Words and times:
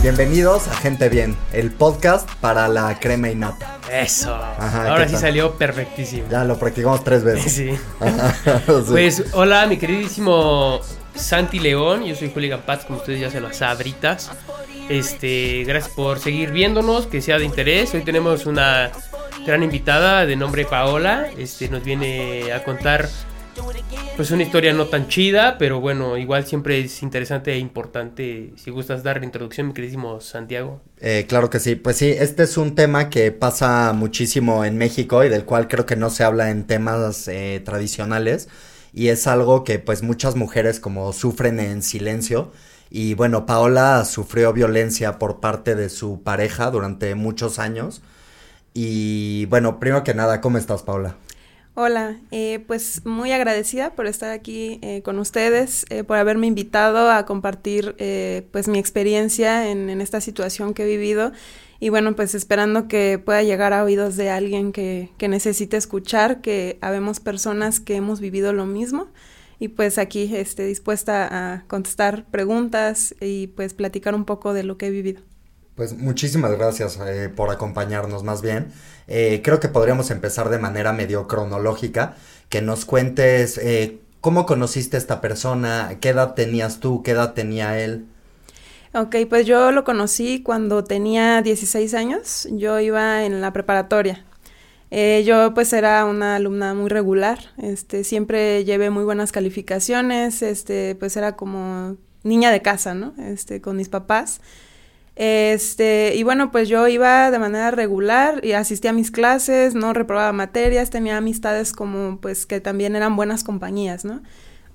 Bienvenidos 0.00 0.68
a 0.68 0.74
Gente 0.76 1.08
Bien, 1.08 1.36
el 1.52 1.72
podcast 1.72 2.30
para 2.40 2.68
la 2.68 2.98
crema 3.00 3.30
y 3.30 3.34
nata. 3.34 3.78
Eso. 3.92 4.32
Ajá, 4.34 4.88
Ahora 4.88 5.02
¿qué 5.02 5.08
sí 5.08 5.12
tal? 5.14 5.22
salió 5.22 5.54
perfectísimo. 5.56 6.28
Ya 6.30 6.44
lo 6.44 6.56
practicamos 6.56 7.02
tres 7.02 7.24
veces. 7.24 7.52
Sí. 7.52 7.70
Ajá, 8.00 8.34
sí. 8.66 8.84
Pues 8.88 9.24
hola, 9.32 9.66
mi 9.66 9.76
queridísimo 9.76 10.80
Santi 11.16 11.58
León. 11.58 12.04
Yo 12.04 12.14
soy 12.14 12.30
Julián 12.32 12.62
Paz, 12.64 12.84
como 12.84 13.00
ustedes 13.00 13.20
ya 13.20 13.30
se 13.30 13.40
lo 13.40 13.52
sabritas. 13.52 14.30
Este, 14.88 15.64
gracias 15.66 15.92
por 15.94 16.20
seguir 16.20 16.52
viéndonos, 16.52 17.06
que 17.06 17.20
sea 17.20 17.38
de 17.38 17.44
interés. 17.44 17.92
Hoy 17.92 18.02
tenemos 18.02 18.46
una 18.46 18.90
gran 19.44 19.64
invitada 19.64 20.24
de 20.26 20.36
nombre 20.36 20.64
Paola. 20.64 21.26
Este, 21.36 21.68
nos 21.68 21.82
viene 21.82 22.52
a 22.52 22.62
contar 22.62 23.08
pues 24.16 24.32
una 24.32 24.42
historia 24.42 24.72
no 24.72 24.86
tan 24.86 25.06
chida, 25.06 25.58
pero 25.58 25.80
bueno, 25.80 26.16
igual 26.16 26.44
siempre 26.44 26.80
es 26.80 27.04
interesante 27.04 27.52
e 27.52 27.58
importante. 27.58 28.52
Si 28.56 28.70
gustas 28.70 29.04
dar 29.04 29.20
la 29.20 29.24
introducción, 29.24 29.68
mi 29.68 29.74
queridísimo 29.74 30.20
Santiago. 30.20 30.80
Eh, 30.98 31.26
claro 31.28 31.50
que 31.50 31.60
sí, 31.60 31.76
pues 31.76 31.98
sí, 31.98 32.10
este 32.10 32.42
es 32.42 32.56
un 32.56 32.74
tema 32.74 33.10
que 33.10 33.30
pasa 33.30 33.92
muchísimo 33.92 34.64
en 34.64 34.76
México 34.76 35.22
y 35.22 35.28
del 35.28 35.44
cual 35.44 35.68
creo 35.68 35.86
que 35.86 35.94
no 35.94 36.10
se 36.10 36.24
habla 36.24 36.50
en 36.50 36.66
temas 36.66 37.28
eh, 37.28 37.62
tradicionales 37.64 38.48
y 38.92 39.08
es 39.08 39.28
algo 39.28 39.62
que 39.62 39.78
pues 39.78 40.02
muchas 40.02 40.34
mujeres 40.34 40.80
como 40.80 41.12
sufren 41.12 41.60
en 41.60 41.82
silencio 41.82 42.50
y 42.90 43.14
bueno, 43.14 43.46
Paola 43.46 44.04
sufrió 44.04 44.52
violencia 44.52 45.20
por 45.20 45.38
parte 45.38 45.76
de 45.76 45.90
su 45.90 46.22
pareja 46.24 46.72
durante 46.72 47.14
muchos 47.14 47.60
años 47.60 48.02
y 48.74 49.46
bueno, 49.46 49.78
primero 49.78 50.02
que 50.02 50.14
nada, 50.14 50.40
¿cómo 50.40 50.58
estás 50.58 50.82
Paola? 50.82 51.16
Hola, 51.80 52.18
eh, 52.32 52.64
pues 52.66 53.06
muy 53.06 53.30
agradecida 53.30 53.94
por 53.94 54.08
estar 54.08 54.32
aquí 54.32 54.80
eh, 54.82 55.00
con 55.02 55.20
ustedes, 55.20 55.86
eh, 55.90 56.02
por 56.02 56.16
haberme 56.16 56.48
invitado 56.48 57.08
a 57.08 57.24
compartir 57.24 57.94
eh, 57.98 58.48
pues 58.50 58.66
mi 58.66 58.80
experiencia 58.80 59.70
en, 59.70 59.88
en 59.88 60.00
esta 60.00 60.20
situación 60.20 60.74
que 60.74 60.82
he 60.82 60.86
vivido 60.86 61.30
y 61.78 61.90
bueno, 61.90 62.16
pues 62.16 62.34
esperando 62.34 62.88
que 62.88 63.22
pueda 63.24 63.44
llegar 63.44 63.72
a 63.72 63.84
oídos 63.84 64.16
de 64.16 64.28
alguien 64.28 64.72
que, 64.72 65.12
que 65.18 65.28
necesite 65.28 65.76
escuchar, 65.76 66.40
que 66.40 66.78
habemos 66.80 67.20
personas 67.20 67.78
que 67.78 67.94
hemos 67.94 68.18
vivido 68.18 68.52
lo 68.52 68.66
mismo 68.66 69.06
y 69.60 69.68
pues 69.68 69.98
aquí 69.98 70.34
este, 70.34 70.66
dispuesta 70.66 71.28
a 71.30 71.62
contestar 71.68 72.24
preguntas 72.24 73.14
y 73.20 73.46
pues 73.46 73.72
platicar 73.72 74.16
un 74.16 74.24
poco 74.24 74.52
de 74.52 74.64
lo 74.64 74.78
que 74.78 74.88
he 74.88 74.90
vivido. 74.90 75.22
Pues 75.78 75.96
muchísimas 75.96 76.50
gracias 76.58 76.98
eh, 77.06 77.28
por 77.28 77.50
acompañarnos 77.50 78.24
más 78.24 78.42
bien. 78.42 78.72
Eh, 79.08 79.40
creo 79.42 79.58
que 79.58 79.68
podríamos 79.68 80.10
empezar 80.10 80.50
de 80.50 80.58
manera 80.58 80.92
medio 80.92 81.26
cronológica, 81.26 82.14
que 82.48 82.62
nos 82.62 82.84
cuentes 82.84 83.58
eh, 83.58 83.98
cómo 84.20 84.46
conociste 84.46 84.96
a 84.96 85.00
esta 85.00 85.20
persona, 85.20 85.96
qué 86.00 86.10
edad 86.10 86.34
tenías 86.34 86.80
tú, 86.80 87.02
qué 87.02 87.12
edad 87.12 87.32
tenía 87.34 87.78
él. 87.78 88.06
Ok, 88.94 89.16
pues 89.28 89.46
yo 89.46 89.70
lo 89.72 89.84
conocí 89.84 90.42
cuando 90.42 90.84
tenía 90.84 91.42
16 91.42 91.94
años, 91.94 92.48
yo 92.50 92.80
iba 92.80 93.24
en 93.24 93.40
la 93.40 93.52
preparatoria. 93.52 94.24
Eh, 94.90 95.22
yo 95.26 95.52
pues 95.52 95.72
era 95.74 96.04
una 96.06 96.36
alumna 96.36 96.72
muy 96.74 96.88
regular, 96.88 97.38
este, 97.58 98.04
siempre 98.04 98.64
llevé 98.64 98.88
muy 98.88 99.04
buenas 99.04 99.32
calificaciones, 99.32 100.40
este, 100.42 100.94
pues 100.94 101.16
era 101.18 101.36
como 101.36 101.96
niña 102.22 102.50
de 102.50 102.62
casa, 102.62 102.94
¿no? 102.94 103.14
Este, 103.18 103.60
con 103.60 103.76
mis 103.76 103.88
papás. 103.90 104.40
Este, 105.20 106.14
y 106.14 106.22
bueno, 106.22 106.52
pues 106.52 106.68
yo 106.68 106.86
iba 106.86 107.32
de 107.32 107.40
manera 107.40 107.72
regular 107.72 108.44
y 108.44 108.52
asistía 108.52 108.90
a 108.90 108.92
mis 108.92 109.10
clases, 109.10 109.74
no 109.74 109.92
reprobaba 109.92 110.32
materias, 110.32 110.90
tenía 110.90 111.16
amistades 111.16 111.72
como 111.72 112.20
pues 112.20 112.46
que 112.46 112.60
también 112.60 112.94
eran 112.94 113.16
buenas 113.16 113.42
compañías, 113.42 114.04
¿no? 114.04 114.22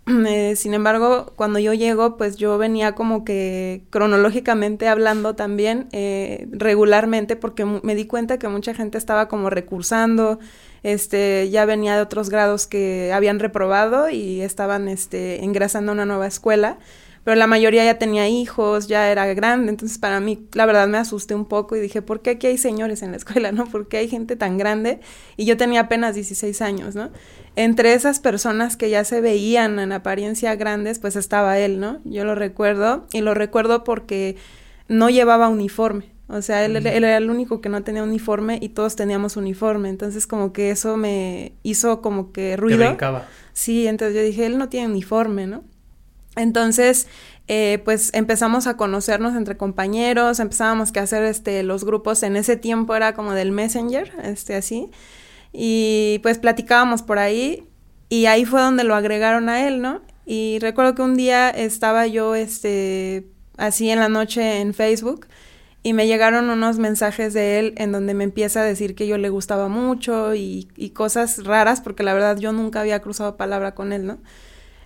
Eh, 0.27 0.57
sin 0.57 0.73
embargo, 0.73 1.31
cuando 1.37 1.59
yo 1.59 1.73
llego, 1.73 2.17
pues 2.17 2.35
yo 2.35 2.57
venía 2.57 2.93
como 2.93 3.23
que 3.23 3.83
cronológicamente 3.89 4.89
hablando 4.89 5.33
también 5.33 5.87
eh, 5.93 6.49
regularmente 6.51 7.37
porque 7.37 7.63
me 7.63 7.95
di 7.95 8.05
cuenta 8.05 8.37
que 8.37 8.49
mucha 8.49 8.73
gente 8.73 8.97
estaba 8.97 9.29
como 9.29 9.49
recursando, 9.49 10.39
este, 10.83 11.49
ya 11.51 11.63
venía 11.63 11.95
de 11.95 12.01
otros 12.01 12.29
grados 12.29 12.67
que 12.67 13.13
habían 13.13 13.39
reprobado 13.39 14.09
y 14.09 14.41
estaban 14.41 14.89
este, 14.89 15.39
ingresando 15.41 15.93
a 15.93 15.95
una 15.95 16.05
nueva 16.05 16.27
escuela, 16.27 16.79
pero 17.23 17.35
la 17.35 17.47
mayoría 17.47 17.85
ya 17.85 17.97
tenía 17.97 18.27
hijos, 18.27 18.87
ya 18.87 19.09
era 19.11 19.25
grande, 19.33 19.69
entonces 19.69 19.97
para 19.97 20.19
mí 20.19 20.47
la 20.53 20.65
verdad 20.65 20.87
me 20.87 20.97
asusté 20.97 21.35
un 21.35 21.45
poco 21.45 21.75
y 21.75 21.79
dije, 21.79 22.01
¿por 22.01 22.21
qué 22.21 22.31
aquí 22.31 22.47
hay 22.47 22.57
señores 22.57 23.01
en 23.01 23.11
la 23.11 23.17
escuela, 23.17 23.51
no? 23.51 23.65
¿Por 23.65 23.87
qué 23.87 23.97
hay 23.97 24.07
gente 24.09 24.35
tan 24.35 24.57
grande? 24.57 24.99
Y 25.37 25.45
yo 25.45 25.55
tenía 25.57 25.81
apenas 25.81 26.15
16 26.15 26.61
años, 26.61 26.95
¿no? 26.95 27.11
Entre 27.55 27.93
esas 27.93 28.19
personas 28.19 28.75
que 28.77 28.89
ya 28.89 29.03
se 29.03 29.21
veían 29.21 29.79
en 29.79 29.91
apariencia 29.91 30.55
grandes, 30.55 30.99
pues 30.99 31.15
estaba 31.15 31.59
él, 31.59 31.79
¿no? 31.79 32.01
Yo 32.03 32.25
lo 32.25 32.35
recuerdo 32.35 33.07
y 33.13 33.21
lo 33.21 33.33
recuerdo 33.33 33.83
porque 33.83 34.35
no 34.87 35.09
llevaba 35.09 35.47
uniforme. 35.49 36.11
O 36.27 36.41
sea, 36.41 36.65
él, 36.65 36.75
él 36.77 36.87
era 36.87 37.17
el 37.17 37.29
único 37.29 37.61
que 37.61 37.69
no 37.69 37.83
tenía 37.83 38.01
uniforme 38.01 38.57
y 38.59 38.69
todos 38.69 38.95
teníamos 38.95 39.37
uniforme. 39.37 39.89
Entonces, 39.89 40.25
como 40.25 40.51
que 40.51 40.71
eso 40.71 40.97
me 40.97 41.53
hizo 41.61 42.01
como 42.01 42.31
que 42.31 42.51
Te 42.51 42.57
ruido. 42.57 42.79
brincaba. 42.79 43.27
Sí, 43.51 43.85
entonces 43.87 44.15
yo 44.15 44.23
dije, 44.23 44.45
él 44.47 44.57
no 44.57 44.67
tiene 44.69 44.87
uniforme, 44.87 45.45
¿no? 45.45 45.63
Entonces, 46.35 47.07
eh, 47.47 47.81
pues 47.83 48.13
empezamos 48.13 48.67
a 48.67 48.77
conocernos 48.77 49.35
entre 49.35 49.57
compañeros, 49.57 50.39
empezábamos 50.39 50.91
que 50.91 50.99
hacer 50.99 51.23
este, 51.23 51.61
los 51.63 51.83
grupos, 51.83 52.23
en 52.23 52.35
ese 52.35 52.55
tiempo 52.55 52.95
era 52.95 53.13
como 53.13 53.33
del 53.33 53.51
Messenger, 53.51 54.11
este, 54.23 54.55
así, 54.55 54.89
y 55.51 56.19
pues 56.23 56.39
platicábamos 56.39 57.01
por 57.03 57.19
ahí, 57.19 57.67
y 58.09 58.25
ahí 58.27 58.45
fue 58.45 58.61
donde 58.61 58.83
lo 58.83 58.95
agregaron 58.95 59.49
a 59.49 59.67
él, 59.67 59.81
¿no? 59.81 60.01
Y 60.25 60.59
recuerdo 60.59 60.95
que 60.95 61.01
un 61.01 61.15
día 61.15 61.49
estaba 61.49 62.07
yo, 62.07 62.33
este, 62.33 63.27
así 63.57 63.89
en 63.89 63.99
la 63.99 64.09
noche 64.09 64.61
en 64.61 64.73
Facebook, 64.73 65.27
y 65.83 65.93
me 65.93 66.07
llegaron 66.07 66.49
unos 66.49 66.79
mensajes 66.79 67.33
de 67.33 67.59
él 67.59 67.73
en 67.75 67.91
donde 67.91 68.13
me 68.13 68.23
empieza 68.23 68.61
a 68.61 68.63
decir 68.63 68.95
que 68.95 69.05
yo 69.05 69.17
le 69.17 69.27
gustaba 69.27 69.67
mucho 69.67 70.33
y, 70.33 70.69
y 70.77 70.91
cosas 70.91 71.43
raras, 71.43 71.81
porque 71.81 72.03
la 72.03 72.13
verdad 72.13 72.37
yo 72.37 72.53
nunca 72.53 72.79
había 72.79 73.01
cruzado 73.01 73.35
palabra 73.35 73.75
con 73.75 73.91
él, 73.91 74.05
¿no? 74.05 74.19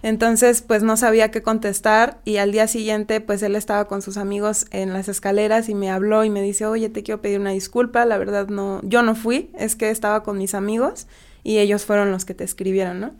Entonces, 0.08 0.62
pues 0.62 0.84
no 0.84 0.96
sabía 0.96 1.32
qué 1.32 1.42
contestar 1.42 2.22
y 2.24 2.38
al 2.38 2.54
día 2.54 2.70
siguiente, 2.70 3.20
pues 3.20 3.44
él 3.44 3.58
estaba 3.58 3.90
con 3.90 4.02
sus 4.02 4.16
amigos 4.16 4.66
en 4.72 4.94
las 4.94 5.10
escaleras 5.10 5.68
y 5.68 5.76
me 5.76 5.92
habló 5.92 6.24
y 6.24 6.30
me 6.30 6.42
dice, 6.42 6.66
oye, 6.66 6.88
te 6.88 7.04
quiero 7.04 7.22
pedir 7.22 7.42
una 7.42 7.50
disculpa, 7.50 8.06
la 8.06 8.18
verdad 8.18 8.48
no, 8.48 8.80
yo 8.84 9.04
no 9.04 9.16
fui, 9.16 9.52
es 9.60 9.76
que 9.76 9.90
estaba 9.90 10.24
con 10.24 10.38
mis 10.38 10.56
amigos 10.56 11.08
y 11.44 11.58
ellos 11.58 11.84
fueron 11.84 12.10
los 12.10 12.24
que 12.24 12.34
te 12.34 12.46
escribieron, 12.46 13.02
¿no? 13.02 13.16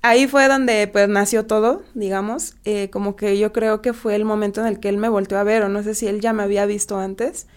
Ahí 0.00 0.26
fue 0.26 0.48
donde 0.48 0.88
pues 0.88 1.10
nació 1.10 1.44
todo, 1.44 1.82
digamos, 1.92 2.56
eh, 2.64 2.88
como 2.88 3.16
que 3.16 3.38
yo 3.38 3.52
creo 3.52 3.82
que 3.82 3.92
fue 3.92 4.14
el 4.14 4.24
momento 4.24 4.62
en 4.62 4.68
el 4.68 4.80
que 4.80 4.88
él 4.88 4.96
me 4.96 5.10
volteó 5.10 5.36
a 5.36 5.44
ver 5.44 5.62
o 5.62 5.68
no 5.68 5.82
sé 5.82 5.94
si 5.94 6.06
él 6.06 6.22
ya 6.22 6.32
me 6.32 6.42
había 6.42 6.64
visto 6.64 6.96
antes 6.96 7.48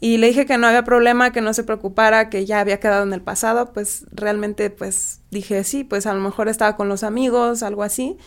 y 0.00 0.18
le 0.18 0.28
dije 0.28 0.46
que 0.46 0.58
no 0.58 0.66
había 0.66 0.84
problema, 0.84 1.32
que 1.32 1.40
no 1.40 1.54
se 1.54 1.64
preocupara, 1.64 2.28
que 2.28 2.44
ya 2.44 2.60
había 2.60 2.80
quedado 2.80 3.04
en 3.04 3.12
el 3.12 3.22
pasado, 3.22 3.72
pues 3.72 4.04
realmente 4.12 4.70
pues 4.70 5.20
dije 5.30 5.64
sí, 5.64 5.84
pues 5.84 6.06
a 6.06 6.14
lo 6.14 6.20
mejor 6.20 6.48
estaba 6.48 6.76
con 6.76 6.88
los 6.88 7.02
amigos, 7.02 7.62
algo 7.62 7.82
así. 7.82 8.18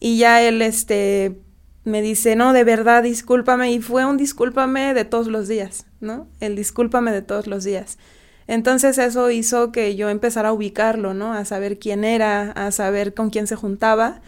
Y 0.00 0.18
ya 0.18 0.42
él 0.42 0.62
este 0.62 1.40
me 1.84 2.02
dice, 2.02 2.36
"No, 2.36 2.52
de 2.52 2.64
verdad, 2.64 3.02
discúlpame." 3.02 3.72
Y 3.72 3.80
fue 3.80 4.04
un 4.06 4.16
discúlpame 4.16 4.94
de 4.94 5.04
todos 5.04 5.26
los 5.28 5.48
días, 5.48 5.86
¿no? 6.00 6.28
El 6.40 6.56
discúlpame 6.56 7.12
de 7.12 7.22
todos 7.22 7.46
los 7.46 7.64
días. 7.64 7.98
Entonces 8.46 8.98
eso 8.98 9.30
hizo 9.30 9.72
que 9.72 9.96
yo 9.96 10.08
empezara 10.08 10.50
a 10.50 10.52
ubicarlo, 10.52 11.14
¿no? 11.14 11.32
A 11.32 11.44
saber 11.44 11.78
quién 11.78 12.04
era, 12.04 12.52
a 12.52 12.70
saber 12.72 13.14
con 13.14 13.30
quién 13.30 13.46
se 13.46 13.56
juntaba 13.56 14.20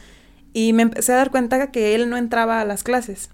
y 0.52 0.72
me 0.72 0.82
empecé 0.82 1.12
a 1.12 1.16
dar 1.16 1.30
cuenta 1.30 1.70
que 1.72 1.94
él 1.94 2.08
no 2.08 2.16
entraba 2.16 2.60
a 2.60 2.64
las 2.64 2.84
clases. 2.84 3.30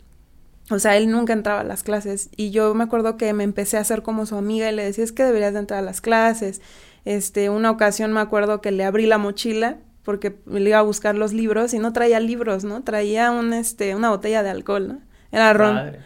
O 0.70 0.78
sea, 0.78 0.96
él 0.96 1.10
nunca 1.10 1.32
entraba 1.32 1.60
a 1.60 1.64
las 1.64 1.82
clases 1.82 2.30
y 2.36 2.50
yo 2.50 2.72
me 2.74 2.84
acuerdo 2.84 3.16
que 3.16 3.32
me 3.32 3.44
empecé 3.44 3.76
a 3.76 3.80
hacer 3.80 4.02
como 4.02 4.24
su 4.24 4.36
amiga 4.36 4.70
y 4.70 4.74
le 4.74 4.84
decía, 4.84 5.02
es 5.02 5.12
que 5.12 5.24
deberías 5.24 5.52
de 5.52 5.58
entrar 5.58 5.80
a 5.80 5.82
las 5.82 6.00
clases. 6.00 6.60
Este, 7.04 7.50
una 7.50 7.70
ocasión 7.70 8.12
me 8.12 8.20
acuerdo 8.20 8.60
que 8.60 8.70
le 8.70 8.84
abrí 8.84 9.06
la 9.06 9.18
mochila 9.18 9.78
porque 10.04 10.36
le 10.46 10.70
iba 10.70 10.78
a 10.78 10.82
buscar 10.82 11.16
los 11.16 11.32
libros 11.32 11.74
y 11.74 11.78
no 11.78 11.92
traía 11.92 12.20
libros, 12.20 12.64
¿no? 12.64 12.82
Traía 12.82 13.32
un, 13.32 13.52
este, 13.52 13.94
una 13.94 14.10
botella 14.10 14.42
de 14.42 14.50
alcohol, 14.50 14.88
¿no? 14.88 15.00
Era 15.32 15.52
ron. 15.52 15.74
Madre. 15.74 16.00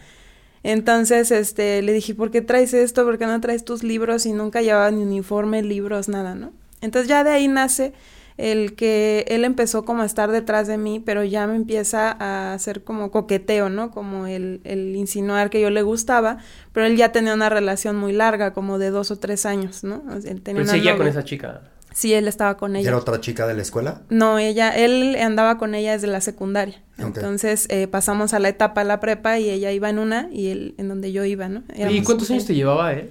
Entonces, 0.63 1.29
este, 1.29 1.83
le 1.83 1.93
dije, 1.93 2.15
¿por 2.15 2.31
qué 2.31 2.41
traes 2.41 2.73
esto? 2.73 3.05
¿Por 3.05 3.19
qué 3.19 3.27
no 3.27 3.39
traes 3.39 3.65
tus 3.65 3.83
libros? 3.83 4.25
Y 4.25 4.33
nunca 4.33 4.63
llevaba 4.63 4.89
ni 4.89 5.03
uniforme, 5.03 5.61
libros, 5.61 6.09
nada, 6.09 6.33
¿no? 6.33 6.53
Entonces 6.81 7.07
ya 7.07 7.23
de 7.23 7.29
ahí 7.29 7.47
nace 7.47 7.93
el 8.37 8.75
que 8.75 9.23
él 9.29 9.45
empezó 9.45 9.85
como 9.85 10.01
a 10.01 10.05
estar 10.05 10.29
detrás 10.31 10.67
de 10.67 10.77
mí, 10.77 10.99
pero 10.99 11.23
ya 11.23 11.47
me 11.47 11.55
empieza 11.55 12.11
a 12.19 12.53
hacer 12.53 12.83
como 12.83 13.09
coqueteo, 13.11 13.69
¿no? 13.69 13.91
Como 13.91 14.27
el, 14.27 14.61
el 14.65 14.95
insinuar 14.95 15.49
que 15.49 15.61
yo 15.61 15.69
le 15.69 15.81
gustaba, 15.83 16.39
pero 16.73 16.85
él 16.85 16.97
ya 16.97 17.11
tenía 17.11 17.33
una 17.33 17.49
relación 17.49 17.95
muy 17.95 18.11
larga, 18.11 18.51
como 18.53 18.77
de 18.77 18.89
dos 18.89 19.09
o 19.11 19.17
tres 19.19 19.45
años, 19.45 19.83
¿no? 19.83 20.03
O 20.09 20.19
sea, 20.21 20.31
él 20.31 20.41
tenía 20.41 20.43
Pero 20.43 20.57
él 20.59 20.63
una 20.63 20.71
seguía 20.73 20.97
con 20.97 21.07
esa 21.07 21.23
chica. 21.23 21.61
Sí, 21.93 22.13
él 22.13 22.27
estaba 22.27 22.57
con 22.57 22.75
¿Y 22.75 22.79
ella. 22.79 22.89
¿Era 22.89 22.97
otra 22.97 23.21
chica 23.21 23.47
de 23.47 23.53
la 23.53 23.61
escuela? 23.61 24.01
No, 24.09 24.37
ella, 24.37 24.75
él 24.75 25.15
andaba 25.17 25.57
con 25.57 25.73
ella 25.75 25.93
desde 25.93 26.07
la 26.07 26.19
secundaria. 26.19 26.81
Entonces 26.97 27.67
eh, 27.69 27.87
pasamos 27.87 28.33
a 28.33 28.39
la 28.39 28.49
etapa 28.49 28.81
de 28.81 28.87
la 28.89 28.99
prepa 28.99 29.39
y 29.39 29.49
ella 29.49 29.71
iba 29.71 29.89
en 29.89 29.99
una 29.99 30.27
y 30.29 30.47
él 30.49 30.75
en 30.77 30.89
donde 30.89 31.13
yo 31.13 31.23
iba, 31.23 31.47
¿no? 31.47 31.63
¿Y 31.73 31.83
Éramos- 31.83 32.03
cuántos 32.05 32.29
años 32.31 32.45
te 32.45 32.53
llevaba, 32.53 32.91
eh? 32.93 33.09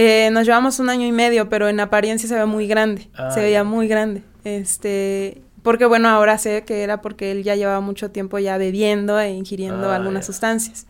Eh, 0.00 0.30
nos 0.30 0.46
llevamos 0.46 0.78
un 0.78 0.90
año 0.90 1.04
y 1.06 1.10
medio, 1.10 1.48
pero 1.48 1.68
en 1.68 1.80
apariencia 1.80 2.28
se 2.28 2.36
ve 2.36 2.46
muy 2.46 2.68
grande. 2.68 3.08
Ah, 3.14 3.32
se 3.32 3.40
veía 3.40 3.64
muy 3.64 3.88
grande. 3.88 4.22
Este, 4.44 5.42
porque 5.64 5.86
bueno, 5.86 6.08
ahora 6.08 6.38
sé 6.38 6.62
que 6.62 6.84
era 6.84 7.00
porque 7.00 7.32
él 7.32 7.42
ya 7.42 7.56
llevaba 7.56 7.80
mucho 7.80 8.12
tiempo 8.12 8.38
ya 8.38 8.58
bebiendo 8.58 9.18
e 9.18 9.30
ingiriendo 9.30 9.90
Ah, 9.90 9.96
algunas 9.96 10.24
sustancias. 10.24 10.86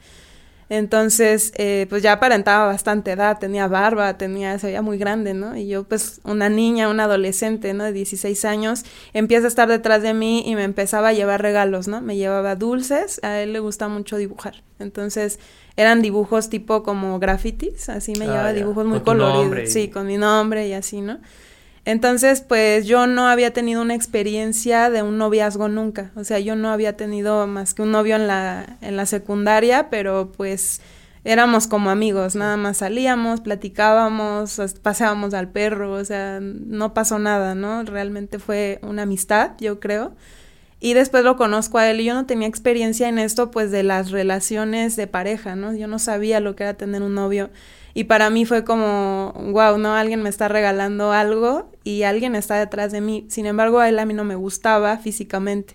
Entonces, 0.69 1.55
eh, 1.57 1.87
pues 1.89 2.03
ya 2.03 2.13
aparentaba 2.13 2.67
bastante 2.67 3.13
edad, 3.13 3.39
tenía 3.39 3.67
barba, 3.67 4.19
tenía, 4.19 4.59
se 4.59 4.67
veía 4.67 4.83
muy 4.83 4.99
grande, 4.99 5.33
¿no? 5.33 5.57
Y 5.57 5.67
yo, 5.67 5.85
pues, 5.85 6.21
una 6.25 6.51
niña, 6.51 6.91
una 6.91 7.05
adolescente, 7.05 7.73
¿no? 7.73 7.85
De 7.85 7.93
16 7.93 8.45
años, 8.45 8.85
empieza 9.15 9.47
a 9.47 9.49
estar 9.49 9.69
detrás 9.69 10.03
de 10.03 10.13
mí 10.13 10.43
y 10.45 10.55
me 10.55 10.65
empezaba 10.65 11.09
a 11.09 11.13
llevar 11.15 11.41
regalos, 11.41 11.89
¿no? 11.89 12.03
Me 12.03 12.17
llevaba 12.17 12.55
dulces, 12.57 13.19
a 13.23 13.41
él 13.41 13.55
le 13.55 13.61
gusta 13.61 13.89
mucho 13.89 14.19
dibujar. 14.19 14.63
Entonces, 14.79 15.39
eran 15.79 16.03
dibujos 16.03 16.51
tipo 16.51 16.83
como 16.83 17.21
grafitis, 17.21 17.89
así 17.89 18.13
me 18.19 18.25
ah, 18.25 18.29
llevaba 18.29 18.53
dibujos 18.53 18.85
muy 18.85 18.99
coloridos. 18.99 19.71
Sí, 19.73 19.87
con 19.87 20.09
mi 20.09 20.17
nombre 20.17 20.67
y 20.67 20.73
así, 20.73 21.01
¿no? 21.01 21.19
Entonces, 21.85 22.41
pues 22.41 22.85
yo 22.87 23.07
no 23.07 23.29
había 23.29 23.53
tenido 23.53 23.81
una 23.81 23.95
experiencia 23.95 24.91
de 24.91 25.05
un 25.05 25.19
noviazgo 25.19 25.69
nunca. 25.69 26.11
O 26.17 26.25
sea, 26.25 26.41
yo 26.41 26.57
no 26.57 26.71
había 26.71 26.97
tenido 26.97 27.47
más 27.47 27.75
que 27.75 27.83
un 27.83 27.93
novio 27.93 28.17
en 28.17 28.27
la, 28.27 28.77
en 28.81 28.97
la 28.97 29.07
secundaria, 29.07 29.89
pero 29.89 30.33
pues 30.37 30.81
éramos 31.23 31.69
como 31.69 31.91
amigos, 31.91 32.35
nada 32.35 32.57
más 32.57 32.79
salíamos, 32.79 33.41
platicábamos, 33.41 34.61
pasábamos 34.83 35.33
al 35.33 35.49
perro, 35.49 35.93
o 35.93 36.05
sea, 36.05 36.41
no 36.41 36.93
pasó 36.93 37.21
nada, 37.21 37.55
¿no? 37.55 37.85
Realmente 37.85 38.41
fue 38.41 38.81
una 38.83 39.03
amistad, 39.03 39.53
yo 39.61 39.79
creo. 39.79 40.17
Y 40.81 40.95
después 40.95 41.25
lo 41.25 41.37
conozco 41.37 41.79
a 41.79 41.91
él 41.91 42.01
y 42.01 42.05
yo 42.05 42.15
no 42.15 42.27
tenía 42.27 42.47
experiencia 42.47 43.09
en 43.09 43.19
esto, 43.19 43.51
pues 43.51 43.71
de 43.71 43.83
las 43.83 44.11
relaciones 44.11 44.95
de 44.95 45.09
pareja, 45.09 45.57
¿no? 45.57 45.75
Yo 45.75 45.89
no 45.89 45.99
sabía 45.99 46.39
lo 46.39 46.55
que 46.55 46.63
era 46.65 46.75
tener 46.75 47.03
un 47.03 47.15
novio. 47.15 47.51
Y 47.95 48.05
para 48.05 48.31
mí 48.31 48.45
fue 48.45 48.65
como, 48.65 49.33
wow, 49.53 49.77
¿no? 49.77 49.95
Alguien 49.95 50.23
me 50.23 50.29
está 50.29 50.47
regalando 50.47 51.13
algo 51.13 51.73
y 51.83 52.05
alguien 52.05 52.37
está 52.37 52.57
detrás 52.57 52.93
de 52.93 53.01
mí. 53.01 53.27
Sin 53.29 53.47
embargo, 53.47 53.81
a 53.81 53.89
él 53.89 53.99
a 53.99 54.07
mí 54.07 54.15
no 54.15 54.23
me 54.23 54.37
gustaba 54.37 54.99
físicamente. 54.99 55.75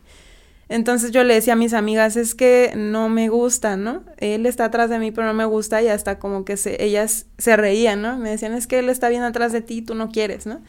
Entonces 0.69 1.11
yo 1.11 1.25
le 1.25 1.33
decía 1.33 1.53
a 1.53 1.57
mis 1.57 1.73
amigas, 1.73 2.15
es 2.15 2.33
que 2.33 2.71
no 2.75 3.09
me 3.09 3.27
gusta, 3.27 3.75
¿no? 3.75 4.03
Él 4.17 4.45
está 4.45 4.65
atrás 4.65 4.89
de 4.89 4.99
mí, 4.99 5.11
pero 5.11 5.27
no 5.27 5.33
me 5.33 5.45
gusta 5.45 5.81
y 5.81 5.89
hasta 5.89 6.17
como 6.17 6.45
que 6.45 6.55
se, 6.55 6.81
ellas 6.83 7.25
se 7.37 7.57
reían, 7.57 8.01
¿no? 8.01 8.17
Me 8.17 8.29
decían, 8.29 8.53
es 8.53 8.67
que 8.67 8.79
él 8.79 8.89
está 8.89 9.09
bien 9.09 9.23
atrás 9.23 9.51
de 9.51 9.61
ti 9.61 9.81
tú 9.81 9.93
no 9.93 10.09
quieres, 10.09 10.45
¿no? 10.45 10.61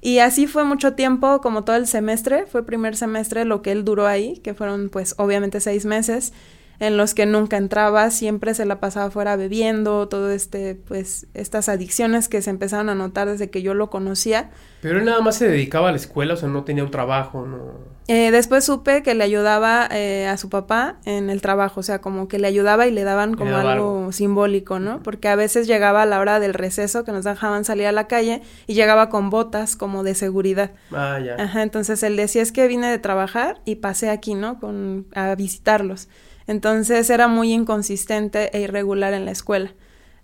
Y 0.00 0.18
así 0.18 0.46
fue 0.46 0.64
mucho 0.64 0.94
tiempo, 0.94 1.40
como 1.40 1.64
todo 1.64 1.76
el 1.76 1.86
semestre, 1.86 2.46
fue 2.46 2.64
primer 2.64 2.96
semestre 2.96 3.44
lo 3.44 3.62
que 3.62 3.72
él 3.72 3.84
duró 3.84 4.06
ahí, 4.06 4.38
que 4.38 4.54
fueron 4.54 4.88
pues 4.90 5.14
obviamente 5.18 5.60
seis 5.60 5.84
meses 5.86 6.32
en 6.80 6.96
los 6.96 7.14
que 7.14 7.26
nunca 7.26 7.56
entraba, 7.56 8.10
siempre 8.10 8.54
se 8.54 8.64
la 8.64 8.80
pasaba 8.80 9.10
fuera 9.10 9.36
bebiendo, 9.36 10.08
todo 10.08 10.30
este, 10.30 10.74
pues, 10.74 11.26
estas 11.34 11.68
adicciones 11.68 12.28
que 12.28 12.40
se 12.40 12.50
empezaron 12.50 12.88
a 12.88 12.94
notar 12.94 13.28
desde 13.28 13.50
que 13.50 13.62
yo 13.62 13.74
lo 13.74 13.90
conocía. 13.90 14.50
Pero 14.80 14.98
él 14.98 15.04
nada 15.04 15.20
más 15.20 15.36
se 15.36 15.48
dedicaba 15.48 15.88
a 15.88 15.92
la 15.92 15.96
escuela, 15.96 16.34
o 16.34 16.36
sea, 16.36 16.48
no 16.48 16.62
tenía 16.62 16.84
un 16.84 16.90
trabajo, 16.90 17.44
¿no? 17.44 17.98
Eh, 18.06 18.30
después 18.30 18.64
supe 18.64 19.02
que 19.02 19.14
le 19.14 19.22
ayudaba 19.22 19.86
eh, 19.90 20.26
a 20.26 20.38
su 20.38 20.48
papá 20.48 20.96
en 21.04 21.28
el 21.28 21.42
trabajo, 21.42 21.80
o 21.80 21.82
sea, 21.82 22.00
como 22.00 22.26
que 22.26 22.38
le 22.38 22.46
ayudaba 22.46 22.86
y 22.86 22.90
le 22.90 23.04
daban 23.04 23.34
como 23.34 23.54
algo, 23.54 24.12
simbólico, 24.12 24.78
¿no? 24.78 25.02
Porque 25.02 25.28
a 25.28 25.36
veces 25.36 25.66
llegaba 25.66 26.02
a 26.02 26.06
la 26.06 26.18
hora 26.18 26.40
del 26.40 26.54
receso 26.54 27.04
que 27.04 27.12
nos 27.12 27.24
dejaban 27.24 27.66
salir 27.66 27.86
a 27.86 27.92
la 27.92 28.06
calle 28.06 28.40
y 28.66 28.72
llegaba 28.72 29.10
con 29.10 29.28
botas 29.28 29.76
como 29.76 30.04
de 30.04 30.14
seguridad. 30.14 30.70
Ah, 30.90 31.18
ya. 31.22 31.34
Ajá, 31.34 31.62
entonces 31.62 32.02
él 32.02 32.16
decía, 32.16 32.40
es 32.40 32.50
que 32.50 32.66
vine 32.66 32.90
de 32.90 32.98
trabajar 32.98 33.60
y 33.66 33.74
pasé 33.74 34.08
aquí, 34.08 34.34
¿no? 34.34 34.58
Con, 34.58 35.06
a 35.14 35.34
visitarlos. 35.34 36.08
Entonces 36.48 37.08
era 37.10 37.28
muy 37.28 37.52
inconsistente 37.52 38.56
e 38.56 38.62
irregular 38.62 39.12
en 39.12 39.26
la 39.26 39.30
escuela. 39.30 39.74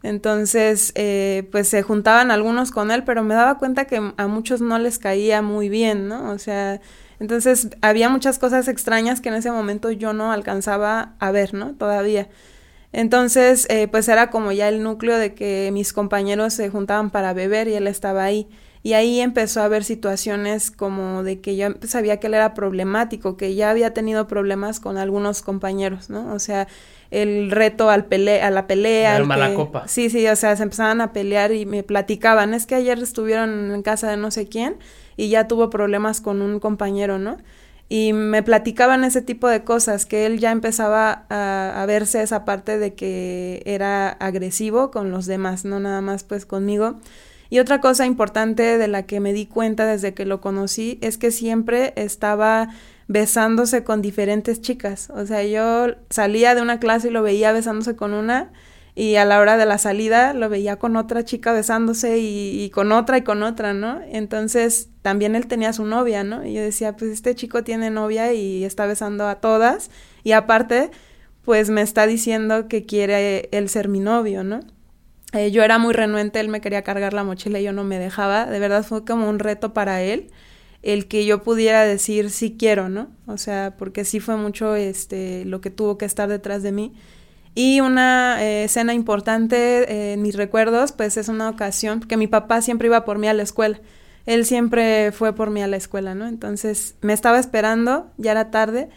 Entonces, 0.03 0.93
eh, 0.97 1.49
pues 1.53 1.69
se 1.69 1.83
juntaban 1.83 2.31
algunos 2.31 2.71
con 2.73 2.91
él, 2.91 3.05
pero 3.05 3.23
me 3.23 3.35
daba 3.35 3.59
cuenta 3.59 3.85
que 3.85 4.13
a 4.17 4.27
muchos 4.27 4.61
no 4.61 4.79
les 4.79 4.99
caía 4.99 5.41
muy 5.41 5.69
bien, 5.69 6.09
¿no? 6.09 6.31
O 6.31 6.39
sea, 6.39 6.81
entonces 7.21 7.69
había 7.83 8.09
muchas 8.09 8.39
cosas 8.39 8.69
extrañas 8.69 9.21
que 9.21 9.29
en 9.29 9.37
ese 9.37 9.51
momento 9.51 9.91
yo 9.91 10.13
no 10.13 10.33
alcanzaba 10.33 11.15
a 11.21 11.31
ver, 11.31 11.55
¿no? 11.55 11.75
Todavía. 11.75 12.29
Entonces, 12.93 13.67
eh, 13.71 13.89
pues 13.89 14.09
era 14.09 14.31
como 14.31 14.53
ya 14.53 14.69
el 14.69 14.83
núcleo 14.83 15.19
de 15.19 15.35
que 15.35 15.71
mis 15.73 15.93
compañeros 15.93 16.55
se 16.55 16.71
juntaban 16.71 17.11
para 17.11 17.33
beber 17.35 17.69
y 17.69 17.75
él 17.75 17.87
estaba 17.87 18.25
ahí. 18.25 18.49
Y 18.85 18.93
ahí 18.93 19.21
empezó 19.21 19.63
a 19.63 19.65
haber 19.65 19.83
situaciones 19.83 20.71
como 20.71 21.23
de 21.23 21.41
que 21.41 21.57
yo 21.57 21.69
sabía 21.87 22.21
que 22.21 22.27
él 22.27 22.35
era 22.35 22.53
problemático, 22.53 23.39
que 23.39 23.55
ya 23.55 23.71
había 23.71 23.95
tenido 23.95 24.29
problemas 24.29 24.79
con 24.79 24.99
algunos 24.99 25.41
compañeros, 25.41 26.11
¿no? 26.11 26.35
O 26.35 26.39
sea, 26.39 26.69
el 27.11 27.51
reto 27.51 27.89
al 27.89 28.05
pele 28.05 28.43
a 28.43 28.51
la 28.51 28.67
pelea. 28.67 29.17
El 29.17 29.25
mala 29.25 29.55
copa. 29.55 29.89
Sí, 29.89 30.11
sí, 30.11 30.29
o 30.29 30.37
sea, 30.37 30.55
se 30.55 30.65
empezaban 30.65 31.01
a 31.01 31.15
pelear 31.15 31.51
y 31.53 31.65
me 31.65 31.83
platicaban, 31.83 32.53
es 32.53 32.67
que 32.67 32.75
ayer 32.75 32.99
estuvieron 32.99 33.71
en 33.71 33.83
casa 33.83 34.11
de 34.11 34.19
no 34.19 34.31
sé 34.31 34.49
quién 34.49 34.77
y 35.17 35.31
ya 35.31 35.49
tuvo 35.49 35.71
problemas 35.71 36.21
con 36.21 36.43
un 36.43 36.61
compañero, 36.61 37.19
¿no? 37.19 37.39
Y 37.89 38.13
me 38.13 38.43
platicaban 38.43 39.03
ese 39.05 39.23
tipo 39.23 39.49
de 39.49 39.65
cosas, 39.65 40.05
que 40.05 40.27
él 40.27 40.41
ya 40.41 40.53
empezaba 40.53 41.25
a, 41.31 41.83
a 41.83 41.87
verse 41.87 42.23
esa 42.23 42.45
parte 42.45 42.77
de 42.79 42.93
que 42.93 43.63
era 43.65 44.11
agresivo 44.11 44.91
con 44.91 45.11
los 45.11 45.25
demás, 45.25 45.65
no 45.65 45.81
nada 45.81 46.03
más 46.03 46.23
pues 46.23 46.45
conmigo. 46.45 46.97
Y 47.55 47.61
otra 47.61 47.81
cosa 47.81 48.05
importante 48.05 48.79
de 48.79 48.89
la 48.89 49.05
que 49.05 49.21
me 49.21 49.33
di 49.33 49.47
cuenta 49.47 49.87
desde 49.87 50.13
que 50.13 50.25
lo 50.25 50.41
conocí 50.41 50.99
es 51.03 51.19
que 51.19 51.31
siempre 51.31 51.93
estaba 51.95 52.71
besándose 53.07 53.85
con 53.85 54.03
diferentes 54.03 54.61
chicas. 54.61 55.09
O 55.11 55.25
sea, 55.25 55.45
yo 55.45 55.95
salía 56.11 56.57
de 56.57 56.63
una 56.63 56.81
clase 56.81 57.07
y 57.07 57.11
lo 57.13 57.23
veía 57.23 57.53
besándose 57.53 57.95
con 57.95 58.13
una 58.13 58.51
y 58.97 59.15
a 59.15 59.25
la 59.25 59.39
hora 59.39 59.57
de 59.57 59.67
la 59.67 59.79
salida 59.79 60.35
lo 60.35 60.49
veía 60.49 60.81
con 60.81 60.97
otra 60.97 61.25
chica 61.25 61.53
besándose 61.53 62.19
y, 62.19 62.71
con 62.71 62.91
otra 62.91 63.19
y 63.19 63.23
con 63.23 63.45
otra, 63.45 63.73
¿no? 63.73 64.01
Entonces 64.05 64.89
también 65.03 65.37
él 65.37 65.47
tenía 65.47 65.73
su 65.73 65.85
novia, 65.85 66.25
¿no? 66.25 66.45
Y 66.45 66.55
yo 66.55 66.61
decía, 66.61 66.97
pues 66.97 67.13
este 67.13 67.37
chico 67.37 67.63
tiene 67.63 67.89
novia 67.89 68.33
y 68.33 68.65
está 68.65 68.85
besando 68.85 69.29
a 69.29 69.37
todas 69.37 69.93
y 70.25 70.33
aparte, 70.33 70.91
pues 71.45 71.71
me 71.71 71.83
está 71.83 72.09
diciendo 72.09 72.67
que 72.67 72.85
quiere 72.85 73.49
él 73.53 73.69
ser 73.69 73.87
mi 73.87 74.01
novio, 74.01 74.43
¿no? 74.43 74.74
Eh, 75.35 75.51
yo 75.51 75.63
era 75.63 75.79
muy 75.79 75.93
renuente, 75.93 76.41
él 76.41 76.49
me 76.49 76.61
quería 76.61 76.83
cargar 76.83 77.13
la 77.13 77.25
mochila 77.25 77.61
y 77.61 77.65
yo 77.65 77.73
no 77.73 77.85
me 77.85 77.99
dejaba. 77.99 78.47
De 78.47 78.59
verdad 78.59 78.85
fue 78.85 79.05
como 79.05 79.29
un 79.29 79.39
reto 79.39 79.75
para 79.75 80.03
él 80.03 80.31
el 80.85 81.09
que 81.09 81.25
yo 81.25 81.43
pudiera 81.43 81.83
decir 81.83 82.31
sí 82.31 82.57
quiero, 82.59 82.91
¿no? 82.91 83.09
O 83.27 83.39
sea, 83.39 83.75
porque 83.79 84.05
sí 84.05 84.21
fue 84.21 84.37
mucho 84.37 84.77
este 84.77 85.45
lo 85.47 85.63
que 85.63 85.71
tuvo 85.71 85.97
que 85.97 86.05
estar 86.05 86.29
detrás 86.29 86.63
de 86.63 86.73
mí. 86.73 86.93
Y 87.55 87.81
una 87.81 88.43
eh, 88.45 88.65
escena 88.65 88.93
importante 88.93 89.91
eh, 89.91 90.13
en 90.13 90.23
mis 90.23 90.37
recuerdos, 90.37 90.93
pues 90.93 91.17
es 91.17 91.29
una 91.29 91.49
ocasión 91.49 92.01
que 92.01 92.17
mi 92.19 92.27
papá 92.27 92.61
siempre 92.61 92.89
iba 92.89 93.05
por 93.05 93.19
mí 93.19 93.29
a 93.29 93.35
la 93.35 93.43
escuela. 93.43 93.81
Él 94.27 94.45
siempre 94.45 95.11
fue 95.13 95.35
por 95.35 95.51
mí 95.51 95.63
a 95.63 95.67
la 95.67 95.77
escuela, 95.77 96.15
¿no? 96.15 96.27
Entonces 96.27 96.97
me 97.01 97.13
estaba 97.15 97.39
esperando, 97.39 98.11
ya 98.19 98.33
era 98.33 98.51
tarde, 98.51 98.91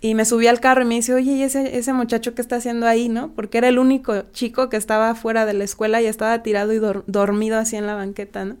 y 0.00 0.14
me 0.14 0.24
subí 0.24 0.46
al 0.46 0.60
carro 0.60 0.82
y 0.82 0.84
me 0.84 0.96
dice, 0.96 1.14
oye, 1.14 1.32
¿y 1.32 1.42
ese, 1.42 1.78
ese 1.78 1.92
muchacho 1.92 2.34
qué 2.34 2.42
está 2.42 2.56
haciendo 2.56 2.86
ahí, 2.86 3.08
no? 3.08 3.32
Porque 3.34 3.58
era 3.58 3.68
el 3.68 3.78
único 3.78 4.22
chico 4.32 4.68
que 4.68 4.76
estaba 4.76 5.14
fuera 5.14 5.46
de 5.46 5.54
la 5.54 5.64
escuela 5.64 6.02
y 6.02 6.06
estaba 6.06 6.42
tirado 6.42 6.72
y 6.72 6.80
dormido 7.06 7.58
así 7.58 7.76
en 7.76 7.86
la 7.86 7.94
banqueta, 7.94 8.44
¿no? 8.44 8.56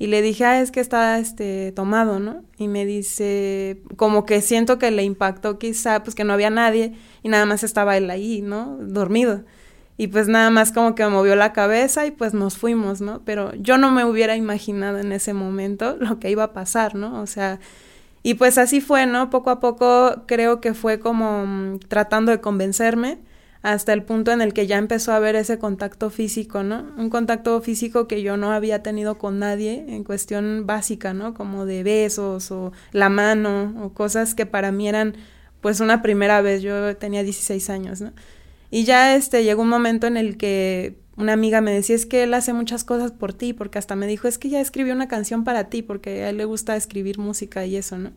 Y 0.00 0.06
le 0.06 0.22
dije, 0.22 0.44
ah, 0.44 0.60
es 0.60 0.70
que 0.70 0.80
está, 0.80 1.18
este, 1.18 1.72
tomado, 1.72 2.20
¿no? 2.20 2.44
Y 2.56 2.68
me 2.68 2.86
dice, 2.86 3.82
como 3.96 4.24
que 4.24 4.40
siento 4.40 4.78
que 4.78 4.92
le 4.92 5.02
impactó 5.02 5.58
quizá, 5.58 6.04
pues 6.04 6.14
que 6.14 6.24
no 6.24 6.32
había 6.32 6.50
nadie 6.50 6.94
y 7.22 7.28
nada 7.28 7.46
más 7.46 7.64
estaba 7.64 7.96
él 7.96 8.08
ahí, 8.08 8.40
¿no? 8.40 8.78
Dormido. 8.80 9.44
Y 9.96 10.06
pues 10.06 10.28
nada 10.28 10.50
más 10.50 10.70
como 10.70 10.94
que 10.94 11.02
me 11.02 11.10
movió 11.10 11.34
la 11.34 11.52
cabeza 11.52 12.06
y 12.06 12.12
pues 12.12 12.32
nos 12.32 12.56
fuimos, 12.56 13.00
¿no? 13.00 13.22
Pero 13.24 13.52
yo 13.56 13.76
no 13.76 13.90
me 13.90 14.04
hubiera 14.04 14.36
imaginado 14.36 14.98
en 14.98 15.10
ese 15.10 15.34
momento 15.34 15.96
lo 15.98 16.20
que 16.20 16.30
iba 16.30 16.44
a 16.44 16.52
pasar, 16.52 16.94
¿no? 16.94 17.20
O 17.20 17.26
sea, 17.26 17.58
y 18.22 18.34
pues 18.34 18.58
así 18.58 18.80
fue, 18.80 19.06
¿no? 19.06 19.30
Poco 19.30 19.50
a 19.50 19.60
poco 19.60 20.24
creo 20.26 20.60
que 20.60 20.74
fue 20.74 20.98
como 20.98 21.46
mm, 21.46 21.78
tratando 21.88 22.32
de 22.32 22.40
convencerme 22.40 23.18
hasta 23.62 23.92
el 23.92 24.02
punto 24.04 24.30
en 24.32 24.40
el 24.40 24.52
que 24.52 24.66
ya 24.66 24.78
empezó 24.78 25.12
a 25.12 25.16
haber 25.16 25.34
ese 25.36 25.58
contacto 25.58 26.10
físico, 26.10 26.62
¿no? 26.62 26.86
Un 26.96 27.10
contacto 27.10 27.60
físico 27.60 28.06
que 28.06 28.22
yo 28.22 28.36
no 28.36 28.52
había 28.52 28.82
tenido 28.82 29.18
con 29.18 29.38
nadie 29.38 29.84
en 29.88 30.04
cuestión 30.04 30.64
básica, 30.66 31.12
¿no? 31.12 31.34
Como 31.34 31.66
de 31.66 31.82
besos 31.82 32.50
o 32.50 32.72
la 32.92 33.08
mano 33.08 33.74
o 33.82 33.92
cosas 33.92 34.34
que 34.34 34.46
para 34.46 34.72
mí 34.72 34.88
eran 34.88 35.16
pues 35.60 35.80
una 35.80 36.02
primera 36.02 36.40
vez, 36.40 36.62
yo 36.62 36.96
tenía 36.96 37.22
16 37.24 37.68
años, 37.70 38.00
¿no? 38.00 38.12
Y 38.70 38.84
ya 38.84 39.14
este 39.16 39.44
llegó 39.44 39.62
un 39.62 39.68
momento 39.68 40.06
en 40.06 40.16
el 40.16 40.36
que 40.36 40.98
una 41.18 41.32
amiga 41.32 41.60
me 41.60 41.72
decía, 41.72 41.96
es 41.96 42.06
que 42.06 42.22
él 42.22 42.32
hace 42.32 42.52
muchas 42.52 42.84
cosas 42.84 43.10
por 43.10 43.32
ti, 43.32 43.52
porque 43.52 43.78
hasta 43.78 43.96
me 43.96 44.06
dijo, 44.06 44.28
es 44.28 44.38
que 44.38 44.48
ya 44.48 44.60
escribió 44.60 44.94
una 44.94 45.08
canción 45.08 45.42
para 45.42 45.64
ti, 45.64 45.82
porque 45.82 46.22
a 46.22 46.30
él 46.30 46.36
le 46.36 46.44
gusta 46.44 46.76
escribir 46.76 47.18
música 47.18 47.66
y 47.66 47.76
eso, 47.76 47.98
¿no? 47.98 48.12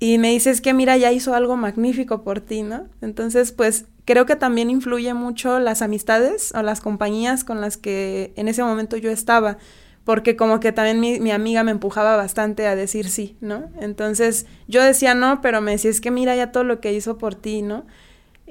Y 0.00 0.18
me 0.18 0.30
dice, 0.30 0.50
es 0.50 0.60
que 0.60 0.74
mira, 0.74 0.96
ya 0.96 1.12
hizo 1.12 1.32
algo 1.32 1.56
magnífico 1.56 2.24
por 2.24 2.40
ti, 2.40 2.62
¿no? 2.62 2.88
Entonces, 3.02 3.52
pues 3.52 3.84
creo 4.04 4.26
que 4.26 4.34
también 4.34 4.68
influye 4.68 5.14
mucho 5.14 5.60
las 5.60 5.80
amistades 5.80 6.52
o 6.56 6.62
las 6.62 6.80
compañías 6.80 7.44
con 7.44 7.60
las 7.60 7.76
que 7.76 8.32
en 8.34 8.48
ese 8.48 8.64
momento 8.64 8.96
yo 8.96 9.12
estaba, 9.12 9.58
porque 10.02 10.34
como 10.34 10.58
que 10.58 10.72
también 10.72 10.98
mi, 10.98 11.20
mi 11.20 11.30
amiga 11.30 11.62
me 11.62 11.70
empujaba 11.70 12.16
bastante 12.16 12.66
a 12.66 12.74
decir 12.74 13.08
sí, 13.08 13.36
¿no? 13.40 13.70
Entonces 13.80 14.46
yo 14.66 14.82
decía 14.82 15.14
no, 15.14 15.40
pero 15.40 15.60
me 15.60 15.70
decía, 15.70 15.92
es 15.92 16.00
que 16.00 16.10
mira 16.10 16.34
ya 16.34 16.50
todo 16.50 16.64
lo 16.64 16.80
que 16.80 16.92
hizo 16.92 17.16
por 17.16 17.36
ti, 17.36 17.62
¿no? 17.62 17.86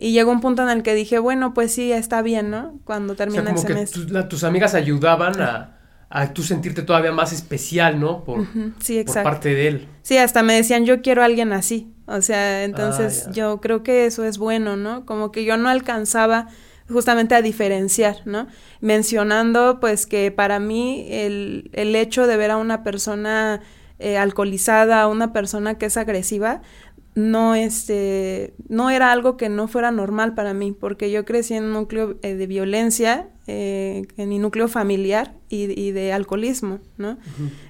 Y 0.01 0.13
llegó 0.13 0.31
un 0.31 0.41
punto 0.41 0.63
en 0.63 0.69
el 0.69 0.81
que 0.81 0.95
dije, 0.95 1.19
bueno, 1.19 1.53
pues 1.53 1.71
sí, 1.73 1.91
está 1.91 2.23
bien, 2.23 2.49
¿no? 2.49 2.79
Cuando 2.85 3.13
termina 3.13 3.51
el 3.51 3.57
semestre. 3.59 4.07
Que 4.07 4.23
tus 4.23 4.43
amigas 4.43 4.73
ayudaban 4.73 5.39
a, 5.39 5.77
a 6.09 6.33
tú 6.33 6.41
sentirte 6.41 6.81
todavía 6.81 7.11
más 7.11 7.31
especial, 7.31 7.99
¿no? 7.99 8.23
Por, 8.23 8.47
sí, 8.79 9.03
por 9.03 9.21
parte 9.21 9.53
de 9.53 9.67
él. 9.67 9.87
Sí, 10.01 10.17
hasta 10.17 10.41
me 10.41 10.55
decían, 10.55 10.85
yo 10.85 11.03
quiero 11.03 11.21
a 11.21 11.25
alguien 11.25 11.53
así. 11.53 11.93
O 12.07 12.19
sea, 12.23 12.63
entonces 12.63 13.25
ah, 13.27 13.31
yo 13.31 13.61
creo 13.61 13.83
que 13.83 14.07
eso 14.07 14.23
es 14.23 14.39
bueno, 14.39 14.75
¿no? 14.75 15.05
Como 15.05 15.31
que 15.31 15.45
yo 15.45 15.55
no 15.57 15.69
alcanzaba 15.69 16.47
justamente 16.89 17.35
a 17.35 17.43
diferenciar, 17.43 18.17
¿no? 18.25 18.47
Mencionando 18.79 19.79
pues 19.79 20.07
que 20.07 20.31
para 20.31 20.59
mí 20.59 21.05
el, 21.11 21.69
el 21.73 21.95
hecho 21.95 22.25
de 22.25 22.37
ver 22.37 22.49
a 22.49 22.57
una 22.57 22.83
persona 22.83 23.61
eh, 23.99 24.17
alcoholizada, 24.17 25.07
una 25.07 25.31
persona 25.31 25.77
que 25.77 25.85
es 25.85 25.95
agresiva, 25.95 26.63
no 27.13 27.55
este 27.55 28.53
no 28.69 28.89
era 28.89 29.11
algo 29.11 29.35
que 29.35 29.49
no 29.49 29.67
fuera 29.67 29.91
normal 29.91 30.33
para 30.33 30.53
mí 30.53 30.71
porque 30.71 31.11
yo 31.11 31.25
crecí 31.25 31.53
en 31.53 31.65
un 31.65 31.73
núcleo 31.73 32.17
eh, 32.21 32.35
de 32.35 32.47
violencia 32.47 33.29
eh, 33.47 34.07
en 34.17 34.29
mi 34.29 34.39
núcleo 34.39 34.67
familiar 34.67 35.33
y, 35.49 35.91
de 35.91 36.13
alcoholismo 36.13 36.79
no 36.97 37.17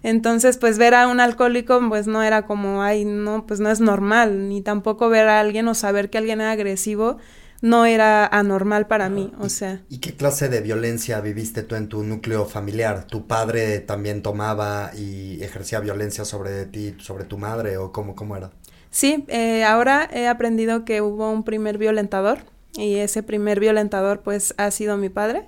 entonces 0.03 0.57
pues 0.57 0.77
ver 0.77 0.93
a 0.93 1.07
un 1.07 1.19
alcohólico 1.19 1.81
pues 1.89 2.05
no 2.05 2.21
era 2.21 2.45
como 2.45 2.83
ay 2.83 3.05
no 3.05 3.47
pues 3.47 3.59
no 3.59 3.71
es 3.71 3.79
normal 3.79 4.47
ni 4.47 4.61
tampoco 4.61 5.09
ver 5.09 5.27
a 5.27 5.39
alguien 5.39 5.67
o 5.67 5.73
saber 5.73 6.11
que 6.11 6.19
alguien 6.19 6.41
era 6.41 6.51
agresivo 6.51 7.17
no 7.61 7.85
era 7.85 8.25
anormal 8.25 8.87
para 8.87 9.07
mí, 9.09 9.31
o 9.39 9.47
sea. 9.47 9.83
¿Y 9.87 9.99
qué 9.99 10.15
clase 10.15 10.49
de 10.49 10.61
violencia 10.61 11.21
viviste 11.21 11.61
tú 11.61 11.75
en 11.75 11.87
tu 11.87 12.03
núcleo 12.03 12.45
familiar? 12.45 13.05
¿Tu 13.05 13.27
padre 13.27 13.79
también 13.79 14.23
tomaba 14.23 14.91
y 14.95 15.41
ejercía 15.43 15.79
violencia 15.79 16.25
sobre 16.25 16.65
ti, 16.65 16.95
sobre 16.99 17.23
tu 17.23 17.37
madre 17.37 17.77
o 17.77 17.91
cómo, 17.91 18.15
cómo 18.15 18.35
era? 18.35 18.51
Sí, 18.91 19.23
eh, 19.29 19.63
ahora 19.63 20.07
he 20.13 20.27
aprendido 20.27 20.83
que 20.85 21.01
hubo 21.01 21.31
un 21.31 21.43
primer 21.43 21.77
violentador 21.77 22.39
y 22.73 22.95
ese 22.95 23.23
primer 23.23 23.59
violentador 23.59 24.19
pues 24.19 24.53
ha 24.57 24.69
sido 24.69 24.97
mi 24.97 25.09
padre. 25.09 25.47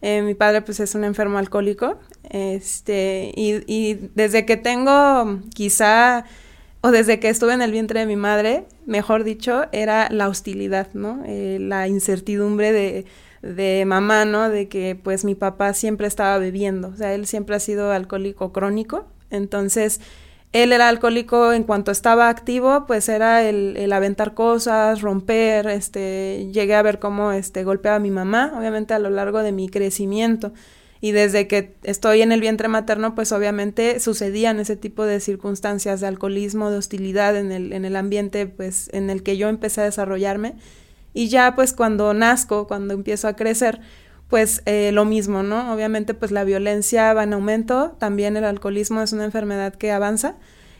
Eh, 0.00 0.22
mi 0.22 0.34
padre 0.34 0.62
pues 0.62 0.80
es 0.80 0.94
un 0.94 1.04
enfermo 1.04 1.38
alcohólico, 1.38 1.98
este, 2.30 3.32
y, 3.34 3.62
y 3.66 4.10
desde 4.14 4.46
que 4.46 4.56
tengo 4.56 5.40
quizá 5.54 6.24
o 6.80 6.92
desde 6.92 7.18
que 7.18 7.28
estuve 7.28 7.52
en 7.52 7.62
el 7.62 7.72
vientre 7.72 8.00
de 8.00 8.06
mi 8.06 8.14
madre, 8.14 8.64
mejor 8.86 9.24
dicho, 9.24 9.66
era 9.72 10.08
la 10.10 10.28
hostilidad, 10.28 10.88
¿no? 10.94 11.22
Eh, 11.26 11.58
la 11.60 11.88
incertidumbre 11.88 12.72
de, 12.72 13.06
de 13.42 13.84
mamá, 13.86 14.24
¿no? 14.24 14.48
De 14.48 14.68
que 14.68 14.94
pues 14.94 15.24
mi 15.24 15.34
papá 15.34 15.74
siempre 15.74 16.06
estaba 16.06 16.38
bebiendo, 16.38 16.88
o 16.88 16.96
sea, 16.96 17.12
él 17.14 17.26
siempre 17.26 17.56
ha 17.56 17.60
sido 17.60 17.90
alcohólico 17.90 18.52
crónico, 18.52 19.06
entonces 19.30 20.00
él 20.52 20.72
era 20.72 20.88
alcohólico 20.88 21.52
en 21.52 21.64
cuanto 21.64 21.90
estaba 21.90 22.28
activo, 22.28 22.86
pues 22.86 23.08
era 23.08 23.42
el, 23.42 23.76
el, 23.76 23.92
aventar 23.92 24.34
cosas, 24.34 25.02
romper, 25.02 25.68
este, 25.68 26.48
llegué 26.52 26.74
a 26.74 26.82
ver 26.82 26.98
cómo 26.98 27.32
este 27.32 27.64
golpeaba 27.64 27.96
a 27.96 28.00
mi 28.00 28.10
mamá, 28.10 28.52
obviamente 28.56 28.94
a 28.94 28.98
lo 28.98 29.10
largo 29.10 29.42
de 29.42 29.52
mi 29.52 29.68
crecimiento 29.68 30.52
y 31.00 31.12
desde 31.12 31.46
que 31.46 31.76
estoy 31.84 32.22
en 32.22 32.32
el 32.32 32.40
vientre 32.40 32.68
materno, 32.68 33.14
pues 33.14 33.30
obviamente 33.32 34.00
sucedían 34.00 34.58
ese 34.58 34.76
tipo 34.76 35.04
de 35.04 35.20
circunstancias 35.20 36.00
de 36.00 36.08
alcoholismo, 36.08 36.70
de 36.70 36.78
hostilidad 36.78 37.36
en 37.36 37.52
el, 37.52 37.72
en 37.72 37.84
el 37.84 37.94
ambiente 37.94 38.46
pues 38.46 38.90
en 38.92 39.10
el 39.10 39.22
que 39.22 39.36
yo 39.36 39.48
empecé 39.48 39.82
a 39.82 39.84
desarrollarme. 39.84 40.56
Y 41.14 41.28
ya 41.28 41.54
pues 41.54 41.72
cuando 41.72 42.12
nazco, 42.14 42.66
cuando 42.66 42.94
empiezo 42.94 43.28
a 43.28 43.36
crecer, 43.36 43.80
pues 44.28 44.62
eh, 44.66 44.90
lo 44.92 45.04
mismo, 45.04 45.42
¿no? 45.42 45.72
Obviamente 45.72 46.14
pues 46.14 46.30
la 46.30 46.44
violencia 46.44 47.12
va 47.14 47.24
en 47.24 47.32
aumento, 47.32 47.96
también 47.98 48.36
el 48.36 48.44
alcoholismo 48.44 49.00
es 49.00 49.12
una 49.12 49.24
enfermedad 49.24 49.74
que 49.74 49.90
avanza 49.90 50.36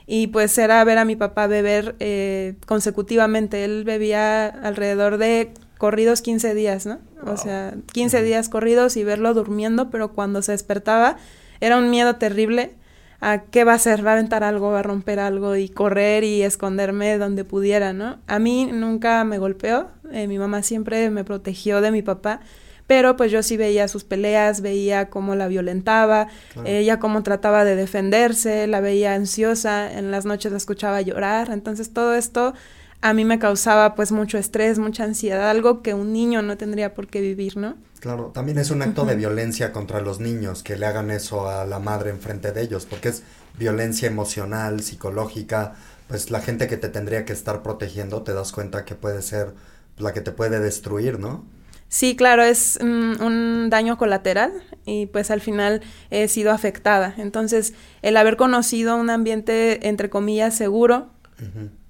y 0.06 0.28
pues 0.28 0.56
era 0.58 0.82
ver 0.84 0.98
a 0.98 1.04
mi 1.04 1.16
papá 1.16 1.46
beber 1.46 1.96
eh, 2.00 2.54
consecutivamente, 2.66 3.64
él 3.64 3.84
bebía 3.84 4.46
alrededor 4.46 5.18
de 5.18 5.52
corridos 5.78 6.22
15 6.22 6.54
días, 6.54 6.86
¿no? 6.86 6.98
O 7.24 7.36
sea, 7.36 7.74
15 7.92 8.22
días 8.22 8.48
corridos 8.48 8.96
y 8.96 9.04
verlo 9.04 9.32
durmiendo, 9.32 9.90
pero 9.90 10.12
cuando 10.12 10.42
se 10.42 10.52
despertaba 10.52 11.16
era 11.60 11.78
un 11.78 11.90
miedo 11.90 12.16
terrible 12.16 12.74
a 13.20 13.42
qué 13.42 13.64
va 13.64 13.72
a 13.72 13.76
hacer, 13.76 14.06
va 14.06 14.10
a 14.10 14.14
aventar 14.14 14.44
algo, 14.44 14.70
va 14.70 14.80
a 14.80 14.82
romper 14.82 15.18
algo 15.18 15.56
y 15.56 15.68
correr 15.68 16.22
y 16.24 16.42
esconderme 16.42 17.18
donde 17.18 17.44
pudiera, 17.44 17.92
¿no? 17.92 18.18
A 18.26 18.38
mí 18.38 18.68
nunca 18.72 19.24
me 19.24 19.38
golpeó, 19.38 19.88
eh, 20.12 20.26
mi 20.26 20.38
mamá 20.38 20.62
siempre 20.62 21.10
me 21.10 21.24
protegió 21.24 21.80
de 21.80 21.90
mi 21.90 22.02
papá, 22.02 22.40
pero 22.88 23.16
pues 23.16 23.30
yo 23.30 23.44
sí 23.44 23.56
veía 23.56 23.86
sus 23.86 24.02
peleas, 24.02 24.62
veía 24.62 25.10
cómo 25.10 25.36
la 25.36 25.46
violentaba, 25.46 26.26
ella 26.64 26.98
cómo 26.98 27.22
trataba 27.22 27.64
de 27.64 27.76
defenderse, 27.76 28.66
la 28.66 28.80
veía 28.80 29.14
ansiosa, 29.14 29.92
en 29.92 30.10
las 30.10 30.24
noches 30.24 30.50
la 30.50 30.58
escuchaba 30.58 31.00
llorar, 31.02 31.50
entonces 31.50 31.92
todo 31.92 32.14
esto 32.14 32.54
a 33.02 33.12
mí 33.12 33.26
me 33.26 33.38
causaba 33.38 33.94
pues 33.94 34.10
mucho 34.10 34.38
estrés, 34.38 34.78
mucha 34.78 35.04
ansiedad, 35.04 35.50
algo 35.50 35.82
que 35.82 35.92
un 35.92 36.14
niño 36.14 36.40
no 36.40 36.56
tendría 36.56 36.94
por 36.94 37.06
qué 37.06 37.20
vivir, 37.20 37.58
¿no? 37.58 37.76
Claro, 38.00 38.30
también 38.32 38.58
es 38.58 38.70
un 38.70 38.80
acto 38.80 39.04
de 39.04 39.16
violencia 39.16 39.70
contra 39.70 40.00
los 40.00 40.18
niños 40.18 40.62
que 40.62 40.76
le 40.76 40.86
hagan 40.86 41.10
eso 41.10 41.48
a 41.48 41.66
la 41.66 41.78
madre 41.80 42.08
enfrente 42.08 42.52
de 42.52 42.62
ellos, 42.62 42.86
porque 42.86 43.10
es 43.10 43.22
violencia 43.58 44.08
emocional, 44.08 44.80
psicológica, 44.82 45.74
pues 46.08 46.30
la 46.30 46.40
gente 46.40 46.68
que 46.68 46.78
te 46.78 46.88
tendría 46.88 47.26
que 47.26 47.34
estar 47.34 47.62
protegiendo 47.62 48.22
te 48.22 48.32
das 48.32 48.52
cuenta 48.52 48.86
que 48.86 48.94
puede 48.94 49.20
ser 49.20 49.52
la 49.98 50.14
que 50.14 50.22
te 50.22 50.32
puede 50.32 50.58
destruir, 50.58 51.18
¿no? 51.18 51.44
Sí, 51.88 52.16
claro, 52.16 52.42
es 52.42 52.78
mm, 52.82 53.22
un 53.22 53.70
daño 53.70 53.96
colateral 53.96 54.52
y 54.84 55.06
pues 55.06 55.30
al 55.30 55.40
final 55.40 55.80
he 56.10 56.28
sido 56.28 56.52
afectada. 56.52 57.14
Entonces, 57.16 57.74
el 58.02 58.16
haber 58.16 58.36
conocido 58.36 58.96
un 58.96 59.10
ambiente, 59.10 59.88
entre 59.88 60.10
comillas, 60.10 60.54
seguro, 60.54 61.10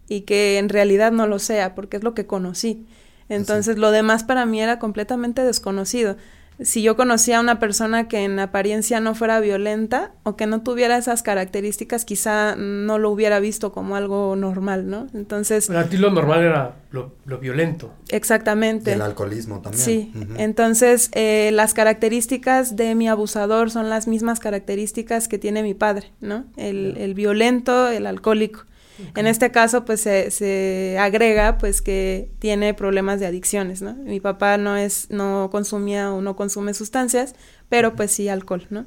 y 0.08 0.22
que 0.22 0.58
en 0.58 0.68
realidad 0.68 1.10
no 1.10 1.26
lo 1.26 1.38
sea, 1.38 1.74
porque 1.74 1.96
es 1.96 2.04
lo 2.04 2.14
que 2.14 2.26
conocí. 2.26 2.86
Entonces 3.28 3.76
lo 3.78 3.90
demás 3.90 4.24
para 4.24 4.46
mí 4.46 4.60
era 4.60 4.78
completamente 4.78 5.42
desconocido. 5.42 6.16
Si 6.60 6.82
yo 6.82 6.96
conocía 6.96 7.38
a 7.38 7.40
una 7.40 7.58
persona 7.60 8.08
que 8.08 8.24
en 8.24 8.38
apariencia 8.38 9.00
no 9.00 9.14
fuera 9.14 9.38
violenta 9.40 10.12
o 10.24 10.36
que 10.36 10.46
no 10.46 10.62
tuviera 10.62 10.96
esas 10.96 11.22
características, 11.22 12.04
quizá 12.04 12.56
no 12.56 12.98
lo 12.98 13.10
hubiera 13.10 13.38
visto 13.38 13.72
como 13.72 13.94
algo 13.94 14.34
normal, 14.34 14.88
¿no? 14.88 15.06
Entonces... 15.14 15.68
Para 15.68 15.88
ti 15.88 15.96
lo 15.96 16.10
normal 16.10 16.42
era 16.42 16.76
lo, 16.90 17.12
violento. 17.38 17.92
Exactamente. 18.08 18.92
el 18.92 19.02
alcoholismo 19.02 19.60
también. 19.60 19.84
Sí. 19.84 20.12
Entonces, 20.36 21.10
eh, 21.12 21.50
las 21.52 21.74
características 21.74 22.74
de 22.74 22.94
mi 22.94 23.08
abusador 23.08 23.70
son 23.70 23.88
las 23.88 24.08
mismas 24.08 24.40
características 24.40 25.28
que 25.28 25.38
tiene 25.38 25.62
mi 25.62 25.74
padre, 25.74 26.10
¿no? 26.20 26.44
El, 26.56 26.96
el 26.98 27.14
violento, 27.14 27.88
el 27.88 28.06
alcohólico. 28.06 28.64
En 29.14 29.26
este 29.26 29.50
caso, 29.50 29.84
pues 29.84 30.00
se, 30.00 30.30
se, 30.30 30.96
agrega, 30.98 31.58
pues 31.58 31.82
que 31.82 32.30
tiene 32.38 32.74
problemas 32.74 33.20
de 33.20 33.26
adicciones, 33.26 33.82
¿no? 33.82 33.94
Mi 33.94 34.20
papá 34.20 34.56
no 34.56 34.76
es, 34.76 35.08
no 35.10 35.48
consumía 35.50 36.12
o 36.12 36.20
no 36.20 36.36
consume 36.36 36.74
sustancias, 36.74 37.34
pero 37.68 37.94
pues 37.94 38.10
sí 38.10 38.28
alcohol, 38.28 38.66
¿no? 38.70 38.86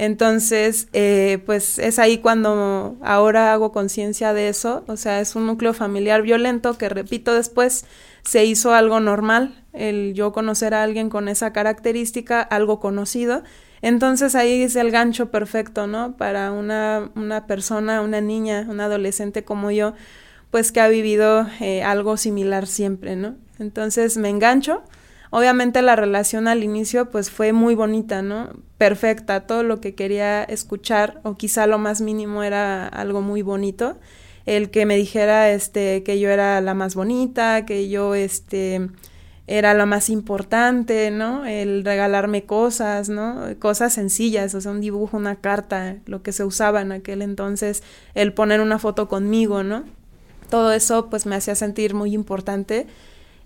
Entonces, 0.00 0.88
eh, 0.94 1.42
pues 1.44 1.78
es 1.78 1.98
ahí 1.98 2.18
cuando 2.18 2.96
ahora 3.02 3.52
hago 3.52 3.70
conciencia 3.70 4.32
de 4.32 4.48
eso, 4.48 4.82
o 4.86 4.96
sea, 4.96 5.20
es 5.20 5.36
un 5.36 5.46
núcleo 5.46 5.74
familiar 5.74 6.22
violento 6.22 6.78
que, 6.78 6.88
repito, 6.88 7.34
después 7.34 7.84
se 8.22 8.46
hizo 8.46 8.72
algo 8.72 9.00
normal, 9.00 9.62
el 9.74 10.14
yo 10.14 10.32
conocer 10.32 10.72
a 10.72 10.84
alguien 10.84 11.10
con 11.10 11.28
esa 11.28 11.52
característica, 11.52 12.40
algo 12.40 12.80
conocido, 12.80 13.42
entonces 13.82 14.34
ahí 14.34 14.62
es 14.62 14.76
el 14.76 14.90
gancho 14.90 15.30
perfecto, 15.30 15.86
¿no? 15.86 16.16
Para 16.16 16.52
una, 16.52 17.10
una 17.14 17.46
persona, 17.46 18.02
una 18.02 18.20
niña, 18.20 18.66
una 18.68 18.86
adolescente 18.86 19.42
como 19.44 19.70
yo, 19.70 19.94
pues 20.50 20.72
que 20.72 20.80
ha 20.80 20.88
vivido 20.88 21.46
eh, 21.60 21.82
algo 21.82 22.16
similar 22.16 22.66
siempre, 22.66 23.16
¿no? 23.16 23.36
Entonces 23.58 24.16
me 24.16 24.28
engancho. 24.28 24.82
Obviamente 25.30 25.80
la 25.80 25.94
relación 25.94 26.48
al 26.48 26.64
inicio 26.64 27.08
pues 27.08 27.30
fue 27.30 27.52
muy 27.52 27.74
bonita, 27.74 28.20
¿no? 28.20 28.50
Perfecta, 28.78 29.46
todo 29.46 29.62
lo 29.62 29.80
que 29.80 29.94
quería 29.94 30.42
escuchar 30.42 31.20
o 31.22 31.36
quizá 31.36 31.66
lo 31.66 31.78
más 31.78 32.00
mínimo 32.00 32.42
era 32.42 32.86
algo 32.88 33.22
muy 33.22 33.42
bonito. 33.42 33.98
El 34.44 34.70
que 34.70 34.86
me 34.86 34.96
dijera 34.96 35.50
este 35.50 36.02
que 36.02 36.18
yo 36.18 36.30
era 36.30 36.60
la 36.60 36.74
más 36.74 36.96
bonita, 36.96 37.64
que 37.64 37.88
yo 37.88 38.14
este 38.16 38.90
era 39.50 39.74
lo 39.74 39.84
más 39.84 40.10
importante, 40.10 41.10
¿no? 41.10 41.44
El 41.44 41.84
regalarme 41.84 42.44
cosas, 42.44 43.08
¿no? 43.08 43.42
Cosas 43.58 43.92
sencillas, 43.92 44.54
o 44.54 44.60
sea, 44.60 44.70
un 44.70 44.80
dibujo, 44.80 45.16
una 45.16 45.40
carta, 45.40 45.96
lo 46.06 46.22
que 46.22 46.30
se 46.30 46.44
usaba 46.44 46.80
en 46.80 46.92
aquel 46.92 47.20
entonces, 47.20 47.82
el 48.14 48.32
poner 48.32 48.60
una 48.60 48.78
foto 48.78 49.08
conmigo, 49.08 49.64
¿no? 49.64 49.84
Todo 50.50 50.72
eso 50.72 51.10
pues 51.10 51.26
me 51.26 51.34
hacía 51.34 51.56
sentir 51.56 51.94
muy 51.94 52.14
importante 52.14 52.86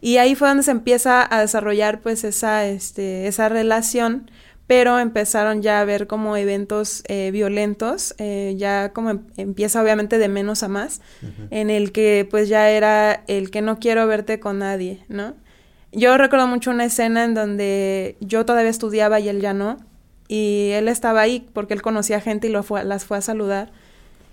y 0.02 0.18
ahí 0.18 0.34
fue 0.34 0.49
donde 0.49 0.62
se 0.62 0.73
empieza 0.73 1.26
a 1.34 1.40
desarrollar 1.40 2.02
pues 2.02 2.25
esa, 2.25 2.66
este, 2.66 3.26
esa 3.26 3.49
relación, 3.49 4.30
pero 4.66 4.99
empezaron 4.99 5.62
ya 5.62 5.80
a 5.80 5.87
ver 5.87 6.06
como 6.06 6.37
eventos 6.37 7.02
eh, 7.08 7.30
violentos, 7.30 8.14
eh, 8.18 8.54
ya 8.58 8.92
como 8.92 9.08
em, 9.08 9.20
empieza 9.38 9.82
obviamente 9.82 10.18
de 10.18 10.28
menos 10.28 10.62
a 10.62 10.68
más, 10.68 11.00
en 11.50 11.70
el 11.70 11.92
que 11.92 12.28
pues 12.30 12.50
ya 12.50 12.68
era 12.68 13.25
el 13.26 13.50
que 13.50 13.62
no 13.62 13.78
quiero 13.78 14.06
verte 14.06 14.38
con 14.38 14.58
nadie, 14.58 15.02
¿no? 15.08 15.42
Yo 15.95 16.19
recuerdo 16.19 16.47
mucho 16.47 16.71
una 16.71 16.85
escena 16.85 17.25
en 17.25 17.35
donde 17.35 18.17
yo 18.21 18.45
todavía 18.45 18.71
estudiaba 18.71 19.21
y 19.21 19.29
él 19.29 19.41
ya 19.41 19.55
no. 19.55 19.79
Y 20.27 20.71
él 20.73 20.89
estaba 20.89 21.21
ahí 21.21 21.47
porque 21.53 21.75
él 21.75 21.83
conocía 21.83 22.21
gente 22.21 22.49
y 22.49 22.51
lo 22.51 22.63
fue, 22.63 22.85
las 22.85 23.05
fue 23.05 23.19
a 23.19 23.21
saludar. 23.21 23.71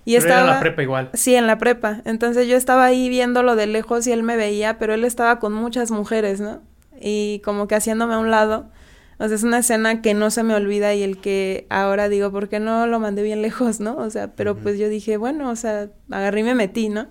Y 0.04 0.16
estaba 0.16 0.40
en 0.40 0.46
la 0.48 0.60
prepa 0.60 0.82
igual. 0.82 1.10
Sí, 1.14 1.34
en 1.34 1.46
la 1.46 1.58
prepa. 1.58 2.02
Entonces 2.04 2.48
yo 2.48 2.56
estaba 2.56 2.84
ahí 2.84 3.08
viéndolo 3.08 3.54
de 3.54 3.66
lejos 3.66 4.06
y 4.06 4.12
él 4.12 4.22
me 4.22 4.36
veía, 4.36 4.78
pero 4.78 4.94
él 4.94 5.04
estaba 5.04 5.38
con 5.38 5.52
muchas 5.52 5.90
mujeres, 5.90 6.40
¿no? 6.40 6.60
Y 7.00 7.40
como 7.44 7.68
que 7.68 7.76
haciéndome 7.76 8.14
a 8.14 8.18
un 8.18 8.30
lado. 8.30 8.68
O 9.18 9.28
sea, 9.28 9.36
es 9.36 9.44
una 9.44 9.58
escena 9.58 10.02
que 10.02 10.14
no 10.14 10.30
se 10.30 10.42
me 10.42 10.54
olvida 10.54 10.94
y 10.94 11.04
el 11.04 11.18
que 11.18 11.66
ahora 11.70 12.08
digo, 12.08 12.32
¿por 12.32 12.48
qué 12.48 12.58
no 12.58 12.88
lo 12.88 12.98
mandé 12.98 13.22
bien 13.22 13.42
lejos, 13.42 13.78
no? 13.78 13.96
O 13.96 14.10
sea, 14.10 14.32
pero 14.34 14.56
pues 14.56 14.78
yo 14.78 14.88
dije, 14.88 15.16
bueno, 15.16 15.50
o 15.50 15.54
sea, 15.54 15.90
agarré 16.10 16.40
y 16.40 16.44
me 16.44 16.56
metí, 16.56 16.88
¿no? 16.88 17.06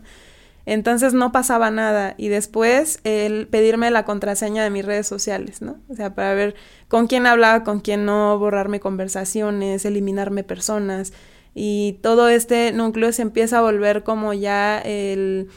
Entonces 0.66 1.14
no 1.14 1.32
pasaba 1.32 1.72
nada. 1.72 2.16
Y 2.18 2.28
después 2.28 3.00
el 3.04 3.48
pedirme 3.48 3.92
la 3.92 4.06
contraseña 4.06 4.64
de 4.64 4.70
mis 4.70 4.86
redes 4.86 5.08
sociales, 5.08 5.62
¿no? 5.62 5.78
O 5.90 5.96
sea, 5.96 6.14
para 6.16 6.34
ver 6.34 6.56
con 6.88 7.08
quién 7.08 7.26
hablaba, 7.26 7.64
con 7.64 7.80
quién 7.80 8.06
no, 8.06 8.38
borrarme 8.38 8.80
conversaciones, 8.80 9.86
eliminarme 9.86 10.44
personas. 10.44 11.14
Y 11.54 12.00
todo 12.02 12.30
este 12.30 12.72
núcleo 12.72 13.12
se 13.12 13.24
empieza 13.24 13.60
a 13.60 13.62
volver 13.62 14.04
como 14.04 14.34
ya 14.34 14.80
el, 14.80 15.50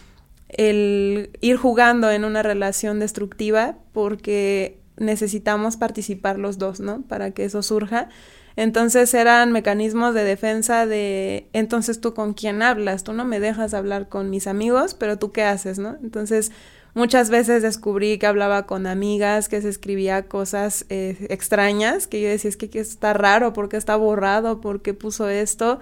el 0.48 1.30
ir 1.40 1.56
jugando 1.56 2.10
en 2.10 2.24
una 2.24 2.42
relación 2.42 2.98
destructiva 2.98 3.76
porque 3.92 4.80
necesitamos 4.96 5.76
participar 5.76 6.38
los 6.38 6.58
dos, 6.58 6.80
¿no? 6.80 7.02
Para 7.02 7.32
que 7.32 7.44
eso 7.44 7.62
surja. 7.62 8.08
Entonces 8.56 9.12
eran 9.14 9.50
mecanismos 9.50 10.14
de 10.14 10.22
defensa 10.22 10.86
de, 10.86 11.48
entonces 11.52 12.00
tú 12.00 12.14
con 12.14 12.34
quién 12.34 12.62
hablas, 12.62 13.02
tú 13.02 13.12
no 13.12 13.24
me 13.24 13.40
dejas 13.40 13.74
hablar 13.74 14.08
con 14.08 14.30
mis 14.30 14.46
amigos, 14.46 14.94
pero 14.94 15.18
tú 15.18 15.32
qué 15.32 15.42
haces, 15.42 15.78
¿no? 15.78 15.96
Entonces 16.02 16.52
muchas 16.94 17.30
veces 17.30 17.62
descubrí 17.62 18.16
que 18.18 18.26
hablaba 18.26 18.66
con 18.66 18.86
amigas, 18.86 19.48
que 19.48 19.60
se 19.60 19.68
escribía 19.68 20.28
cosas 20.28 20.86
eh, 20.88 21.26
extrañas, 21.30 22.06
que 22.06 22.20
yo 22.20 22.28
decía, 22.28 22.48
es 22.48 22.56
que, 22.56 22.70
está 22.78 23.12
raro, 23.12 23.52
¿por 23.52 23.68
qué 23.68 23.76
está 23.76 23.96
borrado? 23.96 24.60
¿Por 24.60 24.82
qué 24.82 24.94
puso 24.94 25.28
esto? 25.28 25.80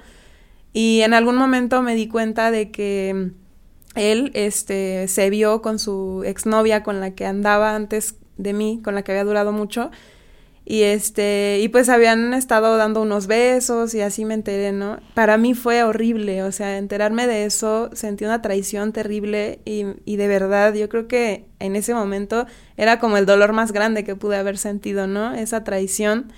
Y 0.73 1.03
en 1.03 1.13
algún 1.13 1.37
momento 1.37 1.83
me 1.83 1.95
di 1.95 2.09
cuenta 2.09 2.51
de 2.51 2.71
que 2.71 3.33
él 3.95 4.31
este, 4.33 5.07
se 5.09 5.29
vio 5.29 5.61
con 5.61 5.79
su 5.79 6.23
exnovia 6.25 6.83
con 6.83 7.01
la 7.01 7.15
que 7.15 7.27
andaba 7.27 7.75
antes 7.75 8.17
de 8.39 8.55
mí, 8.55 8.81
con 8.83 8.95
la 8.95 9.03
que 9.03 9.13
había 9.13 9.25
durado 9.25 9.53
mucho, 9.53 9.91
y 10.65 10.83
este, 10.83 11.59
y 11.61 11.69
pues 11.69 11.89
habían 11.89 12.35
estado 12.35 12.77
dando 12.77 13.03
unos 13.03 13.27
besos 13.27 13.95
y 13.95 14.01
así 14.01 14.25
me 14.25 14.35
enteré, 14.35 14.73
¿no? 14.73 15.01
Para 15.15 15.37
mí 15.37 15.55
fue 15.55 15.83
horrible, 15.83 16.45
o 16.45 16.53
sea, 16.53 16.79
enterarme 16.79 17.27
de 17.27 17.45
eso, 17.45 17.91
sentí 17.95 18.25
una 18.25 18.43
traición 18.43 18.93
terrible 18.93 19.59
y, 19.65 19.87
y 20.05 20.17
de 20.17 20.29
verdad, 20.29 20.73
yo 20.75 20.89
creo 20.89 21.09
que 21.09 21.47
en 21.59 21.75
ese 21.75 21.95
momento 21.95 22.47
era 22.77 23.01
como 23.01 23.17
el 23.17 23.27
dolor 23.27 23.53
más 23.53 23.73
grande 23.73 24.05
que 24.05 24.15
pude 24.15 24.37
haber 24.37 24.57
sentido, 24.57 25.09
¿no? 25.09 25.35
Esa 25.35 25.65
traición. 25.65 26.33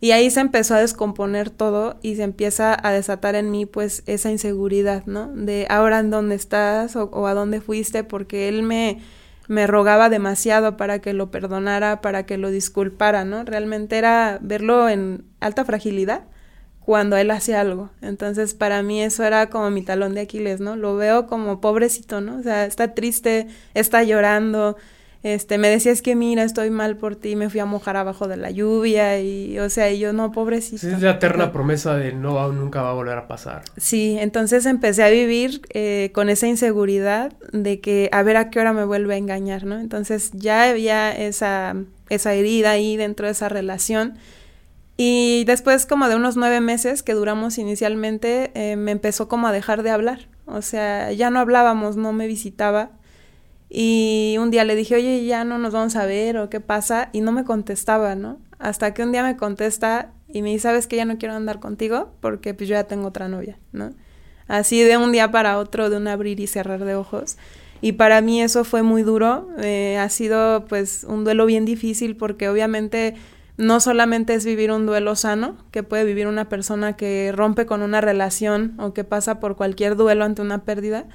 Y 0.00 0.10
ahí 0.10 0.30
se 0.30 0.40
empezó 0.40 0.74
a 0.74 0.80
descomponer 0.80 1.48
todo 1.48 1.96
y 2.02 2.16
se 2.16 2.24
empieza 2.24 2.76
a 2.86 2.92
desatar 2.92 3.36
en 3.36 3.50
mí 3.52 3.66
pues 3.66 4.02
esa 4.06 4.30
inseguridad, 4.30 5.06
¿no? 5.06 5.28
De 5.28 5.66
ahora 5.70 6.00
en 6.00 6.10
dónde 6.10 6.34
estás 6.34 6.96
o, 6.96 7.04
o 7.04 7.26
a 7.26 7.34
dónde 7.34 7.60
fuiste, 7.60 8.04
porque 8.04 8.48
él 8.48 8.64
me, 8.64 8.98
me 9.52 9.66
rogaba 9.66 10.08
demasiado 10.08 10.78
para 10.78 11.00
que 11.00 11.12
lo 11.12 11.30
perdonara, 11.30 12.00
para 12.00 12.24
que 12.24 12.38
lo 12.38 12.50
disculpara, 12.50 13.26
¿no? 13.26 13.44
Realmente 13.44 13.98
era 13.98 14.38
verlo 14.40 14.88
en 14.88 15.26
alta 15.40 15.66
fragilidad 15.66 16.24
cuando 16.80 17.18
él 17.18 17.30
hacía 17.30 17.60
algo. 17.60 17.90
Entonces, 18.00 18.54
para 18.54 18.82
mí 18.82 19.02
eso 19.02 19.24
era 19.24 19.50
como 19.50 19.70
mi 19.70 19.82
talón 19.82 20.14
de 20.14 20.22
Aquiles, 20.22 20.60
¿no? 20.60 20.74
Lo 20.74 20.96
veo 20.96 21.26
como 21.26 21.60
pobrecito, 21.60 22.22
¿no? 22.22 22.38
O 22.38 22.42
sea, 22.42 22.64
está 22.64 22.94
triste, 22.94 23.46
está 23.74 24.02
llorando, 24.02 24.78
este, 25.22 25.56
me 25.56 25.68
decía, 25.68 25.92
es 25.92 26.02
que 26.02 26.16
mira, 26.16 26.42
estoy 26.42 26.70
mal 26.70 26.96
por 26.96 27.14
ti, 27.14 27.36
me 27.36 27.48
fui 27.48 27.60
a 27.60 27.64
mojar 27.64 27.96
abajo 27.96 28.26
de 28.26 28.36
la 28.36 28.50
lluvia 28.50 29.20
y, 29.20 29.56
o 29.60 29.70
sea, 29.70 29.88
y 29.90 30.00
yo 30.00 30.12
no, 30.12 30.32
pobrecito. 30.32 30.88
Es 30.88 31.00
la 31.00 31.12
eterna 31.12 31.52
promesa 31.52 31.94
de 31.94 32.12
no, 32.12 32.52
nunca 32.52 32.82
va 32.82 32.90
a 32.90 32.94
volver 32.94 33.18
a 33.18 33.28
pasar. 33.28 33.62
Sí, 33.76 34.16
entonces 34.18 34.66
empecé 34.66 35.04
a 35.04 35.10
vivir 35.10 35.62
eh, 35.74 36.10
con 36.12 36.28
esa 36.28 36.48
inseguridad 36.48 37.32
de 37.52 37.80
que 37.80 38.08
a 38.10 38.24
ver 38.24 38.36
a 38.36 38.50
qué 38.50 38.58
hora 38.58 38.72
me 38.72 38.84
vuelve 38.84 39.14
a 39.14 39.16
engañar, 39.16 39.64
¿no? 39.64 39.78
Entonces 39.78 40.32
ya 40.32 40.68
había 40.68 41.12
esa, 41.12 41.76
esa 42.08 42.34
herida 42.34 42.72
ahí 42.72 42.96
dentro 42.96 43.26
de 43.26 43.32
esa 43.32 43.48
relación. 43.48 44.14
Y 44.96 45.44
después 45.44 45.86
como 45.86 46.08
de 46.08 46.16
unos 46.16 46.36
nueve 46.36 46.60
meses 46.60 47.04
que 47.04 47.14
duramos 47.14 47.58
inicialmente, 47.58 48.50
eh, 48.54 48.74
me 48.74 48.90
empezó 48.90 49.28
como 49.28 49.46
a 49.46 49.52
dejar 49.52 49.84
de 49.84 49.90
hablar. 49.90 50.28
O 50.46 50.62
sea, 50.62 51.12
ya 51.12 51.30
no 51.30 51.38
hablábamos, 51.38 51.96
no 51.96 52.12
me 52.12 52.26
visitaba 52.26 52.90
y 53.74 54.36
un 54.38 54.50
día 54.50 54.64
le 54.64 54.74
dije, 54.76 54.96
oye, 54.96 55.24
ya 55.24 55.44
no 55.44 55.56
nos 55.56 55.72
vamos 55.72 55.96
a 55.96 56.04
ver 56.04 56.36
o 56.36 56.50
qué 56.50 56.60
pasa, 56.60 57.08
y 57.12 57.22
no 57.22 57.32
me 57.32 57.44
contestaba, 57.44 58.14
¿no? 58.14 58.38
Hasta 58.58 58.92
que 58.92 59.02
un 59.02 59.12
día 59.12 59.22
me 59.22 59.38
contesta 59.38 60.12
y 60.28 60.42
me 60.42 60.50
dice, 60.50 60.64
¿sabes 60.64 60.86
que 60.86 60.96
ya 60.96 61.06
no 61.06 61.16
quiero 61.16 61.34
andar 61.34 61.58
contigo? 61.58 62.12
Porque 62.20 62.52
pues 62.52 62.68
yo 62.68 62.74
ya 62.74 62.84
tengo 62.84 63.08
otra 63.08 63.28
novia, 63.28 63.58
¿no? 63.72 63.94
Así 64.46 64.82
de 64.82 64.98
un 64.98 65.10
día 65.10 65.30
para 65.30 65.58
otro, 65.58 65.88
de 65.88 65.96
un 65.96 66.06
abrir 66.06 66.38
y 66.38 66.46
cerrar 66.48 66.84
de 66.84 66.94
ojos. 66.94 67.38
Y 67.80 67.92
para 67.92 68.20
mí 68.20 68.42
eso 68.42 68.64
fue 68.64 68.82
muy 68.82 69.04
duro, 69.04 69.48
eh, 69.58 69.96
ha 69.98 70.10
sido 70.10 70.66
pues 70.66 71.04
un 71.08 71.24
duelo 71.24 71.46
bien 71.46 71.64
difícil 71.64 72.14
porque 72.14 72.50
obviamente 72.50 73.14
no 73.56 73.80
solamente 73.80 74.34
es 74.34 74.44
vivir 74.44 74.70
un 74.70 74.84
duelo 74.84 75.16
sano, 75.16 75.56
que 75.70 75.82
puede 75.82 76.04
vivir 76.04 76.26
una 76.26 76.50
persona 76.50 76.94
que 76.94 77.32
rompe 77.34 77.64
con 77.64 77.80
una 77.80 78.02
relación 78.02 78.74
o 78.78 78.92
que 78.92 79.04
pasa 79.04 79.40
por 79.40 79.56
cualquier 79.56 79.96
duelo 79.96 80.24
ante 80.26 80.42
una 80.42 80.64
pérdida, 80.64 81.06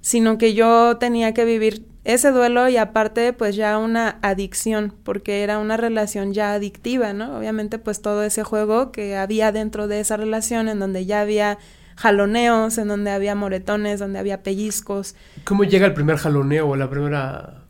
sino 0.00 0.38
que 0.38 0.54
yo 0.54 0.96
tenía 0.96 1.34
que 1.34 1.44
vivir 1.44 1.84
ese 2.08 2.30
duelo 2.30 2.70
y 2.70 2.78
aparte 2.78 3.34
pues 3.34 3.54
ya 3.54 3.76
una 3.76 4.18
adicción, 4.22 4.94
porque 5.04 5.42
era 5.42 5.58
una 5.58 5.76
relación 5.76 6.32
ya 6.32 6.54
adictiva, 6.54 7.12
¿no? 7.12 7.36
Obviamente 7.36 7.78
pues 7.78 8.00
todo 8.00 8.22
ese 8.22 8.44
juego 8.44 8.92
que 8.92 9.14
había 9.14 9.52
dentro 9.52 9.88
de 9.88 10.00
esa 10.00 10.16
relación 10.16 10.70
en 10.70 10.78
donde 10.78 11.04
ya 11.04 11.20
había 11.20 11.58
jaloneos, 11.96 12.78
en 12.78 12.88
donde 12.88 13.10
había 13.10 13.34
moretones, 13.34 14.00
donde 14.00 14.18
había 14.18 14.42
pellizcos. 14.42 15.16
¿Cómo 15.44 15.64
llega 15.64 15.84
el 15.84 15.92
primer 15.92 16.16
jaloneo 16.16 16.70
o 16.70 16.76
la 16.76 16.88
primera 16.88 17.64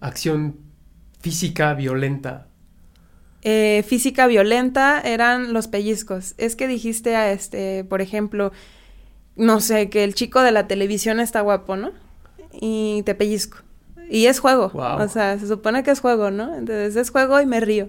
acción 0.00 0.56
física 1.20 1.74
violenta? 1.74 2.46
Eh, 3.42 3.84
física 3.86 4.26
violenta 4.26 5.02
eran 5.02 5.52
los 5.52 5.68
pellizcos. 5.68 6.34
Es 6.38 6.56
que 6.56 6.66
dijiste 6.66 7.14
a 7.14 7.30
este, 7.30 7.84
por 7.84 8.00
ejemplo, 8.00 8.52
no 9.36 9.60
sé, 9.60 9.90
que 9.90 10.02
el 10.02 10.14
chico 10.14 10.40
de 10.40 10.52
la 10.52 10.66
televisión 10.66 11.20
está 11.20 11.42
guapo, 11.42 11.76
¿no? 11.76 11.92
Y 12.58 13.02
te 13.04 13.14
pellizco. 13.14 13.65
Y 14.08 14.26
es 14.26 14.38
juego. 14.38 14.70
O 14.74 15.08
sea, 15.08 15.38
se 15.38 15.46
supone 15.46 15.82
que 15.82 15.90
es 15.90 16.00
juego, 16.00 16.30
¿no? 16.30 16.54
Entonces 16.54 16.96
es 16.96 17.10
juego 17.10 17.40
y 17.40 17.46
me 17.46 17.60
río. 17.60 17.88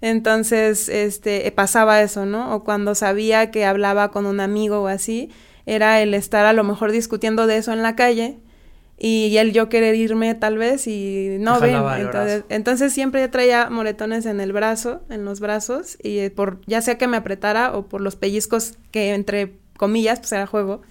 Entonces, 0.00 0.88
este, 0.88 1.50
pasaba 1.52 2.02
eso, 2.02 2.26
¿no? 2.26 2.54
O 2.54 2.64
cuando 2.64 2.94
sabía 2.94 3.50
que 3.50 3.64
hablaba 3.64 4.10
con 4.10 4.26
un 4.26 4.40
amigo 4.40 4.82
o 4.82 4.86
así, 4.88 5.30
era 5.64 6.00
el 6.00 6.14
estar 6.14 6.44
a 6.44 6.52
lo 6.52 6.64
mejor 6.64 6.90
discutiendo 6.90 7.46
de 7.46 7.58
eso 7.58 7.72
en 7.72 7.82
la 7.82 7.94
calle 7.94 8.38
y 8.98 9.36
el 9.36 9.52
yo 9.52 9.68
querer 9.68 9.94
irme 9.94 10.34
tal 10.34 10.58
vez 10.58 10.86
y 10.86 11.36
no 11.40 11.58
ven. 11.60 11.76
Entonces, 11.98 12.44
entonces, 12.48 12.92
siempre 12.92 13.26
traía 13.28 13.68
moretones 13.68 14.26
en 14.26 14.40
el 14.40 14.52
brazo, 14.52 15.02
en 15.10 15.24
los 15.24 15.40
brazos, 15.40 15.98
y 16.02 16.30
por 16.30 16.60
ya 16.66 16.82
sea 16.82 16.98
que 16.98 17.08
me 17.08 17.16
apretara 17.16 17.76
o 17.76 17.86
por 17.86 18.00
los 18.00 18.16
pellizcos 18.16 18.74
que 18.90 19.14
entre 19.14 19.54
comillas, 19.76 20.20
pues 20.20 20.32
era 20.32 20.46
juego. 20.46 20.82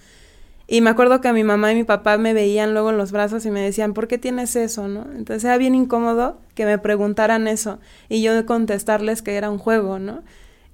Y 0.66 0.80
me 0.80 0.90
acuerdo 0.90 1.20
que 1.20 1.32
mi 1.32 1.44
mamá 1.44 1.72
y 1.72 1.74
mi 1.74 1.84
papá 1.84 2.18
me 2.18 2.34
veían 2.34 2.72
luego 2.72 2.90
en 2.90 2.98
los 2.98 3.12
brazos 3.12 3.44
y 3.44 3.50
me 3.50 3.60
decían, 3.60 3.94
¿por 3.94 4.08
qué 4.08 4.18
tienes 4.18 4.56
eso? 4.56 4.88
¿no? 4.88 5.06
Entonces 5.14 5.44
era 5.44 5.58
bien 5.58 5.74
incómodo 5.74 6.38
que 6.54 6.64
me 6.64 6.78
preguntaran 6.78 7.48
eso 7.48 7.78
y 8.08 8.22
yo 8.22 8.46
contestarles 8.46 9.22
que 9.22 9.34
era 9.34 9.50
un 9.50 9.58
juego, 9.58 9.98
¿no? 9.98 10.22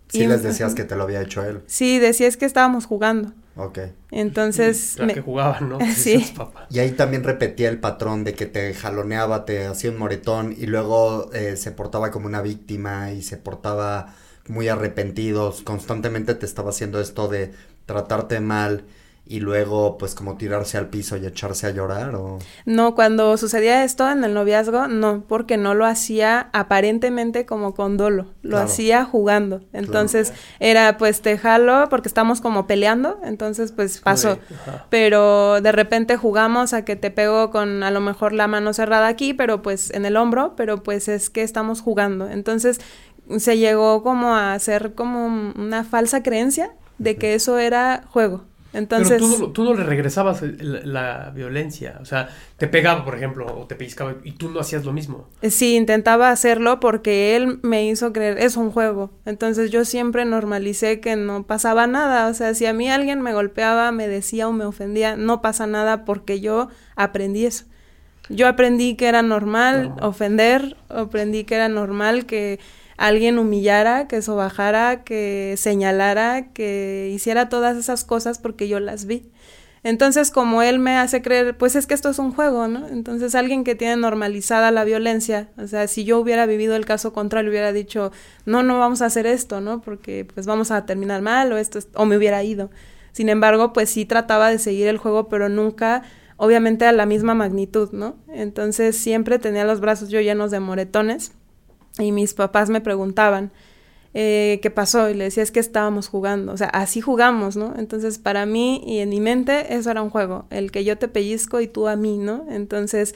Sí 0.08 0.26
les 0.26 0.42
decías 0.42 0.74
que 0.76 0.84
te 0.84 0.96
lo 0.96 1.04
había 1.04 1.22
hecho 1.22 1.44
él. 1.44 1.62
Sí, 1.66 1.98
decías 1.98 2.36
que 2.36 2.46
estábamos 2.46 2.86
jugando. 2.86 3.32
Ok. 3.56 3.80
Entonces... 4.12 4.96
que 5.12 5.20
jugaban, 5.20 5.68
¿no? 5.68 5.78
sí. 5.94 6.32
Y 6.70 6.78
ahí 6.78 6.92
también 6.92 7.24
repetía 7.24 7.68
el 7.68 7.78
patrón 7.78 8.24
de 8.24 8.34
que 8.34 8.46
te 8.46 8.72
jaloneaba, 8.74 9.44
te 9.44 9.66
hacía 9.66 9.90
un 9.90 9.98
moretón 9.98 10.54
y 10.56 10.66
luego 10.66 11.30
eh, 11.32 11.56
se 11.56 11.72
portaba 11.72 12.10
como 12.10 12.26
una 12.26 12.40
víctima 12.40 13.12
y 13.12 13.22
se 13.22 13.36
portaba 13.36 14.14
muy 14.48 14.68
arrepentidos, 14.68 15.62
constantemente 15.62 16.34
te 16.34 16.46
estaba 16.46 16.70
haciendo 16.70 17.00
esto 17.00 17.28
de 17.28 17.52
tratarte 17.84 18.40
mal 18.40 18.84
y 19.28 19.40
luego 19.40 19.98
pues 19.98 20.14
como 20.14 20.38
tirarse 20.38 20.78
al 20.78 20.88
piso 20.88 21.16
y 21.18 21.26
echarse 21.26 21.66
a 21.66 21.70
llorar 21.70 22.14
o 22.14 22.38
No, 22.64 22.94
cuando 22.94 23.36
sucedía 23.36 23.84
esto 23.84 24.10
en 24.10 24.24
el 24.24 24.32
noviazgo, 24.32 24.88
no, 24.88 25.22
porque 25.28 25.58
no 25.58 25.74
lo 25.74 25.84
hacía 25.84 26.48
aparentemente 26.54 27.44
como 27.44 27.74
con 27.74 27.98
dolo, 27.98 28.26
lo 28.42 28.58
hacía 28.58 29.04
jugando. 29.04 29.60
Entonces 29.74 30.32
era 30.60 30.96
pues 30.96 31.20
te 31.20 31.36
jalo 31.36 31.88
porque 31.90 32.08
estamos 32.08 32.40
como 32.40 32.66
peleando, 32.66 33.20
entonces 33.22 33.72
pues 33.72 34.00
pasó. 34.00 34.38
pero 34.88 35.60
de 35.60 35.72
repente 35.72 36.16
jugamos 36.16 36.72
a 36.72 36.84
que 36.84 36.96
te 36.96 37.10
pego 37.10 37.50
con 37.50 37.82
a 37.82 37.90
lo 37.90 38.00
mejor 38.00 38.32
la 38.32 38.48
mano 38.48 38.72
cerrada 38.72 39.08
aquí, 39.08 39.34
pero 39.34 39.60
pues 39.60 39.90
en 39.90 40.06
el 40.06 40.16
hombro, 40.16 40.54
pero 40.56 40.82
pues 40.82 41.08
es 41.08 41.28
que 41.28 41.42
estamos 41.42 41.82
jugando. 41.82 42.28
Entonces 42.30 42.80
se 43.36 43.58
llegó 43.58 44.02
como 44.02 44.34
a 44.34 44.54
hacer 44.54 44.94
como 44.94 45.26
una 45.26 45.84
falsa 45.84 46.22
creencia 46.22 46.72
de 46.96 47.16
que 47.16 47.34
eso 47.34 47.58
era 47.58 48.04
juego. 48.08 48.47
Entonces, 48.72 49.22
Pero 49.22 49.50
tú 49.50 49.64
no, 49.64 49.74
le 49.74 49.82
regresabas 49.82 50.42
la, 50.42 51.32
violencia, 51.34 51.98
o 52.02 52.04
sea, 52.04 52.28
te 52.58 52.66
pegaba, 52.68 53.04
por 53.04 53.14
ejemplo, 53.16 53.46
o 53.46 53.66
te 53.66 53.74
pellizcaba 53.74 54.16
y 54.24 54.32
tú 54.32 54.50
no 54.50 54.60
hacías 54.60 54.84
lo 54.84 54.92
mismo. 54.92 55.28
Eh, 55.40 55.50
sí, 55.50 55.74
intentaba 55.74 56.30
hacerlo 56.30 56.78
porque 56.78 57.34
él 57.34 57.60
me 57.62 57.86
hizo 57.86 58.12
creer, 58.12 58.38
es 58.38 58.56
un 58.56 58.70
juego. 58.70 59.10
Entonces 59.24 59.70
yo 59.70 59.84
siempre 59.84 60.26
normalicé 60.26 61.00
que 61.00 61.16
no 61.16 61.44
pasaba 61.44 61.86
nada, 61.86 62.28
o 62.28 62.34
sea, 62.34 62.52
si 62.52 62.66
a 62.66 62.74
mí 62.74 62.90
alguien 62.90 63.22
me 63.22 63.32
golpeaba, 63.32 63.90
me 63.90 64.06
decía 64.06 64.48
o 64.48 64.52
me 64.52 64.66
ofendía, 64.66 65.16
no 65.16 65.40
pasa 65.40 65.66
nada 65.66 66.04
porque 66.04 66.40
yo 66.40 66.68
aprendí 66.94 67.46
eso. 67.46 67.64
Yo 68.28 68.46
aprendí 68.46 68.94
que 68.94 69.06
era 69.06 69.22
normal. 69.22 69.94
ofender, 70.02 70.76
aprendí 70.88 71.44
que 71.44 71.54
era 71.54 71.68
normal 71.68 72.26
que 72.26 72.60
alguien 72.98 73.38
humillara, 73.38 74.08
que 74.08 74.20
sobajara, 74.20 75.04
que 75.04 75.54
señalara, 75.56 76.52
que 76.52 77.10
hiciera 77.14 77.48
todas 77.48 77.76
esas 77.78 78.04
cosas 78.04 78.38
porque 78.38 78.68
yo 78.68 78.80
las 78.80 79.06
vi. 79.06 79.30
Entonces, 79.84 80.32
como 80.32 80.60
él 80.62 80.80
me 80.80 80.96
hace 80.96 81.22
creer, 81.22 81.56
pues 81.56 81.76
es 81.76 81.86
que 81.86 81.94
esto 81.94 82.10
es 82.10 82.18
un 82.18 82.32
juego, 82.32 82.66
¿no? 82.66 82.88
Entonces, 82.88 83.36
alguien 83.36 83.62
que 83.62 83.76
tiene 83.76 83.96
normalizada 83.96 84.72
la 84.72 84.82
violencia, 84.82 85.48
o 85.56 85.68
sea, 85.68 85.86
si 85.86 86.04
yo 86.04 86.18
hubiera 86.18 86.46
vivido 86.46 86.74
el 86.74 86.84
caso 86.84 87.12
contrario, 87.12 87.50
hubiera 87.50 87.72
dicho, 87.72 88.10
no, 88.44 88.64
no 88.64 88.80
vamos 88.80 89.00
a 89.00 89.06
hacer 89.06 89.26
esto, 89.26 89.60
¿no? 89.60 89.80
Porque 89.80 90.26
pues 90.34 90.46
vamos 90.46 90.72
a 90.72 90.84
terminar 90.84 91.22
mal 91.22 91.52
o 91.52 91.56
esto, 91.56 91.78
o 91.94 92.04
me 92.04 92.16
hubiera 92.16 92.42
ido. 92.42 92.70
Sin 93.12 93.28
embargo, 93.28 93.72
pues 93.72 93.90
sí 93.90 94.04
trataba 94.04 94.50
de 94.50 94.58
seguir 94.58 94.88
el 94.88 94.98
juego, 94.98 95.28
pero 95.28 95.48
nunca, 95.48 96.02
obviamente, 96.36 96.84
a 96.84 96.92
la 96.92 97.06
misma 97.06 97.34
magnitud, 97.34 97.90
¿no? 97.92 98.16
Entonces, 98.28 98.96
siempre 98.98 99.38
tenía 99.38 99.64
los 99.64 99.78
brazos 99.80 100.08
yo 100.08 100.20
llenos 100.20 100.50
de 100.50 100.58
moretones 100.58 101.32
y 101.98 102.12
mis 102.12 102.34
papás 102.34 102.70
me 102.70 102.80
preguntaban, 102.80 103.50
eh, 104.14 104.58
qué 104.62 104.70
pasó 104.70 105.10
y 105.10 105.14
le 105.14 105.24
decía 105.24 105.42
es 105.42 105.50
que 105.50 105.60
estábamos 105.60 106.08
jugando, 106.08 106.52
o 106.52 106.56
sea, 106.56 106.68
así 106.68 107.00
jugamos, 107.00 107.56
¿no? 107.56 107.74
Entonces 107.76 108.18
para 108.18 108.46
mí 108.46 108.82
y 108.86 108.98
en 108.98 109.10
mi 109.10 109.20
mente 109.20 109.74
eso 109.74 109.90
era 109.90 110.02
un 110.02 110.10
juego, 110.10 110.46
el 110.50 110.72
que 110.72 110.84
yo 110.84 110.96
te 110.96 111.08
pellizco 111.08 111.60
y 111.60 111.68
tú 111.68 111.88
a 111.88 111.96
mí, 111.96 112.16
¿no? 112.16 112.46
Entonces 112.48 113.14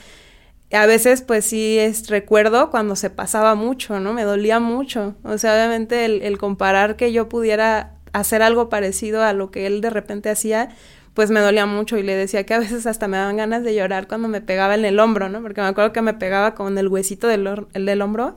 a 0.71 0.87
veces 0.87 1.23
pues 1.23 1.47
sí 1.47 1.79
es 1.79 2.09
recuerdo 2.09 2.71
cuando 2.71 2.95
se 2.97 3.11
pasaba 3.11 3.55
mucho, 3.55 4.01
¿no? 4.01 4.13
Me 4.13 4.25
dolía 4.25 4.61
mucho, 4.61 5.15
o 5.25 5.39
sea, 5.39 5.55
obviamente 5.55 6.05
el, 6.05 6.23
el 6.23 6.39
comparar 6.39 6.97
que 6.97 7.13
yo 7.13 7.29
pudiera 7.29 7.95
hacer 8.13 8.43
algo 8.43 8.69
parecido 8.69 9.23
a 9.23 9.33
lo 9.33 9.51
que 9.51 9.67
él 9.67 9.81
de 9.81 9.91
repente 9.91 10.29
hacía, 10.29 10.69
pues 11.15 11.31
me 11.31 11.41
dolía 11.41 11.67
mucho 11.67 11.97
y 11.99 12.03
le 12.03 12.15
decía 12.15 12.45
que 12.45 12.55
a 12.55 12.59
veces 12.59 12.87
hasta 12.87 13.09
me 13.09 13.17
daban 13.17 13.39
ganas 13.39 13.65
de 13.65 13.75
llorar 13.75 14.09
cuando 14.09 14.29
me 14.29 14.41
pegaba 14.41 14.75
en 14.75 14.85
el 14.85 15.01
hombro, 15.01 15.29
¿no? 15.29 15.43
Porque 15.43 15.61
me 15.63 15.69
acuerdo 15.69 15.93
que 15.93 16.03
me 16.03 16.15
pegaba 16.15 16.55
con 16.55 16.77
el 16.79 16.89
huesito 16.89 17.29
del, 17.29 17.67
el 17.73 17.87
del 17.87 18.03
hombro 18.03 18.37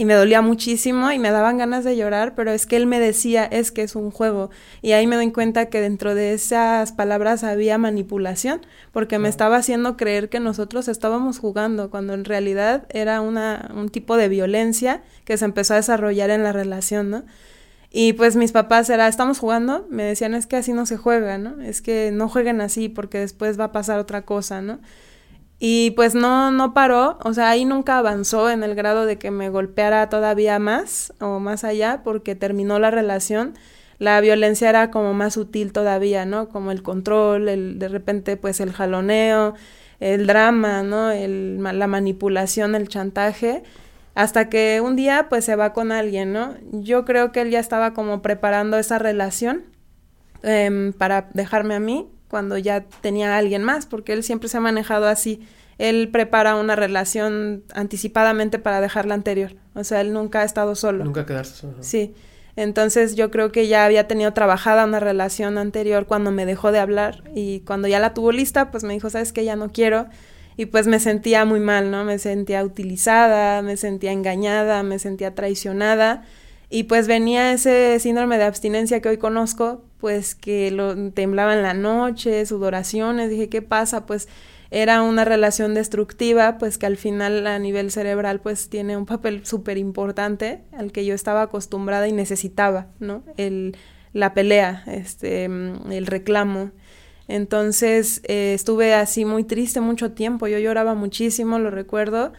y 0.00 0.06
me 0.06 0.14
dolía 0.14 0.40
muchísimo 0.40 1.12
y 1.12 1.18
me 1.18 1.30
daban 1.30 1.58
ganas 1.58 1.84
de 1.84 1.94
llorar, 1.94 2.34
pero 2.34 2.52
es 2.52 2.64
que 2.64 2.76
él 2.76 2.86
me 2.86 2.98
decía, 2.98 3.44
es 3.44 3.70
que 3.70 3.82
es 3.82 3.94
un 3.94 4.10
juego. 4.10 4.48
Y 4.80 4.92
ahí 4.92 5.06
me 5.06 5.16
doy 5.16 5.30
cuenta 5.30 5.66
que 5.66 5.82
dentro 5.82 6.14
de 6.14 6.32
esas 6.32 6.92
palabras 6.92 7.44
había 7.44 7.76
manipulación, 7.76 8.62
porque 8.92 9.18
me 9.18 9.28
estaba 9.28 9.58
haciendo 9.58 9.98
creer 9.98 10.30
que 10.30 10.40
nosotros 10.40 10.88
estábamos 10.88 11.38
jugando, 11.38 11.90
cuando 11.90 12.14
en 12.14 12.24
realidad 12.24 12.86
era 12.88 13.20
una, 13.20 13.72
un 13.76 13.90
tipo 13.90 14.16
de 14.16 14.30
violencia 14.30 15.02
que 15.26 15.36
se 15.36 15.44
empezó 15.44 15.74
a 15.74 15.76
desarrollar 15.76 16.30
en 16.30 16.44
la 16.44 16.52
relación, 16.52 17.10
¿no? 17.10 17.24
Y 17.90 18.14
pues 18.14 18.36
mis 18.36 18.52
papás 18.52 18.88
era, 18.88 19.06
estamos 19.06 19.38
jugando, 19.38 19.86
me 19.90 20.04
decían, 20.04 20.32
es 20.32 20.46
que 20.46 20.56
así 20.56 20.72
no 20.72 20.86
se 20.86 20.96
juega, 20.96 21.36
¿no? 21.36 21.60
Es 21.60 21.82
que 21.82 22.10
no 22.10 22.26
jueguen 22.30 22.62
así 22.62 22.88
porque 22.88 23.18
después 23.18 23.60
va 23.60 23.64
a 23.64 23.72
pasar 23.72 23.98
otra 23.98 24.22
cosa, 24.22 24.62
¿no? 24.62 24.80
Y 25.62 25.90
pues 25.90 26.14
no, 26.14 26.50
no 26.50 26.72
paró, 26.72 27.18
o 27.22 27.34
sea, 27.34 27.50
ahí 27.50 27.66
nunca 27.66 27.98
avanzó 27.98 28.48
en 28.48 28.62
el 28.62 28.74
grado 28.74 29.04
de 29.04 29.18
que 29.18 29.30
me 29.30 29.50
golpeara 29.50 30.08
todavía 30.08 30.58
más 30.58 31.12
o 31.20 31.38
más 31.38 31.64
allá 31.64 32.00
porque 32.02 32.34
terminó 32.34 32.78
la 32.78 32.90
relación. 32.90 33.52
La 33.98 34.18
violencia 34.22 34.70
era 34.70 34.90
como 34.90 35.12
más 35.12 35.34
sutil 35.34 35.74
todavía, 35.74 36.24
¿no? 36.24 36.48
Como 36.48 36.72
el 36.72 36.82
control, 36.82 37.50
el, 37.50 37.78
de 37.78 37.88
repente 37.88 38.38
pues 38.38 38.58
el 38.60 38.72
jaloneo, 38.72 39.52
el 40.00 40.26
drama, 40.26 40.82
¿no? 40.82 41.10
El, 41.10 41.62
la 41.62 41.86
manipulación, 41.86 42.74
el 42.74 42.88
chantaje, 42.88 43.62
hasta 44.14 44.48
que 44.48 44.80
un 44.82 44.96
día 44.96 45.26
pues 45.28 45.44
se 45.44 45.56
va 45.56 45.74
con 45.74 45.92
alguien, 45.92 46.32
¿no? 46.32 46.54
Yo 46.72 47.04
creo 47.04 47.32
que 47.32 47.42
él 47.42 47.50
ya 47.50 47.60
estaba 47.60 47.92
como 47.92 48.22
preparando 48.22 48.78
esa 48.78 48.98
relación 48.98 49.64
eh, 50.42 50.92
para 50.96 51.28
dejarme 51.34 51.74
a 51.74 51.80
mí 51.80 52.08
cuando 52.30 52.56
ya 52.56 52.84
tenía 53.00 53.34
a 53.34 53.38
alguien 53.38 53.64
más, 53.64 53.86
porque 53.86 54.12
él 54.12 54.22
siempre 54.22 54.48
se 54.48 54.56
ha 54.56 54.60
manejado 54.60 55.08
así. 55.08 55.46
Él 55.78 56.10
prepara 56.10 56.54
una 56.54 56.76
relación 56.76 57.64
anticipadamente 57.74 58.58
para 58.58 58.80
dejar 58.80 59.06
la 59.06 59.14
anterior. 59.14 59.56
O 59.74 59.82
sea, 59.82 60.00
él 60.00 60.12
nunca 60.12 60.42
ha 60.42 60.44
estado 60.44 60.74
solo. 60.76 61.04
Nunca 61.04 61.26
quedarse 61.26 61.54
solo. 61.54 61.78
Sí. 61.80 62.14
Entonces 62.56 63.14
yo 63.14 63.30
creo 63.30 63.50
que 63.52 63.66
ya 63.66 63.84
había 63.84 64.06
tenido 64.06 64.32
trabajada 64.32 64.84
una 64.84 65.00
relación 65.00 65.58
anterior 65.58 66.06
cuando 66.06 66.30
me 66.30 66.46
dejó 66.46 66.72
de 66.72 66.78
hablar 66.78 67.24
y 67.34 67.60
cuando 67.60 67.88
ya 67.88 67.98
la 67.98 68.14
tuvo 68.14 68.32
lista, 68.32 68.70
pues 68.70 68.84
me 68.84 68.92
dijo, 68.92 69.10
sabes 69.10 69.32
que 69.32 69.44
ya 69.44 69.56
no 69.56 69.72
quiero. 69.72 70.06
Y 70.56 70.66
pues 70.66 70.86
me 70.86 71.00
sentía 71.00 71.44
muy 71.44 71.60
mal, 71.60 71.90
¿no? 71.90 72.04
Me 72.04 72.18
sentía 72.18 72.62
utilizada, 72.62 73.62
me 73.62 73.76
sentía 73.76 74.12
engañada, 74.12 74.82
me 74.82 74.98
sentía 74.98 75.34
traicionada. 75.34 76.24
Y 76.70 76.84
pues 76.84 77.08
venía 77.08 77.52
ese 77.52 77.98
síndrome 77.98 78.38
de 78.38 78.44
abstinencia 78.44 79.00
que 79.00 79.08
hoy 79.08 79.18
conozco, 79.18 79.84
pues 79.98 80.36
que 80.36 80.70
lo 80.70 81.10
temblaba 81.10 81.54
en 81.54 81.62
la 81.62 81.74
noche, 81.74 82.46
sudoraciones, 82.46 83.28
dije, 83.28 83.48
¿qué 83.48 83.60
pasa? 83.60 84.06
Pues 84.06 84.28
era 84.70 85.02
una 85.02 85.24
relación 85.24 85.74
destructiva, 85.74 86.58
pues 86.58 86.78
que 86.78 86.86
al 86.86 86.96
final 86.96 87.44
a 87.48 87.58
nivel 87.58 87.90
cerebral 87.90 88.40
pues 88.40 88.68
tiene 88.68 88.96
un 88.96 89.04
papel 89.04 89.44
súper 89.44 89.78
importante 89.78 90.62
al 90.72 90.92
que 90.92 91.04
yo 91.04 91.12
estaba 91.12 91.42
acostumbrada 91.42 92.06
y 92.06 92.12
necesitaba, 92.12 92.86
¿no? 93.00 93.24
El, 93.36 93.76
la 94.12 94.32
pelea, 94.32 94.84
este, 94.86 95.46
el 95.46 96.06
reclamo. 96.06 96.70
Entonces 97.26 98.22
eh, 98.24 98.54
estuve 98.54 98.94
así 98.94 99.24
muy 99.24 99.42
triste 99.42 99.80
mucho 99.80 100.12
tiempo, 100.12 100.46
yo 100.46 100.58
lloraba 100.58 100.94
muchísimo, 100.94 101.58
lo 101.58 101.70
recuerdo. 101.72 102.32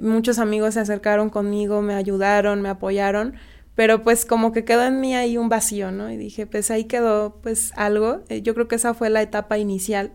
Muchos 0.00 0.38
amigos 0.38 0.74
se 0.74 0.80
acercaron 0.80 1.30
conmigo, 1.30 1.82
me 1.82 1.94
ayudaron, 1.94 2.62
me 2.62 2.68
apoyaron, 2.68 3.34
pero 3.76 4.02
pues 4.02 4.24
como 4.24 4.52
que 4.52 4.64
quedó 4.64 4.84
en 4.84 5.00
mí 5.00 5.14
ahí 5.14 5.36
un 5.36 5.50
vacío, 5.50 5.92
¿no? 5.92 6.10
Y 6.10 6.16
dije, 6.16 6.46
pues 6.46 6.70
ahí 6.70 6.84
quedó 6.84 7.36
pues 7.42 7.72
algo. 7.76 8.22
Eh, 8.30 8.40
yo 8.40 8.54
creo 8.54 8.68
que 8.68 8.74
esa 8.74 8.94
fue 8.94 9.10
la 9.10 9.20
etapa 9.20 9.58
inicial. 9.58 10.12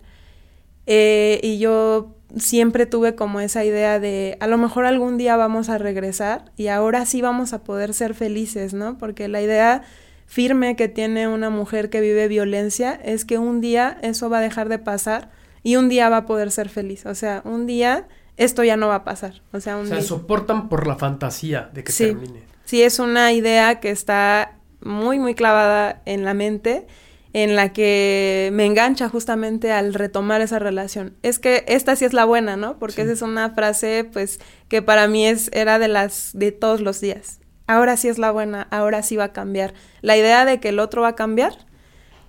Eh, 0.88 1.40
y 1.44 1.60
yo 1.60 2.16
siempre 2.36 2.88
tuve 2.88 3.14
como 3.14 3.40
esa 3.40 3.64
idea 3.64 4.00
de 4.00 4.36
a 4.40 4.48
lo 4.48 4.58
mejor 4.58 4.86
algún 4.86 5.18
día 5.20 5.38
vamos 5.38 5.70
a 5.70 5.78
regresar 5.78 6.52
y 6.58 6.68
ahora 6.68 7.06
sí 7.06 7.22
vamos 7.22 7.54
a 7.54 7.64
poder 7.64 7.94
ser 7.94 8.16
felices, 8.16 8.74
¿no? 8.74 8.98
Porque 8.98 9.28
la 9.28 9.44
idea 9.44 9.84
firme 10.26 10.76
que 10.76 10.88
tiene 10.88 11.28
una 11.28 11.52
mujer 11.52 11.92
que 11.92 12.02
vive 12.02 12.28
violencia 12.28 13.00
es 13.04 13.26
que 13.26 13.38
un 13.38 13.62
día 13.62 14.00
eso 14.02 14.28
va 14.28 14.40
a 14.40 14.42
dejar 14.42 14.70
de 14.70 14.80
pasar 14.80 15.30
y 15.62 15.76
un 15.76 15.88
día 15.88 16.10
va 16.10 16.18
a 16.18 16.26
poder 16.26 16.50
ser 16.50 16.68
feliz. 16.68 17.06
O 17.06 17.14
sea, 17.14 17.44
un 17.46 17.68
día 17.68 18.08
esto 18.38 18.64
ya 18.64 18.76
no 18.76 18.88
va 18.88 18.96
a 18.96 19.04
pasar. 19.04 19.44
O 19.52 19.60
sea, 19.60 19.78
un 19.78 19.84
o 19.84 19.88
sea 19.88 20.02
soportan 20.02 20.68
por 20.68 20.88
la 20.88 20.96
fantasía 20.96 21.70
de 21.72 21.84
que 21.84 21.94
termine 21.94 22.51
sí 22.72 22.84
es 22.84 23.00
una 23.00 23.34
idea 23.34 23.82
que 23.82 23.90
está 23.90 24.54
muy, 24.80 25.20
muy 25.20 25.36
clavada 25.36 26.02
en 26.06 26.24
la 26.24 26.34
mente, 26.34 26.88
en 27.34 27.58
la 27.58 27.74
que 27.74 28.50
me 28.54 28.66
engancha 28.66 29.10
justamente 29.10 29.74
al 29.74 29.94
retomar 29.94 30.40
esa 30.40 30.58
relación. 30.58 31.18
Es 31.22 31.38
que 31.38 31.66
esta 31.68 31.98
sí 31.98 32.06
es 32.06 32.14
la 32.14 32.24
buena, 32.24 32.56
¿no? 32.56 32.80
Porque 32.80 33.02
esa 33.02 33.12
es 33.12 33.22
una 33.24 33.50
frase, 33.50 34.06
pues, 34.06 34.40
que 34.70 34.82
para 34.82 35.10
mí 35.10 35.28
es, 35.28 35.50
era 35.52 35.80
de 35.80 35.90
las, 35.90 36.32
de 36.34 36.54
todos 36.54 36.80
los 36.80 37.02
días. 37.02 37.42
Ahora 37.68 37.98
sí 37.98 38.08
es 38.08 38.18
la 38.18 38.32
buena, 38.32 38.70
ahora 38.72 39.04
sí 39.04 39.18
va 39.18 39.26
a 39.26 39.34
cambiar. 39.34 39.74
La 40.00 40.16
idea 40.16 40.46
de 40.46 40.62
que 40.62 40.70
el 40.70 40.80
otro 40.80 41.02
va 41.02 41.10
a 41.10 41.16
cambiar 41.16 41.58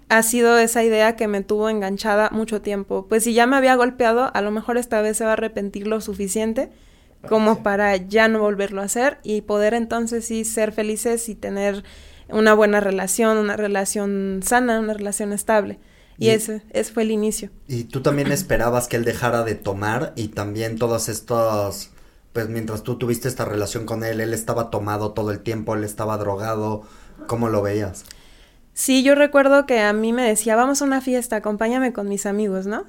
ha 0.08 0.24
sido 0.24 0.58
esa 0.58 0.82
idea 0.82 1.14
que 1.14 1.28
me 1.28 1.42
tuvo 1.42 1.68
enganchada 1.68 2.30
mucho 2.32 2.60
tiempo. 2.62 3.06
Pues 3.08 3.22
si 3.22 3.32
ya 3.32 3.46
me 3.46 3.54
había 3.54 3.76
golpeado, 3.76 4.32
a 4.34 4.40
lo 4.40 4.50
mejor 4.50 4.76
esta 4.76 5.02
vez 5.02 5.18
se 5.18 5.24
va 5.24 5.30
a 5.30 5.34
arrepentir 5.34 5.86
lo 5.86 6.00
suficiente 6.00 6.72
como 7.28 7.62
para 7.62 7.96
ya 7.96 8.28
no 8.28 8.40
volverlo 8.40 8.80
a 8.82 8.84
hacer 8.84 9.18
y 9.22 9.42
poder 9.42 9.74
entonces 9.74 10.24
sí 10.26 10.44
ser 10.44 10.72
felices 10.72 11.28
y 11.28 11.34
tener 11.34 11.84
una 12.28 12.54
buena 12.54 12.80
relación, 12.80 13.38
una 13.38 13.56
relación 13.56 14.40
sana, 14.44 14.80
una 14.80 14.94
relación 14.94 15.32
estable. 15.32 15.78
Y, 16.18 16.28
ese, 16.28 16.62
ese 16.70 16.92
fue 16.92 17.02
el 17.02 17.10
inicio. 17.10 17.50
Y 17.66 17.84
tú 17.84 18.00
también 18.00 18.30
esperabas 18.30 18.86
que 18.86 18.96
él 18.96 19.04
dejara 19.04 19.42
de 19.42 19.54
tomar 19.54 20.12
y 20.14 20.28
también 20.28 20.78
todas 20.78 21.08
estas, 21.08 21.90
pues 22.32 22.48
mientras 22.48 22.82
tú 22.82 22.96
tuviste 22.96 23.28
esta 23.28 23.44
relación 23.44 23.86
con 23.86 24.04
él, 24.04 24.20
él 24.20 24.32
estaba 24.32 24.70
tomado 24.70 25.12
todo 25.12 25.32
el 25.32 25.40
tiempo, 25.40 25.74
él 25.74 25.82
estaba 25.82 26.18
drogado, 26.18 26.82
¿cómo 27.26 27.48
lo 27.48 27.60
veías? 27.62 28.04
Sí, 28.74 29.02
yo 29.02 29.14
recuerdo 29.14 29.66
que 29.66 29.80
a 29.80 29.92
mí 29.92 30.12
me 30.12 30.22
decía, 30.22 30.56
vamos 30.56 30.80
a 30.80 30.84
una 30.86 31.00
fiesta, 31.00 31.36
acompáñame 31.36 31.92
con 31.92 32.08
mis 32.08 32.26
amigos, 32.26 32.66
¿no? 32.66 32.84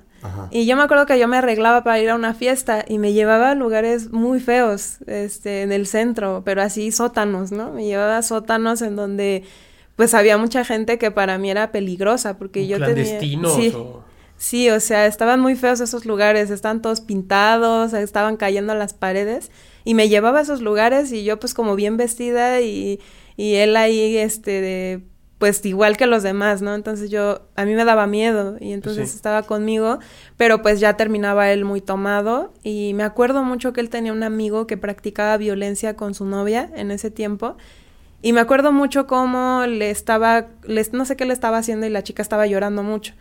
Y 0.52 0.65
yo 0.65 0.78
me 0.78 0.84
acuerdo 0.84 1.06
que 1.06 1.19
yo 1.19 1.28
me 1.28 1.36
arreglaba 1.36 1.84
para 1.84 2.00
ir 2.00 2.10
a 2.10 2.15
una 2.15 2.34
fiesta 2.34 2.86
y 2.88 2.98
me 2.98 3.12
llevaba 3.12 3.52
a 3.52 3.56
lugares 3.56 4.12
muy 4.12 4.39
feos, 4.39 5.00
este, 5.06 5.63
en 5.63 5.74
el 5.74 5.86
centro, 5.86 6.43
pero 6.46 6.62
así 6.62 6.93
sótanos, 6.93 7.52
¿no? 7.52 7.72
Me 7.72 7.84
llevaba 7.84 8.19
a 8.19 8.22
sótanos 8.22 8.82
en 8.82 8.96
donde 8.96 9.43
pues 9.98 10.13
había 10.13 10.38
mucha 10.38 10.63
gente 10.63 10.98
que 10.98 11.12
para 11.12 11.38
mí 11.38 11.52
era 11.52 11.74
peligrosa 11.74 12.38
porque 12.38 12.67
yo 12.67 12.80
tenía 12.84 13.19
sí, 13.19 13.74
sí, 14.38 14.69
o 14.69 14.80
sea, 14.80 15.08
estaban 15.08 15.41
muy 15.41 15.56
feos 15.56 15.82
esos 15.82 16.06
lugares, 16.06 16.50
estaban 16.50 16.82
todos 16.82 17.02
pintados, 17.02 17.91
estaban 17.93 18.38
cayendo 18.38 18.74
las 18.76 18.93
paredes 18.93 19.52
y 19.84 19.93
me 19.93 20.08
llevaba 20.08 20.39
a 20.39 20.43
esos 20.43 20.62
lugares 20.62 21.12
y 21.12 21.26
yo 21.26 21.38
pues 21.38 21.54
como 21.54 21.76
bien 21.76 21.98
vestida 21.98 22.62
y, 22.62 23.02
y 23.36 23.56
él 23.56 23.76
ahí 23.76 24.17
este 24.17 24.62
de 24.62 25.12
pues 25.43 25.65
igual 25.65 25.97
que 25.97 26.08
los 26.08 26.23
demás, 26.23 26.62
¿no? 26.62 26.73
Entonces 26.73 27.10
yo, 27.10 27.41
a 27.58 27.65
mí 27.65 27.73
me 27.73 27.84
daba 27.84 28.08
miedo 28.08 28.56
y 28.62 28.71
entonces 28.71 29.13
estaba 29.13 29.43
conmigo, 29.43 29.99
pero 30.38 30.62
pues 30.62 30.79
ya 30.79 30.95
terminaba 30.95 31.51
él 31.51 31.65
muy 31.65 31.82
tomado 31.82 32.53
y 32.63 32.93
me 32.93 33.03
acuerdo 33.03 33.43
mucho 33.43 33.73
que 33.73 33.82
él 33.82 33.89
tenía 33.89 34.13
un 34.13 34.23
amigo 34.23 34.67
que 34.67 34.77
practicaba 34.77 35.36
violencia 35.36 35.97
con 35.97 36.13
su 36.13 36.23
novia 36.23 36.69
en 36.77 36.91
ese 36.91 37.12
tiempo 37.12 37.58
y 38.21 38.32
me 38.32 38.39
acuerdo 38.39 38.71
mucho 38.71 39.06
cómo 39.06 39.65
le 39.67 39.91
estaba, 39.91 40.47
no 40.93 41.03
sé 41.03 41.17
qué 41.17 41.25
le 41.25 41.34
estaba 41.34 41.58
haciendo 41.58 41.86
y 41.86 41.89
la 41.89 42.03
chica 42.03 42.21
estaba 42.21 42.47
llorando 42.47 42.82
mucho. 42.82 43.13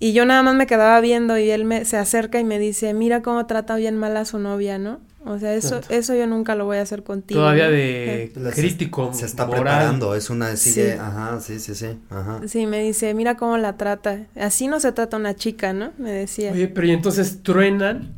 Y 0.00 0.14
yo 0.14 0.26
nada 0.26 0.42
más 0.42 0.56
me 0.56 0.66
quedaba 0.66 1.00
viendo 1.00 1.38
y 1.38 1.48
él 1.48 1.64
me, 1.64 1.84
se 1.84 1.96
acerca 1.96 2.40
y 2.40 2.44
me 2.44 2.58
dice, 2.58 2.92
mira 2.92 3.22
cómo 3.22 3.46
trata 3.46 3.76
bien 3.76 3.98
mal 3.98 4.16
a 4.16 4.24
su 4.24 4.40
novia, 4.40 4.78
¿no? 4.78 4.98
O 5.24 5.38
sea, 5.38 5.54
eso, 5.54 5.80
eso 5.88 6.14
yo 6.14 6.26
nunca 6.26 6.54
lo 6.54 6.64
voy 6.64 6.78
a 6.78 6.82
hacer 6.82 7.04
contigo. 7.04 7.40
Todavía 7.40 7.68
de 7.68 8.32
crítico. 8.54 9.12
Se 9.14 9.26
está 9.26 9.48
preparando, 9.48 10.14
es 10.14 10.30
una, 10.30 10.56
sigue, 10.56 10.94
ajá, 10.94 11.40
sí, 11.40 11.60
sí, 11.60 11.74
sí, 11.74 11.98
ajá. 12.10 12.40
Sí, 12.46 12.66
me 12.66 12.82
dice, 12.82 13.14
mira 13.14 13.36
cómo 13.36 13.56
la 13.56 13.76
trata. 13.76 14.26
Así 14.36 14.66
no 14.66 14.80
se 14.80 14.92
trata 14.92 15.16
una 15.16 15.34
chica, 15.34 15.72
¿no? 15.72 15.92
Me 15.98 16.10
decía. 16.10 16.52
Oye, 16.52 16.68
pero 16.68 16.86
y 16.86 16.90
entonces 16.90 17.42
truenan, 17.42 18.14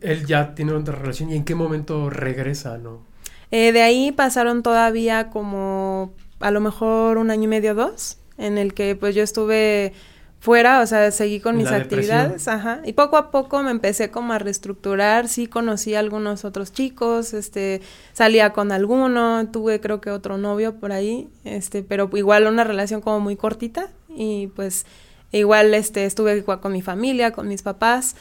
él 0.00 0.26
ya 0.26 0.54
tiene 0.54 0.72
otra 0.72 0.94
relación, 0.94 1.30
¿y 1.30 1.36
en 1.36 1.44
qué 1.44 1.54
momento 1.54 2.08
regresa, 2.08 2.78
no? 2.78 3.02
Eh, 3.50 3.72
de 3.72 3.82
ahí 3.82 4.10
pasaron 4.10 4.62
todavía 4.62 5.30
como 5.30 6.14
a 6.40 6.50
lo 6.50 6.60
mejor 6.60 7.18
un 7.18 7.30
año 7.30 7.44
y 7.44 7.48
medio, 7.48 7.74
dos, 7.74 8.18
en 8.38 8.58
el 8.58 8.74
que 8.74 8.96
pues 8.96 9.14
yo 9.14 9.22
estuve 9.22 9.92
fuera, 10.40 10.80
o 10.80 10.86
sea, 10.86 11.10
seguí 11.10 11.40
con 11.40 11.56
mis 11.56 11.68
actividades, 11.68 12.46
ajá, 12.46 12.80
y 12.84 12.92
poco 12.92 13.16
a 13.16 13.30
poco 13.30 13.62
me 13.62 13.70
empecé 13.70 14.10
como 14.10 14.32
a 14.32 14.38
reestructurar, 14.38 15.28
sí 15.28 15.46
conocí 15.46 15.94
a 15.94 16.00
algunos 16.00 16.44
otros 16.44 16.72
chicos, 16.72 17.34
este, 17.34 17.80
salía 18.12 18.52
con 18.52 18.70
alguno, 18.70 19.48
tuve 19.50 19.80
creo 19.80 20.00
que 20.00 20.10
otro 20.10 20.38
novio 20.38 20.76
por 20.76 20.92
ahí, 20.92 21.28
este, 21.44 21.82
pero 21.82 22.10
igual 22.14 22.46
una 22.46 22.64
relación 22.64 23.00
como 23.00 23.20
muy 23.20 23.36
cortita 23.36 23.90
y 24.08 24.48
pues 24.48 24.86
igual 25.32 25.74
este 25.74 26.04
estuve 26.04 26.44
con 26.44 26.72
mi 26.72 26.82
familia, 26.82 27.32
con 27.32 27.48
mis 27.48 27.62
papás. 27.62 28.16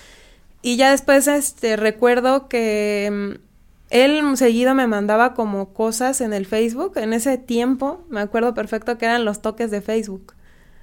Y 0.61 0.77
ya 0.77 0.91
después 0.91 1.27
este 1.27 1.75
recuerdo 1.75 2.47
que 2.47 3.09
mm, 3.11 3.45
él 3.91 4.37
seguido 4.37 4.73
me 4.73 4.87
mandaba 4.87 5.35
como 5.35 5.73
cosas 5.73 6.21
en 6.21 6.33
el 6.33 6.45
Facebook, 6.45 6.93
en 6.97 7.13
ese 7.13 7.37
tiempo, 7.37 8.03
me 8.09 8.19
acuerdo 8.19 8.53
perfecto 8.53 8.97
que 8.97 9.05
eran 9.05 9.25
los 9.25 9.41
toques 9.41 9.69
de 9.69 9.81
Facebook. 9.81 10.33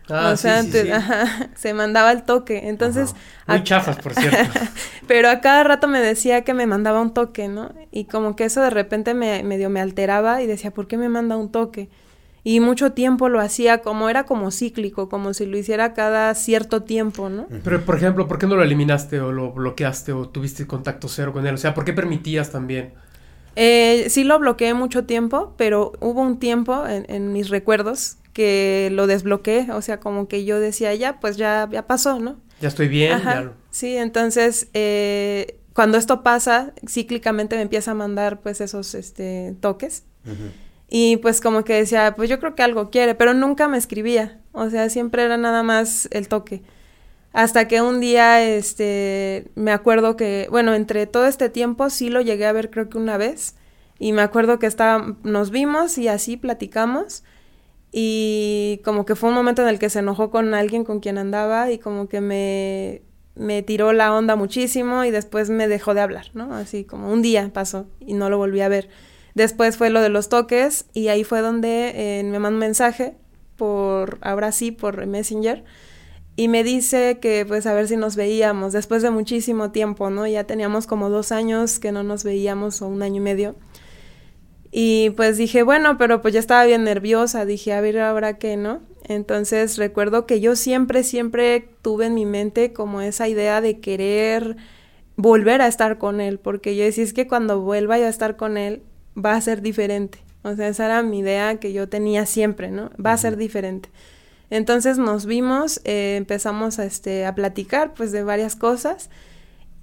Ah, 0.09 0.31
o 0.33 0.37
sea, 0.37 0.59
antes, 0.59 0.89
se 1.55 1.75
mandaba 1.75 2.13
el 2.13 2.25
toque. 2.25 2.69
Entonces. 2.69 3.15
Muy 3.47 3.63
chafas, 3.63 3.97
por 3.99 4.15
cierto. 4.15 4.61
pero 5.07 5.31
a 5.31 5.41
cada 5.41 5.65
rato 5.65 5.89
me 5.89 6.01
decía 6.01 6.43
que 6.43 6.55
me 6.55 6.67
mandaba 6.67 7.01
un 7.01 7.15
toque, 7.15 7.49
¿no? 7.49 7.73
Y 7.91 8.05
como 8.05 8.37
que 8.37 8.45
eso 8.45 8.61
de 8.61 8.71
repente 8.71 9.15
me 9.15 9.43
medio 9.43 9.71
me 9.71 9.81
alteraba 9.81 10.43
y 10.43 10.47
decía, 10.47 10.73
¿por 10.73 10.87
qué 10.87 10.97
me 10.97 11.09
manda 11.09 11.37
un 11.37 11.51
toque? 11.51 11.89
Y 12.45 12.59
mucho 12.59 12.93
tiempo 12.93 13.29
lo 13.29 13.41
hacía 13.41 13.83
como 13.83 14.09
era 14.09 14.25
como 14.25 14.51
cíclico, 14.51 15.09
como 15.09 15.33
si 15.33 15.47
lo 15.47 15.57
hiciera 15.57 15.95
cada 15.95 16.35
cierto 16.35 16.83
tiempo, 16.83 17.29
¿no? 17.29 17.47
Pero, 17.63 17.85
por 17.85 17.97
ejemplo, 17.97 18.27
¿por 18.27 18.39
qué 18.39 18.49
no 18.49 18.57
lo 18.57 18.65
eliminaste 18.65 19.21
o 19.21 19.31
lo 19.31 19.53
bloqueaste 19.53 20.13
o 20.13 20.29
tuviste 20.29 20.67
contacto 20.67 21.07
cero 21.07 21.33
con 21.33 21.47
él? 21.47 21.55
O 21.55 21.59
sea, 21.59 21.73
¿por 21.73 21.85
qué 21.85 21.93
permitías 21.93 22.51
también? 22.51 22.95
Eh, 23.55 24.07
sí 24.09 24.25
lo 24.25 24.41
bloqueé 24.41 24.75
mucho 24.75 25.05
tiempo, 25.05 25.55
pero 25.57 25.93
hubo 26.01 26.21
un 26.21 26.41
tiempo 26.41 26.85
en, 26.89 27.07
en 27.09 27.33
mis 27.33 27.49
recuerdos 27.49 28.17
que 28.33 28.91
lo 28.93 29.07
desbloqueé, 29.07 29.71
o 29.73 29.83
sea, 29.83 30.01
como 30.01 30.29
que 30.29 30.45
yo 30.45 30.61
decía, 30.61 30.95
ya, 30.95 31.21
pues 31.21 31.37
ya, 31.37 31.69
ya 31.71 31.87
pasó, 31.87 32.19
¿no? 32.19 32.41
Ya 32.61 32.69
estoy 32.69 32.89
bien. 32.89 33.21
Sí, 33.71 33.97
entonces, 33.97 34.69
eh, 34.75 35.59
cuando 35.75 35.99
esto 35.99 36.23
pasa, 36.23 36.73
cíclicamente 36.87 37.57
me 37.57 37.63
empieza 37.63 37.91
a 37.91 37.95
mandar, 37.95 38.41
pues, 38.41 38.61
esos, 38.61 38.95
este, 38.95 39.57
toques. 39.61 40.05
Y 40.89 41.17
pues 41.17 41.41
como 41.41 41.65
que 41.65 41.73
decía, 41.73 42.15
pues 42.15 42.29
yo 42.29 42.39
creo 42.39 42.55
que 42.55 42.63
algo 42.63 42.91
quiere, 42.91 43.15
pero 43.15 43.33
nunca 43.33 43.67
me 43.67 43.79
escribía, 43.79 44.41
o 44.53 44.69
sea, 44.69 44.91
siempre 44.91 45.25
era 45.25 45.39
nada 45.39 45.63
más 45.63 46.07
el 46.13 46.29
toque. 46.29 46.63
Hasta 47.33 47.67
que 47.67 47.81
un 47.81 47.99
día, 48.01 48.45
este, 48.45 49.51
me 49.55 49.73
acuerdo 49.73 50.17
que, 50.17 50.49
bueno, 50.51 50.75
entre 50.75 51.07
todo 51.07 51.25
este 51.27 51.49
tiempo 51.49 51.89
sí 51.89 52.11
lo 52.11 52.21
llegué 52.21 52.45
a 52.45 52.53
ver 52.53 52.71
creo 52.71 52.91
que 52.91 52.99
una 52.99 53.17
vez. 53.17 53.55
Y 53.99 54.13
me 54.13 54.21
acuerdo 54.21 54.59
que 54.59 54.67
estaba, 54.67 55.17
nos 55.23 55.51
vimos 55.51 55.97
y 55.97 56.09
así 56.09 56.37
platicamos 56.37 57.25
y 57.93 58.81
como 58.85 59.05
que 59.05 59.15
fue 59.15 59.29
un 59.29 59.35
momento 59.35 59.63
en 59.63 59.69
el 59.69 59.79
que 59.79 59.91
se 59.91 59.99
enojó 59.99 60.31
con 60.31 60.55
alguien 60.55 60.85
con 60.85 61.01
quien 61.01 61.19
andaba 61.19 61.71
y 61.71 61.79
como 61.79 62.09
que 62.09 62.23
me, 62.23 63.03
me 63.35 63.63
tiró 63.63 63.93
la 63.93 64.15
onda 64.15 64.35
muchísimo 64.35 65.05
y 65.05 65.11
después 65.11 65.51
me 65.51 65.69
dejó 65.69 65.93
de 65.93 66.01
hablar, 66.01 66.31
¿no? 66.33 66.55
Así 66.55 66.85
como 66.85 67.13
un 67.13 67.21
día 67.21 67.51
pasó 67.53 67.87
y 68.01 68.15
no 68.15 68.31
lo 68.31 68.39
volví 68.39 68.63
a 68.63 68.69
ver. 68.69 68.89
Después 69.35 69.77
fue 69.77 69.91
lo 69.91 70.01
de 70.01 70.09
los 70.09 70.31
toques 70.31 70.87
y 70.95 71.09
ahí 71.09 71.23
fue 71.23 71.43
donde 71.43 71.93
eh, 71.95 72.25
me 72.25 72.39
mandó 72.39 72.57
un 72.57 72.61
mensaje 72.61 73.15
por, 73.57 74.19
ahora 74.23 74.53
sí, 74.53 74.73
por 74.73 75.07
Messenger 75.07 75.63
y 76.35 76.49
me 76.49 76.65
dice 76.65 77.19
que 77.21 77.45
pues 77.47 77.67
a 77.67 77.75
ver 77.75 77.89
si 77.89 77.97
nos 77.97 78.17
veíamos 78.17 78.73
después 78.73 79.03
de 79.03 79.11
muchísimo 79.11 79.71
tiempo, 79.71 80.09
¿no? 80.09 80.27
Ya 80.27 80.45
teníamos 80.45 80.87
como 80.87 81.11
dos 81.11 81.31
años 81.31 81.79
que 81.79 81.93
no 81.93 82.03
nos 82.03 82.25
veíamos 82.25 82.81
o 82.81 82.89
un 82.89 83.03
año 83.03 83.17
y 83.17 83.21
medio. 83.21 83.55
Y 84.75 85.11
pues 85.11 85.37
dije, 85.37 85.63
bueno, 85.63 85.99
pero 85.99 86.23
pues 86.23 86.33
ya 86.33 86.41
estaba 86.41 86.65
bien 86.65 86.85
nerviosa, 86.85 87.45
dije, 87.45 87.75
a 87.75 87.83
ver 87.83 88.01
ahora 88.01 88.39
qué, 88.39 88.57
¿no? 88.57 88.81
Entonces 89.05 89.77
recuerdo 89.77 90.27
que 90.27 90.41
yo 90.41 90.57
siempre, 90.57 91.05
siempre 91.05 91.69
tuve 91.83 92.07
en 92.07 92.15
mi 92.15 92.25
mente 92.25 92.73
como 92.73 93.03
esa 93.03 93.29
idea 93.29 93.61
de 93.61 93.81
querer 93.81 94.57
volver 95.17 95.61
a 95.61 95.69
estar 95.69 95.99
con 95.99 96.23
él, 96.23 96.39
porque 96.39 96.75
yo 96.75 96.85
decía, 96.85 97.05
es 97.05 97.13
que 97.13 97.29
cuando 97.29 97.61
vuelva 97.61 97.99
yo 97.99 98.07
a 98.07 98.09
estar 98.09 98.37
con 98.37 98.57
él 98.57 98.83
va 99.15 99.35
a 99.35 99.41
ser 99.43 99.61
diferente. 99.61 100.21
O 100.43 100.57
sea, 100.57 100.69
esa 100.69 100.87
era 100.87 101.03
mi 101.03 101.19
idea 101.19 101.61
que 101.61 101.75
yo 101.75 101.89
tenía 101.91 102.25
siempre, 102.25 102.71
¿no? 102.71 102.91
Va 103.05 103.13
a 103.13 103.19
ser 103.19 103.37
diferente. 103.37 103.91
Entonces 104.49 104.97
nos 104.97 105.27
vimos, 105.27 105.83
eh, 105.85 106.17
empezamos 106.17 106.79
a, 106.79 106.85
este, 106.85 107.27
a 107.27 107.35
platicar 107.35 107.93
pues 107.95 108.11
de 108.11 108.23
varias 108.23 108.57
cosas 108.57 109.11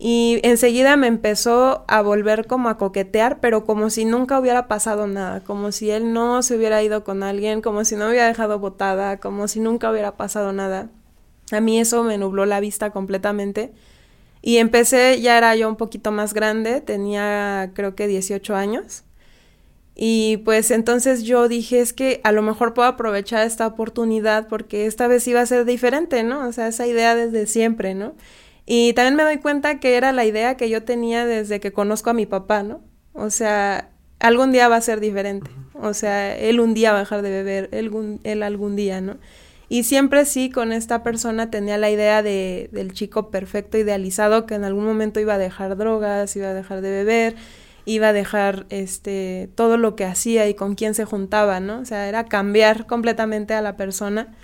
y 0.01 0.39
enseguida 0.43 0.95
me 0.95 1.07
empezó 1.07 1.83
a 1.89 2.01
volver 2.01 2.47
como 2.47 2.69
a 2.69 2.77
coquetear, 2.77 3.41
pero 3.41 3.65
como 3.65 3.89
si 3.89 4.05
nunca 4.05 4.39
hubiera 4.39 4.69
pasado 4.69 5.07
nada, 5.07 5.41
como 5.41 5.73
si 5.73 5.91
él 5.91 6.13
no 6.13 6.41
se 6.41 6.55
hubiera 6.55 6.81
ido 6.81 7.03
con 7.03 7.21
alguien, 7.21 7.61
como 7.61 7.83
si 7.83 7.97
no 7.97 8.07
hubiera 8.07 8.27
dejado 8.27 8.59
botada, 8.59 9.19
como 9.19 9.49
si 9.49 9.59
nunca 9.59 9.91
hubiera 9.91 10.15
pasado 10.15 10.53
nada. 10.53 10.89
A 11.51 11.59
mí 11.59 11.79
eso 11.79 12.03
me 12.03 12.17
nubló 12.17 12.45
la 12.45 12.61
vista 12.61 12.91
completamente. 12.91 13.73
Y 14.41 14.57
empecé, 14.57 15.19
ya 15.21 15.37
era 15.37 15.53
yo 15.57 15.67
un 15.67 15.75
poquito 15.75 16.11
más 16.13 16.33
grande, 16.33 16.79
tenía 16.79 17.71
creo 17.73 17.95
que 17.95 18.07
18 18.07 18.55
años. 18.55 19.03
Y 19.95 20.37
pues 20.45 20.71
entonces 20.71 21.23
yo 21.23 21.49
dije, 21.49 21.81
es 21.81 21.91
que 21.91 22.21
a 22.23 22.31
lo 22.31 22.41
mejor 22.41 22.73
puedo 22.73 22.87
aprovechar 22.87 23.45
esta 23.45 23.67
oportunidad 23.67 24.47
porque 24.47 24.85
esta 24.85 25.07
vez 25.07 25.27
iba 25.27 25.41
a 25.41 25.45
ser 25.45 25.65
diferente, 25.65 26.23
¿no? 26.23 26.47
O 26.47 26.53
sea, 26.53 26.69
esa 26.69 26.87
idea 26.87 27.15
desde 27.15 27.47
siempre, 27.47 27.95
¿no? 27.95 28.13
Y 28.71 28.93
también 28.93 29.15
me 29.15 29.23
doy 29.23 29.39
cuenta 29.39 29.79
que 29.79 29.97
era 29.97 30.11
la 30.11 30.25
idea 30.25 30.55
que 30.55 30.69
yo 30.69 30.83
tenía 30.83 31.25
desde 31.25 31.59
que 31.59 31.71
conozco 31.71 32.11
a 32.11 32.13
mi 32.13 32.27
papá, 32.27 32.61
¿no? 32.61 32.81
O 33.13 33.31
sea, 33.31 33.89
algún 34.19 34.51
día 34.51 34.67
va 34.67 34.75
a 34.75 34.81
ser 34.81 34.99
diferente. 34.99 35.49
O 35.73 35.95
sea, 35.95 36.37
él 36.37 36.59
un 36.59 36.75
día 36.75 36.91
va 36.91 36.97
a 36.97 36.99
dejar 36.99 37.23
de 37.23 37.31
beber, 37.31 37.69
él, 37.71 38.19
él 38.23 38.43
algún 38.43 38.75
día, 38.75 39.01
¿no? 39.01 39.17
Y 39.69 39.85
siempre 39.85 40.23
sí, 40.25 40.51
con 40.51 40.71
esta 40.71 41.01
persona 41.01 41.49
tenía 41.49 41.79
la 41.79 41.89
idea 41.89 42.21
de, 42.21 42.69
del 42.71 42.93
chico 42.93 43.31
perfecto, 43.31 43.79
idealizado, 43.79 44.45
que 44.45 44.53
en 44.53 44.63
algún 44.63 44.85
momento 44.85 45.19
iba 45.19 45.33
a 45.33 45.39
dejar 45.39 45.75
drogas, 45.75 46.35
iba 46.35 46.49
a 46.49 46.53
dejar 46.53 46.81
de 46.81 46.91
beber, 46.91 47.35
iba 47.85 48.09
a 48.09 48.13
dejar 48.13 48.67
este 48.69 49.49
todo 49.55 49.77
lo 49.77 49.95
que 49.95 50.05
hacía 50.05 50.47
y 50.47 50.53
con 50.53 50.75
quién 50.75 50.93
se 50.93 51.05
juntaba, 51.05 51.59
¿no? 51.59 51.79
O 51.79 51.85
sea, 51.85 52.07
era 52.07 52.25
cambiar 52.25 52.85
completamente 52.85 53.55
a 53.55 53.61
la 53.61 53.77
persona 53.77 54.35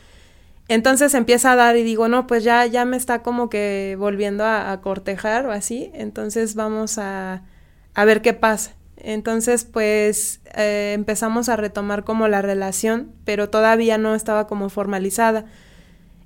entonces 0.67 1.13
empieza 1.13 1.51
a 1.51 1.55
dar 1.55 1.77
y 1.77 1.83
digo, 1.83 2.07
no, 2.07 2.27
pues 2.27 2.43
ya, 2.43 2.65
ya 2.65 2.85
me 2.85 2.97
está 2.97 3.21
como 3.21 3.49
que 3.49 3.95
volviendo 3.99 4.45
a, 4.45 4.79
cortejar 4.81 5.45
o 5.45 5.51
así, 5.51 5.91
entonces 5.93 6.55
vamos 6.55 6.97
a, 6.97 7.43
a 7.93 8.05
ver 8.05 8.21
qué 8.21 8.33
pasa. 8.33 8.73
Entonces, 8.97 9.65
pues 9.65 10.41
eh, 10.55 10.93
empezamos 10.95 11.49
a 11.49 11.55
retomar 11.55 12.03
como 12.03 12.27
la 12.27 12.41
relación, 12.41 13.11
pero 13.23 13.49
todavía 13.49 13.99
no 13.99 14.15
estaba 14.15 14.47
como 14.47 14.69
formalizada. 14.69 15.45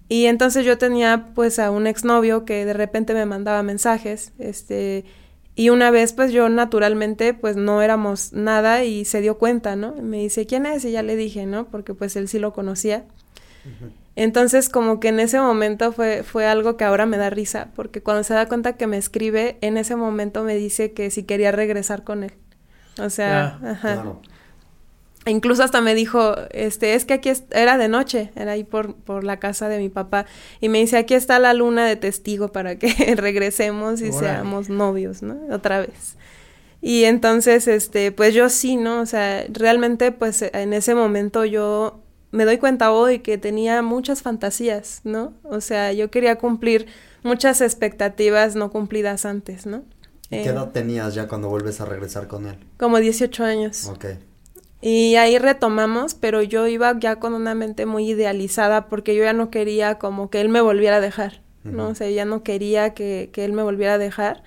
Y 0.08 0.26
entonces 0.26 0.66
yo 0.66 0.78
tenía 0.78 1.32
pues 1.36 1.60
a 1.60 1.72
un 1.72 1.86
exnovio 1.86 2.46
que 2.46 2.66
de 2.66 2.74
repente 2.74 3.14
me 3.14 3.26
mandaba 3.26 3.62
mensajes, 3.64 4.34
este, 4.40 5.06
y 5.56 5.70
una 5.70 5.92
vez 5.92 6.14
pues 6.14 6.32
yo 6.32 6.48
naturalmente 6.50 7.34
pues 7.34 7.58
no 7.58 7.82
éramos 7.82 8.34
nada 8.34 8.86
y 8.86 9.04
se 9.04 9.22
dio 9.22 9.38
cuenta, 9.38 9.76
¿no? 9.76 9.94
Me 9.96 10.18
dice, 10.18 10.46
¿quién 10.46 10.66
es? 10.66 10.86
Y 10.86 10.92
ya 10.92 11.04
le 11.04 11.16
dije, 11.16 11.46
¿no? 11.46 11.68
Porque 11.68 11.94
pues 11.94 12.16
él 12.16 12.28
sí 12.30 12.40
lo 12.40 12.54
conocía. 12.54 13.04
Entonces, 14.20 14.68
como 14.68 15.00
que 15.00 15.08
en 15.08 15.22
ese 15.22 15.40
momento 15.40 15.94
fue, 15.94 16.24
fue 16.24 16.46
algo 16.46 16.76
que 16.76 16.84
ahora 16.84 17.06
me 17.06 17.16
da 17.16 17.30
risa, 17.30 17.70
porque 17.74 18.02
cuando 18.02 18.26
se 18.26 18.34
da 18.34 18.48
cuenta 18.50 18.74
que 18.74 18.86
me 18.86 18.98
escribe, 18.98 19.58
en 19.62 19.78
ese 19.78 19.96
momento 19.96 20.44
me 20.44 20.58
dice 20.58 20.92
que 20.92 21.10
si 21.10 21.24
quería 21.24 21.54
regresar 21.54 22.04
con 22.04 22.26
él. 22.26 22.34
O 23.02 23.10
sea, 23.10 23.62
ajá. 23.64 24.04
Incluso 25.26 25.64
hasta 25.64 25.80
me 25.80 25.96
dijo, 25.96 26.36
este, 26.52 26.96
es 26.96 27.06
que 27.06 27.14
aquí 27.14 27.32
era 27.52 27.78
de 27.78 27.88
noche, 27.88 28.32
era 28.36 28.52
ahí 28.52 28.66
por, 28.66 28.94
por 28.94 29.24
la 29.24 29.40
casa 29.40 29.70
de 29.70 29.78
mi 29.78 29.88
papá, 29.88 30.26
y 30.60 30.68
me 30.68 30.80
dice, 30.80 30.98
aquí 30.98 31.14
está 31.14 31.40
la 31.40 31.54
luna 31.54 31.86
de 31.86 31.96
testigo 31.96 32.50
para 32.50 32.76
que 32.78 32.90
regresemos 33.16 34.02
y 34.02 34.12
seamos 34.12 34.68
novios, 34.68 35.22
¿no? 35.22 35.40
Otra 35.50 35.80
vez. 35.80 36.18
Y 36.82 37.06
entonces, 37.06 37.70
este, 37.70 38.12
pues 38.12 38.34
yo 38.34 38.50
sí, 38.50 38.76
¿no? 38.76 39.00
O 39.00 39.06
sea, 39.06 39.46
realmente, 39.48 40.12
pues 40.12 40.42
en 40.42 40.74
ese 40.74 40.94
momento 40.94 41.46
yo 41.46 42.02
me 42.32 42.46
doy 42.46 42.58
cuenta 42.58 42.92
hoy 42.92 43.20
que 43.20 43.38
tenía 43.38 43.82
muchas 43.82 44.22
fantasías, 44.22 45.02
¿no? 45.04 45.34
O 45.44 45.62
sea, 45.62 45.94
yo 45.94 46.12
quería 46.12 46.38
cumplir 46.38 46.88
muchas 47.24 47.62
expectativas 47.62 48.56
no 48.56 48.72
cumplidas 48.72 49.26
antes, 49.26 49.66
¿no? 49.66 49.84
¿Y 50.30 50.44
qué 50.44 50.50
edad 50.50 50.68
eh, 50.68 50.72
tenías 50.74 51.16
ya 51.16 51.28
cuando 51.28 51.50
vuelves 51.50 51.82
a 51.82 51.86
regresar 51.86 52.28
con 52.28 52.46
él? 52.46 52.58
Como 52.78 53.00
18 53.00 53.44
años. 53.44 53.88
Ok. 53.88 54.06
Y 54.82 55.16
ahí 55.16 55.38
retomamos, 55.38 56.14
pero 56.14 56.42
yo 56.42 56.68
iba 56.68 56.98
ya 57.00 57.18
con 57.18 57.34
una 57.34 57.54
mente 57.56 57.86
muy 57.86 58.10
idealizada 58.10 58.88
porque 58.88 59.16
yo 59.16 59.24
ya 59.24 59.34
no 59.34 59.50
quería 59.50 59.96
como 59.96 60.30
que 60.30 60.40
él 60.40 60.50
me 60.50 60.62
volviera 60.62 60.98
a 60.98 61.02
dejar, 61.02 61.42
¿no? 61.64 61.90
O 61.90 61.96
sea, 61.96 62.10
ya 62.10 62.24
no 62.24 62.44
quería 62.44 62.94
que, 62.94 63.30
que 63.34 63.44
él 63.44 63.52
me 63.52 63.64
volviera 63.64 63.96
a 63.96 63.98
dejar. 63.98 64.44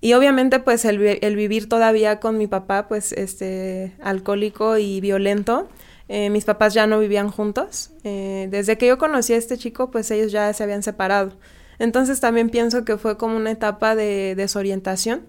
Y 0.00 0.14
obviamente 0.14 0.60
pues 0.60 0.84
el, 0.86 1.18
el, 1.20 1.36
vivir 1.36 1.68
todavía 1.68 2.20
con 2.20 2.38
mi 2.38 2.46
papá 2.46 2.88
pues 2.88 3.12
este 3.12 3.92
alcohólico 4.00 4.78
y 4.78 5.00
violento, 5.00 5.68
eh, 6.08 6.30
mis 6.30 6.44
papás 6.44 6.74
ya 6.74 6.86
no 6.86 6.98
vivían 6.98 7.30
juntos. 7.30 7.90
Eh, 8.04 8.48
desde 8.50 8.78
que 8.78 8.86
yo 8.86 8.98
conocí 8.98 9.32
a 9.32 9.36
este 9.36 9.58
chico 9.58 9.90
pues 9.90 10.10
ellos 10.10 10.32
ya 10.32 10.52
se 10.52 10.62
habían 10.62 10.82
separado. 10.82 11.32
Entonces 11.78 12.20
también 12.20 12.50
pienso 12.50 12.84
que 12.84 12.96
fue 12.96 13.16
como 13.16 13.36
una 13.36 13.50
etapa 13.50 13.94
de 13.94 14.34
desorientación. 14.36 15.22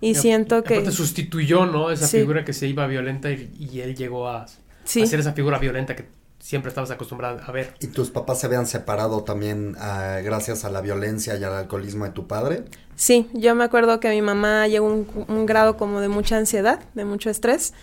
Y, 0.00 0.16
siento 0.16 0.64
que... 0.64 0.80
Te 0.80 0.90
sustituyó, 0.90 1.64
¿no? 1.64 1.92
Esa 1.92 2.08
figura 2.08 2.44
que 2.44 2.52
se 2.52 2.66
iba 2.66 2.88
violenta 2.88 3.30
y, 3.30 3.80
él 3.80 3.94
llegó 3.94 4.26
a, 4.26 4.42
a, 4.42 4.46
ser 4.84 5.20
esa 5.20 5.32
figura 5.32 5.60
violenta 5.60 5.94
que 5.94 6.06
siempre 6.42 6.70
estabas 6.70 6.90
acostumbrada 6.90 7.44
a 7.44 7.52
ver. 7.52 7.72
¿Y 7.78 7.86
tus 7.86 8.10
papás 8.10 8.40
se 8.40 8.46
habían 8.46 8.66
separado 8.66 9.22
también 9.22 9.76
ah, 9.78 10.18
gracias 10.24 10.64
a 10.64 10.70
la 10.70 10.80
violencia 10.80 11.36
y 11.36 11.44
al 11.44 11.52
alcoholismo 11.52 12.04
de 12.04 12.10
tu 12.10 12.26
padre? 12.26 12.64
Sí, 12.96 13.30
yo 13.32 13.54
me 13.54 13.62
acuerdo 13.62 14.00
que 14.00 14.10
mi 14.10 14.22
mamá 14.22 14.66
llegó 14.66 14.88
a 14.88 15.32
un, 15.32 15.46
grado 15.46 15.76
como 15.76 16.00
de 16.00 16.08
mucha 16.08 16.36
ansiedad, 16.36 16.80
de 16.94 17.04
mucho 17.04 17.30
estrés. 17.30 17.74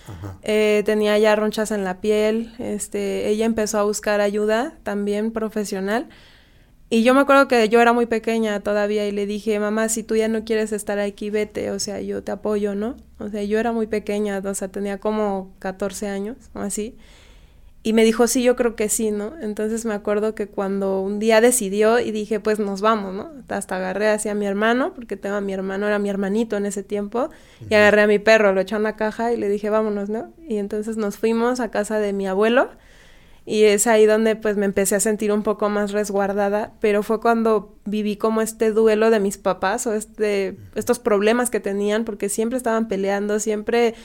Eh, 0.44 0.84
tenía 0.86 1.18
ya 1.18 1.38
ronchas 1.38 1.72
en 1.72 1.86
la 1.86 2.02
piel. 2.02 2.54
Este, 2.60 3.30
ella 3.30 3.46
empezó 3.46 3.80
a 3.80 3.84
buscar 3.84 4.20
ayuda 4.20 4.74
también 4.84 5.32
profesional. 5.32 6.10
Y 6.90 7.04
yo 7.04 7.14
me 7.14 7.22
acuerdo 7.22 7.48
que 7.48 7.70
yo 7.70 7.80
era 7.80 7.94
muy 7.94 8.08
pequeña 8.08 8.60
todavía 8.60 9.08
y 9.08 9.14
le 9.14 9.26
dije, 9.26 9.58
mamá, 9.60 9.88
si 9.88 10.04
tú 10.04 10.18
ya 10.18 10.28
no 10.28 10.44
quieres 10.44 10.74
estar 10.74 11.00
aquí, 11.00 11.30
vete, 11.30 11.72
o 11.72 11.80
sea, 11.80 12.02
yo 12.02 12.24
te 12.24 12.34
apoyo, 12.34 12.76
¿no? 12.76 12.98
O 13.20 13.30
sea, 13.30 13.42
yo 13.44 13.58
era 13.58 13.72
muy 13.72 13.88
pequeña, 13.88 14.42
o 14.44 14.54
sea, 14.54 14.68
tenía 14.68 14.98
como 14.98 15.54
14 15.60 16.08
años 16.08 16.38
o 16.54 16.60
así. 16.60 16.98
Y 17.82 17.94
me 17.94 18.04
dijo, 18.04 18.28
sí, 18.28 18.44
yo 18.44 18.58
creo 18.58 18.76
que 18.76 18.90
sí, 18.90 19.10
¿no? 19.10 19.34
Entonces 19.42 19.86
me 19.86 19.94
acuerdo 19.94 20.36
que 20.36 20.48
cuando 20.48 21.00
un 21.00 21.18
día 21.18 21.40
decidió 21.40 22.00
y 22.00 22.12
dije, 22.12 22.42
pues 22.42 22.60
nos 22.60 22.82
vamos, 22.82 23.14
¿no? 23.14 23.32
Hasta 23.48 23.78
agarré 23.78 24.10
hacia 24.10 24.36
mi 24.36 24.46
hermano, 24.46 24.94
porque 24.94 25.16
tengo 25.16 25.38
a 25.38 25.42
mi 25.42 25.54
hermano, 25.54 25.88
era 25.88 25.98
mi 25.98 26.10
hermanito 26.10 26.58
en 26.58 26.66
ese 26.66 26.84
tiempo, 26.84 27.30
y 27.70 27.74
agarré 27.76 28.02
a 28.02 28.08
mi 28.08 28.20
perro, 28.20 28.52
lo 28.54 28.60
eché 28.60 28.76
en 28.76 28.82
una 28.82 28.98
caja 28.98 29.32
y 29.32 29.38
le 29.38 29.48
dije, 29.48 29.70
vámonos, 29.70 30.10
¿no? 30.10 30.34
Y 30.46 30.58
entonces 30.58 30.98
nos 30.98 31.18
fuimos 31.18 31.62
a 31.62 31.72
casa 31.72 32.00
de 32.00 32.12
mi 32.12 32.28
abuelo, 32.28 32.70
y 33.46 33.64
es 33.64 33.88
ahí 33.88 34.06
donde 34.06 34.36
pues 34.36 34.58
me 34.58 34.66
empecé 34.66 34.96
a 34.96 35.00
sentir 35.00 35.32
un 35.32 35.42
poco 35.42 35.70
más 35.70 35.92
resguardada, 35.92 36.74
pero 36.82 37.02
fue 37.02 37.20
cuando 37.20 37.78
viví 37.86 38.18
como 38.18 38.42
este 38.42 38.72
duelo 38.72 39.10
de 39.10 39.20
mis 39.20 39.38
papás 39.38 39.88
o 39.88 39.96
este, 39.96 40.58
estos 40.76 41.00
problemas 41.00 41.50
que 41.50 41.60
tenían, 41.60 42.04
porque 42.04 42.30
siempre 42.30 42.58
estaban 42.58 42.88
peleando, 42.88 43.40
siempre 43.40 43.96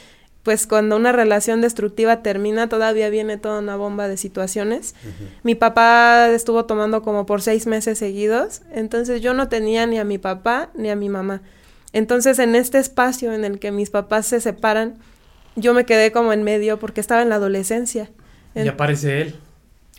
pues 0.45 0.67
cuando 0.67 0.97
una 0.97 1.11
relación 1.11 1.63
destructiva 1.63 2.23
termina, 2.23 2.69
todavía 2.69 3.09
viene 3.09 3.39
toda 3.39 3.61
una 3.61 3.77
bomba 3.77 4.09
de 4.09 4.19
situaciones. 4.19 4.95
Mi 5.43 5.55
papá 5.55 6.29
estuvo 6.29 6.67
tomando 6.67 7.03
como 7.03 7.25
por 7.25 7.41
seis 7.41 7.67
meses 7.67 7.99
seguidos, 7.99 8.61
entonces 8.71 9.23
yo 9.23 9.33
no 9.33 9.49
tenía 9.49 9.87
ni 9.87 9.99
a 9.99 10.05
mi 10.05 10.19
papá 10.19 10.69
ni 10.75 10.91
a 10.91 10.97
mi 10.97 11.09
mamá. 11.09 11.41
Entonces 11.95 12.39
en 12.39 12.55
este 12.55 12.79
espacio 12.79 13.33
en 13.33 13.45
el 13.45 13.59
que 13.59 13.73
mis 13.73 13.89
papás 13.89 14.27
se 14.27 14.41
separan, 14.41 14.99
yo 15.57 15.73
me 15.73 15.87
quedé 15.87 16.13
como 16.13 16.35
en 16.35 16.43
medio 16.43 16.79
porque 16.79 17.01
estaba 17.01 17.23
en 17.23 17.31
la 17.31 17.37
adolescencia. 17.37 18.11
Y 18.55 18.69
aparece 18.69 19.23
él 19.23 19.35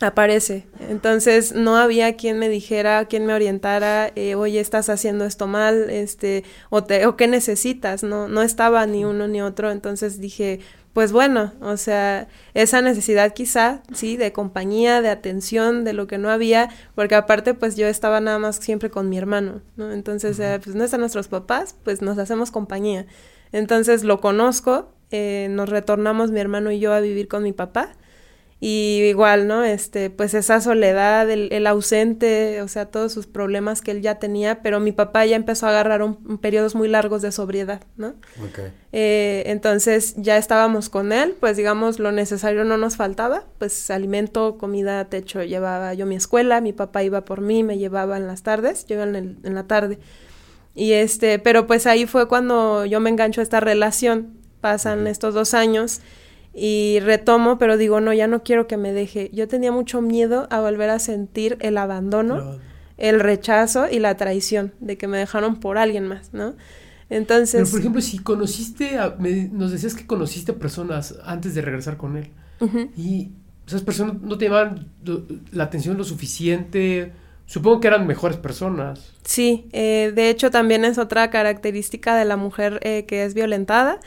aparece. 0.00 0.66
Entonces 0.90 1.54
no 1.54 1.76
había 1.76 2.16
quien 2.16 2.38
me 2.38 2.48
dijera, 2.48 3.06
quien 3.06 3.26
me 3.26 3.32
orientara, 3.32 4.12
eh, 4.14 4.34
oye, 4.34 4.60
estás 4.60 4.88
haciendo 4.88 5.24
esto 5.24 5.46
mal, 5.46 5.88
este, 5.90 6.44
o, 6.70 6.84
te, 6.84 7.06
o 7.06 7.16
qué 7.16 7.28
necesitas, 7.28 8.02
no, 8.02 8.28
no 8.28 8.42
estaba 8.42 8.84
ni 8.86 9.04
uno 9.04 9.28
ni 9.28 9.40
otro, 9.40 9.70
entonces 9.70 10.20
dije, 10.20 10.60
pues 10.92 11.12
bueno, 11.12 11.52
o 11.60 11.76
sea, 11.76 12.26
esa 12.54 12.80
necesidad 12.80 13.34
quizá, 13.34 13.82
sí, 13.92 14.16
de 14.16 14.32
compañía, 14.32 15.02
de 15.02 15.10
atención, 15.10 15.84
de 15.84 15.92
lo 15.92 16.06
que 16.06 16.16
no 16.16 16.30
había, 16.30 16.70
porque 16.94 17.14
aparte 17.14 17.52
pues 17.52 17.76
yo 17.76 17.86
estaba 17.86 18.20
nada 18.20 18.38
más 18.38 18.56
siempre 18.56 18.90
con 18.90 19.10
mi 19.10 19.18
hermano, 19.18 19.60
¿no? 19.76 19.92
Entonces, 19.92 20.38
eh, 20.40 20.58
pues 20.64 20.74
no 20.74 20.84
están 20.84 21.00
nuestros 21.00 21.28
papás, 21.28 21.76
pues 21.84 22.00
nos 22.00 22.16
hacemos 22.16 22.50
compañía. 22.50 23.04
Entonces 23.52 24.04
lo 24.04 24.22
conozco, 24.22 24.90
eh, 25.10 25.48
nos 25.50 25.68
retornamos 25.68 26.30
mi 26.30 26.40
hermano 26.40 26.70
y 26.70 26.78
yo 26.78 26.94
a 26.94 27.00
vivir 27.00 27.28
con 27.28 27.42
mi 27.42 27.52
papá, 27.52 27.92
y 28.58 29.02
igual, 29.04 29.46
¿no? 29.46 29.64
Este, 29.64 30.08
pues 30.08 30.32
esa 30.32 30.62
soledad, 30.62 31.28
el, 31.30 31.66
ausente, 31.66 32.62
o 32.62 32.68
sea, 32.68 32.86
todos 32.86 33.12
sus 33.12 33.26
problemas 33.26 33.82
que 33.82 33.90
él 33.90 34.00
ya 34.00 34.18
tenía, 34.18 34.62
pero 34.62 34.80
mi 34.80 34.92
papá 34.92 35.26
ya 35.26 35.36
empezó 35.36 35.66
a 35.66 35.70
agarrar 35.70 36.02
un, 36.02 36.38
periodos 36.38 36.74
muy 36.74 36.88
largos 36.88 37.20
de 37.20 37.32
sobriedad, 37.32 37.82
¿no? 37.96 38.14
Okay. 38.48 38.72
Eh, 38.92 39.42
entonces 39.46 40.14
ya 40.16 40.38
estábamos 40.38 40.88
con 40.88 41.12
él, 41.12 41.36
pues 41.38 41.58
digamos, 41.58 41.98
lo 41.98 42.12
necesario 42.12 42.64
no 42.64 42.78
nos 42.78 42.96
faltaba, 42.96 43.44
pues 43.58 43.90
alimento, 43.90 44.56
comida, 44.56 45.04
techo, 45.04 45.42
llevaba 45.42 45.92
yo 45.92 46.06
mi 46.06 46.16
escuela, 46.16 46.62
mi 46.62 46.72
papá 46.72 47.02
iba 47.02 47.26
por 47.26 47.42
mí, 47.42 47.62
me 47.62 47.76
llevaba 47.76 48.16
en 48.16 48.26
las 48.26 48.42
tardes, 48.42 48.86
yo 48.86 48.94
iba 48.94 49.04
en, 49.04 49.38
en 49.42 49.54
la 49.54 49.64
tarde. 49.64 49.98
Y 50.74 50.92
este, 50.92 51.38
pero 51.38 51.66
pues 51.66 51.86
ahí 51.86 52.06
fue 52.06 52.26
cuando 52.26 52.86
yo 52.86 53.00
me 53.00 53.10
engancho 53.10 53.42
a 53.42 53.44
esta 53.44 53.60
relación, 53.60 54.38
pasan 54.62 55.06
estos 55.06 55.34
dos 55.34 55.52
años 55.52 56.00
y 56.58 57.00
retomo, 57.00 57.58
pero 57.58 57.76
digo, 57.76 58.00
no, 58.00 58.14
ya 58.14 58.26
no 58.26 58.42
quiero 58.42 58.66
que 58.66 58.78
me 58.78 58.94
deje. 58.94 59.30
Yo 59.34 59.46
tenía 59.46 59.72
mucho 59.72 60.00
miedo 60.00 60.48
a 60.50 60.60
volver 60.60 60.88
a 60.88 60.98
sentir 60.98 61.58
el 61.60 61.76
abandono, 61.76 62.58
el 62.96 63.20
rechazo 63.20 63.86
y 63.90 63.98
la 63.98 64.16
traición 64.16 64.72
de 64.80 64.96
que 64.96 65.06
me 65.06 65.18
dejaron 65.18 65.60
por 65.60 65.76
alguien 65.76 66.08
más, 66.08 66.32
¿no? 66.32 66.54
Entonces... 67.10 67.60
Pero, 67.60 67.70
por 67.70 67.80
ejemplo, 67.80 68.00
si 68.00 68.20
conociste, 68.20 68.96
a, 68.96 69.16
nos 69.52 69.70
decías 69.70 69.94
que 69.94 70.06
conociste 70.06 70.54
personas 70.54 71.16
antes 71.24 71.54
de 71.54 71.60
regresar 71.60 71.98
con 71.98 72.16
él 72.16 72.30
y 72.96 73.32
esas 73.66 73.82
personas 73.82 74.22
no 74.22 74.38
te 74.38 74.46
llamaban 74.46 74.88
la 75.52 75.64
atención 75.64 75.98
lo 75.98 76.04
suficiente 76.04 77.12
Supongo 77.46 77.80
que 77.80 77.86
eran 77.86 78.08
mejores 78.08 78.36
personas. 78.36 79.12
Sí, 79.24 79.68
eh, 79.72 80.12
de 80.14 80.30
hecho 80.30 80.50
también 80.50 80.84
es 80.84 80.98
otra 80.98 81.30
característica 81.30 82.16
de 82.16 82.24
la 82.24 82.36
mujer 82.36 82.80
eh, 82.82 83.06
que 83.06 83.24
es 83.24 83.34
violentada. 83.34 84.00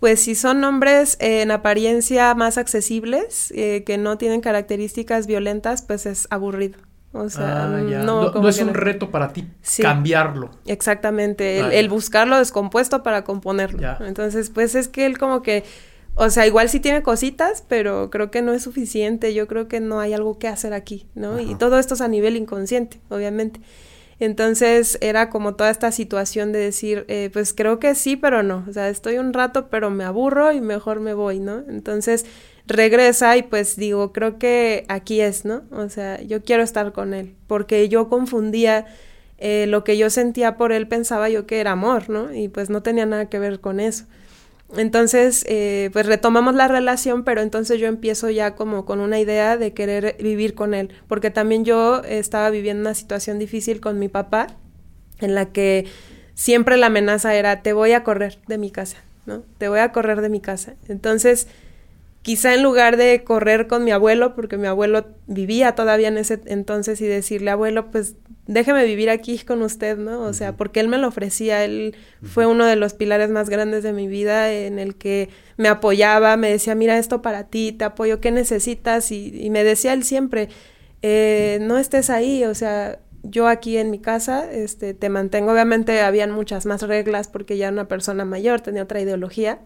Pues 0.00 0.20
si 0.20 0.34
son 0.34 0.62
hombres 0.64 1.16
en 1.20 1.52
apariencia 1.52 2.34
más 2.34 2.58
accesibles, 2.58 3.52
eh, 3.56 3.84
que 3.86 3.96
no 3.96 4.18
tienen 4.18 4.40
características 4.40 5.28
violentas, 5.28 5.82
pues 5.82 6.04
es 6.04 6.26
aburrido. 6.30 6.78
O 7.12 7.28
sea, 7.28 7.64
ah, 7.64 7.68
no, 7.68 8.48
es 8.48 8.60
un 8.60 8.72
reto 8.74 9.10
para 9.10 9.32
ti 9.32 9.44
cambiarlo. 9.82 10.50
Exactamente, 10.66 11.78
el, 11.78 11.88
buscarlo 11.88 12.38
descompuesto 12.38 13.02
para 13.02 13.24
componerlo. 13.24 13.80
Entonces, 14.06 14.50
pues 14.50 14.76
es 14.76 14.88
que 14.88 15.06
él 15.06 15.18
como 15.18 15.42
que 15.42 15.64
o 16.14 16.30
sea, 16.30 16.46
igual 16.46 16.68
sí 16.68 16.80
tiene 16.80 17.02
cositas, 17.02 17.64
pero 17.66 18.10
creo 18.10 18.30
que 18.30 18.42
no 18.42 18.52
es 18.52 18.62
suficiente. 18.62 19.32
Yo 19.34 19.46
creo 19.46 19.68
que 19.68 19.80
no 19.80 20.00
hay 20.00 20.12
algo 20.12 20.38
que 20.38 20.48
hacer 20.48 20.72
aquí, 20.72 21.06
¿no? 21.14 21.40
Y 21.40 21.54
todo 21.54 21.78
esto 21.78 21.94
es 21.94 22.00
a 22.00 22.08
nivel 22.08 22.36
inconsciente, 22.36 23.00
obviamente. 23.08 23.60
Entonces 24.18 24.98
era 25.00 25.30
como 25.30 25.54
toda 25.54 25.70
esta 25.70 25.90
situación 25.92 26.52
de 26.52 26.58
decir, 26.58 27.06
eh, 27.08 27.30
pues 27.32 27.54
creo 27.54 27.78
que 27.78 27.94
sí, 27.94 28.16
pero 28.16 28.42
no. 28.42 28.64
O 28.68 28.72
sea, 28.72 28.90
estoy 28.90 29.16
un 29.16 29.32
rato, 29.32 29.68
pero 29.70 29.88
me 29.88 30.04
aburro 30.04 30.52
y 30.52 30.60
mejor 30.60 31.00
me 31.00 31.14
voy, 31.14 31.40
¿no? 31.40 31.64
Entonces 31.68 32.26
regresa 32.66 33.36
y 33.38 33.42
pues 33.42 33.76
digo, 33.76 34.12
creo 34.12 34.38
que 34.38 34.84
aquí 34.88 35.22
es, 35.22 35.46
¿no? 35.46 35.62
O 35.70 35.88
sea, 35.88 36.20
yo 36.20 36.42
quiero 36.42 36.62
estar 36.62 36.92
con 36.92 37.14
él, 37.14 37.34
porque 37.46 37.88
yo 37.88 38.10
confundía 38.10 38.86
eh, 39.38 39.66
lo 39.66 39.84
que 39.84 39.96
yo 39.96 40.10
sentía 40.10 40.56
por 40.58 40.72
él, 40.72 40.86
pensaba 40.86 41.30
yo 41.30 41.46
que 41.46 41.60
era 41.60 41.72
amor, 41.72 42.10
¿no? 42.10 42.32
Y 42.34 42.48
pues 42.48 42.68
no 42.68 42.82
tenía 42.82 43.06
nada 43.06 43.30
que 43.30 43.38
ver 43.38 43.60
con 43.60 43.80
eso. 43.80 44.04
Entonces, 44.76 45.44
eh, 45.48 45.90
pues 45.92 46.06
retomamos 46.06 46.54
la 46.54 46.68
relación, 46.68 47.24
pero 47.24 47.40
entonces 47.40 47.80
yo 47.80 47.88
empiezo 47.88 48.30
ya 48.30 48.54
como 48.54 48.84
con 48.84 49.00
una 49.00 49.18
idea 49.18 49.56
de 49.56 49.72
querer 49.72 50.16
vivir 50.20 50.54
con 50.54 50.74
él, 50.74 50.90
porque 51.08 51.30
también 51.30 51.64
yo 51.64 52.02
estaba 52.04 52.50
viviendo 52.50 52.82
una 52.82 52.94
situación 52.94 53.38
difícil 53.38 53.80
con 53.80 53.98
mi 53.98 54.08
papá, 54.08 54.46
en 55.18 55.34
la 55.34 55.46
que 55.46 55.86
siempre 56.34 56.76
la 56.76 56.86
amenaza 56.86 57.34
era, 57.34 57.62
te 57.62 57.72
voy 57.72 57.92
a 57.92 58.04
correr 58.04 58.38
de 58.46 58.58
mi 58.58 58.70
casa, 58.70 58.98
¿no? 59.26 59.42
Te 59.58 59.68
voy 59.68 59.80
a 59.80 59.92
correr 59.92 60.20
de 60.20 60.28
mi 60.28 60.40
casa. 60.40 60.74
Entonces, 60.88 61.48
quizá 62.22 62.54
en 62.54 62.62
lugar 62.62 62.96
de 62.96 63.24
correr 63.24 63.66
con 63.66 63.84
mi 63.84 63.92
abuelo, 63.92 64.34
porque 64.34 64.56
mi 64.56 64.66
abuelo 64.66 65.06
vivía 65.26 65.74
todavía 65.74 66.08
en 66.08 66.18
ese 66.18 66.40
entonces 66.46 67.00
y 67.00 67.06
decirle, 67.06 67.50
abuelo, 67.50 67.90
pues 67.90 68.16
déjeme 68.46 68.84
vivir 68.84 69.10
aquí 69.10 69.38
con 69.38 69.62
usted, 69.62 69.96
¿no? 69.96 70.22
O 70.22 70.32
sea, 70.32 70.56
porque 70.56 70.80
él 70.80 70.88
me 70.88 70.98
lo 70.98 71.08
ofrecía, 71.08 71.64
él 71.64 71.94
fue 72.22 72.46
uno 72.46 72.66
de 72.66 72.76
los 72.76 72.94
pilares 72.94 73.30
más 73.30 73.48
grandes 73.48 73.82
de 73.82 73.92
mi 73.92 74.08
vida 74.08 74.52
en 74.52 74.78
el 74.78 74.96
que 74.96 75.28
me 75.56 75.68
apoyaba, 75.68 76.36
me 76.36 76.50
decía, 76.50 76.74
mira 76.74 76.98
esto 76.98 77.22
para 77.22 77.44
ti, 77.44 77.72
te 77.72 77.84
apoyo, 77.84 78.20
¿qué 78.20 78.32
necesitas? 78.32 79.12
Y, 79.12 79.48
me 79.50 79.64
decía 79.64 79.92
él 79.92 80.04
siempre, 80.04 80.48
eh, 81.02 81.58
no 81.62 81.78
estés 81.78 82.10
ahí, 82.10 82.44
o 82.44 82.54
sea, 82.54 82.98
yo 83.22 83.46
aquí 83.48 83.76
en 83.76 83.90
mi 83.90 83.98
casa 83.98 84.50
este, 84.50 84.94
te 84.94 85.08
mantengo, 85.08 85.52
obviamente 85.52 86.00
habían 86.00 86.30
muchas 86.30 86.66
más 86.66 86.82
reglas 86.82 87.28
porque 87.28 87.56
ya 87.56 87.66
era 87.66 87.72
una 87.72 87.88
persona 87.88 88.24
mayor, 88.24 88.60
tenía 88.60 88.82
otra 88.82 89.00
ideología. 89.00 89.60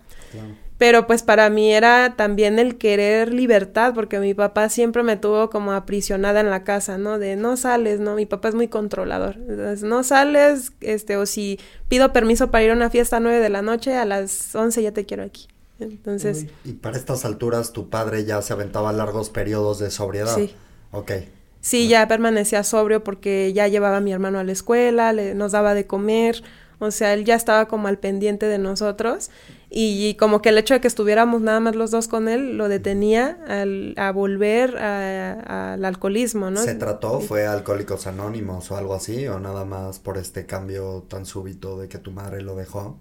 Pero 0.76 1.06
pues 1.06 1.22
para 1.22 1.50
mí 1.50 1.72
era 1.72 2.14
también 2.16 2.58
el 2.58 2.76
querer 2.76 3.32
libertad, 3.32 3.94
porque 3.94 4.18
mi 4.18 4.34
papá 4.34 4.68
siempre 4.68 5.04
me 5.04 5.16
tuvo 5.16 5.48
como 5.48 5.72
aprisionada 5.72 6.40
en 6.40 6.50
la 6.50 6.64
casa, 6.64 6.98
¿no? 6.98 7.18
De 7.18 7.36
no 7.36 7.56
sales, 7.56 8.00
¿no? 8.00 8.16
Mi 8.16 8.26
papá 8.26 8.48
es 8.48 8.56
muy 8.56 8.66
controlador. 8.66 9.36
Entonces, 9.36 9.84
no 9.84 10.02
sales, 10.02 10.72
este, 10.80 11.16
o 11.16 11.26
si 11.26 11.60
pido 11.88 12.12
permiso 12.12 12.50
para 12.50 12.64
ir 12.64 12.70
a 12.72 12.74
una 12.74 12.90
fiesta 12.90 13.18
a 13.18 13.20
nueve 13.20 13.38
de 13.38 13.50
la 13.50 13.62
noche, 13.62 13.94
a 13.94 14.04
las 14.04 14.52
once 14.54 14.82
ya 14.82 14.92
te 14.92 15.06
quiero 15.06 15.22
aquí. 15.22 15.46
Entonces. 15.78 16.46
Y 16.64 16.72
para 16.72 16.96
estas 16.96 17.24
alturas, 17.24 17.72
tu 17.72 17.88
padre 17.88 18.24
ya 18.24 18.42
se 18.42 18.52
aventaba 18.52 18.92
largos 18.92 19.30
periodos 19.30 19.78
de 19.78 19.90
sobriedad. 19.92 20.34
Sí. 20.34 20.54
Ok. 20.90 21.12
Sí, 21.60 21.88
ya 21.88 22.06
permanecía 22.08 22.62
sobrio 22.62 23.02
porque 23.02 23.52
ya 23.54 23.68
llevaba 23.68 23.98
a 23.98 24.00
mi 24.00 24.12
hermano 24.12 24.38
a 24.38 24.44
la 24.44 24.52
escuela, 24.52 25.12
le, 25.12 25.34
nos 25.34 25.52
daba 25.52 25.74
de 25.74 25.86
comer. 25.86 26.42
O 26.78 26.90
sea, 26.90 27.14
él 27.14 27.24
ya 27.24 27.36
estaba 27.36 27.66
como 27.68 27.88
al 27.88 27.98
pendiente 27.98 28.46
de 28.46 28.58
nosotros 28.58 29.30
y, 29.76 30.14
como 30.14 30.40
que 30.40 30.50
el 30.50 30.58
hecho 30.58 30.74
de 30.74 30.80
que 30.80 30.86
estuviéramos 30.86 31.42
nada 31.42 31.58
más 31.58 31.74
los 31.74 31.90
dos 31.90 32.06
con 32.06 32.28
él 32.28 32.56
lo 32.56 32.68
detenía 32.68 33.38
al, 33.48 33.94
a 33.96 34.12
volver 34.12 34.76
al 34.78 35.84
alcoholismo, 35.84 36.48
¿no? 36.50 36.62
¿Se 36.62 36.76
trató? 36.76 37.20
¿Fue 37.20 37.46
Alcohólicos 37.46 38.06
Anónimos 38.06 38.70
o 38.70 38.76
algo 38.76 38.94
así? 38.94 39.26
¿O 39.26 39.40
nada 39.40 39.64
más 39.64 39.98
por 39.98 40.16
este 40.16 40.46
cambio 40.46 41.04
tan 41.08 41.26
súbito 41.26 41.76
de 41.76 41.88
que 41.88 41.98
tu 41.98 42.12
madre 42.12 42.40
lo 42.42 42.54
dejó? 42.54 42.96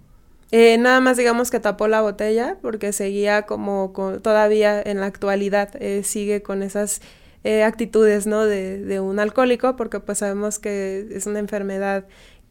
Eh, 0.50 0.76
nada 0.78 0.98
más 0.98 1.16
digamos 1.16 1.52
que 1.52 1.60
tapó 1.60 1.86
la 1.86 2.00
botella 2.00 2.58
porque 2.60 2.92
seguía 2.92 3.42
como 3.42 3.92
todavía 4.20 4.82
en 4.82 4.98
la 4.98 5.06
actualidad, 5.06 5.70
eh, 5.80 6.02
sigue 6.02 6.42
con 6.42 6.64
esas 6.64 7.02
eh, 7.44 7.62
actitudes, 7.62 8.26
¿no? 8.26 8.46
De, 8.46 8.82
de 8.82 8.98
un 8.98 9.20
alcohólico 9.20 9.76
porque 9.76 10.00
pues 10.00 10.18
sabemos 10.18 10.58
que 10.58 11.06
es 11.12 11.26
una 11.26 11.38
enfermedad 11.38 12.04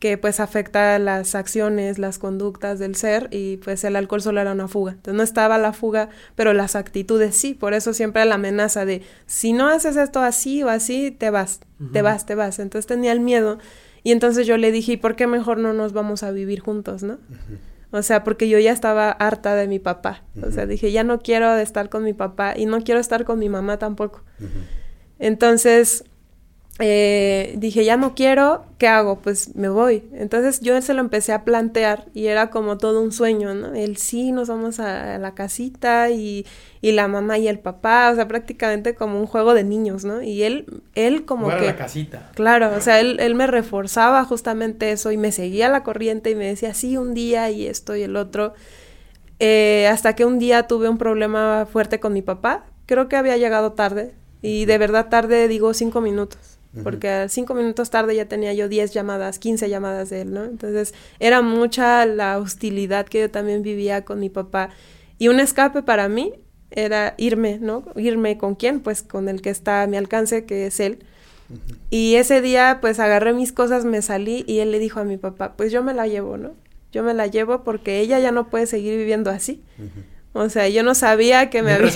que 0.04 0.18
pues 0.18 0.41
afecta 0.41 0.99
las 0.99 1.34
acciones, 1.34 1.97
las 1.97 2.20
conductas 2.20 2.78
del 2.78 2.93
ser 2.95 3.30
y 3.32 3.56
pues 3.56 3.86
el 3.86 3.95
alcohol 3.95 4.22
solo 4.22 4.41
era 4.41 4.51
una 4.51 4.68
fuga. 4.68 4.91
Entonces 4.91 5.16
no 5.16 5.24
estaba 5.24 5.58
la 5.58 5.72
fuga, 5.72 6.10
pero 6.36 6.51
las 6.51 6.76
actitudes 6.76 7.38
sí, 7.38 7.54
por 7.54 7.74
eso 7.74 7.93
siempre 7.93 8.26
la 8.26 8.36
amenaza 8.36 8.84
de 8.84 9.01
si 9.28 9.54
no 9.54 9.70
haces 9.70 9.95
esto 9.95 10.20
así 10.20 10.62
o 10.62 10.68
así, 10.68 11.12
te 11.12 11.30
vas, 11.30 11.62
te 11.93 12.01
vas, 12.01 12.26
te 12.26 12.36
vas. 12.36 12.60
Entonces 12.60 12.86
tenía 12.86 13.14
el 13.14 13.22
miedo 13.22 13.60
y 14.04 14.12
entonces 14.12 14.45
yo 14.45 14.58
le 14.58 14.74
dije, 14.74 14.91
¿y 14.91 14.97
por 14.97 15.16
qué 15.16 15.26
mejor 15.26 15.58
no 15.58 15.72
nos 15.72 15.93
vamos 15.93 16.22
a 16.24 16.32
vivir 16.32 16.60
juntos, 16.60 17.01
no? 17.01 17.20
O 17.91 18.01
sea, 18.01 18.26
porque 18.26 18.49
yo 18.49 18.60
ya 18.60 18.74
estaba 18.74 19.10
harta 19.10 19.56
de 19.56 19.70
mi 19.70 19.80
papá. 19.80 20.26
O 20.45 20.51
sea, 20.51 20.66
dije, 20.66 20.91
ya 20.91 21.06
no 21.06 21.20
quiero 21.20 21.56
estar 21.56 21.88
con 21.88 22.04
mi 22.04 22.12
papá 22.12 22.56
y 22.58 22.66
no 22.66 22.82
quiero 22.82 22.99
estar 22.99 23.24
con 23.24 23.39
mi 23.39 23.47
mamá 23.47 23.80
tampoco. 23.80 24.22
Entonces, 25.18 26.04
eh, 26.80 27.53
dije, 27.57 27.86
ya 27.86 27.97
no 27.97 28.15
quiero, 28.15 28.65
¿qué 28.80 28.88
hago? 28.88 29.19
Pues 29.19 29.55
me 29.55 29.69
voy. 29.69 30.03
Entonces 30.13 30.59
yo 30.61 30.82
se 30.82 30.95
lo 30.95 31.01
empecé 31.01 31.32
a 31.32 31.43
plantear 31.43 32.05
y 32.15 32.28
era 32.28 32.49
como 32.49 32.80
todo 32.80 33.01
un 33.01 33.11
sueño, 33.11 33.53
¿no? 33.53 33.76
El 33.76 33.97
sí, 33.97 34.32
nos 34.32 34.47
vamos 34.47 34.80
a, 34.80 35.19
la 35.19 35.36
casita 35.36 36.09
y, 36.09 36.47
y, 36.82 36.93
la 36.93 37.07
mamá 37.07 37.38
y 37.38 37.47
el 37.47 37.59
papá, 37.59 38.09
o 38.11 38.15
sea, 38.15 38.28
prácticamente 38.28 38.95
como 38.95 39.19
un 39.19 39.28
juego 39.28 39.53
de 39.53 39.63
niños, 39.63 40.03
¿no? 40.03 40.24
Y 40.24 40.41
él, 40.41 40.82
él 40.95 41.26
como 41.26 41.49
que... 41.49 41.61
la 41.61 41.76
casita. 41.76 42.32
Claro, 42.34 42.76
o 42.76 42.82
sea, 42.82 42.99
él, 42.99 43.19
él 43.19 43.36
me 43.36 43.45
reforzaba 43.45 44.26
justamente 44.26 44.91
eso 44.91 45.11
y 45.11 45.17
me 45.17 45.32
seguía 45.32 45.69
la 45.69 45.84
corriente 45.84 46.32
y 46.32 46.36
me 46.36 46.47
decía, 46.47 46.74
sí, 46.74 46.97
un 46.97 47.13
día 47.13 47.51
y 47.51 47.67
esto 47.67 47.95
y 47.95 48.01
el 48.01 48.15
otro. 48.15 48.55
Eh, 49.38 49.88
hasta 49.91 50.15
que 50.15 50.26
un 50.26 50.39
día 50.39 50.65
tuve 50.65 50.89
un 50.89 50.97
problema 50.97 51.67
fuerte 51.71 51.99
con 51.99 52.13
mi 52.13 52.24
papá, 52.24 52.65
creo 52.88 53.09
que 53.09 53.15
había 53.15 53.38
llegado 53.38 53.74
tarde 53.74 54.15
y 54.41 54.65
de 54.65 54.78
verdad 54.80 55.09
tarde 55.09 55.47
digo 55.47 55.74
cinco 55.76 56.01
minutos 56.01 56.53
porque 56.82 57.28
cinco 57.30 57.53
minutos 57.53 57.91
tarde 57.91 58.15
ya 58.15 58.26
tenía 58.26 58.53
yo 58.53 58.67
10 58.67 58.93
llamadas, 58.93 59.38
15 59.38 59.69
llamadas 59.69 60.09
de 60.09 60.21
él, 60.21 60.34
¿no? 60.34 60.43
Entonces 60.43 60.93
era 61.19 61.41
mucha 61.41 62.05
la 62.05 62.39
hostilidad 62.39 63.05
que 63.05 63.19
yo 63.21 63.30
también 63.30 63.61
vivía 63.61 64.05
con 64.05 64.19
mi 64.19 64.30
papá. 64.30 64.69
Y 65.19 65.28
un 65.28 65.39
escape 65.39 65.84
para 65.84 66.09
mí 66.09 66.34
era 66.71 67.13
irme, 67.17 67.59
¿no? 67.61 67.84
Irme 67.95 68.38
con 68.38 68.55
quién? 68.55 68.80
Pues 68.80 69.03
con 69.03 69.30
el 69.30 69.41
que 69.41 69.51
está 69.51 69.84
a 69.84 69.88
mi 69.88 69.97
alcance, 69.97 70.45
que 70.45 70.65
es 70.65 70.80
él. 70.80 71.05
Y 71.89 72.15
ese 72.15 72.41
día, 72.41 72.80
pues 72.82 72.99
agarré 72.99 73.34
mis 73.34 73.51
cosas, 73.51 73.86
me 73.86 74.01
salí 74.01 74.43
y 74.47 74.59
él 74.59 74.71
le 74.71 74.80
dijo 74.80 74.99
a 74.99 75.03
mi 75.03 75.17
papá, 75.17 75.53
pues 75.55 75.71
yo 75.71 75.84
me 75.84 75.93
la 75.93 76.07
llevo, 76.07 76.38
¿no? 76.38 76.55
Yo 76.91 77.03
me 77.03 77.13
la 77.13 77.28
llevo 77.28 77.63
porque 77.63 77.99
ella 77.99 78.19
ya 78.19 78.32
no 78.32 78.49
puede 78.49 78.65
seguir 78.65 78.97
viviendo 78.97 79.30
así. 79.30 79.63
O 80.34 80.49
sea, 80.49 80.67
yo 80.67 80.82
no 80.82 80.95
sabía 80.95 81.49
que 81.49 81.61
me 81.61 81.74
había... 81.74 81.91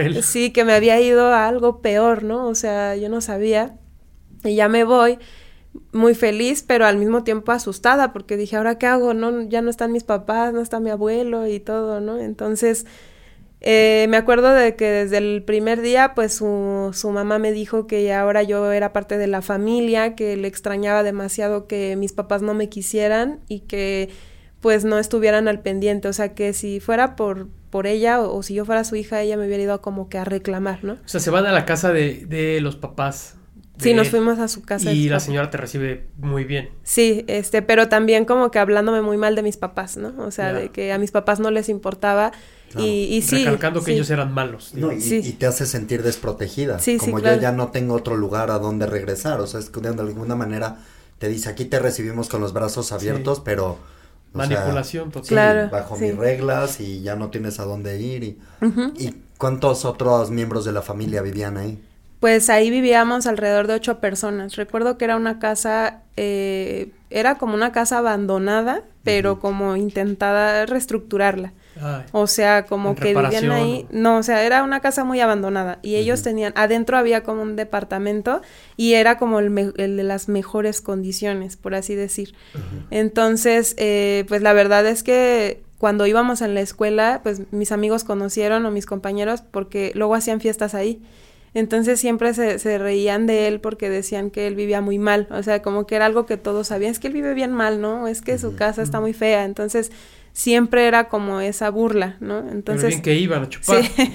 Él. 0.00 0.22
Sí, 0.22 0.50
que 0.50 0.64
me 0.64 0.72
había 0.72 1.00
ido 1.00 1.26
a 1.26 1.48
algo 1.48 1.80
peor, 1.80 2.22
¿no? 2.22 2.46
O 2.46 2.54
sea, 2.54 2.94
yo 2.96 3.08
no 3.08 3.20
sabía. 3.20 3.76
Y 4.44 4.54
ya 4.54 4.68
me 4.68 4.84
voy 4.84 5.18
muy 5.92 6.14
feliz, 6.14 6.62
pero 6.66 6.86
al 6.86 6.98
mismo 6.98 7.24
tiempo 7.24 7.52
asustada, 7.52 8.12
porque 8.12 8.36
dije, 8.36 8.56
¿ahora 8.56 8.78
qué 8.78 8.86
hago? 8.86 9.14
No, 9.14 9.42
ya 9.42 9.62
no 9.62 9.70
están 9.70 9.92
mis 9.92 10.04
papás, 10.04 10.52
no 10.52 10.60
está 10.60 10.80
mi 10.80 10.90
abuelo 10.90 11.46
y 11.46 11.60
todo, 11.60 12.00
¿no? 12.00 12.18
Entonces, 12.18 12.86
eh, 13.60 14.06
me 14.08 14.16
acuerdo 14.16 14.52
de 14.52 14.76
que 14.76 14.90
desde 14.90 15.18
el 15.18 15.42
primer 15.44 15.80
día, 15.80 16.12
pues 16.14 16.34
su, 16.34 16.90
su 16.92 17.10
mamá 17.10 17.38
me 17.38 17.52
dijo 17.52 17.86
que 17.86 18.12
ahora 18.12 18.42
yo 18.42 18.72
era 18.72 18.92
parte 18.92 19.18
de 19.18 19.26
la 19.26 19.40
familia, 19.40 20.14
que 20.14 20.36
le 20.36 20.48
extrañaba 20.48 21.02
demasiado 21.02 21.66
que 21.66 21.96
mis 21.96 22.12
papás 22.12 22.42
no 22.42 22.54
me 22.54 22.68
quisieran 22.68 23.40
y 23.48 23.60
que 23.60 24.10
pues 24.60 24.84
no 24.84 24.98
estuvieran 24.98 25.48
al 25.48 25.60
pendiente, 25.60 26.06
o 26.06 26.12
sea 26.12 26.34
que 26.34 26.52
si 26.52 26.78
fuera 26.78 27.16
por, 27.16 27.48
por 27.70 27.88
ella 27.88 28.20
o, 28.20 28.42
si 28.44 28.54
yo 28.54 28.64
fuera 28.64 28.84
su 28.84 28.94
hija, 28.94 29.20
ella 29.20 29.36
me 29.36 29.46
hubiera 29.46 29.64
ido 29.64 29.82
como 29.82 30.08
que 30.08 30.18
a 30.18 30.24
reclamar, 30.24 30.84
¿no? 30.84 30.92
O 30.92 31.08
sea, 31.08 31.20
se 31.20 31.30
van 31.30 31.46
a 31.46 31.52
la 31.52 31.64
casa 31.64 31.92
de, 31.92 32.26
de 32.26 32.60
los 32.60 32.76
papás 32.76 33.36
Sí, 33.82 33.94
nos 33.94 34.08
fuimos 34.08 34.38
a 34.38 34.48
su 34.48 34.62
casa. 34.62 34.92
Y 34.92 35.08
la 35.08 35.20
señora 35.20 35.50
te 35.50 35.58
recibe 35.58 36.06
muy 36.18 36.44
bien. 36.44 36.70
Sí, 36.82 37.24
este, 37.26 37.62
pero 37.62 37.88
también 37.88 38.24
como 38.24 38.50
que 38.50 38.58
hablándome 38.58 39.02
muy 39.02 39.16
mal 39.16 39.34
de 39.34 39.42
mis 39.42 39.56
papás, 39.56 39.96
¿no? 39.96 40.14
O 40.18 40.30
sea, 40.30 40.52
de 40.52 40.70
que 40.70 40.92
a 40.92 40.98
mis 40.98 41.10
papás 41.10 41.40
no 41.40 41.50
les 41.50 41.68
importaba. 41.68 42.32
Y, 42.78 43.04
y, 43.04 43.22
sí. 43.22 43.44
Recalcando 43.44 43.84
que 43.84 43.92
ellos 43.92 44.08
eran 44.10 44.32
malos. 44.32 44.72
No, 44.74 44.92
y, 44.92 44.96
y, 44.96 45.32
te 45.32 45.46
hace 45.46 45.66
sentir 45.66 46.02
desprotegida. 46.02 46.78
Sí, 46.78 46.96
como 46.96 47.18
yo 47.18 47.36
ya 47.36 47.52
no 47.52 47.68
tengo 47.68 47.94
otro 47.94 48.16
lugar 48.16 48.50
a 48.50 48.58
donde 48.58 48.86
regresar. 48.86 49.40
O 49.40 49.46
sea, 49.46 49.60
es 49.60 49.68
que 49.68 49.80
de 49.80 49.88
alguna 49.88 50.36
manera 50.36 50.78
te 51.18 51.28
dice, 51.28 51.50
aquí 51.50 51.66
te 51.66 51.78
recibimos 51.78 52.28
con 52.28 52.40
los 52.40 52.52
brazos 52.52 52.92
abiertos, 52.92 53.40
pero... 53.44 53.78
Manipulación 54.32 55.10
total. 55.10 55.28
Claro, 55.28 55.70
bajo 55.70 55.98
mis 55.98 56.16
reglas 56.16 56.80
y 56.80 57.02
ya 57.02 57.16
no 57.16 57.28
tienes 57.28 57.60
a 57.60 57.64
dónde 57.64 58.00
ir. 58.00 58.24
Y, 58.24 58.38
¿Y 58.96 59.14
cuántos 59.36 59.84
otros 59.84 60.30
miembros 60.30 60.64
de 60.64 60.72
la 60.72 60.80
familia 60.80 61.20
vivían 61.20 61.58
ahí? 61.58 61.78
Pues 62.22 62.50
ahí 62.50 62.70
vivíamos 62.70 63.26
alrededor 63.26 63.66
de 63.66 63.74
ocho 63.74 63.98
personas. 63.98 64.54
Recuerdo 64.54 64.96
que 64.96 65.06
era 65.06 65.16
una 65.16 65.40
casa, 65.40 66.02
eh, 66.16 66.92
era 67.10 67.34
como 67.34 67.54
una 67.54 67.72
casa 67.72 67.98
abandonada, 67.98 68.84
pero 69.02 69.40
como 69.40 69.74
intentada 69.74 70.64
reestructurarla. 70.66 71.52
o 72.12 72.28
sea, 72.28 72.64
como 72.66 72.94
que 72.94 73.12
vivían 73.12 73.50
ahí. 73.50 73.88
No, 73.90 74.18
o 74.18 74.22
sea, 74.22 74.44
era 74.44 74.62
una 74.62 74.78
casa 74.78 75.02
muy 75.02 75.18
abandonada. 75.18 75.80
Y 75.82 75.96
ellos 75.96 76.22
tenían, 76.22 76.52
adentro 76.54 76.96
había 76.96 77.24
como 77.24 77.42
un 77.42 77.56
departamento 77.56 78.40
y 78.76 78.92
era 78.92 79.18
como 79.18 79.40
el, 79.40 79.72
de 79.74 80.02
las 80.04 80.28
mejores 80.28 80.80
condiciones, 80.80 81.56
por 81.56 81.74
así 81.74 81.96
decir. 81.96 82.36
Entonces, 82.92 83.74
eh, 83.78 84.26
pues 84.28 84.42
la 84.42 84.52
verdad 84.52 84.86
es 84.86 85.02
que 85.02 85.64
cuando 85.78 86.06
íbamos 86.06 86.40
en 86.40 86.54
la 86.54 86.60
escuela, 86.60 87.18
pues 87.24 87.50
mis 87.50 87.72
amigos 87.72 88.04
conocieron 88.04 88.64
o 88.64 88.70
mis 88.70 88.86
compañeros 88.86 89.42
porque 89.42 89.90
luego 89.96 90.14
hacían 90.14 90.40
fiestas 90.40 90.76
ahí. 90.76 91.02
Entonces 91.54 92.00
siempre 92.00 92.32
se, 92.32 92.58
se, 92.58 92.78
reían 92.78 93.26
de 93.26 93.46
él 93.46 93.60
porque 93.60 93.90
decían 93.90 94.30
que 94.30 94.46
él 94.46 94.54
vivía 94.54 94.80
muy 94.80 94.98
mal, 94.98 95.28
o 95.30 95.42
sea, 95.42 95.60
como 95.60 95.86
que 95.86 95.96
era 95.96 96.06
algo 96.06 96.24
que 96.24 96.38
todos 96.38 96.68
sabían, 96.68 96.92
es 96.92 96.98
que 96.98 97.08
él 97.08 97.12
vive 97.12 97.34
bien 97.34 97.52
mal, 97.52 97.80
¿no? 97.80 98.08
Es 98.08 98.22
que 98.22 98.38
su 98.38 98.56
casa 98.56 98.80
está 98.80 99.00
muy 99.00 99.12
fea, 99.12 99.44
entonces 99.44 99.92
siempre 100.32 100.86
era 100.86 101.08
como 101.08 101.40
esa 101.40 101.70
burla, 101.70 102.16
¿no? 102.20 102.38
Entonces... 102.48 102.88
bien 102.88 103.02
que 103.02 103.14
iban 103.16 103.42
a 103.42 103.48
chupar. 103.50 103.84
Sí. 103.84 104.12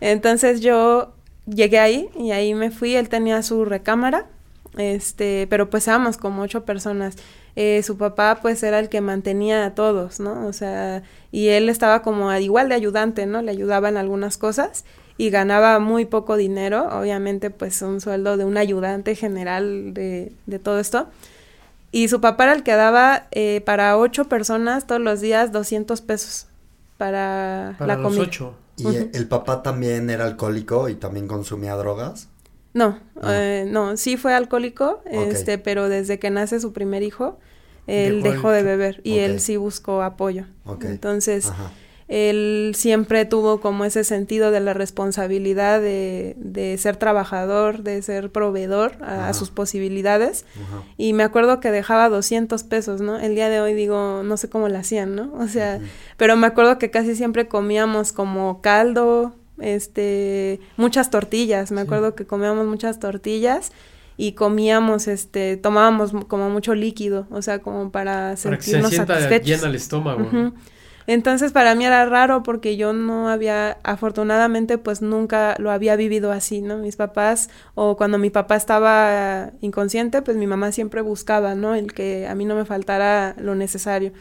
entonces 0.00 0.60
yo 0.60 1.14
llegué 1.46 1.78
ahí 1.78 2.08
y 2.18 2.32
ahí 2.32 2.52
me 2.54 2.72
fui, 2.72 2.96
él 2.96 3.08
tenía 3.08 3.42
su 3.42 3.64
recámara, 3.64 4.26
este, 4.76 5.46
pero 5.50 5.70
pues 5.70 5.86
éramos 5.86 6.16
como 6.16 6.42
ocho 6.42 6.64
personas. 6.64 7.16
Eh, 7.54 7.82
su 7.82 7.98
papá 7.98 8.38
pues 8.40 8.62
era 8.62 8.78
el 8.78 8.88
que 8.88 9.02
mantenía 9.02 9.66
a 9.66 9.74
todos, 9.74 10.20
¿no? 10.20 10.46
O 10.46 10.52
sea, 10.54 11.02
y 11.30 11.48
él 11.48 11.68
estaba 11.68 12.02
como 12.02 12.32
igual 12.34 12.70
de 12.70 12.74
ayudante, 12.74 13.26
¿no? 13.26 13.42
Le 13.42 13.50
ayudaba 13.50 13.90
en 13.90 13.98
algunas 13.98 14.38
cosas 14.38 14.84
y 15.16 15.30
ganaba 15.30 15.78
muy 15.78 16.04
poco 16.04 16.36
dinero, 16.36 16.88
obviamente 16.90 17.50
pues 17.50 17.82
un 17.82 18.00
sueldo 18.00 18.36
de 18.36 18.44
un 18.44 18.56
ayudante 18.56 19.14
general 19.14 19.94
de, 19.94 20.32
de 20.46 20.58
todo 20.58 20.80
esto. 20.80 21.08
Y 21.92 22.08
su 22.08 22.20
papá 22.22 22.44
era 22.44 22.54
el 22.54 22.62
que 22.62 22.72
daba 22.72 23.26
eh, 23.32 23.60
para 23.66 23.98
ocho 23.98 24.24
personas 24.24 24.86
todos 24.86 25.00
los 25.00 25.20
días 25.20 25.52
200 25.52 26.00
pesos 26.00 26.46
para, 26.96 27.76
la 27.78 27.96
los 27.96 28.02
comida. 28.02 28.22
Ocho. 28.22 28.54
¿Y 28.78 28.96
el 28.96 29.28
papá 29.28 29.62
también 29.62 30.08
era 30.08 30.24
alcohólico 30.24 30.88
y 30.88 30.94
también 30.94 31.28
consumía 31.28 31.76
drogas? 31.76 32.28
No, 32.72 32.98
no, 33.20 33.30
eh, 33.30 33.66
no 33.68 33.98
sí 33.98 34.16
fue 34.16 34.32
alcohólico, 34.32 35.02
este, 35.04 35.58
pero 35.58 35.90
desde 35.90 36.18
que 36.18 36.30
nace 36.30 36.58
su 36.58 36.72
primer 36.72 37.02
hijo, 37.02 37.38
él 37.86 38.22
dejó, 38.22 38.50
de 38.50 38.62
beber 38.62 39.02
y 39.04 39.18
él 39.18 39.40
sí 39.40 39.58
buscó 39.58 40.02
apoyo. 40.02 40.46
Entonces, 40.80 41.52
él 42.08 42.72
siempre 42.74 43.24
tuvo 43.24 43.60
como 43.60 43.84
ese 43.84 44.04
sentido 44.04 44.50
de 44.50 44.60
la 44.60 44.74
responsabilidad 44.74 45.80
de, 45.80 46.34
de 46.38 46.76
ser 46.78 46.96
trabajador, 46.96 47.82
de 47.82 48.02
ser 48.02 48.30
proveedor 48.30 48.96
a, 49.02 49.32
sus 49.34 49.50
posibilidades. 49.50 50.44
Y 50.96 51.12
me 51.12 51.22
acuerdo 51.22 51.60
que 51.60 51.70
dejaba 51.70 52.08
200 52.08 52.64
pesos, 52.64 53.00
¿no? 53.00 53.18
El 53.18 53.34
día 53.34 53.48
de 53.48 53.60
hoy 53.60 53.74
digo, 53.74 54.22
no 54.24 54.36
sé 54.36 54.48
cómo 54.48 54.68
lo 54.68 54.78
hacían, 54.78 55.14
¿no? 55.14 55.32
O 55.38 55.48
sea, 55.48 55.80
pero 56.16 56.36
me 56.36 56.46
acuerdo 56.46 56.78
que 56.78 56.90
casi 56.90 57.14
siempre 57.14 57.48
comíamos 57.48 58.12
como 58.12 58.60
caldo, 58.60 59.34
este, 59.58 60.60
muchas 60.76 61.10
tortillas. 61.10 61.72
Me 61.72 61.80
acuerdo 61.80 62.14
que 62.14 62.26
comíamos 62.26 62.66
muchas 62.66 62.98
tortillas 62.98 63.72
y 64.16 64.32
comíamos, 64.32 65.08
este, 65.08 65.56
tomábamos 65.56 66.12
como 66.28 66.50
mucho 66.50 66.74
líquido, 66.74 67.26
o 67.30 67.42
sea, 67.42 67.60
como 67.60 67.90
para 67.90 68.36
sentirnos 68.36 68.94
para 68.94 69.16
que 69.16 69.22
se 69.22 69.28
sienta 69.28 69.38
llena 69.38 69.68
el 69.68 69.74
estómago. 69.74 70.52
Entonces 71.06 71.52
para 71.52 71.74
mí 71.74 71.84
era 71.84 72.04
raro 72.06 72.42
porque 72.42 72.76
yo 72.76 72.92
no 72.92 73.28
había, 73.28 73.78
afortunadamente 73.82 74.78
pues 74.78 75.02
nunca 75.02 75.54
lo 75.58 75.70
había 75.70 75.96
vivido 75.96 76.32
así, 76.32 76.62
¿no? 76.62 76.78
Mis 76.78 76.96
papás 76.96 77.50
o 77.74 77.96
cuando 77.96 78.18
mi 78.18 78.30
papá 78.30 78.56
estaba 78.56 79.52
inconsciente 79.60 80.22
pues 80.22 80.36
mi 80.36 80.46
mamá 80.46 80.72
siempre 80.72 81.00
buscaba, 81.00 81.54
¿no? 81.54 81.74
El 81.74 81.92
que 81.92 82.26
a 82.26 82.34
mí 82.34 82.44
no 82.44 82.54
me 82.54 82.64
faltara 82.64 83.34
lo 83.38 83.54
necesario. 83.54 84.12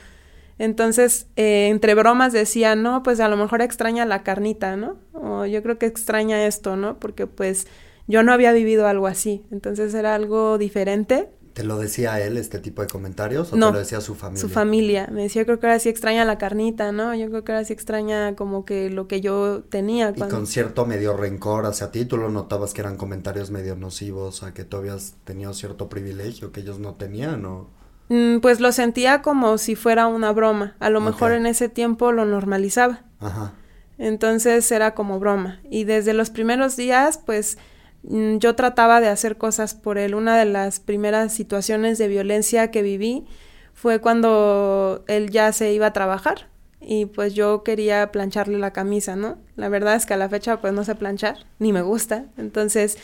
Entonces, 0.62 1.28
eh, 1.38 1.70
entre 1.72 1.96
bromas 1.96 2.34
decía, 2.34 2.76
no, 2.76 3.02
pues 3.02 3.20
a 3.20 3.28
lo 3.28 3.36
mejor 3.36 3.64
extraña 3.64 4.06
la 4.06 4.22
carnita, 4.22 4.76
¿no? 4.76 4.98
O 5.14 5.46
yo 5.48 5.64
creo 5.64 5.80
que 5.80 5.88
extraña 5.88 6.46
esto, 6.46 6.76
¿no? 6.76 7.00
Porque 7.00 7.26
pues 7.26 7.66
yo 8.08 8.22
no 8.22 8.32
había 8.32 8.52
vivido 8.52 8.88
algo 8.88 9.08
así. 9.08 9.44
Entonces 9.52 9.94
era 9.96 10.14
algo 10.14 10.60
diferente. 10.60 11.30
¿Te 11.54 11.64
lo 11.64 11.78
decía 11.78 12.20
él 12.22 12.38
este 12.38 12.60
tipo 12.60 12.82
de 12.82 12.88
comentarios 12.88 13.52
o 13.52 13.56
te 13.56 13.60
lo 13.60 13.72
decía 13.74 14.00
su 14.00 14.16
familia? 14.16 14.42
Su 14.42 14.50
familia. 14.50 15.10
Me 15.12 15.24
decía, 15.24 15.44
creo 15.44 15.60
que 15.60 15.68
ahora 15.68 15.80
sí 15.80 15.90
extraña 15.90 16.24
la 16.24 16.38
carnita, 16.38 16.92
¿no? 16.92 17.14
Yo 17.14 17.30
creo 17.30 17.44
que 17.44 17.52
ahora 17.52 17.66
sí 17.66 17.74
extraña 17.74 18.36
como 18.36 18.64
que 18.64 18.90
lo 18.90 19.08
que 19.08 19.20
yo 19.20 19.64
tenía. 19.64 20.14
Y 20.16 20.20
con 20.22 20.48
cierto 20.48 20.86
medio 20.86 21.18
rencor 21.18 21.66
hacia 21.66 21.92
ti, 21.92 22.06
tú 22.06 22.18
lo 22.18 22.30
notabas 22.30 22.74
que 22.74 22.82
eran 22.82 22.96
comentarios 22.96 23.52
medio 23.52 23.76
nocivos, 23.76 24.44
a 24.44 24.54
que 24.54 24.64
tú 24.64 24.78
habías 24.78 25.16
tenido 25.26 25.54
cierto 25.54 25.90
privilegio 25.90 26.52
que 26.52 26.62
ellos 26.62 26.80
no 26.80 26.96
tenían, 26.96 27.46
¿o? 27.46 27.68
Mm, 28.08 28.40
pues 28.40 28.60
lo 28.60 28.72
sentía 28.72 29.22
como 29.22 29.58
si 29.58 29.76
fuera 29.76 30.08
una 30.08 30.32
broma. 30.32 30.76
A 30.80 30.90
lo 30.90 31.02
mejor 31.02 31.32
en 31.32 31.46
ese 31.46 31.70
tiempo 31.70 32.12
lo 32.12 32.26
normalizaba. 32.26 33.04
Ajá. 33.20 33.54
Entonces 33.98 34.70
era 34.72 34.96
como 34.96 35.20
broma. 35.20 35.62
Y 35.70 35.84
desde 35.84 36.14
los 36.14 36.30
primeros 36.30 36.76
días, 36.76 37.18
pues 37.18 37.58
yo 38.04 38.56
trataba 38.56 39.02
de 39.02 39.08
hacer 39.08 39.38
cosas 39.38 39.74
por 39.74 39.98
él. 39.98 40.16
Una 40.16 40.38
de 40.38 40.46
las 40.46 40.80
primeras 40.80 41.34
situaciones 41.34 41.98
de 41.98 42.08
violencia 42.08 42.72
que 42.72 42.82
viví 42.82 43.26
fue 43.74 44.00
cuando 44.00 45.04
él 45.08 45.30
ya 45.30 45.52
se 45.54 45.74
iba 45.74 45.88
a 45.88 45.94
trabajar 45.94 46.48
y 46.80 47.06
pues 47.06 47.34
yo 47.34 47.64
quería 47.64 48.12
plancharle 48.12 48.58
la 48.58 48.74
camisa, 48.74 49.16
¿no? 49.16 49.38
La 49.56 49.70
verdad 49.70 49.96
es 49.96 50.06
que 50.06 50.16
a 50.16 50.18
la 50.18 50.30
fecha 50.30 50.60
pues 50.62 50.74
no 50.74 50.84
sé 50.84 50.96
planchar, 50.96 51.46
ni 51.60 51.72
me 51.72 51.82
gusta. 51.82 52.26
Entonces 52.38 52.98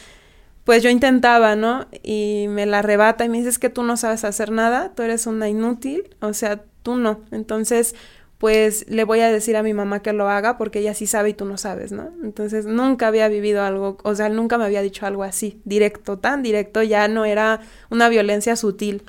pues 0.67 0.83
yo 0.83 0.89
intentaba, 0.89 1.55
¿no? 1.55 1.87
Y 2.03 2.47
me 2.49 2.65
la 2.65 2.79
arrebata 2.79 3.23
y 3.23 3.29
me 3.29 3.37
dice, 3.37 3.47
es 3.49 3.57
que 3.57 3.69
tú 3.69 3.83
no 3.83 3.95
sabes 3.95 4.25
hacer 4.25 4.51
nada, 4.51 4.91
tú 4.93 5.03
eres 5.03 5.25
una 5.25 5.47
inútil, 5.47 6.13
o 6.19 6.33
sea, 6.33 6.61
tú 6.83 6.97
no. 6.97 7.21
Entonces, 7.31 7.95
pues 8.38 8.85
le 8.88 9.03
voy 9.03 9.21
a 9.21 9.31
decir 9.31 9.57
a 9.57 9.63
mi 9.63 9.73
mamá 9.73 10.01
que 10.01 10.13
lo 10.13 10.29
haga 10.29 10.57
porque 10.57 10.79
ella 10.79 10.93
sí 10.93 11.07
sabe 11.07 11.29
y 11.29 11.33
tú 11.33 11.45
no 11.45 11.57
sabes, 11.57 11.91
¿no? 11.91 12.11
Entonces, 12.23 12.65
nunca 12.65 13.07
había 13.07 13.27
vivido 13.29 13.63
algo, 13.63 13.97
o 14.03 14.15
sea, 14.15 14.29
nunca 14.29 14.57
me 14.57 14.65
había 14.65 14.81
dicho 14.81 15.05
algo 15.05 15.23
así, 15.23 15.61
directo, 15.65 16.19
tan 16.19 16.43
directo, 16.43 16.83
ya 16.83 17.07
no 17.07 17.25
era 17.25 17.61
una 17.89 18.09
violencia 18.09 18.55
sutil. 18.55 19.03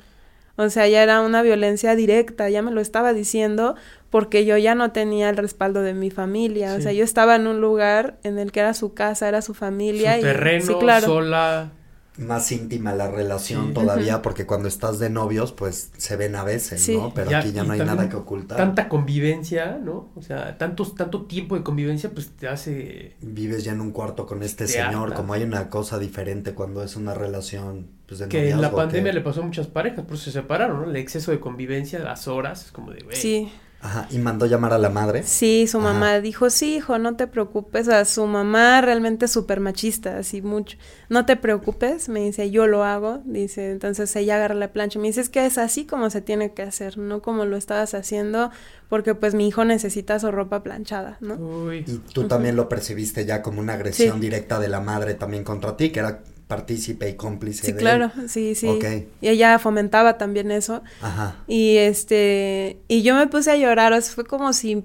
O 0.55 0.69
sea, 0.69 0.89
ya 0.89 1.01
era 1.03 1.21
una 1.21 1.41
violencia 1.41 1.95
directa, 1.95 2.49
ya 2.49 2.61
me 2.61 2.71
lo 2.71 2.81
estaba 2.81 3.13
diciendo 3.13 3.75
porque 4.09 4.43
yo 4.43 4.57
ya 4.57 4.75
no 4.75 4.91
tenía 4.91 5.29
el 5.29 5.37
respaldo 5.37 5.83
de 5.83 5.93
mi 5.93 6.09
familia. 6.11 6.73
O 6.75 6.81
sea, 6.81 6.91
yo 6.91 7.05
estaba 7.05 7.37
en 7.37 7.47
un 7.47 7.61
lugar 7.61 8.17
en 8.23 8.37
el 8.37 8.51
que 8.51 8.59
era 8.59 8.73
su 8.73 8.93
casa, 8.93 9.29
era 9.29 9.41
su 9.41 9.53
familia. 9.53 10.17
Su 10.17 10.21
terreno, 10.21 10.65
sola. 10.99 11.71
Más 12.19 12.51
íntima 12.51 12.93
la 12.93 13.09
relación 13.09 13.73
todavía, 13.73 14.21
porque 14.21 14.45
cuando 14.45 14.67
estás 14.67 14.99
de 14.99 15.09
novios, 15.09 15.51
pues 15.51 15.91
se 15.97 16.15
ven 16.15 16.35
a 16.35 16.43
veces, 16.43 16.87
¿no? 16.89 17.13
Pero 17.13 17.35
aquí 17.35 17.51
ya 17.51 17.63
no 17.63 17.73
hay 17.73 17.79
nada 17.79 18.09
que 18.09 18.15
ocultar. 18.15 18.57
Tanta 18.57 18.89
convivencia, 18.89 19.79
¿no? 19.81 20.09
O 20.15 20.21
sea, 20.21 20.57
tantos, 20.57 20.95
tanto 20.95 21.25
tiempo 21.25 21.55
de 21.55 21.63
convivencia, 21.63 22.11
pues 22.11 22.29
te 22.29 22.47
hace. 22.47 23.15
Vives 23.21 23.63
ya 23.63 23.71
en 23.71 23.81
un 23.81 23.91
cuarto 23.91 24.25
con 24.25 24.43
este 24.43 24.67
señor, 24.67 25.13
como 25.13 25.33
hay 25.33 25.43
una 25.43 25.69
cosa 25.69 25.97
diferente 25.97 26.53
cuando 26.53 26.83
es 26.83 26.95
una 26.95 27.13
relación 27.13 27.87
pues, 28.05 28.19
de 28.19 28.27
Que 28.27 28.49
en 28.49 28.61
la 28.61 28.71
pandemia 28.71 29.13
le 29.13 29.21
pasó 29.21 29.41
a 29.41 29.45
muchas 29.45 29.67
parejas, 29.67 30.03
pues 30.07 30.21
se 30.21 30.31
separaron, 30.31 30.81
¿no? 30.81 30.89
El 30.89 30.95
exceso 30.95 31.31
de 31.31 31.39
convivencia, 31.39 31.99
las 31.99 32.27
horas, 32.27 32.65
es 32.65 32.71
como 32.71 32.91
de, 32.91 33.05
Sí. 33.11 33.51
Ajá, 33.81 34.07
y 34.11 34.17
mandó 34.17 34.45
llamar 34.45 34.73
a 34.73 34.77
la 34.77 34.89
madre. 34.89 35.23
Sí, 35.23 35.65
su 35.65 35.79
mamá 35.79 36.19
dijo, 36.19 36.49
sí, 36.49 36.75
hijo, 36.75 36.99
no 36.99 37.15
te 37.15 37.27
preocupes. 37.27 37.87
O 37.87 37.91
sea, 37.91 38.03
su 38.03 38.25
mamá 38.25 38.81
realmente 38.81 39.25
es 39.25 39.31
súper 39.31 39.61
machista, 39.61 40.17
así 40.17 40.41
mucho. 40.41 40.77
No 41.07 41.25
te 41.25 41.37
preocupes, 41.37 42.09
me 42.09 42.19
dice, 42.19 42.51
yo 42.51 42.67
lo 42.67 42.83
hago. 42.83 43.21
Dice, 43.23 43.71
entonces 43.71 44.13
ella 44.17 44.35
agarra 44.35 44.55
la 44.55 44.73
plancha. 44.73 44.99
Me 44.99 45.07
dice, 45.07 45.21
es 45.21 45.29
que 45.29 45.45
es 45.45 45.57
así 45.57 45.85
como 45.85 46.09
se 46.09 46.21
tiene 46.21 46.53
que 46.53 46.61
hacer, 46.61 46.97
no 46.97 47.21
como 47.21 47.45
lo 47.45 47.55
estabas 47.55 47.93
haciendo, 47.93 48.51
porque 48.89 49.15
pues 49.15 49.33
mi 49.33 49.47
hijo 49.47 49.63
necesita 49.63 50.19
su 50.19 50.29
ropa 50.29 50.61
planchada, 50.61 51.17
¿no? 51.21 51.35
Uy. 51.35 51.85
Y 51.87 51.97
tú 52.13 52.27
también 52.27 52.57
lo 52.57 52.67
percibiste 52.67 53.25
ya 53.25 53.41
como 53.41 53.61
una 53.61 53.73
agresión 53.73 54.19
directa 54.19 54.59
de 54.59 54.67
la 54.67 54.81
madre 54.81 55.13
también 55.13 55.45
contra 55.45 55.77
ti, 55.77 55.91
que 55.91 55.99
era 55.99 56.19
partícipe 56.49 57.07
y 57.07 57.13
cómplice. 57.13 57.63
Sí, 57.63 57.73
claro, 57.73 58.11
sí, 58.27 58.55
sí. 58.55 58.79
Y 59.21 59.27
ella 59.27 59.59
fomentaba 59.59 60.17
también 60.17 60.49
eso. 60.49 60.81
Ajá. 60.99 61.35
Y 61.45 61.77
este, 61.77 62.79
y 62.87 63.03
yo 63.03 63.13
me 63.13 63.27
puse 63.27 63.51
a 63.51 63.55
llorar, 63.55 63.93
o 63.93 64.01
sea, 64.01 64.15
fue 64.15 64.25
como 64.25 64.51
si, 64.51 64.83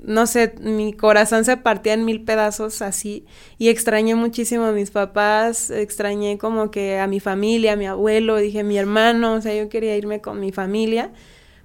no 0.00 0.26
sé, 0.26 0.56
mi 0.60 0.92
corazón 0.92 1.44
se 1.44 1.56
partía 1.58 1.94
en 1.94 2.04
mil 2.04 2.24
pedazos 2.24 2.82
así. 2.82 3.24
Y 3.56 3.68
extrañé 3.68 4.16
muchísimo 4.16 4.64
a 4.64 4.72
mis 4.72 4.90
papás, 4.90 5.70
extrañé 5.70 6.38
como 6.38 6.72
que 6.72 6.98
a 6.98 7.06
mi 7.06 7.20
familia, 7.20 7.74
a 7.74 7.76
mi 7.76 7.86
abuelo, 7.86 8.38
dije 8.38 8.64
mi 8.64 8.76
hermano, 8.76 9.34
o 9.34 9.40
sea, 9.40 9.54
yo 9.54 9.68
quería 9.68 9.96
irme 9.96 10.20
con 10.20 10.40
mi 10.40 10.50
familia. 10.50 11.12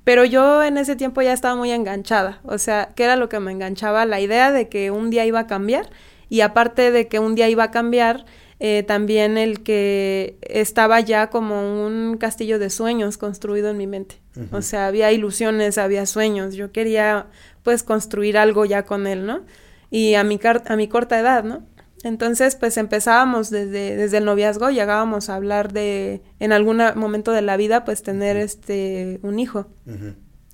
Pero 0.03 0.23
yo 0.23 0.61
en 0.61 0.77
ese 0.77 0.95
tiempo 0.95 1.23
ya 1.23 1.33
estaba 1.33 1.55
muy 1.55 1.71
enganchada, 1.71 2.41
o 2.43 2.59
sea, 2.59 2.91
¿qué 2.95 3.05
era 3.05 3.15
lo 3.15 3.27
que 3.27 3.39
me 3.39 3.51
enganchaba? 3.51 4.05
La 4.05 4.19
idea 4.19 4.51
de 4.51 4.69
que 4.69 4.91
un 4.91 5.09
día 5.09 5.25
iba 5.25 5.39
a 5.39 5.47
cambiar 5.47 5.89
y 6.29 6.41
aparte 6.41 6.91
de 6.91 7.07
que 7.07 7.17
un 7.17 7.33
día 7.33 7.49
iba 7.49 7.63
a 7.65 7.71
cambiar, 7.71 8.25
eh, 8.63 8.83
también 8.83 9.39
el 9.39 9.63
que 9.63 10.37
estaba 10.41 10.99
ya 10.99 11.31
como 11.31 11.83
un 11.83 12.17
castillo 12.19 12.59
de 12.59 12.69
sueños 12.69 13.17
construido 13.17 13.71
en 13.71 13.77
mi 13.77 13.87
mente. 13.87 14.21
O 14.51 14.61
sea, 14.61 14.85
había 14.85 15.11
ilusiones, 15.11 15.79
había 15.79 16.05
sueños. 16.05 16.53
Yo 16.53 16.71
quería 16.71 17.25
pues 17.63 17.81
construir 17.81 18.37
algo 18.37 18.63
ya 18.65 18.85
con 18.85 19.07
él, 19.07 19.25
¿no? 19.25 19.41
Y 19.89 20.13
a 20.13 20.23
mi, 20.23 20.39
a 20.43 20.75
mi 20.75 20.87
corta 20.87 21.19
edad, 21.19 21.43
¿no? 21.43 21.65
Entonces, 22.03 22.55
pues 22.55 22.77
empezábamos 22.77 23.49
desde, 23.49 23.95
desde 23.95 24.19
el 24.19 24.25
noviazgo, 24.25 24.69
llegábamos 24.69 25.29
a 25.29 25.35
hablar 25.37 25.73
de, 25.73 26.21
en 26.39 26.53
algún 26.53 26.83
momento 26.93 27.31
de 27.31 27.41
la 27.41 27.57
vida, 27.57 27.83
pues 27.83 28.03
tener 28.03 28.37
este, 28.37 29.19
un 29.23 29.39
hijo. 29.39 29.65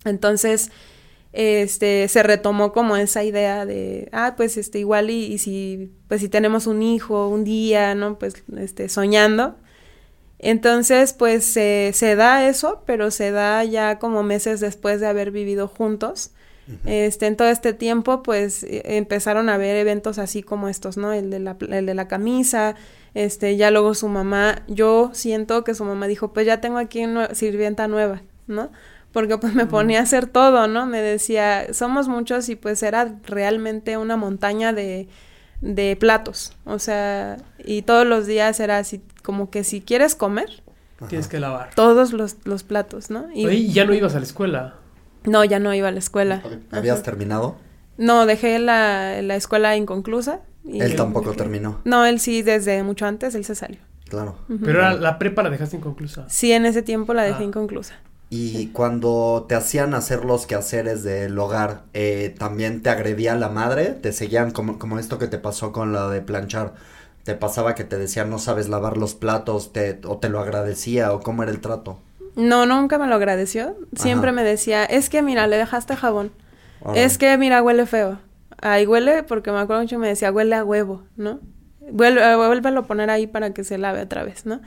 Entonces, 0.06 0.72
este, 1.34 2.08
se 2.08 2.24
retomó 2.24 2.74
como 2.74 2.98
esa 2.98 3.24
idea 3.24 3.66
de, 3.66 4.10
ah, 4.12 4.34
pues, 4.38 4.58
este, 4.58 4.80
igual 4.80 5.10
y, 5.10 5.38
si, 5.38 5.92
pues, 6.08 6.22
si 6.22 6.30
tenemos 6.30 6.68
un 6.68 6.82
hijo 6.82 7.28
un 7.28 7.44
día, 7.44 7.96
¿no? 7.96 8.18
Pues, 8.18 8.44
este, 8.58 8.90
soñando. 8.90 9.56
Entonces, 10.40 11.14
pues, 11.14 11.44
se, 11.44 11.92
se 11.94 12.16
da 12.16 12.48
eso, 12.48 12.84
pero 12.86 13.12
se 13.12 13.32
da 13.32 13.64
ya 13.64 14.00
como 14.00 14.24
meses 14.24 14.60
después 14.60 15.00
de 15.00 15.08
haber 15.08 15.32
vivido 15.32 15.68
juntos. 15.68 16.32
Este, 16.86 17.28
en 17.28 17.38
todo 17.38 17.48
este 17.48 17.72
tiempo, 17.72 18.24
pues, 18.24 18.64
e, 18.64 18.98
empezaron 18.98 19.48
a 19.48 19.54
haber 19.54 19.78
eventos 19.78 20.18
así 20.18 20.44
como 20.44 20.68
estos, 20.68 20.98
¿no? 20.98 21.14
El 21.14 21.30
de 21.30 21.40
la, 21.40 21.56
el 21.70 21.86
de 21.86 21.94
la 21.94 22.10
camisa, 22.10 22.76
este, 23.14 23.56
ya 23.56 23.72
luego 23.72 23.94
su 23.94 24.10
mamá, 24.10 24.64
yo 24.68 25.12
siento 25.14 25.64
que 25.64 25.74
su 25.74 25.86
mamá 25.86 26.08
dijo, 26.08 26.34
pues 26.34 26.46
ya 26.46 26.60
tengo 26.60 26.78
aquí 26.78 27.06
una 27.06 27.34
sirvienta 27.34 27.88
nueva, 27.88 28.22
¿no? 28.48 28.70
Porque 29.18 29.40
pues 29.40 29.56
me 29.56 29.66
ponía 29.66 29.98
a 29.98 30.04
hacer 30.04 30.28
todo, 30.28 30.68
¿no? 30.68 30.86
Me 30.86 31.02
decía, 31.02 31.74
somos 31.74 32.08
muchos 32.08 32.50
y 32.50 32.56
pues 32.56 32.84
era 32.84 33.16
realmente 33.26 33.98
una 33.98 34.16
montaña 34.16 34.74
de, 34.74 35.08
de 35.60 35.96
platos, 35.96 36.54
o 36.66 36.78
sea, 36.78 37.38
y 37.66 37.82
todos 37.82 38.06
los 38.06 38.28
días 38.28 38.60
era 38.60 38.78
así, 38.78 39.02
como 39.24 39.50
que 39.50 39.64
si 39.64 39.82
quieres 39.82 40.14
comer, 40.14 40.62
tienes 41.10 41.28
que 41.28 41.40
lavar. 41.40 41.72
Todos 41.74 42.14
los, 42.14 42.36
los 42.44 42.62
platos, 42.62 43.10
¿no? 43.10 43.26
Y 43.34 43.74
ya 43.74 43.86
no 43.86 43.96
ibas 43.96 44.14
a 44.14 44.20
la 44.20 44.26
escuela. 44.26 44.76
No, 45.24 45.44
ya 45.44 45.58
no 45.58 45.74
iba 45.74 45.88
a 45.88 45.92
la 45.92 45.98
escuela. 45.98 46.44
¿Habías 46.70 47.02
terminado? 47.02 47.58
No, 47.98 48.28
dejé 48.28 48.60
la, 48.60 49.24
la 49.24 49.36
escuela 49.36 49.76
inconclusa. 49.76 50.42
Y 50.64 50.80
él 50.80 50.96
tampoco 50.96 51.34
terminó. 51.34 51.82
No, 51.86 52.06
él 52.06 52.20
sí, 52.20 52.44
desde 52.44 52.84
mucho 52.84 53.08
antes, 53.08 53.34
él 53.34 53.46
se 53.46 53.56
salió. 53.56 53.80
Claro. 54.10 54.38
Pero 54.64 54.96
la 54.96 55.18
prepa 55.18 55.42
la 55.42 55.50
dejaste 55.50 55.78
inconclusa. 55.78 56.30
Sí, 56.30 56.52
en 56.52 56.68
ese 56.68 56.84
tiempo 56.84 57.16
la 57.16 57.24
dejé 57.24 57.42
ah. 57.42 57.48
inconclusa. 57.48 57.96
Y 58.30 58.68
cuando 58.68 59.46
te 59.48 59.56
hacían 59.56 59.94
hacer 59.94 60.26
los 60.26 60.46
quehaceres 60.46 61.04
del 61.04 61.38
hogar, 61.40 61.84
eh, 61.94 62.36
¿también 62.38 62.84
te 62.84 62.90
agredía 62.90 63.36
la 63.36 63.48
madre? 63.50 63.86
¿Te 63.86 64.12
seguían 64.12 64.52
como, 64.52 64.80
como 64.80 65.00
esto 65.00 65.18
que 65.18 65.28
te 65.28 65.38
pasó 65.38 65.72
con 65.72 65.94
la 65.94 66.10
de 66.10 66.22
planchar? 66.22 66.74
¿Te 67.24 67.36
pasaba 67.36 67.74
que 67.76 67.86
te 67.86 67.98
decían 67.98 68.30
no 68.30 68.40
sabes 68.40 68.68
lavar 68.68 68.98
los 68.98 69.16
platos 69.16 69.72
te, 69.72 70.00
o 70.06 70.18
te 70.18 70.30
lo 70.30 70.40
agradecía 70.40 71.14
o 71.14 71.22
cómo 71.22 71.44
era 71.44 71.52
el 71.52 71.62
trato? 71.62 72.00
No, 72.36 72.66
nunca 72.66 72.98
me 72.98 73.08
lo 73.08 73.16
agradeció. 73.16 73.76
Siempre 73.96 74.32
me 74.32 74.44
decía, 74.44 74.84
es 74.86 75.10
que 75.10 75.22
mira, 75.22 75.48
le 75.48 75.58
dejaste 75.58 75.96
jabón. 75.96 76.32
Es 76.96 77.18
que 77.18 77.38
mira, 77.38 77.64
huele 77.64 77.86
feo. 77.86 78.20
Ahí 78.62 78.86
huele, 78.86 79.24
porque 79.24 79.52
me 79.52 79.60
acuerdo 79.60 79.84
mucho 79.84 80.00
me 80.00 80.08
decía, 80.08 80.32
huele 80.32 80.56
a 80.56 80.64
huevo, 80.64 81.04
¿no? 81.16 81.40
Vuelve, 81.92 82.36
vuélvelo 82.36 82.82
a 82.82 82.84
poner 82.84 83.10
ahí 83.10 83.26
para 83.26 83.54
que 83.54 83.64
se 83.64 83.78
lave 83.78 84.02
otra 84.02 84.24
vez, 84.24 84.46
¿no? 84.46 84.62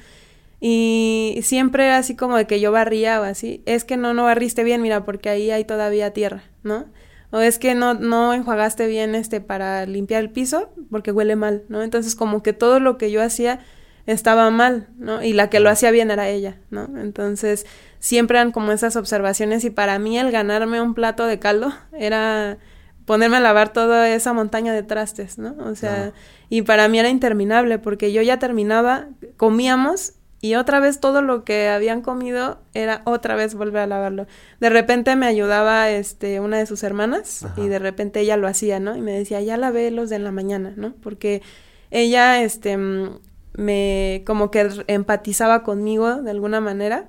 Y 0.61 1.41
siempre 1.43 1.87
era 1.87 1.97
así 1.97 2.15
como 2.17 2.37
de 2.37 2.47
que 2.47 2.61
yo 2.61 2.71
barría 2.71 3.21
o 3.21 3.25
así. 3.25 3.63
Es 3.67 3.85
que 3.85 3.97
no, 3.97 4.13
no 4.13 4.25
barriste 4.25 4.63
bien, 4.63 4.83
mira, 4.83 5.05
porque 5.05 5.31
ahí 5.31 5.51
hay 5.51 5.65
todavía 5.65 6.13
tierra, 6.13 6.45
¿no? 6.63 6.87
O 7.31 7.41
es 7.41 7.59
que 7.59 7.75
no, 7.75 7.95
no 7.95 8.35
enjuagaste 8.35 8.87
bien 8.87 9.15
este 9.15 9.41
para 9.41 9.87
limpiar 9.87 10.23
el 10.23 10.31
piso 10.31 10.71
porque 10.91 11.13
huele 11.13 11.37
mal, 11.37 11.65
¿no? 11.69 11.83
Entonces 11.83 12.15
como 12.15 12.43
que 12.43 12.53
todo 12.53 12.81
lo 12.81 12.99
que 12.99 13.11
yo 13.11 13.23
hacía 13.23 13.61
estaba 14.07 14.51
mal, 14.51 14.89
¿no? 14.99 15.23
Y 15.23 15.33
la 15.33 15.49
que 15.49 15.61
lo 15.61 15.71
hacía 15.71 15.91
bien 15.91 16.11
era 16.11 16.29
ella, 16.29 16.59
¿no? 16.71 16.89
Entonces, 16.99 17.67
siempre 18.01 18.39
eran 18.39 18.51
como 18.51 18.73
esas 18.73 18.97
observaciones 18.97 19.65
y 19.65 19.71
para 19.71 19.99
mí 19.99 20.19
el 20.19 20.33
ganarme 20.33 20.81
un 20.81 20.95
plato 20.95 21.27
de 21.27 21.39
caldo 21.39 21.73
era 21.93 22.59
ponerme 23.05 23.39
a 23.39 23.41
lavar 23.41 23.73
toda 23.73 24.09
esa 24.09 24.33
montaña 24.33 24.73
de 24.73 24.83
trastes, 24.83 25.39
¿no? 25.39 25.55
O 25.65 25.75
sea, 25.75 26.13
y 26.49 26.63
para 26.63 26.89
mí 26.89 26.99
era 26.99 27.09
interminable 27.09 27.79
porque 27.79 28.13
yo 28.13 28.23
ya 28.23 28.39
terminaba, 28.39 29.09
comíamos 29.37 30.15
y 30.41 30.55
otra 30.55 30.81
vez 30.81 31.01
todo 31.01 31.21
lo 31.23 31.45
que 31.45 31.69
habían 31.69 32.01
comido 32.01 32.59
era 32.73 33.03
otra 33.05 33.35
vez 33.35 33.55
volver 33.55 33.83
a 33.83 33.87
lavarlo. 33.87 34.27
De 34.59 34.71
repente 34.71 35.15
me 35.17 35.27
ayudaba 35.27 35.91
este 35.91 36.41
una 36.41 36.59
de 36.59 36.67
sus 36.67 36.83
hermanas 36.83 37.47
y 37.57 37.69
de 37.69 37.79
repente 37.79 38.21
ella 38.21 38.37
lo 38.37 38.49
hacía, 38.49 38.81
¿no? 38.81 38.97
Y 38.97 39.03
me 39.03 39.13
decía, 39.13 39.41
"Ya 39.43 39.57
lavé 39.57 39.91
los 39.91 40.09
de 40.09 40.17
en 40.17 40.25
la 40.25 40.33
mañana", 40.33 40.73
¿no? 40.77 40.95
Porque 41.03 41.43
ella 41.91 42.43
este 42.43 42.79
me 43.53 44.23
como 44.27 44.51
que 44.51 44.69
empatizaba 44.87 45.63
conmigo 45.63 46.23
de 46.23 46.31
alguna 46.31 46.61
manera 46.61 47.09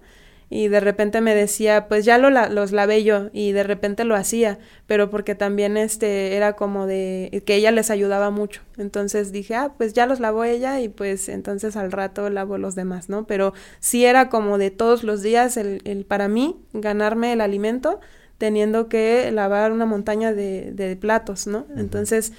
y 0.52 0.68
de 0.68 0.82
repente 0.82 1.22
me 1.22 1.34
decía, 1.34 1.88
pues 1.88 2.04
ya 2.04 2.18
lo 2.18 2.30
los 2.30 2.72
lavé 2.74 3.06
yo 3.06 3.30
y 3.32 3.54
de 3.54 3.64
repente 3.64 4.04
lo 4.04 4.16
hacía, 4.16 4.60
pero 4.86 5.10
porque 5.10 5.34
también 5.34 5.78
este 5.78 6.36
era 6.36 6.54
como 6.54 6.86
de 6.86 7.42
que 7.46 7.56
ella 7.56 7.72
les 7.72 7.90
ayudaba 7.90 8.30
mucho. 8.32 8.62
Entonces 8.78 9.32
dije, 9.32 9.56
ah, 9.56 9.74
pues 9.78 9.94
ya 9.94 10.06
los 10.06 10.20
lavó 10.20 10.44
ella 10.44 10.82
y 10.82 10.90
pues 10.90 11.30
entonces 11.30 11.78
al 11.78 11.92
rato 11.94 12.30
lavo 12.30 12.58
los 12.58 12.76
demás, 12.76 13.08
¿no? 13.08 13.26
Pero 13.26 13.54
sí 13.80 14.06
era 14.06 14.28
como 14.28 14.58
de 14.58 14.72
todos 14.72 15.04
los 15.04 15.22
días 15.22 15.56
el, 15.56 15.82
el 15.86 16.04
para 16.06 16.28
mí 16.28 16.58
ganarme 16.74 17.32
el 17.32 17.40
alimento 17.40 18.02
teniendo 18.38 18.90
que 18.90 19.32
lavar 19.32 19.72
una 19.72 19.86
montaña 19.86 20.34
de, 20.34 20.72
de 20.74 20.98
platos, 20.98 21.48
¿no? 21.48 21.66
Entonces 21.78 22.34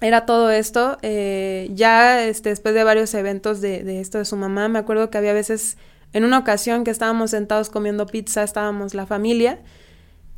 era 0.00 0.26
todo 0.26 0.50
esto. 0.50 0.98
Eh, 1.02 1.70
ya 1.74 2.24
este, 2.24 2.50
después 2.50 2.74
de 2.74 2.84
varios 2.84 3.12
eventos 3.14 3.60
de, 3.60 3.82
de, 3.82 4.00
esto 4.00 4.18
de 4.18 4.24
su 4.24 4.36
mamá, 4.36 4.68
me 4.68 4.78
acuerdo 4.78 5.10
que 5.10 5.18
había 5.18 5.32
veces, 5.32 5.76
en 6.12 6.24
una 6.24 6.38
ocasión 6.38 6.84
que 6.84 6.90
estábamos 6.90 7.30
sentados 7.30 7.70
comiendo 7.70 8.06
pizza, 8.06 8.42
estábamos 8.42 8.94
la 8.94 9.06
familia, 9.06 9.60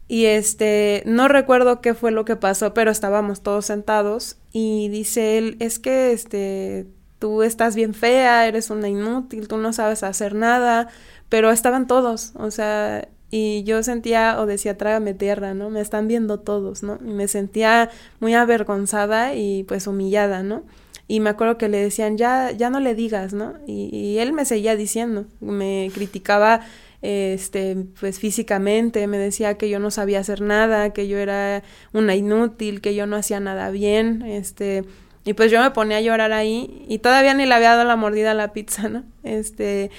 y 0.08 0.24
este, 0.24 1.02
no 1.06 1.28
recuerdo 1.28 1.80
qué 1.80 1.94
fue 1.94 2.10
lo 2.10 2.24
que 2.24 2.36
pasó, 2.36 2.74
pero 2.74 2.90
estábamos 2.90 3.42
todos 3.42 3.66
sentados, 3.66 4.36
y 4.52 4.88
dice 4.88 5.38
él, 5.38 5.56
es 5.60 5.78
que 5.78 6.12
este, 6.12 6.86
tú 7.18 7.42
estás 7.42 7.76
bien 7.76 7.94
fea, 7.94 8.46
eres 8.48 8.70
una 8.70 8.88
inútil, 8.88 9.46
tú 9.46 9.58
no 9.58 9.72
sabes 9.72 10.02
hacer 10.02 10.34
nada, 10.34 10.88
pero 11.28 11.50
estaban 11.50 11.86
todos, 11.86 12.32
o 12.34 12.50
sea, 12.50 13.08
y 13.30 13.62
yo 13.62 13.82
sentía 13.84 14.40
o 14.40 14.46
decía 14.46 14.76
trágame 14.76 15.14
tierra, 15.14 15.54
¿no? 15.54 15.70
Me 15.70 15.80
están 15.80 16.08
viendo 16.08 16.40
todos, 16.40 16.82
¿no? 16.82 16.98
Y 17.00 17.12
me 17.12 17.28
sentía 17.28 17.90
muy 18.18 18.34
avergonzada 18.34 19.34
y 19.34 19.62
pues 19.64 19.86
humillada, 19.86 20.42
¿no? 20.42 20.64
Y 21.10 21.18
me 21.18 21.30
acuerdo 21.30 21.58
que 21.58 21.68
le 21.68 21.78
decían, 21.78 22.16
ya, 22.16 22.52
ya 22.52 22.70
no 22.70 22.78
le 22.78 22.94
digas, 22.94 23.32
¿no? 23.32 23.54
Y, 23.66 23.90
y 23.92 24.18
él 24.20 24.32
me 24.32 24.44
seguía 24.44 24.76
diciendo, 24.76 25.26
me 25.40 25.90
criticaba 25.92 26.60
este, 27.02 27.76
pues 27.98 28.20
físicamente, 28.20 29.04
me 29.08 29.18
decía 29.18 29.58
que 29.58 29.68
yo 29.68 29.80
no 29.80 29.90
sabía 29.90 30.20
hacer 30.20 30.40
nada, 30.40 30.92
que 30.92 31.08
yo 31.08 31.18
era 31.18 31.64
una 31.92 32.14
inútil, 32.14 32.80
que 32.80 32.94
yo 32.94 33.08
no 33.08 33.16
hacía 33.16 33.40
nada 33.40 33.72
bien, 33.72 34.22
este, 34.22 34.84
y 35.24 35.32
pues 35.32 35.50
yo 35.50 35.60
me 35.60 35.72
ponía 35.72 35.96
a 35.96 36.00
llorar 36.00 36.30
ahí 36.30 36.84
y 36.88 36.98
todavía 36.98 37.34
ni 37.34 37.44
le 37.44 37.54
había 37.54 37.70
dado 37.70 37.88
la 37.88 37.96
mordida 37.96 38.30
a 38.30 38.34
la 38.34 38.52
pizza, 38.52 38.88
¿no? 38.88 39.02
Este, 39.24 39.90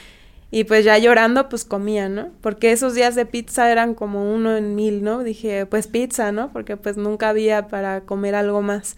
y 0.49 0.63
pues 0.63 0.85
ya 0.85 0.97
llorando, 0.97 1.49
pues 1.49 1.65
comía, 1.65 2.07
¿no? 2.07 2.29
Porque 2.39 2.71
esos 2.71 2.95
días 2.95 3.15
de 3.15 3.25
pizza 3.25 3.69
eran 3.69 3.95
como 3.95 4.33
uno 4.33 4.55
en 4.55 4.75
mil, 4.75 5.03
¿no? 5.03 5.23
Dije, 5.23 5.65
pues 5.65 5.87
pizza, 5.87 6.31
¿no? 6.31 6.53
Porque 6.53 6.77
pues 6.77 6.95
nunca 6.95 7.27
había 7.27 7.67
para 7.67 8.01
comer 8.01 8.35
algo 8.35 8.61
más. 8.61 8.95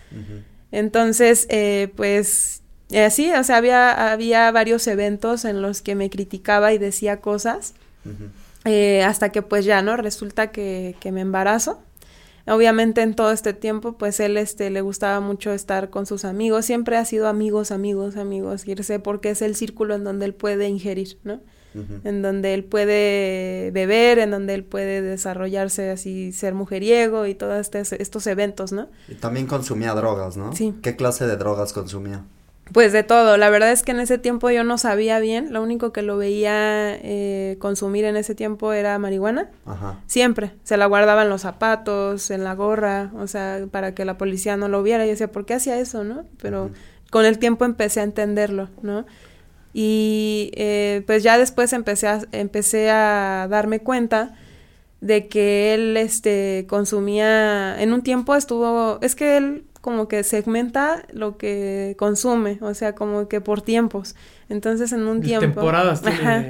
Entonces, 0.74 1.46
eh, 1.50 1.94
pues 1.96 2.64
así, 3.06 3.32
o 3.32 3.44
sea, 3.44 3.58
había, 3.58 4.12
había 4.12 4.52
varios 4.52 4.88
eventos 4.88 5.46
en 5.46 5.62
los 5.62 5.84
que 5.84 5.94
me 5.94 6.10
criticaba 6.10 6.74
y 6.74 6.80
decía 6.80 7.22
cosas. 7.22 7.76
eh, 8.66 9.04
hasta 9.04 9.30
que 9.30 9.44
pues 9.44 9.66
ya, 9.66 9.84
¿no? 9.84 9.96
Resulta 9.98 10.52
que, 10.52 10.96
que 11.00 11.12
me 11.12 11.22
embarazo. 11.22 11.80
Obviamente 12.48 13.02
en 13.04 13.14
todo 13.14 13.32
este 13.32 13.54
tiempo, 13.54 13.94
pues 14.00 14.20
él 14.20 14.36
este, 14.36 14.72
le 14.72 14.82
gustaba 14.82 15.20
mucho 15.20 15.54
estar 15.54 15.92
con 15.92 16.08
sus 16.08 16.26
amigos, 16.26 16.66
siempre 16.66 16.98
ha 16.98 17.06
sido 17.06 17.28
amigos, 17.28 17.72
amigos, 17.72 18.18
amigos, 18.18 18.68
irse 18.68 19.00
porque 19.00 19.30
es 19.30 19.44
el 19.44 19.56
círculo 19.56 19.94
en 19.94 20.04
donde 20.04 20.26
él 20.26 20.34
puede 20.34 20.68
ingerir, 20.68 21.20
¿no? 21.24 21.40
En 22.04 22.22
donde 22.22 22.54
él 22.54 22.64
puede 22.64 23.72
beber, 23.72 24.20
en 24.20 24.32
donde 24.32 24.54
él 24.54 24.64
puede 24.64 25.02
desarrollarse 25.02 25.90
así, 25.90 26.32
ser 26.32 26.54
mujeriego 26.54 27.26
y 27.26 27.36
todos 27.36 27.60
este, 27.60 28.02
estos 28.02 28.28
eventos, 28.28 28.72
¿no? 28.72 28.90
Y 29.08 29.16
también 29.16 29.48
consumía 29.48 29.94
drogas, 29.94 30.38
¿no? 30.38 30.56
Sí. 30.56 30.74
¿Qué 30.82 30.96
clase 30.96 31.26
de 31.28 31.36
drogas 31.38 31.74
consumía? 31.74 32.24
Pues 32.72 32.94
de 32.94 33.04
todo, 33.04 33.36
la 33.36 33.50
verdad 33.50 33.72
es 33.72 33.84
que 33.84 33.92
en 33.92 34.00
ese 34.00 34.18
tiempo 34.18 34.50
yo 34.50 34.64
no 34.64 34.78
sabía 34.78 35.20
bien, 35.20 35.52
lo 35.52 35.62
único 35.62 35.92
que 35.92 36.02
lo 36.02 36.16
veía 36.16 36.96
eh, 36.96 37.58
consumir 37.60 38.06
en 38.06 38.16
ese 38.16 38.36
tiempo 38.36 38.72
era 38.72 38.98
marihuana, 39.00 39.50
Ajá. 39.66 40.00
siempre, 40.08 40.54
se 40.64 40.78
la 40.78 40.86
guardaba 40.86 41.24
en 41.24 41.30
los 41.30 41.42
zapatos, 41.42 42.32
en 42.32 42.46
la 42.46 42.56
gorra, 42.56 43.12
o 43.18 43.28
sea, 43.28 43.66
para 43.70 43.94
que 43.94 44.06
la 44.06 44.18
policía 44.18 44.56
no 44.56 44.70
lo 44.70 44.82
viera, 44.82 45.06
y 45.06 45.10
decía, 45.10 45.30
¿por 45.30 45.46
qué 45.46 45.56
hacía 45.56 45.78
eso, 45.78 46.06
no? 46.06 46.26
Pero 46.42 46.66
uh 46.66 46.68
-huh. 46.70 47.10
con 47.12 47.26
el 47.26 47.38
tiempo 47.38 47.66
empecé 47.66 48.00
a 48.00 48.04
entenderlo, 48.04 48.70
¿no? 48.82 49.06
Y 49.74 50.52
eh, 50.54 51.04
pues 51.08 51.24
ya 51.24 51.38
después 51.38 51.74
empecé 51.74 52.08
a, 52.08 52.22
empecé 52.32 52.92
a 52.92 53.48
darme 53.50 53.80
cuenta 53.80 54.36
de 55.02 55.28
que 55.28 55.74
él 55.74 55.98
este 55.98 56.66
consumía 56.70 57.82
en 57.82 57.92
un 57.92 58.04
tiempo 58.04 58.36
estuvo 58.36 59.00
es 59.02 59.16
que 59.16 59.36
él 59.38 59.66
como 59.82 60.08
que 60.08 60.24
segmenta 60.24 61.04
lo 61.12 61.38
que 61.38 61.98
consume, 62.00 62.58
o 62.62 62.74
sea, 62.74 62.96
como 62.96 63.28
que 63.28 63.42
por 63.42 63.62
tiempos. 63.62 64.16
Entonces, 64.48 64.94
en 64.94 65.06
un 65.06 65.20
tiempo. 65.22 65.46
Temporadas 65.46 66.02
tiene... 66.02 66.18
Ajá, 66.18 66.46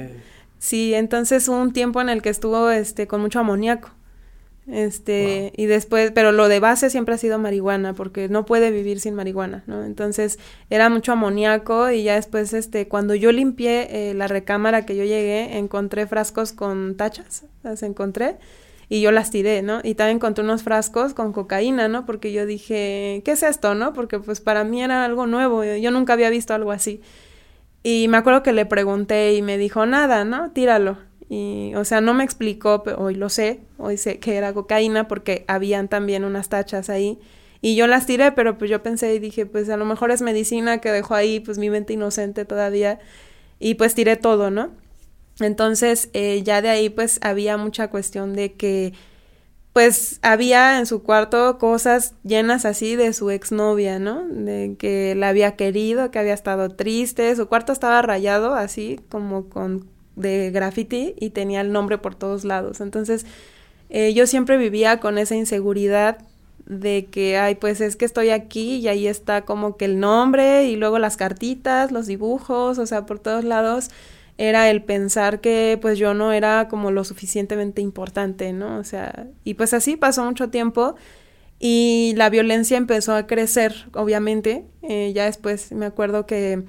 sí, 0.60 0.94
entonces 0.94 1.48
hubo 1.48 1.60
un 1.60 1.72
tiempo 1.72 2.00
en 2.00 2.10
el 2.10 2.22
que 2.22 2.28
estuvo 2.28 2.70
este 2.70 3.08
con 3.08 3.20
mucho 3.20 3.40
amoníaco. 3.40 3.90
Este, 4.66 5.52
wow. 5.56 5.64
y 5.64 5.66
después, 5.66 6.10
pero 6.12 6.32
lo 6.32 6.48
de 6.48 6.58
base 6.58 6.88
siempre 6.88 7.14
ha 7.14 7.18
sido 7.18 7.38
marihuana, 7.38 7.92
porque 7.92 8.28
no 8.28 8.46
puede 8.46 8.70
vivir 8.70 8.98
sin 8.98 9.14
marihuana, 9.14 9.62
¿no? 9.66 9.84
Entonces, 9.84 10.38
era 10.70 10.88
mucho 10.88 11.12
amoníaco 11.12 11.90
y 11.90 12.02
ya 12.02 12.14
después, 12.14 12.54
este, 12.54 12.88
cuando 12.88 13.14
yo 13.14 13.30
limpié 13.30 14.10
eh, 14.10 14.14
la 14.14 14.26
recámara 14.26 14.86
que 14.86 14.96
yo 14.96 15.04
llegué, 15.04 15.58
encontré 15.58 16.06
frascos 16.06 16.52
con 16.52 16.96
tachas, 16.96 17.44
las 17.62 17.82
encontré, 17.82 18.38
y 18.88 19.00
yo 19.00 19.12
las 19.12 19.30
tiré, 19.30 19.62
¿no? 19.62 19.80
Y 19.82 19.94
también 19.94 20.16
encontré 20.16 20.44
unos 20.44 20.62
frascos 20.62 21.14
con 21.14 21.32
cocaína, 21.32 21.88
¿no? 21.88 22.06
Porque 22.06 22.32
yo 22.32 22.46
dije, 22.46 23.22
¿qué 23.24 23.32
es 23.32 23.42
esto, 23.42 23.74
no? 23.74 23.92
Porque 23.92 24.18
pues 24.18 24.40
para 24.40 24.64
mí 24.64 24.82
era 24.82 25.04
algo 25.04 25.26
nuevo, 25.26 25.64
yo 25.64 25.90
nunca 25.90 26.12
había 26.12 26.30
visto 26.30 26.54
algo 26.54 26.72
así. 26.72 27.00
Y 27.82 28.08
me 28.08 28.16
acuerdo 28.16 28.42
que 28.42 28.52
le 28.52 28.64
pregunté 28.66 29.34
y 29.34 29.42
me 29.42 29.58
dijo, 29.58 29.84
nada, 29.84 30.24
¿no? 30.24 30.50
Tíralo. 30.52 30.98
Y, 31.28 31.72
o 31.76 31.84
sea, 31.84 32.00
no 32.00 32.14
me 32.14 32.24
explicó, 32.24 32.82
pero 32.82 32.98
hoy 33.00 33.14
lo 33.14 33.28
sé, 33.28 33.60
hoy 33.78 33.96
sé 33.96 34.18
que 34.18 34.36
era 34.36 34.52
cocaína 34.52 35.08
porque 35.08 35.44
habían 35.48 35.88
también 35.88 36.24
unas 36.24 36.48
tachas 36.48 36.90
ahí. 36.90 37.18
Y 37.60 37.76
yo 37.76 37.86
las 37.86 38.06
tiré, 38.06 38.32
pero 38.32 38.58
pues 38.58 38.70
yo 38.70 38.82
pensé 38.82 39.14
y 39.14 39.18
dije, 39.18 39.46
pues 39.46 39.70
a 39.70 39.76
lo 39.76 39.86
mejor 39.86 40.10
es 40.10 40.20
medicina 40.20 40.78
que 40.78 40.92
dejó 40.92 41.14
ahí, 41.14 41.40
pues 41.40 41.58
mi 41.58 41.70
mente 41.70 41.94
inocente 41.94 42.44
todavía. 42.44 42.98
Y 43.58 43.74
pues 43.74 43.94
tiré 43.94 44.16
todo, 44.16 44.50
¿no? 44.50 44.70
Entonces, 45.40 46.10
eh, 46.12 46.42
ya 46.42 46.62
de 46.62 46.68
ahí 46.68 46.90
pues 46.90 47.18
había 47.22 47.56
mucha 47.56 47.88
cuestión 47.88 48.34
de 48.34 48.52
que 48.54 48.92
pues 49.72 50.20
había 50.22 50.78
en 50.78 50.86
su 50.86 51.02
cuarto 51.02 51.58
cosas 51.58 52.14
llenas 52.22 52.64
así 52.64 52.94
de 52.94 53.12
su 53.12 53.30
exnovia, 53.30 53.98
¿no? 53.98 54.24
De 54.28 54.76
que 54.78 55.16
la 55.16 55.30
había 55.30 55.56
querido, 55.56 56.12
que 56.12 56.20
había 56.20 56.34
estado 56.34 56.68
triste, 56.68 57.34
su 57.34 57.48
cuarto 57.48 57.72
estaba 57.72 58.00
rayado 58.00 58.54
así 58.54 59.00
como 59.08 59.48
con 59.48 59.90
de 60.16 60.50
graffiti 60.50 61.14
y 61.18 61.30
tenía 61.30 61.60
el 61.60 61.72
nombre 61.72 61.98
por 61.98 62.14
todos 62.14 62.44
lados. 62.44 62.80
Entonces, 62.80 63.26
eh, 63.90 64.12
yo 64.14 64.26
siempre 64.26 64.56
vivía 64.56 65.00
con 65.00 65.18
esa 65.18 65.34
inseguridad 65.34 66.18
de 66.66 67.06
que, 67.10 67.36
ay, 67.36 67.56
pues 67.56 67.80
es 67.80 67.96
que 67.96 68.04
estoy 68.04 68.30
aquí 68.30 68.76
y 68.76 68.88
ahí 68.88 69.06
está 69.06 69.44
como 69.44 69.76
que 69.76 69.84
el 69.84 70.00
nombre 70.00 70.64
y 70.64 70.76
luego 70.76 70.98
las 70.98 71.16
cartitas, 71.16 71.92
los 71.92 72.06
dibujos, 72.06 72.78
o 72.78 72.86
sea, 72.86 73.06
por 73.06 73.18
todos 73.18 73.44
lados 73.44 73.90
era 74.38 74.68
el 74.70 74.82
pensar 74.82 75.40
que 75.40 75.78
pues 75.80 75.98
yo 75.98 76.14
no 76.14 76.32
era 76.32 76.68
como 76.68 76.90
lo 76.90 77.04
suficientemente 77.04 77.82
importante, 77.82 78.52
¿no? 78.52 78.78
O 78.78 78.84
sea, 78.84 79.28
y 79.44 79.54
pues 79.54 79.74
así 79.74 79.96
pasó 79.96 80.24
mucho 80.24 80.50
tiempo 80.50 80.96
y 81.60 82.14
la 82.16 82.30
violencia 82.30 82.76
empezó 82.76 83.14
a 83.14 83.26
crecer, 83.26 83.86
obviamente. 83.94 84.64
Eh, 84.82 85.12
ya 85.14 85.26
después 85.26 85.70
me 85.72 85.86
acuerdo 85.86 86.26
que 86.26 86.64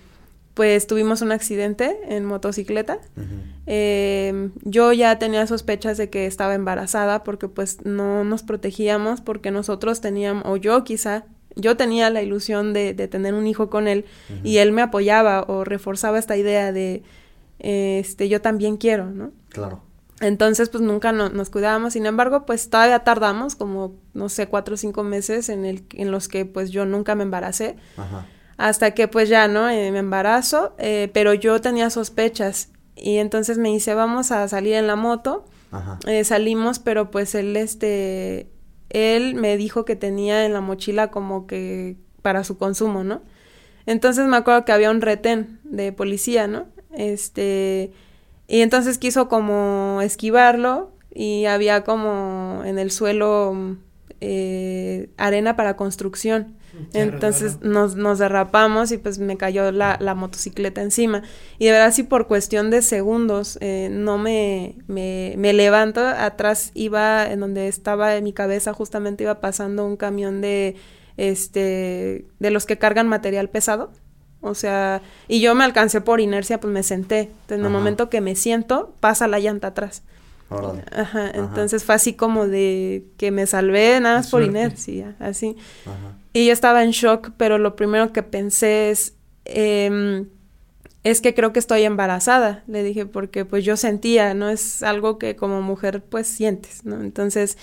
pues 0.55 0.87
tuvimos 0.87 1.21
un 1.21 1.31
accidente 1.31 1.99
en 2.07 2.25
motocicleta. 2.25 2.99
Uh 3.15 3.21
-huh. 3.21 3.25
eh, 3.67 4.49
yo 4.63 4.91
ya 4.93 5.19
tenía 5.19 5.45
sospechas 5.45 5.97
de 5.97 6.09
que 6.09 6.25
estaba 6.25 6.55
embarazada 6.55 7.23
porque 7.23 7.47
pues 7.47 7.85
no 7.85 8.23
nos 8.23 8.41
protegíamos 8.41 9.21
porque 9.21 9.51
nosotros 9.51 10.01
teníamos, 10.01 10.43
o 10.47 10.57
yo 10.57 10.83
quizá, 10.83 11.25
yo 11.55 11.77
tenía 11.77 12.09
la 12.09 12.21
ilusión 12.23 12.73
de, 12.73 12.93
de 12.93 13.07
tener 13.07 13.33
un 13.33 13.45
hijo 13.45 13.69
con 13.69 13.87
él 13.87 14.05
uh 14.29 14.33
-huh. 14.33 14.39
y 14.43 14.57
él 14.57 14.71
me 14.71 14.81
apoyaba 14.81 15.43
o 15.47 15.65
reforzaba 15.65 16.17
esta 16.17 16.35
idea 16.37 16.71
de 16.71 17.03
este, 17.59 18.29
yo 18.29 18.41
también 18.41 18.77
quiero, 18.77 19.11
¿no? 19.11 19.31
Claro. 19.49 19.81
Entonces, 20.21 20.69
pues 20.69 20.81
nunca 20.81 21.11
no, 21.11 21.29
nos 21.29 21.49
cuidábamos, 21.49 21.93
sin 21.93 22.05
embargo, 22.05 22.45
pues 22.45 22.69
todavía 22.69 22.99
tardamos 22.99 23.55
como, 23.55 23.95
no 24.13 24.29
sé, 24.29 24.47
cuatro 24.47 24.75
o 24.75 24.77
cinco 24.77 25.03
meses 25.03 25.49
en, 25.49 25.65
el, 25.65 25.83
en 25.93 26.11
los 26.11 26.29
que 26.29 26.45
pues 26.45 26.71
yo 26.71 26.85
nunca 26.85 27.15
me 27.15 27.23
embaracé. 27.23 27.75
Ajá. 27.97 28.25
Hasta 28.57 28.91
que 28.91 29.07
pues 29.07 29.27
ya, 29.29 29.47
¿no? 29.47 29.69
Eh, 29.69 29.91
me 29.91 29.99
embarazo, 29.99 30.75
eh, 30.77 31.09
pero 31.13 31.33
yo 31.33 31.59
tenía 31.59 31.89
sospechas 31.89 32.69
y 32.95 33.17
entonces 33.17 33.57
me 33.57 33.69
dice, 33.69 33.93
vamos 33.93 34.31
a 34.31 34.47
salir 34.47 34.73
en 34.75 34.87
la 34.87 34.95
moto. 34.95 35.45
Eh, 36.07 36.23
salimos, 36.23 36.79
pero 36.79 37.11
pues 37.11 37.35
él, 37.35 37.57
este, 37.57 38.49
él 38.89 39.35
me 39.35 39.57
dijo 39.57 39.83
que 39.83 39.97
tenía 39.97 40.45
en 40.45 40.53
la 40.53 40.61
mochila 40.61 41.11
como 41.11 41.47
que 41.47 41.97
para 42.21 42.45
su 42.45 42.57
consumo, 42.57 43.03
¿no? 43.03 43.21
Entonces 43.85 44.25
me 44.25 44.37
acuerdo 44.37 44.63
que 44.63 44.71
había 44.71 44.89
un 44.89 45.01
retén 45.01 45.59
de 45.65 45.91
policía, 45.91 46.47
¿no? 46.47 46.67
Este, 46.95 47.91
y 48.47 48.61
entonces 48.61 48.97
quiso 48.97 49.27
como 49.27 49.99
esquivarlo 50.01 50.93
y 51.13 51.43
había 51.43 51.83
como 51.83 52.61
en 52.63 52.79
el 52.79 52.89
suelo 52.89 53.77
arena 55.17 55.57
para 55.57 55.75
construcción. 55.75 56.55
Entonces 56.93 57.61
nos, 57.61 57.95
nos, 57.95 58.19
derrapamos 58.19 58.91
y 58.91 58.97
pues 58.97 59.19
me 59.19 59.37
cayó 59.37 59.71
la, 59.71 59.97
la, 59.99 60.15
motocicleta 60.15 60.81
encima. 60.81 61.23
Y 61.59 61.65
de 61.65 61.71
verdad, 61.71 61.93
si 61.93 62.03
por 62.03 62.27
cuestión 62.27 62.71
de 62.71 62.81
segundos 62.81 63.57
eh, 63.61 63.89
no 63.91 64.17
me, 64.17 64.75
me, 64.87 65.35
me, 65.37 65.53
levanto, 65.53 66.05
atrás 66.05 66.71
iba, 66.73 67.29
en 67.31 67.39
donde 67.39 67.67
estaba 67.67 68.15
en 68.15 68.23
mi 68.23 68.33
cabeza, 68.33 68.73
justamente 68.73 69.23
iba 69.23 69.39
pasando 69.41 69.85
un 69.85 69.97
camión 69.97 70.41
de, 70.41 70.75
este, 71.17 72.25
de 72.39 72.51
los 72.51 72.65
que 72.65 72.77
cargan 72.77 73.07
material 73.07 73.49
pesado. 73.49 73.91
O 74.41 74.53
sea, 74.53 75.01
y 75.27 75.41
yo 75.41 75.55
me 75.55 75.63
alcancé 75.63 76.01
por 76.01 76.21
inercia, 76.21 76.59
pues 76.59 76.71
me 76.71 76.83
senté. 76.83 77.31
en 77.49 77.65
el 77.65 77.71
momento 77.71 78.09
que 78.09 78.21
me 78.21 78.35
siento, 78.35 78.93
pasa 78.99 79.27
la 79.27 79.39
llanta 79.39 79.67
atrás. 79.67 80.03
Ajá, 80.91 81.31
entonces 81.33 81.83
fue 81.83 81.95
así 81.95 82.13
como 82.13 82.47
de 82.47 83.05
que 83.17 83.31
me 83.31 83.47
salvé 83.47 83.99
nada 83.99 84.17
más 84.17 84.29
por 84.29 84.43
inercia, 84.43 85.15
así. 85.19 85.57
Y 86.35 86.47
yo 86.47 86.51
estaba 86.51 86.83
en 86.83 86.91
shock, 86.91 87.31
pero 87.37 87.57
lo 87.57 87.77
primero 87.77 88.11
que 88.11 88.21
pensé 88.21 88.91
es, 88.91 89.15
em, 89.45 90.27
es 91.05 91.21
que 91.21 91.33
creo 91.33 91.53
que 91.53 91.59
estoy 91.59 91.83
embarazada, 91.83 92.65
le 92.67 92.83
dije, 92.83 93.05
porque 93.05 93.45
pues 93.45 93.63
yo 93.63 93.77
sentía, 93.77 94.33
¿no? 94.33 94.49
Es 94.49 94.83
algo 94.83 95.17
que 95.17 95.37
como 95.37 95.61
mujer 95.61 96.03
pues 96.03 96.27
sientes, 96.27 96.83
¿no? 96.83 96.99
Entonces 96.99 97.57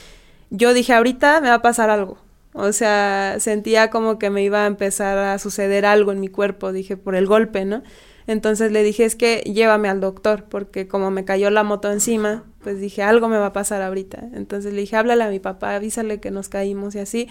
yo 0.48 0.72
dije, 0.72 0.94
ahorita 0.94 1.42
me 1.42 1.50
va 1.50 1.56
a 1.56 1.62
pasar 1.62 1.90
algo. 1.90 2.16
O 2.54 2.72
sea, 2.72 3.36
sentía 3.40 3.90
como 3.90 4.18
que 4.18 4.30
me 4.30 4.42
iba 4.42 4.64
a 4.64 4.66
empezar 4.66 5.18
a 5.18 5.38
suceder 5.38 5.84
algo 5.84 6.10
en 6.10 6.20
mi 6.20 6.28
cuerpo, 6.28 6.72
dije, 6.72 6.96
por 6.96 7.14
el 7.14 7.26
golpe, 7.26 7.66
¿no? 7.66 7.82
Entonces 8.26 8.72
le 8.72 8.82
dije, 8.82 9.04
es 9.04 9.16
que 9.16 9.40
llévame 9.40 9.90
al 9.90 10.00
doctor, 10.00 10.44
porque 10.48 10.88
como 10.88 11.10
me 11.10 11.26
cayó 11.26 11.50
la 11.50 11.62
moto 11.62 11.92
encima, 11.92 12.44
pues 12.62 12.80
dije, 12.80 13.02
algo 13.02 13.28
me 13.28 13.36
va 13.36 13.46
a 13.48 13.52
pasar 13.52 13.82
ahorita. 13.82 14.30
Entonces 14.32 14.72
le 14.72 14.80
dije, 14.80 14.96
háblale 14.96 15.24
a 15.24 15.28
mi 15.28 15.40
papá, 15.40 15.74
avísale 15.74 16.20
que 16.20 16.30
nos 16.30 16.48
caímos 16.48 16.94
y 16.94 17.00
así. 17.00 17.28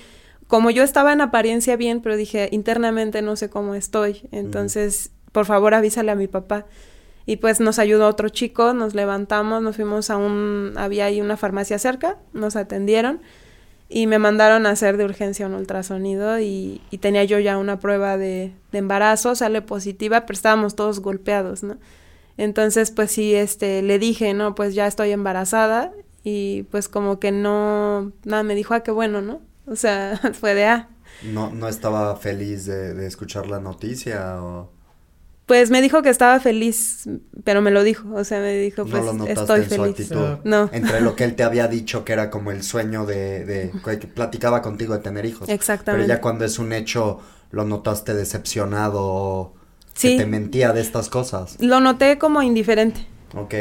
Como 0.48 0.70
yo 0.70 0.84
estaba 0.84 1.14
en 1.14 1.22
apariencia 1.22 1.76
bien, 1.76 2.02
pero 2.02 2.18
dije, 2.18 2.50
internamente 2.52 3.22
no 3.22 3.36
sé 3.36 3.50
cómo 3.50 3.76
estoy. 3.76 4.28
Entonces, 4.32 5.12
por 5.32 5.46
favor, 5.46 5.74
avísale 5.74 6.12
a 6.12 6.16
mi 6.16 6.28
papá. 6.28 6.66
Y 7.26 7.38
pues 7.38 7.60
nos 7.60 7.80
ayudó 7.80 8.08
otro 8.08 8.30
chico, 8.30 8.74
nos 8.74 8.94
levantamos, 8.96 9.62
nos 9.62 9.76
fuimos 9.76 10.10
a 10.10 10.18
un, 10.18 10.74
había 10.76 11.06
ahí 11.06 11.22
una 11.22 11.38
farmacia 11.38 11.78
cerca, 11.80 12.18
nos 12.34 12.56
atendieron 12.56 13.22
y 13.88 14.08
me 14.08 14.20
mandaron 14.20 14.66
a 14.66 14.72
hacer 14.72 14.98
de 14.98 15.06
urgencia 15.06 15.46
un 15.46 15.54
ultrasonido 15.54 16.40
y, 16.40 16.82
y 16.90 16.98
tenía 16.98 17.26
yo 17.26 17.40
ya 17.40 17.58
una 17.58 17.80
prueba 17.80 18.18
de, 18.18 18.54
de, 18.72 18.78
embarazo, 18.78 19.36
sale 19.36 19.62
positiva, 19.62 20.22
pero 20.22 20.34
estábamos 20.34 20.76
todos 20.76 21.02
golpeados, 21.02 21.62
¿no? 21.62 21.78
Entonces, 22.38 22.90
pues 22.92 23.12
sí, 23.12 23.36
este, 23.36 23.82
le 23.82 24.00
dije, 24.00 24.34
no, 24.34 24.56
pues 24.56 24.74
ya 24.74 24.88
estoy 24.88 25.12
embarazada 25.12 25.92
y 26.24 26.64
pues 26.72 26.88
como 26.88 27.20
que 27.20 27.32
no, 27.32 28.14
nada, 28.24 28.44
me 28.44 28.56
dijo, 28.56 28.74
ah, 28.74 28.82
qué 28.82 28.92
bueno, 28.92 29.22
¿no? 29.22 29.42
O 29.72 29.76
sea, 29.76 30.20
fue 30.40 30.54
de, 30.54 30.66
ah. 30.66 30.90
No, 31.24 31.50
no 31.52 31.68
estaba 31.68 32.16
feliz 32.18 32.66
de, 32.66 32.94
de 32.94 33.08
escuchar 33.08 33.48
la 33.48 33.60
noticia 33.60 34.42
o... 34.42 34.70
Pues 35.46 35.70
me 35.70 35.82
dijo 35.82 36.02
que 36.02 36.10
estaba 36.10 36.40
feliz, 36.40 37.10
pero 37.44 37.62
me 37.62 37.72
lo 37.72 37.84
dijo, 37.84 38.08
o 38.14 38.24
sea, 38.24 38.40
me 38.40 38.56
dijo, 38.56 38.86
pues 38.86 39.04
estoy 39.28 39.64
feliz. 39.64 40.10
No. 40.46 40.70
Entre 40.72 41.02
lo 41.02 41.16
que 41.16 41.26
él 41.26 41.36
te 41.36 41.44
había 41.44 41.68
dicho 41.68 42.06
que 42.06 42.14
era 42.14 42.30
como 42.30 42.52
el 42.52 42.64
sueño 42.64 43.06
de, 43.06 43.44
de 43.44 44.00
que 44.00 44.08
platicaba 44.08 44.62
contigo 44.62 44.94
de 44.94 45.00
tener 45.00 45.26
hijos. 45.26 45.50
Exactamente. 45.50 46.06
Pero 46.08 46.18
ya 46.18 46.22
cuando 46.22 46.46
es 46.46 46.58
un 46.58 46.72
hecho, 46.72 47.20
lo 47.50 47.66
notaste 47.66 48.14
decepcionado, 48.14 49.54
sí. 49.94 50.12
que 50.12 50.24
te 50.24 50.26
mentía 50.26 50.72
de 50.72 50.80
estas 50.80 51.10
cosas. 51.10 51.58
Lo 51.60 51.82
noté 51.82 52.18
como 52.18 52.42
indiferente. 52.42 53.06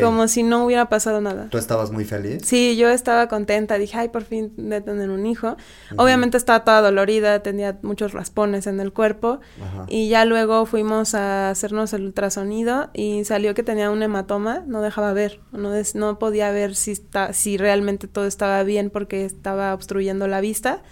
Como 0.01 0.29
si 0.29 0.43
no 0.43 0.65
hubiera 0.65 0.89
pasado 0.89 1.21
nada. 1.21 1.49
¿Tú 1.51 1.59
estabas 1.59 1.91
muy 1.91 2.05
feliz? 2.05 2.43
Sí, 2.45 2.77
yo 2.77 2.89
estaba 2.89 3.29
contenta. 3.29 3.79
Dije, 3.79 3.99
ay, 3.99 4.09
por 4.09 4.25
fin 4.25 4.53
de 4.57 4.81
tener 4.81 5.11
un 5.11 5.27
hijo. 5.27 5.57
Obviamente 5.97 6.37
estaba 6.37 6.65
toda 6.65 6.81
dolorida, 6.83 7.43
tenía 7.43 7.79
muchos 7.83 8.13
raspones 8.13 8.67
en 8.67 8.81
el 8.81 8.93
cuerpo. 8.93 9.41
Y 9.89 10.09
ya 10.09 10.25
luego 10.25 10.67
fuimos 10.67 11.15
a 11.15 11.51
hacernos 11.51 11.93
el 11.93 12.05
ultrasonido 12.05 12.91
y 12.93 13.25
salió 13.25 13.55
que 13.55 13.63
tenía 13.63 13.91
un 13.91 14.03
hematoma. 14.03 14.65
No 14.67 14.83
dejaba 14.83 15.13
ver. 15.13 15.41
No, 15.53 15.71
no 15.95 16.19
podía 16.19 16.51
ver 16.51 16.75
si, 16.75 16.93
está, 16.93 17.33
si 17.33 17.57
realmente 17.57 18.09
todo 18.09 18.27
estaba 18.27 18.63
bien 18.63 18.91
porque 18.91 19.25
estaba 19.25 19.75
obstruyendo 19.75 20.27
la 20.27 20.41
vista. 20.41 20.83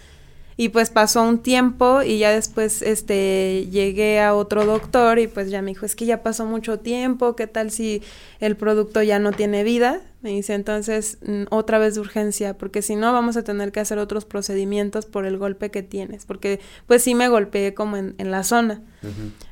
Y 0.61 0.67
pues 0.67 0.89
pasó 0.89 1.23
un 1.23 1.39
tiempo 1.39 2.01
y 2.03 2.19
ya 2.19 2.31
después 2.31 2.81
este 2.81 3.69
llegué 3.71 4.19
a 4.19 4.35
otro 4.35 4.65
doctor 4.65 5.17
y 5.17 5.27
pues 5.27 5.49
ya 5.49 5.61
me 5.61 5.71
dijo, 5.71 5.85
"Es 5.85 5.95
que 5.95 6.05
ya 6.05 6.21
pasó 6.21 6.45
mucho 6.45 6.79
tiempo, 6.79 7.33
¿qué 7.37 7.47
tal 7.47 7.71
si 7.71 8.01
el 8.41 8.57
producto 8.57 9.01
ya 9.01 9.19
no 9.19 9.31
tiene 9.31 9.63
vida?" 9.63 10.01
Me 10.21 10.31
dice, 10.31 10.55
"Entonces, 10.55 11.17
mm, 11.25 11.43
otra 11.49 11.79
vez 11.79 11.95
de 11.95 12.01
urgencia, 12.01 12.57
porque 12.57 12.81
si 12.81 12.97
no 12.97 13.13
vamos 13.13 13.37
a 13.37 13.43
tener 13.43 13.71
que 13.71 13.79
hacer 13.79 13.99
otros 13.99 14.25
procedimientos 14.25 15.05
por 15.05 15.25
el 15.25 15.37
golpe 15.37 15.71
que 15.71 15.81
tienes, 15.81 16.25
porque 16.25 16.59
pues 16.87 17.03
sí 17.03 17.15
me 17.15 17.29
golpeé 17.29 17.73
como 17.73 17.95
en, 17.95 18.15
en 18.17 18.29
la 18.29 18.43
zona." 18.43 18.81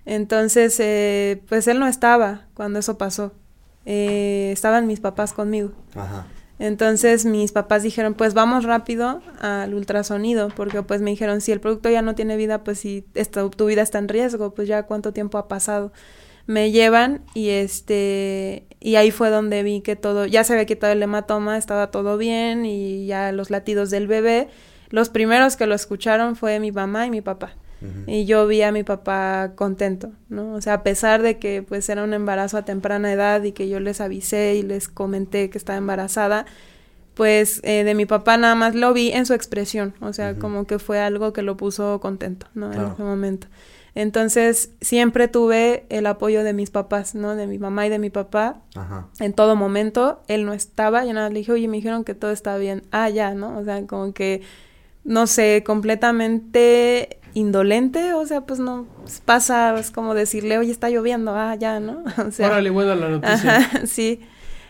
Entonces, 0.05 0.77
eh, 0.81 1.41
pues 1.47 1.69
él 1.69 1.79
no 1.79 1.87
estaba 1.87 2.47
cuando 2.53 2.79
eso 2.79 2.97
pasó. 2.97 3.31
Eh, 3.85 4.49
estaban 4.51 4.87
mis 4.87 4.99
papás 4.99 5.31
conmigo. 5.31 5.71
Ajá. 5.95 6.27
Entonces 6.59 7.25
mis 7.25 7.51
papás 7.51 7.83
dijeron, 7.83 8.15
pues 8.15 8.33
vamos 8.33 8.63
rápido 8.63 9.21
al 9.39 9.73
ultrasonido, 9.73 10.49
porque 10.55 10.81
pues 10.81 11.01
me 11.01 11.11
dijeron, 11.11 11.41
si 11.41 11.51
el 11.51 11.59
producto 11.59 11.89
ya 11.89 12.01
no 12.01 12.15
tiene 12.15 12.35
vida, 12.35 12.63
pues 12.63 12.79
si 12.79 13.05
esta, 13.13 13.47
tu 13.49 13.67
vida 13.67 13.83
está 13.83 13.99
en 13.99 14.07
riesgo, 14.07 14.53
pues 14.53 14.67
ya 14.67 14.83
cuánto 14.83 15.13
tiempo 15.13 15.37
ha 15.37 15.47
pasado. 15.47 15.91
Me 16.47 16.71
llevan 16.71 17.25
y 17.33 17.49
este, 17.49 18.65
y 18.79 18.95
ahí 18.95 19.11
fue 19.11 19.29
donde 19.29 19.63
vi 19.63 19.81
que 19.81 19.95
todo, 19.95 20.25
ya 20.25 20.43
se 20.43 20.53
había 20.53 20.65
quitado 20.65 20.93
el 20.93 21.03
hematoma, 21.03 21.57
estaba 21.57 21.91
todo 21.91 22.17
bien 22.17 22.65
y 22.65 23.05
ya 23.05 23.31
los 23.31 23.49
latidos 23.51 23.89
del 23.89 24.07
bebé. 24.07 24.47
Los 24.89 25.09
primeros 25.09 25.57
que 25.57 25.67
lo 25.67 25.75
escucharon 25.75 26.35
fue 26.35 26.59
mi 26.59 26.71
mamá 26.71 27.05
y 27.05 27.11
mi 27.11 27.21
papá. 27.21 27.55
Y 28.07 28.25
yo 28.25 28.47
vi 28.47 28.63
a 28.63 28.71
mi 28.71 28.83
papá 28.83 29.51
contento, 29.55 30.11
¿no? 30.29 30.53
O 30.53 30.61
sea, 30.61 30.73
a 30.73 30.83
pesar 30.83 31.21
de 31.21 31.37
que 31.37 31.61
pues 31.61 31.87
era 31.89 32.03
un 32.03 32.13
embarazo 32.13 32.57
a 32.57 32.65
temprana 32.65 33.11
edad 33.11 33.43
y 33.43 33.51
que 33.51 33.69
yo 33.69 33.79
les 33.79 34.01
avisé 34.01 34.55
y 34.55 34.63
les 34.63 34.87
comenté 34.87 35.49
que 35.49 35.57
estaba 35.57 35.77
embarazada, 35.77 36.45
pues 37.13 37.61
eh, 37.63 37.83
de 37.83 37.95
mi 37.95 38.05
papá 38.05 38.37
nada 38.37 38.55
más 38.55 38.75
lo 38.75 38.93
vi 38.93 39.11
en 39.11 39.25
su 39.25 39.33
expresión, 39.33 39.95
o 40.01 40.13
sea, 40.13 40.35
como 40.35 40.65
que 40.65 40.79
fue 40.79 40.99
algo 40.99 41.33
que 41.33 41.41
lo 41.41 41.57
puso 41.57 41.99
contento, 41.99 42.47
¿no? 42.53 42.71
En 42.71 42.81
ese 42.81 43.03
momento. 43.03 43.47
Entonces, 43.95 44.69
siempre 44.79 45.27
tuve 45.27 45.87
el 45.89 46.05
apoyo 46.05 46.43
de 46.43 46.53
mis 46.53 46.69
papás, 46.69 47.15
¿no? 47.15 47.35
De 47.35 47.47
mi 47.47 47.57
mamá 47.57 47.87
y 47.87 47.89
de 47.89 47.97
mi 47.97 48.11
papá. 48.11 48.61
En 49.19 49.33
todo 49.33 49.55
momento, 49.55 50.21
él 50.27 50.45
no 50.45 50.53
estaba, 50.53 51.03
yo 51.03 51.13
nada 51.13 51.29
le 51.29 51.39
dije, 51.39 51.51
oye, 51.51 51.67
me 51.67 51.77
dijeron 51.77 52.03
que 52.03 52.13
todo 52.13 52.29
está 52.29 52.57
bien. 52.57 52.83
Ah, 52.91 53.09
ya, 53.09 53.33
¿no? 53.33 53.57
O 53.57 53.63
sea, 53.63 53.87
como 53.87 54.13
que, 54.13 54.43
no 55.03 55.25
sé, 55.25 55.63
completamente 55.65 57.19
indolente, 57.37 58.13
o 58.13 58.25
sea, 58.25 58.41
pues 58.41 58.59
no 58.59 58.87
pasa, 59.25 59.77
es 59.77 59.91
como 59.91 60.15
decirle, 60.15 60.57
oye, 60.57 60.71
está 60.71 60.89
lloviendo, 60.89 61.35
ah, 61.35 61.53
ya, 61.53 61.79
¿no? 61.79 62.03
O 62.27 62.31
sea, 62.31 62.47
Órale, 62.47 62.71
buena 62.71 62.95
la 62.95 63.09
noticia. 63.09 63.69
sí. 63.85 64.21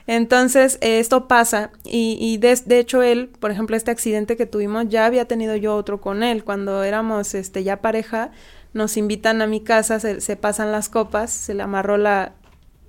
Entonces, 0.05 0.77
esto 0.81 1.27
pasa 1.27 1.71
y, 1.85 2.17
y 2.19 2.37
de, 2.37 2.57
de, 2.65 2.79
hecho 2.79 3.01
él, 3.01 3.29
por 3.39 3.51
ejemplo, 3.51 3.75
este 3.75 3.91
accidente 3.91 4.35
que 4.35 4.45
tuvimos, 4.45 4.87
ya 4.89 5.05
había 5.05 5.25
tenido 5.25 5.55
yo 5.55 5.75
otro 5.75 6.01
con 6.01 6.23
él. 6.23 6.43
Cuando 6.43 6.83
éramos 6.83 7.33
este, 7.35 7.63
ya 7.63 7.81
pareja, 7.81 8.31
nos 8.73 8.97
invitan 8.97 9.41
a 9.41 9.47
mi 9.47 9.61
casa, 9.61 9.99
se, 9.99 10.19
se 10.19 10.35
pasan 10.35 10.71
las 10.71 10.89
copas, 10.89 11.31
se 11.31 11.53
le 11.53 11.63
amarró 11.63 11.97
la, 11.97 12.33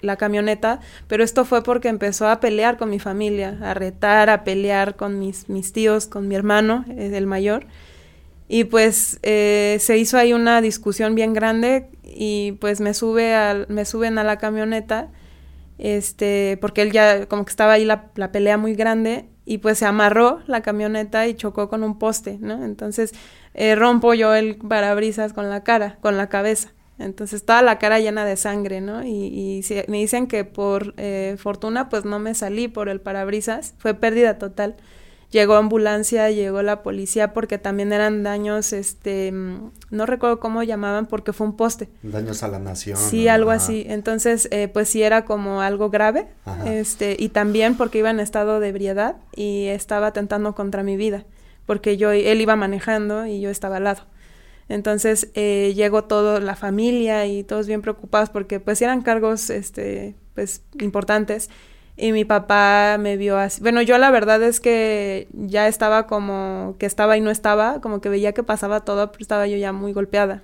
la 0.00 0.16
camioneta, 0.16 0.80
pero 1.06 1.22
esto 1.22 1.44
fue 1.44 1.62
porque 1.62 1.88
empezó 1.88 2.28
a 2.28 2.40
pelear 2.40 2.78
con 2.78 2.90
mi 2.90 2.98
familia, 2.98 3.58
a 3.62 3.74
retar, 3.74 4.30
a 4.30 4.44
pelear 4.44 4.96
con 4.96 5.18
mis, 5.18 5.48
mis 5.48 5.72
tíos, 5.72 6.06
con 6.06 6.28
mi 6.28 6.34
hermano, 6.34 6.84
el 6.88 7.26
mayor. 7.26 7.66
Y 8.48 8.64
pues 8.64 9.18
eh, 9.22 9.76
se 9.80 9.98
hizo 9.98 10.16
ahí 10.16 10.32
una 10.32 10.60
discusión 10.62 11.14
bien 11.14 11.34
grande 11.34 11.90
y 12.02 12.52
pues 12.52 12.80
me 12.80 12.94
sube 12.94 13.34
al, 13.34 13.66
me 13.68 13.84
suben 13.84 14.18
a 14.18 14.24
la 14.24 14.38
camioneta, 14.38 15.10
este, 15.76 16.58
porque 16.60 16.82
él 16.82 16.90
ya 16.92 17.26
como 17.26 17.44
que 17.44 17.50
estaba 17.50 17.74
ahí 17.74 17.84
la, 17.84 18.10
la 18.16 18.32
pelea 18.32 18.56
muy 18.56 18.74
grande 18.74 19.26
y 19.44 19.58
pues 19.58 19.78
se 19.78 19.86
amarró 19.86 20.40
la 20.46 20.62
camioneta 20.62 21.26
y 21.26 21.34
chocó 21.34 21.68
con 21.68 21.82
un 21.84 21.98
poste, 21.98 22.38
¿no? 22.40 22.64
Entonces 22.64 23.12
eh, 23.54 23.74
rompo 23.74 24.14
yo 24.14 24.34
el 24.34 24.56
parabrisas 24.56 25.32
con 25.34 25.50
la 25.50 25.62
cara, 25.62 25.98
con 26.00 26.16
la 26.16 26.28
cabeza. 26.28 26.70
Entonces 26.98 27.44
toda 27.44 27.62
la 27.62 27.78
cara 27.78 28.00
llena 28.00 28.24
de 28.24 28.36
sangre, 28.36 28.80
¿no? 28.80 29.04
Y, 29.04 29.10
y 29.10 29.64
me 29.88 29.98
dicen 29.98 30.26
que 30.26 30.44
por 30.44 30.94
eh, 30.96 31.36
fortuna 31.38 31.88
pues 31.88 32.04
no 32.04 32.18
me 32.18 32.34
salí 32.34 32.66
por 32.66 32.88
el 32.88 33.00
parabrisas, 33.00 33.74
fue 33.78 33.94
pérdida 33.94 34.38
total 34.38 34.76
llegó 35.30 35.54
ambulancia, 35.54 36.30
llegó 36.30 36.62
la 36.62 36.82
policía 36.82 37.32
porque 37.32 37.58
también 37.58 37.92
eran 37.92 38.22
daños, 38.22 38.72
este, 38.72 39.32
no 39.32 40.06
recuerdo 40.06 40.40
cómo 40.40 40.62
llamaban 40.62 41.06
porque 41.06 41.32
fue 41.32 41.46
un 41.46 41.56
poste. 41.56 41.88
Daños 42.02 42.42
a 42.42 42.48
la 42.48 42.58
nación. 42.58 42.96
Sí, 42.96 43.28
algo 43.28 43.50
así. 43.50 43.84
Entonces, 43.88 44.48
eh, 44.50 44.68
pues 44.68 44.88
sí 44.88 45.02
era 45.02 45.24
como 45.24 45.60
algo 45.60 45.90
grave, 45.90 46.28
este, 46.66 47.16
y 47.18 47.28
también 47.30 47.76
porque 47.76 47.98
iba 47.98 48.10
en 48.10 48.20
estado 48.20 48.60
de 48.60 48.68
ebriedad 48.68 49.16
y 49.34 49.66
estaba 49.66 50.08
atentando 50.08 50.54
contra 50.54 50.82
mi 50.82 50.96
vida, 50.96 51.24
porque 51.66 51.96
yo, 51.96 52.12
él 52.12 52.40
iba 52.40 52.56
manejando 52.56 53.26
y 53.26 53.40
yo 53.40 53.50
estaba 53.50 53.76
al 53.76 53.84
lado. 53.84 54.02
Entonces 54.68 55.30
eh, 55.34 55.72
llegó 55.74 56.04
toda 56.04 56.40
la 56.40 56.54
familia 56.54 57.26
y 57.26 57.42
todos 57.42 57.66
bien 57.66 57.80
preocupados 57.80 58.28
porque 58.28 58.60
pues 58.60 58.82
eran 58.82 59.00
cargos 59.00 59.48
este 59.48 60.14
pues 60.34 60.62
importantes 60.78 61.48
y 61.98 62.12
mi 62.12 62.24
papá 62.24 62.96
me 62.98 63.16
vio 63.16 63.36
así. 63.36 63.60
Bueno, 63.60 63.82
yo 63.82 63.98
la 63.98 64.10
verdad 64.10 64.42
es 64.42 64.60
que 64.60 65.28
ya 65.32 65.68
estaba 65.68 66.06
como 66.06 66.76
que 66.78 66.86
estaba 66.86 67.16
y 67.16 67.20
no 67.20 67.30
estaba, 67.30 67.80
como 67.80 68.00
que 68.00 68.08
veía 68.08 68.32
que 68.32 68.42
pasaba 68.42 68.80
todo, 68.80 69.10
pero 69.12 69.22
estaba 69.22 69.46
yo 69.46 69.56
ya 69.56 69.72
muy 69.72 69.92
golpeada. 69.92 70.42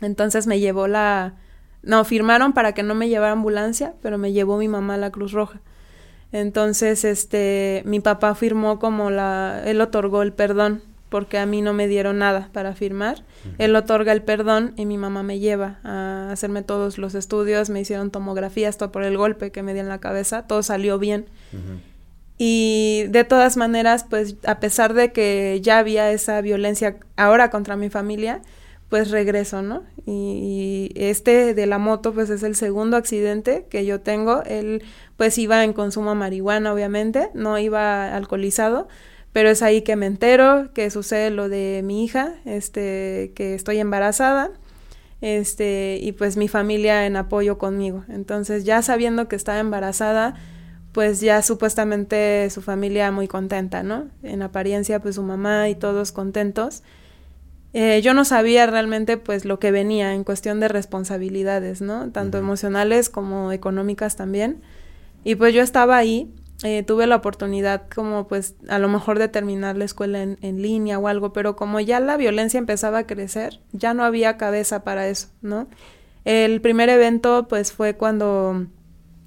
Entonces 0.00 0.46
me 0.46 0.58
llevó 0.58 0.88
la 0.88 1.34
no, 1.82 2.04
firmaron 2.04 2.52
para 2.52 2.72
que 2.74 2.82
no 2.82 2.94
me 2.94 3.08
llevara 3.08 3.32
ambulancia, 3.32 3.94
pero 4.02 4.16
me 4.16 4.32
llevó 4.32 4.56
mi 4.56 4.68
mamá 4.68 4.94
a 4.94 4.98
la 4.98 5.10
Cruz 5.10 5.32
Roja. 5.32 5.60
Entonces, 6.30 7.04
este, 7.04 7.82
mi 7.84 8.00
papá 8.00 8.34
firmó 8.34 8.78
como 8.78 9.10
la, 9.10 9.62
él 9.66 9.80
otorgó 9.80 10.22
el 10.22 10.32
perdón 10.32 10.82
porque 11.12 11.36
a 11.36 11.44
mí 11.44 11.60
no 11.60 11.74
me 11.74 11.88
dieron 11.88 12.18
nada 12.18 12.48
para 12.54 12.74
firmar. 12.74 13.22
Él 13.58 13.76
otorga 13.76 14.12
el 14.12 14.22
perdón 14.22 14.72
y 14.78 14.86
mi 14.86 14.96
mamá 14.96 15.22
me 15.22 15.38
lleva 15.38 15.78
a 15.84 16.30
hacerme 16.32 16.62
todos 16.62 16.96
los 16.96 17.14
estudios, 17.14 17.68
me 17.68 17.82
hicieron 17.82 18.10
tomografías, 18.10 18.78
todo 18.78 18.90
por 18.90 19.04
el 19.04 19.18
golpe 19.18 19.52
que 19.52 19.62
me 19.62 19.74
di 19.74 19.80
en 19.80 19.90
la 19.90 19.98
cabeza, 19.98 20.46
todo 20.46 20.62
salió 20.62 20.98
bien. 20.98 21.26
Y 22.38 23.04
de 23.10 23.24
todas 23.24 23.58
maneras, 23.58 24.06
pues 24.08 24.36
a 24.46 24.58
pesar 24.58 24.94
de 24.94 25.12
que 25.12 25.60
ya 25.62 25.78
había 25.78 26.10
esa 26.10 26.40
violencia 26.40 26.96
ahora 27.16 27.50
contra 27.50 27.76
mi 27.76 27.90
familia, 27.90 28.40
pues 28.88 29.10
regreso, 29.10 29.60
¿no? 29.60 29.84
Y, 30.06 30.92
este 30.94 31.52
de 31.52 31.66
la 31.66 31.76
moto, 31.76 32.14
pues 32.14 32.30
es 32.30 32.42
el 32.42 32.56
segundo 32.56 32.96
accidente 32.96 33.66
que 33.68 33.84
yo 33.84 34.00
tengo. 34.00 34.42
Él 34.44 34.82
pues 35.18 35.36
iba 35.36 35.62
en 35.62 35.74
consumo 35.74 36.14
marihuana, 36.14 36.72
obviamente, 36.72 37.28
no 37.34 37.58
iba 37.58 38.16
alcoholizado, 38.16 38.88
pero 39.32 39.48
es 39.48 39.62
ahí 39.62 39.82
que 39.82 39.96
me 39.96 40.06
entero 40.06 40.70
que 40.74 40.90
sucede 40.90 41.30
lo 41.30 41.48
de 41.48 41.82
mi 41.84 42.04
hija, 42.04 42.34
este, 42.44 43.32
que 43.34 43.54
estoy 43.54 43.78
embarazada, 43.78 44.50
este, 45.20 45.98
y 46.02 46.12
pues 46.12 46.36
mi 46.36 46.48
familia 46.48 47.06
en 47.06 47.16
apoyo 47.16 47.56
conmigo. 47.56 48.04
Entonces, 48.08 48.64
ya 48.64 48.82
sabiendo 48.82 49.28
que 49.28 49.36
estaba 49.36 49.60
embarazada, 49.60 50.34
pues 50.92 51.20
ya 51.20 51.40
supuestamente 51.40 52.48
su 52.50 52.60
familia 52.60 53.10
muy 53.10 53.26
contenta, 53.26 53.82
¿no? 53.82 54.08
En 54.22 54.42
apariencia, 54.42 55.00
pues 55.00 55.14
su 55.14 55.22
mamá 55.22 55.70
y 55.70 55.74
todos 55.74 56.12
contentos. 56.12 56.82
Eh, 57.72 58.02
yo 58.02 58.12
no 58.12 58.26
sabía 58.26 58.66
realmente 58.66 59.16
pues 59.16 59.46
lo 59.46 59.58
que 59.58 59.70
venía 59.70 60.12
en 60.12 60.24
cuestión 60.24 60.60
de 60.60 60.68
responsabilidades, 60.68 61.80
¿no? 61.80 62.10
Tanto 62.10 62.36
emocionales 62.36 63.08
como 63.08 63.52
económicas 63.52 64.16
también. 64.16 64.60
Y 65.24 65.36
pues 65.36 65.54
yo 65.54 65.62
estaba 65.62 65.96
ahí 65.96 66.34
eh, 66.62 66.84
tuve 66.84 67.06
la 67.06 67.16
oportunidad 67.16 67.88
como 67.92 68.28
pues 68.28 68.54
a 68.68 68.78
lo 68.78 68.88
mejor 68.88 69.18
de 69.18 69.28
terminar 69.28 69.76
la 69.76 69.84
escuela 69.84 70.22
en, 70.22 70.38
en, 70.42 70.62
línea 70.62 70.98
o 70.98 71.08
algo, 71.08 71.32
pero 71.32 71.56
como 71.56 71.80
ya 71.80 71.98
la 71.98 72.16
violencia 72.16 72.58
empezaba 72.58 72.98
a 72.98 73.06
crecer, 73.06 73.60
ya 73.72 73.94
no 73.94 74.04
había 74.04 74.36
cabeza 74.36 74.84
para 74.84 75.08
eso, 75.08 75.28
¿no? 75.40 75.66
El 76.24 76.60
primer 76.60 76.88
evento 76.88 77.48
pues 77.48 77.72
fue 77.72 77.96
cuando 77.96 78.66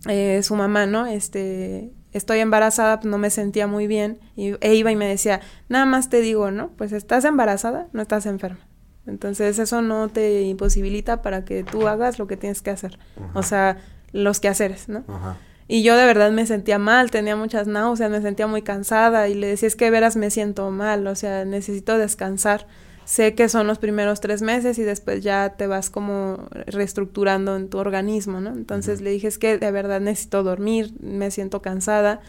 eh, 0.08 0.42
su 0.44 0.56
mamá, 0.56 0.86
¿no? 0.86 1.08
Este, 1.08 1.92
estoy 2.14 2.40
embarazada, 2.40 3.00
pues, 3.02 3.12
no 3.12 3.18
me 3.18 3.30
sentía 3.30 3.68
muy 3.68 3.88
bien 3.88 4.20
y, 4.36 4.56
e 4.62 4.76
iba 4.76 4.92
y 4.92 4.96
me 4.96 5.08
decía, 5.08 5.42
nada 5.68 5.86
más 5.86 6.10
te 6.10 6.22
digo, 6.22 6.52
¿no? 6.52 6.70
Pues 6.78 6.94
estás 6.94 7.26
embarazada, 7.26 7.88
no 7.92 8.02
estás 8.02 8.26
enferma. 8.26 8.60
Entonces 9.08 9.60
eso 9.60 9.82
no 9.82 10.08
te 10.08 10.44
imposibilita 10.44 11.22
para 11.22 11.44
que 11.44 11.64
tú 11.64 11.88
hagas 11.88 12.18
lo 12.18 12.28
que 12.28 12.38
tienes 12.38 12.62
que 12.62 12.72
hacer, 12.72 12.98
o 13.34 13.44
sea, 13.44 13.78
los 14.14 14.40
quehaceres, 14.40 14.90
¿no? 14.90 15.04
Ajá. 15.08 15.38
Y 15.68 15.82
yo 15.82 15.96
de 15.96 16.06
verdad 16.06 16.32
me 16.32 16.46
sentía 16.46 16.78
mal, 16.78 17.10
tenía 17.10 17.36
muchas 17.36 17.68
náuseas, 17.68 18.12
me 18.12 18.22
sentía 18.22 18.46
muy 18.46 18.62
cansada 18.62 19.28
y 19.30 19.34
le 19.34 19.48
decía, 19.48 19.68
es 19.68 19.76
que 19.76 19.90
veras 19.90 20.16
me 20.16 20.30
siento 20.30 20.70
mal, 20.70 21.08
o 21.08 21.16
sea, 21.16 21.44
necesito 21.44 21.98
descansar. 21.98 22.68
Sé 23.06 23.36
que 23.36 23.50
son 23.50 23.68
los 23.68 23.78
primeros 23.80 24.20
tres 24.20 24.42
meses 24.42 24.80
y 24.80 24.84
después 24.84 25.24
ya 25.24 25.56
te 25.58 25.68
vas 25.68 25.90
como 25.90 26.48
reestructurando 26.68 27.56
en 27.56 27.70
tu 27.70 27.78
organismo, 27.78 28.42
¿no? 28.42 28.52
Entonces 28.52 29.02
le 29.02 29.12
dije, 29.12 29.28
es 29.28 29.38
que 29.38 29.58
de 29.58 29.72
verdad 29.72 30.02
necesito 30.02 30.44
dormir, 30.44 30.94
me 31.00 31.30
siento 31.32 31.62
cansada. 31.62 32.22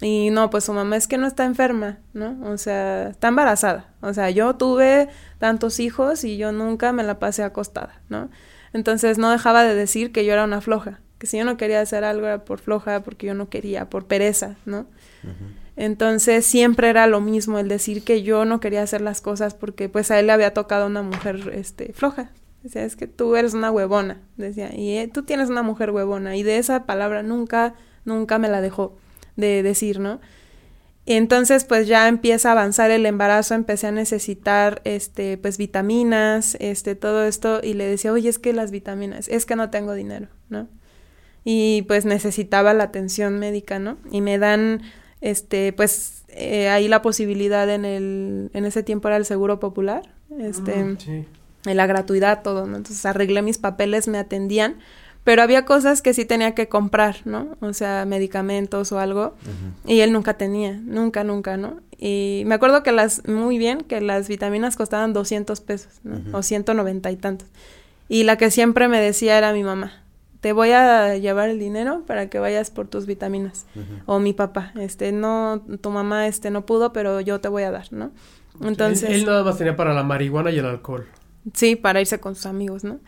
Y 0.00 0.30
no, 0.30 0.50
pues 0.50 0.64
su 0.64 0.72
mamá 0.72 0.96
es 0.96 1.06
que 1.06 1.18
no 1.18 1.26
está 1.28 1.44
enferma, 1.44 1.98
¿no? 2.12 2.36
O 2.44 2.56
sea, 2.56 3.10
está 3.10 3.28
embarazada. 3.28 3.92
O 4.00 4.12
sea, 4.12 4.30
yo 4.30 4.54
tuve 4.56 5.08
tantos 5.38 5.80
hijos 5.80 6.24
y 6.24 6.36
yo 6.36 6.50
nunca 6.52 6.92
me 6.92 7.04
la 7.04 7.18
pasé 7.20 7.44
acostada, 7.44 8.00
¿no? 8.08 8.30
Entonces 8.72 9.18
no 9.18 9.30
dejaba 9.30 9.64
de 9.64 9.74
decir 9.74 10.12
que 10.12 10.24
yo 10.24 10.32
era 10.32 10.44
una 10.44 10.60
floja 10.60 11.01
que 11.22 11.28
si 11.28 11.38
yo 11.38 11.44
no 11.44 11.56
quería 11.56 11.80
hacer 11.80 12.02
algo 12.02 12.26
era 12.26 12.44
por 12.44 12.58
floja, 12.58 13.04
porque 13.04 13.28
yo 13.28 13.34
no 13.34 13.48
quería, 13.48 13.88
por 13.88 14.06
pereza, 14.06 14.56
¿no? 14.66 14.86
Entonces 15.76 16.44
siempre 16.44 16.88
era 16.88 17.06
lo 17.06 17.20
mismo 17.20 17.60
el 17.60 17.68
decir 17.68 18.02
que 18.02 18.24
yo 18.24 18.44
no 18.44 18.58
quería 18.58 18.82
hacer 18.82 19.02
las 19.02 19.20
cosas 19.20 19.54
porque 19.54 19.88
pues 19.88 20.10
a 20.10 20.18
él 20.18 20.26
le 20.26 20.32
había 20.32 20.52
tocado 20.52 20.88
una 20.88 21.02
mujer 21.02 21.52
este 21.54 21.92
floja. 21.92 22.32
Decía, 22.64 22.82
es 22.82 22.96
que 22.96 23.06
tú 23.06 23.36
eres 23.36 23.54
una 23.54 23.70
huevona, 23.70 24.20
decía, 24.36 24.74
y 24.74 24.96
eh, 24.96 25.06
tú 25.06 25.22
tienes 25.22 25.48
una 25.48 25.62
mujer 25.62 25.92
huevona 25.92 26.34
y 26.34 26.42
de 26.42 26.58
esa 26.58 26.86
palabra 26.86 27.22
nunca 27.22 27.74
nunca 28.04 28.38
me 28.38 28.48
la 28.48 28.60
dejó 28.60 28.96
de 29.36 29.62
decir, 29.62 30.00
¿no? 30.00 30.18
entonces 31.06 31.62
pues 31.62 31.86
ya 31.86 32.08
empieza 32.08 32.48
a 32.48 32.52
avanzar 32.52 32.90
el 32.90 33.06
embarazo, 33.06 33.54
empecé 33.54 33.86
a 33.86 33.92
necesitar 33.92 34.82
este 34.82 35.38
pues 35.38 35.56
vitaminas, 35.56 36.56
este 36.58 36.96
todo 36.96 37.22
esto 37.22 37.60
y 37.62 37.74
le 37.74 37.86
decía, 37.86 38.12
"Oye, 38.12 38.28
es 38.28 38.40
que 38.40 38.52
las 38.52 38.72
vitaminas, 38.72 39.28
es 39.28 39.46
que 39.46 39.54
no 39.54 39.70
tengo 39.70 39.94
dinero", 39.94 40.26
¿no? 40.48 40.68
Y 41.44 41.82
pues 41.82 42.04
necesitaba 42.04 42.74
la 42.74 42.84
atención 42.84 43.38
médica, 43.38 43.78
¿no? 43.78 43.98
Y 44.10 44.20
me 44.20 44.38
dan, 44.38 44.82
este, 45.20 45.72
pues 45.72 46.24
eh, 46.28 46.68
ahí 46.68 46.88
la 46.88 47.02
posibilidad 47.02 47.68
en 47.68 47.84
el, 47.84 48.50
en 48.54 48.64
ese 48.64 48.82
tiempo 48.82 49.08
era 49.08 49.16
el 49.16 49.24
seguro 49.24 49.60
popular, 49.60 50.02
este, 50.38 50.82
mm, 50.82 50.98
sí. 50.98 51.24
en 51.66 51.76
la 51.76 51.86
gratuidad, 51.86 52.42
todo, 52.42 52.66
¿no? 52.66 52.76
Entonces 52.76 53.04
arreglé 53.04 53.42
mis 53.42 53.58
papeles, 53.58 54.08
me 54.08 54.18
atendían, 54.18 54.76
pero 55.24 55.42
había 55.42 55.64
cosas 55.64 56.02
que 56.02 56.14
sí 56.14 56.24
tenía 56.24 56.54
que 56.54 56.68
comprar, 56.68 57.18
¿no? 57.24 57.56
O 57.60 57.72
sea, 57.72 58.04
medicamentos 58.06 58.92
o 58.92 58.98
algo, 58.98 59.34
y 59.86 60.00
él 60.00 60.12
nunca 60.12 60.34
tenía, 60.34 60.72
nunca, 60.72 61.22
nunca, 61.22 61.56
¿no? 61.56 61.80
Y 61.96 62.42
me 62.46 62.56
acuerdo 62.56 62.82
que 62.82 62.90
las, 62.90 63.26
muy 63.28 63.58
bien, 63.58 63.82
que 63.82 64.00
las 64.00 64.26
vitaminas 64.26 64.74
costaban 64.74 65.12
200 65.12 65.60
pesos, 65.60 66.00
¿no? 66.02 66.36
O 66.36 66.42
190 66.42 67.10
y 67.10 67.16
tantos. 67.16 67.48
Y 68.08 68.24
la 68.24 68.36
que 68.36 68.50
siempre 68.50 68.88
me 68.88 69.00
decía 69.00 69.38
era 69.38 69.52
mi 69.52 69.62
mamá, 69.62 70.02
te 70.42 70.52
voy 70.52 70.72
a 70.72 71.16
llevar 71.18 71.50
el 71.50 71.60
dinero 71.60 72.02
para 72.04 72.28
que 72.28 72.40
vayas 72.40 72.72
por 72.72 72.88
tus 72.88 73.06
vitaminas. 73.06 73.64
O 74.06 74.18
mi 74.18 74.32
papá, 74.32 74.72
este, 74.74 75.12
no, 75.12 75.62
tu 75.80 75.90
mamá, 75.90 76.26
este, 76.26 76.50
no 76.50 76.66
pudo, 76.66 76.92
pero 76.92 77.20
yo 77.20 77.40
te 77.40 77.46
voy 77.46 77.62
a 77.62 77.70
dar, 77.70 77.92
¿no? 77.92 78.10
Entonces... 78.60 79.08
Él, 79.08 79.24
nada 79.24 79.44
más 79.44 79.56
tenía 79.56 79.76
para 79.76 79.94
la 79.94 80.02
marihuana 80.02 80.50
y 80.50 80.58
el 80.58 80.66
alcohol. 80.66 81.06
Sí, 81.54 81.76
para 81.76 82.00
irse 82.00 82.18
con 82.18 82.34
sus 82.34 82.46
amigos, 82.46 82.82
¿no? 82.82 82.98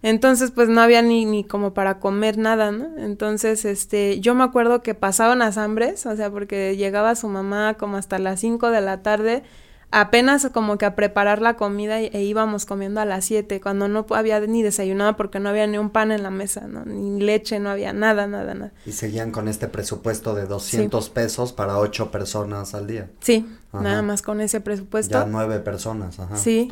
Entonces, 0.00 0.52
pues 0.52 0.68
no 0.68 0.80
había 0.80 1.02
ni, 1.02 1.24
ni 1.24 1.42
como 1.42 1.74
para 1.74 1.98
comer 1.98 2.38
nada, 2.38 2.70
¿no? 2.70 2.96
Entonces, 2.98 3.64
este, 3.64 4.20
yo 4.20 4.36
me 4.36 4.44
acuerdo 4.44 4.84
que 4.84 4.94
pasaban 4.94 5.40
las 5.40 5.58
hambres, 5.58 6.06
o 6.06 6.14
sea, 6.14 6.30
porque 6.30 6.76
llegaba 6.76 7.16
su 7.16 7.26
mamá 7.26 7.74
como 7.74 7.96
hasta 7.96 8.20
las 8.20 8.38
5 8.38 8.70
de 8.70 8.80
la 8.80 9.02
tarde 9.02 9.42
apenas 9.90 10.48
como 10.52 10.78
que 10.78 10.84
a 10.84 10.94
preparar 10.94 11.40
la 11.40 11.56
comida 11.56 12.00
e 12.00 12.22
íbamos 12.22 12.66
comiendo 12.66 13.00
a 13.00 13.04
las 13.04 13.24
7, 13.24 13.60
cuando 13.60 13.88
no 13.88 14.06
había 14.10 14.40
ni 14.40 14.62
desayunado 14.62 15.16
porque 15.16 15.40
no 15.40 15.48
había 15.48 15.66
ni 15.66 15.78
un 15.78 15.90
pan 15.90 16.12
en 16.12 16.22
la 16.22 16.30
mesa, 16.30 16.66
¿no? 16.66 16.84
ni 16.84 17.20
leche, 17.20 17.60
no 17.60 17.70
había 17.70 17.92
nada, 17.92 18.26
nada, 18.26 18.54
nada. 18.54 18.72
Y 18.84 18.92
seguían 18.92 19.30
con 19.30 19.48
este 19.48 19.68
presupuesto 19.68 20.34
de 20.34 20.46
200 20.46 21.08
pesos 21.10 21.52
para 21.52 21.78
ocho 21.78 22.10
personas 22.10 22.74
al 22.74 22.86
día. 22.86 23.10
Sí, 23.20 23.46
nada 23.72 24.02
más 24.02 24.22
con 24.22 24.40
ese 24.40 24.60
presupuesto. 24.60 25.18
Ya 25.18 25.26
nueve 25.26 25.60
personas, 25.60 26.18
ajá. 26.18 26.36
Sí. 26.36 26.68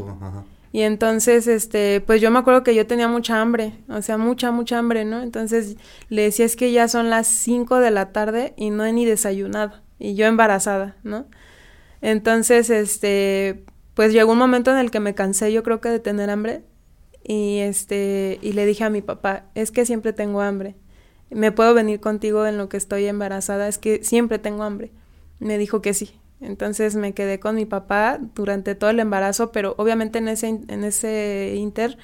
Y 0.72 0.82
entonces, 0.82 1.46
este, 1.46 2.00
pues 2.00 2.20
yo 2.20 2.32
me 2.32 2.40
acuerdo 2.40 2.64
que 2.64 2.74
yo 2.74 2.84
tenía 2.84 3.06
mucha 3.06 3.40
hambre, 3.40 3.78
o 3.88 4.02
sea, 4.02 4.18
mucha, 4.18 4.50
mucha 4.50 4.76
hambre, 4.76 5.04
¿no? 5.04 5.22
Entonces 5.22 5.76
le 6.08 6.22
decía, 6.22 6.44
es 6.44 6.56
que 6.56 6.72
ya 6.72 6.88
son 6.88 7.10
las 7.10 7.28
5 7.28 7.78
de 7.78 7.92
la 7.92 8.10
tarde 8.10 8.54
y 8.56 8.70
no 8.70 8.84
he 8.84 8.92
ni 8.92 9.04
desayunado, 9.04 9.74
y 10.00 10.16
yo 10.16 10.26
embarazada, 10.26 10.96
¿no? 11.04 11.26
Entonces, 12.04 12.68
este, 12.68 13.64
pues 13.94 14.12
llegó 14.12 14.32
un 14.32 14.38
momento 14.38 14.70
en 14.70 14.76
el 14.76 14.90
que 14.90 15.00
me 15.00 15.14
cansé, 15.14 15.50
yo 15.54 15.62
creo 15.62 15.80
que 15.80 15.88
de 15.88 16.00
tener 16.00 16.28
hambre, 16.28 16.62
y 17.22 17.60
este, 17.60 18.38
y 18.42 18.52
le 18.52 18.66
dije 18.66 18.84
a 18.84 18.90
mi 18.90 19.00
papá, 19.00 19.46
es 19.54 19.70
que 19.70 19.86
siempre 19.86 20.12
tengo 20.12 20.42
hambre, 20.42 20.76
me 21.30 21.50
puedo 21.50 21.72
venir 21.72 22.00
contigo 22.00 22.44
en 22.46 22.58
lo 22.58 22.68
que 22.68 22.76
estoy 22.76 23.06
embarazada, 23.06 23.68
es 23.68 23.78
que 23.78 24.04
siempre 24.04 24.38
tengo 24.38 24.64
hambre. 24.64 24.92
Me 25.38 25.56
dijo 25.56 25.80
que 25.80 25.94
sí. 25.94 26.20
Entonces 26.42 26.94
me 26.94 27.14
quedé 27.14 27.40
con 27.40 27.54
mi 27.54 27.64
papá 27.64 28.18
durante 28.34 28.74
todo 28.74 28.90
el 28.90 29.00
embarazo, 29.00 29.50
pero 29.50 29.74
obviamente 29.78 30.18
en 30.18 30.28
ese, 30.28 30.48
en 30.48 30.84
ese 30.84 31.54
inter, 31.56 31.96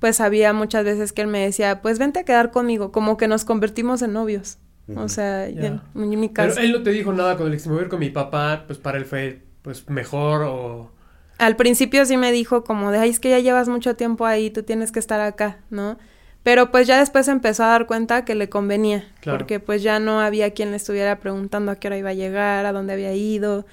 pues 0.00 0.22
había 0.22 0.54
muchas 0.54 0.86
veces 0.86 1.12
que 1.12 1.20
él 1.20 1.28
me 1.28 1.40
decía, 1.40 1.82
pues 1.82 1.98
vente 1.98 2.20
a 2.20 2.24
quedar 2.24 2.52
conmigo, 2.52 2.90
como 2.90 3.18
que 3.18 3.28
nos 3.28 3.44
convertimos 3.44 4.00
en 4.00 4.14
novios. 4.14 4.56
O 4.96 5.08
sea, 5.08 5.48
en, 5.48 5.80
mi 5.94 6.28
caso. 6.28 6.54
Pero 6.54 6.66
él 6.66 6.72
no 6.72 6.82
te 6.82 6.90
dijo 6.90 7.12
nada 7.12 7.34
cuando 7.34 7.46
le 7.46 7.56
dijiste, 7.56 7.70
voy 7.70 7.88
con 7.88 8.00
mi 8.00 8.10
papá, 8.10 8.64
pues 8.66 8.78
para 8.78 8.98
él 8.98 9.04
fue 9.04 9.40
pues 9.62 9.88
mejor 9.88 10.42
o... 10.42 10.90
Al 11.38 11.56
principio 11.56 12.04
sí 12.04 12.16
me 12.16 12.30
dijo 12.30 12.62
como 12.64 12.90
de, 12.92 12.98
ay, 12.98 13.10
es 13.10 13.20
que 13.20 13.30
ya 13.30 13.38
llevas 13.38 13.68
mucho 13.68 13.96
tiempo 13.96 14.26
ahí, 14.26 14.50
tú 14.50 14.62
tienes 14.62 14.92
que 14.92 14.98
estar 14.98 15.20
acá, 15.20 15.58
¿no? 15.70 15.98
Pero 16.42 16.72
pues 16.72 16.88
ya 16.88 16.98
después 16.98 17.28
empezó 17.28 17.62
a 17.62 17.68
dar 17.68 17.86
cuenta 17.86 18.24
que 18.24 18.34
le 18.34 18.48
convenía, 18.48 19.04
porque 19.24 19.60
pues 19.60 19.82
ya 19.82 20.00
no 20.00 20.20
había 20.20 20.50
quien 20.50 20.72
le 20.72 20.76
estuviera 20.76 21.20
preguntando 21.20 21.70
a 21.70 21.76
qué 21.76 21.86
hora 21.86 21.98
iba 21.98 22.10
a 22.10 22.14
llegar, 22.14 22.66
a 22.66 22.72
dónde 22.72 22.92
había 22.92 23.14
ido. 23.14 23.64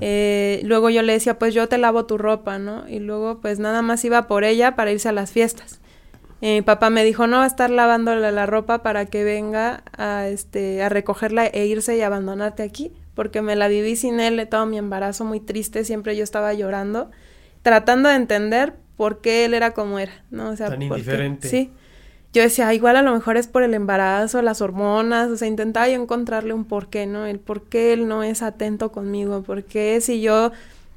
eh, 0.00 0.60
luego 0.62 0.88
yo 0.88 1.02
le 1.02 1.14
decía, 1.14 1.38
pues 1.38 1.52
yo 1.52 1.68
te 1.68 1.78
lavo 1.78 2.06
tu 2.06 2.18
ropa, 2.18 2.60
¿no? 2.60 2.88
Y 2.88 3.00
luego 3.00 3.40
pues 3.40 3.58
nada 3.58 3.82
más 3.82 4.04
iba 4.04 4.28
por 4.28 4.44
ella 4.44 4.76
para 4.76 4.92
irse 4.92 5.08
a 5.08 5.12
las 5.12 5.32
fiestas. 5.32 5.80
Eh, 6.42 6.56
mi 6.56 6.62
papá 6.62 6.90
me 6.90 7.04
dijo, 7.04 7.26
no 7.26 7.38
va 7.38 7.44
a 7.44 7.46
estar 7.46 7.70
lavándole 7.70 8.30
la 8.32 8.44
ropa 8.44 8.82
para 8.82 9.06
que 9.06 9.24
venga 9.24 9.82
a, 9.96 10.28
este, 10.28 10.82
a 10.82 10.90
recogerla 10.90 11.46
e 11.46 11.64
irse 11.64 11.96
y 11.96 12.02
abandonarte 12.02 12.62
aquí, 12.62 12.92
porque 13.14 13.40
me 13.40 13.56
la 13.56 13.68
viví 13.68 13.96
sin 13.96 14.20
él 14.20 14.46
todo 14.50 14.66
mi 14.66 14.76
embarazo 14.76 15.24
muy 15.24 15.40
triste, 15.40 15.84
siempre 15.84 16.16
yo 16.16 16.24
estaba 16.24 16.52
llorando, 16.52 17.10
tratando 17.62 18.10
de 18.10 18.16
entender 18.16 18.74
por 18.98 19.22
qué 19.22 19.46
él 19.46 19.54
era 19.54 19.70
como 19.70 19.98
era, 19.98 20.12
¿no? 20.30 20.50
O 20.50 20.56
sea, 20.56 20.68
Tan 20.68 20.82
indiferente. 20.82 21.48
Sí 21.48 21.70
yo 22.32 22.40
decía, 22.40 22.72
igual 22.72 22.96
a 22.96 23.02
lo 23.02 23.12
mejor 23.12 23.36
es 23.36 23.46
por 23.46 23.62
el 23.62 23.74
embarazo, 23.74 24.40
las 24.40 24.62
hormonas, 24.62 25.30
o 25.30 25.36
sea, 25.36 25.48
intentaba 25.48 25.88
yo 25.88 26.00
encontrarle 26.00 26.54
un 26.54 26.64
porqué, 26.64 27.06
¿no? 27.06 27.26
El 27.26 27.38
por 27.38 27.64
qué 27.64 27.92
él 27.92 28.08
no 28.08 28.22
es 28.22 28.42
atento 28.42 28.90
conmigo, 28.90 29.42
por 29.42 29.64
qué 29.64 30.00
si 30.00 30.22
yo, 30.22 30.50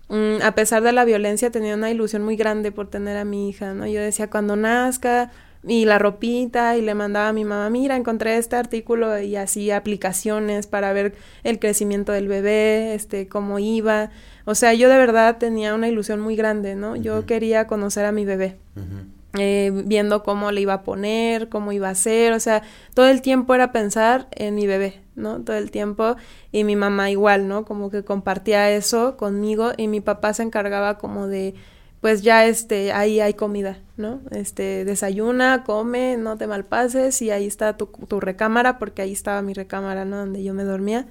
mm, 0.09 0.41
a 0.43 0.55
pesar 0.55 0.83
de 0.83 0.91
la 0.91 1.05
violencia, 1.05 1.51
tenía 1.51 1.75
una 1.75 1.91
ilusión 1.91 2.23
muy 2.23 2.35
grande 2.35 2.71
por 2.71 2.87
tener 2.89 3.17
a 3.17 3.25
mi 3.25 3.49
hija, 3.49 3.73
¿no? 3.73 3.87
Yo 3.87 4.01
decía, 4.01 4.29
cuando 4.29 4.55
nazca, 4.55 5.31
y 5.67 5.85
la 5.85 5.97
ropita, 5.97 6.77
y 6.77 6.81
le 6.81 6.93
mandaba 6.93 7.29
a 7.29 7.33
mi 7.33 7.43
mamá, 7.43 7.69
mira, 7.69 7.95
encontré 7.95 8.37
este 8.37 8.55
artículo 8.55 9.19
y 9.19 9.35
así 9.35 9.71
aplicaciones 9.71 10.67
para 10.67 10.93
ver 10.93 11.15
el 11.43 11.59
crecimiento 11.59 12.11
del 12.11 12.27
bebé, 12.27 12.93
este, 12.93 13.27
cómo 13.27 13.57
iba. 13.59 14.11
O 14.45 14.53
sea, 14.53 14.73
yo 14.73 14.89
de 14.89 14.97
verdad 14.97 15.37
tenía 15.37 15.73
una 15.73 15.87
ilusión 15.87 16.19
muy 16.19 16.35
grande, 16.35 16.75
¿no? 16.75 16.95
Yo 16.95 17.25
quería 17.25 17.65
conocer 17.67 18.05
a 18.05 18.11
mi 18.11 18.25
bebé. 18.25 18.57
Eh, 19.37 19.71
viendo 19.85 20.23
cómo 20.23 20.51
le 20.51 20.61
iba 20.61 20.73
a 20.73 20.83
poner, 20.83 21.49
cómo 21.49 21.71
iba 21.73 21.89
a 21.89 21.95
ser, 21.95 22.31
o 22.33 22.39
sea, 22.39 22.61
todo 22.93 23.09
el 23.09 23.21
tiempo 23.21 23.53
era 23.53 23.73
pensar 23.73 24.27
en 24.31 24.55
mi 24.55 24.65
bebé, 24.65 25.01
¿no? 25.15 25.41
Todo 25.41 25.55
el 25.57 25.71
tiempo 25.71 26.15
y 26.51 26.63
mi 26.63 26.75
mamá 26.75 27.09
igual, 27.11 27.47
¿no? 27.47 27.65
Como 27.65 27.89
que 27.89 28.03
compartía 28.03 28.71
eso 28.71 29.17
conmigo 29.17 29.71
y 29.77 29.87
mi 29.87 30.01
papá 30.01 30.33
se 30.33 30.43
encargaba 30.43 30.97
como 30.97 31.27
de, 31.27 31.55
pues 32.01 32.21
ya 32.21 32.45
este, 32.45 32.91
ahí 32.91 33.19
hay 33.19 33.33
comida, 33.33 33.79
¿no? 33.97 34.21
Este, 34.31 34.85
desayuna, 34.85 35.63
come, 35.63 36.17
no 36.17 36.37
te 36.37 36.47
malpases 36.47 37.21
y 37.21 37.31
ahí 37.31 37.47
está 37.47 37.77
tu, 37.77 37.87
tu 37.87 38.19
recámara, 38.19 38.77
porque 38.77 39.01
ahí 39.01 39.11
estaba 39.11 39.41
mi 39.41 39.53
recámara, 39.53 40.05
¿no? 40.05 40.17
Donde 40.17 40.43
yo 40.43 40.53
me 40.53 40.63
dormía. 40.63 41.07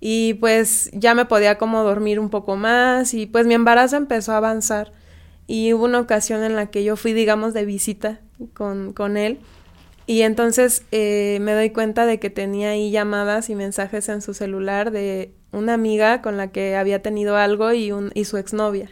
Y 0.00 0.34
pues 0.34 0.90
ya 0.92 1.14
me 1.14 1.24
podía 1.24 1.58
como 1.58 1.82
dormir 1.82 2.20
un 2.20 2.30
poco 2.30 2.56
más 2.56 3.14
y 3.14 3.26
pues 3.26 3.46
mi 3.46 3.54
embarazo 3.54 3.96
empezó 3.96 4.32
a 4.32 4.36
avanzar 4.36 4.92
y 5.48 5.72
hubo 5.72 5.86
una 5.86 5.98
ocasión 5.98 6.44
en 6.44 6.54
la 6.54 6.66
que 6.66 6.84
yo 6.84 6.94
fui, 6.96 7.14
digamos, 7.14 7.54
de 7.54 7.64
visita 7.64 8.20
con, 8.54 8.92
con 8.92 9.16
él 9.16 9.40
y 10.08 10.22
entonces 10.22 10.84
eh, 10.90 11.36
me 11.42 11.52
doy 11.52 11.68
cuenta 11.68 12.06
de 12.06 12.18
que 12.18 12.30
tenía 12.30 12.70
ahí 12.70 12.90
llamadas 12.90 13.50
y 13.50 13.54
mensajes 13.54 14.08
en 14.08 14.22
su 14.22 14.32
celular 14.32 14.90
de 14.90 15.34
una 15.52 15.74
amiga 15.74 16.22
con 16.22 16.38
la 16.38 16.50
que 16.50 16.76
había 16.76 17.02
tenido 17.02 17.36
algo 17.36 17.74
y, 17.74 17.92
un, 17.92 18.10
y 18.14 18.24
su 18.24 18.38
exnovia. 18.38 18.90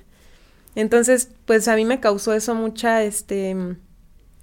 Entonces, 0.74 1.30
pues 1.46 1.68
a 1.68 1.74
mí 1.74 1.86
me 1.86 2.00
causó 2.00 2.34
eso 2.34 2.54
mucha, 2.54 3.02
este, 3.02 3.56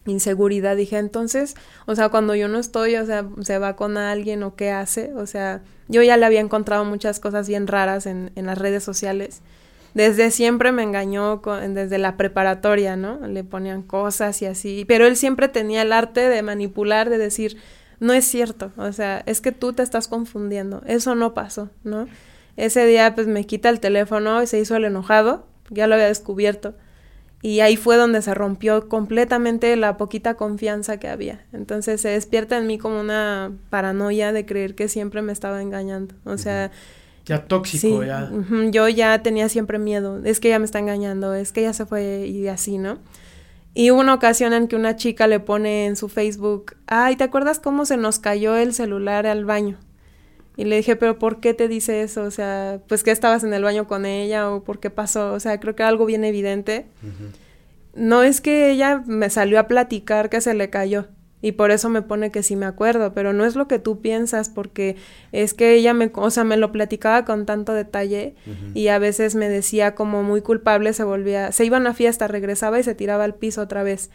inseguridad. 0.08 0.76
Dije, 0.76 0.98
entonces, 0.98 1.54
o 1.86 1.94
sea, 1.94 2.10
cuando 2.10 2.34
yo 2.34 2.48
no 2.48 2.58
estoy, 2.58 2.96
o 2.96 3.06
sea, 3.06 3.30
se 3.44 3.60
va 3.60 3.76
con 3.76 3.96
alguien 3.96 4.42
o 4.42 4.56
qué 4.56 4.72
hace. 4.72 5.14
O 5.14 5.28
sea, 5.28 5.62
yo 5.90 6.02
ya 6.02 6.18
le 6.18 6.26
había 6.26 6.40
encontrado 6.40 6.86
muchas 6.86 7.20
cosas 7.20 7.48
bien 7.48 7.68
raras 7.68 8.08
en, 8.08 8.32
en 8.34 8.48
las 8.48 8.58
redes 8.58 8.84
sociales 8.84 9.44
desde 9.94 10.32
siempre 10.32 10.72
me 10.72 10.84
engañó 10.84 11.42
desde 11.70 11.98
la 11.98 12.18
preparatoria, 12.18 12.96
¿no? 12.96 13.26
Le 13.28 13.44
ponían 13.44 13.84
cosas 13.84 14.42
y 14.42 14.46
así, 14.46 14.86
pero 14.88 15.06
él 15.06 15.16
siempre 15.16 15.48
tenía 15.48 15.84
el 15.84 15.94
arte 15.94 16.30
de 16.30 16.42
manipular, 16.42 17.10
de 17.10 17.18
decir, 17.18 17.58
no 18.00 18.14
es 18.14 18.26
cierto, 18.26 18.72
o 18.78 18.92
sea, 18.92 19.24
es 19.26 19.40
que 19.40 19.52
tú 19.52 19.74
te 19.74 19.84
estás 19.84 20.08
confundiendo, 20.08 20.82
eso 20.86 21.16
no 21.16 21.34
pasó, 21.34 21.70
¿no? 21.84 22.08
Ese 22.58 22.86
día 22.86 23.16
pues 23.16 23.28
me 23.28 23.46
quita 23.46 23.70
el 23.70 23.80
teléfono 23.80 24.42
y 24.44 24.48
se 24.48 24.60
hizo 24.60 24.76
el 24.76 24.86
enojado, 24.86 25.46
ya 25.70 25.88
lo 25.88 25.96
había 25.96 26.08
descubierto. 26.08 26.76
Y 27.42 27.60
ahí 27.60 27.76
fue 27.76 27.98
donde 27.98 28.22
se 28.22 28.34
rompió 28.34 28.88
completamente 28.88 29.76
la 29.76 29.98
poquita 29.98 30.36
confianza 30.36 30.98
que 30.98 31.10
había. 31.10 31.44
Entonces 31.52 32.00
se 32.00 32.08
despierta 32.08 32.58
en 32.58 32.68
mí 32.68 32.78
como 32.78 33.02
una 33.02 33.52
paranoia 33.70 34.32
de 34.32 34.46
creer 34.46 34.76
que 34.76 34.88
siempre 34.88 35.22
me 35.22 35.34
estaba 35.34 35.62
engañando. 35.62 36.16
O 36.24 36.38
sea, 36.38 36.72
ya 37.26 37.46
tóxico, 37.46 38.04
ya. 38.04 38.30
yo 38.72 38.90
ya 38.90 39.22
tenía 39.24 39.50
siempre 39.50 39.80
miedo. 39.80 40.22
Es 40.24 40.40
que 40.40 40.50
ella 40.50 40.60
me 40.60 40.66
está 40.66 40.80
engañando, 40.80 41.34
es 41.34 41.52
que 41.52 41.62
ella 41.62 41.74
se 41.74 41.86
fue 41.86 42.28
y 42.28 42.48
así, 42.48 42.78
¿no? 42.78 43.00
Y 43.74 43.90
hubo 43.92 44.02
una 44.02 44.14
ocasión 44.14 44.54
en 44.54 44.68
que 44.68 44.76
una 44.76 44.96
chica 44.96 45.26
le 45.28 45.40
pone 45.40 45.86
en 45.86 45.96
su 45.96 46.10
Facebook, 46.10 46.76
ay, 46.86 47.16
¿te 47.16 47.24
acuerdas 47.24 47.60
cómo 47.60 47.86
se 47.86 47.98
nos 47.98 48.20
cayó 48.20 48.56
el 48.56 48.74
celular 48.74 49.26
al 49.26 49.46
baño? 49.46 49.80
Y 50.56 50.66
le 50.66 50.78
dije, 50.78 50.96
pero 50.96 51.18
¿por 51.18 51.40
qué 51.40 51.56
te 51.56 51.68
dice 51.68 52.04
eso? 52.04 52.24
O 52.24 52.30
sea, 52.30 52.80
pues 52.88 53.04
que 53.04 53.10
estabas 53.10 53.44
en 53.44 53.54
el 53.54 53.64
baño 53.64 53.88
con 53.88 54.06
ella 54.06 54.52
o 54.52 54.64
por 54.64 54.80
qué 54.80 54.92
pasó. 54.92 55.34
O 55.34 55.40
sea, 55.40 55.60
creo 55.60 55.76
que 55.76 55.82
algo 55.82 56.06
bien 56.06 56.24
evidente. 56.24 56.86
No 57.96 58.22
es 58.22 58.42
que 58.42 58.70
ella 58.70 59.04
me 59.08 59.32
salió 59.32 59.60
a 59.60 59.68
platicar 59.68 60.30
que 60.30 60.42
se 60.42 60.54
le 60.54 60.70
cayó 60.70 61.08
y 61.44 61.52
por 61.52 61.72
eso 61.72 61.90
me 61.90 62.02
pone 62.02 62.32
que 62.32 62.42
sí 62.42 62.56
me 62.56 62.66
acuerdo, 62.66 63.14
pero 63.14 63.34
no 63.34 63.44
es 63.44 63.58
lo 63.58 63.68
que 63.68 63.78
tú 63.78 64.00
piensas 64.00 64.48
porque 64.48 64.96
es 65.34 65.54
que 65.54 65.74
ella 65.74 65.94
me, 65.94 66.10
o 66.16 66.30
sea, 66.30 66.46
me 66.46 66.56
lo 66.56 66.72
platicaba 66.72 67.26
con 67.26 67.46
tanto 67.46 67.74
detalle 67.74 68.34
y 68.74 68.88
a 68.88 68.98
veces 68.98 69.36
me 69.36 69.50
decía 69.50 69.94
como 69.94 70.24
muy 70.24 70.40
culpable, 70.42 70.94
se 70.94 71.04
volvía, 71.04 71.52
se 71.52 71.66
iba 71.66 71.76
a 71.76 71.82
una 71.82 71.94
fiesta, 71.94 72.30
regresaba 72.30 72.80
y 72.80 72.84
se 72.84 72.96
tiraba 72.96 73.26
al 73.26 73.36
piso 73.36 73.62
otra 73.62 73.84
vez. 73.84 74.10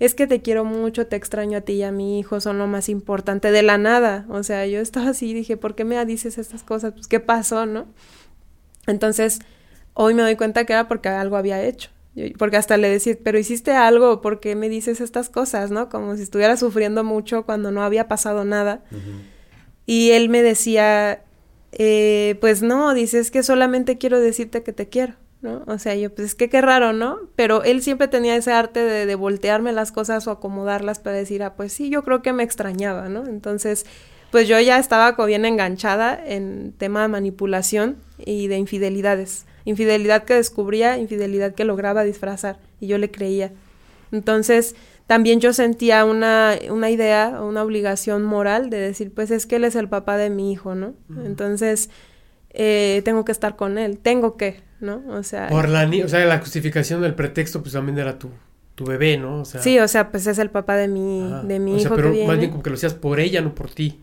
Es 0.00 0.16
que 0.16 0.26
te 0.26 0.42
quiero 0.42 0.64
mucho, 0.64 1.06
te 1.06 1.14
extraño 1.14 1.58
a 1.58 1.60
ti 1.60 1.74
y 1.74 1.82
a 1.84 1.92
mi 1.92 2.18
hijo, 2.18 2.40
son 2.40 2.58
lo 2.58 2.66
más 2.66 2.88
importante 2.88 3.52
de 3.52 3.62
la 3.62 3.78
nada. 3.78 4.26
O 4.28 4.42
sea, 4.42 4.66
yo 4.66 4.80
estaba 4.80 5.10
así, 5.10 5.32
dije, 5.34 5.56
¿por 5.56 5.76
qué 5.76 5.84
me 5.84 6.04
dices 6.04 6.36
estas 6.36 6.64
cosas? 6.64 6.94
Pues, 6.94 7.06
¿qué 7.06 7.20
pasó, 7.20 7.64
no? 7.64 7.86
Entonces, 8.88 9.38
hoy 9.94 10.14
me 10.14 10.22
doy 10.22 10.34
cuenta 10.34 10.64
que 10.64 10.72
era 10.72 10.88
porque 10.88 11.10
algo 11.10 11.36
había 11.36 11.62
hecho. 11.62 11.90
Porque 12.38 12.58
hasta 12.58 12.76
le 12.76 12.90
decía, 12.90 13.16
pero 13.22 13.38
hiciste 13.38 13.72
algo, 13.72 14.20
¿por 14.20 14.38
qué 14.38 14.54
me 14.54 14.68
dices 14.68 15.00
estas 15.00 15.30
cosas, 15.30 15.70
no? 15.70 15.88
Como 15.88 16.14
si 16.16 16.22
estuviera 16.22 16.56
sufriendo 16.56 17.04
mucho 17.04 17.44
cuando 17.44 17.70
no 17.70 17.82
había 17.82 18.06
pasado 18.06 18.44
nada. 18.44 18.84
Y 19.86 20.10
él 20.10 20.28
me 20.28 20.42
decía, 20.42 21.22
eh, 21.72 22.36
pues 22.40 22.62
no, 22.62 22.92
dices 22.92 23.30
que 23.30 23.42
solamente 23.42 23.96
quiero 23.96 24.20
decirte 24.20 24.62
que 24.62 24.74
te 24.74 24.88
quiero, 24.88 25.14
¿no? 25.40 25.64
O 25.66 25.78
sea, 25.78 25.94
yo, 25.94 26.14
pues 26.14 26.28
es 26.28 26.34
que 26.34 26.50
qué 26.50 26.60
raro, 26.60 26.92
¿no? 26.92 27.18
Pero 27.34 27.64
él 27.64 27.82
siempre 27.82 28.08
tenía 28.08 28.36
ese 28.36 28.52
arte 28.52 28.80
de, 28.80 29.06
de 29.06 29.14
voltearme 29.14 29.72
las 29.72 29.90
cosas 29.90 30.26
o 30.26 30.32
acomodarlas 30.32 30.98
para 30.98 31.16
decir, 31.16 31.42
ah, 31.42 31.54
pues 31.56 31.72
sí, 31.72 31.88
yo 31.88 32.04
creo 32.04 32.20
que 32.20 32.34
me 32.34 32.42
extrañaba, 32.42 33.08
¿no? 33.08 33.26
Entonces, 33.26 33.86
pues 34.30 34.48
yo 34.48 34.60
ya 34.60 34.78
estaba 34.78 35.16
como 35.16 35.26
bien 35.26 35.44
enganchada 35.44 36.18
en 36.24 36.74
tema 36.76 37.02
de 37.02 37.08
manipulación 37.08 37.96
y 38.18 38.48
de 38.48 38.56
infidelidades. 38.58 39.46
Infidelidad 39.64 40.24
que 40.24 40.34
descubría, 40.34 40.98
infidelidad 40.98 41.54
que 41.54 41.64
lograba 41.64 42.04
disfrazar 42.04 42.58
y 42.80 42.86
yo 42.86 42.98
le 42.98 43.10
creía. 43.10 43.52
Entonces, 44.10 44.74
también 45.06 45.40
yo 45.40 45.52
sentía 45.52 46.04
una, 46.04 46.56
una 46.70 46.90
idea, 46.90 47.40
una 47.42 47.62
obligación 47.62 48.22
moral 48.24 48.70
de 48.70 48.78
decir, 48.78 49.12
pues 49.12 49.30
es 49.30 49.46
que 49.46 49.56
él 49.56 49.64
es 49.64 49.76
el 49.76 49.88
papá 49.88 50.16
de 50.16 50.30
mi 50.30 50.52
hijo, 50.52 50.74
¿no? 50.74 50.94
Entonces, 51.24 51.90
eh, 52.50 53.02
tengo 53.04 53.24
que 53.24 53.32
estar 53.32 53.56
con 53.56 53.78
él, 53.78 53.98
tengo 53.98 54.36
que, 54.36 54.60
¿no? 54.80 55.02
O 55.08 55.22
sea... 55.22 55.48
Por 55.48 55.68
la, 55.68 55.90
o 56.04 56.08
sea, 56.08 56.24
la 56.26 56.38
justificación 56.38 57.02
del 57.02 57.14
pretexto, 57.14 57.62
pues 57.62 57.72
también 57.72 57.98
era 57.98 58.18
tu, 58.18 58.30
tu 58.74 58.84
bebé, 58.84 59.16
¿no? 59.16 59.40
O 59.40 59.44
sea... 59.44 59.60
Sí, 59.62 59.78
o 59.78 59.88
sea, 59.88 60.10
pues 60.10 60.26
es 60.26 60.38
el 60.38 60.50
papá 60.50 60.76
de 60.76 60.88
mi, 60.88 61.30
de 61.44 61.58
mi 61.58 61.80
hijo. 61.80 61.94
pero 61.94 62.12
más 62.26 62.38
bien 62.38 62.50
como 62.50 62.62
que 62.62 62.70
lo 62.70 62.76
hacías 62.76 62.94
por 62.94 63.20
ella, 63.20 63.40
no 63.40 63.54
por 63.54 63.70
ti. 63.70 63.98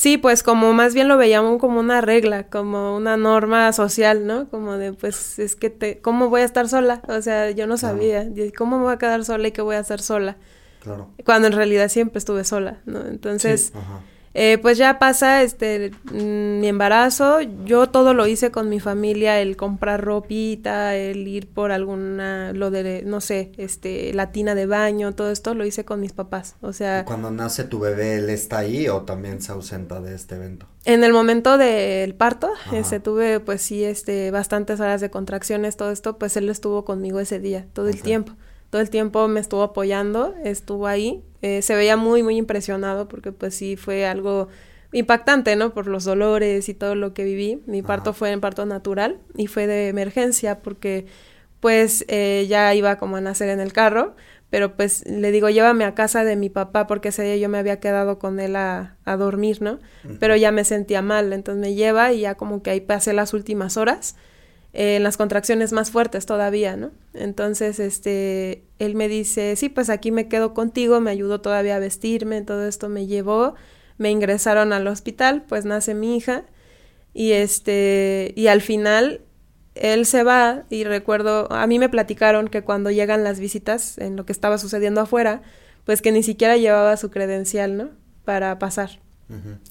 Sí, 0.00 0.16
pues 0.16 0.42
como 0.42 0.72
más 0.72 0.94
bien 0.94 1.08
lo 1.08 1.18
veíamos 1.18 1.60
como 1.60 1.78
una 1.78 2.00
regla, 2.00 2.44
como 2.44 2.96
una 2.96 3.18
norma 3.18 3.70
social, 3.74 4.26
¿no? 4.26 4.48
Como 4.48 4.78
de, 4.78 4.94
pues, 4.94 5.38
es 5.38 5.56
que 5.56 5.68
te, 5.68 5.98
¿cómo 6.00 6.30
voy 6.30 6.40
a 6.40 6.44
estar 6.46 6.70
sola? 6.70 7.02
O 7.06 7.20
sea, 7.20 7.50
yo 7.50 7.66
no 7.66 7.76
sabía, 7.76 8.26
¿cómo 8.56 8.78
me 8.78 8.84
voy 8.84 8.94
a 8.94 8.96
quedar 8.96 9.22
sola 9.26 9.48
y 9.48 9.52
qué 9.52 9.60
voy 9.60 9.76
a 9.76 9.80
hacer 9.80 10.00
sola? 10.00 10.38
Claro. 10.82 11.10
Cuando 11.26 11.48
en 11.48 11.52
realidad 11.52 11.90
siempre 11.90 12.16
estuve 12.16 12.44
sola, 12.44 12.78
¿no? 12.86 13.06
Entonces, 13.06 13.74
eh, 14.32 14.58
pues 14.62 14.78
ya 14.78 15.00
pasa 15.00 15.42
este 15.42 15.90
mm, 16.04 16.60
mi 16.60 16.68
embarazo, 16.68 17.40
yo 17.64 17.88
todo 17.88 18.14
lo 18.14 18.28
hice 18.28 18.52
con 18.52 18.68
mi 18.68 18.78
familia, 18.78 19.40
el 19.40 19.56
comprar 19.56 20.04
ropita, 20.04 20.94
el 20.94 21.26
ir 21.26 21.48
por 21.48 21.72
alguna, 21.72 22.52
lo 22.52 22.70
de, 22.70 23.02
no 23.04 23.20
sé, 23.20 23.50
este, 23.56 24.14
la 24.14 24.30
tina 24.30 24.54
de 24.54 24.66
baño, 24.66 25.14
todo 25.14 25.32
esto 25.32 25.54
lo 25.54 25.64
hice 25.64 25.84
con 25.84 26.00
mis 26.00 26.12
papás, 26.12 26.54
o 26.60 26.72
sea... 26.72 27.04
Cuando 27.04 27.32
nace 27.32 27.64
tu 27.64 27.80
bebé, 27.80 28.16
¿él 28.16 28.30
está 28.30 28.58
ahí 28.58 28.88
o 28.88 29.02
también 29.02 29.42
se 29.42 29.50
ausenta 29.50 30.00
de 30.00 30.14
este 30.14 30.36
evento? 30.36 30.66
En 30.84 31.02
el 31.02 31.12
momento 31.12 31.58
del 31.58 32.14
parto, 32.14 32.50
este, 32.72 33.00
tuve 33.00 33.40
pues 33.40 33.62
sí, 33.62 33.84
este, 33.84 34.30
bastantes 34.30 34.78
horas 34.78 35.00
de 35.00 35.10
contracciones, 35.10 35.76
todo 35.76 35.90
esto, 35.90 36.18
pues 36.18 36.36
él 36.36 36.48
estuvo 36.48 36.84
conmigo 36.84 37.18
ese 37.18 37.40
día, 37.40 37.66
todo 37.72 37.88
el 37.88 38.00
tiempo 38.00 38.34
todo 38.70 38.80
el 38.80 38.90
tiempo 38.90 39.26
me 39.28 39.40
estuvo 39.40 39.62
apoyando, 39.62 40.34
estuvo 40.44 40.86
ahí, 40.86 41.22
eh, 41.42 41.60
se 41.62 41.74
veía 41.74 41.96
muy, 41.96 42.22
muy 42.22 42.36
impresionado 42.36 43.08
porque 43.08 43.32
pues 43.32 43.54
sí 43.54 43.76
fue 43.76 44.06
algo 44.06 44.48
impactante, 44.92 45.56
¿no? 45.56 45.74
Por 45.74 45.86
los 45.86 46.04
dolores 46.04 46.68
y 46.68 46.74
todo 46.74 46.94
lo 46.94 47.12
que 47.12 47.24
viví. 47.24 47.62
Mi 47.66 47.82
parto 47.82 48.12
fue 48.12 48.30
en 48.30 48.40
parto 48.40 48.66
natural 48.66 49.18
y 49.36 49.48
fue 49.48 49.66
de 49.66 49.88
emergencia 49.88 50.60
porque 50.60 51.06
pues 51.60 52.04
eh, 52.08 52.46
ya 52.48 52.74
iba 52.74 52.96
como 52.96 53.16
a 53.16 53.20
nacer 53.20 53.50
en 53.50 53.60
el 53.60 53.72
carro, 53.72 54.14
pero 54.50 54.76
pues 54.76 55.06
le 55.06 55.30
digo, 55.30 55.48
llévame 55.50 55.84
a 55.84 55.94
casa 55.94 56.24
de 56.24 56.36
mi 56.36 56.48
papá 56.48 56.86
porque 56.86 57.08
ese 57.08 57.22
día 57.22 57.36
yo 57.36 57.48
me 57.48 57.58
había 57.58 57.80
quedado 57.80 58.18
con 58.18 58.40
él 58.40 58.56
a, 58.56 58.96
a 59.04 59.16
dormir, 59.16 59.62
¿no? 59.62 59.78
Pero 60.18 60.36
ya 60.36 60.52
me 60.52 60.64
sentía 60.64 61.02
mal, 61.02 61.32
entonces 61.32 61.60
me 61.60 61.74
lleva 61.74 62.12
y 62.12 62.20
ya 62.20 62.34
como 62.36 62.62
que 62.62 62.70
ahí 62.70 62.80
pasé 62.80 63.12
las 63.12 63.34
últimas 63.34 63.76
horas. 63.76 64.16
Eh, 64.72 64.96
en 64.96 65.02
las 65.02 65.16
contracciones 65.16 65.72
más 65.72 65.90
fuertes 65.90 66.26
todavía, 66.26 66.76
¿no? 66.76 66.92
Entonces, 67.12 67.80
este, 67.80 68.64
él 68.78 68.94
me 68.94 69.08
dice, 69.08 69.56
sí, 69.56 69.68
pues 69.68 69.90
aquí 69.90 70.12
me 70.12 70.28
quedo 70.28 70.54
contigo, 70.54 71.00
me 71.00 71.10
ayudó 71.10 71.40
todavía 71.40 71.76
a 71.76 71.80
vestirme, 71.80 72.42
todo 72.42 72.66
esto 72.66 72.88
me 72.88 73.06
llevó, 73.06 73.54
me 73.98 74.10
ingresaron 74.10 74.72
al 74.72 74.86
hospital, 74.86 75.44
pues 75.48 75.64
nace 75.64 75.94
mi 75.94 76.16
hija 76.16 76.44
y 77.12 77.32
este, 77.32 78.32
y 78.36 78.46
al 78.46 78.60
final 78.60 79.22
él 79.74 80.06
se 80.06 80.22
va 80.22 80.64
y 80.70 80.84
recuerdo, 80.84 81.50
a 81.52 81.66
mí 81.66 81.78
me 81.78 81.88
platicaron 81.88 82.48
que 82.48 82.62
cuando 82.62 82.90
llegan 82.90 83.24
las 83.24 83.40
visitas 83.40 83.98
en 83.98 84.16
lo 84.16 84.24
que 84.26 84.32
estaba 84.32 84.58
sucediendo 84.58 85.00
afuera, 85.00 85.42
pues 85.84 86.02
que 86.02 86.12
ni 86.12 86.22
siquiera 86.22 86.56
llevaba 86.56 86.96
su 86.96 87.10
credencial, 87.10 87.76
¿no? 87.76 87.90
Para 88.24 88.58
pasar. 88.58 89.00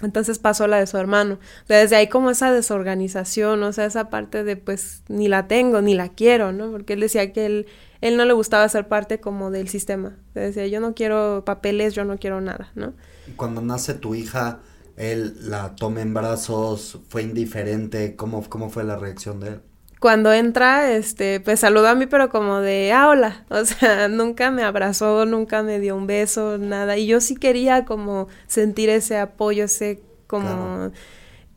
Entonces 0.01 0.39
pasó 0.39 0.67
la 0.67 0.77
de 0.79 0.87
su 0.87 0.97
hermano. 0.97 1.39
Desde 1.67 1.95
ahí 1.95 2.07
como 2.07 2.29
esa 2.29 2.51
desorganización, 2.51 3.61
o 3.63 3.73
sea, 3.73 3.85
esa 3.85 4.09
parte 4.09 4.43
de 4.43 4.55
pues 4.55 5.03
ni 5.07 5.27
la 5.27 5.47
tengo, 5.47 5.81
ni 5.81 5.95
la 5.95 6.09
quiero, 6.09 6.51
¿no? 6.51 6.71
Porque 6.71 6.93
él 6.93 7.01
decía 7.01 7.33
que 7.33 7.45
él, 7.45 7.67
él 8.01 8.17
no 8.17 8.25
le 8.25 8.33
gustaba 8.33 8.67
ser 8.69 8.87
parte 8.87 9.19
como 9.19 9.51
del 9.51 9.67
sistema. 9.67 10.17
Decía, 10.33 10.67
yo 10.67 10.79
no 10.79 10.93
quiero 10.93 11.43
papeles, 11.45 11.93
yo 11.93 12.05
no 12.05 12.17
quiero 12.17 12.41
nada, 12.41 12.71
¿no? 12.75 12.93
Cuando 13.35 13.61
nace 13.61 13.93
tu 13.93 14.15
hija, 14.15 14.59
él 14.95 15.35
la 15.49 15.75
toma 15.75 16.01
en 16.01 16.13
brazos, 16.13 16.99
fue 17.09 17.23
indiferente, 17.23 18.15
¿cómo, 18.15 18.47
cómo 18.49 18.69
fue 18.69 18.83
la 18.83 18.97
reacción 18.97 19.39
de 19.39 19.47
él? 19.49 19.61
Cuando 19.99 20.31
entra, 20.31 20.91
este, 20.91 21.41
pues 21.41 21.59
saludó 21.59 21.89
a 21.89 21.95
mí, 21.95 22.05
pero 22.05 22.29
como 22.29 22.59
de, 22.59 22.91
ah, 22.93 23.09
hola. 23.09 23.45
O 23.49 23.65
sea, 23.65 24.07
nunca 24.07 24.49
me 24.51 24.63
abrazó, 24.63 25.25
nunca 25.25 25.61
me 25.63 25.79
dio 25.79 25.95
un 25.95 26.07
beso, 26.07 26.57
nada. 26.57 26.97
Y 26.97 27.05
yo 27.07 27.21
sí 27.21 27.35
quería 27.35 27.85
como 27.85 28.27
sentir 28.47 28.89
ese 28.89 29.17
apoyo, 29.17 29.65
ese 29.65 30.01
como... 30.27 30.91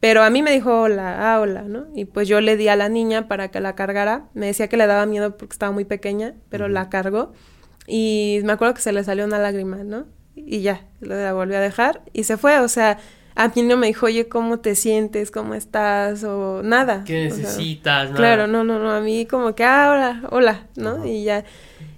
Pero 0.00 0.24
a 0.24 0.30
mí 0.30 0.42
me 0.42 0.50
dijo 0.50 0.80
hola, 0.80 1.34
ah, 1.34 1.40
hola, 1.40 1.62
¿no? 1.62 1.86
Y 1.94 2.06
pues 2.06 2.26
yo 2.26 2.40
le 2.40 2.56
di 2.56 2.66
a 2.66 2.74
la 2.74 2.88
niña 2.88 3.28
para 3.28 3.52
que 3.52 3.60
la 3.60 3.76
cargara. 3.76 4.24
Me 4.34 4.46
decía 4.46 4.66
que 4.66 4.76
le 4.76 4.88
daba 4.88 5.06
miedo 5.06 5.36
porque 5.36 5.52
estaba 5.52 5.70
muy 5.70 5.84
pequeña, 5.84 6.34
pero 6.48 6.68
la 6.68 6.90
cargó. 6.90 7.32
Y 7.86 8.40
me 8.42 8.52
acuerdo 8.52 8.74
que 8.74 8.80
se 8.80 8.92
le 8.92 9.04
salió 9.04 9.24
una 9.24 9.38
lágrima, 9.38 9.84
¿no? 9.84 10.06
Y 10.34 10.62
ya, 10.62 10.86
la 10.98 11.32
volvió 11.34 11.56
a 11.56 11.60
dejar 11.60 12.02
y 12.12 12.24
se 12.24 12.36
fue. 12.36 12.58
O 12.58 12.66
sea, 12.66 12.98
a 13.34 13.48
mí 13.48 13.62
no 13.62 13.76
me 13.76 13.86
dijo, 13.86 14.06
oye, 14.06 14.28
¿cómo 14.28 14.58
te 14.60 14.74
sientes? 14.74 15.30
¿Cómo 15.30 15.54
estás? 15.54 16.24
O 16.24 16.62
nada. 16.62 17.04
¿Qué 17.04 17.24
necesitas? 17.24 18.10
Claro, 18.10 18.46
no, 18.46 18.64
no, 18.64 18.78
no, 18.78 18.90
a 18.90 19.00
mí 19.00 19.26
como 19.26 19.54
que, 19.54 19.64
ah, 19.64 19.90
hola, 19.90 20.28
hola, 20.30 20.66
¿no? 20.76 21.06
Y 21.06 21.24
ya, 21.24 21.44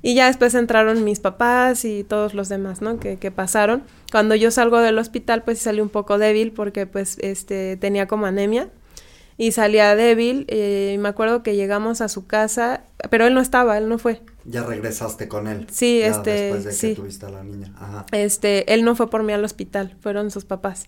y 0.03 0.15
ya 0.15 0.27
después 0.27 0.55
entraron 0.55 1.03
mis 1.03 1.21
papás 1.21 1.85
y 1.85 2.05
todos 2.05 2.35
los 2.35 2.49
demás, 2.49 2.83
¿no? 2.83 3.01
Que, 3.01 3.17
que 3.17 3.31
pasaron. 3.31 3.83
Cuando 4.13 4.35
yo 4.35 4.51
salgo 4.51 4.79
del 4.79 4.99
hospital, 4.99 5.43
pues 5.43 5.59
salí 5.59 5.81
un 5.81 5.89
poco 5.89 6.19
débil 6.19 6.53
porque, 6.53 6.87
pues, 6.87 7.19
este, 7.21 7.77
tenía 7.77 8.07
como 8.07 8.27
anemia 8.27 8.69
y 9.37 9.53
salía 9.53 9.97
débil. 9.97 10.45
Eh, 10.49 10.93
y 10.95 10.99
me 10.99 11.09
acuerdo 11.09 11.43
que 11.43 11.57
llegamos 11.57 12.01
a 12.01 12.09
su 12.09 12.27
casa, 12.27 12.85
pero 13.11 13.27
él 13.27 13.35
no 13.35 13.41
estaba, 13.41 13.77
él 13.79 13.89
no 13.89 13.99
fue. 13.99 14.21
Ya 14.45 14.63
regresaste 14.63 15.27
con 15.27 15.49
él. 15.49 15.67
Sí, 15.71 16.01
este, 16.03 16.31
después 16.31 16.65
de 16.65 16.71
que 16.71 16.77
sí. 16.77 16.95
tuviste 16.95 17.27
a 17.27 17.31
la 17.31 17.43
niña. 17.43 17.73
Ajá. 17.77 18.07
Este, 18.13 18.73
él 18.73 18.85
no 18.85 18.95
fue 18.95 19.11
por 19.11 19.23
mí 19.23 19.33
al 19.33 19.45
hospital, 19.45 19.97
fueron 20.01 20.31
sus 20.31 20.45
papás. 20.45 20.87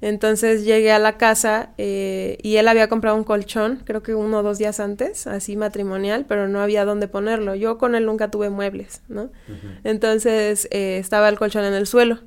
Entonces 0.00 0.64
llegué 0.64 0.92
a 0.92 0.98
la 0.98 1.16
casa 1.16 1.70
eh, 1.76 2.38
y 2.42 2.56
él 2.56 2.68
había 2.68 2.88
comprado 2.88 3.16
un 3.16 3.24
colchón, 3.24 3.82
creo 3.84 4.02
que 4.02 4.14
uno 4.14 4.38
o 4.38 4.42
dos 4.42 4.58
días 4.58 4.78
antes, 4.78 5.26
así 5.26 5.56
matrimonial, 5.56 6.24
pero 6.28 6.46
no 6.48 6.60
había 6.60 6.84
dónde 6.84 7.08
ponerlo. 7.08 7.54
Yo 7.56 7.78
con 7.78 7.94
él 7.94 8.06
nunca 8.06 8.30
tuve 8.30 8.48
muebles, 8.48 9.02
¿no? 9.08 9.30
Entonces 9.82 10.68
eh, 10.70 10.98
estaba 10.98 11.28
el 11.28 11.38
colchón 11.38 11.64
en 11.64 11.74
el 11.74 11.86
suelo 11.86 12.20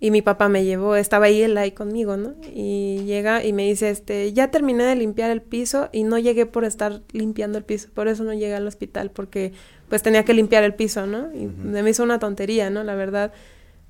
y 0.00 0.12
mi 0.12 0.22
papá 0.22 0.48
me 0.48 0.64
llevó, 0.64 0.94
estaba 0.94 1.26
ahí 1.26 1.42
él 1.42 1.58
ahí 1.58 1.72
conmigo, 1.72 2.16
¿no? 2.16 2.34
Y 2.54 3.02
llega 3.04 3.44
y 3.44 3.52
me 3.52 3.64
dice, 3.64 3.90
este, 3.90 4.32
ya 4.32 4.52
terminé 4.52 4.84
de 4.84 4.94
limpiar 4.94 5.32
el 5.32 5.42
piso 5.42 5.88
y 5.90 6.04
no 6.04 6.18
llegué 6.18 6.46
por 6.46 6.64
estar 6.64 7.02
limpiando 7.10 7.58
el 7.58 7.64
piso, 7.64 7.88
por 7.92 8.06
eso 8.06 8.22
no 8.22 8.32
llegué 8.32 8.54
al 8.54 8.66
hospital, 8.68 9.10
porque 9.10 9.52
pues 9.88 10.02
tenía 10.02 10.24
que 10.24 10.34
limpiar 10.34 10.62
el 10.62 10.74
piso, 10.74 11.06
¿no? 11.08 11.34
Y 11.34 11.46
me 11.46 11.90
hizo 11.90 12.04
una 12.04 12.20
tontería, 12.20 12.70
¿no? 12.70 12.84
La 12.84 12.94
verdad 12.94 13.32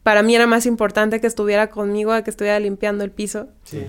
para 0.08 0.22
mí 0.22 0.34
era 0.34 0.46
más 0.46 0.64
importante 0.64 1.20
que 1.20 1.26
estuviera 1.26 1.68
conmigo 1.68 2.12
a 2.12 2.22
que 2.22 2.30
estuviera 2.30 2.58
limpiando 2.58 3.04
el 3.04 3.10
piso. 3.10 3.48
Sí. 3.64 3.84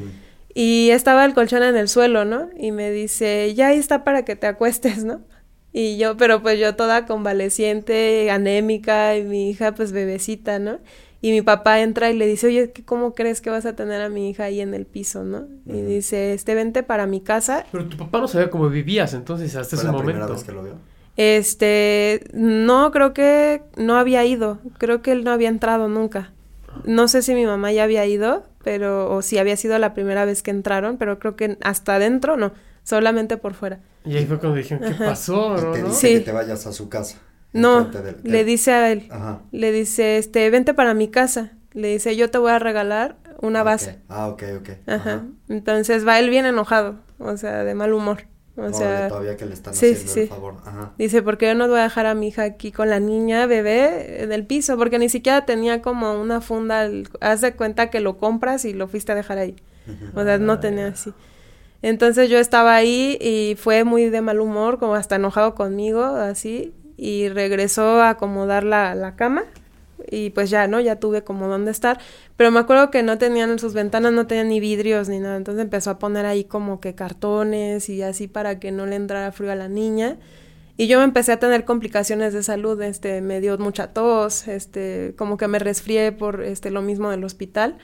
Y 0.54 0.90
estaba 0.90 1.24
el 1.24 1.34
colchón 1.34 1.64
en 1.64 1.78
el 1.78 1.88
suelo, 1.88 2.26
¿no? 2.26 2.50
Y 2.58 2.74
me 2.74 2.92
dice, 2.92 3.54
ya 3.56 3.68
ahí 3.68 3.80
está 3.80 4.04
para 4.04 4.26
que 4.26 4.36
te 4.36 4.46
acuestes, 4.46 5.06
¿no? 5.06 5.22
Y 5.72 5.98
yo, 5.98 6.18
pero 6.18 6.42
pues 6.42 6.60
yo 6.60 6.76
toda 6.76 7.06
convaleciente, 7.06 8.30
anémica, 8.32 9.16
y 9.16 9.24
mi 9.24 9.50
hija 9.50 9.74
pues 9.74 9.94
bebecita, 9.94 10.60
¿no? 10.60 10.80
Y 11.22 11.32
mi 11.32 11.42
papá 11.42 11.80
entra 11.80 12.10
y 12.10 12.18
le 12.18 12.28
dice, 12.28 12.48
oye, 12.48 12.74
¿cómo 12.84 13.16
crees 13.16 13.40
que 13.40 13.50
vas 13.50 13.66
a 13.66 13.78
tener 13.78 14.02
a 14.02 14.10
mi 14.10 14.30
hija 14.30 14.44
ahí 14.44 14.60
en 14.60 14.74
el 14.74 14.86
piso, 14.86 15.24
no? 15.24 15.48
Y 15.66 15.80
dice, 15.80 16.34
este, 16.34 16.54
vente 16.54 16.84
para 16.84 17.08
mi 17.08 17.22
casa. 17.22 17.66
Pero 17.72 17.86
tu 17.88 17.96
papá 17.96 18.20
no 18.20 18.28
sabía 18.28 18.50
cómo 18.50 18.68
vivías 18.68 19.14
entonces 19.14 19.56
hasta 19.56 19.78
ese 19.78 19.86
momento. 19.86 20.06
primera 20.06 20.28
vez 20.28 20.44
que 20.44 20.52
lo 20.52 20.64
vio? 20.64 20.74
Este, 21.22 22.24
no, 22.32 22.92
creo 22.92 23.14
que 23.14 23.62
no 23.76 23.98
había 23.98 24.24
ido. 24.24 24.60
Creo 24.78 25.02
que 25.02 25.12
él 25.12 25.26
no 25.26 25.32
había 25.32 25.50
entrado 25.50 25.90
nunca. 25.90 26.32
No 26.86 27.10
sé 27.10 27.22
si 27.22 27.34
mi 27.34 27.46
mamá 27.46 27.74
ya 27.74 27.84
había 27.84 28.06
ido, 28.06 28.46
pero, 28.64 29.14
o 29.14 29.22
si 29.22 29.38
había 29.38 29.58
sido 29.58 29.78
la 29.80 29.94
primera 29.94 30.24
vez 30.24 30.42
que 30.42 30.52
entraron, 30.52 30.96
pero 30.96 31.20
creo 31.20 31.36
que 31.36 31.58
hasta 31.62 31.96
adentro 31.96 32.38
no, 32.38 32.54
solamente 32.84 33.36
por 33.36 33.54
fuera. 33.54 33.82
Y 34.06 34.16
ahí 34.16 34.26
fue 34.26 34.40
cuando 34.40 34.60
dijeron, 34.60 34.88
¿qué 34.88 34.94
pasó? 35.04 35.58
¿no? 35.58 35.72
Te 35.74 35.84
dice 35.84 36.14
que 36.14 36.20
te 36.22 36.32
vayas 36.32 36.66
a 36.66 36.72
su 36.72 36.88
casa. 36.88 37.18
No, 37.52 37.92
le 38.24 38.46
dice 38.46 38.72
a 38.72 38.90
él, 38.90 39.10
Ajá. 39.10 39.42
le 39.52 39.74
dice, 39.74 40.20
este, 40.20 40.50
vente 40.50 40.74
para 40.74 40.94
mi 40.94 41.10
casa. 41.10 41.52
Le 41.74 41.90
dice, 41.90 42.16
yo 42.16 42.32
te 42.32 42.38
voy 42.38 42.52
a 42.52 42.60
regalar 42.60 43.18
una 43.42 43.64
base. 43.64 44.00
Ah, 44.08 44.30
ok, 44.30 44.44
ok. 44.60 44.70
Ajá. 44.88 45.26
Entonces 45.50 46.08
va 46.08 46.18
él 46.18 46.30
bien 46.30 46.46
enojado, 46.46 46.96
o 47.18 47.36
sea, 47.36 47.66
de 47.66 47.76
mal 47.76 47.92
humor. 47.92 48.24
O 48.62 48.74
sea, 48.74 49.08
todavía 49.08 49.38
que 49.38 49.46
le 49.46 49.54
están 49.54 49.74
haciendo 49.74 50.14
el 50.14 50.28
favor. 50.28 50.56
Dice, 50.98 51.22
porque 51.22 51.48
yo 51.48 51.56
no 51.56 51.68
voy 51.68 51.80
a 51.80 51.84
dejar 51.84 52.06
a 52.06 52.14
mi 52.14 52.28
hija 52.28 52.44
aquí 52.44 52.72
con 52.72 52.90
la 52.90 53.00
niña 53.00 53.46
bebé 53.46 54.24
en 54.24 54.32
el 54.32 54.46
piso, 54.46 54.78
porque 54.78 55.00
ni 55.00 55.10
siquiera 55.10 55.46
tenía 55.46 55.82
como 55.82 56.20
una 56.20 56.42
funda, 56.42 56.90
haz 57.22 57.42
de 57.42 57.54
cuenta 57.54 57.90
que 57.90 58.00
lo 58.00 58.18
compras 58.18 58.66
y 58.66 58.74
lo 58.74 58.88
fuiste 58.88 59.12
a 59.12 59.16
dejar 59.16 59.38
ahí. 59.38 59.56
O 60.14 60.24
sea, 60.24 60.38
no 60.38 60.60
tenía 60.60 60.88
así. 60.88 61.14
Entonces 61.82 62.30
yo 62.30 62.38
estaba 62.38 62.76
ahí 62.76 63.18
y 63.22 63.56
fue 63.56 63.84
muy 63.84 64.10
de 64.10 64.22
mal 64.22 64.40
humor, 64.40 64.80
como 64.80 64.96
hasta 64.96 65.16
enojado 65.16 65.56
conmigo, 65.56 66.04
así, 66.04 66.74
y 66.98 67.30
regresó 67.30 68.02
a 68.02 68.10
acomodar 68.10 68.64
la, 68.64 68.94
la 68.96 69.16
cama 69.16 69.44
y 70.10 70.30
pues 70.32 70.50
ya, 70.50 70.68
¿no? 70.68 70.80
Ya 70.80 70.98
tuve 70.98 71.24
como 71.24 71.48
dónde 71.48 71.72
estar. 71.72 72.00
Pero 72.38 72.52
me 72.52 72.60
acuerdo 72.60 72.92
que 72.92 73.04
no 73.04 73.18
tenían 73.18 73.50
en 73.50 73.60
sus 73.60 73.74
ventanas, 73.74 74.14
no 74.14 74.28
tenían 74.28 74.50
ni 74.50 74.60
vidrios 74.60 75.10
ni 75.10 75.20
nada. 75.20 75.38
Entonces 75.38 75.62
empezó 75.64 75.92
a 75.92 76.00
poner 76.00 76.26
ahí 76.26 76.44
como 76.44 76.80
que 76.80 76.96
cartones 76.96 77.90
y 77.90 78.02
así 78.02 78.28
para 78.28 78.60
que 78.60 78.72
no 78.72 78.86
le 78.86 78.96
entrara 78.96 79.32
frío 79.32 79.52
a 79.52 79.56
la 79.56 79.68
niña. 79.68 80.18
Y 80.80 80.88
yo 80.88 81.00
me 81.00 81.04
empecé 81.04 81.34
a 81.34 81.40
tener 81.40 81.66
complicaciones 81.66 82.32
de 82.32 82.42
salud, 82.42 82.82
este, 82.82 83.20
me 83.20 83.42
dio 83.42 83.58
mucha 83.58 83.88
tos, 83.88 84.48
este, 84.48 85.14
como 85.18 85.36
que 85.36 85.50
me 85.50 85.60
resfrié 85.60 86.14
por 86.14 86.42
este 86.42 86.72
lo 86.72 86.82
mismo 86.82 87.10
del 87.10 87.26
hospital. 87.26 87.78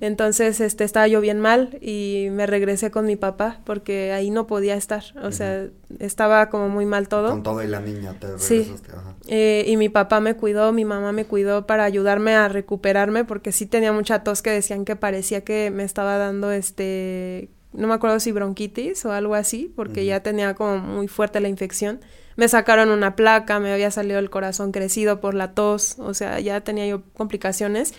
Entonces, 0.00 0.60
este, 0.60 0.84
estaba 0.84 1.08
yo 1.08 1.20
bien 1.20 1.40
mal 1.40 1.78
y 1.80 2.28
me 2.30 2.46
regresé 2.46 2.92
con 2.92 3.06
mi 3.06 3.16
papá 3.16 3.60
porque 3.64 4.12
ahí 4.12 4.30
no 4.30 4.46
podía 4.46 4.76
estar, 4.76 5.02
o 5.20 5.32
sea, 5.32 5.66
estaba 5.98 6.48
como 6.48 6.68
muy 6.68 6.86
mal 6.86 7.08
todo. 7.08 7.30
Con 7.30 7.42
todo 7.42 7.60
y 7.60 7.66
la 7.66 7.80
niña 7.80 8.14
te 8.20 8.28
regresaste, 8.28 8.92
Ajá. 8.92 9.16
Eh, 9.26 9.64
y 9.66 9.76
mi 9.76 9.88
papá 9.88 10.20
me 10.20 10.36
cuidó, 10.36 10.72
mi 10.72 10.84
mamá 10.84 11.10
me 11.10 11.24
cuidó 11.24 11.66
para 11.66 11.82
ayudarme 11.82 12.36
a 12.36 12.46
recuperarme 12.46 13.24
porque 13.24 13.50
sí 13.50 13.66
tenía 13.66 13.92
mucha 13.92 14.22
tos 14.22 14.42
que 14.42 14.50
decían 14.50 14.84
que 14.84 14.94
parecía 14.94 15.40
que 15.40 15.72
me 15.72 15.82
estaba 15.82 16.18
dando 16.18 16.52
este 16.52 17.50
no 17.72 17.86
me 17.86 17.94
acuerdo 17.94 18.18
si 18.20 18.32
bronquitis 18.32 19.04
o 19.04 19.12
algo 19.12 19.34
así, 19.34 19.72
porque 19.76 20.04
ya 20.04 20.22
tenía 20.22 20.54
como 20.54 20.78
muy 20.78 21.08
fuerte 21.08 21.40
la 21.40 21.48
infección. 21.48 22.00
Me 22.38 22.46
sacaron 22.46 22.90
una 22.90 23.16
placa, 23.16 23.58
me 23.58 23.72
había 23.72 23.90
salido 23.90 24.20
el 24.20 24.30
corazón 24.30 24.70
crecido 24.70 25.20
por 25.20 25.34
la 25.34 25.54
tos, 25.54 25.96
o 25.98 26.14
sea, 26.14 26.38
ya 26.38 26.60
tenía 26.60 26.86
yo 26.86 27.02
complicaciones 27.14 27.94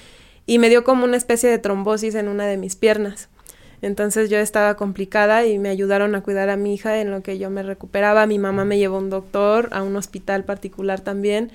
y 0.45 0.59
me 0.59 0.69
dio 0.69 0.85
como 0.85 1.03
una 1.03 1.17
especie 1.17 1.49
de 1.49 1.57
trombosis 1.57 2.15
en 2.15 2.29
una 2.29 2.45
de 2.45 2.55
mis 2.55 2.77
piernas. 2.77 3.27
Entonces 3.81 4.29
yo 4.29 4.37
estaba 4.37 4.75
complicada 4.75 5.45
y 5.45 5.59
me 5.59 5.67
ayudaron 5.67 6.15
a 6.15 6.21
cuidar 6.21 6.49
a 6.49 6.55
mi 6.55 6.73
hija 6.73 7.01
en 7.01 7.11
lo 7.11 7.21
que 7.21 7.37
yo 7.37 7.49
me 7.49 7.63
recuperaba. 7.63 8.27
Mi 8.27 8.39
mamá 8.39 8.63
me 8.63 8.77
llevó 8.77 8.95
a 8.95 8.99
un 8.99 9.09
doctor, 9.09 9.67
a 9.73 9.83
un 9.83 9.97
hospital 9.97 10.45
particular 10.45 11.01
también. 11.01 11.51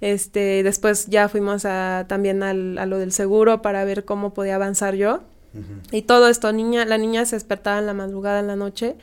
Este, 0.00 0.62
después 0.62 1.06
ya 1.08 1.28
fuimos 1.28 1.64
a, 1.64 2.06
también 2.08 2.44
al, 2.44 2.78
a 2.78 2.86
lo 2.86 2.98
del 2.98 3.10
seguro 3.10 3.62
para 3.62 3.84
ver 3.84 4.04
cómo 4.04 4.32
podía 4.32 4.54
avanzar 4.54 4.94
yo. 4.94 5.24
Y 5.90 6.02
todo 6.02 6.28
esto, 6.28 6.52
niña, 6.52 6.84
la 6.84 6.98
niña 6.98 7.24
se 7.24 7.34
despertaba 7.34 7.80
en 7.80 7.86
la 7.86 7.94
madrugada, 7.94 8.38
en 8.38 8.46
la 8.46 8.54
noche, 8.54 8.94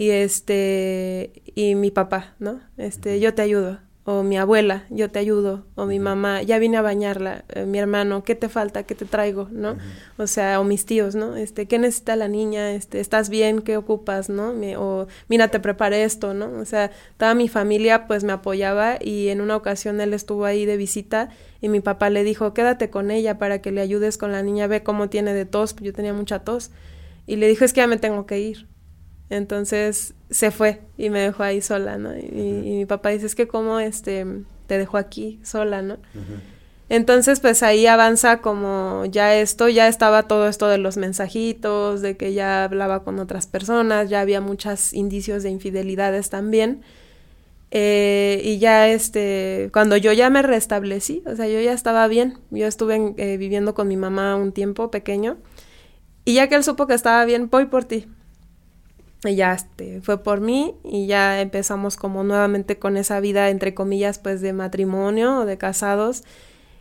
y 0.00 0.12
este, 0.12 1.42
y 1.54 1.74
mi 1.74 1.90
papá, 1.90 2.34
¿no? 2.38 2.58
Este, 2.78 3.20
yo 3.20 3.34
te 3.34 3.42
ayudo. 3.42 3.80
o 4.04 4.22
mi 4.22 4.38
abuela, 4.38 4.86
yo 4.88 5.10
te 5.10 5.18
ayudo, 5.18 5.66
o 5.74 5.84
mi 5.84 5.98
mamá, 5.98 6.42
ya 6.42 6.58
vine 6.58 6.78
a 6.78 6.82
bañarla, 6.82 7.44
eh, 7.50 7.66
mi 7.66 7.78
hermano, 7.78 8.24
¿qué 8.24 8.34
te 8.34 8.48
falta? 8.48 8.84
¿Qué 8.84 8.94
te 8.94 9.04
traigo? 9.04 9.48
¿No? 9.52 9.76
O 10.16 10.26
sea, 10.26 10.58
o 10.58 10.64
mis 10.64 10.86
tíos, 10.86 11.14
¿no? 11.14 11.36
Este, 11.36 11.66
¿qué 11.66 11.78
necesita 11.78 12.16
la 12.16 12.28
niña? 12.28 12.72
Este, 12.72 12.98
¿estás 12.98 13.28
bien? 13.28 13.60
¿Qué 13.60 13.76
ocupas? 13.76 14.30
¿No? 14.30 14.54
o 14.78 15.06
mira, 15.28 15.48
te 15.48 15.60
preparé 15.60 16.02
esto, 16.04 16.32
¿no? 16.32 16.46
O 16.58 16.64
sea, 16.64 16.90
toda 17.18 17.34
mi 17.34 17.48
familia 17.48 18.06
pues 18.06 18.24
me 18.24 18.32
apoyaba 18.32 18.96
y 18.98 19.28
en 19.28 19.42
una 19.42 19.54
ocasión 19.54 20.00
él 20.00 20.14
estuvo 20.14 20.46
ahí 20.46 20.64
de 20.64 20.78
visita 20.78 21.28
y 21.60 21.68
mi 21.68 21.80
papá 21.80 22.08
le 22.08 22.24
dijo, 22.24 22.54
quédate 22.54 22.88
con 22.88 23.10
ella 23.10 23.36
para 23.36 23.60
que 23.60 23.70
le 23.70 23.82
ayudes 23.82 24.16
con 24.16 24.32
la 24.32 24.42
niña, 24.42 24.66
ve 24.66 24.82
cómo 24.82 25.10
tiene 25.10 25.34
de 25.34 25.44
tos, 25.44 25.76
yo 25.76 25.92
tenía 25.92 26.14
mucha 26.14 26.38
tos. 26.38 26.70
Y 27.26 27.36
le 27.36 27.48
dijo, 27.48 27.66
es 27.66 27.74
que 27.74 27.82
ya 27.82 27.86
me 27.86 27.98
tengo 27.98 28.24
que 28.24 28.40
ir. 28.40 28.66
Entonces 29.30 30.14
se 30.28 30.50
fue 30.50 30.80
y 30.98 31.08
me 31.08 31.20
dejó 31.20 31.44
ahí 31.44 31.62
sola, 31.62 31.96
¿no? 31.96 32.16
Y, 32.16 32.30
mi 32.30 32.86
papá 32.86 33.10
dice, 33.10 33.26
es 33.26 33.34
que 33.34 33.48
cómo 33.48 33.80
este, 33.80 34.26
te 34.66 34.76
dejó 34.76 34.98
aquí 34.98 35.40
sola, 35.44 35.82
¿no? 35.82 35.98
Entonces, 36.88 37.38
pues 37.38 37.62
ahí 37.62 37.86
avanza 37.86 38.40
como 38.40 39.04
ya 39.06 39.36
esto, 39.36 39.68
ya 39.68 39.86
estaba 39.86 40.24
todo 40.24 40.48
esto 40.48 40.66
de 40.66 40.78
los 40.78 40.96
mensajitos, 40.96 42.02
de 42.02 42.16
que 42.16 42.32
ya 42.32 42.64
hablaba 42.64 43.04
con 43.04 43.20
otras 43.20 43.46
personas, 43.46 44.10
ya 44.10 44.20
había 44.20 44.40
muchos 44.40 44.92
indicios 44.92 45.44
de 45.44 45.50
infidelidades 45.50 46.30
también. 46.30 46.82
Eh, 47.70 48.40
y 48.44 48.58
ya 48.58 48.88
este, 48.88 49.70
cuando 49.72 49.96
yo 49.96 50.12
ya 50.12 50.28
me 50.30 50.42
restablecí, 50.42 51.22
o 51.26 51.36
sea, 51.36 51.46
yo 51.46 51.60
ya 51.60 51.72
estaba 51.72 52.08
bien, 52.08 52.38
yo 52.50 52.66
estuve 52.66 53.14
eh, 53.16 53.36
viviendo 53.36 53.74
con 53.74 53.86
mi 53.86 53.96
mamá 53.96 54.34
un 54.34 54.50
tiempo 54.50 54.90
pequeño, 54.90 55.36
y 56.24 56.34
ya 56.34 56.48
que 56.48 56.56
él 56.56 56.64
supo 56.64 56.88
que 56.88 56.94
estaba 56.94 57.24
bien, 57.24 57.48
voy 57.48 57.66
por 57.66 57.84
ti, 57.84 58.08
y 59.24 59.34
ya 59.34 59.52
este, 59.52 60.00
fue 60.00 60.22
por 60.22 60.40
mí 60.40 60.74
y 60.84 61.06
ya 61.06 61.40
empezamos 61.40 61.96
como 61.96 62.24
nuevamente 62.24 62.78
con 62.78 62.96
esa 62.96 63.20
vida 63.20 63.50
entre 63.50 63.74
comillas 63.74 64.18
pues 64.18 64.40
de 64.40 64.52
matrimonio 64.52 65.40
o 65.40 65.44
de 65.44 65.58
casados 65.58 66.24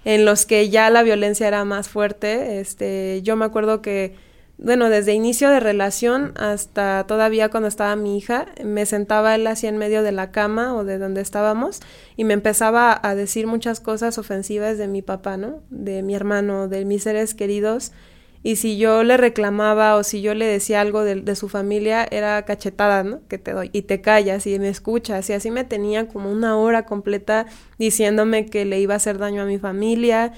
en 0.06 0.24
los 0.26 0.46
que 0.46 0.70
ya 0.70 0.90
la 0.90 1.04
violencia 1.04 1.48
era 1.48 1.66
más 1.66 1.90
fuerte. 1.90 2.60
Este, 2.60 3.22
yo 3.24 3.36
me 3.36 3.46
acuerdo 3.46 3.82
que 3.82 4.16
bueno, 4.62 4.90
desde 4.90 5.14
inicio 5.14 5.50
de 5.50 5.62
relación 5.62 6.34
hasta 6.36 7.06
todavía 7.08 7.48
cuando 7.48 7.70
estaba 7.70 7.96
mi 7.96 8.18
hija, 8.18 8.48
me 8.62 8.86
sentaba 8.86 9.36
él 9.36 9.48
así 9.48 9.68
en 9.68 9.78
medio 9.78 10.04
de 10.04 10.12
la 10.12 10.32
cama 10.32 10.76
o 10.76 10.84
de 10.84 10.98
donde 10.98 11.22
estábamos 11.22 11.80
y 12.18 12.26
me 12.26 12.34
empezaba 12.34 13.00
a 13.02 13.16
decir 13.16 13.48
muchas 13.48 13.80
cosas 13.80 14.18
ofensivas 14.18 14.78
de 14.78 14.90
mi 14.90 15.02
papá, 15.02 15.38
¿no? 15.38 15.62
De 15.70 16.04
mi 16.04 16.14
hermano, 16.14 16.68
de 16.68 16.84
mis 16.84 17.04
seres 17.04 17.36
queridos 17.36 17.94
y 18.42 18.56
si 18.56 18.78
yo 18.78 19.04
le 19.04 19.18
reclamaba 19.18 19.96
o 19.96 20.04
si 20.04 20.22
yo 20.22 20.34
le 20.34 20.46
decía 20.46 20.80
algo 20.80 21.04
de, 21.04 21.36
su 21.36 21.50
familia, 21.50 22.08
era 22.10 22.42
cachetada, 22.46 23.04
¿no? 23.04 23.20
Que 23.28 23.38
te 23.38 23.52
doy. 23.52 23.70
Y 23.74 23.82
te 23.82 24.00
callas 24.00 24.48
y 24.48 24.58
me 24.60 24.70
escuchas. 24.70 25.30
Y 25.30 25.34
así 25.34 25.52
me 25.52 25.66
tenía 25.66 26.08
como 26.08 26.32
una 26.32 26.58
hora 26.58 26.86
completa 26.86 27.48
diciéndome 27.78 28.46
que 28.46 28.64
le 28.64 28.80
iba 28.80 28.94
a 28.94 28.98
hacer 28.98 29.18
daño 29.18 29.42
a 29.42 29.46
mi 29.46 29.60
familia, 29.60 30.32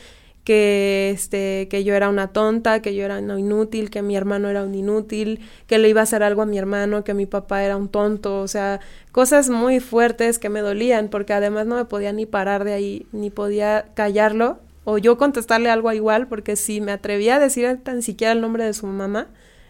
que, 0.44 1.12
este, 1.14 1.68
que 1.70 1.84
yo 1.84 1.94
era 1.94 2.10
una 2.10 2.30
tonta, 2.30 2.82
que 2.82 2.96
yo 2.96 3.06
era 3.06 3.22
no 3.22 3.38
inútil, 3.38 3.92
que 3.92 4.02
mi 4.02 4.16
hermano 4.16 4.50
era 4.50 4.64
un 4.64 4.74
inútil, 4.74 5.40
que 5.68 5.78
le 5.78 5.88
iba 5.88 6.02
a 6.02 6.04
hacer 6.04 6.24
algo 6.24 6.42
a 6.42 6.48
mi 6.48 6.58
hermano, 6.58 7.04
que 7.04 7.14
mi 7.14 7.28
papá 7.28 7.64
era 7.64 7.78
un 7.78 7.88
tonto. 7.88 8.42
O 8.42 8.48
sea, 8.48 8.80
cosas 9.12 9.52
muy 9.52 9.80
fuertes 9.80 10.40
que 10.40 10.50
me 10.50 10.62
dolían 10.62 11.10
porque 11.10 11.34
además 11.34 11.68
no 11.68 11.76
me 11.76 11.86
podía 11.86 12.12
ni 12.14 12.26
parar 12.26 12.64
de 12.64 12.74
ahí, 12.74 13.06
ni 13.12 13.30
podía 13.30 13.86
callarlo 13.94 14.58
o 14.92 14.98
yo 14.98 15.18
contestarle 15.18 15.70
algo 15.70 15.90
igual, 15.94 16.28
porque 16.28 16.58
si 16.58 16.82
me 16.82 16.92
atrevía 16.92 17.38
a 17.38 17.40
decir 17.40 17.80
tan 17.82 18.02
siquiera 18.02 18.34
el 18.34 18.42
nombre 18.42 18.66
de 18.66 18.74
su 18.74 18.88
mamá, 18.88 19.30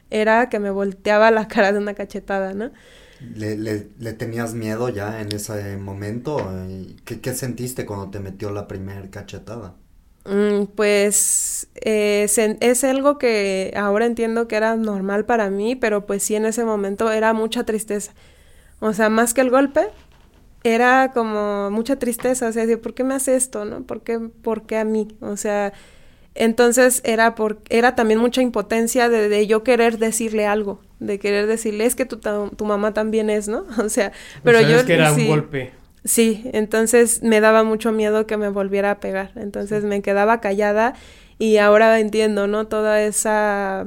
era 0.10 0.50
que 0.50 0.60
me 0.60 0.72
volteaba 0.72 1.30
la 1.30 1.48
cara 1.48 1.72
de 1.72 1.78
una 1.78 1.94
cachetada, 1.94 2.56
¿no? 2.56 2.72
¿Le, 3.36 3.56
le, 3.56 4.14
tenías 4.14 4.56
miedo 4.56 4.90
ya 4.90 5.22
en 5.22 5.32
ese 5.32 5.78
momento? 5.78 6.52
¿Qué, 7.06 7.22
qué 7.22 7.36
sentiste 7.36 7.86
cuando 7.86 8.10
te 8.10 8.20
metió 8.20 8.50
la 8.50 8.68
primera 8.68 9.08
cachetada? 9.12 9.76
Mm, 10.26 10.66
pues 10.76 11.68
eh, 11.76 12.28
es 12.60 12.84
algo 12.84 13.20
que 13.20 13.74
ahora 13.76 14.08
entiendo 14.08 14.48
que 14.48 14.56
era 14.56 14.76
normal 14.76 15.26
para 15.26 15.52
mí, 15.52 15.76
pero 15.76 16.08
pues 16.08 16.24
sí 16.24 16.36
en 16.36 16.46
ese 16.46 16.66
momento 16.66 17.12
era 17.12 17.34
mucha 17.34 17.64
tristeza. 17.64 18.14
O 18.80 18.94
sea, 18.94 19.10
más 19.10 19.36
que 19.36 19.42
el 19.42 19.52
golpe, 19.52 19.82
era 20.64 21.12
como 21.14 21.72
mucha 21.72 21.98
tristeza, 21.98 22.48
o 22.48 22.52
sea, 22.52 22.66
¿por 22.78 22.94
qué 22.94 23.04
me 23.04 23.16
hace 23.16 23.36
esto, 23.36 23.66
no? 23.66 23.84
¿Por 23.84 24.02
qué, 24.02 24.20
por 24.20 24.64
qué 24.66 24.78
a 24.78 24.86
mí? 24.86 25.08
O 25.20 25.38
sea, 25.38 25.74
entonces 26.36 27.02
era 27.04 27.36
por, 27.36 27.60
era 27.70 27.96
también 27.96 28.20
mucha 28.20 28.42
impotencia 28.42 29.10
de, 29.10 29.28
de, 29.28 29.48
yo 29.48 29.64
querer 29.64 29.98
decirle 29.98 30.46
algo, 30.46 30.80
de 31.00 31.20
querer 31.20 31.48
decirle, 31.48 31.86
es 31.86 31.96
que 31.96 32.06
tu, 32.06 32.18
tu 32.18 32.66
mamá 32.66 32.94
también 32.94 33.30
es, 33.30 33.48
¿no? 33.48 33.66
O 33.84 33.90
sea, 33.90 34.12
pero 34.44 34.62
yo... 34.62 34.78
Es 34.78 34.84
que 34.84 34.94
era 34.94 35.12
un 35.12 35.28
golpe. 35.28 35.72
Sí, 36.04 36.50
entonces 36.54 37.22
me 37.22 37.42
daba 37.42 37.64
mucho 37.64 37.92
miedo 37.92 38.26
que 38.26 38.38
me 38.38 38.50
volviera 38.50 38.92
a 38.92 39.00
pegar, 39.00 39.32
entonces 39.36 39.84
me 39.84 40.02
quedaba 40.02 40.42
callada 40.42 40.96
y 41.38 41.58
ahora 41.58 42.00
entiendo, 42.00 42.48
¿no? 42.48 42.68
Toda 42.68 43.02
esa 43.04 43.86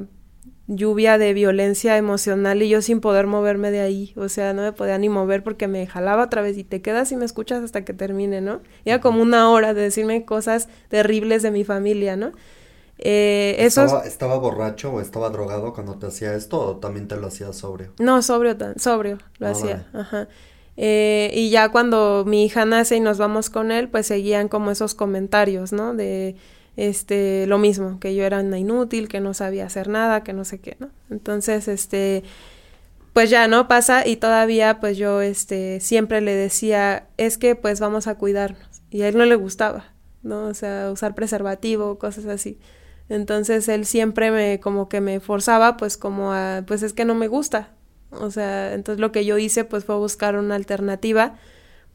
lluvia 0.66 1.18
de 1.18 1.34
violencia 1.34 1.96
emocional 1.96 2.62
y 2.62 2.68
yo 2.68 2.80
sin 2.80 3.00
poder 3.00 3.26
moverme 3.26 3.70
de 3.70 3.80
ahí, 3.80 4.14
o 4.16 4.28
sea, 4.28 4.54
no 4.54 4.62
me 4.62 4.72
podía 4.72 4.96
ni 4.98 5.08
mover 5.08 5.42
porque 5.42 5.68
me 5.68 5.86
jalaba 5.86 6.24
otra 6.24 6.40
vez 6.40 6.56
y 6.56 6.64
te 6.64 6.80
quedas 6.80 7.12
y 7.12 7.16
me 7.16 7.24
escuchas 7.24 7.62
hasta 7.62 7.84
que 7.84 7.92
termine, 7.92 8.40
¿no? 8.40 8.60
Era 8.84 9.00
como 9.00 9.20
una 9.22 9.50
hora 9.50 9.74
de 9.74 9.82
decirme 9.82 10.24
cosas 10.24 10.68
terribles 10.88 11.42
de 11.42 11.50
mi 11.50 11.64
familia, 11.64 12.16
¿no? 12.16 12.32
Eh, 12.98 13.56
¿Estaba, 13.58 14.04
¿Estaba 14.04 14.38
borracho 14.38 14.92
o 14.92 15.00
estaba 15.00 15.28
drogado 15.28 15.74
cuando 15.74 15.96
te 15.96 16.06
hacía 16.06 16.34
esto 16.34 16.60
o 16.60 16.76
también 16.76 17.08
te 17.08 17.16
lo 17.16 17.26
hacía 17.26 17.52
sobrio? 17.52 17.92
No, 17.98 18.22
sobrio, 18.22 18.56
sobrio 18.76 19.18
lo 19.38 19.48
hacía, 19.48 19.86
ajá. 19.92 20.28
Eh, 20.76 21.30
y 21.34 21.50
ya 21.50 21.70
cuando 21.70 22.24
mi 22.26 22.44
hija 22.44 22.64
nace 22.64 22.96
y 22.96 23.00
nos 23.00 23.18
vamos 23.18 23.50
con 23.50 23.70
él, 23.70 23.88
pues 23.88 24.06
seguían 24.06 24.48
como 24.48 24.70
esos 24.70 24.94
comentarios, 24.94 25.72
¿no? 25.72 25.94
De 25.94 26.36
este, 26.76 27.46
lo 27.46 27.58
mismo, 27.58 28.00
que 28.00 28.14
yo 28.14 28.24
era 28.24 28.40
una 28.40 28.58
inútil, 28.58 29.08
que 29.08 29.20
no 29.20 29.34
sabía 29.34 29.66
hacer 29.66 29.88
nada, 29.88 30.24
que 30.24 30.32
no 30.32 30.44
sé 30.44 30.60
qué, 30.60 30.76
¿no? 30.80 30.90
Entonces, 31.10 31.68
este, 31.68 32.24
pues 33.12 33.30
ya, 33.30 33.46
¿no? 33.46 33.68
Pasa 33.68 34.06
y 34.06 34.16
todavía, 34.16 34.80
pues 34.80 34.96
yo, 34.96 35.20
este, 35.20 35.80
siempre 35.80 36.20
le 36.20 36.34
decía, 36.34 37.06
es 37.16 37.38
que, 37.38 37.54
pues 37.54 37.80
vamos 37.80 38.06
a 38.06 38.16
cuidarnos. 38.16 38.82
Y 38.90 39.02
a 39.02 39.08
él 39.08 39.16
no 39.16 39.24
le 39.24 39.36
gustaba, 39.36 39.92
¿no? 40.22 40.46
O 40.46 40.54
sea, 40.54 40.90
usar 40.92 41.14
preservativo, 41.14 41.98
cosas 41.98 42.26
así. 42.26 42.58
Entonces, 43.08 43.68
él 43.68 43.86
siempre 43.86 44.30
me, 44.30 44.60
como 44.60 44.88
que 44.88 45.00
me 45.00 45.20
forzaba, 45.20 45.76
pues 45.76 45.96
como 45.96 46.32
a, 46.32 46.64
pues 46.66 46.82
es 46.82 46.92
que 46.92 47.04
no 47.04 47.14
me 47.14 47.28
gusta. 47.28 47.70
O 48.10 48.30
sea, 48.30 48.74
entonces 48.74 49.00
lo 49.00 49.12
que 49.12 49.24
yo 49.24 49.38
hice, 49.38 49.64
pues 49.64 49.84
fue 49.84 49.96
buscar 49.96 50.36
una 50.36 50.54
alternativa 50.54 51.36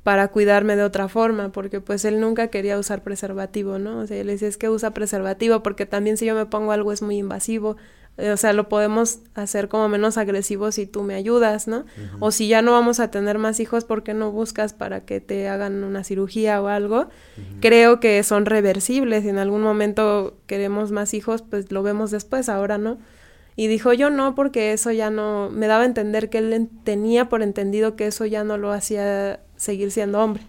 para 0.04 0.30
cuidarme 0.30 0.76
de 0.76 0.84
otra 0.84 1.08
forma, 1.08 1.52
porque 1.52 1.82
pues 1.82 2.06
él 2.06 2.20
nunca 2.20 2.48
quería 2.48 2.78
usar 2.80 3.04
preservativo, 3.04 3.80
¿no? 3.80 4.00
O 4.00 4.08
sea, 4.08 4.18
yo 4.18 4.24
le 4.24 4.34
decía, 4.34 4.48
es 4.48 4.58
que 4.58 4.70
usa 4.70 4.92
preservativo, 4.94 5.62
porque 5.62 5.86
también 5.86 6.18
si 6.18 6.26
yo 6.26 6.36
me 6.36 6.46
pongo 6.46 6.72
algo 6.72 6.92
es 6.92 7.02
muy 7.02 7.18
invasivo, 7.18 7.76
eh, 8.18 8.32
o 8.32 8.38
sea, 8.38 8.54
lo 8.54 8.68
podemos 8.70 9.20
hacer 9.34 9.70
como 9.70 9.88
menos 9.88 10.18
agresivo 10.18 10.72
si 10.72 10.86
tú 10.86 11.04
me 11.04 11.16
ayudas, 11.16 11.68
¿no? 11.68 11.86
O 12.20 12.32
si 12.32 12.48
ya 12.48 12.62
no 12.62 12.72
vamos 12.74 13.00
a 13.00 13.12
tener 13.12 13.38
más 13.38 13.60
hijos, 13.60 13.86
¿por 13.86 14.04
qué 14.04 14.14
no 14.14 14.32
buscas 14.32 14.74
para 14.74 15.02
que 15.02 15.22
te 15.22 15.48
hagan 15.48 15.84
una 15.84 16.04
cirugía 16.04 16.62
o 16.62 16.68
algo? 16.68 17.08
Creo 17.62 18.00
que 18.00 18.22
son 18.24 18.46
reversibles, 18.46 19.24
si 19.24 19.30
en 19.30 19.38
algún 19.38 19.62
momento 19.62 20.38
queremos 20.48 20.92
más 20.92 21.14
hijos, 21.14 21.44
pues 21.44 21.72
lo 21.72 21.84
vemos 21.84 22.12
después, 22.12 22.50
ahora 22.50 22.78
no. 22.78 23.00
Y 23.56 23.68
dijo 23.68 23.92
yo 23.94 24.10
no, 24.10 24.36
porque 24.36 24.74
eso 24.74 24.92
ya 24.92 25.10
no, 25.10 25.50
me 25.50 25.68
daba 25.68 25.84
a 25.84 25.86
entender 25.86 26.30
que 26.30 26.38
él 26.38 26.70
tenía 26.84 27.30
por 27.30 27.42
entendido 27.42 27.96
que 27.96 28.08
eso 28.08 28.26
ya 28.26 28.44
no 28.44 28.58
lo 28.58 28.72
hacía 28.72 29.42
seguir 29.60 29.92
siendo 29.92 30.20
hombre. 30.20 30.44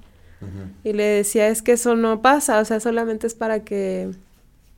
Y 0.85 0.95
le 0.95 1.05
decía, 1.05 1.49
es 1.49 1.61
que 1.61 1.73
eso 1.73 1.97
no 1.97 2.23
pasa, 2.23 2.61
o 2.61 2.65
sea, 2.65 2.81
solamente 2.81 3.27
es 3.27 3.35
para 3.35 3.63
que, 3.63 4.11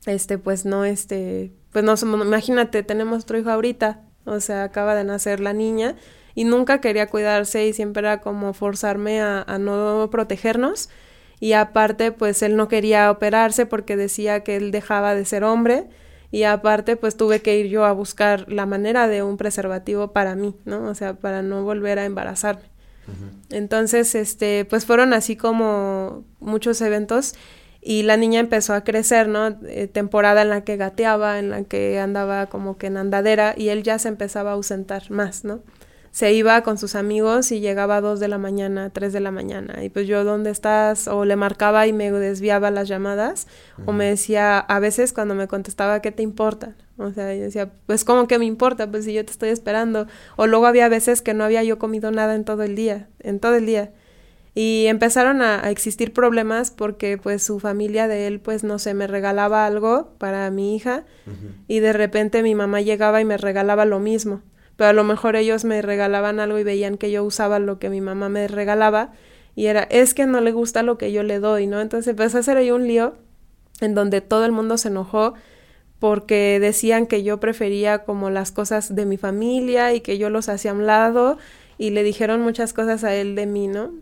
este, 0.05 0.37
pues 0.37 0.65
no, 0.65 0.83
este, 0.83 1.53
pues 1.71 1.85
no, 1.85 1.95
imagínate, 2.21 2.83
tenemos 2.83 3.23
otro 3.23 3.37
hijo 3.37 3.49
ahorita, 3.49 4.01
o 4.25 4.41
sea, 4.41 4.65
acaba 4.65 4.93
de 4.93 5.05
nacer 5.05 5.39
la 5.39 5.53
niña 5.53 5.95
y 6.35 6.43
nunca 6.43 6.81
quería 6.81 7.07
cuidarse 7.07 7.65
y 7.65 7.71
siempre 7.71 8.01
era 8.01 8.19
como 8.19 8.53
forzarme 8.53 9.21
a, 9.21 9.41
a 9.41 9.57
no 9.57 10.09
protegernos 10.11 10.89
y 11.39 11.53
aparte, 11.53 12.11
pues 12.11 12.41
él 12.41 12.57
no 12.57 12.67
quería 12.67 13.09
operarse 13.09 13.65
porque 13.65 13.95
decía 13.95 14.43
que 14.43 14.57
él 14.57 14.71
dejaba 14.71 15.15
de 15.15 15.23
ser 15.23 15.45
hombre 15.45 15.87
y 16.29 16.43
aparte 16.43 16.97
pues 16.97 17.15
tuve 17.15 17.41
que 17.41 17.57
ir 17.57 17.67
yo 17.67 17.85
a 17.85 17.91
buscar 17.93 18.51
la 18.51 18.65
manera 18.65 19.07
de 19.07 19.23
un 19.23 19.37
preservativo 19.37 20.11
para 20.11 20.35
mí, 20.35 20.55
¿no? 20.65 20.89
O 20.89 20.95
sea, 20.95 21.13
para 21.13 21.41
no 21.41 21.63
volver 21.63 21.99
a 21.99 22.05
embarazarme. 22.05 22.72
Entonces, 23.49 24.15
este, 24.15 24.65
pues 24.65 24.85
fueron 24.85 25.13
así 25.13 25.35
como 25.35 26.25
muchos 26.39 26.81
eventos 26.81 27.35
y 27.81 28.03
la 28.03 28.17
niña 28.17 28.39
empezó 28.39 28.73
a 28.73 28.83
crecer, 28.83 29.27
¿no? 29.27 29.47
Eh, 29.67 29.87
temporada 29.87 30.41
en 30.41 30.49
la 30.49 30.63
que 30.63 30.77
gateaba, 30.77 31.39
en 31.39 31.49
la 31.49 31.63
que 31.63 31.99
andaba 31.99 32.47
como 32.47 32.77
que 32.77 32.87
en 32.87 32.97
andadera 32.97 33.53
y 33.57 33.69
él 33.69 33.83
ya 33.83 33.99
se 33.99 34.07
empezaba 34.07 34.51
a 34.51 34.53
ausentar 34.53 35.11
más, 35.11 35.43
¿no? 35.43 35.61
Se 36.13 36.31
iba 36.31 36.61
con 36.61 36.77
sus 36.77 36.93
amigos 36.93 37.51
y 37.51 37.59
llegaba 37.59 37.97
a 37.97 38.01
dos 38.01 38.19
de 38.19 38.27
la 38.27 38.37
mañana, 38.37 38.91
tres 38.91 39.13
de 39.13 39.19
la 39.19 39.31
mañana. 39.31 39.83
Y 39.83 39.89
pues 39.89 40.05
yo, 40.05 40.23
¿dónde 40.23 40.51
estás? 40.51 41.07
O 41.07 41.25
le 41.25 41.35
marcaba 41.35 41.87
y 41.87 41.91
me 41.91 42.11
desviaba 42.11 42.69
las 42.69 42.87
llamadas. 42.87 43.47
O 43.87 43.93
me 43.93 44.05
decía, 44.05 44.59
a 44.59 44.79
veces 44.79 45.11
cuando 45.11 45.33
me 45.33 45.47
contestaba, 45.47 46.03
¿qué 46.03 46.11
te 46.11 46.21
importa? 46.21 46.75
O 46.97 47.11
sea, 47.11 47.33
yo 47.33 47.41
decía, 47.41 47.71
pues 47.87 48.05
¿cómo 48.05 48.27
que 48.27 48.37
me 48.37 48.45
importa? 48.45 48.91
Pues 48.91 49.05
si 49.05 49.13
yo 49.13 49.25
te 49.25 49.31
estoy 49.31 49.49
esperando. 49.49 50.05
O 50.35 50.45
luego 50.45 50.67
había 50.67 50.87
veces 50.87 51.23
que 51.23 51.33
no 51.33 51.45
había 51.45 51.63
yo 51.63 51.79
comido 51.79 52.11
nada 52.11 52.35
en 52.35 52.45
todo 52.45 52.61
el 52.61 52.75
día, 52.75 53.09
en 53.19 53.39
todo 53.39 53.55
el 53.55 53.65
día. 53.65 53.91
Y 54.53 54.85
empezaron 54.85 55.41
a, 55.41 55.67
existir 55.71 56.13
problemas 56.13 56.69
porque 56.69 57.17
pues 57.17 57.41
su 57.41 57.59
familia 57.59 58.07
de 58.07 58.27
él 58.27 58.39
pues 58.39 58.63
no 58.63 58.77
sé, 58.77 58.93
me 58.93 59.07
regalaba 59.07 59.65
algo 59.65 60.13
para 60.19 60.47
mi 60.51 60.75
hija 60.75 61.05
y 61.67 61.79
de 61.79 61.91
repente 61.91 62.43
mi 62.43 62.53
mamá 62.53 62.81
llegaba 62.81 63.19
y 63.19 63.25
me 63.25 63.37
regalaba 63.37 63.85
lo 63.85 63.99
mismo. 63.99 64.43
Pero 64.83 64.89
a 64.89 64.93
lo 64.93 65.05
mejor 65.05 65.37
ellos 65.37 65.63
me 65.63 65.81
regalaban 65.81 66.41
algo 66.41 66.59
y 66.59 66.63
veían 66.65 66.97
que 66.97 67.09
yo 67.09 67.23
usaba 67.23 67.57
lo 67.57 67.79
que 67.79 67.89
mi 67.89 68.01
mamá 68.01 68.27
me 68.27 68.49
regalaba 68.49 69.13
y 69.55 69.67
era, 69.67 69.83
es 69.83 70.13
que 70.13 70.25
no 70.25 70.41
le 70.41 70.51
gusta 70.51 70.83
lo 70.83 70.97
que 70.97 71.13
yo 71.13 71.23
le 71.23 71.39
doy, 71.39 71.67
¿no? 71.67 71.79
Entonces 71.79 72.09
empezó 72.09 72.35
a 72.35 72.39
hacer 72.41 72.57
ahí 72.57 72.69
un 72.69 72.85
lío 72.85 73.13
en 73.79 73.95
donde 73.95 74.19
todo 74.19 74.43
el 74.43 74.51
mundo 74.51 74.77
se 74.77 74.89
enojó 74.89 75.35
porque 75.99 76.59
decían 76.59 77.07
que 77.07 77.23
yo 77.23 77.39
prefería 77.39 77.99
como 77.99 78.29
las 78.29 78.51
cosas 78.51 78.93
de 78.93 79.05
mi 79.05 79.15
familia 79.15 79.93
y 79.93 80.01
que 80.01 80.17
yo 80.17 80.29
los 80.29 80.49
hacía 80.49 80.71
a 80.71 80.73
un 80.73 80.85
lado 80.85 81.37
y 81.77 81.91
le 81.91 82.03
dijeron 82.03 82.41
muchas 82.41 82.73
cosas 82.73 83.05
a 83.05 83.15
él 83.15 83.35
de 83.35 83.45
mí, 83.45 83.69
¿no? 83.69 83.93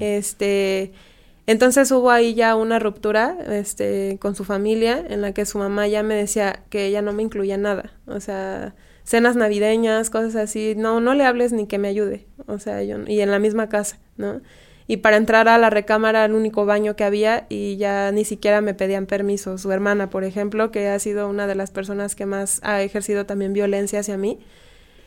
Este, 0.00 0.92
entonces 1.46 1.92
hubo 1.92 2.10
ahí 2.10 2.32
ya 2.32 2.56
una 2.56 2.78
ruptura, 2.78 3.36
este, 3.50 4.16
con 4.18 4.34
su 4.34 4.44
familia, 4.44 5.04
en 5.10 5.20
la 5.20 5.32
que 5.32 5.44
su 5.44 5.58
mamá 5.58 5.88
ya 5.88 6.02
me 6.02 6.14
decía 6.14 6.62
que 6.70 6.86
ella 6.86 7.02
no 7.02 7.12
me 7.12 7.22
incluía 7.22 7.58
nada, 7.58 7.92
o 8.06 8.18
sea, 8.18 8.74
cenas 9.04 9.36
navideñas, 9.36 10.10
cosas 10.10 10.36
así, 10.36 10.74
no, 10.76 11.00
no 11.00 11.14
le 11.14 11.24
hables 11.24 11.52
ni 11.52 11.66
que 11.66 11.78
me 11.78 11.88
ayude, 11.88 12.26
o 12.46 12.58
sea, 12.58 12.82
yo, 12.82 12.98
y 13.06 13.20
en 13.20 13.30
la 13.30 13.38
misma 13.38 13.68
casa, 13.68 13.98
¿no? 14.16 14.40
Y 14.86 14.98
para 14.98 15.16
entrar 15.16 15.48
a 15.48 15.58
la 15.58 15.70
recámara 15.70 16.24
el 16.24 16.34
único 16.34 16.66
baño 16.66 16.96
que 16.96 17.04
había 17.04 17.46
y 17.48 17.76
ya 17.76 18.10
ni 18.12 18.24
siquiera 18.24 18.60
me 18.60 18.74
pedían 18.74 19.06
permiso. 19.06 19.56
Su 19.56 19.70
hermana, 19.70 20.10
por 20.10 20.24
ejemplo, 20.24 20.72
que 20.72 20.88
ha 20.88 20.98
sido 20.98 21.28
una 21.28 21.46
de 21.46 21.54
las 21.54 21.70
personas 21.70 22.16
que 22.16 22.26
más 22.26 22.60
ha 22.64 22.82
ejercido 22.82 23.24
también 23.24 23.52
violencia 23.52 24.00
hacia 24.00 24.16
mí, 24.16 24.40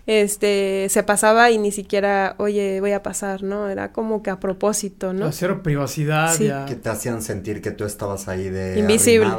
este, 0.08 0.88
se 0.90 1.04
pasaba 1.04 1.52
y 1.52 1.58
ni 1.58 1.72
siquiera, 1.72 2.36
oye, 2.38 2.80
voy 2.80 2.92
a 2.94 3.04
pasar, 3.04 3.44
¿no? 3.44 3.70
Era 3.70 3.92
como 3.92 4.24
que 4.24 4.30
a 4.30 4.40
propósito, 4.40 5.14
¿no? 5.14 5.26
Hacer 5.26 5.62
privacidad. 5.62 6.34
Sí. 6.34 6.50
Que 6.68 6.76
te 6.76 6.90
hacían 6.90 7.22
sentir 7.22 7.62
que 7.62 7.72
tú 7.72 7.86
estabas 7.86 8.28
ahí 8.28 8.50
de 8.50 8.80
invisible. 8.80 9.30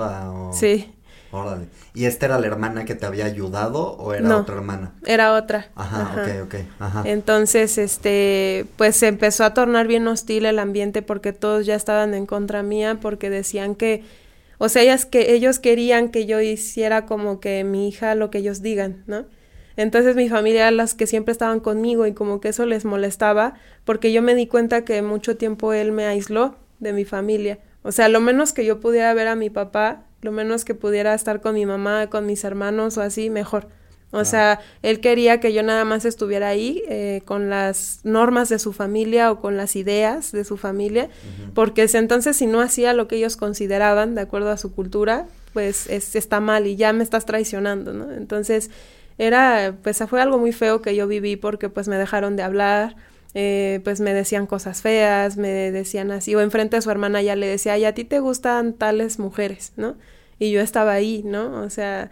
Sí. 0.53 0.93
Órale. 1.31 1.67
¿Y 1.97 2.05
esta 2.05 2.27
era 2.27 2.39
la 2.39 2.47
hermana 2.47 2.85
que 2.85 2.95
te 2.95 3.07
había 3.07 3.25
ayudado 3.25 3.93
o 3.93 4.13
era 4.13 4.37
otra 4.37 4.57
hermana? 4.57 4.93
Era 5.07 5.33
otra. 5.33 5.69
Ajá, 5.75 6.13
ok, 6.13 6.45
ok. 6.45 6.55
Ajá. 6.79 7.03
Entonces, 7.07 7.79
este, 7.79 8.67
pues 8.77 8.97
se 8.97 9.07
empezó 9.07 9.45
a 9.45 9.55
tornar 9.55 9.87
bien 9.87 10.07
hostil 10.07 10.45
el 10.45 10.59
ambiente 10.59 11.01
porque 11.01 11.33
todos 11.33 11.65
ya 11.65 11.75
estaban 11.75 12.13
en 12.13 12.27
contra 12.27 12.63
mía 12.63 12.99
porque 13.01 13.31
decían 13.31 13.75
que, 13.75 14.05
o 14.59 14.69
sea, 14.69 14.83
ellas 14.83 15.07
que 15.07 15.33
ellos 15.33 15.59
querían 15.59 16.11
que 16.11 16.27
yo 16.27 16.39
hiciera 16.43 17.07
como 17.07 17.41
que 17.41 17.65
mi 17.65 17.89
hija 17.89 18.15
lo 18.15 18.31
que 18.31 18.39
ellos 18.39 18.61
digan, 18.61 19.03
¿no? 19.07 19.25
Entonces 19.79 20.17
mi 20.17 20.29
familia 20.29 20.71
las 20.71 20.93
que 20.93 21.07
siempre 21.07 21.33
estaban 21.33 21.61
conmigo 21.61 22.07
y 22.07 22.13
como 22.13 22.43
que 22.43 22.49
eso 22.49 22.67
les 22.67 22.85
molestaba 22.85 23.55
porque 23.87 24.13
yo 24.13 24.21
me 24.21 24.35
di 24.35 24.47
cuenta 24.47 24.85
que 24.85 25.01
mucho 25.01 25.39
tiempo 25.39 25.73
él 25.73 25.93
me 25.93 26.05
aisló 26.05 26.57
de 26.79 26.93
mi 26.93 27.07
familia. 27.07 27.59
O 27.83 27.91
sea, 27.91 28.11
lo 28.11 28.21
menos 28.21 28.53
que 28.53 28.67
yo 28.67 28.81
pudiera 28.81 29.15
ver 29.15 29.29
a 29.29 29.37
mi 29.37 29.49
papá, 29.49 30.06
lo 30.23 30.33
menos 30.33 30.65
que 30.65 30.75
pudiera 30.75 31.15
estar 31.15 31.41
con 31.41 31.55
mi 31.55 31.67
mamá, 31.67 32.09
con 32.09 32.27
mis 32.27 32.45
hermanos 32.45 32.97
o 32.99 33.03
así, 33.03 33.31
mejor. 33.31 33.69
O 34.13 34.25
sea, 34.25 34.61
él 34.83 35.01
quería 35.01 35.41
que 35.41 35.53
yo 35.53 35.63
nada 35.63 35.85
más 35.85 36.05
estuviera 36.05 36.49
ahí 36.49 36.83
eh, 36.89 37.23
con 37.25 37.51
las 37.51 38.01
normas 38.05 38.49
de 38.49 38.59
su 38.59 38.73
familia 38.73 39.31
o 39.31 39.41
con 39.41 39.57
las 39.57 39.77
ideas 39.77 40.33
de 40.33 40.45
su 40.45 40.57
familia, 40.57 41.11
porque 41.55 41.87
entonces 41.93 42.37
si 42.37 42.47
no 42.47 42.61
hacía 42.61 42.95
lo 42.95 43.09
que 43.09 43.17
ellos 43.17 43.37
consideraban 43.37 44.15
de 44.15 44.23
acuerdo 44.23 44.51
a 44.51 44.57
su 44.57 44.73
cultura, 44.73 45.27
pues 45.53 45.89
está 45.89 46.41
mal 46.41 46.67
y 46.67 46.77
ya 46.77 46.93
me 46.93 47.03
estás 47.03 47.27
traicionando, 47.27 47.93
¿no? 47.93 48.13
Entonces, 48.13 48.71
era, 49.19 49.75
pues 49.83 49.99
fue 50.09 50.21
algo 50.21 50.39
muy 50.39 50.53
feo 50.53 50.83
que 50.83 50.95
yo 50.95 51.07
viví 51.09 51.37
porque 51.37 51.69
pues 51.69 51.89
me 51.89 51.97
dejaron 51.97 52.37
de 52.37 52.43
hablar, 52.43 52.97
eh, 53.35 53.81
pues 53.85 54.01
me 54.01 54.15
decían 54.15 54.47
cosas 54.47 54.83
feas, 54.83 55.37
me 55.37 55.71
decían 55.71 56.11
así, 56.11 56.35
o 56.35 56.41
enfrente 56.41 56.77
a 56.77 56.83
su 56.83 56.91
hermana 56.91 57.23
ya 57.23 57.37
le 57.37 57.47
decía, 57.47 57.75
ay, 57.75 57.85
a 57.85 57.95
ti 57.95 58.05
te 58.05 58.21
gustan 58.21 58.73
tales 58.75 59.19
mujeres, 59.19 59.73
¿no? 59.77 59.97
Y 60.39 60.51
yo 60.51 60.61
estaba 60.61 60.93
ahí, 60.93 61.23
¿no? 61.25 61.63
O 61.63 61.71
sea, 61.71 62.11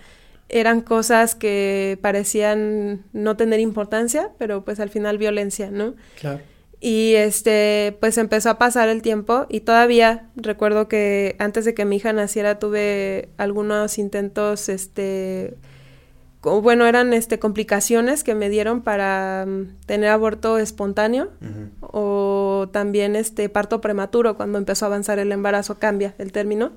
eran 0.48 0.80
cosas 0.80 1.34
que 1.34 1.98
parecían 2.02 3.04
no 3.12 3.36
tener 3.36 3.60
importancia, 3.60 4.30
pero 4.38 4.64
pues 4.64 4.80
al 4.80 4.90
final 4.90 5.18
violencia, 5.18 5.70
¿no? 5.70 5.94
Claro. 6.20 6.40
Y 6.80 7.14
este, 7.14 7.96
pues 7.98 8.18
empezó 8.18 8.50
a 8.50 8.58
pasar 8.58 8.90
el 8.90 9.00
tiempo 9.00 9.46
y 9.48 9.60
todavía 9.60 10.28
recuerdo 10.36 10.86
que 10.86 11.34
antes 11.38 11.64
de 11.64 11.72
que 11.72 11.86
mi 11.86 11.96
hija 11.96 12.12
naciera 12.12 12.58
tuve 12.58 13.30
algunos 13.38 13.96
intentos, 13.96 14.68
este, 14.68 15.54
bueno, 16.44 16.86
eran 16.86 17.12
este, 17.12 17.38
complicaciones 17.38 18.24
que 18.24 18.34
me 18.34 18.48
dieron 18.48 18.82
para 18.82 19.46
mm, 19.46 19.86
tener 19.86 20.10
aborto 20.10 20.58
espontáneo 20.58 21.30
o 21.80 22.68
también 22.72 23.16
este 23.16 23.48
parto 23.48 23.80
prematuro 23.80 24.36
cuando 24.36 24.58
empezó 24.58 24.84
a 24.84 24.88
avanzar 24.88 25.18
el 25.18 25.32
embarazo, 25.32 25.78
cambia 25.78 26.14
el 26.18 26.32
término. 26.32 26.72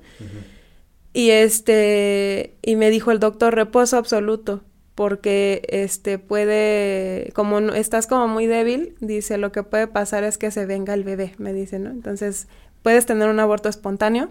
Y 1.12 1.30
este, 1.30 2.56
y 2.62 2.76
me 2.76 2.90
dijo 2.90 3.10
el 3.10 3.18
doctor 3.18 3.54
reposo 3.54 3.96
absoluto 3.96 4.62
porque 4.94 5.62
este 5.68 6.18
puede, 6.18 7.30
como 7.34 7.58
estás 7.58 8.06
como 8.06 8.26
muy 8.26 8.46
débil, 8.46 8.96
dice, 9.00 9.38
lo 9.38 9.52
que 9.52 9.62
puede 9.62 9.86
pasar 9.86 10.24
es 10.24 10.38
que 10.38 10.50
se 10.50 10.66
venga 10.66 10.94
el 10.94 11.04
bebé, 11.04 11.34
me 11.38 11.52
dice, 11.52 11.78
¿no? 11.78 11.90
Entonces, 11.90 12.48
puedes 12.82 13.06
tener 13.06 13.28
un 13.28 13.38
aborto 13.38 13.68
espontáneo 13.68 14.30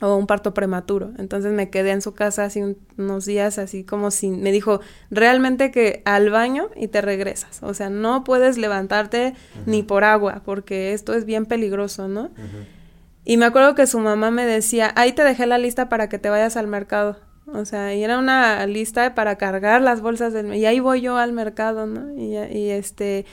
o 0.00 0.16
un 0.16 0.26
parto 0.26 0.54
prematuro. 0.54 1.12
Entonces 1.18 1.52
me 1.52 1.70
quedé 1.70 1.90
en 1.90 2.02
su 2.02 2.14
casa 2.14 2.44
así 2.44 2.62
unos 2.96 3.26
días, 3.26 3.58
así 3.58 3.84
como 3.84 4.10
si 4.10 4.30
me 4.30 4.50
dijo 4.52 4.80
realmente 5.10 5.70
que 5.70 6.02
al 6.04 6.30
baño 6.30 6.70
y 6.74 6.88
te 6.88 7.00
regresas. 7.00 7.62
O 7.62 7.74
sea, 7.74 7.90
no 7.90 8.24
puedes 8.24 8.56
levantarte 8.58 9.34
ni 9.66 9.82
por 9.82 10.04
agua, 10.04 10.42
porque 10.44 10.92
esto 10.92 11.14
es 11.14 11.24
bien 11.24 11.46
peligroso, 11.46 12.08
¿no? 12.08 12.30
Y 13.24 13.36
me 13.36 13.44
acuerdo 13.44 13.74
que 13.74 13.86
su 13.86 13.98
mamá 14.00 14.30
me 14.30 14.46
decía, 14.46 14.92
ahí 14.96 15.12
te 15.12 15.22
dejé 15.22 15.46
la 15.46 15.58
lista 15.58 15.88
para 15.88 16.08
que 16.08 16.18
te 16.18 16.30
vayas 16.30 16.56
al 16.56 16.66
mercado. 16.66 17.18
O 17.52 17.64
sea, 17.64 17.94
y 17.94 18.02
era 18.02 18.18
una 18.18 18.64
lista 18.66 19.14
para 19.14 19.36
cargar 19.36 19.82
las 19.82 20.00
bolsas 20.00 20.32
del... 20.32 20.54
Y 20.54 20.66
ahí 20.66 20.80
voy 20.80 21.00
yo 21.00 21.16
al 21.16 21.32
mercado, 21.32 21.86
¿no? 21.86 22.12
Y, 22.16 22.36
y 22.36 22.70
este... 22.70 23.26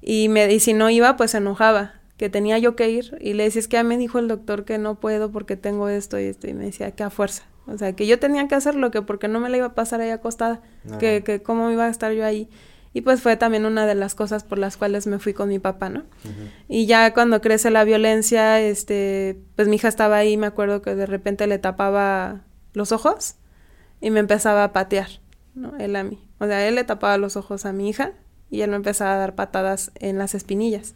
Y, 0.00 0.28
me, 0.28 0.52
y 0.52 0.60
si 0.60 0.74
no 0.74 0.90
iba, 0.90 1.16
pues 1.16 1.32
se 1.32 1.38
enojaba 1.38 1.97
que 2.18 2.28
tenía 2.28 2.58
yo 2.58 2.76
que 2.76 2.90
ir 2.90 3.16
y 3.20 3.32
le 3.32 3.44
decía, 3.44 3.60
es 3.60 3.68
que 3.68 3.76
ya 3.76 3.84
me 3.84 3.96
dijo 3.96 4.18
el 4.18 4.26
doctor 4.26 4.64
que 4.64 4.76
no 4.76 4.96
puedo 4.96 5.30
porque 5.30 5.56
tengo 5.56 5.88
esto 5.88 6.18
y 6.18 6.24
esto 6.24 6.48
y 6.48 6.52
me 6.52 6.64
decía 6.64 6.90
que 6.90 7.04
a 7.04 7.10
fuerza. 7.10 7.44
O 7.66 7.78
sea, 7.78 7.92
que 7.92 8.06
yo 8.06 8.18
tenía 8.18 8.48
que 8.48 8.56
hacerlo, 8.56 8.90
que 8.90 9.02
porque 9.02 9.28
no 9.28 9.40
me 9.40 9.48
la 9.48 9.58
iba 9.58 9.66
a 9.66 9.74
pasar 9.74 10.00
ahí 10.00 10.10
acostada, 10.10 10.60
que, 10.98 11.22
que 11.22 11.42
cómo 11.42 11.70
iba 11.70 11.84
a 11.84 11.88
estar 11.88 12.12
yo 12.12 12.24
ahí. 12.24 12.48
Y 12.92 13.02
pues 13.02 13.20
fue 13.20 13.36
también 13.36 13.66
una 13.66 13.86
de 13.86 13.94
las 13.94 14.14
cosas 14.14 14.42
por 14.42 14.58
las 14.58 14.76
cuales 14.76 15.06
me 15.06 15.18
fui 15.20 15.32
con 15.32 15.48
mi 15.48 15.58
papá, 15.58 15.90
¿no? 15.90 16.04
Y 16.66 16.86
ya 16.86 17.14
cuando 17.14 17.40
crece 17.40 17.70
la 17.70 17.84
violencia, 17.84 18.60
este, 18.60 19.38
pues 19.54 19.68
mi 19.68 19.76
hija 19.76 19.88
estaba 19.88 20.16
ahí, 20.16 20.36
me 20.36 20.46
acuerdo 20.46 20.82
que 20.82 20.94
de 20.94 21.06
repente 21.06 21.46
le 21.46 21.58
tapaba 21.58 22.46
los 22.72 22.90
ojos 22.90 23.36
y 24.00 24.10
me 24.10 24.18
empezaba 24.18 24.64
a 24.64 24.72
patear, 24.72 25.20
¿no? 25.54 25.76
Él 25.76 25.94
a 25.94 26.02
mí. 26.02 26.26
O 26.40 26.46
sea, 26.46 26.66
él 26.66 26.74
le 26.74 26.84
tapaba 26.84 27.18
los 27.18 27.36
ojos 27.36 27.66
a 27.66 27.72
mi 27.72 27.90
hija 27.90 28.12
y 28.50 28.62
él 28.62 28.70
me 28.70 28.76
empezaba 28.76 29.14
a 29.14 29.18
dar 29.18 29.34
patadas 29.34 29.92
en 29.94 30.18
las 30.18 30.34
espinillas 30.34 30.94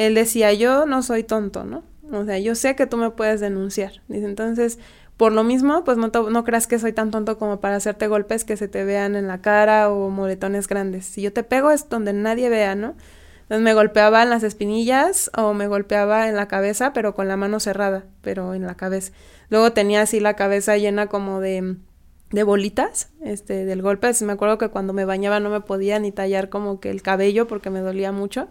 él 0.00 0.14
decía, 0.14 0.54
yo 0.54 0.86
no 0.86 1.02
soy 1.02 1.24
tonto, 1.24 1.64
¿no? 1.64 1.82
O 2.10 2.24
sea, 2.24 2.38
yo 2.38 2.54
sé 2.54 2.74
que 2.74 2.86
tú 2.86 2.96
me 2.96 3.10
puedes 3.10 3.38
denunciar. 3.40 4.00
Dice, 4.08 4.24
entonces, 4.24 4.78
por 5.18 5.32
lo 5.32 5.44
mismo, 5.44 5.84
pues 5.84 5.98
no, 5.98 6.08
no 6.08 6.44
creas 6.44 6.66
que 6.66 6.78
soy 6.78 6.94
tan 6.94 7.10
tonto 7.10 7.36
como 7.36 7.60
para 7.60 7.76
hacerte 7.76 8.06
golpes 8.08 8.44
que 8.44 8.56
se 8.56 8.66
te 8.66 8.82
vean 8.84 9.14
en 9.14 9.26
la 9.26 9.42
cara 9.42 9.90
o 9.90 10.08
moretones 10.08 10.68
grandes. 10.68 11.04
Si 11.04 11.20
yo 11.20 11.34
te 11.34 11.42
pego 11.42 11.70
es 11.70 11.90
donde 11.90 12.14
nadie 12.14 12.48
vea, 12.48 12.74
¿no? 12.74 12.94
Entonces 13.42 13.62
me 13.62 13.74
golpeaba 13.74 14.22
en 14.22 14.30
las 14.30 14.42
espinillas 14.42 15.30
o 15.36 15.52
me 15.52 15.66
golpeaba 15.66 16.28
en 16.28 16.36
la 16.36 16.48
cabeza, 16.48 16.94
pero 16.94 17.14
con 17.14 17.28
la 17.28 17.36
mano 17.36 17.60
cerrada, 17.60 18.06
pero 18.22 18.54
en 18.54 18.66
la 18.66 18.76
cabeza. 18.76 19.12
Luego 19.50 19.72
tenía 19.72 20.00
así 20.00 20.18
la 20.18 20.34
cabeza 20.34 20.78
llena 20.78 21.08
como 21.08 21.40
de, 21.40 21.76
de 22.30 22.42
bolitas, 22.42 23.10
este, 23.22 23.66
del 23.66 23.82
golpe. 23.82 24.10
me 24.22 24.32
acuerdo 24.32 24.56
que 24.56 24.68
cuando 24.68 24.94
me 24.94 25.04
bañaba 25.04 25.40
no 25.40 25.50
me 25.50 25.60
podía 25.60 25.98
ni 25.98 26.10
tallar 26.10 26.48
como 26.48 26.80
que 26.80 26.88
el 26.88 27.02
cabello 27.02 27.46
porque 27.46 27.68
me 27.68 27.80
dolía 27.80 28.12
mucho 28.12 28.48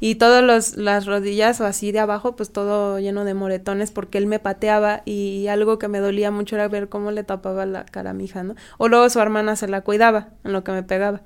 y 0.00 0.14
todas 0.14 0.76
las 0.76 1.06
rodillas 1.06 1.60
o 1.60 1.66
así 1.66 1.90
de 1.90 1.98
abajo, 1.98 2.36
pues 2.36 2.50
todo 2.50 3.00
lleno 3.00 3.24
de 3.24 3.34
moretones 3.34 3.90
porque 3.90 4.18
él 4.18 4.26
me 4.26 4.38
pateaba 4.38 5.02
y 5.04 5.48
algo 5.48 5.78
que 5.78 5.88
me 5.88 5.98
dolía 5.98 6.30
mucho 6.30 6.54
era 6.56 6.68
ver 6.68 6.88
cómo 6.88 7.10
le 7.10 7.24
tapaba 7.24 7.66
la 7.66 7.84
cara 7.84 8.10
a 8.10 8.12
mi 8.14 8.24
hija, 8.24 8.42
¿no? 8.44 8.54
O 8.78 8.88
luego 8.88 9.08
su 9.10 9.20
hermana 9.20 9.56
se 9.56 9.66
la 9.66 9.80
cuidaba 9.80 10.28
en 10.44 10.52
lo 10.52 10.62
que 10.62 10.72
me 10.72 10.82
pegaba. 10.82 11.22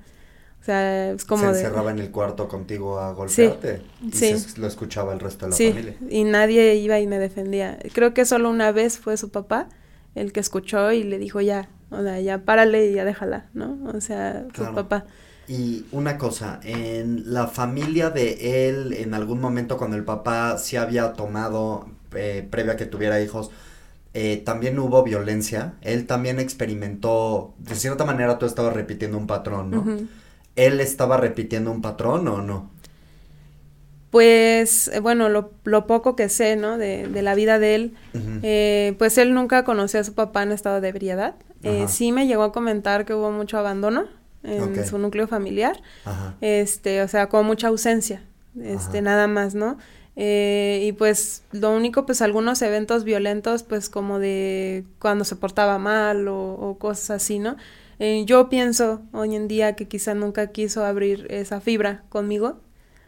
O 0.60 0.64
sea, 0.64 1.10
es 1.10 1.24
como 1.24 1.42
se 1.42 1.48
encerraba 1.48 1.90
en 1.90 1.98
el 1.98 2.12
cuarto 2.12 2.46
contigo 2.46 3.00
a 3.00 3.12
golpearte 3.12 3.82
sí, 4.12 4.28
y 4.28 4.38
sí. 4.38 4.60
lo 4.60 4.68
escuchaba 4.68 5.12
el 5.12 5.18
resto 5.18 5.46
de 5.46 5.50
la 5.50 5.56
sí, 5.56 5.70
familia. 5.70 5.96
y 6.08 6.22
nadie 6.22 6.76
iba 6.76 7.00
y 7.00 7.06
me 7.08 7.18
defendía. 7.18 7.78
Creo 7.92 8.14
que 8.14 8.24
solo 8.24 8.48
una 8.48 8.70
vez 8.70 8.98
fue 8.98 9.16
su 9.16 9.30
papá 9.30 9.68
el 10.14 10.32
que 10.32 10.38
escuchó 10.40 10.92
y 10.92 11.02
le 11.02 11.18
dijo 11.18 11.40
ya, 11.40 11.68
o 11.90 12.00
sea, 12.02 12.20
ya 12.20 12.44
párale 12.44 12.86
y 12.86 12.94
ya 12.94 13.04
déjala, 13.04 13.50
¿no? 13.54 13.76
O 13.92 14.00
sea, 14.00 14.46
su 14.54 14.72
papá. 14.72 15.04
Y 15.48 15.86
una 15.90 16.18
cosa, 16.18 16.60
en 16.62 17.32
la 17.32 17.48
familia 17.48 18.10
de 18.10 18.68
él, 18.68 18.92
en 18.92 19.12
algún 19.12 19.40
momento 19.40 19.76
cuando 19.76 19.96
el 19.96 20.04
papá 20.04 20.56
se 20.58 20.78
había 20.78 21.12
tomado, 21.14 21.88
eh, 22.14 22.46
previo 22.48 22.72
a 22.72 22.76
que 22.76 22.86
tuviera 22.86 23.20
hijos, 23.20 23.50
eh, 24.14 24.42
también 24.44 24.78
hubo 24.78 25.02
violencia. 25.02 25.74
Él 25.80 26.06
también 26.06 26.38
experimentó, 26.38 27.54
de 27.58 27.74
cierta 27.74 28.04
manera 28.04 28.38
tú 28.38 28.46
estabas 28.46 28.74
repitiendo 28.74 29.16
un 29.16 29.26
patrón, 29.26 29.70
¿no? 29.70 29.84
¿Él 30.54 30.80
estaba 30.80 31.16
repitiendo 31.16 31.70
un 31.70 31.80
patrón 31.80 32.28
o 32.28 32.42
no? 32.42 32.70
Pues, 34.10 34.88
eh, 34.88 35.00
bueno, 35.00 35.30
lo, 35.30 35.52
lo, 35.64 35.86
poco 35.86 36.14
que 36.14 36.28
sé, 36.28 36.56
¿no? 36.56 36.76
De, 36.76 37.08
de 37.08 37.22
la 37.22 37.34
vida 37.34 37.58
de 37.58 37.74
él, 37.74 37.94
eh, 38.42 38.94
pues 38.98 39.16
él 39.16 39.32
nunca 39.32 39.64
conoció 39.64 40.00
a 40.00 40.04
su 40.04 40.12
papá 40.12 40.42
en 40.42 40.52
estado 40.52 40.82
de 40.82 40.88
ebriedad. 40.88 41.34
Sí 41.86 42.10
me 42.12 42.26
llegó 42.26 42.42
a 42.42 42.52
comentar 42.52 43.04
que 43.06 43.14
hubo 43.14 43.30
mucho 43.30 43.56
abandono 43.56 44.06
en 44.42 44.86
su 44.86 44.98
núcleo 44.98 45.28
familiar, 45.28 45.80
este, 46.40 47.02
o 47.02 47.08
sea, 47.08 47.28
con 47.28 47.46
mucha 47.46 47.68
ausencia, 47.68 48.22
este, 48.60 49.02
nada 49.02 49.26
más, 49.26 49.54
¿no? 49.54 49.78
Eh, 50.14 50.82
y 50.84 50.92
pues 50.92 51.42
lo 51.52 51.74
único, 51.74 52.04
pues 52.04 52.20
algunos 52.20 52.60
eventos 52.62 53.04
violentos, 53.04 53.62
pues 53.62 53.88
como 53.88 54.18
de 54.18 54.84
cuando 54.98 55.24
se 55.24 55.36
portaba 55.36 55.78
mal 55.78 56.28
o, 56.28 56.76
cosas 56.78 57.22
así, 57.22 57.38
¿no? 57.38 57.56
Eh, 57.98 58.24
yo 58.26 58.48
pienso 58.48 59.02
hoy 59.12 59.36
en 59.36 59.48
día 59.48 59.74
que 59.74 59.88
quizá 59.88 60.14
nunca 60.14 60.48
quiso 60.48 60.84
abrir 60.84 61.26
esa 61.30 61.60
fibra 61.60 62.02
conmigo. 62.08 62.60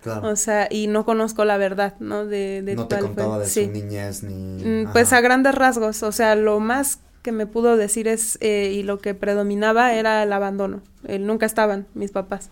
Claro. 0.02 0.28
O 0.28 0.36
sea, 0.36 0.68
y 0.70 0.86
no 0.86 1.06
conozco 1.06 1.44
la 1.46 1.56
verdad, 1.56 1.94
¿no? 1.98 2.26
De, 2.26 2.62
de 2.62 2.74
no 2.76 2.86
te 2.86 2.98
contaba 2.98 3.38
de 3.38 3.48
su 3.48 3.66
niñez 3.70 4.22
ni... 4.22 4.62
Mm, 4.62 4.92
pues 4.92 5.14
a 5.14 5.20
grandes 5.22 5.54
rasgos, 5.54 6.02
o 6.02 6.12
sea, 6.12 6.34
lo 6.36 6.60
más 6.60 7.00
que 7.24 7.32
me 7.32 7.46
pudo 7.46 7.78
decir 7.78 8.06
es, 8.06 8.36
eh, 8.42 8.70
y 8.74 8.82
lo 8.82 8.98
que 8.98 9.14
predominaba 9.14 9.94
era 9.94 10.22
el 10.22 10.32
abandono. 10.32 10.82
Él 11.08 11.26
nunca 11.26 11.46
estaban 11.46 11.86
mis 11.94 12.12
papás. 12.12 12.50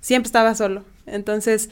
Siempre 0.00 0.28
estaba 0.28 0.54
solo. 0.54 0.84
Entonces, 1.04 1.68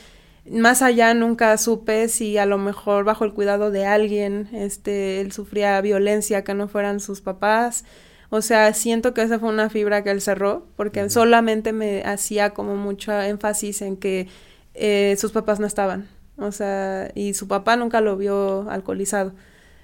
más 0.51 0.83
allá 0.83 1.15
nunca 1.15 1.57
supe 1.57 2.09
si 2.09 2.39
a 2.39 2.45
lo 2.45 2.59
mejor 2.59 3.05
bajo 3.05 3.25
el 3.25 3.33
cuidado 3.33 3.71
de 3.71 3.87
alguien, 3.87 4.49
este, 4.53 5.21
él 5.21 5.31
sufría 5.31 5.81
violencia 5.81 6.43
que 6.43 6.53
no 6.53 6.67
fueran 6.67 6.99
sus 6.99 7.21
papás. 7.21 7.85
O 8.29 8.43
sea, 8.43 8.75
siento 8.75 9.15
que 9.15 9.23
esa 9.23 9.39
fue 9.39 9.49
una 9.49 9.71
fibra 9.71 10.03
que 10.03 10.11
él 10.11 10.21
cerró, 10.21 10.67
porque 10.75 11.09
solamente 11.11 11.73
me 11.73 12.03
hacía 12.03 12.51
como 12.51 12.75
mucho 12.75 13.13
énfasis 13.13 13.83
en 13.83 13.97
que 13.97 14.27
eh, 14.75 15.15
sus 15.17 15.31
papás 15.31 15.61
no 15.61 15.67
estaban. 15.69 16.09
O 16.39 16.51
sea, 16.51 17.13
y 17.15 17.35
su 17.35 17.47
papá 17.47 17.77
nunca 17.77 18.01
lo 18.01 18.17
vio 18.17 18.69
alcoholizado. 18.69 19.33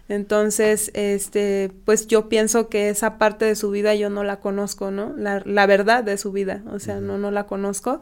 Entonces, 0.08 0.90
este, 0.94 1.70
pues 1.84 2.06
yo 2.06 2.28
pienso 2.30 2.68
que 2.68 2.88
esa 2.88 3.18
parte 3.18 3.44
de 3.44 3.54
su 3.54 3.70
vida 3.70 3.94
yo 3.94 4.08
no 4.08 4.24
la 4.24 4.40
conozco, 4.40 4.90
¿no? 4.90 5.14
La, 5.16 5.42
la 5.44 5.66
verdad 5.66 6.02
de 6.02 6.16
su 6.16 6.32
vida, 6.32 6.62
o 6.72 6.78
sea, 6.78 7.00
no, 7.00 7.18
no 7.18 7.30
la 7.30 7.46
conozco. 7.46 8.00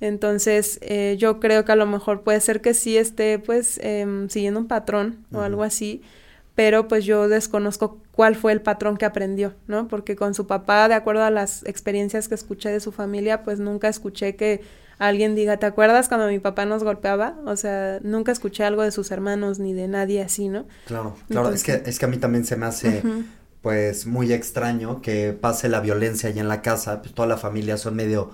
Entonces, 0.00 0.78
eh, 0.80 1.16
yo 1.18 1.40
creo 1.40 1.64
que 1.64 1.72
a 1.72 1.76
lo 1.76 1.86
mejor 1.86 2.22
puede 2.22 2.40
ser 2.40 2.62
que 2.62 2.72
sí 2.72 2.96
esté, 2.96 3.38
pues, 3.38 3.78
eh, 3.82 4.26
siguiendo 4.30 4.60
un 4.60 4.66
patrón 4.66 5.26
o 5.30 5.40
algo 5.40 5.62
así, 5.62 6.02
pero 6.54 6.88
pues 6.88 7.04
yo 7.04 7.28
desconozco 7.28 7.98
cuál 8.12 8.34
fue 8.34 8.52
el 8.52 8.60
patrón 8.60 8.96
que 8.96 9.04
aprendió, 9.04 9.54
¿no? 9.66 9.88
Porque 9.88 10.16
con 10.16 10.34
su 10.34 10.46
papá, 10.46 10.88
de 10.88 10.94
acuerdo 10.94 11.22
a 11.22 11.30
las 11.30 11.64
experiencias 11.66 12.28
que 12.28 12.34
escuché 12.34 12.70
de 12.70 12.80
su 12.80 12.92
familia, 12.92 13.42
pues 13.42 13.58
nunca 13.58 13.88
escuché 13.88 14.36
que 14.36 14.62
alguien 15.08 15.34
diga, 15.34 15.56
¿te 15.56 15.66
acuerdas 15.66 16.08
cuando 16.08 16.28
mi 16.28 16.38
papá 16.38 16.64
nos 16.64 16.84
golpeaba? 16.84 17.36
O 17.46 17.56
sea, 17.56 17.98
nunca 18.02 18.32
escuché 18.32 18.64
algo 18.64 18.82
de 18.82 18.90
sus 18.90 19.10
hermanos 19.10 19.58
ni 19.58 19.72
de 19.72 19.88
nadie 19.88 20.22
así, 20.22 20.48
¿no? 20.48 20.66
Claro, 20.86 21.16
claro, 21.28 21.50
es 21.50 21.62
que 21.62 21.82
es 21.84 21.98
que 21.98 22.04
a 22.04 22.08
mí 22.08 22.18
también 22.18 22.44
se 22.44 22.56
me 22.56 22.66
hace 22.66 23.02
pues 23.60 24.06
muy 24.06 24.32
extraño 24.32 25.00
que 25.02 25.32
pase 25.32 25.68
la 25.68 25.80
violencia 25.80 26.28
allá 26.28 26.40
en 26.40 26.48
la 26.48 26.62
casa, 26.62 27.00
pues 27.00 27.14
toda 27.14 27.28
la 27.28 27.36
familia 27.36 27.76
son 27.76 27.94
medio 27.94 28.30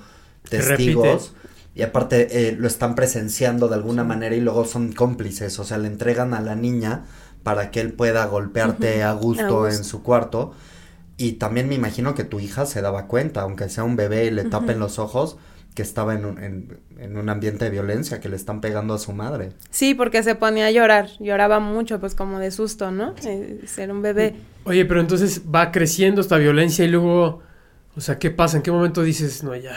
testigos 0.48 1.34
y 1.74 1.82
aparte 1.82 2.48
eh, 2.48 2.56
lo 2.58 2.66
están 2.66 2.94
presenciando 2.94 3.68
de 3.68 3.76
alguna 3.76 4.02
manera 4.02 4.34
y 4.34 4.40
luego 4.40 4.64
son 4.64 4.92
cómplices, 4.92 5.58
o 5.58 5.64
sea, 5.64 5.78
le 5.78 5.86
entregan 5.86 6.34
a 6.34 6.40
la 6.40 6.56
niña 6.56 7.04
para 7.44 7.70
que 7.70 7.80
él 7.80 7.92
pueda 7.92 8.26
golpearte 8.26 9.02
a, 9.04 9.12
gusto 9.12 9.68
en 9.68 9.84
su 9.84 10.02
cuarto. 10.02 10.52
Y 11.16 11.32
también 11.32 11.68
me 11.68 11.74
imagino 11.74 12.14
que 12.14 12.24
tu 12.24 12.40
hija 12.40 12.66
se 12.66 12.80
daba 12.80 13.06
cuenta, 13.06 13.42
aunque 13.42 13.68
sea 13.68 13.84
un 13.84 13.96
bebé 13.96 14.26
y 14.26 14.30
le 14.30 14.44
tapen 14.44 14.78
los 14.78 14.98
ojos, 14.98 15.36
que 15.74 15.82
estaba 15.82 16.14
en 16.14 16.24
un, 16.24 16.38
en, 16.98 17.16
un 17.16 17.28
ambiente 17.28 17.64
de 17.64 17.70
violencia, 17.70 18.20
que 18.20 18.28
le 18.28 18.36
están 18.36 18.60
pegando 18.60 18.94
a 18.94 18.98
su 18.98 19.12
madre. 19.12 19.52
Sí, 19.70 19.94
porque 19.94 20.22
se 20.22 20.34
ponía 20.34 20.66
a 20.66 20.70
llorar, 20.70 21.08
lloraba 21.20 21.60
mucho, 21.60 22.00
pues 22.00 22.14
como 22.14 22.38
de 22.38 22.50
susto, 22.50 22.90
¿no? 22.90 23.14
Eh, 23.24 23.60
ser 23.66 23.92
un 23.92 24.02
bebé. 24.02 24.34
Oye, 24.64 24.84
pero 24.84 25.00
entonces 25.00 25.42
va 25.54 25.70
creciendo 25.70 26.20
esta 26.20 26.36
violencia 26.36 26.84
y 26.84 26.88
luego, 26.88 27.42
o 27.96 28.00
sea, 28.00 28.18
¿qué 28.18 28.30
pasa? 28.30 28.56
¿En 28.56 28.62
qué 28.62 28.72
momento 28.72 29.02
dices, 29.02 29.44
no, 29.44 29.54
ya? 29.54 29.76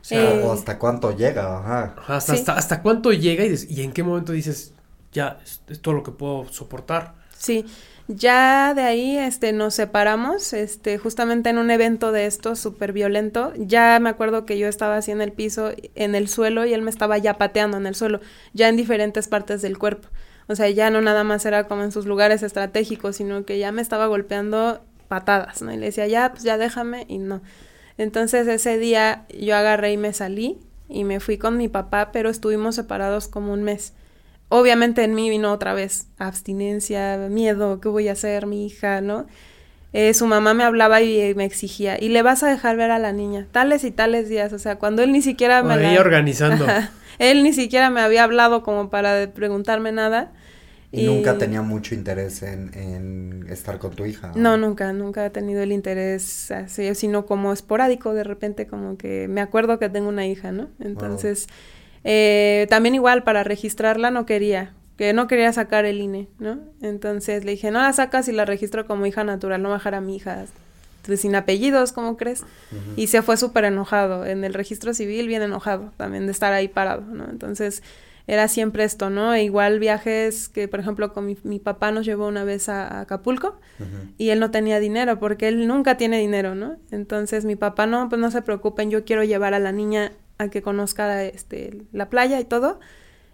O 0.00 0.04
sea, 0.04 0.30
o 0.30 0.50
eh, 0.50 0.50
hasta 0.54 0.78
cuánto 0.78 1.14
llega, 1.16 1.58
ajá. 1.58 1.94
Hasta, 2.08 2.32
hasta, 2.32 2.52
hasta, 2.54 2.82
cuánto 2.82 3.12
llega 3.12 3.44
y, 3.44 3.54
y 3.68 3.82
en 3.82 3.92
qué 3.92 4.02
momento 4.02 4.32
dices, 4.32 4.72
ya, 5.12 5.38
es 5.44 5.80
todo 5.80 5.94
lo 5.94 6.02
que 6.02 6.12
puedo 6.12 6.48
soportar. 6.48 7.14
Sí, 7.36 7.66
ya 8.16 8.74
de 8.74 8.82
ahí 8.82 9.18
este, 9.18 9.52
nos 9.52 9.74
separamos, 9.74 10.52
este, 10.52 10.98
justamente 10.98 11.50
en 11.50 11.58
un 11.58 11.70
evento 11.70 12.12
de 12.12 12.26
esto 12.26 12.56
súper 12.56 12.92
violento. 12.92 13.52
Ya 13.56 13.98
me 14.00 14.10
acuerdo 14.10 14.44
que 14.46 14.58
yo 14.58 14.68
estaba 14.68 14.96
así 14.96 15.10
en 15.10 15.20
el 15.20 15.32
piso, 15.32 15.72
en 15.94 16.14
el 16.14 16.28
suelo, 16.28 16.64
y 16.64 16.72
él 16.74 16.82
me 16.82 16.90
estaba 16.90 17.18
ya 17.18 17.38
pateando 17.38 17.76
en 17.76 17.86
el 17.86 17.94
suelo, 17.94 18.20
ya 18.52 18.68
en 18.68 18.76
diferentes 18.76 19.28
partes 19.28 19.62
del 19.62 19.78
cuerpo. 19.78 20.08
O 20.48 20.54
sea, 20.54 20.68
ya 20.70 20.90
no 20.90 21.00
nada 21.00 21.24
más 21.24 21.46
era 21.46 21.68
como 21.68 21.82
en 21.82 21.92
sus 21.92 22.06
lugares 22.06 22.42
estratégicos, 22.42 23.16
sino 23.16 23.44
que 23.44 23.58
ya 23.58 23.72
me 23.72 23.82
estaba 23.82 24.06
golpeando 24.06 24.82
patadas, 25.08 25.62
¿no? 25.62 25.72
Y 25.72 25.76
le 25.76 25.86
decía, 25.86 26.06
ya, 26.06 26.30
pues 26.30 26.42
ya 26.42 26.58
déjame, 26.58 27.06
y 27.08 27.18
no. 27.18 27.42
Entonces 27.98 28.48
ese 28.48 28.78
día 28.78 29.26
yo 29.28 29.56
agarré 29.56 29.92
y 29.92 29.96
me 29.96 30.12
salí 30.12 30.58
y 30.88 31.04
me 31.04 31.20
fui 31.20 31.38
con 31.38 31.56
mi 31.56 31.68
papá, 31.68 32.10
pero 32.12 32.30
estuvimos 32.30 32.74
separados 32.74 33.28
como 33.28 33.52
un 33.52 33.62
mes. 33.62 33.94
Obviamente 34.54 35.02
en 35.02 35.14
mí 35.14 35.30
vino 35.30 35.50
otra 35.50 35.72
vez 35.72 36.08
abstinencia, 36.18 37.16
miedo, 37.30 37.80
¿qué 37.80 37.88
voy 37.88 38.08
a 38.08 38.12
hacer, 38.12 38.46
mi 38.46 38.66
hija, 38.66 39.00
no? 39.00 39.26
Eh, 39.94 40.12
su 40.12 40.26
mamá 40.26 40.52
me 40.52 40.62
hablaba 40.62 41.00
y 41.00 41.34
me 41.34 41.46
exigía, 41.46 41.96
y 41.98 42.10
le 42.10 42.20
vas 42.20 42.42
a 42.42 42.48
dejar 42.48 42.76
ver 42.76 42.90
a 42.90 42.98
la 42.98 43.12
niña, 43.12 43.46
tales 43.50 43.82
y 43.82 43.90
tales 43.90 44.28
días, 44.28 44.52
o 44.52 44.58
sea, 44.58 44.76
cuando 44.76 45.02
él 45.02 45.10
ni 45.10 45.22
siquiera 45.22 45.62
me... 45.62 45.72
Ahí 45.72 45.96
organizando. 45.96 46.66
él 47.18 47.42
ni 47.42 47.54
siquiera 47.54 47.88
me 47.88 48.02
había 48.02 48.24
hablado 48.24 48.62
como 48.62 48.90
para 48.90 49.32
preguntarme 49.32 49.90
nada. 49.90 50.32
Y, 50.90 51.06
nunca 51.06 51.38
tenía 51.38 51.62
mucho 51.62 51.94
interés 51.94 52.42
en, 52.42 52.74
en, 52.74 53.46
estar 53.48 53.78
con 53.78 53.92
tu 53.92 54.04
hija. 54.04 54.32
No, 54.34 54.58
nunca, 54.58 54.92
nunca 54.92 55.24
he 55.24 55.30
tenido 55.30 55.62
el 55.62 55.72
interés 55.72 56.50
así, 56.50 56.94
sino 56.94 57.24
como 57.24 57.54
esporádico, 57.54 58.12
de 58.12 58.24
repente 58.24 58.66
como 58.66 58.98
que 58.98 59.28
me 59.28 59.40
acuerdo 59.40 59.78
que 59.78 59.88
tengo 59.88 60.10
una 60.10 60.26
hija, 60.26 60.52
¿no? 60.52 60.68
Entonces... 60.78 61.46
Eh, 62.04 62.66
también 62.68 62.94
igual 62.94 63.22
para 63.22 63.44
registrarla 63.44 64.10
no 64.10 64.26
quería, 64.26 64.72
que 64.96 65.12
no 65.12 65.26
quería 65.28 65.52
sacar 65.52 65.84
el 65.84 66.00
INE, 66.00 66.28
¿no? 66.38 66.58
Entonces 66.80 67.44
le 67.44 67.52
dije, 67.52 67.70
no 67.70 67.80
la 67.80 67.92
sacas 67.92 68.28
y 68.28 68.32
la 68.32 68.44
registro 68.44 68.86
como 68.86 69.06
hija 69.06 69.24
natural, 69.24 69.62
no 69.62 69.70
bajar 69.70 69.94
a 69.94 70.00
mi 70.00 70.16
hija 70.16 70.44
pues, 71.06 71.20
sin 71.20 71.34
apellidos, 71.34 71.92
¿cómo 71.92 72.16
crees? 72.16 72.44
Y 72.96 73.08
se 73.08 73.22
fue 73.22 73.36
súper 73.36 73.64
enojado, 73.64 74.24
en 74.26 74.44
el 74.44 74.54
registro 74.54 74.94
civil 74.94 75.28
bien 75.28 75.42
enojado 75.42 75.92
también 75.96 76.26
de 76.26 76.32
estar 76.32 76.52
ahí 76.52 76.68
parado, 76.68 77.02
¿no? 77.02 77.28
Entonces 77.28 77.82
era 78.26 78.46
siempre 78.46 78.84
esto, 78.84 79.10
¿no? 79.10 79.34
E 79.34 79.42
igual 79.42 79.80
viajes 79.80 80.48
que, 80.48 80.68
por 80.68 80.80
ejemplo, 80.80 81.12
con 81.12 81.36
mi, 81.42 81.58
papá 81.58 81.90
nos 81.90 82.06
llevó 82.06 82.28
una 82.28 82.44
vez 82.44 82.68
a, 82.68 83.00
Acapulco 83.00 83.58
y 84.16 84.30
él 84.30 84.38
no 84.38 84.52
tenía 84.52 84.78
dinero 84.78 85.18
porque 85.18 85.48
él 85.48 85.66
nunca 85.66 85.96
tiene 85.96 86.18
dinero, 86.18 86.54
¿no? 86.54 86.76
Entonces 86.92 87.44
mi 87.44 87.56
papá, 87.56 87.86
no, 87.86 88.08
pues 88.08 88.20
no 88.20 88.30
se 88.30 88.42
preocupen, 88.42 88.90
yo 88.90 89.04
quiero 89.04 89.24
llevar 89.24 89.54
a 89.54 89.58
la 89.58 89.72
niña 89.72 90.12
que 90.50 90.62
conozca 90.62 91.24
este, 91.24 91.82
la 91.92 92.08
playa 92.08 92.40
y 92.40 92.44
todo. 92.44 92.80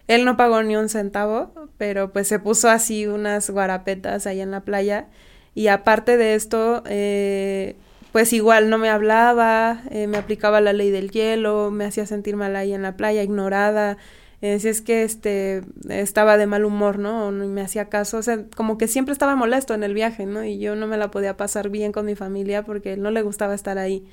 Él 0.08 0.24
no 0.24 0.36
pagó 0.36 0.62
ni 0.62 0.76
un 0.76 0.88
centavo, 0.88 1.52
pero 1.76 2.12
pues 2.12 2.28
se 2.28 2.38
puso 2.38 2.70
así 2.70 3.06
unas 3.06 3.50
guarapetas 3.50 4.26
ahí 4.26 4.40
en 4.40 4.50
la 4.50 4.60
playa. 4.60 5.08
Y 5.54 5.68
aparte 5.68 6.16
de 6.16 6.34
esto, 6.34 6.82
eh, 6.86 7.76
pues 8.12 8.32
igual 8.32 8.70
no 8.70 8.78
me 8.78 8.88
hablaba, 8.88 9.82
eh, 9.90 10.06
me 10.06 10.16
aplicaba 10.16 10.60
la 10.60 10.72
ley 10.72 10.90
del 10.90 11.10
hielo, 11.10 11.70
me 11.70 11.84
hacía 11.84 12.06
sentir 12.06 12.36
mal 12.36 12.56
ahí 12.56 12.72
en 12.72 12.82
la 12.82 12.96
playa, 12.96 13.22
ignorada. 13.22 13.98
Eh, 14.40 14.60
si 14.60 14.68
es 14.68 14.80
que 14.80 15.02
este 15.02 15.62
estaba 15.88 16.36
de 16.36 16.46
mal 16.46 16.64
humor, 16.64 16.98
¿no? 16.98 17.26
O 17.26 17.30
me 17.32 17.60
hacía 17.60 17.88
caso, 17.88 18.18
o 18.18 18.22
sea, 18.22 18.44
como 18.56 18.78
que 18.78 18.86
siempre 18.86 19.12
estaba 19.12 19.34
molesto 19.34 19.74
en 19.74 19.82
el 19.82 19.94
viaje, 19.94 20.26
¿no? 20.26 20.44
Y 20.44 20.58
yo 20.58 20.76
no 20.76 20.86
me 20.86 20.96
la 20.96 21.10
podía 21.10 21.36
pasar 21.36 21.70
bien 21.70 21.92
con 21.92 22.06
mi 22.06 22.14
familia 22.14 22.64
porque 22.64 22.96
no 22.96 23.10
le 23.10 23.22
gustaba 23.22 23.54
estar 23.54 23.78
ahí. 23.78 24.06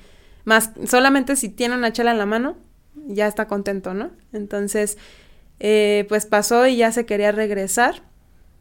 Más 0.44 0.72
solamente 0.86 1.36
si 1.36 1.48
tiene 1.48 1.76
una 1.76 1.92
chela 1.92 2.10
en 2.10 2.18
la 2.18 2.26
mano, 2.26 2.56
ya 3.06 3.26
está 3.26 3.46
contento, 3.46 3.94
¿no? 3.94 4.10
Entonces, 4.32 4.98
eh, 5.60 6.06
pues 6.08 6.26
pasó 6.26 6.66
y 6.66 6.76
ya 6.76 6.92
se 6.92 7.06
quería 7.06 7.32
regresar, 7.32 8.02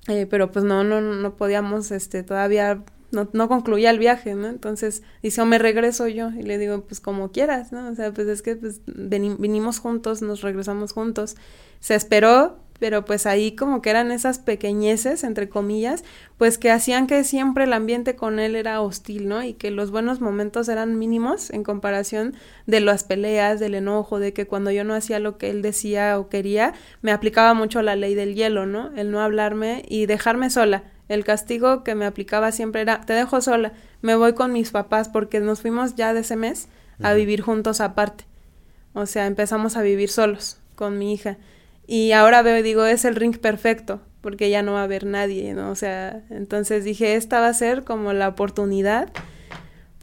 eh, 0.08 0.28
pero 0.30 0.52
pues 0.52 0.64
no, 0.66 0.84
no, 0.84 1.02
no 1.02 1.36
podíamos, 1.36 1.92
este, 1.92 2.24
todavía 2.24 2.84
no, 3.12 3.30
no 3.34 3.48
concluía 3.48 3.90
el 3.90 4.00
viaje, 4.00 4.36
¿no? 4.36 4.48
Entonces 4.48 5.04
dice, 5.24 5.42
o 5.42 5.46
me 5.46 5.58
regreso 5.58 6.08
yo, 6.08 6.30
y 6.30 6.44
le 6.44 6.58
digo, 6.58 6.82
pues 6.82 7.00
como 7.00 7.32
quieras, 7.32 7.72
¿no? 7.72 7.90
O 7.90 7.96
sea, 7.96 8.12
pues 8.14 8.28
es 8.28 8.42
que 8.42 8.56
pues, 8.56 8.82
vinimos 8.86 9.80
juntos, 9.80 10.22
nos 10.22 10.42
regresamos 10.42 10.92
juntos. 10.92 11.36
Se 11.80 11.96
esperó, 11.96 12.58
pero 12.80 13.06
pues 13.06 13.26
ahí 13.26 13.56
como 13.56 13.82
que 13.82 13.90
eran 13.90 14.12
esas 14.12 14.40
pequeñeces, 14.40 15.24
entre 15.24 15.48
comillas, 15.48 16.04
pues 16.38 16.58
que 16.58 16.72
hacían 16.72 17.08
que 17.08 17.24
siempre 17.24 17.64
el 17.64 17.74
ambiente 17.74 18.16
con 18.16 18.40
él 18.40 18.56
era 18.56 18.82
hostil, 18.82 19.28
¿no? 19.28 19.44
Y 19.44 19.54
que 19.54 19.72
los 19.72 19.92
buenos 19.92 20.20
momentos 20.20 20.68
eran 20.68 21.00
mínimos 21.00 21.50
en 21.52 21.64
comparación 21.64 22.36
de 22.66 22.82
las 22.82 23.04
peleas, 23.04 23.60
del 23.60 23.76
enojo, 23.76 24.20
de 24.20 24.34
que 24.34 24.46
cuando 24.46 24.72
yo 24.72 24.84
no 24.84 24.94
hacía 24.94 25.20
lo 25.20 25.38
que 25.38 25.50
él 25.50 25.62
decía 25.62 26.20
o 26.20 26.28
quería, 26.28 26.74
me 27.02 27.12
aplicaba 27.12 27.54
mucho 27.54 27.82
la 27.82 27.96
ley 27.96 28.14
del 28.14 28.36
hielo, 28.36 28.66
¿no? 28.66 28.92
El 28.96 29.12
no 29.12 29.22
hablarme 29.22 29.84
y 29.88 30.06
dejarme 30.06 30.50
sola. 30.50 30.84
El 31.08 31.24
castigo 31.24 31.84
que 31.84 31.96
me 31.96 32.06
aplicaba 32.06 32.52
siempre 32.52 32.82
era, 32.82 33.02
te 33.02 33.14
dejo 33.14 33.40
sola, 33.40 33.74
me 34.02 34.16
voy 34.16 34.34
con 34.34 34.52
mis 34.52 34.72
papás 34.72 35.08
porque 35.08 35.40
nos 35.40 35.62
fuimos 35.62 35.96
ya 35.96 36.14
de 36.14 36.22
ese 36.22 36.36
mes 36.36 36.68
a 37.02 37.14
vivir 37.14 37.42
juntos 37.42 37.80
aparte. 37.80 38.26
O 38.94 39.06
sea, 39.06 39.28
empezamos 39.28 39.78
a 39.78 39.82
vivir 39.82 40.10
solos 40.10 40.58
con 40.76 40.98
mi 40.98 41.14
hija. 41.14 41.38
Y 41.88 42.12
ahora 42.14 42.42
veo 42.42 42.58
y 42.58 42.62
digo, 42.62 42.86
es 42.86 43.06
el 43.06 43.16
ring 43.16 43.38
perfecto, 43.38 44.02
porque 44.22 44.50
ya 44.50 44.64
no 44.64 44.74
va 44.74 44.82
a 44.82 44.84
haber 44.84 45.06
nadie, 45.06 45.54
¿no? 45.54 45.70
O 45.70 45.76
sea, 45.76 46.24
entonces 46.30 46.84
dije, 46.84 47.16
esta 47.16 47.40
va 47.40 47.48
a 47.48 47.54
ser 47.54 47.84
como 47.84 48.14
la 48.14 48.30
oportunidad 48.30 49.12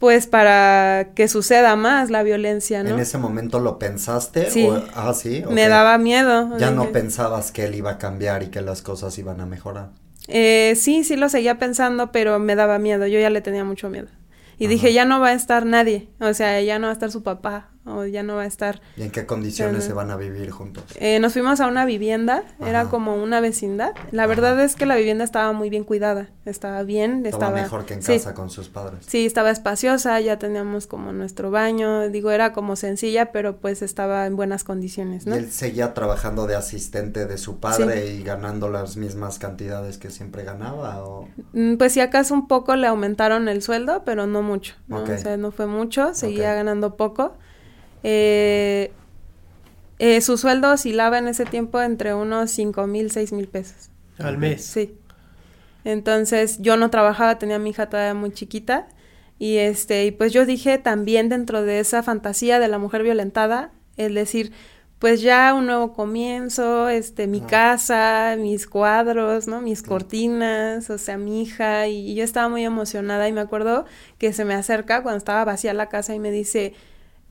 pues 0.03 0.27
para 0.27 1.11
que 1.15 1.29
suceda 1.29 1.77
más 1.77 2.09
la 2.09 2.23
violencia, 2.23 2.83
¿no? 2.83 2.89
¿En 2.89 2.99
ese 2.99 3.17
momento 3.17 3.61
lo 3.61 3.79
pensaste? 3.79 4.51
Sí. 4.51 4.67
O, 4.67 4.83
ah, 4.95 5.13
sí. 5.13 5.45
Me 5.49 5.69
daba 5.69 5.97
miedo. 5.97 6.57
Ya 6.57 6.71
no 6.71 6.91
pensabas 6.91 7.53
que 7.53 7.63
él 7.63 7.75
iba 7.75 7.91
a 7.91 7.97
cambiar 7.99 8.43
y 8.43 8.47
que 8.47 8.59
las 8.59 8.81
cosas 8.81 9.17
iban 9.17 9.39
a 9.39 9.45
mejorar. 9.45 9.91
Eh, 10.27 10.73
sí, 10.75 11.05
sí 11.05 11.15
lo 11.15 11.29
seguía 11.29 11.57
pensando, 11.57 12.11
pero 12.11 12.37
me 12.37 12.55
daba 12.55 12.79
miedo. 12.79 13.07
Yo 13.07 13.17
ya 13.17 13.29
le 13.29 13.39
tenía 13.39 13.63
mucho 13.63 13.89
miedo. 13.89 14.09
Y 14.57 14.67
dije, 14.67 14.91
ya 14.91 15.05
no 15.05 15.21
va 15.21 15.29
a 15.29 15.33
estar 15.33 15.65
nadie. 15.65 16.09
O 16.19 16.33
sea, 16.33 16.59
ya 16.59 16.79
no 16.79 16.87
va 16.87 16.91
a 16.91 16.93
estar 16.95 17.09
su 17.09 17.23
papá 17.23 17.69
o 17.85 18.05
ya 18.05 18.23
no 18.23 18.35
va 18.35 18.43
a 18.43 18.45
estar. 18.45 18.81
¿Y 18.95 19.03
en 19.03 19.11
qué 19.11 19.25
condiciones 19.25 19.83
se 19.83 19.93
van 19.93 20.11
a 20.11 20.15
vivir 20.15 20.51
juntos? 20.51 20.83
Eh, 20.95 21.19
nos 21.19 21.33
fuimos 21.33 21.59
a 21.59 21.67
una 21.67 21.85
vivienda, 21.85 22.43
era 22.65 22.85
como 22.85 23.15
una 23.15 23.39
vecindad. 23.39 23.93
La 24.11 24.25
verdad 24.27 24.59
es 24.61 24.75
que 24.75 24.85
la 24.85 24.95
vivienda 24.95 25.23
estaba 25.23 25.51
muy 25.51 25.69
bien 25.69 25.83
cuidada, 25.83 26.29
estaba 26.45 26.83
bien, 26.83 27.25
estaba, 27.25 27.45
estaba 27.47 27.61
mejor 27.61 27.85
que 27.85 27.95
en 27.95 28.01
casa 28.01 28.33
con 28.33 28.49
sus 28.49 28.69
padres. 28.69 29.05
Sí, 29.07 29.25
estaba 29.25 29.51
espaciosa, 29.51 30.19
ya 30.21 30.39
teníamos 30.39 30.87
como 30.87 31.11
nuestro 31.11 31.51
baño, 31.51 32.09
digo, 32.09 32.31
era 32.31 32.53
como 32.53 32.75
sencilla, 32.75 33.31
pero 33.31 33.57
pues 33.57 33.81
estaba 33.81 34.25
en 34.25 34.35
buenas 34.35 34.63
condiciones, 34.63 35.25
¿no? 35.25 35.35
¿Y 35.35 35.39
él 35.39 35.51
seguía 35.51 35.93
trabajando 35.93 36.47
de 36.47 36.55
asistente 36.55 37.25
de 37.25 37.37
su 37.37 37.59
padre 37.59 38.13
y 38.13 38.23
ganando 38.23 38.69
las 38.69 38.97
mismas 38.97 39.39
cantidades 39.39 39.97
que 39.97 40.09
siempre 40.09 40.43
ganaba 40.43 41.03
o 41.03 41.27
mm, 41.53 41.75
Pues 41.75 41.93
si 41.93 41.99
acaso 41.99 42.33
un 42.33 42.47
poco 42.47 42.75
le 42.75 42.87
aumentaron 42.87 43.47
el 43.49 43.61
sueldo, 43.61 44.03
pero 44.05 44.27
no 44.27 44.41
mucho, 44.41 44.75
¿no? 44.87 45.03
O 45.03 45.17
sea, 45.17 45.37
no 45.37 45.51
fue 45.51 45.67
mucho, 45.67 46.13
seguía 46.13 46.53
ganando 46.53 46.95
poco. 46.95 47.35
Eh, 48.03 48.91
eh, 49.99 50.21
su 50.21 50.37
sueldo 50.37 50.71
oscilaba 50.71 51.17
en 51.17 51.27
ese 51.27 51.45
tiempo 51.45 51.81
entre 51.81 52.13
unos 52.13 52.51
cinco 52.51 52.87
mil, 52.87 53.11
seis 53.11 53.31
mil 53.31 53.47
pesos. 53.47 53.89
Al 54.17 54.37
mes. 54.37 54.63
Sí. 54.63 54.95
Entonces 55.85 56.59
yo 56.59 56.77
no 56.77 56.89
trabajaba, 56.89 57.39
tenía 57.39 57.57
a 57.57 57.59
mi 57.59 57.71
hija 57.71 57.89
todavía 57.89 58.13
muy 58.13 58.31
chiquita. 58.31 58.87
Y 59.39 59.57
este, 59.57 60.05
y 60.05 60.11
pues 60.11 60.31
yo 60.31 60.45
dije 60.45 60.77
también 60.77 61.29
dentro 61.29 61.63
de 61.63 61.79
esa 61.79 62.03
fantasía 62.03 62.59
de 62.59 62.67
la 62.67 62.77
mujer 62.77 63.03
violentada, 63.03 63.71
el 63.97 64.13
decir, 64.13 64.53
pues 64.99 65.21
ya 65.21 65.53
un 65.53 65.65
nuevo 65.65 65.91
comienzo, 65.91 66.87
este, 66.87 67.27
mi 67.27 67.41
casa, 67.41 68.35
mis 68.37 68.67
cuadros, 68.67 69.47
¿no? 69.47 69.59
Mis 69.59 69.83
cortinas, 69.83 70.89
o 70.89 70.97
sea, 70.97 71.17
mi 71.17 71.41
hija, 71.41 71.87
y, 71.87 72.11
y, 72.11 72.15
yo 72.15 72.23
estaba 72.23 72.47
muy 72.47 72.63
emocionada 72.63 73.27
y 73.27 73.33
me 73.33 73.41
acuerdo 73.41 73.85
que 74.17 74.31
se 74.31 74.45
me 74.45 74.53
acerca 74.53 75.03
cuando 75.03 75.17
estaba 75.17 75.43
vacía 75.43 75.73
la 75.73 75.89
casa 75.89 76.15
y 76.15 76.19
me 76.19 76.31
dice, 76.31 76.73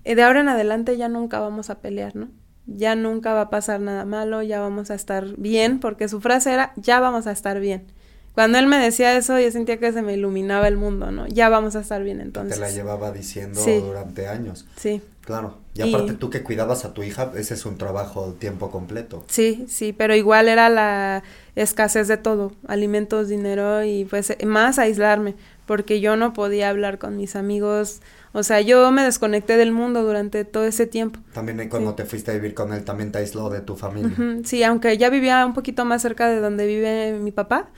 de 0.05 0.23
ahora 0.23 0.41
en 0.41 0.49
adelante 0.49 0.97
ya 0.97 1.09
nunca 1.09 1.41
vamos 1.41 1.71
a 1.71 1.81
pelear, 1.81 2.17
¿no? 2.17 2.29
Ya 2.67 2.95
nunca 2.95 3.35
va 3.35 3.43
a 3.43 3.51
pasar 3.51 3.81
nada 3.81 4.05
malo, 4.05 4.43
ya 4.43 4.61
vamos 4.61 4.91
a 4.91 4.95
estar 4.95 5.37
bien, 5.37 5.81
porque 5.81 6.09
su 6.09 6.21
frase 6.21 6.53
era, 6.53 6.73
ya 6.77 7.01
vamos 7.01 7.27
a 7.27 7.33
estar 7.33 7.59
bien. 7.61 7.87
Cuando 8.35 8.59
él 8.59 8.67
me 8.67 8.79
decía 8.79 9.17
eso, 9.17 9.39
yo 9.39 9.51
sentía 9.51 9.79
que 9.79 9.93
se 9.93 10.01
me 10.01 10.15
iluminaba 10.15 10.67
el 10.67 10.77
mundo, 10.77 11.11
¿no? 11.11 11.27
Ya 11.27 11.49
vamos 11.49 11.77
a 11.77 11.81
estar 11.81 12.03
bien 12.03 12.21
entonces. 12.21 12.55
Te 12.55 12.61
la 12.61 12.71
llevaba 12.71 13.13
diciendo 13.13 13.61
durante 13.63 14.27
años. 14.27 14.67
Sí. 14.77 15.03
Claro. 15.23 15.59
Y 15.75 15.83
aparte 15.83 16.15
tú 16.15 16.31
que 16.31 16.43
cuidabas 16.43 16.85
a 16.85 16.93
tu 16.93 17.03
hija, 17.03 17.33
ese 17.37 17.55
es 17.55 17.65
un 17.65 17.79
trabajo 17.79 18.35
tiempo 18.39 18.71
completo. 18.71 19.25
Sí, 19.29 19.65
sí, 19.69 19.93
pero 19.93 20.15
igual 20.15 20.49
era 20.49 20.69
la 20.69 21.23
escasez 21.55 22.09
de 22.09 22.17
todo, 22.17 22.53
alimentos, 22.67 23.29
dinero 23.29 23.85
y 23.85 24.05
pues 24.05 24.37
más 24.45 24.79
aislarme, 24.79 25.35
porque 25.65 26.01
yo 26.01 26.17
no 26.17 26.33
podía 26.33 26.69
hablar 26.69 26.99
con 26.99 27.17
mis 27.17 27.37
amigos, 27.37 28.01
o 28.33 28.43
sea, 28.43 28.61
yo 28.61 28.91
me 28.91 29.03
desconecté 29.03 29.57
del 29.57 29.73
mundo 29.73 30.03
durante 30.03 30.45
todo 30.45 30.65
ese 30.65 30.87
tiempo. 30.87 31.21
También 31.33 31.69
cuando 31.69 31.95
te 31.95 32.05
fuiste 32.05 32.31
a 32.31 32.35
vivir 32.35 32.55
con 32.55 32.73
él, 32.73 32.85
también 32.85 33.13
te 33.13 33.19
aisló 33.19 33.51
de 33.51 33.61
tu 33.61 33.77
familia. 33.77 34.17
Sí, 34.45 34.63
aunque 34.63 34.97
ya 34.99 35.11
vivía 35.11 35.45
un 35.45 35.55
poquito 35.55 35.85
más 35.85 36.03
cerca 36.03 36.29
de 36.29 36.41
donde 36.41 36.67
vive 36.67 37.19
mi 37.19 37.33
papá, 37.33 37.69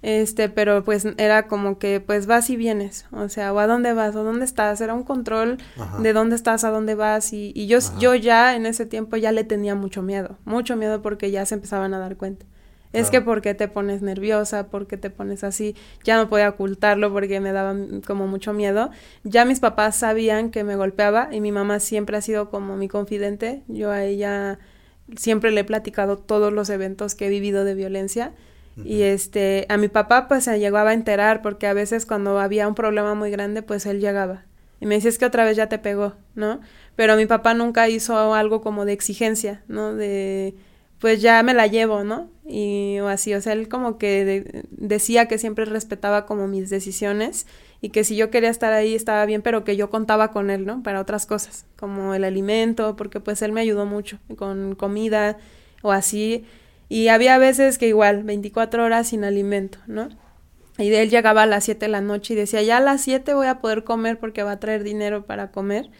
este, 0.00 0.48
pero 0.48 0.84
pues 0.84 1.06
era 1.16 1.48
como 1.48 1.78
que 1.78 2.00
pues 2.00 2.26
vas 2.26 2.50
y 2.50 2.56
vienes, 2.56 3.06
o 3.10 3.28
sea, 3.28 3.52
o 3.52 3.58
a 3.58 3.66
dónde 3.66 3.92
vas, 3.92 4.14
o 4.14 4.22
dónde 4.22 4.44
estás, 4.44 4.80
era 4.80 4.94
un 4.94 5.02
control 5.02 5.58
de 6.00 6.12
dónde 6.12 6.36
estás, 6.36 6.62
a 6.64 6.70
dónde 6.70 6.94
vas, 6.94 7.32
y, 7.32 7.52
y 7.54 7.66
yo, 7.66 7.78
yo 7.98 8.14
ya 8.14 8.54
en 8.54 8.66
ese 8.66 8.86
tiempo 8.86 9.16
ya 9.16 9.32
le 9.32 9.42
tenía 9.44 9.74
mucho 9.74 10.02
miedo, 10.02 10.38
mucho 10.44 10.76
miedo 10.76 11.02
porque 11.02 11.30
ya 11.30 11.44
se 11.46 11.56
empezaban 11.56 11.94
a 11.94 11.98
dar 11.98 12.16
cuenta. 12.16 12.46
Es 12.92 13.10
que 13.10 13.20
porque 13.20 13.54
te 13.54 13.68
pones 13.68 14.02
nerviosa, 14.02 14.68
porque 14.68 14.96
te 14.96 15.10
pones 15.10 15.44
así, 15.44 15.76
ya 16.04 16.16
no 16.16 16.28
podía 16.28 16.48
ocultarlo 16.48 17.12
porque 17.12 17.38
me 17.40 17.52
daba 17.52 17.74
como 18.06 18.26
mucho 18.26 18.52
miedo. 18.52 18.90
Ya 19.24 19.44
mis 19.44 19.60
papás 19.60 19.96
sabían 19.96 20.50
que 20.50 20.64
me 20.64 20.76
golpeaba 20.76 21.28
y 21.30 21.40
mi 21.40 21.52
mamá 21.52 21.80
siempre 21.80 22.16
ha 22.16 22.22
sido 22.22 22.50
como 22.50 22.76
mi 22.76 22.88
confidente. 22.88 23.62
Yo 23.68 23.90
a 23.90 24.04
ella 24.04 24.58
siempre 25.16 25.50
le 25.50 25.60
he 25.60 25.64
platicado 25.64 26.16
todos 26.18 26.52
los 26.52 26.70
eventos 26.70 27.14
que 27.14 27.26
he 27.26 27.30
vivido 27.30 27.64
de 27.64 27.74
violencia. 27.74 28.32
Y 28.84 29.02
este, 29.02 29.66
a 29.70 29.76
mi 29.76 29.88
papá 29.88 30.28
pues 30.28 30.44
se 30.44 30.56
llegaba 30.60 30.90
a 30.90 30.94
enterar 30.94 31.42
porque 31.42 31.66
a 31.66 31.72
veces 31.72 32.06
cuando 32.06 32.38
había 32.38 32.68
un 32.68 32.76
problema 32.76 33.14
muy 33.16 33.28
grande 33.28 33.62
pues 33.62 33.86
él 33.86 34.00
llegaba. 34.00 34.44
Y 34.80 34.86
me 34.86 34.94
decía, 34.94 35.10
es 35.10 35.18
que 35.18 35.26
otra 35.26 35.44
vez 35.44 35.56
ya 35.56 35.68
te 35.68 35.78
pegó, 35.78 36.14
¿no? 36.36 36.60
Pero 36.94 37.16
mi 37.16 37.26
papá 37.26 37.54
nunca 37.54 37.88
hizo 37.88 38.34
algo 38.34 38.60
como 38.60 38.84
de 38.84 38.92
exigencia, 38.92 39.62
¿no? 39.66 39.94
De, 39.94 40.54
pues 40.98 41.22
ya 41.22 41.42
me 41.42 41.54
la 41.54 41.66
llevo, 41.66 42.04
¿no? 42.04 42.28
Y 42.46 42.98
o 43.00 43.08
así, 43.08 43.34
o 43.34 43.40
sea, 43.40 43.52
él 43.52 43.68
como 43.68 43.98
que 43.98 44.64
decía 44.70 45.28
que 45.28 45.38
siempre 45.38 45.64
respetaba 45.64 46.26
como 46.26 46.48
mis 46.48 46.70
decisiones 46.70 47.46
y 47.80 47.90
que 47.90 48.04
si 48.04 48.16
yo 48.16 48.30
quería 48.30 48.50
estar 48.50 48.72
ahí 48.72 48.94
estaba 48.94 49.24
bien, 49.26 49.42
pero 49.42 49.64
que 49.64 49.76
yo 49.76 49.90
contaba 49.90 50.32
con 50.32 50.50
él, 50.50 50.66
¿no? 50.66 50.82
Para 50.82 51.00
otras 51.00 51.26
cosas, 51.26 51.66
como 51.76 52.14
el 52.14 52.24
alimento, 52.24 52.96
porque 52.96 53.20
pues 53.20 53.42
él 53.42 53.52
me 53.52 53.60
ayudó 53.60 53.86
mucho 53.86 54.18
con 54.36 54.74
comida 54.74 55.38
o 55.82 55.92
así. 55.92 56.44
Y 56.88 57.08
había 57.08 57.38
veces 57.38 57.78
que 57.78 57.86
igual, 57.86 58.24
24 58.24 58.84
horas 58.84 59.08
sin 59.08 59.24
alimento, 59.24 59.78
¿no? 59.86 60.08
Y 60.78 60.90
de 60.90 61.02
él 61.02 61.10
llegaba 61.10 61.42
a 61.42 61.46
las 61.46 61.64
7 61.64 61.86
de 61.86 61.92
la 61.92 62.00
noche 62.00 62.34
y 62.34 62.36
decía, 62.36 62.62
ya 62.62 62.78
a 62.78 62.80
las 62.80 63.02
7 63.02 63.34
voy 63.34 63.46
a 63.46 63.60
poder 63.60 63.84
comer 63.84 64.18
porque 64.18 64.42
va 64.42 64.52
a 64.52 64.60
traer 64.60 64.82
dinero 64.84 65.26
para 65.26 65.50
comer 65.50 65.90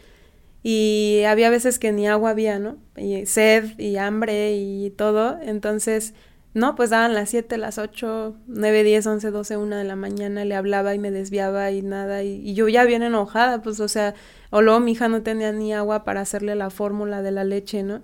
y 0.62 1.22
había 1.26 1.50
veces 1.50 1.78
que 1.78 1.92
ni 1.92 2.08
agua 2.08 2.30
había, 2.30 2.58
¿no? 2.58 2.76
Y 2.96 3.26
sed 3.26 3.78
y 3.78 3.96
hambre 3.96 4.56
y 4.56 4.90
todo, 4.90 5.38
entonces, 5.40 6.14
no, 6.54 6.74
pues 6.74 6.90
daban 6.90 7.14
las 7.14 7.30
7, 7.30 7.58
las 7.58 7.78
8, 7.78 8.36
9, 8.48 8.82
10, 8.82 9.06
11, 9.06 9.30
12, 9.30 9.56
1 9.56 9.76
de 9.76 9.84
la 9.84 9.96
mañana, 9.96 10.44
le 10.44 10.56
hablaba 10.56 10.94
y 10.94 10.98
me 10.98 11.10
desviaba 11.10 11.70
y 11.70 11.82
nada, 11.82 12.22
y, 12.24 12.54
yo 12.54 12.68
ya 12.68 12.84
bien 12.84 13.02
enojada, 13.02 13.62
pues, 13.62 13.78
o 13.80 13.88
sea, 13.88 14.14
o 14.50 14.62
luego 14.62 14.80
mi 14.80 14.92
hija 14.92 15.08
no 15.08 15.22
tenía 15.22 15.52
ni 15.52 15.72
agua 15.72 16.04
para 16.04 16.22
hacerle 16.22 16.54
la 16.56 16.70
fórmula 16.70 17.22
de 17.22 17.30
la 17.30 17.44
leche, 17.44 17.82
¿no? 17.82 18.02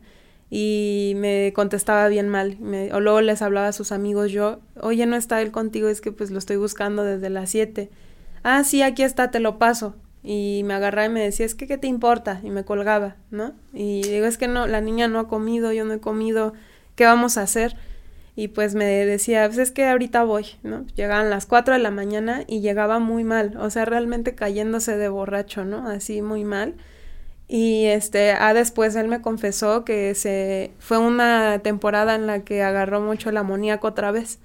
Y 0.51 1.15
me 1.17 1.53
contestaba 1.55 2.07
bien 2.09 2.29
mal, 2.29 2.59
me, 2.61 2.93
o 2.93 3.01
luego 3.01 3.21
les 3.21 3.43
hablaba 3.43 3.69
a 3.69 3.73
sus 3.73 3.91
amigos 3.93 4.31
yo, 4.31 4.61
oye, 4.81 5.07
no 5.07 5.17
está 5.17 5.43
él 5.43 5.51
contigo, 5.51 5.89
es 5.89 6.01
que 6.01 6.13
pues 6.13 6.31
lo 6.31 6.39
estoy 6.39 6.57
buscando 6.57 7.03
desde 7.03 7.31
las 7.31 7.51
7. 7.51 7.91
Ah, 8.45 8.63
sí, 8.63 8.83
aquí 8.83 9.03
está, 9.03 9.31
te 9.31 9.41
lo 9.41 9.59
paso 9.59 9.97
y 10.25 10.63
me 10.65 10.73
agarraba 10.73 11.07
y 11.07 11.11
me 11.11 11.21
decía, 11.21 11.45
es 11.45 11.55
que, 11.55 11.67
¿qué 11.67 11.77
te 11.77 11.87
importa? 11.87 12.41
Y 12.43 12.49
me 12.49 12.65
colgaba, 12.65 13.17
¿no? 13.31 13.53
Y 13.75 14.03
digo, 14.03 14.25
es 14.25 14.39
que 14.39 14.49
no, 14.49 14.67
la 14.67 14.81
niña 14.81 15.07
no 15.07 15.19
ha 15.19 15.29
comido, 15.29 15.71
yo 15.71 15.85
no 15.85 15.93
he 15.93 16.01
comido, 16.01 16.55
¿qué 16.97 17.05
vamos 17.05 17.37
a 17.37 17.43
hacer? 17.43 17.77
Y 18.35 18.49
pues 18.49 18.75
me 18.75 18.87
decía, 18.87 19.47
pues 19.47 19.59
es 19.59 19.71
que 19.71 19.87
ahorita 19.87 20.25
voy, 20.25 20.47
¿no? 20.63 20.87
Llegaban 20.97 21.29
las 21.29 21.45
4 21.45 21.75
de 21.75 21.81
la 21.81 21.91
mañana 21.91 22.43
y 22.47 22.61
llegaba 22.61 22.99
muy 22.99 23.23
mal, 23.23 23.57
o 23.59 23.69
sea, 23.69 23.85
realmente 23.85 24.35
cayéndose 24.35 24.97
de 24.97 25.09
borracho, 25.11 25.67
¿no? 25.67 25.87
Así 25.89 26.23
muy 26.23 26.43
mal. 26.43 26.75
Y 27.47 27.85
este, 27.85 28.33
ah, 28.33 28.55
después 28.55 28.97
él 28.97 29.09
me 29.09 29.21
confesó 29.21 29.85
que 29.85 30.15
se 30.15 30.73
fue 30.79 30.97
una 30.97 31.59
temporada 31.59 32.15
en 32.15 32.27
la 32.27 32.45
que 32.45 32.63
agarró 32.63 33.03
mucho 33.03 33.29
el 33.29 33.37
amoníaco 33.37 33.89
otra 33.89 34.11
vez. 34.11 34.39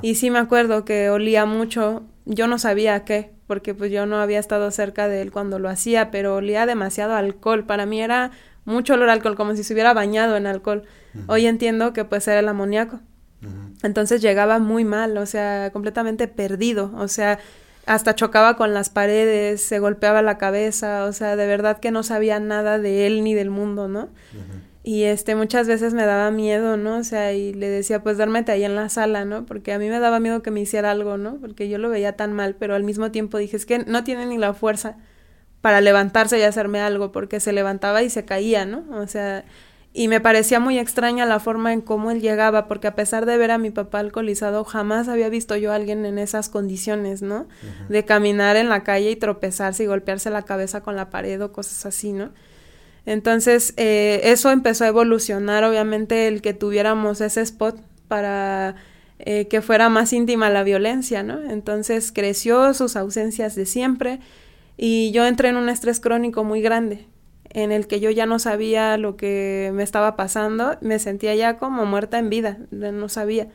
Y 0.00 0.14
sí 0.14 0.30
me 0.30 0.38
acuerdo 0.38 0.86
que 0.86 1.10
olía 1.10 1.44
mucho, 1.44 2.02
yo 2.24 2.48
no 2.48 2.58
sabía 2.58 3.04
qué, 3.04 3.30
porque 3.48 3.74
pues 3.74 3.90
yo 3.90 4.06
no 4.06 4.20
había 4.20 4.38
estado 4.38 4.70
cerca 4.70 5.08
de 5.08 5.22
él 5.22 5.32
cuando 5.32 5.58
lo 5.58 5.68
hacía, 5.68 6.12
pero 6.12 6.36
olía 6.36 6.66
demasiado 6.66 7.14
alcohol. 7.14 7.64
Para 7.64 7.86
mí 7.86 8.00
era 8.00 8.30
mucho 8.64 8.94
olor 8.94 9.08
a 9.08 9.14
alcohol, 9.14 9.34
como 9.34 9.56
si 9.56 9.64
se 9.64 9.72
hubiera 9.72 9.94
bañado 9.94 10.36
en 10.36 10.46
alcohol. 10.46 10.84
Hoy 11.26 11.46
entiendo 11.46 11.92
que 11.92 12.04
pues 12.04 12.28
era 12.28 12.38
el 12.38 12.48
amoníaco. 12.48 13.00
Entonces 13.82 14.20
llegaba 14.20 14.58
muy 14.58 14.84
mal, 14.84 15.16
o 15.16 15.24
sea, 15.24 15.70
completamente 15.72 16.28
perdido, 16.28 16.92
o 16.96 17.08
sea, 17.08 17.38
hasta 17.86 18.14
chocaba 18.14 18.56
con 18.56 18.74
las 18.74 18.90
paredes, 18.90 19.62
se 19.62 19.78
golpeaba 19.78 20.20
la 20.20 20.36
cabeza, 20.36 21.04
o 21.04 21.12
sea, 21.12 21.36
de 21.36 21.46
verdad 21.46 21.78
que 21.78 21.90
no 21.90 22.02
sabía 22.02 22.40
nada 22.40 22.78
de 22.78 23.06
él 23.06 23.24
ni 23.24 23.34
del 23.34 23.50
mundo, 23.50 23.88
¿no? 23.88 24.08
Y 24.88 25.02
este, 25.02 25.34
muchas 25.34 25.68
veces 25.68 25.92
me 25.92 26.06
daba 26.06 26.30
miedo, 26.30 26.78
¿no? 26.78 26.96
O 26.96 27.04
sea, 27.04 27.34
y 27.34 27.52
le 27.52 27.68
decía, 27.68 28.02
pues 28.02 28.16
duérmete 28.16 28.52
ahí 28.52 28.64
en 28.64 28.74
la 28.74 28.88
sala, 28.88 29.26
¿no? 29.26 29.44
Porque 29.44 29.74
a 29.74 29.78
mí 29.78 29.86
me 29.90 30.00
daba 30.00 30.18
miedo 30.18 30.40
que 30.40 30.50
me 30.50 30.60
hiciera 30.60 30.92
algo, 30.92 31.18
¿no? 31.18 31.36
Porque 31.42 31.68
yo 31.68 31.76
lo 31.76 31.90
veía 31.90 32.16
tan 32.16 32.32
mal, 32.32 32.54
pero 32.54 32.74
al 32.74 32.84
mismo 32.84 33.10
tiempo 33.10 33.36
dije, 33.36 33.58
es 33.58 33.66
que 33.66 33.80
no 33.80 34.02
tiene 34.02 34.24
ni 34.24 34.38
la 34.38 34.54
fuerza 34.54 34.96
para 35.60 35.82
levantarse 35.82 36.38
y 36.38 36.42
hacerme 36.42 36.80
algo, 36.80 37.12
porque 37.12 37.38
se 37.38 37.52
levantaba 37.52 38.02
y 38.02 38.08
se 38.08 38.24
caía, 38.24 38.64
¿no? 38.64 38.86
O 38.92 39.06
sea, 39.06 39.44
y 39.92 40.08
me 40.08 40.22
parecía 40.22 40.58
muy 40.58 40.78
extraña 40.78 41.26
la 41.26 41.38
forma 41.38 41.74
en 41.74 41.82
cómo 41.82 42.10
él 42.10 42.22
llegaba, 42.22 42.66
porque 42.66 42.86
a 42.86 42.94
pesar 42.94 43.26
de 43.26 43.36
ver 43.36 43.50
a 43.50 43.58
mi 43.58 43.70
papá 43.70 43.98
alcoholizado, 43.98 44.64
jamás 44.64 45.08
había 45.08 45.28
visto 45.28 45.54
yo 45.56 45.70
a 45.70 45.74
alguien 45.74 46.06
en 46.06 46.18
esas 46.18 46.48
condiciones, 46.48 47.20
¿no? 47.20 47.46
De 47.90 48.06
caminar 48.06 48.56
en 48.56 48.70
la 48.70 48.84
calle 48.84 49.10
y 49.10 49.16
tropezarse 49.16 49.82
y 49.82 49.86
golpearse 49.86 50.30
la 50.30 50.46
cabeza 50.46 50.80
con 50.80 50.96
la 50.96 51.10
pared 51.10 51.44
o 51.44 51.52
cosas 51.52 51.84
así, 51.84 52.14
¿no? 52.14 52.30
Entonces, 53.08 53.72
eh, 53.78 54.20
eso 54.24 54.50
empezó 54.50 54.84
a 54.84 54.88
evolucionar, 54.88 55.64
obviamente, 55.64 56.28
el 56.28 56.42
que 56.42 56.52
tuviéramos 56.52 57.22
ese 57.22 57.40
spot 57.40 57.80
para 58.06 58.74
eh, 59.18 59.48
que 59.48 59.62
fuera 59.62 59.88
más 59.88 60.12
íntima 60.12 60.50
la 60.50 60.62
violencia, 60.62 61.22
¿no? 61.22 61.40
Entonces 61.50 62.12
creció 62.12 62.74
sus 62.74 62.96
ausencias 62.96 63.54
de 63.54 63.64
siempre 63.64 64.20
y 64.76 65.10
yo 65.12 65.26
entré 65.26 65.48
en 65.48 65.56
un 65.56 65.70
estrés 65.70 66.00
crónico 66.00 66.44
muy 66.44 66.60
grande 66.60 67.06
en 67.48 67.72
el 67.72 67.86
que 67.86 67.98
yo 67.98 68.10
ya 68.10 68.26
no 68.26 68.38
sabía 68.38 68.98
lo 68.98 69.16
que 69.16 69.70
me 69.72 69.84
estaba 69.84 70.14
pasando, 70.14 70.76
me 70.82 70.98
sentía 70.98 71.34
ya 71.34 71.56
como 71.56 71.86
muerta 71.86 72.18
en 72.18 72.28
vida, 72.28 72.58
no 72.70 73.08
sabía. 73.08 73.48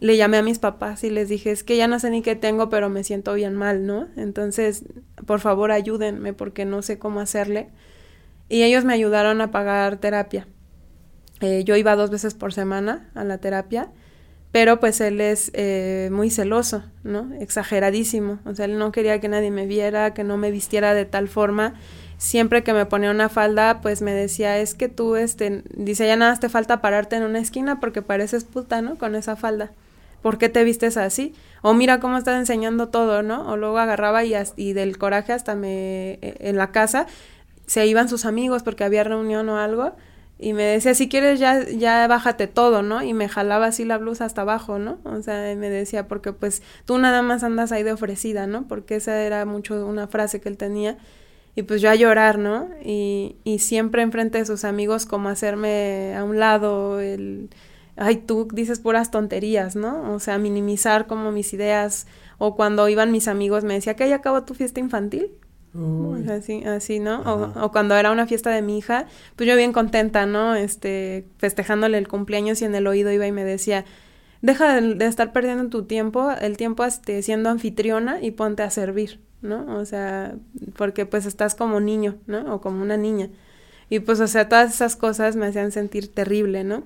Le 0.00 0.16
llamé 0.16 0.38
a 0.38 0.42
mis 0.42 0.58
papás 0.58 1.04
y 1.04 1.10
les 1.10 1.28
dije, 1.28 1.50
es 1.50 1.62
que 1.62 1.76
ya 1.76 1.88
no 1.88 2.00
sé 2.00 2.08
ni 2.08 2.22
qué 2.22 2.36
tengo, 2.36 2.70
pero 2.70 2.88
me 2.88 3.04
siento 3.04 3.34
bien 3.34 3.54
mal, 3.54 3.84
¿no? 3.84 4.08
Entonces, 4.16 4.84
por 5.26 5.40
favor, 5.40 5.72
ayúdenme 5.72 6.32
porque 6.32 6.64
no 6.64 6.80
sé 6.80 6.98
cómo 6.98 7.20
hacerle. 7.20 7.68
Y 8.48 8.62
ellos 8.62 8.84
me 8.84 8.94
ayudaron 8.94 9.40
a 9.40 9.50
pagar 9.50 9.98
terapia. 9.98 10.46
Eh, 11.40 11.64
yo 11.64 11.76
iba 11.76 11.94
dos 11.96 12.10
veces 12.10 12.34
por 12.34 12.52
semana 12.52 13.10
a 13.14 13.24
la 13.24 13.38
terapia, 13.38 13.90
pero 14.50 14.80
pues 14.80 15.00
él 15.00 15.20
es 15.20 15.50
eh, 15.54 16.08
muy 16.10 16.30
celoso, 16.30 16.82
¿no? 17.04 17.32
Exageradísimo. 17.38 18.38
O 18.44 18.54
sea, 18.54 18.64
él 18.64 18.78
no 18.78 18.90
quería 18.92 19.20
que 19.20 19.28
nadie 19.28 19.50
me 19.50 19.66
viera, 19.66 20.14
que 20.14 20.24
no 20.24 20.36
me 20.36 20.50
vistiera 20.50 20.94
de 20.94 21.04
tal 21.04 21.28
forma 21.28 21.74
siempre 22.18 22.64
que 22.64 22.74
me 22.74 22.84
ponía 22.84 23.10
una 23.10 23.28
falda, 23.28 23.80
pues 23.80 24.02
me 24.02 24.12
decía, 24.12 24.58
es 24.58 24.74
que 24.74 24.88
tú, 24.88 25.16
este, 25.16 25.62
dice, 25.74 26.06
ya 26.06 26.16
nada 26.16 26.36
te 26.36 26.48
falta 26.48 26.82
pararte 26.82 27.16
en 27.16 27.22
una 27.22 27.38
esquina 27.38 27.80
porque 27.80 28.02
pareces 28.02 28.44
puta, 28.44 28.82
¿no? 28.82 28.98
Con 28.98 29.14
esa 29.14 29.36
falda. 29.36 29.70
¿Por 30.20 30.36
qué 30.36 30.48
te 30.48 30.64
vistes 30.64 30.96
así? 30.96 31.32
O 31.62 31.74
mira 31.74 32.00
cómo 32.00 32.18
estás 32.18 32.36
enseñando 32.36 32.88
todo, 32.88 33.22
¿no? 33.22 33.48
O 33.48 33.56
luego 33.56 33.78
agarraba 33.78 34.24
y, 34.24 34.34
y 34.56 34.72
del 34.72 34.98
coraje 34.98 35.32
hasta 35.32 35.54
me, 35.54 36.18
e, 36.20 36.36
en 36.40 36.56
la 36.56 36.72
casa, 36.72 37.06
se 37.68 37.86
iban 37.86 38.08
sus 38.08 38.24
amigos 38.24 38.64
porque 38.64 38.82
había 38.82 39.04
reunión 39.04 39.48
o 39.48 39.58
algo. 39.58 39.94
Y 40.40 40.52
me 40.52 40.62
decía, 40.62 40.94
si 40.94 41.08
quieres 41.08 41.38
ya, 41.40 41.64
ya 41.68 42.06
bájate 42.06 42.46
todo, 42.46 42.82
¿no? 42.82 43.02
Y 43.02 43.12
me 43.12 43.28
jalaba 43.28 43.66
así 43.66 43.84
la 43.84 43.98
blusa 43.98 44.24
hasta 44.24 44.42
abajo, 44.42 44.78
¿no? 44.78 44.98
O 45.04 45.22
sea, 45.22 45.54
me 45.56 45.68
decía, 45.68 46.08
porque 46.08 46.32
pues 46.32 46.62
tú 46.84 46.98
nada 46.98 47.22
más 47.22 47.42
andas 47.44 47.72
ahí 47.72 47.82
de 47.82 47.92
ofrecida, 47.92 48.46
¿no? 48.46 48.66
Porque 48.68 48.96
esa 48.96 49.20
era 49.20 49.44
mucho 49.46 49.86
una 49.86 50.06
frase 50.08 50.40
que 50.40 50.48
él 50.48 50.56
tenía 50.56 50.96
y 51.56 51.64
pues 51.64 51.80
yo 51.82 51.90
a 51.90 51.96
llorar, 51.96 52.38
¿no? 52.38 52.68
Y, 52.84 53.36
y 53.42 53.58
siempre 53.58 54.02
enfrente 54.02 54.38
de 54.38 54.46
sus 54.46 54.64
amigos 54.64 55.06
como 55.06 55.28
hacerme 55.28 56.14
a 56.16 56.22
un 56.22 56.38
lado, 56.38 57.00
el, 57.00 57.50
ay, 57.96 58.18
tú 58.18 58.48
dices 58.52 58.78
puras 58.78 59.10
tonterías, 59.10 59.74
¿no? 59.74 60.14
O 60.14 60.20
sea, 60.20 60.38
minimizar 60.38 61.08
como 61.08 61.32
mis 61.32 61.52
ideas, 61.52 62.06
o 62.38 62.54
cuando 62.54 62.88
iban 62.88 63.10
mis 63.10 63.26
amigos 63.26 63.64
me 63.64 63.74
decía, 63.74 63.96
que 63.96 64.08
ya 64.08 64.16
acabó 64.16 64.44
tu 64.44 64.54
fiesta 64.54 64.78
infantil. 64.78 65.32
Así, 66.28 66.64
así, 66.64 66.98
¿no? 66.98 67.20
O, 67.22 67.64
o, 67.64 67.72
cuando 67.72 67.96
era 67.96 68.10
una 68.10 68.26
fiesta 68.26 68.50
de 68.50 68.62
mi 68.62 68.78
hija, 68.78 69.06
pues 69.36 69.48
yo 69.48 69.56
bien 69.56 69.72
contenta, 69.72 70.26
¿no? 70.26 70.54
Este, 70.54 71.26
festejándole 71.38 71.98
el 71.98 72.08
cumpleaños 72.08 72.60
y 72.62 72.64
en 72.64 72.74
el 72.74 72.86
oído 72.86 73.12
iba 73.12 73.26
y 73.26 73.32
me 73.32 73.44
decía, 73.44 73.84
deja 74.42 74.80
de, 74.80 74.94
de 74.94 75.06
estar 75.06 75.32
perdiendo 75.32 75.68
tu 75.68 75.84
tiempo, 75.84 76.30
el 76.32 76.56
tiempo 76.56 76.84
este, 76.84 77.22
siendo 77.22 77.50
anfitriona 77.50 78.20
y 78.20 78.32
ponte 78.32 78.62
a 78.62 78.70
servir. 78.70 79.20
¿no? 79.42 79.76
O 79.76 79.84
sea, 79.84 80.36
porque 80.76 81.06
pues 81.06 81.26
estás 81.26 81.54
como 81.54 81.80
niño, 81.80 82.18
¿no? 82.26 82.54
O 82.54 82.60
como 82.60 82.82
una 82.82 82.96
niña. 82.96 83.30
Y 83.90 84.00
pues, 84.00 84.20
o 84.20 84.26
sea, 84.26 84.48
todas 84.48 84.74
esas 84.74 84.96
cosas 84.96 85.36
me 85.36 85.46
hacían 85.46 85.72
sentir 85.72 86.12
terrible, 86.12 86.64
¿no? 86.64 86.84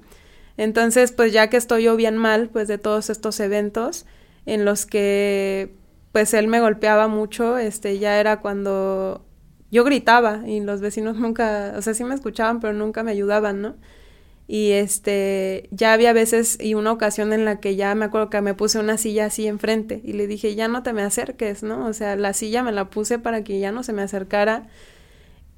Entonces, 0.56 1.12
pues 1.12 1.32
ya 1.32 1.48
que 1.48 1.56
estoy 1.56 1.84
yo 1.84 1.96
bien 1.96 2.16
mal, 2.16 2.50
pues 2.50 2.68
de 2.68 2.78
todos 2.78 3.10
estos 3.10 3.40
eventos 3.40 4.06
en 4.46 4.64
los 4.64 4.86
que 4.86 5.74
pues 6.12 6.34
él 6.34 6.48
me 6.48 6.60
golpeaba 6.60 7.08
mucho, 7.08 7.58
este, 7.58 7.98
ya 7.98 8.20
era 8.20 8.40
cuando 8.40 9.24
yo 9.70 9.84
gritaba 9.84 10.42
y 10.46 10.60
los 10.60 10.80
vecinos 10.80 11.16
nunca, 11.18 11.74
o 11.76 11.82
sea, 11.82 11.94
sí 11.94 12.04
me 12.04 12.14
escuchaban, 12.14 12.60
pero 12.60 12.72
nunca 12.72 13.02
me 13.02 13.10
ayudaban, 13.10 13.62
¿no? 13.62 13.76
y 14.52 14.72
este 14.72 15.68
ya 15.70 15.92
había 15.92 16.12
veces 16.12 16.58
y 16.60 16.74
una 16.74 16.92
ocasión 16.92 17.32
en 17.32 17.44
la 17.44 17.60
que 17.60 17.76
ya 17.76 17.94
me 17.94 18.04
acuerdo 18.04 18.28
que 18.28 18.40
me 18.40 18.54
puse 18.54 18.78
una 18.78 18.98
silla 18.98 19.26
así 19.26 19.46
enfrente 19.46 20.00
y 20.04 20.12
le 20.12 20.26
dije 20.26 20.54
ya 20.54 20.68
no 20.68 20.82
te 20.82 20.92
me 20.92 21.02
acerques 21.02 21.62
no 21.62 21.86
o 21.86 21.92
sea 21.92 22.16
la 22.16 22.32
silla 22.32 22.62
me 22.62 22.72
la 22.72 22.90
puse 22.90 23.18
para 23.18 23.44
que 23.44 23.60
ya 23.60 23.72
no 23.72 23.82
se 23.82 23.92
me 23.92 24.02
acercara 24.02 24.68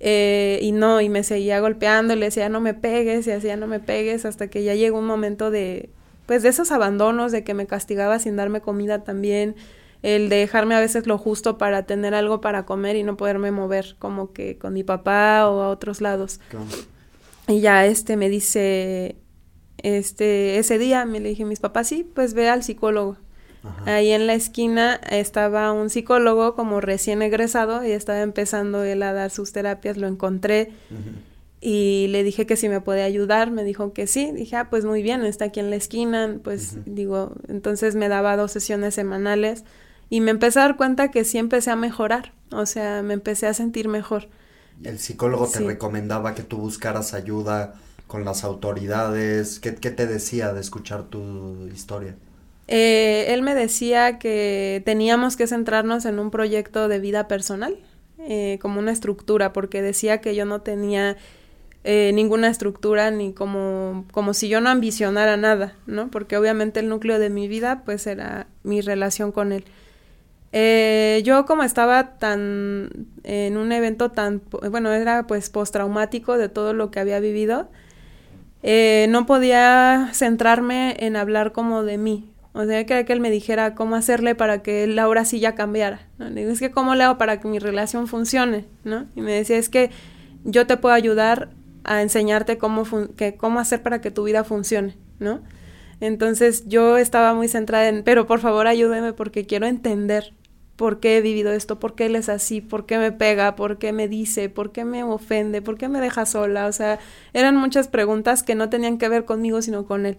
eh, 0.01 0.59
y 0.63 0.73
no 0.73 1.01
y 1.01 1.09
me 1.09 1.25
seguía 1.25 1.61
golpeando 1.61 2.15
y 2.15 2.19
le 2.19 2.27
decía 2.27 2.49
no 2.49 2.61
me 2.61 2.75
pegues 2.75 3.27
y 3.27 3.31
hacía 3.31 3.57
no 3.57 3.67
me 3.67 3.81
pegues 3.81 4.25
hasta 4.27 4.49
que 4.49 4.63
ya 4.63 4.75
llegó 4.75 4.99
un 4.99 5.07
momento 5.07 5.51
de 5.51 5.89
pues 6.27 6.43
de 6.43 6.51
esos 6.51 6.71
abandonos 6.71 7.33
de 7.33 7.43
que 7.43 7.55
me 7.55 7.67
castigaba 7.67 8.19
sin 8.19 8.37
darme 8.37 8.61
comida 8.61 9.03
también 9.03 9.57
el 10.05 10.29
de 10.29 10.37
dejarme 10.37 10.75
a 10.75 10.81
veces 10.81 11.07
lo 11.07 11.17
justo 11.17 11.57
para 11.57 11.85
tener 11.85 12.15
algo 12.15 12.43
para 12.43 12.67
comer 12.67 12.95
y 12.95 13.03
no 13.03 13.17
poderme 13.17 13.51
mover 13.53 13.97
como 13.99 14.35
que 14.35 14.59
con 14.59 14.75
mi 14.75 14.85
papá 14.85 15.49
o 15.49 15.63
a 15.63 15.71
otros 15.71 16.03
lados. 16.03 16.41
Y 17.49 17.61
ya 17.61 17.87
este 17.87 18.19
me 18.19 18.29
dice, 18.29 19.17
este, 19.79 20.59
ese 20.59 20.79
día 20.79 21.07
me 21.07 21.21
le 21.21 21.31
dije 21.31 21.45
a 21.45 21.47
mis 21.47 21.61
papás, 21.61 21.89
sí, 21.89 22.07
pues 22.15 22.35
ve 22.35 22.51
al 22.51 22.63
psicólogo. 22.63 23.17
Ahí 23.87 24.11
en 24.11 24.27
la 24.27 24.35
esquina 24.35 25.01
estaba 25.11 25.73
un 25.73 25.89
psicólogo 25.89 26.55
como 26.55 26.83
recién 26.83 27.23
egresado 27.23 27.83
y 27.83 27.93
estaba 27.93 28.21
empezando 28.21 28.85
él 28.85 29.03
a 29.03 29.15
dar 29.15 29.31
sus 29.31 29.53
terapias, 29.53 29.97
lo 29.97 30.07
encontré 30.07 30.73
y 31.63 32.09
le 32.09 32.25
dije 32.25 32.45
que 32.45 32.57
si 32.57 32.69
me 32.69 32.83
podía 32.83 33.05
ayudar, 33.05 33.51
me 33.51 33.65
dijo 33.65 33.95
que 33.95 34.07
sí, 34.07 34.33
dije, 34.33 34.57
ah, 34.57 34.69
pues 34.69 34.85
muy 34.85 35.03
bien, 35.03 35.25
está 35.25 35.47
aquí 35.47 35.61
en 35.61 35.71
la 35.71 35.77
esquina, 35.77 36.39
pues 36.45 36.77
digo, 36.85 37.33
entonces 37.49 37.95
me 37.95 38.11
daba 38.11 38.37
dos 38.37 38.53
sesiones 38.53 38.93
semanales 38.93 39.65
y 40.11 40.21
me 40.21 40.31
empecé 40.31 40.61
a 40.61 40.63
dar 40.63 40.77
cuenta 40.77 41.11
que 41.11 41.25
sí 41.25 41.39
empecé 41.39 41.71
a 41.71 41.77
mejorar, 41.77 42.33
o 42.51 42.67
sea, 42.67 43.03
me 43.03 43.15
empecé 43.15 43.47
a 43.47 43.55
sentir 43.55 43.89
mejor. 43.89 44.29
El 44.83 44.99
psicólogo 44.99 45.47
te 45.49 45.61
recomendaba 45.61 46.35
que 46.35 46.43
tú 46.43 46.59
buscaras 46.59 47.15
ayuda 47.15 47.75
con 48.07 48.25
las 48.25 48.45
autoridades. 48.45 49.61
¿Qué, 49.61 49.73
te 49.73 50.07
decía 50.07 50.53
de 50.53 50.61
escuchar 50.61 51.05
tu 51.05 51.69
historia? 51.73 52.17
Eh, 52.67 53.27
él 53.29 53.43
me 53.43 53.55
decía 53.55 54.19
que 54.19 54.83
teníamos 54.85 55.37
que 55.37 55.47
centrarnos 55.47 56.05
en 56.05 56.19
un 56.19 56.31
proyecto 56.31 56.89
de 56.89 56.99
vida 56.99 57.29
personal, 57.29 57.77
eh, 58.19 58.59
como 58.61 58.81
una 58.81 58.93
estructura, 58.93 59.53
porque 59.53 59.83
decía 59.83 60.21
que 60.21 60.35
yo 60.35 60.45
no 60.45 60.63
tenía 60.63 61.17
eh, 61.85 62.13
ninguna 62.15 62.49
estructura 62.49 63.11
ni 63.11 63.33
como, 63.33 64.07
como 64.13 64.33
si 64.33 64.49
yo 64.49 64.61
no 64.61 64.71
ambicionara 64.71 65.37
nada, 65.37 65.75
¿no? 65.87 66.11
Porque 66.11 66.37
obviamente 66.37 66.81
el 66.81 66.89
núcleo 66.89 67.19
de 67.19 67.29
mi 67.29 67.49
vida 67.49 67.83
pues 67.85 68.07
era 68.07 68.47
mi 68.63 68.81
relación 68.81 69.33
con 69.33 69.53
él. 69.53 69.65
Eh, 70.57 71.21
yo 71.25 71.47
como 71.47 71.65
estaba 71.65 72.17
tan 72.19 73.09
en 73.25 73.57
un 73.57 73.73
evento 73.73 74.13
tan, 74.13 74.41
bueno, 74.71 74.93
era 74.93 75.27
pues 75.27 75.51
postraumático 75.51 76.39
de 76.39 76.49
todo 76.49 76.75
lo 76.75 76.93
que 76.93 77.01
había 77.01 77.19
vivido, 77.19 77.69
eh, 78.63 79.07
no 79.09 79.27
podía 79.27 80.11
centrarme 80.13 80.95
en 81.01 81.17
hablar 81.17 81.51
como 81.51 81.83
de 81.83 81.99
mí. 81.99 82.31
O 82.53 82.65
sea, 82.67 82.87
quería 82.87 83.05
que 83.05 83.13
él 83.13 83.19
me 83.19 83.33
dijera 83.33 83.75
cómo 83.75 83.97
hacerle 83.97 84.37
para 84.37 84.63
que 84.63 84.85
él 84.85 84.97
ahora 85.01 85.25
sí 85.25 85.41
ya 85.41 85.57
cambiara. 85.57 86.07
¿no? 86.19 86.31
digo, 86.31 86.53
es 86.53 86.61
que 86.61 86.71
cómo 86.71 86.95
le 86.95 87.03
hago 87.03 87.19
para 87.19 87.41
que 87.41 87.49
mi 87.49 87.59
relación 87.59 88.07
funcione, 88.07 88.65
¿no? 88.85 89.07
Y 89.17 89.23
me 89.23 89.33
decía, 89.33 89.59
es 89.59 89.69
que 89.69 89.91
yo 90.45 90.69
te 90.69 90.77
puedo 90.77 90.95
ayudar 90.95 91.49
a 91.83 92.01
enseñarte 92.01 92.59
cómo, 92.59 92.85
que, 93.17 93.35
cómo 93.35 93.59
hacer 93.59 93.83
para 93.83 94.01
que 94.01 94.13
tu 94.13 94.23
vida 94.23 94.45
funcione, 94.45 94.97
¿no? 95.19 95.41
Entonces 95.99 96.69
yo 96.69 96.97
estaba 96.97 97.35
muy 97.35 97.49
centrada 97.49 97.89
en, 97.89 98.05
pero 98.05 98.29
por 98.29 98.39
favor 98.39 98.69
ayúdeme 98.69 99.13
porque 99.15 99.47
quiero 99.47 99.67
entender 99.67 100.33
por 100.77 101.01
qué 101.01 101.19
he 101.19 101.21
vivido 101.21 101.53
esto, 101.53 101.79
por 101.79 101.95
qué 101.95 102.07
él 102.07 102.17
es 102.17 102.29
así, 102.29 102.61
por 102.61 102.87
qué 102.87 102.99
me 102.99 103.13
pega, 103.13 103.55
por 103.55 103.79
qué 103.79 103.93
me 103.93 104.09
dice, 104.09 104.49
por 104.49 104.73
qué 104.73 104.85
me 104.85 105.05
ofende, 105.05 105.63
por 105.63 105.79
qué 105.79 105.89
me 105.89 106.01
deja 106.01 106.27
sola. 106.27 106.67
O 106.67 106.73
sea, 106.73 106.99
eran 107.33 107.57
muchas 107.57 107.89
preguntas 107.89 108.43
que 108.43 108.55
no 108.55 108.69
tenían 108.69 108.99
que 108.99 109.09
ver 109.09 109.25
conmigo, 109.25 109.63
sino 109.63 109.87
con 109.87 110.07
él. 110.07 110.17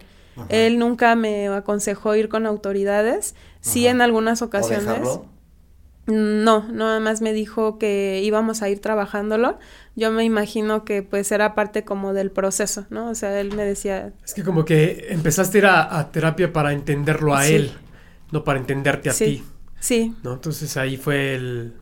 Él 0.50 0.78
nunca 0.78 1.14
me 1.14 1.48
aconsejó 1.48 2.14
ir 2.14 2.28
con 2.28 2.46
autoridades. 2.46 3.34
Sí, 3.60 3.86
en 3.86 4.00
algunas 4.00 4.42
ocasiones. 4.42 5.20
No, 6.06 6.68
nada 6.70 7.00
más 7.00 7.20
me 7.20 7.32
dijo 7.32 7.78
que 7.78 8.20
íbamos 8.22 8.62
a 8.62 8.68
ir 8.68 8.80
trabajándolo. 8.80 9.58
Yo 9.96 10.12
me 10.12 10.22
imagino 10.22 10.84
que 10.84 11.02
pues 11.02 11.32
era 11.32 11.56
parte 11.56 11.84
como 11.84 12.12
del 12.12 12.30
proceso, 12.30 12.86
¿no? 12.90 13.10
O 13.10 13.14
sea, 13.16 13.40
él 13.40 13.52
me 13.56 13.64
decía... 13.64 14.12
Es 14.24 14.32
que 14.32 14.44
como 14.44 14.64
que 14.64 15.06
empezaste 15.08 15.58
a 15.58 15.60
ir 15.60 15.66
a, 15.66 16.12
terapia 16.12 16.52
para 16.52 16.72
entenderlo 16.72 17.34
a 17.34 17.48
él, 17.48 17.72
no 18.30 18.44
para 18.44 18.60
entenderte 18.60 19.10
a 19.10 19.14
ti. 19.14 19.42
Sí. 19.86 20.16
¿No? 20.24 20.32
Entonces 20.32 20.76
ahí 20.76 20.96
fue 20.96 21.36
el, 21.36 21.74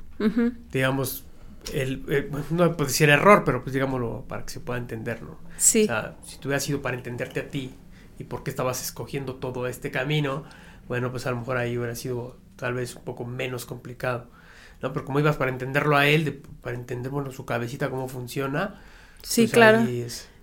digamos, 0.70 1.24
el, 1.72 2.28
no 2.50 2.76
puedo 2.76 2.86
decir 2.86 3.08
error, 3.08 3.44
pero 3.46 3.62
pues 3.62 3.72
digámoslo 3.72 4.26
para 4.28 4.44
que 4.44 4.52
se 4.52 4.60
pueda 4.60 4.78
entender, 4.78 5.22
¿no? 5.22 5.38
Sí. 5.56 5.84
O 5.84 5.86
sea, 5.86 6.16
si 6.22 6.36
tú 6.36 6.48
hubieras 6.48 6.64
sido 6.64 6.82
para 6.82 6.98
entenderte 6.98 7.40
a 7.40 7.48
ti 7.48 7.72
y 8.18 8.24
por 8.24 8.42
qué 8.42 8.50
estabas 8.50 8.82
escogiendo 8.82 9.36
todo 9.36 9.66
este 9.66 9.90
camino, 9.90 10.44
bueno, 10.86 11.10
pues 11.10 11.24
a 11.24 11.30
lo 11.30 11.38
mejor 11.38 11.56
ahí 11.56 11.78
hubiera 11.78 11.96
sido 11.96 12.36
tal 12.56 12.74
vez 12.74 12.94
un 12.94 13.04
poco 13.04 13.24
menos 13.24 13.64
complicado, 13.64 14.26
¿no? 14.82 14.92
Pero 14.92 15.06
como 15.06 15.18
ibas 15.18 15.38
para 15.38 15.50
entenderlo 15.50 15.96
a 15.96 16.06
él, 16.06 16.42
para 16.60 16.76
entender, 16.76 17.10
bueno, 17.10 17.32
su 17.32 17.46
cabecita 17.46 17.88
cómo 17.88 18.08
funciona. 18.08 18.82
Sí, 19.22 19.44
pues 19.44 19.52
claro. 19.52 19.82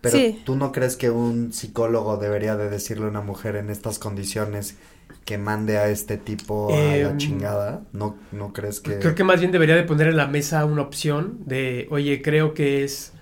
Pero 0.01 0.17
tú 0.45 0.55
no 0.55 0.71
crees 0.71 0.95
que 0.95 1.11
un 1.11 1.53
psicólogo 1.53 2.17
debería 2.17 2.55
de 2.55 2.71
decirle 2.71 3.05
a 3.05 3.09
una 3.09 3.21
mujer 3.21 3.55
en 3.55 3.69
estas 3.69 3.99
condiciones 3.99 4.77
que 5.25 5.37
mande 5.37 5.77
a 5.77 5.89
este 5.89 6.17
tipo 6.17 6.73
a 6.73 6.77
la 6.77 6.95
em, 6.95 7.17
chingada? 7.17 7.83
¿No, 7.93 8.17
¿No 8.31 8.53
crees 8.53 8.79
que...? 8.79 8.99
Creo 8.99 9.15
que 9.15 9.23
más 9.23 9.39
bien 9.39 9.51
debería 9.51 9.75
de 9.75 9.83
poner 9.83 10.07
en 10.07 10.17
la 10.17 10.27
mesa 10.27 10.65
una 10.65 10.81
opción 10.81 11.39
de, 11.45 11.87
oye, 11.91 12.21
creo 12.21 12.53
que 12.53 12.83
es 12.83 13.13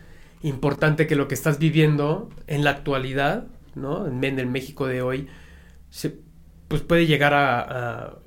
importante 0.41 1.07
que 1.07 1.15
lo 1.15 1.27
que 1.27 1.35
estás 1.35 1.59
viviendo 1.59 2.29
en 2.47 2.63
la 2.63 2.71
actualidad, 2.71 3.47
¿no? 3.75 4.07
En, 4.07 4.23
en 4.23 4.39
el 4.39 4.47
México 4.47 4.87
de 4.87 5.01
hoy, 5.01 5.27
se, 5.89 6.17
pues 6.67 6.81
puede 6.81 7.05
llegar 7.05 7.33
a, 7.33 7.59
a, 7.59 8.19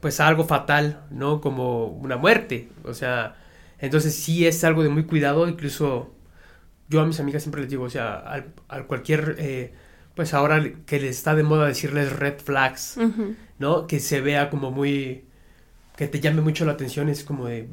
pues 0.00 0.20
a 0.20 0.28
algo 0.28 0.44
fatal, 0.44 1.04
¿no? 1.10 1.40
Como 1.40 1.86
una 1.86 2.16
muerte, 2.16 2.68
o 2.84 2.94
sea, 2.94 3.36
entonces 3.78 4.14
sí 4.14 4.46
es 4.46 4.62
algo 4.64 4.82
de 4.82 4.88
muy 4.88 5.04
cuidado, 5.04 5.48
incluso 5.48 6.14
yo 6.88 7.00
a 7.00 7.06
mis 7.06 7.18
amigas 7.18 7.42
siempre 7.42 7.62
les 7.62 7.70
digo, 7.70 7.84
o 7.84 7.90
sea, 7.90 8.16
al, 8.18 8.52
al 8.68 8.86
cualquier, 8.86 9.36
eh, 9.38 9.72
pues 10.16 10.34
ahora 10.34 10.62
que 10.86 10.98
les 11.00 11.16
está 11.18 11.36
de 11.36 11.44
moda 11.44 11.66
decirles 11.68 12.12
red 12.14 12.40
flags. 12.40 12.98
¿no? 13.58 13.86
Que 13.86 14.00
se 14.00 14.20
vea 14.20 14.50
como 14.50 14.70
muy, 14.72 15.26
que 15.96 16.08
te 16.08 16.20
llame 16.20 16.42
mucho 16.42 16.64
la 16.66 16.72
atención, 16.72 17.08
es 17.08 17.24
como 17.24 17.46
de, 17.46 17.68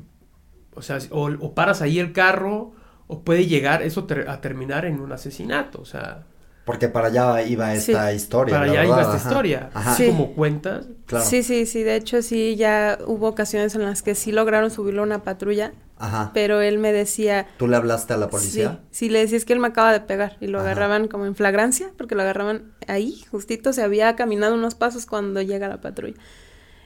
o 0.76 0.82
sea, 0.82 1.00
o, 1.12 1.28
o 1.32 1.56
paras 1.56 1.82
ahí 1.82 2.00
el 2.00 2.14
carro, 2.14 2.74
o 3.08 3.24
puede 3.24 3.48
llegar 3.48 3.82
eso 3.84 4.06
ter- 4.06 4.30
a 4.30 4.42
terminar 4.42 4.86
en 4.86 5.00
un 5.02 5.12
asesinato, 5.12 5.82
o 5.82 5.86
sea, 5.86 6.26
Porque 6.66 6.88
para 6.88 7.08
allá 7.08 7.42
iba 7.44 7.74
esta 7.74 8.10
Sí. 8.12 8.16
historia. 8.16 8.56
para 8.56 8.68
la 8.68 8.72
allá 8.72 8.86
iba 8.86 9.02
esta 9.02 9.16
ajá. 9.16 9.28
historia, 9.28 9.70
Ajá. 9.74 9.92
así 9.92 10.04
Sí. 10.06 10.10
como 10.12 10.34
cuentas, 10.34 10.86
Claro. 11.06 11.26
Sí, 11.26 11.44
sí, 11.44 11.66
sí. 11.66 11.84
De 11.84 11.96
hecho, 11.98 12.22
sí, 12.22 12.56
ya 12.56 12.98
hubo 13.06 13.28
ocasiones 13.28 13.76
en 13.76 13.84
las 13.84 14.02
que 14.02 14.16
sí 14.16 14.32
lograron 14.32 14.72
subirlo 14.72 15.02
a 15.02 15.06
una 15.06 15.24
patrulla, 15.24 15.74
Ajá. 15.98 16.32
pero 16.34 16.62
él 16.62 16.80
me 16.80 16.94
decía... 16.94 17.48
¿Tú 17.58 17.68
le 17.68 17.76
hablaste 17.76 18.14
a 18.14 18.18
la 18.18 18.30
policía? 18.30 18.80
Sí, 18.92 19.08
sí, 19.08 19.10
le 19.10 19.20
decía 19.20 19.38
es 19.38 19.44
que 19.46 19.52
él 19.52 19.60
me 19.60 19.68
acaba 19.68 19.92
de 19.92 20.00
pegar 20.00 20.38
y 20.40 20.48
lo 20.48 20.60
Ajá. 20.60 20.68
agarraban 20.72 21.10
como 21.10 21.26
en 21.26 21.36
flagrancia, 21.36 21.92
porque 21.98 22.16
lo 22.16 22.22
agarraban 22.22 22.72
ahí, 22.88 23.22
justito, 23.30 23.74
se 23.74 23.84
había 23.84 24.16
caminado 24.16 24.56
unos 24.56 24.76
pasos 24.76 25.06
cuando 25.06 25.42
llega 25.42 25.68
la 25.68 25.82
patrulla. 25.82 26.16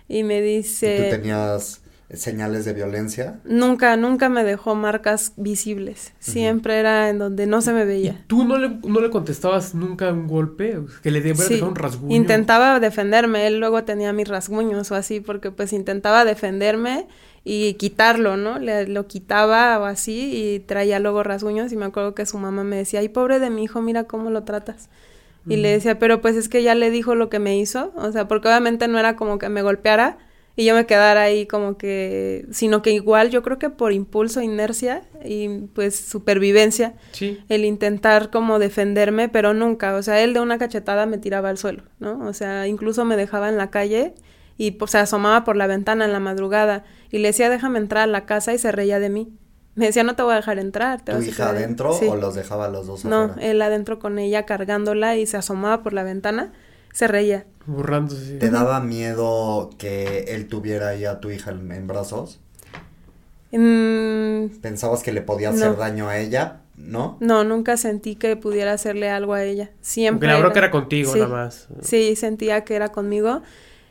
Y 0.08 0.24
me 0.24 0.40
¿Y 0.40 0.42
dice... 0.42 1.04
tú 1.12 1.18
tenías 1.18 1.82
señales 2.14 2.64
de 2.66 2.74
violencia? 2.74 3.40
Nunca, 3.44 3.98
nunca 3.98 4.30
me 4.30 4.44
dejó 4.44 4.76
marcas 4.76 5.34
visibles. 5.36 6.14
Siempre 6.20 6.80
era 6.80 7.10
en 7.10 7.20
donde 7.20 7.48
no 7.48 7.62
se 7.62 7.74
me 7.74 7.84
¿Y 7.84 7.86
veía. 7.86 8.24
tú 8.28 8.46
no 8.46 8.58
le, 8.58 8.70
no 8.88 9.02
le 9.02 9.10
contestabas 9.10 9.76
nunca 9.76 10.12
un 10.14 10.28
golpe? 10.28 10.80
Que 11.04 11.12
le 11.12 11.20
debiera 11.20 11.48
Sí, 11.48 11.56
dejar 11.56 11.70
un 11.70 11.76
rasguño. 11.76 12.16
intentaba 12.16 12.80
defenderme, 12.80 13.48
él 13.48 13.60
luego 13.60 13.84
tenía 13.84 14.14
mis 14.14 14.28
rasguños 14.28 14.90
o 14.92 14.96
así, 14.96 15.20
porque 15.20 15.52
pues 15.52 15.74
intentaba 15.74 16.24
defenderme 16.24 17.08
y 17.44 17.74
quitarlo, 17.74 18.38
¿no? 18.38 18.58
Le, 18.60 18.88
lo 18.88 19.08
quitaba 19.08 19.78
o 19.80 19.86
así 19.86 20.32
y 20.56 20.60
traía 20.60 21.00
luego 21.00 21.24
rasguños 21.24 21.72
y 21.72 21.78
me 21.78 21.86
acuerdo 21.86 22.16
que 22.16 22.26
su 22.26 22.38
mamá 22.38 22.64
me 22.64 22.78
decía, 22.78 23.02
ay, 23.02 23.10
pobre 23.10 23.40
de 23.40 23.50
mi 23.50 23.64
hijo, 23.66 23.82
mira 23.82 24.06
cómo 24.06 24.30
lo 24.30 24.44
tratas. 24.44 24.90
Y 25.50 25.56
le 25.56 25.70
decía, 25.70 25.98
pero 25.98 26.20
pues 26.20 26.36
es 26.36 26.50
que 26.50 26.62
ya 26.62 26.76
le 26.76 26.92
dijo 26.92 27.16
lo 27.16 27.30
que 27.30 27.40
me 27.40 27.58
hizo, 27.58 27.94
o 27.96 28.12
sea, 28.12 28.28
porque 28.28 28.50
obviamente 28.50 28.90
no 28.90 29.00
era 29.00 29.16
como 29.16 29.40
que 29.40 29.48
me 29.48 29.62
golpeara 29.62 30.18
y 30.58 30.66
yo 30.66 30.76
me 30.76 30.86
quedara 30.86 31.22
ahí 31.22 31.46
como 31.48 31.78
que, 31.78 32.46
sino 32.52 32.82
que 32.82 32.92
igual 32.92 33.30
yo 33.30 33.44
creo 33.44 33.58
que 33.60 33.70
por 33.70 33.94
impulso, 33.94 34.42
inercia 34.42 35.04
y 35.24 35.48
pues 35.74 35.96
supervivencia, 35.98 36.96
Sí. 37.14 37.40
el 37.48 37.64
intentar 37.64 38.30
como 38.32 38.60
defenderme, 38.60 39.30
pero 39.30 39.54
nunca, 39.54 39.96
o 39.96 40.04
sea, 40.04 40.22
él 40.22 40.34
de 40.34 40.42
una 40.42 40.58
cachetada 40.58 41.06
me 41.06 41.18
tiraba 41.18 41.48
al 41.50 41.58
suelo, 41.58 41.84
¿no? 42.00 42.20
O 42.28 42.34
sea, 42.34 42.68
incluso 42.68 43.06
me 43.06 43.16
dejaba 43.16 43.48
en 43.48 43.58
la 43.58 43.70
calle 43.70 44.14
y 44.58 44.72
pues, 44.72 44.92
se 44.92 44.98
asomaba 44.98 45.44
por 45.46 45.56
la 45.56 45.68
ventana 45.68 46.04
en 46.06 46.12
la 46.12 46.20
madrugada 46.20 46.84
y 47.12 47.20
le 47.20 47.28
decía, 47.30 47.50
déjame 47.50 47.78
entrar 47.80 48.04
a 48.04 48.08
la 48.08 48.26
casa 48.26 48.54
y 48.54 48.58
se 48.58 48.72
reía 48.72 49.00
de 49.00 49.10
mí. 49.10 49.32
Me 49.76 49.86
decía, 49.86 50.02
no 50.04 50.16
te 50.16 50.24
voy 50.24 50.34
a 50.34 50.38
dejar 50.38 50.58
entrar. 50.58 51.02
Te 51.04 51.12
¿Tu 51.12 51.18
vas 51.20 51.26
a 51.28 51.30
hija 51.30 51.36
quedar 51.44 51.56
ahí". 51.58 51.64
adentro 51.64 51.94
Sí. 51.94 52.08
o 52.08 52.16
los 52.16 52.34
dejaba 52.34 52.68
los 52.68 52.88
dos 52.88 53.06
No, 53.06 53.36
él 53.40 53.62
adentro 53.62 54.00
con 54.00 54.18
ella 54.18 54.44
cargándola 54.48 55.16
y 55.18 55.28
se 55.28 55.38
asomaba 55.38 55.84
por 55.84 55.94
la 55.94 56.02
ventana, 56.02 56.52
se 56.98 57.08
reía. 57.08 57.46
Burrándose. 57.68 58.38
¿Te 58.40 58.50
daba 58.50 58.80
miedo 58.80 59.70
que 59.78 60.26
él 60.30 60.48
tuviera 60.48 60.88
ahí 60.90 61.06
a 61.06 61.20
tu 61.20 61.30
hija 61.30 61.52
en, 61.52 61.72
en 61.72 61.86
brazos? 61.86 62.40
Mm, 63.52 64.60
¿Pensabas 64.62 65.04
que 65.04 65.12
le 65.12 65.22
podía 65.22 65.52
No. 65.52 65.56
hacer 65.58 65.78
daño 65.78 66.10
a 66.10 66.18
ella? 66.18 66.62
¿No? 66.76 67.18
no, 67.22 67.44
nunca 67.44 67.76
sentí 67.76 68.16
que 68.16 68.36
pudiera 68.36 68.74
hacerle 68.74 69.10
algo 69.10 69.34
a 69.34 69.44
ella. 69.44 69.70
Siempre. 69.82 70.28
Aunque 70.28 70.40
la 70.40 70.40
bronca 70.40 70.60
era 70.60 70.72
contigo 70.72 71.14
Sí. 71.14 71.20
nada 71.20 71.32
más. 71.46 71.68
Sí, 71.82 72.16
sentía 72.16 72.64
que 72.64 72.76
era 72.76 72.90
conmigo 72.90 73.42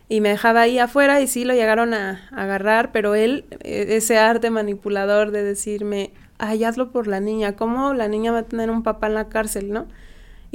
y 0.08 0.20
me 0.20 0.28
dejaba 0.30 0.62
ahí 0.62 0.78
afuera 0.78 1.20
y 1.20 1.26
sí 1.28 1.44
lo 1.44 1.52
llegaron 1.54 1.94
a, 1.94 2.28
a 2.32 2.42
agarrar, 2.44 2.90
pero 2.92 3.14
él, 3.16 3.44
eh, 3.60 3.86
ese 3.90 4.18
arte 4.18 4.50
manipulador 4.50 5.30
de 5.32 5.42
decirme, 5.44 6.12
ay, 6.38 6.62
hazlo 6.64 6.90
por 6.92 7.06
la 7.08 7.18
niña, 7.20 7.54
¿cómo 7.56 7.92
la 7.94 8.06
niña 8.08 8.30
va 8.32 8.38
a 8.38 8.42
tener 8.44 8.70
un 8.70 8.82
papá 8.84 9.08
en 9.08 9.14
la 9.14 9.28
cárcel, 9.28 9.70
no? 9.72 9.86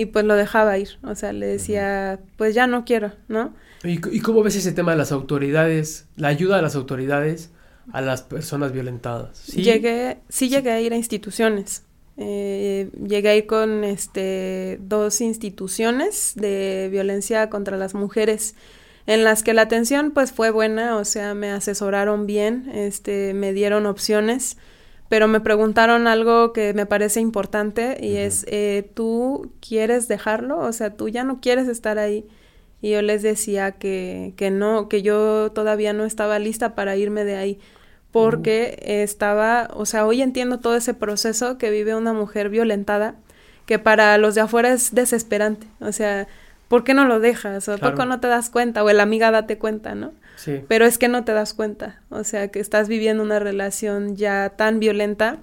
Y 0.02 0.08
pues 0.08 0.26
lo 0.26 0.36
dejaba 0.36 0.80
ir, 0.80 0.98
o 1.04 1.14
sea, 1.14 1.32
le 1.32 1.46
decía, 1.46 2.20
pues 2.36 2.56
ya 2.56 2.66
no 2.66 2.86
quiero, 2.86 3.12
¿no? 3.28 3.54
¿Y, 3.84 4.00
cómo 4.22 4.42
ves 4.42 4.56
ese 4.56 4.72
tema 4.72 4.94
de 4.94 4.98
las 4.98 5.12
autoridades, 5.12 6.08
la 6.16 6.30
ayuda 6.30 6.56
de 6.56 6.64
las 6.64 6.76
autoridades 6.76 7.52
a 7.92 8.02
las 8.02 8.24
personas 8.24 8.72
violentadas? 8.72 9.38
¿Sí? 9.38 9.62
Llegué, 9.62 10.18
sí 10.28 10.50
llegué 10.50 10.72
a 10.72 10.82
ir 10.82 10.92
a 10.92 10.96
instituciones. 10.96 11.84
Eh, 12.18 12.90
llegué 13.08 13.30
a 13.30 13.36
ir 13.36 13.46
con 13.46 13.84
este 13.84 14.80
dos 14.82 15.22
instituciones 15.22 16.34
de 16.36 16.90
violencia 16.92 17.52
contra 17.52 17.78
las 17.78 17.94
mujeres 17.94 18.56
en 19.06 19.24
las 19.24 19.44
que 19.44 19.54
la 19.54 19.62
atención 19.62 20.10
pues 20.12 20.32
fue 20.32 20.50
buena, 20.50 20.98
o 20.98 21.06
sea, 21.06 21.36
me 21.36 21.52
asesoraron 21.52 22.26
bien, 22.26 22.72
este, 22.74 23.36
me 23.36 23.54
dieron 23.54 23.86
opciones, 23.86 24.58
pero 25.12 25.28
me 25.28 25.42
preguntaron 25.42 26.08
algo 26.08 26.54
que 26.54 26.74
me 26.74 26.86
parece 26.86 27.20
importante 27.20 27.98
y 28.00 28.16
es, 28.16 28.46
eh, 28.48 28.90
¿tú 28.94 29.52
quieres 29.60 30.08
dejarlo? 30.08 30.60
O 30.60 30.72
sea, 30.72 30.92
tú 30.96 31.10
ya 31.10 31.26
no 31.26 31.42
quieres 31.42 31.68
estar 31.68 32.00
ahí. 32.00 32.26
Y 32.82 32.92
yo 32.92 33.02
les 33.02 33.22
decía 33.22 33.74
que, 33.74 34.34
que 34.38 34.52
no, 34.52 34.88
que 34.88 35.02
yo 35.02 35.52
todavía 35.52 35.92
no 35.92 36.06
estaba 36.06 36.40
lista 36.40 36.76
para 36.76 36.96
irme 36.96 37.26
de 37.26 37.36
ahí, 37.36 37.60
porque 38.12 38.82
estaba, 38.86 39.70
o 39.74 39.86
sea, 39.86 40.06
hoy 40.06 40.22
entiendo 40.22 40.60
todo 40.62 40.78
ese 40.78 40.94
proceso 40.94 41.58
que 41.58 41.72
vive 41.72 41.94
una 41.94 42.14
mujer 42.14 42.48
violentada, 42.48 43.16
que 43.66 43.80
para 43.80 44.18
los 44.18 44.34
de 44.34 44.40
afuera 44.42 44.72
es 44.72 44.96
desesperante, 44.96 45.68
o 45.82 45.92
sea, 45.92 46.30
¿por 46.70 46.86
qué 46.86 46.94
no 46.94 47.04
lo 47.04 47.20
dejas? 47.20 47.68
¿O 47.68 47.76
Claro. 47.78 47.98
poco 47.98 48.06
no 48.06 48.22
te 48.22 48.30
das 48.30 48.50
cuenta? 48.50 48.82
O 48.82 48.90
el 48.90 49.02
amiga 49.02 49.30
date 49.30 49.58
cuenta, 49.58 49.94
¿no? 49.94 50.14
Pero 50.68 50.86
es 50.86 50.98
que 50.98 51.08
no 51.08 51.24
te 51.24 51.34
das 51.34 51.54
cuenta, 51.54 52.02
o 52.10 52.24
sea, 52.24 52.50
que 52.50 52.60
estás 52.60 52.88
viviendo 52.88 53.24
una 53.24 53.40
relación 53.40 54.16
ya 54.16 54.54
tan 54.58 54.80
violenta. 54.80 55.40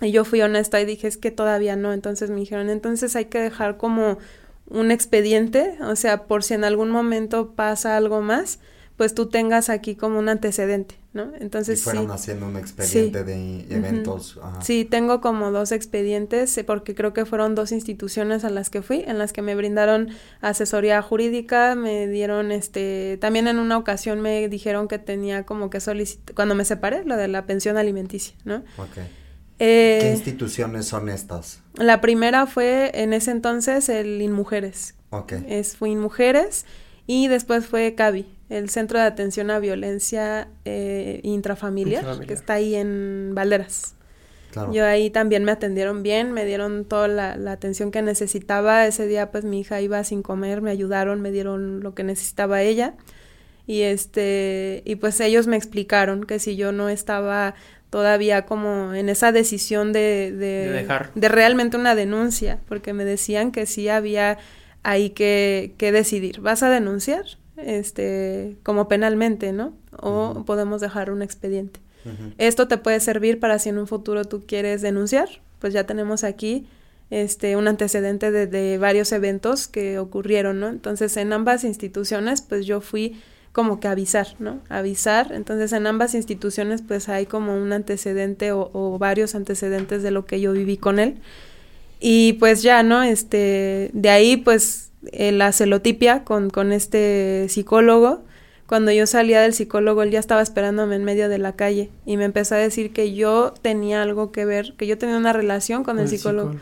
Y 0.00 0.10
yo 0.10 0.24
fui 0.24 0.42
honesta 0.42 0.80
y 0.80 0.84
dije, 0.84 1.06
es 1.06 1.16
que 1.16 1.30
todavía 1.30 1.76
no. 1.76 1.92
Entonces 1.92 2.30
me 2.30 2.40
dijeron, 2.40 2.70
entonces 2.70 3.14
hay 3.14 3.26
que 3.26 3.38
dejar 3.38 3.76
como 3.76 4.18
un 4.66 4.90
expediente, 4.90 5.76
o 5.82 5.96
sea, 5.96 6.24
por 6.24 6.42
si 6.42 6.54
en 6.54 6.64
algún 6.64 6.90
momento 6.90 7.52
pasa 7.54 7.96
algo 7.96 8.20
más, 8.20 8.58
pues 9.02 9.16
tú 9.16 9.26
tengas 9.26 9.68
aquí 9.68 9.96
como 9.96 10.20
un 10.20 10.28
antecedente, 10.28 10.94
¿no? 11.12 11.32
Y 11.36 11.42
Entonces 11.42 11.80
sí. 11.80 11.84
fueron 11.86 12.12
haciendo 12.12 12.46
un 12.46 12.56
expediente 12.56 13.24
de 13.24 13.66
eventos. 13.68 14.38
ajá. 14.40 14.60
Sí, 14.62 14.84
tengo 14.84 15.20
como 15.20 15.50
dos 15.50 15.72
expedientes 15.72 16.56
eh, 16.56 16.62
porque 16.62 16.94
creo 16.94 17.12
que 17.12 17.24
fueron 17.24 17.56
dos 17.56 17.72
instituciones 17.72 18.44
a 18.44 18.50
las 18.50 18.70
que 18.70 18.80
fui, 18.80 19.02
en 19.04 19.18
las 19.18 19.32
que 19.32 19.42
me 19.42 19.56
brindaron 19.56 20.10
asesoría 20.40 21.02
jurídica, 21.02 21.74
me 21.74 22.06
dieron 22.06 22.52
este, 22.52 23.18
también 23.20 23.48
en 23.48 23.58
una 23.58 23.76
ocasión 23.76 24.20
me 24.20 24.48
dijeron 24.48 24.86
que 24.86 25.00
tenía 25.00 25.42
como 25.46 25.68
que 25.68 25.80
solicitar, 25.80 26.36
cuando 26.36 26.54
me 26.54 26.64
separé, 26.64 27.02
lo 27.04 27.16
de 27.16 27.26
la 27.26 27.44
pensión 27.44 27.76
alimenticia, 27.78 28.36
¿no? 28.44 28.58
Ok. 28.76 28.98
Eh, 29.58 29.98
¿Qué 30.00 30.10
instituciones 30.12 30.86
son 30.86 31.08
estas? 31.08 31.60
la 31.74 32.00
primera 32.00 32.46
fue 32.46 32.92
en 32.94 33.12
ese 33.14 33.32
entonces 33.32 33.88
el 33.88 34.22
Inmujeres, 34.22 34.94
Ok. 35.10 35.32
es, 35.48 35.76
fue 35.76 35.90
Inmujeres 35.90 36.66
y 37.08 37.26
después 37.26 37.66
fue 37.66 37.96
CAVI, 37.96 38.26
el 38.58 38.68
Centro 38.70 38.98
de 38.98 39.04
Atención 39.06 39.50
a 39.50 39.58
Violencia 39.58 40.48
eh, 40.64 41.20
Intrafamiliar, 41.22 42.00
Intrafamiliar. 42.02 42.26
que 42.28 42.34
está 42.34 42.54
ahí 42.54 42.74
en 42.74 43.32
Valderas. 43.34 43.94
Claro. 44.52 44.72
Yo 44.72 44.84
ahí 44.84 45.08
también 45.08 45.44
me 45.44 45.52
atendieron 45.52 46.02
bien, 46.02 46.32
me 46.32 46.44
dieron 46.44 46.84
toda 46.84 47.08
la, 47.08 47.36
la 47.36 47.52
atención 47.52 47.90
que 47.90 48.02
necesitaba. 48.02 48.86
Ese 48.86 49.06
día 49.06 49.30
pues 49.30 49.44
mi 49.44 49.60
hija 49.60 49.80
iba 49.80 50.04
sin 50.04 50.22
comer, 50.22 50.60
me 50.60 50.70
ayudaron, 50.70 51.22
me 51.22 51.30
dieron 51.30 51.80
lo 51.80 51.94
que 51.94 52.04
necesitaba 52.04 52.60
ella. 52.62 52.94
Y 53.66 53.82
este, 53.82 54.82
y 54.84 54.96
pues 54.96 55.20
ellos 55.20 55.46
me 55.46 55.56
explicaron 55.56 56.24
que 56.24 56.38
si 56.38 56.56
yo 56.56 56.72
no 56.72 56.88
estaba 56.88 57.54
todavía 57.90 58.44
como 58.46 58.92
en 58.94 59.08
esa 59.08 59.32
decisión 59.32 59.92
de, 59.92 60.32
de, 60.32 60.68
De 60.68 60.70
dejar. 60.70 61.10
de 61.14 61.28
realmente 61.28 61.76
una 61.76 61.94
denuncia, 61.94 62.58
porque 62.68 62.92
me 62.92 63.04
decían 63.04 63.52
que 63.52 63.66
sí 63.66 63.88
había 63.88 64.38
ahí 64.82 65.10
que, 65.10 65.74
que 65.78 65.92
decidir. 65.92 66.40
¿Vas 66.40 66.62
a 66.62 66.70
denunciar? 66.70 67.24
Este, 67.56 68.56
como 68.62 68.88
penalmente, 68.88 69.52
¿no? 69.52 69.74
O 70.00 70.44
podemos 70.46 70.80
dejar 70.80 71.10
un 71.10 71.22
expediente. 71.22 71.80
Esto 72.38 72.66
te 72.66 72.78
puede 72.78 72.98
servir 72.98 73.38
para 73.38 73.60
si 73.60 73.68
en 73.68 73.78
un 73.78 73.86
futuro 73.86 74.24
tú 74.24 74.42
quieres 74.44 74.82
denunciar, 74.82 75.28
pues 75.60 75.72
ya 75.72 75.84
tenemos 75.84 76.24
aquí 76.24 76.66
este 77.10 77.56
un 77.56 77.68
antecedente 77.68 78.32
de, 78.32 78.48
de 78.48 78.78
varios 78.78 79.12
eventos 79.12 79.68
que 79.68 80.00
ocurrieron, 80.00 80.58
¿no? 80.58 80.68
Entonces 80.68 81.16
en 81.16 81.32
ambas 81.32 81.62
instituciones 81.62 82.42
pues 82.42 82.66
yo 82.66 82.80
fui 82.80 83.20
como 83.52 83.78
que 83.78 83.86
avisar, 83.86 84.28
¿no? 84.40 84.60
Avisar, 84.68 85.30
entonces 85.32 85.72
en 85.72 85.86
ambas 85.86 86.14
instituciones 86.14 86.82
pues 86.82 87.08
hay 87.08 87.26
como 87.26 87.54
un 87.54 87.72
antecedente 87.72 88.50
o, 88.50 88.70
o 88.72 88.98
varios 88.98 89.36
antecedentes 89.36 90.02
de 90.02 90.10
lo 90.10 90.24
que 90.24 90.40
yo 90.40 90.52
viví 90.52 90.78
con 90.78 90.98
él 90.98 91.20
y 92.00 92.32
pues 92.34 92.62
ya, 92.62 92.82
¿no? 92.82 93.02
Este, 93.02 93.90
de 93.92 94.10
ahí 94.10 94.38
pues 94.38 94.91
eh, 95.10 95.32
la 95.32 95.52
celotipia 95.52 96.24
con, 96.24 96.50
con 96.50 96.72
este 96.72 97.46
psicólogo, 97.48 98.22
cuando 98.66 98.90
yo 98.90 99.06
salía 99.06 99.42
del 99.42 99.52
psicólogo, 99.52 100.02
él 100.02 100.10
ya 100.10 100.18
estaba 100.18 100.40
esperándome 100.40 100.96
en 100.96 101.04
medio 101.04 101.28
de 101.28 101.38
la 101.38 101.54
calle 101.56 101.90
y 102.06 102.16
me 102.16 102.24
empezó 102.24 102.54
a 102.54 102.58
decir 102.58 102.92
que 102.92 103.12
yo 103.12 103.52
tenía 103.60 104.02
algo 104.02 104.32
que 104.32 104.44
ver, 104.44 104.74
que 104.78 104.86
yo 104.86 104.96
tenía 104.96 105.18
una 105.18 105.32
relación 105.32 105.84
con, 105.84 105.98
el, 105.98 106.08
psicólogo. 106.08 106.54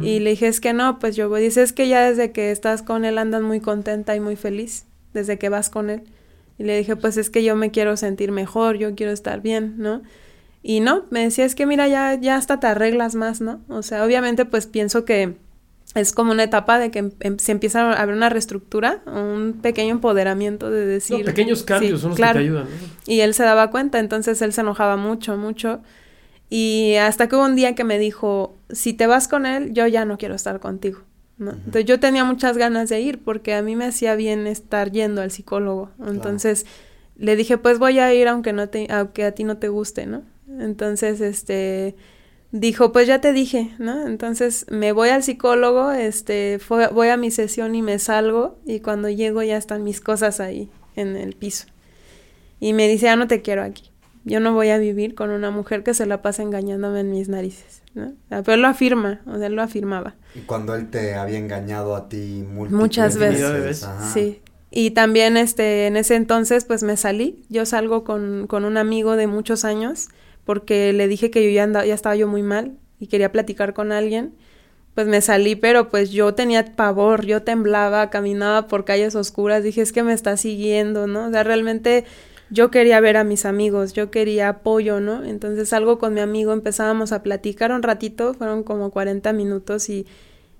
Y 0.00 0.18
le 0.18 0.30
dije, 0.30 0.48
es 0.48 0.60
que 0.60 0.72
no, 0.72 0.98
pues 0.98 1.14
yo 1.14 1.32
dice, 1.34 1.62
es 1.62 1.72
que 1.72 1.88
ya 1.88 2.08
desde 2.08 2.32
que 2.32 2.50
estás 2.50 2.82
con 2.82 3.04
él 3.04 3.18
andas 3.18 3.42
muy 3.42 3.60
contenta 3.60 4.16
y 4.16 4.20
muy 4.20 4.34
feliz, 4.34 4.86
desde 5.12 5.38
que 5.38 5.48
vas 5.48 5.70
con 5.70 5.90
él. 5.90 6.02
Y 6.58 6.64
le 6.64 6.76
dije, 6.76 6.96
pues 6.96 7.16
es 7.18 7.30
que 7.30 7.44
yo 7.44 7.54
me 7.54 7.70
quiero 7.70 7.96
sentir 7.96 8.32
mejor, 8.32 8.76
yo 8.76 8.94
quiero 8.94 9.12
estar 9.12 9.40
bien, 9.40 9.74
¿no? 9.76 10.02
Y 10.62 10.80
no, 10.80 11.04
me 11.10 11.20
decía, 11.20 11.44
es 11.44 11.54
que 11.54 11.66
mira, 11.66 11.86
ya, 11.86 12.14
ya 12.14 12.36
hasta 12.36 12.58
te 12.58 12.66
arreglas 12.66 13.14
más, 13.14 13.40
¿no? 13.40 13.60
O 13.68 13.82
sea, 13.82 14.04
obviamente 14.04 14.44
pues 14.44 14.66
pienso 14.66 15.04
que 15.04 15.36
es 15.94 16.12
como 16.12 16.32
una 16.32 16.42
etapa 16.42 16.78
de 16.78 16.90
que 16.90 16.98
em, 16.98 17.10
em, 17.20 17.38
se 17.38 17.52
empieza 17.52 17.92
a 17.92 18.02
haber 18.02 18.14
una 18.14 18.28
reestructura, 18.28 19.02
un 19.06 19.60
pequeño 19.62 19.92
empoderamiento 19.92 20.70
de 20.70 20.86
decir... 20.86 21.24
pequeños 21.24 21.62
cambios 21.62 22.00
son 22.00 22.10
los 22.10 22.18
que 22.18 22.22
te 22.24 22.38
ayudan. 22.38 22.66
Y 23.06 23.20
él 23.20 23.34
se 23.34 23.44
daba 23.44 23.70
cuenta, 23.70 23.98
entonces 23.98 24.42
él 24.42 24.52
se 24.52 24.62
enojaba 24.62 24.96
mucho, 24.96 25.36
mucho. 25.36 25.80
Y 26.50 26.94
hasta 26.96 27.28
que 27.28 27.36
hubo 27.36 27.44
un 27.44 27.56
día 27.56 27.74
que 27.74 27.84
me 27.84 27.98
dijo, 27.98 28.56
si 28.70 28.92
te 28.92 29.06
vas 29.06 29.28
con 29.28 29.46
él, 29.46 29.72
yo 29.72 29.86
ya 29.86 30.04
no 30.04 30.18
quiero 30.18 30.34
estar 30.34 30.60
contigo. 30.60 31.00
Entonces 31.38 31.84
yo 31.84 31.98
tenía 31.98 32.24
muchas 32.24 32.56
ganas 32.56 32.88
de 32.88 33.00
ir 33.00 33.22
porque 33.24 33.54
a 33.54 33.62
mí 33.62 33.74
me 33.74 33.86
hacía 33.86 34.14
bien 34.14 34.46
estar 34.46 34.92
yendo 34.92 35.20
al 35.20 35.30
psicólogo. 35.30 35.90
Entonces 36.06 36.64
le 37.16 37.36
dije, 37.36 37.58
pues 37.58 37.78
voy 37.78 37.98
a 37.98 38.12
ir 38.14 38.28
aunque, 38.28 38.52
no 38.52 38.68
te, 38.68 38.86
aunque 38.92 39.24
a 39.24 39.32
ti 39.32 39.44
no 39.44 39.58
te 39.58 39.68
guste, 39.68 40.06
¿no? 40.06 40.22
Entonces, 40.60 41.20
este 41.20 41.96
dijo, 42.60 42.92
pues 42.92 43.08
ya 43.08 43.20
te 43.20 43.32
dije, 43.32 43.74
¿no? 43.78 44.06
Entonces 44.06 44.64
me 44.70 44.92
voy 44.92 45.08
al 45.08 45.24
psicólogo, 45.24 45.90
este, 45.90 46.60
voy 46.68 47.08
a 47.08 47.16
mi 47.16 47.32
sesión 47.32 47.74
y 47.74 47.82
me 47.82 47.98
salgo 47.98 48.58
y 48.64 48.78
cuando 48.78 49.08
llego 49.10 49.42
ya 49.42 49.56
están 49.56 49.82
mis 49.82 50.00
cosas 50.00 50.38
ahí 50.38 50.70
en 50.94 51.16
el 51.16 51.34
piso. 51.34 51.66
Y 52.60 52.72
me 52.72 52.86
dice, 52.86 53.06
ya 53.06 53.16
no 53.16 53.26
te 53.26 53.42
quiero 53.42 53.64
aquí. 53.64 53.90
Yo 54.24 54.38
no 54.38 54.54
voy 54.54 54.70
a 54.70 54.78
vivir 54.78 55.16
con 55.16 55.30
una 55.30 55.50
mujer 55.50 55.82
que 55.82 55.94
se 55.94 56.06
la 56.06 56.22
pasa 56.22 56.42
engañándome 56.42 57.00
en 57.00 57.10
mis 57.10 57.28
narices, 57.28 57.82
¿no? 57.92 58.12
Pero 58.28 58.52
él 58.52 58.62
lo 58.62 58.68
afirma, 58.68 59.20
o 59.26 59.36
sea, 59.36 59.48
él 59.48 59.54
lo 59.54 59.62
afirmaba. 59.62 60.14
Y 60.36 60.40
cuando 60.40 60.76
él 60.76 60.88
te 60.88 61.16
había 61.16 61.38
engañado 61.38 61.96
a 61.96 62.08
ti 62.08 62.46
muchas 62.48 63.18
veces, 63.18 63.84
sí. 64.14 64.40
Y 64.70 64.92
también, 64.92 65.36
este, 65.36 65.86
en 65.86 65.96
ese 65.96 66.14
entonces, 66.14 66.64
pues 66.64 66.82
me 66.82 66.96
salí. 66.96 67.44
Yo 67.48 67.66
salgo 67.66 68.02
con, 68.02 68.46
con 68.48 68.64
un 68.64 68.76
amigo 68.76 69.14
de 69.14 69.26
muchos 69.26 69.64
años 69.64 70.08
porque 70.44 70.92
le 70.92 71.08
dije 71.08 71.30
que 71.30 71.44
yo 71.44 71.50
ya, 71.50 71.64
andaba, 71.64 71.86
ya 71.86 71.94
estaba 71.94 72.16
yo 72.16 72.28
muy 72.28 72.42
mal 72.42 72.72
y 73.00 73.06
quería 73.06 73.32
platicar 73.32 73.74
con 73.74 73.92
alguien, 73.92 74.34
pues 74.94 75.06
me 75.08 75.20
salí, 75.20 75.56
pero 75.56 75.88
pues 75.88 76.10
yo 76.10 76.34
tenía 76.34 76.64
pavor, 76.76 77.26
yo 77.26 77.42
temblaba, 77.42 78.10
caminaba 78.10 78.68
por 78.68 78.84
calles 78.84 79.14
oscuras, 79.16 79.64
dije, 79.64 79.82
es 79.82 79.92
que 79.92 80.02
me 80.02 80.12
está 80.12 80.36
siguiendo, 80.36 81.06
¿no? 81.06 81.26
O 81.26 81.30
sea, 81.30 81.42
realmente 81.42 82.04
yo 82.50 82.70
quería 82.70 83.00
ver 83.00 83.16
a 83.16 83.24
mis 83.24 83.44
amigos, 83.44 83.92
yo 83.92 84.10
quería 84.10 84.48
apoyo, 84.48 85.00
¿no? 85.00 85.24
Entonces 85.24 85.70
salgo 85.70 85.98
con 85.98 86.14
mi 86.14 86.20
amigo, 86.20 86.52
empezábamos 86.52 87.10
a 87.10 87.22
platicar 87.22 87.72
un 87.72 87.82
ratito, 87.82 88.34
fueron 88.34 88.62
como 88.62 88.90
40 88.90 89.32
minutos 89.32 89.88
y, 89.88 90.06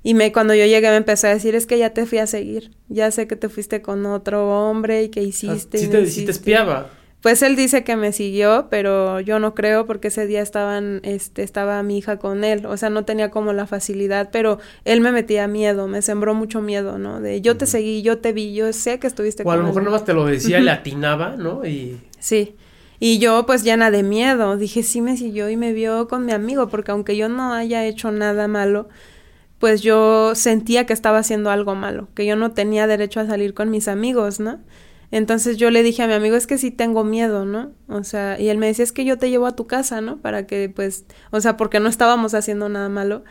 y 0.03 0.15
me, 0.15 0.33
cuando 0.33 0.55
yo 0.55 0.67
llegué 0.67 0.89
me 0.89 0.97
empezó 0.97 1.29
a 1.29 1.31
decir, 1.31 1.55
es 1.55 1.67
que 1.67 1.79
ya 1.79 1.91
te 1.91 2.05
fui 2.05 2.19
a 2.19 2.27
seguir, 2.27 2.73
ya 2.89 3.11
sé 3.13 3.29
que 3.29 3.37
te 3.37 3.49
fuiste 3.49 3.83
con 3.83 4.05
otro 4.07 4.49
hombre 4.69 5.05
y 5.05 5.09
que 5.11 5.23
hiciste. 5.23 5.79
Ah, 5.79 5.89
te, 5.91 6.25
te 6.25 6.31
espiaba. 6.31 6.91
Pues 7.25 7.41
él 7.41 7.57
dice 7.57 7.85
que 7.85 7.97
me 7.97 8.13
siguió, 8.13 8.67
pero 8.69 9.19
yo 9.19 9.39
no 9.39 9.55
creo 9.55 9.87
porque 9.87 10.09
ese 10.09 10.27
día 10.27 10.43
estaban, 10.43 11.01
este, 11.05 11.43
estaba 11.43 11.83
mi 11.83 11.97
hija 11.97 12.19
con 12.19 12.45
él, 12.45 12.67
o 12.67 12.77
sea, 12.77 12.91
no 12.91 13.07
tenía 13.07 13.31
como 13.31 13.55
la 13.55 13.67
facilidad, 13.67 14.29
pero 14.31 14.59
él 14.85 15.01
me 15.01 15.11
metía 15.11 15.49
miedo, 15.49 15.89
me 15.89 16.03
sembró 16.03 16.35
mucho 16.35 16.61
miedo, 16.61 16.99
¿no? 16.99 17.23
De 17.23 17.41
yo 17.41 17.57
te 17.57 17.65
seguí, 17.65 18.03
yo 18.03 18.19
te 18.19 18.35
vi, 18.35 18.53
yo 18.53 18.71
sé 18.75 18.99
que 18.99 19.07
estuviste 19.07 19.43
con 19.43 19.55
él. 19.55 19.59
O 19.59 19.63
a 19.63 19.63
lo 19.63 19.69
mejor 19.69 19.85
nomás 19.85 20.05
te 20.05 20.13
lo 20.13 20.27
decía, 20.27 20.61
le 20.61 20.71
atinaba, 20.71 21.35
¿no? 21.35 21.65
Y... 21.65 21.99
Sí. 22.19 22.57
Y 23.01 23.19
yo 23.21 23.47
pues 23.47 23.65
llena 23.65 23.91
de 23.91 24.03
miedo, 24.03 24.59
dije, 24.59 24.83
sí 24.83 25.01
me 25.01 25.17
siguió 25.17 25.49
y 25.49 25.57
me 25.57 25.73
vio 25.73 26.09
con 26.09 26.27
mi 26.27 26.33
amigo, 26.33 26.69
porque 26.69 26.91
aunque 26.91 27.17
yo 27.17 27.31
no 27.31 27.55
haya 27.55 27.87
hecho 27.87 28.13
nada 28.13 28.49
malo, 28.49 28.91
pues 29.59 29.81
yo 29.81 30.35
sentía 30.35 30.85
que 30.85 30.93
estaba 30.93 31.21
haciendo 31.21 31.51
algo 31.51 31.75
malo, 31.75 32.07
que 32.15 32.27
yo 32.27 32.37
no 32.37 32.51
tenía 32.51 32.87
derecho 32.87 33.21
a 33.21 33.27
salir 33.27 33.55
con 33.55 33.71
mis 33.71 33.89
amigos, 33.89 34.41
¿no? 34.41 34.61
Entonces 35.15 35.59
yo 35.59 35.71
le 35.71 35.85
dije 35.85 36.03
a 36.03 36.09
mi 36.09 36.13
amigo, 36.13 36.35
es 36.35 36.49
que 36.49 36.59
sí 36.59 36.73
tengo 36.73 37.05
miedo, 37.05 37.45
¿no? 37.45 37.71
O 37.89 38.03
sea, 38.03 38.37
y 38.41 38.49
él 38.49 38.59
me 38.59 38.67
decía, 38.67 38.83
es 38.83 38.91
que 38.91 39.05
yo 39.05 39.17
te 39.17 39.31
llevo 39.31 39.47
a 39.47 39.55
tu 39.55 39.69
casa, 39.69 40.01
¿no? 40.01 40.17
Para 40.17 40.49
que, 40.49 40.69
pues, 40.69 41.05
o 41.31 41.41
sea, 41.41 41.57
porque 41.57 41.79
no 41.79 41.89
estábamos 41.89 42.35
haciendo 42.35 42.69
nada 42.69 42.89
malo. 42.89 43.23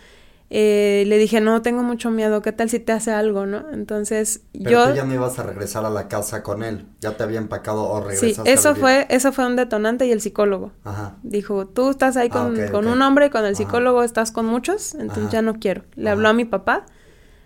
Eh, 0.49 1.03
le 1.07 1.17
dije, 1.17 1.41
no, 1.41 1.61
tengo 1.61 1.83
mucho 1.83 2.09
miedo, 2.09 2.41
¿qué 2.41 2.53
tal 2.53 2.69
si 2.69 2.79
te 2.79 2.93
hace 2.93 3.11
algo, 3.11 3.45
no? 3.45 3.69
Entonces 3.73 4.43
Pero 4.53 4.69
yo... 4.69 4.89
Tú 4.91 4.95
ya 4.95 5.03
no 5.03 5.13
ibas 5.13 5.37
a 5.39 5.43
regresar 5.43 5.83
a 5.83 5.89
la 5.89 6.07
casa 6.07 6.41
con 6.41 6.63
él, 6.63 6.85
ya 7.01 7.17
te 7.17 7.23
había 7.23 7.39
empacado 7.39 7.83
o 7.83 7.99
regresaste 7.99 8.45
Sí, 8.45 8.49
eso 8.49 8.75
fue, 8.75 9.05
eso 9.09 9.33
fue 9.33 9.45
un 9.45 9.57
detonante 9.57 10.05
y 10.05 10.13
el 10.13 10.21
psicólogo. 10.21 10.71
Ajá. 10.85 11.17
Dijo, 11.21 11.67
tú 11.67 11.89
estás 11.89 12.15
ahí 12.15 12.29
ah, 12.31 12.49
con, 12.71 12.87
un 12.87 13.01
hombre, 13.01 13.29
con 13.29 13.43
el 13.43 13.57
psicólogo 13.57 14.03
estás 14.03 14.31
con 14.31 14.45
muchos, 14.45 14.95
entonces 14.95 15.29
ya 15.33 15.41
no 15.41 15.55
quiero. 15.55 15.83
Le 15.95 16.09
habló 16.09 16.29
a 16.29 16.33
mi 16.33 16.45
papá 16.45 16.85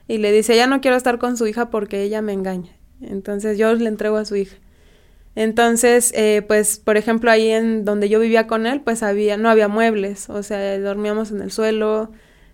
y 0.08 0.20
le 0.20 0.32
dice, 0.32 0.56
ya 0.56 0.68
no 0.68 0.80
quiero 0.80 0.96
estar 0.96 1.18
con 1.18 1.38
su 1.38 1.48
hija 1.48 1.72
porque 1.72 2.04
ella 2.04 2.22
me 2.22 2.34
engaña. 2.34 2.77
Entonces 3.02 3.58
yo 3.58 3.74
le 3.74 3.88
entrego 3.88 4.18
a 4.18 4.26
su 4.26 4.36
hija. 4.36 4.58
Entonces, 5.36 6.12
eh, 6.16 6.44
pues, 6.48 6.80
por 6.80 6.98
ejemplo, 6.98 7.30
ahí 7.30 7.52
en 7.52 7.86
donde 7.86 8.10
yo 8.10 8.20
vivía 8.20 8.48
con 8.48 8.66
él, 8.66 8.82
pues 8.82 9.04
había, 9.04 9.38
no 9.38 9.50
había 9.50 9.68
muebles, 9.68 10.32
o 10.32 10.42
sea, 10.42 10.80
dormíamos 10.80 11.30
en 11.30 11.42
el 11.42 11.52
suelo, 11.52 12.12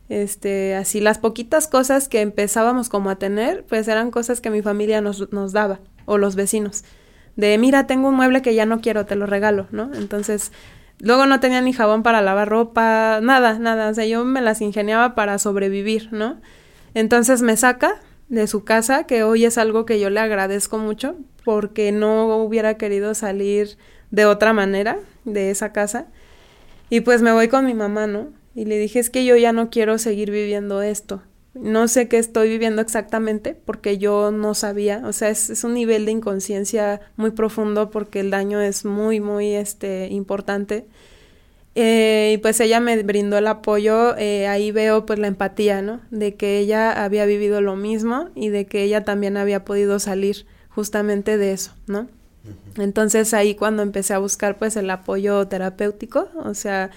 este, 0.10 0.76
así 0.76 1.00
las 1.00 1.18
poquitas 1.18 1.70
cosas 1.70 2.10
que 2.10 2.20
empezábamos 2.20 2.90
como 2.90 3.10
a 3.10 3.16
tener, 3.16 3.64
pues 3.70 3.88
eran 3.88 4.12
cosas 4.12 4.42
que 4.42 4.50
mi 4.50 4.62
familia 4.62 5.00
nos, 5.00 5.32
nos 5.32 5.54
daba, 5.54 5.80
o 6.04 6.18
los 6.18 6.36
vecinos. 6.36 6.84
De, 7.38 7.58
mira, 7.58 7.88
tengo 7.88 8.10
un 8.10 8.16
mueble 8.16 8.42
que 8.42 8.54
ya 8.54 8.66
no 8.66 8.82
quiero, 8.82 9.06
te 9.06 9.16
lo 9.16 9.28
regalo, 9.28 9.68
¿no? 9.72 9.90
Entonces, 9.94 10.52
luego 11.00 11.26
no 11.26 11.40
tenía 11.40 11.62
ni 11.62 11.72
jabón 11.72 12.04
para 12.04 12.22
lavar 12.22 12.50
ropa, 12.50 13.22
nada, 13.24 13.60
nada, 13.60 13.90
o 13.90 13.94
sea, 13.94 14.06
yo 14.06 14.26
me 14.26 14.42
las 14.42 14.60
ingeniaba 14.60 15.16
para 15.16 15.40
sobrevivir, 15.40 16.10
¿no? 16.12 16.42
Entonces 16.96 17.42
me 17.42 17.56
saca, 17.56 18.02
de 18.30 18.48
su 18.48 18.64
casa, 18.64 19.06
que 19.06 19.24
hoy 19.24 19.46
es 19.46 19.58
algo 19.58 19.86
que 19.86 20.00
yo 20.00 20.10
le 20.10 20.20
agradezco 20.20 20.78
mucho, 20.78 21.16
porque 21.44 21.92
no 21.92 22.38
hubiera 22.38 22.78
querido 22.78 23.14
salir 23.14 23.78
de 24.12 24.26
otra 24.26 24.54
manera 24.54 24.98
de 25.26 25.52
esa 25.52 25.72
casa. 25.72 26.08
Y 26.90 27.02
pues 27.02 27.22
me 27.22 27.32
voy 27.32 27.48
con 27.48 27.66
mi 27.66 27.74
mamá, 27.74 28.08
¿no? 28.08 28.30
Y 28.56 28.66
le 28.66 28.78
dije, 28.78 29.00
es 29.00 29.10
que 29.10 29.26
yo 29.26 29.36
ya 29.36 29.52
no 29.52 29.70
quiero 29.70 29.98
seguir 29.98 30.32
viviendo 30.32 30.82
esto. 30.82 31.24
No 31.54 31.88
sé 31.88 32.08
qué 32.08 32.18
estoy 32.18 32.50
viviendo 32.50 32.82
exactamente 32.82 33.54
porque 33.54 34.00
yo 34.00 34.32
no 34.32 34.56
sabía, 34.56 35.04
o 35.06 35.14
sea, 35.14 35.30
es, 35.30 35.52
es 35.52 35.64
un 35.64 35.76
nivel 35.76 36.06
de 36.06 36.12
inconsciencia 36.12 37.02
muy 37.16 37.32
profundo 37.32 37.92
porque 37.92 38.22
el 38.22 38.32
daño 38.32 38.60
es 38.60 38.86
muy, 38.86 39.20
muy 39.20 39.54
este, 39.54 40.08
importante 40.08 40.88
eh, 41.76 42.34
y 42.36 42.38
pues 42.38 42.60
ella 42.60 42.80
me 42.80 43.02
brindó 43.02 43.38
el 43.38 43.48
apoyo, 43.48 44.16
eh, 44.18 44.48
ahí 44.48 44.72
veo 44.72 45.06
pues 45.06 45.18
la 45.18 45.28
empatía, 45.28 45.82
¿no? 45.82 46.02
De 46.12 46.36
que 46.36 46.60
ella 46.60 47.04
había 47.04 47.26
vivido 47.26 47.62
lo 47.62 47.76
mismo 47.76 48.30
y 48.36 48.50
de 48.50 48.66
que 48.66 48.84
ella 48.84 49.04
también 49.04 49.38
había 49.38 49.66
podido 49.66 49.98
salir 50.00 50.46
justamente 50.70 51.38
de 51.38 51.54
eso, 51.54 51.74
¿no? 51.88 52.08
Entonces 52.78 53.34
ahí 53.34 53.56
cuando 53.56 53.84
empecé 53.84 54.14
a 54.14 54.20
buscar 54.20 54.58
pues 54.58 54.76
el 54.76 54.90
apoyo 54.90 55.48
terapéutico, 55.48 56.30
o 56.36 56.54
sea, 56.54 56.92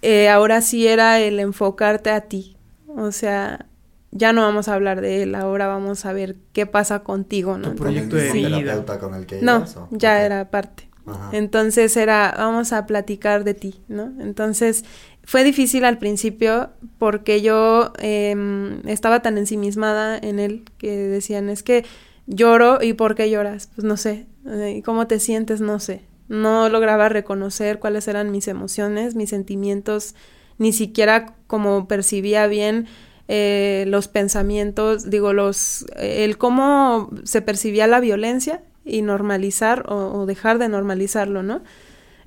eh, 0.00 0.28
ahora 0.28 0.62
sí 0.62 0.86
era 0.86 1.20
el 1.20 1.40
enfocarte 1.40 2.10
a 2.10 2.22
ti, 2.22 2.56
o 2.86 3.12
sea, 3.12 3.66
ya 4.12 4.32
no 4.32 4.42
vamos 4.42 4.68
a 4.68 4.74
hablar 4.74 5.00
de 5.00 5.24
él, 5.24 5.34
ahora 5.34 5.66
vamos 5.66 6.06
a 6.06 6.12
ver 6.12 6.36
qué 6.52 6.66
pasa 6.66 7.00
contigo, 7.00 7.58
¿no? 7.58 7.74
proyecto 7.74 8.16
de 8.16 8.32
vida. 8.32 8.84
Con 8.98 9.14
el 9.14 9.26
que 9.26 9.42
no, 9.42 9.64
ya 9.90 10.24
era 10.24 10.50
parte. 10.50 10.89
Entonces 11.32 11.96
era, 11.96 12.34
vamos 12.36 12.72
a 12.72 12.86
platicar 12.86 13.44
de 13.44 13.54
ti, 13.54 13.80
¿no? 13.88 14.12
Entonces 14.20 14.84
fue 15.24 15.44
difícil 15.44 15.84
al 15.84 15.98
principio 15.98 16.70
porque 16.98 17.42
yo 17.42 17.92
em, 17.98 18.86
estaba 18.88 19.20
tan 19.20 19.38
ensimismada 19.38 20.18
en 20.18 20.38
él 20.38 20.64
que 20.78 20.96
decían, 20.96 21.48
es 21.48 21.62
que 21.62 21.84
lloro 22.26 22.82
y 22.82 22.92
¿por 22.94 23.14
qué 23.14 23.30
lloras? 23.30 23.68
Pues 23.74 23.84
no 23.84 23.96
sé, 23.96 24.26
eh, 24.46 24.74
¿y 24.78 24.82
cómo 24.82 25.06
te 25.06 25.20
sientes? 25.20 25.60
No 25.60 25.78
sé. 25.78 26.02
No 26.28 26.68
lograba 26.68 27.08
reconocer 27.08 27.80
cuáles 27.80 28.06
eran 28.06 28.30
mis 28.30 28.46
emociones, 28.46 29.16
mis 29.16 29.30
sentimientos, 29.30 30.14
ni 30.58 30.72
siquiera 30.72 31.34
como 31.46 31.88
percibía 31.88 32.46
bien 32.46 32.86
eh, 33.26 33.84
los 33.88 34.08
pensamientos, 34.08 35.10
digo, 35.10 35.32
los, 35.32 35.86
el 35.96 36.38
cómo 36.38 37.10
se 37.24 37.42
percibía 37.42 37.86
la 37.86 38.00
violencia 38.00 38.62
y 38.84 39.02
normalizar 39.02 39.84
o, 39.88 40.26
dejar 40.26 40.58
de 40.58 40.68
normalizarlo, 40.68 41.42
¿no? 41.42 41.62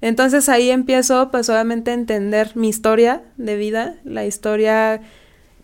Entonces 0.01 0.49
ahí 0.49 0.69
empiezo 0.69 1.31
pues 1.31 1.49
obviamente 1.49 1.91
a 1.91 1.93
entender 1.93 2.51
mi 2.55 2.69
historia 2.69 3.21
de 3.37 3.55
vida, 3.55 3.95
la 4.03 4.25
historia 4.25 5.01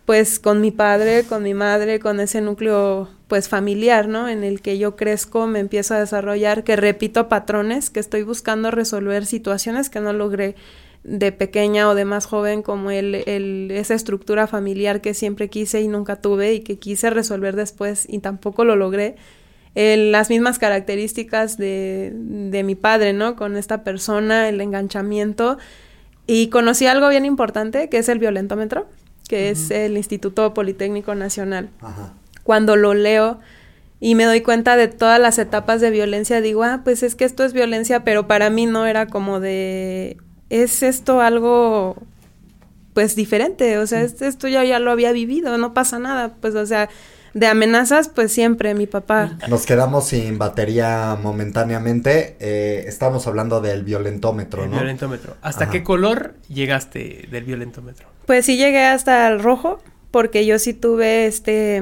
pues 0.05 0.39
con 0.39 0.61
mi 0.61 0.71
padre, 0.71 1.23
con 1.23 1.43
mi 1.43 1.53
madre, 1.53 1.99
con 1.99 2.19
ese 2.19 2.41
núcleo 2.41 3.09
pues 3.27 3.47
familiar, 3.47 4.07
¿no? 4.07 4.27
En 4.27 4.43
el 4.43 4.61
que 4.61 4.77
yo 4.79 4.95
crezco, 4.95 5.45
me 5.45 5.59
empiezo 5.59 5.93
a 5.93 5.99
desarrollar, 5.99 6.63
que 6.63 6.75
repito 6.75 7.27
patrones, 7.29 7.89
que 7.89 7.99
estoy 7.99 8.23
buscando 8.23 8.71
resolver 8.71 9.25
situaciones 9.25 9.89
que 9.89 9.99
no 9.99 10.13
logré 10.13 10.55
de 11.03 11.31
pequeña 11.31 11.89
o 11.89 11.95
de 11.95 12.05
más 12.05 12.25
joven, 12.25 12.63
como 12.63 12.91
el, 12.91 13.23
el, 13.27 13.69
esa 13.71 13.93
estructura 13.93 14.47
familiar 14.47 15.01
que 15.01 15.13
siempre 15.13 15.49
quise 15.49 15.81
y 15.81 15.87
nunca 15.87 16.15
tuve 16.15 16.53
y 16.53 16.61
que 16.61 16.79
quise 16.79 17.09
resolver 17.09 17.55
después 17.55 18.05
y 18.09 18.19
tampoco 18.19 18.65
lo 18.65 18.75
logré 18.75 19.15
las 19.75 20.29
mismas 20.29 20.59
características 20.59 21.57
de, 21.57 22.11
de 22.13 22.63
mi 22.63 22.75
padre, 22.75 23.13
¿no? 23.13 23.35
Con 23.35 23.55
esta 23.55 23.83
persona, 23.83 24.49
el 24.49 24.59
enganchamiento. 24.61 25.57
Y 26.27 26.49
conocí 26.49 26.85
algo 26.85 27.09
bien 27.09 27.25
importante, 27.25 27.89
que 27.89 27.97
es 27.97 28.09
el 28.09 28.19
violentómetro, 28.19 28.87
que 29.27 29.49
es 29.49 29.71
el 29.71 29.97
Instituto 29.97 30.53
Politécnico 30.53 31.15
Nacional. 31.15 31.69
Cuando 32.43 32.75
lo 32.75 32.93
leo 32.93 33.39
y 33.99 34.15
me 34.15 34.25
doy 34.25 34.41
cuenta 34.41 34.75
de 34.75 34.87
todas 34.87 35.19
las 35.19 35.37
etapas 35.39 35.81
de 35.81 35.91
violencia, 35.91 36.41
digo, 36.41 36.63
ah, 36.63 36.81
pues 36.83 37.03
es 37.03 37.15
que 37.15 37.25
esto 37.25 37.43
es 37.43 37.53
violencia, 37.53 38.03
pero 38.03 38.27
para 38.27 38.49
mí 38.49 38.65
no 38.65 38.85
era 38.85 39.07
como 39.07 39.39
de, 39.39 40.17
es 40.49 40.83
esto 40.83 41.21
algo 41.21 41.97
pues 42.93 43.15
diferente, 43.15 43.77
o 43.77 43.87
sea, 43.87 44.01
esto 44.01 44.47
ya, 44.47 44.63
ya 44.63 44.79
lo 44.79 44.91
había 44.91 45.11
vivido, 45.11 45.57
no 45.57 45.73
pasa 45.73 45.99
nada, 45.99 46.35
pues 46.41 46.55
o 46.55 46.65
sea, 46.65 46.89
de 47.33 47.47
amenazas, 47.47 48.09
pues 48.09 48.31
siempre 48.31 48.73
mi 48.73 48.87
papá. 48.87 49.37
Nos 49.47 49.65
quedamos 49.65 50.07
sin 50.07 50.37
batería 50.37 51.17
momentáneamente. 51.21 52.35
Eh, 52.39 52.85
estamos 52.87 53.27
hablando 53.27 53.61
del 53.61 53.83
violentómetro, 53.83 54.65
¿no? 54.67 54.77
violentómetro. 54.77 55.35
¿Hasta 55.41 55.69
qué 55.69 55.83
color 55.83 56.35
llegaste 56.47 57.27
del 57.31 57.43
violentómetro? 57.43 58.07
Pues 58.25 58.45
sí 58.45 58.57
llegué 58.57 58.85
hasta 58.85 59.27
el 59.27 59.39
rojo, 59.39 59.81
porque 60.11 60.45
yo 60.45 60.59
sí 60.59 60.73
tuve 60.73 61.25
este. 61.25 61.81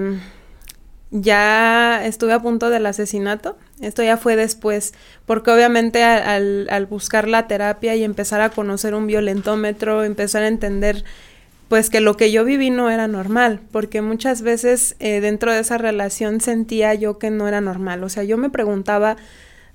Ya 1.09 2.05
estuve 2.05 2.33
a 2.33 2.41
punto 2.41 2.69
del 2.69 2.85
asesinato. 2.85 3.57
Esto 3.79 4.03
ya 4.03 4.17
fue 4.17 4.35
después, 4.35 4.93
porque 5.25 5.51
obviamente 5.51 6.03
al, 6.03 6.67
al 6.69 6.85
buscar 6.85 7.29
la 7.29 7.47
terapia 7.47 7.95
y 7.95 8.03
empezar 8.03 8.41
a 8.41 8.49
conocer 8.49 8.93
un 8.93 9.07
violentómetro, 9.07 10.03
empezar 10.03 10.43
a 10.43 10.47
entender 10.47 11.05
pues 11.69 11.89
que 11.89 11.99
lo 11.99 12.15
que 12.15 12.31
yo 12.31 12.45
viví 12.45 12.69
no 12.69 12.89
era 12.89 13.07
normal, 13.07 13.59
porque 13.71 14.01
muchas 14.01 14.41
veces 14.41 14.95
eh, 14.99 15.19
dentro 15.19 15.51
de 15.51 15.59
esa 15.59 15.77
relación 15.77 16.39
sentía 16.39 16.93
yo 16.93 17.17
que 17.19 17.29
no 17.29 17.47
era 17.47 17.61
normal, 17.61 18.03
o 18.03 18.09
sea, 18.09 18.23
yo 18.23 18.37
me 18.37 18.49
preguntaba 18.49 19.17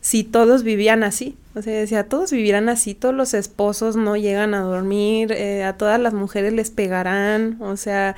si 0.00 0.24
todos 0.24 0.62
vivían 0.62 1.04
así, 1.04 1.36
o 1.54 1.62
sea, 1.62 1.74
decía, 1.74 2.08
todos 2.08 2.32
vivirán 2.32 2.68
así, 2.68 2.94
todos 2.94 3.14
los 3.14 3.34
esposos 3.34 3.94
no 3.94 4.16
llegan 4.16 4.54
a 4.54 4.62
dormir, 4.62 5.32
eh, 5.32 5.64
a 5.64 5.76
todas 5.76 6.00
las 6.00 6.14
mujeres 6.14 6.52
les 6.54 6.70
pegarán, 6.70 7.58
o 7.60 7.76
sea, 7.76 8.16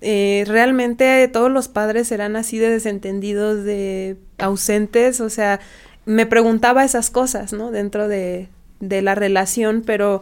eh, 0.00 0.44
realmente 0.46 1.26
todos 1.28 1.50
los 1.50 1.68
padres 1.68 2.08
serán 2.08 2.36
así 2.36 2.58
de 2.58 2.68
desentendidos, 2.68 3.64
de 3.64 4.18
ausentes, 4.38 5.20
o 5.20 5.30
sea, 5.30 5.60
me 6.04 6.26
preguntaba 6.26 6.84
esas 6.84 7.10
cosas, 7.10 7.52
¿no? 7.54 7.70
Dentro 7.70 8.08
de, 8.08 8.48
de 8.80 9.00
la 9.00 9.14
relación, 9.14 9.82
pero 9.86 10.20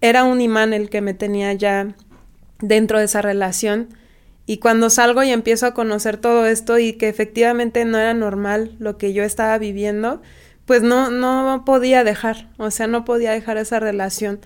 era 0.00 0.24
un 0.24 0.40
imán 0.40 0.72
el 0.72 0.90
que 0.90 1.00
me 1.00 1.14
tenía 1.14 1.52
ya 1.52 1.94
dentro 2.60 2.98
de 2.98 3.04
esa 3.04 3.22
relación. 3.22 3.88
Y 4.46 4.58
cuando 4.58 4.90
salgo 4.90 5.22
y 5.22 5.30
empiezo 5.30 5.66
a 5.66 5.74
conocer 5.74 6.16
todo 6.16 6.46
esto 6.46 6.78
y 6.78 6.94
que 6.94 7.08
efectivamente 7.08 7.84
no 7.84 7.98
era 7.98 8.14
normal 8.14 8.74
lo 8.78 8.98
que 8.98 9.12
yo 9.12 9.22
estaba 9.22 9.56
viviendo, 9.58 10.22
pues 10.66 10.82
no, 10.82 11.10
no 11.10 11.64
podía 11.64 12.04
dejar, 12.04 12.48
o 12.56 12.70
sea, 12.70 12.86
no 12.86 13.04
podía 13.04 13.32
dejar 13.32 13.56
esa 13.56 13.80
relación. 13.80 14.40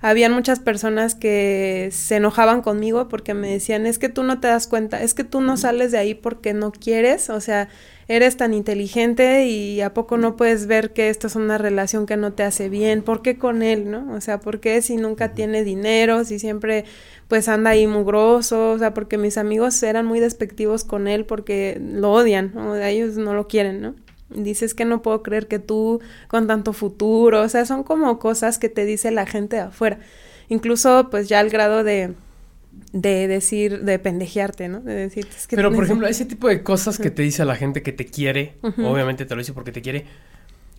Habían 0.00 0.32
muchas 0.32 0.58
personas 0.58 1.14
que 1.14 1.90
se 1.92 2.16
enojaban 2.16 2.60
conmigo 2.60 3.08
porque 3.08 3.34
me 3.34 3.52
decían, 3.52 3.86
es 3.86 3.98
que 3.98 4.08
tú 4.08 4.24
no 4.24 4.40
te 4.40 4.48
das 4.48 4.66
cuenta, 4.66 5.00
es 5.00 5.14
que 5.14 5.22
tú 5.22 5.40
no 5.40 5.56
sales 5.56 5.92
de 5.92 5.98
ahí 5.98 6.14
porque 6.14 6.54
no 6.54 6.72
quieres, 6.72 7.30
o 7.30 7.40
sea, 7.40 7.68
eres 8.14 8.36
tan 8.36 8.52
inteligente 8.52 9.46
y 9.46 9.80
a 9.80 9.94
poco 9.94 10.18
no 10.18 10.36
puedes 10.36 10.66
ver 10.66 10.92
que 10.92 11.08
esto 11.08 11.28
es 11.28 11.34
una 11.34 11.56
relación 11.56 12.04
que 12.04 12.18
no 12.18 12.34
te 12.34 12.42
hace 12.42 12.68
bien, 12.68 13.00
¿por 13.00 13.22
qué 13.22 13.38
con 13.38 13.62
él, 13.62 13.90
no? 13.90 14.12
O 14.12 14.20
sea, 14.20 14.38
¿por 14.38 14.60
qué 14.60 14.82
si 14.82 14.96
nunca 14.96 15.32
tiene 15.32 15.64
dinero, 15.64 16.26
si 16.26 16.38
siempre 16.38 16.84
pues 17.28 17.48
anda 17.48 17.70
ahí 17.70 17.86
mugroso, 17.86 18.72
o 18.72 18.78
sea, 18.78 18.92
porque 18.92 19.16
mis 19.16 19.38
amigos 19.38 19.82
eran 19.82 20.04
muy 20.04 20.20
despectivos 20.20 20.84
con 20.84 21.08
él 21.08 21.24
porque 21.24 21.80
lo 21.80 22.12
odian, 22.12 22.52
¿no? 22.54 22.76
ellos 22.76 23.16
no 23.16 23.32
lo 23.32 23.48
quieren, 23.48 23.80
¿no? 23.80 23.94
Dices 24.28 24.74
que 24.74 24.84
no 24.84 25.00
puedo 25.00 25.22
creer 25.22 25.48
que 25.48 25.58
tú 25.58 26.00
con 26.28 26.46
tanto 26.46 26.74
futuro, 26.74 27.40
o 27.40 27.48
sea, 27.48 27.64
son 27.64 27.82
como 27.82 28.18
cosas 28.18 28.58
que 28.58 28.68
te 28.68 28.84
dice 28.84 29.10
la 29.10 29.24
gente 29.24 29.56
de 29.56 29.62
afuera. 29.62 30.00
Incluso 30.48 31.08
pues 31.10 31.30
ya 31.30 31.40
al 31.40 31.48
grado 31.48 31.82
de 31.82 32.12
de 32.92 33.26
decir, 33.26 33.82
de 33.82 33.98
pendejearte, 33.98 34.68
¿no? 34.68 34.80
De 34.80 34.94
decir, 34.94 35.26
es 35.34 35.46
que 35.46 35.56
Pero, 35.56 35.72
por 35.72 35.84
ejemplo, 35.84 36.06
ese 36.06 36.24
tipo 36.24 36.48
de 36.48 36.62
cosas 36.62 36.98
que 36.98 37.10
te 37.10 37.22
dice 37.22 37.44
la 37.44 37.56
gente 37.56 37.82
que 37.82 37.92
te 37.92 38.04
quiere, 38.04 38.56
obviamente 38.62 39.24
te 39.24 39.34
lo 39.34 39.40
dice 39.40 39.52
porque 39.52 39.72
te 39.72 39.80
quiere, 39.80 40.06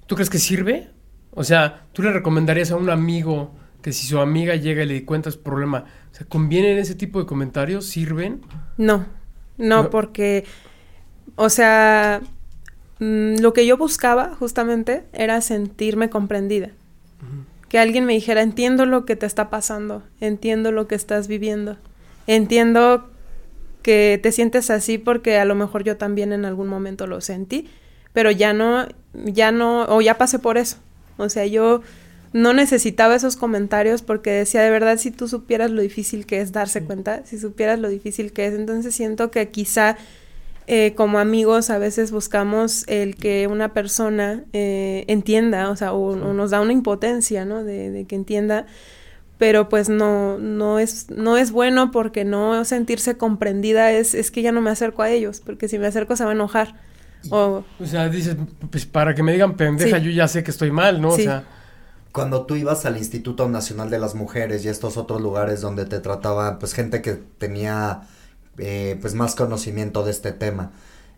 ¿tú 0.05 0.15
crees 0.15 0.29
que 0.29 0.37
sirve? 0.39 0.89
O 1.31 1.43
sea, 1.43 1.87
¿tú 1.93 2.03
le 2.03 2.11
recomendarías 2.11 2.71
a 2.71 2.75
un 2.75 2.89
amigo 2.89 3.55
que 3.81 3.91
si 3.91 4.07
su 4.07 4.19
amiga 4.19 4.55
llega 4.55 4.83
y 4.83 4.85
le 4.85 5.05
cuentas 5.05 5.35
problema, 5.37 5.85
o 6.11 6.15
sea, 6.15 6.25
¿convienen 6.27 6.77
ese 6.77 6.95
tipo 6.95 7.19
de 7.19 7.25
comentarios? 7.25 7.87
¿Sirven? 7.87 8.41
No, 8.77 9.05
no, 9.57 9.89
porque, 9.89 10.45
o 11.35 11.49
sea, 11.49 12.21
mm, 12.99 13.39
lo 13.39 13.53
que 13.53 13.65
yo 13.65 13.77
buscaba 13.77 14.35
justamente 14.35 15.03
era 15.13 15.41
sentirme 15.41 16.09
comprendida. 16.09 16.69
Que 17.73 17.79
alguien 17.79 18.05
me 18.05 18.13
dijera, 18.13 18.43
entiendo 18.43 18.85
lo 18.85 19.03
que 19.03 19.15
te 19.15 19.25
está 19.25 19.49
pasando, 19.49 20.03
entiendo 20.21 20.71
lo 20.71 20.87
que 20.87 20.93
estás 20.93 21.27
viviendo. 21.27 21.77
Entiendo 22.27 23.09
que 23.81 24.19
te 24.21 24.31
sientes 24.31 24.69
así 24.69 24.99
porque 24.99 25.39
a 25.39 25.45
lo 25.45 25.55
mejor 25.55 25.83
yo 25.83 25.97
también 25.97 26.33
en 26.33 26.45
algún 26.45 26.67
momento 26.67 27.07
lo 27.07 27.19
sentí, 27.19 27.67
pero 28.13 28.29
ya 28.29 28.53
no, 28.53 28.87
ya 29.15 29.51
no, 29.51 29.85
o 29.85 30.01
ya 30.01 30.19
pasé 30.19 30.37
por 30.37 30.59
eso. 30.59 30.77
O 31.17 31.29
sea, 31.29 31.47
yo 31.47 31.81
no 32.31 32.53
necesitaba 32.53 33.15
esos 33.15 33.37
comentarios 33.37 34.03
porque 34.03 34.29
decía, 34.29 34.61
de 34.61 34.69
verdad, 34.69 34.99
si 34.99 35.09
tú 35.09 35.27
supieras 35.27 35.71
lo 35.71 35.81
difícil 35.81 36.27
que 36.27 36.41
es 36.41 36.51
darse 36.51 36.83
cuenta, 36.83 37.25
si 37.25 37.39
supieras 37.39 37.79
lo 37.79 37.89
difícil 37.89 38.33
que 38.33 38.45
es, 38.45 38.53
entonces 38.53 38.93
siento 38.93 39.31
que 39.31 39.49
quizá 39.49 39.97
eh, 40.67 40.93
como 40.95 41.19
amigos 41.19 41.69
a 41.69 41.77
veces 41.77 42.11
buscamos 42.11 42.83
el 42.87 43.15
que 43.15 43.47
una 43.47 43.73
persona 43.73 44.43
eh, 44.53 45.05
entienda, 45.07 45.69
o 45.69 45.75
sea, 45.75 45.93
o, 45.93 46.15
nos 46.15 46.51
da 46.51 46.61
una 46.61 46.73
impotencia, 46.73 47.45
¿no? 47.45 47.63
De, 47.63 47.91
de 47.91 48.05
que 48.05 48.15
entienda 48.15 48.65
pero 49.43 49.67
pues 49.67 49.89
no, 49.89 50.37
no 50.37 50.79
es, 50.79 51.09
no 51.09 51.37
es 51.37 51.51
bueno 51.51 51.91
porque 51.91 52.23
no 52.23 52.63
sentirse 52.63 53.17
comprendida 53.17 53.91
es, 53.91 54.13
es 54.13 54.31
que 54.31 54.41
ya 54.41 54.53
no 54.53 54.61
me 54.61 54.69
acerco 54.69 55.01
a 55.01 55.09
ellos, 55.09 55.41
porque 55.43 55.67
si 55.67 55.77
me 55.77 55.87
acerco 55.87 56.15
se 56.15 56.23
va 56.23 56.29
a 56.29 56.33
enojar. 56.33 56.75
O, 57.29 57.63
o 57.79 57.85
sea, 57.85 58.07
dices, 58.07 58.37
pues 58.69 58.85
para 58.85 59.15
que 59.15 59.21
me 59.21 59.33
digan 59.33 59.57
pendeja, 59.57 59.97
yo 59.97 60.11
ya 60.11 60.29
sé 60.29 60.43
que 60.43 60.51
estoy 60.51 60.71
mal, 60.71 61.01
¿no? 61.01 61.09
O 61.09 61.17
sea. 61.17 61.43
Cuando 62.13 62.45
tú 62.45 62.55
ibas 62.55 62.85
al 62.85 62.95
Instituto 62.95 63.49
Nacional 63.49 63.89
de 63.89 63.97
las 63.97 64.13
Mujeres 64.13 64.63
y 64.63 64.69
estos 64.69 64.95
otros 64.95 65.19
lugares 65.19 65.61
donde 65.61 65.85
te 65.85 65.99
trataban, 65.99 66.59
pues 66.59 66.73
gente 66.73 67.01
que 67.01 67.13
tenía 67.13 68.03
eh, 68.57 68.97
pues 69.01 69.13
más 69.13 69.35
conocimiento 69.35 70.03
de 70.03 70.11
este 70.11 70.31
tema, 70.31 70.71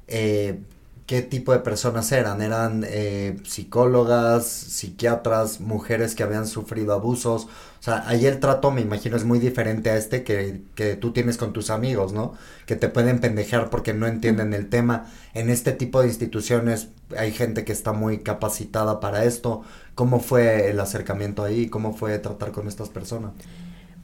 eh, 0.08 0.60
qué 1.06 1.22
tipo 1.22 1.52
de 1.54 1.60
personas 1.60 2.12
eran. 2.12 2.42
Eran 2.42 2.84
eh, 2.88 3.38
psicólogas, 3.44 4.46
psiquiatras, 4.48 5.60
mujeres 5.62 6.16
que 6.16 6.24
habían 6.24 6.48
sufrido 6.48 6.94
abusos. 6.94 7.46
O 7.80 7.84
sea, 7.86 8.08
ahí 8.08 8.26
el 8.26 8.40
trato 8.40 8.72
me 8.72 8.82
imagino 8.82 9.16
es 9.16 9.24
muy 9.26 9.40
diferente 9.40 9.92
a 9.92 9.98
este 9.98 10.24
que, 10.24 10.62
que 10.76 10.96
tú 10.96 11.12
tienes 11.14 11.38
con 11.38 11.54
tus 11.54 11.70
amigos, 11.70 12.14
¿no? 12.14 12.34
Que 12.66 12.76
te 12.76 12.90
pueden 12.90 13.20
pendejear 13.20 13.70
porque 13.70 13.94
no 13.94 14.08
entienden 14.08 14.54
el 14.54 14.70
tema. 14.70 15.12
En 15.34 15.50
este 15.50 15.72
tipo 15.72 16.02
de 16.02 16.08
instituciones 16.08 16.90
hay 17.18 17.32
gente 17.32 17.64
que 17.66 17.74
está 17.74 17.94
muy 17.94 18.20
capacitada 18.20 19.00
para 19.00 19.26
esto. 19.26 19.64
¿Cómo 19.94 20.20
fue 20.20 20.70
el 20.72 20.80
acercamiento 20.80 21.44
ahí? 21.44 21.70
¿Cómo 21.70 21.94
fue 21.96 22.18
tratar 22.20 22.52
con 22.52 22.68
estas 22.68 22.90
personas? 22.90 23.34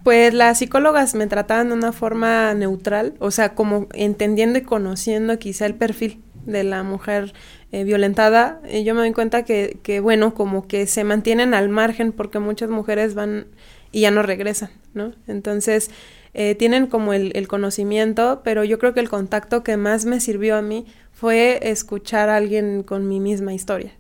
Pues 0.03 0.33
las 0.33 0.59
psicólogas 0.59 1.13
me 1.13 1.27
trataban 1.27 1.69
de 1.69 1.75
una 1.75 1.91
forma 1.91 2.53
neutral, 2.53 3.13
o 3.19 3.29
sea, 3.29 3.53
como 3.53 3.87
entendiendo 3.93 4.57
y 4.57 4.63
conociendo 4.63 5.37
quizá 5.37 5.65
el 5.67 5.75
perfil 5.75 6.21
de 6.45 6.63
la 6.63 6.81
mujer 6.81 7.33
eh, 7.71 7.83
violentada, 7.83 8.61
eh, 8.65 8.83
yo 8.83 8.95
me 8.95 9.01
doy 9.01 9.11
cuenta 9.13 9.43
que, 9.43 9.77
que, 9.83 9.99
bueno, 9.99 10.33
como 10.33 10.67
que 10.67 10.87
se 10.87 11.03
mantienen 11.03 11.53
al 11.53 11.69
margen 11.69 12.11
porque 12.11 12.39
muchas 12.39 12.69
mujeres 12.69 13.13
van 13.13 13.45
y 13.91 14.01
ya 14.01 14.11
no 14.11 14.23
regresan, 14.23 14.71
¿no? 14.93 15.13
Entonces, 15.27 15.91
eh, 16.33 16.55
tienen 16.55 16.87
como 16.87 17.13
el, 17.13 17.31
el, 17.35 17.47
conocimiento, 17.47 18.41
pero 18.43 18.63
yo 18.63 18.79
creo 18.79 18.93
que 18.93 19.01
el 19.01 19.09
contacto 19.09 19.63
que 19.63 19.77
más 19.77 20.05
me 20.05 20.19
sirvió 20.19 20.55
a 20.55 20.61
mí 20.61 20.85
fue 21.11 21.59
escuchar 21.69 22.29
a 22.29 22.37
alguien 22.37 22.83
con 22.83 23.07
mi 23.07 23.19
misma 23.19 23.53
historia. 23.53 23.91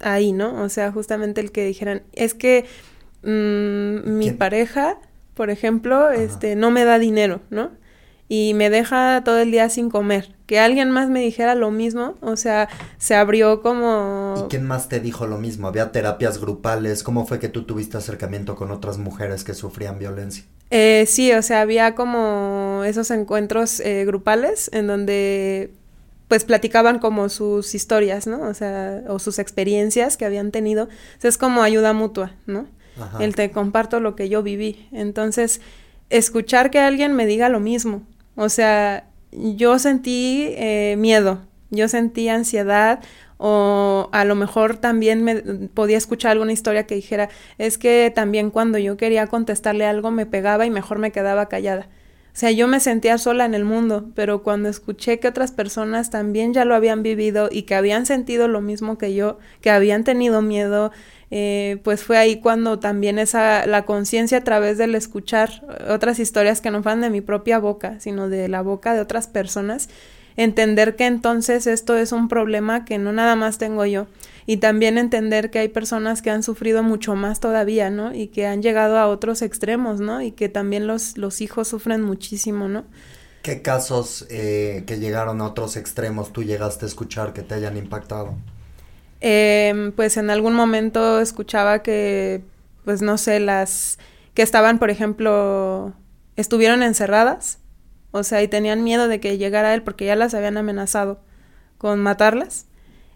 Ahí, 0.00 0.32
¿no? 0.32 0.62
O 0.62 0.68
sea, 0.68 0.92
justamente 0.92 1.40
el 1.40 1.52
que 1.52 1.64
dijeran, 1.64 2.02
es 2.12 2.34
que 2.34 2.64
mmm, 3.22 4.16
mi 4.18 4.30
pareja, 4.30 4.98
por 5.34 5.50
ejemplo, 5.50 6.10
este, 6.10 6.56
no 6.56 6.70
me 6.70 6.84
da 6.84 6.98
dinero, 6.98 7.40
¿no? 7.50 7.70
y 8.28 8.54
me 8.54 8.70
deja 8.70 9.22
todo 9.24 9.38
el 9.38 9.50
día 9.50 9.68
sin 9.68 9.90
comer. 9.90 10.34
Que 10.46 10.58
alguien 10.58 10.90
más 10.90 11.08
me 11.08 11.20
dijera 11.20 11.54
lo 11.54 11.70
mismo, 11.70 12.16
o 12.20 12.36
sea, 12.36 12.68
se 12.98 13.14
abrió 13.14 13.62
como... 13.62 14.34
¿Y 14.44 14.48
quién 14.48 14.66
más 14.66 14.88
te 14.88 15.00
dijo 15.00 15.26
lo 15.26 15.38
mismo? 15.38 15.68
¿Había 15.68 15.92
terapias 15.92 16.38
grupales? 16.38 17.02
¿Cómo 17.02 17.26
fue 17.26 17.38
que 17.38 17.48
tú 17.48 17.64
tuviste 17.64 17.96
acercamiento 17.96 18.56
con 18.56 18.70
otras 18.70 18.98
mujeres 18.98 19.44
que 19.44 19.54
sufrían 19.54 19.98
violencia? 19.98 20.44
Eh, 20.70 21.04
sí, 21.06 21.32
o 21.32 21.42
sea, 21.42 21.60
había 21.60 21.94
como 21.94 22.82
esos 22.84 23.10
encuentros 23.10 23.80
eh, 23.80 24.04
grupales 24.04 24.70
en 24.72 24.86
donde 24.86 25.70
pues 26.28 26.44
platicaban 26.44 26.98
como 26.98 27.28
sus 27.28 27.74
historias, 27.74 28.26
¿no? 28.26 28.40
O 28.48 28.54
sea, 28.54 29.02
o 29.08 29.18
sus 29.18 29.38
experiencias 29.38 30.16
que 30.16 30.24
habían 30.24 30.50
tenido. 30.50 30.84
O 30.84 31.20
sea, 31.20 31.28
es 31.28 31.38
como 31.38 31.62
ayuda 31.62 31.92
mutua, 31.92 32.32
¿no? 32.46 32.66
El 33.20 33.34
te 33.34 33.50
comparto 33.50 34.00
lo 34.00 34.14
que 34.14 34.28
yo 34.28 34.42
viví. 34.42 34.88
Entonces, 34.92 35.60
escuchar 36.10 36.70
que 36.70 36.78
alguien 36.78 37.12
me 37.14 37.26
diga 37.26 37.48
lo 37.48 37.60
mismo, 37.60 38.02
o 38.36 38.48
sea, 38.48 39.08
yo 39.32 39.78
sentí 39.78 40.48
eh, 40.56 40.96
miedo. 40.98 41.40
Yo 41.70 41.88
sentía 41.88 42.34
ansiedad 42.36 43.00
o 43.36 44.08
a 44.12 44.24
lo 44.24 44.36
mejor 44.36 44.76
también 44.76 45.24
me 45.24 45.36
podía 45.74 45.98
escuchar 45.98 46.32
alguna 46.32 46.52
historia 46.52 46.86
que 46.86 46.94
dijera, 46.94 47.28
es 47.58 47.78
que 47.78 48.12
también 48.14 48.50
cuando 48.50 48.78
yo 48.78 48.96
quería 48.96 49.26
contestarle 49.26 49.84
algo 49.84 50.10
me 50.10 50.24
pegaba 50.24 50.66
y 50.66 50.70
mejor 50.70 50.98
me 50.98 51.10
quedaba 51.10 51.48
callada. 51.48 51.88
O 52.32 52.36
sea, 52.36 52.50
yo 52.50 52.66
me 52.66 52.80
sentía 52.80 53.16
sola 53.16 53.44
en 53.44 53.54
el 53.54 53.64
mundo, 53.64 54.10
pero 54.14 54.42
cuando 54.42 54.68
escuché 54.68 55.20
que 55.20 55.28
otras 55.28 55.52
personas 55.52 56.10
también 56.10 56.52
ya 56.52 56.64
lo 56.64 56.74
habían 56.74 57.02
vivido 57.02 57.48
y 57.50 57.62
que 57.62 57.76
habían 57.76 58.06
sentido 58.06 58.48
lo 58.48 58.60
mismo 58.60 58.98
que 58.98 59.14
yo, 59.14 59.38
que 59.60 59.70
habían 59.70 60.02
tenido 60.02 60.42
miedo, 60.42 60.90
eh, 61.30 61.78
pues 61.82 62.02
fue 62.02 62.18
ahí 62.18 62.40
cuando 62.40 62.78
también 62.78 63.18
esa, 63.18 63.66
la 63.66 63.84
conciencia 63.84 64.38
a 64.38 64.44
través 64.44 64.78
del 64.78 64.94
escuchar 64.94 65.64
otras 65.88 66.18
historias 66.18 66.60
que 66.60 66.70
no 66.70 66.82
fueran 66.82 67.00
de 67.00 67.10
mi 67.10 67.20
propia 67.20 67.58
boca, 67.58 67.98
sino 68.00 68.28
de 68.28 68.48
la 68.48 68.62
boca 68.62 68.94
de 68.94 69.00
otras 69.00 69.26
personas, 69.26 69.88
entender 70.36 70.96
que 70.96 71.06
entonces 71.06 71.66
esto 71.66 71.96
es 71.96 72.12
un 72.12 72.28
problema 72.28 72.84
que 72.84 72.98
no 72.98 73.12
nada 73.12 73.36
más 73.36 73.58
tengo 73.58 73.86
yo 73.86 74.06
y 74.46 74.58
también 74.58 74.98
entender 74.98 75.50
que 75.50 75.58
hay 75.58 75.68
personas 75.68 76.20
que 76.20 76.30
han 76.30 76.42
sufrido 76.42 76.82
mucho 76.82 77.14
más 77.14 77.40
todavía, 77.40 77.90
¿no? 77.90 78.14
Y 78.14 78.28
que 78.28 78.46
han 78.46 78.62
llegado 78.62 78.98
a 78.98 79.06
otros 79.06 79.42
extremos, 79.42 80.00
¿no? 80.00 80.20
Y 80.20 80.32
que 80.32 80.48
también 80.48 80.86
los, 80.86 81.16
los 81.16 81.40
hijos 81.40 81.68
sufren 81.68 82.02
muchísimo, 82.02 82.68
¿no? 82.68 82.84
¿Qué 83.42 83.62
casos 83.62 84.26
eh, 84.30 84.84
que 84.86 84.98
llegaron 84.98 85.40
a 85.40 85.46
otros 85.46 85.76
extremos 85.76 86.32
tú 86.32 86.42
llegaste 86.42 86.84
a 86.84 86.88
escuchar 86.88 87.32
que 87.32 87.42
te 87.42 87.54
hayan 87.54 87.76
impactado? 87.76 88.34
Eh, 89.26 89.90
pues 89.96 90.18
en 90.18 90.28
algún 90.28 90.52
momento 90.52 91.18
escuchaba 91.18 91.82
que, 91.82 92.42
pues 92.84 93.00
no 93.00 93.16
sé, 93.16 93.40
las 93.40 93.98
que 94.34 94.42
estaban, 94.42 94.78
por 94.78 94.90
ejemplo, 94.90 95.94
estuvieron 96.36 96.82
encerradas, 96.82 97.58
o 98.10 98.22
sea, 98.22 98.42
y 98.42 98.48
tenían 98.48 98.84
miedo 98.84 99.08
de 99.08 99.20
que 99.20 99.38
llegara 99.38 99.72
él 99.72 99.82
porque 99.82 100.04
ya 100.04 100.14
las 100.14 100.34
habían 100.34 100.58
amenazado 100.58 101.22
con 101.78 102.00
matarlas 102.00 102.66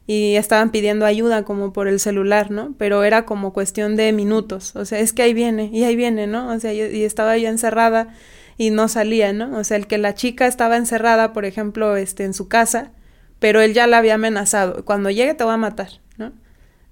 y 0.07 0.37
estaban 0.37 0.71
pidiendo 0.71 1.05
ayuda 1.05 1.43
como 1.45 1.75
por 1.75 1.89
el 1.89 2.01
celular, 2.01 2.51
¿no? 2.51 2.75
Pero 2.79 3.05
era 3.05 3.27
como 3.27 3.53
cuestión 3.53 3.95
de 3.95 4.11
minutos, 4.15 4.77
o 4.77 4.87
sea, 4.87 5.01
es 5.01 5.13
que 5.13 5.21
ahí 5.21 5.35
viene, 5.35 5.69
y 5.75 5.85
ahí 5.85 5.95
viene, 5.95 6.27
¿no? 6.27 6.49
O 6.49 6.59
sea, 6.59 6.73
y 6.73 7.05
estaba 7.05 7.37
yo 7.37 7.51
encerrada 7.51 8.15
y 8.57 8.71
no 8.71 8.89
salía, 8.89 9.35
¿no? 9.35 9.59
O 9.59 9.63
sea, 9.63 9.77
el 9.77 9.87
que 9.87 9.99
la 9.99 10.15
chica 10.15 10.47
estaba 10.47 10.79
encerrada, 10.79 11.35
por 11.35 11.45
ejemplo, 11.45 11.97
este, 11.97 12.25
en 12.25 12.33
su 12.33 12.49
casa, 12.49 12.93
pero 13.39 13.61
él 13.61 13.75
ya 13.75 13.87
la 13.87 13.99
había 13.99 14.15
amenazado, 14.15 14.85
cuando 14.85 15.11
llegue 15.11 15.35
te 15.35 15.45
va 15.45 15.55
a 15.55 15.59
matar, 15.59 15.89
¿no? 16.17 16.33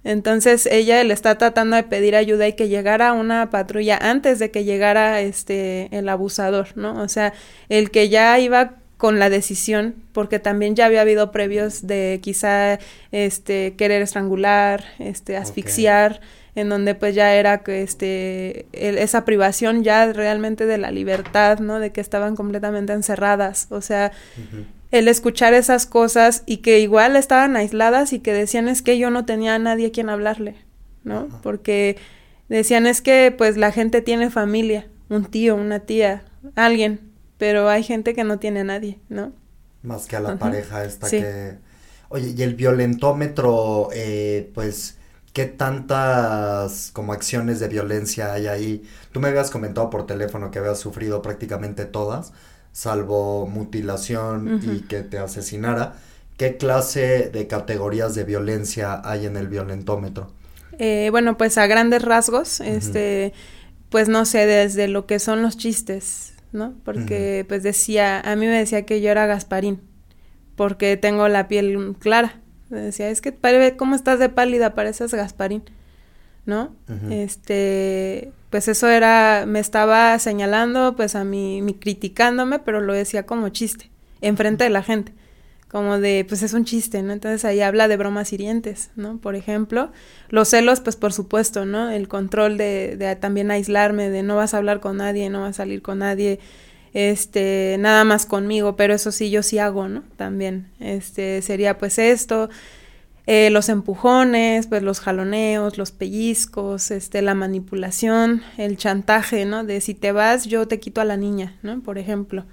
Entonces 0.04 0.66
ella 0.66 1.02
le 1.02 1.12
está 1.12 1.36
tratando 1.36 1.74
de 1.74 1.82
pedir 1.82 2.14
ayuda 2.14 2.46
y 2.46 2.52
que 2.52 2.68
llegara 2.68 3.12
una 3.12 3.50
patrulla 3.50 3.98
antes 4.00 4.38
de 4.38 4.52
que 4.52 4.62
llegara 4.62 5.20
este 5.20 5.88
el 5.90 6.08
abusador, 6.08 6.68
¿no? 6.76 7.02
O 7.02 7.08
sea, 7.08 7.32
el 7.68 7.90
que 7.90 8.08
ya 8.08 8.38
iba 8.38 8.74
con 8.96 9.18
la 9.18 9.28
decisión, 9.28 9.96
porque 10.12 10.38
también 10.38 10.74
ya 10.74 10.86
había 10.86 11.02
habido 11.02 11.32
previos 11.32 11.86
de 11.86 12.20
quizá 12.22 12.78
este 13.10 13.74
querer 13.76 14.00
estrangular, 14.00 14.84
este 14.98 15.36
asfixiar, 15.36 16.20
en 16.54 16.70
donde 16.70 16.94
pues 16.94 17.14
ya 17.14 17.34
era 17.34 17.58
que 17.58 17.82
este 17.82 18.66
esa 18.72 19.24
privación 19.24 19.84
ya 19.84 20.10
realmente 20.12 20.66
de 20.66 20.78
la 20.78 20.90
libertad, 20.90 21.58
¿no? 21.58 21.78
De 21.78 21.90
que 21.92 22.00
estaban 22.00 22.36
completamente 22.36 22.92
encerradas, 22.94 23.66
o 23.70 23.80
sea, 23.80 24.12
el 24.90 25.08
escuchar 25.08 25.54
esas 25.54 25.86
cosas 25.86 26.42
y 26.46 26.58
que 26.58 26.80
igual 26.80 27.16
estaban 27.16 27.56
aisladas 27.56 28.12
y 28.12 28.20
que 28.20 28.32
decían 28.32 28.68
es 28.68 28.82
que 28.82 28.98
yo 28.98 29.10
no 29.10 29.24
tenía 29.24 29.54
a 29.54 29.58
nadie 29.58 29.88
a 29.88 29.92
quien 29.92 30.08
hablarle, 30.08 30.56
¿no? 31.04 31.28
Porque 31.42 31.96
decían 32.48 32.86
es 32.86 33.02
que 33.02 33.34
pues 33.36 33.56
la 33.56 33.72
gente 33.72 34.00
tiene 34.00 34.30
familia, 34.30 34.88
un 35.08 35.24
tío, 35.24 35.56
una 35.56 35.80
tía, 35.80 36.24
alguien, 36.54 37.00
pero 37.38 37.68
hay 37.68 37.82
gente 37.82 38.14
que 38.14 38.24
no 38.24 38.38
tiene 38.38 38.60
a 38.60 38.64
nadie, 38.64 38.98
¿no? 39.08 39.32
Más 39.82 40.06
que 40.06 40.16
a 40.16 40.20
la 40.20 40.38
pareja 40.38 40.84
esta 40.84 41.08
que... 41.10 41.58
Oye, 42.08 42.34
y 42.36 42.42
el 42.42 42.54
violentómetro, 42.54 43.88
eh, 43.92 44.50
pues, 44.54 44.96
¿qué 45.32 45.46
tantas 45.46 46.90
como 46.92 47.12
acciones 47.12 47.58
de 47.58 47.68
violencia 47.68 48.32
hay 48.32 48.46
ahí? 48.46 48.82
Tú 49.12 49.20
me 49.20 49.28
habías 49.28 49.50
comentado 49.50 49.90
por 49.90 50.06
teléfono 50.06 50.50
que 50.50 50.60
habías 50.60 50.78
sufrido 50.78 51.20
prácticamente 51.20 51.84
todas, 51.84 52.32
salvo 52.76 53.46
mutilación 53.46 54.60
y 54.62 54.80
que 54.80 55.00
te 55.00 55.16
asesinara. 55.16 55.94
¿Qué 56.36 56.58
clase 56.58 57.30
de 57.30 57.46
categorías 57.46 58.14
de 58.14 58.24
violencia 58.24 59.00
hay 59.02 59.24
en 59.24 59.38
el 59.38 59.48
violentómetro? 59.48 60.30
Eh, 60.78 61.08
bueno, 61.10 61.38
pues 61.38 61.56
a 61.56 61.66
grandes 61.66 62.02
rasgos, 62.02 62.60
este, 62.60 63.32
pues 63.88 64.10
no 64.10 64.26
sé, 64.26 64.44
desde 64.44 64.88
lo 64.88 65.06
que 65.06 65.20
son 65.20 65.40
los 65.40 65.56
chistes, 65.56 66.34
¿no? 66.52 66.74
Porque 66.84 67.46
pues 67.48 67.62
decía, 67.62 68.20
a 68.20 68.36
mí 68.36 68.44
me 68.44 68.58
decía 68.58 68.84
que 68.84 69.00
yo 69.00 69.10
era 69.10 69.24
Gasparín, 69.24 69.80
porque 70.54 70.98
tengo 70.98 71.28
la 71.28 71.48
piel 71.48 71.96
clara. 71.98 72.42
Me 72.68 72.80
decía, 72.82 73.08
es 73.08 73.22
que 73.22 73.34
cómo 73.78 73.96
estás 73.96 74.18
de 74.18 74.28
pálida, 74.28 74.74
pareces 74.74 75.14
Gasparín, 75.14 75.62
¿no? 76.46 76.74
Este, 77.10 78.32
pues 78.50 78.68
eso 78.68 78.88
era, 78.88 79.44
me 79.46 79.60
estaba 79.60 80.18
señalando, 80.18 80.96
pues 80.96 81.14
a 81.14 81.24
mí, 81.24 81.60
mi 81.60 81.74
criticándome, 81.74 82.58
pero 82.60 82.80
lo 82.80 82.94
decía 82.94 83.26
como 83.26 83.50
chiste, 83.50 83.90
enfrente 84.20 84.64
de 84.64 84.70
la 84.70 84.82
gente 84.82 85.12
como 85.68 85.98
de, 85.98 86.24
pues 86.26 86.42
es 86.42 86.54
un 86.54 86.64
chiste, 86.64 87.02
¿no? 87.02 87.12
Entonces 87.12 87.44
ahí 87.44 87.60
habla 87.60 87.88
de 87.88 87.96
bromas 87.96 88.32
hirientes, 88.32 88.90
¿no? 88.94 89.18
Por 89.18 89.34
ejemplo, 89.34 89.90
los 90.28 90.48
celos, 90.48 90.80
pues 90.80 90.96
por 90.96 91.12
supuesto, 91.12 91.66
¿no? 91.66 91.90
El 91.90 92.08
control 92.08 92.56
de, 92.56 92.96
de 92.96 93.16
también 93.16 93.50
aislarme, 93.50 94.08
de 94.08 94.22
no 94.22 94.36
vas 94.36 94.54
a 94.54 94.58
hablar 94.58 94.80
con 94.80 94.98
nadie, 94.98 95.28
no 95.28 95.42
vas 95.42 95.50
a 95.50 95.64
salir 95.64 95.82
con 95.82 95.98
nadie, 95.98 96.38
este, 96.94 97.76
nada 97.78 98.04
más 98.04 98.26
conmigo, 98.26 98.76
pero 98.76 98.94
eso 98.94 99.12
sí, 99.12 99.28
yo 99.30 99.42
sí 99.42 99.58
hago, 99.58 99.88
¿no? 99.88 100.02
También, 100.16 100.68
este, 100.78 101.42
sería 101.42 101.78
pues 101.78 101.98
esto, 101.98 102.48
eh, 103.26 103.50
los 103.50 103.68
empujones, 103.68 104.66
pues 104.66 104.82
los 104.82 105.00
jaloneos, 105.00 105.78
los 105.78 105.92
pellizcos, 105.92 106.90
este, 106.90 107.22
la 107.22 107.34
manipulación, 107.34 108.42
el 108.56 108.76
chantaje, 108.76 109.44
¿no? 109.44 109.64
De 109.64 109.80
si 109.80 109.94
te 109.94 110.12
vas, 110.12 110.44
yo 110.44 110.68
te 110.68 110.80
quito 110.80 111.00
a 111.00 111.04
la 111.04 111.16
niña, 111.16 111.56
¿no? 111.62 111.80
Por 111.80 111.98
ejemplo 111.98 112.44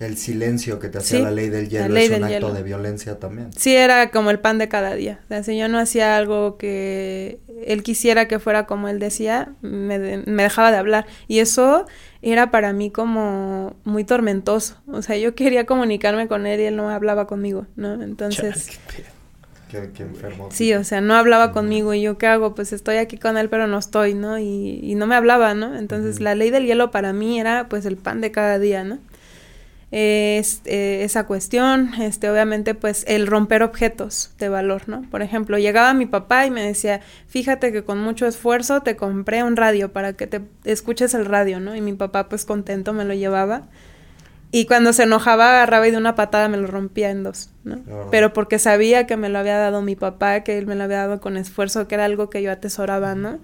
el 0.00 0.16
silencio 0.16 0.78
que 0.78 0.88
te 0.88 0.96
hacía 0.96 1.20
la 1.20 1.30
ley 1.30 1.50
del 1.50 1.68
hielo 1.68 1.94
es 1.94 2.10
un 2.10 2.24
acto 2.24 2.54
de 2.54 2.62
violencia 2.62 3.18
también. 3.18 3.52
Sí, 3.52 3.76
era 3.76 4.10
como 4.10 4.30
el 4.30 4.38
pan 4.38 4.56
de 4.56 4.66
cada 4.66 4.94
día. 4.94 5.20
O 5.28 5.42
sea, 5.42 5.54
yo 5.54 5.68
no 5.68 5.78
hacía 5.78 6.16
algo 6.16 6.56
que 6.56 7.38
él 7.66 7.82
quisiera 7.82 8.26
que 8.26 8.38
fuera 8.38 8.64
como 8.64 8.88
él 8.88 8.98
decía, 8.98 9.52
me, 9.60 9.98
me, 9.98 10.42
dejaba 10.42 10.72
de 10.72 10.78
hablar. 10.78 11.06
Y 11.28 11.40
eso 11.40 11.84
era 12.22 12.50
para 12.50 12.72
mí 12.72 12.90
como 12.90 13.76
muy 13.84 14.04
tormentoso. 14.04 14.78
O 14.86 15.02
sea, 15.02 15.18
yo 15.18 15.34
quería 15.34 15.66
comunicarme 15.66 16.28
con 16.28 16.46
él 16.46 16.60
y 16.60 16.64
él 16.64 16.76
no 16.76 16.88
hablaba 16.88 17.26
conmigo, 17.26 17.66
¿no? 17.76 18.02
Entonces... 18.02 18.80
qué, 19.70 20.02
enfermo. 20.02 20.48
Sí, 20.50 20.74
o 20.74 20.84
sea, 20.84 21.00
no 21.00 21.14
hablaba 21.14 21.52
conmigo 21.52 21.94
y 21.94 22.02
yo 22.02 22.18
qué 22.18 22.26
hago, 22.26 22.54
pues 22.54 22.72
estoy 22.72 22.96
aquí 22.96 23.16
con 23.18 23.36
él 23.36 23.48
pero 23.48 23.66
no 23.66 23.78
estoy, 23.78 24.14
¿no? 24.14 24.38
Y, 24.38 24.80
y 24.82 24.94
no 24.94 25.06
me 25.06 25.14
hablaba, 25.14 25.54
¿no? 25.54 25.76
Entonces 25.76 26.20
la 26.20 26.34
ley 26.34 26.50
del 26.50 26.66
hielo 26.66 26.90
para 26.90 27.12
mí 27.12 27.40
era 27.40 27.68
pues 27.68 27.86
el 27.86 27.96
pan 27.96 28.20
de 28.20 28.30
cada 28.30 28.58
día, 28.58 28.84
¿no? 28.84 28.98
es, 29.90 30.62
eh, 30.66 31.02
esa 31.02 31.26
cuestión, 31.26 31.94
este, 32.00 32.30
obviamente, 32.30 32.74
pues 32.74 33.04
el 33.08 33.26
romper 33.26 33.62
objetos 33.62 34.30
de 34.38 34.48
valor, 34.48 34.88
¿no? 34.88 35.02
Por 35.10 35.22
ejemplo, 35.22 35.58
llegaba 35.58 35.94
mi 35.94 36.06
papá 36.06 36.46
y 36.46 36.50
me 36.50 36.62
decía, 36.62 37.00
fíjate 37.26 37.72
que 37.72 37.82
con 37.82 37.98
mucho 37.98 38.26
esfuerzo 38.26 38.82
te 38.82 38.96
compré 38.96 39.42
un 39.42 39.56
radio 39.56 39.92
para 39.92 40.12
que 40.12 40.26
te 40.26 40.42
escuches 40.64 41.14
el 41.14 41.24
radio, 41.24 41.58
¿no? 41.58 41.74
Y 41.74 41.80
mi 41.80 41.92
papá, 41.94 42.28
pues 42.28 42.44
contento, 42.44 42.92
me 42.92 43.04
lo 43.04 43.14
llevaba. 43.14 43.68
Y 44.52 44.66
cuando 44.66 44.92
se 44.92 45.04
enojaba, 45.04 45.50
agarraba 45.50 45.86
y 45.86 45.92
de 45.92 45.96
una 45.96 46.16
patada 46.16 46.48
me 46.48 46.56
lo 46.56 46.66
rompía 46.66 47.10
en 47.10 47.22
dos, 47.22 47.50
¿no? 47.62 47.80
Pero 48.10 48.32
porque 48.32 48.58
sabía 48.58 49.06
que 49.06 49.16
me 49.16 49.28
lo 49.28 49.38
había 49.38 49.56
dado 49.58 49.80
mi 49.80 49.94
papá, 49.94 50.40
que 50.40 50.58
él 50.58 50.66
me 50.66 50.74
lo 50.74 50.84
había 50.84 50.98
dado 50.98 51.20
con 51.20 51.36
esfuerzo, 51.36 51.86
que 51.86 51.94
era 51.94 52.04
algo 52.04 52.30
que 52.30 52.42
yo 52.42 52.50
atesoraba, 52.50 53.14
¿no? 53.14 53.38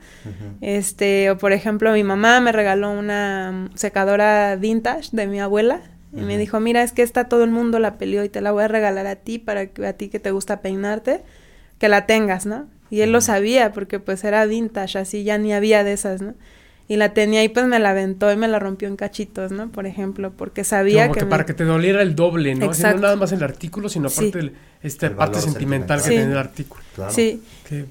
Este, 0.60 1.30
o 1.30 1.38
por 1.38 1.52
ejemplo, 1.52 1.92
mi 1.92 2.02
mamá 2.02 2.40
me 2.40 2.50
regaló 2.50 2.90
una 2.90 3.68
secadora 3.74 4.56
vintage 4.56 5.10
de 5.12 5.26
mi 5.28 5.40
abuela, 5.40 5.82
y 6.12 6.20
me 6.20 6.38
dijo, 6.38 6.60
mira, 6.60 6.82
es 6.82 6.92
que 6.92 7.02
está 7.02 7.28
todo 7.28 7.44
el 7.44 7.50
mundo 7.50 7.78
la 7.78 7.98
peleó 7.98 8.24
y 8.24 8.30
te 8.30 8.40
la 8.40 8.50
voy 8.50 8.64
a 8.64 8.68
regalar 8.68 9.06
a 9.06 9.16
ti 9.16 9.38
para 9.38 9.66
que 9.66 9.86
a 9.86 9.92
ti 9.92 10.08
que 10.08 10.18
te 10.18 10.30
gusta 10.30 10.60
peinarte, 10.60 11.22
que 11.78 11.88
la 11.88 12.06
tengas, 12.06 12.46
¿no? 12.46 12.66
Y 12.90 13.02
él 13.02 13.12
lo 13.12 13.20
sabía 13.20 13.72
porque 13.72 14.00
pues 14.00 14.24
era 14.24 14.46
vintage, 14.46 14.98
así 14.98 15.24
ya 15.24 15.36
ni 15.36 15.52
había 15.52 15.84
de 15.84 15.92
esas, 15.92 16.22
¿no? 16.22 16.34
Y 16.88 16.96
la 16.96 17.12
tenía 17.14 17.42
y 17.42 17.48
pues 17.48 17.66
me 17.66 17.80
la 17.80 17.90
aventó 17.90 18.30
y 18.30 18.36
me 18.36 18.46
la 18.46 18.60
rompió 18.60 18.86
en 18.86 18.96
cachitos, 18.96 19.50
¿no? 19.50 19.70
Por 19.70 19.86
ejemplo, 19.86 20.30
porque 20.30 20.62
sabía 20.62 21.10
que... 21.10 21.26
para 21.26 21.44
que 21.44 21.52
te 21.52 21.64
doliera 21.64 22.00
el 22.00 22.14
doble, 22.14 22.54
¿no? 22.54 22.66
no 22.66 22.94
nada 22.94 23.16
más 23.16 23.32
el 23.32 23.42
artículo, 23.42 23.88
sino 23.88 24.08
aparte 24.08 24.52
esta 24.82 25.14
parte 25.16 25.40
sentimental, 25.40 26.00
que 26.00 26.10
tiene 26.10 26.32
el 26.32 26.38
artículo. 26.38 26.82
Sí. 27.10 27.42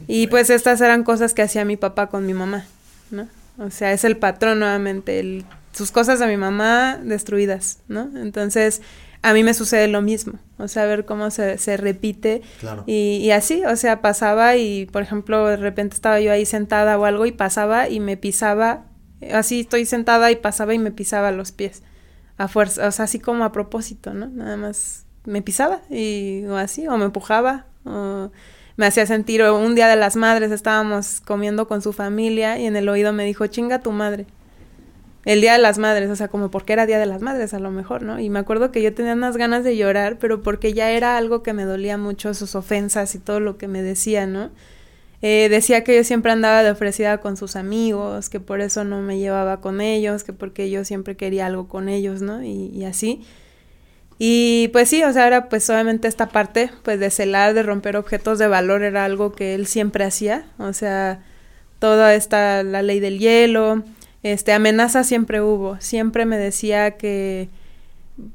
y 0.07 0.27
pues 0.27 0.49
estas 0.49 0.79
eran 0.79 1.03
cosas 1.03 1.33
que 1.33 1.41
hacía 1.41 1.65
mi 1.65 1.75
papá 1.75 2.07
con 2.07 2.25
mi 2.25 2.33
mamá, 2.33 2.65
¿no? 3.11 3.27
O 3.57 3.69
sea, 3.69 3.91
es 3.93 4.03
el 4.03 4.17
patrón 4.17 4.59
nuevamente, 4.59 5.19
el 5.19 5.45
sus 5.75 5.91
cosas 5.91 6.19
de 6.19 6.27
mi 6.27 6.37
mamá 6.37 6.97
destruidas, 7.03 7.79
¿no? 7.89 8.09
Entonces, 8.15 8.81
a 9.25 9.33
mí 9.33 9.43
me 9.43 9.55
sucede 9.55 9.87
lo 9.87 10.03
mismo, 10.03 10.33
o 10.59 10.67
sea, 10.67 10.85
ver 10.85 11.03
cómo 11.03 11.31
se, 11.31 11.57
se 11.57 11.77
repite. 11.77 12.43
Claro. 12.59 12.83
Y, 12.85 13.17
y, 13.23 13.31
así, 13.31 13.65
o 13.65 13.75
sea, 13.75 13.99
pasaba 13.99 14.55
y, 14.55 14.85
por 14.85 15.01
ejemplo, 15.01 15.47
de 15.47 15.57
repente 15.57 15.95
estaba 15.95 16.21
yo 16.21 16.31
ahí 16.31 16.45
sentada 16.45 16.99
o 16.99 17.05
algo 17.05 17.25
y 17.25 17.31
pasaba 17.31 17.89
y 17.89 17.99
me 17.99 18.17
pisaba, 18.17 18.85
así 19.33 19.61
estoy 19.61 19.87
sentada 19.87 20.29
y 20.29 20.35
pasaba 20.35 20.75
y 20.75 20.77
me 20.77 20.91
pisaba 20.91 21.31
los 21.31 21.51
pies, 21.51 21.81
a 22.37 22.47
fuerza, 22.47 22.87
o 22.87 22.91
sea, 22.91 23.05
así 23.05 23.19
como 23.19 23.45
a 23.45 23.51
propósito, 23.51 24.13
¿no? 24.13 24.27
Nada 24.27 24.57
más 24.57 25.07
me 25.23 25.41
pisaba 25.41 25.81
y 25.89 26.45
o 26.45 26.55
así, 26.55 26.87
o 26.87 26.95
me 26.95 27.05
empujaba, 27.05 27.65
o 27.83 28.29
me 28.77 28.85
hacía 28.85 29.07
sentir, 29.07 29.41
o 29.41 29.57
un 29.57 29.73
día 29.73 29.87
de 29.87 29.95
las 29.95 30.15
madres 30.17 30.51
estábamos 30.51 31.19
comiendo 31.19 31.67
con 31.67 31.81
su 31.81 31.93
familia 31.93 32.59
y 32.59 32.67
en 32.67 32.75
el 32.75 32.87
oído 32.89 33.11
me 33.11 33.25
dijo, 33.25 33.47
chinga 33.47 33.79
tu 33.79 33.91
madre. 33.91 34.27
El 35.25 35.41
día 35.41 35.53
de 35.53 35.59
las 35.59 35.79
madres, 35.79 36.09
o 36.11 36.15
sea, 36.15 36.27
como 36.27 36.51
porque 36.51 36.73
era 36.73 36.85
día 36.85 36.99
de 36.99 37.07
las 37.07 37.21
madres 37.21 37.53
a 37.55 37.59
lo 37.59 37.71
mejor, 37.71 38.03
¿no? 38.03 38.19
Y 38.19 38.29
me 38.29 38.39
acuerdo 38.39 38.71
que 38.71 38.81
yo 38.81 38.93
tenía 38.93 39.13
unas 39.13 39.37
ganas 39.37 39.63
de 39.63 39.75
llorar, 39.75 40.17
pero 40.19 40.43
porque 40.43 40.73
ya 40.73 40.91
era 40.91 41.17
algo 41.17 41.41
que 41.41 41.53
me 41.53 41.65
dolía 41.65 41.97
mucho, 41.97 42.33
sus 42.35 42.53
ofensas 42.55 43.15
y 43.15 43.19
todo 43.19 43.39
lo 43.39 43.57
que 43.57 43.67
me 43.67 43.81
decía, 43.81 44.27
¿no? 44.27 44.51
Eh, 45.23 45.49
decía 45.49 45.83
que 45.83 45.95
yo 45.95 46.03
siempre 46.03 46.31
andaba 46.31 46.61
de 46.61 46.69
ofrecida 46.69 47.17
con 47.17 47.37
sus 47.37 47.55
amigos, 47.55 48.29
que 48.29 48.39
por 48.39 48.61
eso 48.61 48.83
no 48.83 49.01
me 49.01 49.17
llevaba 49.17 49.61
con 49.61 49.81
ellos, 49.81 50.23
que 50.23 50.33
porque 50.33 50.69
yo 50.69 50.85
siempre 50.85 51.17
quería 51.17 51.47
algo 51.47 51.67
con 51.67 51.89
ellos, 51.89 52.21
¿no? 52.21 52.43
Y, 52.43 52.67
y 52.67 52.85
así. 52.85 53.25
Y 54.17 54.69
pues 54.69 54.89
sí, 54.89 55.03
o 55.03 55.11
sea, 55.11 55.25
ahora 55.25 55.49
pues 55.49 55.69
obviamente 55.69 56.07
esta 56.07 56.29
parte 56.29 56.69
pues 56.83 56.99
de 56.99 57.09
celar, 57.09 57.53
de 57.53 57.63
romper 57.63 57.97
objetos 57.97 58.39
de 58.39 58.47
valor 58.47 58.83
era 58.83 59.03
algo 59.05 59.33
que 59.33 59.55
él 59.55 59.67
siempre 59.67 60.05
hacía, 60.05 60.45
o 60.57 60.71
sea, 60.71 61.23
toda 61.79 62.15
esta, 62.15 62.63
la 62.63 62.81
ley 62.81 62.99
del 62.99 63.19
hielo, 63.19 63.83
este, 64.25 64.53
amenaza 64.53 65.03
siempre 65.03 65.41
hubo, 65.41 65.79
siempre 65.79 66.25
me 66.25 66.37
decía 66.37 66.97
que, 66.97 67.49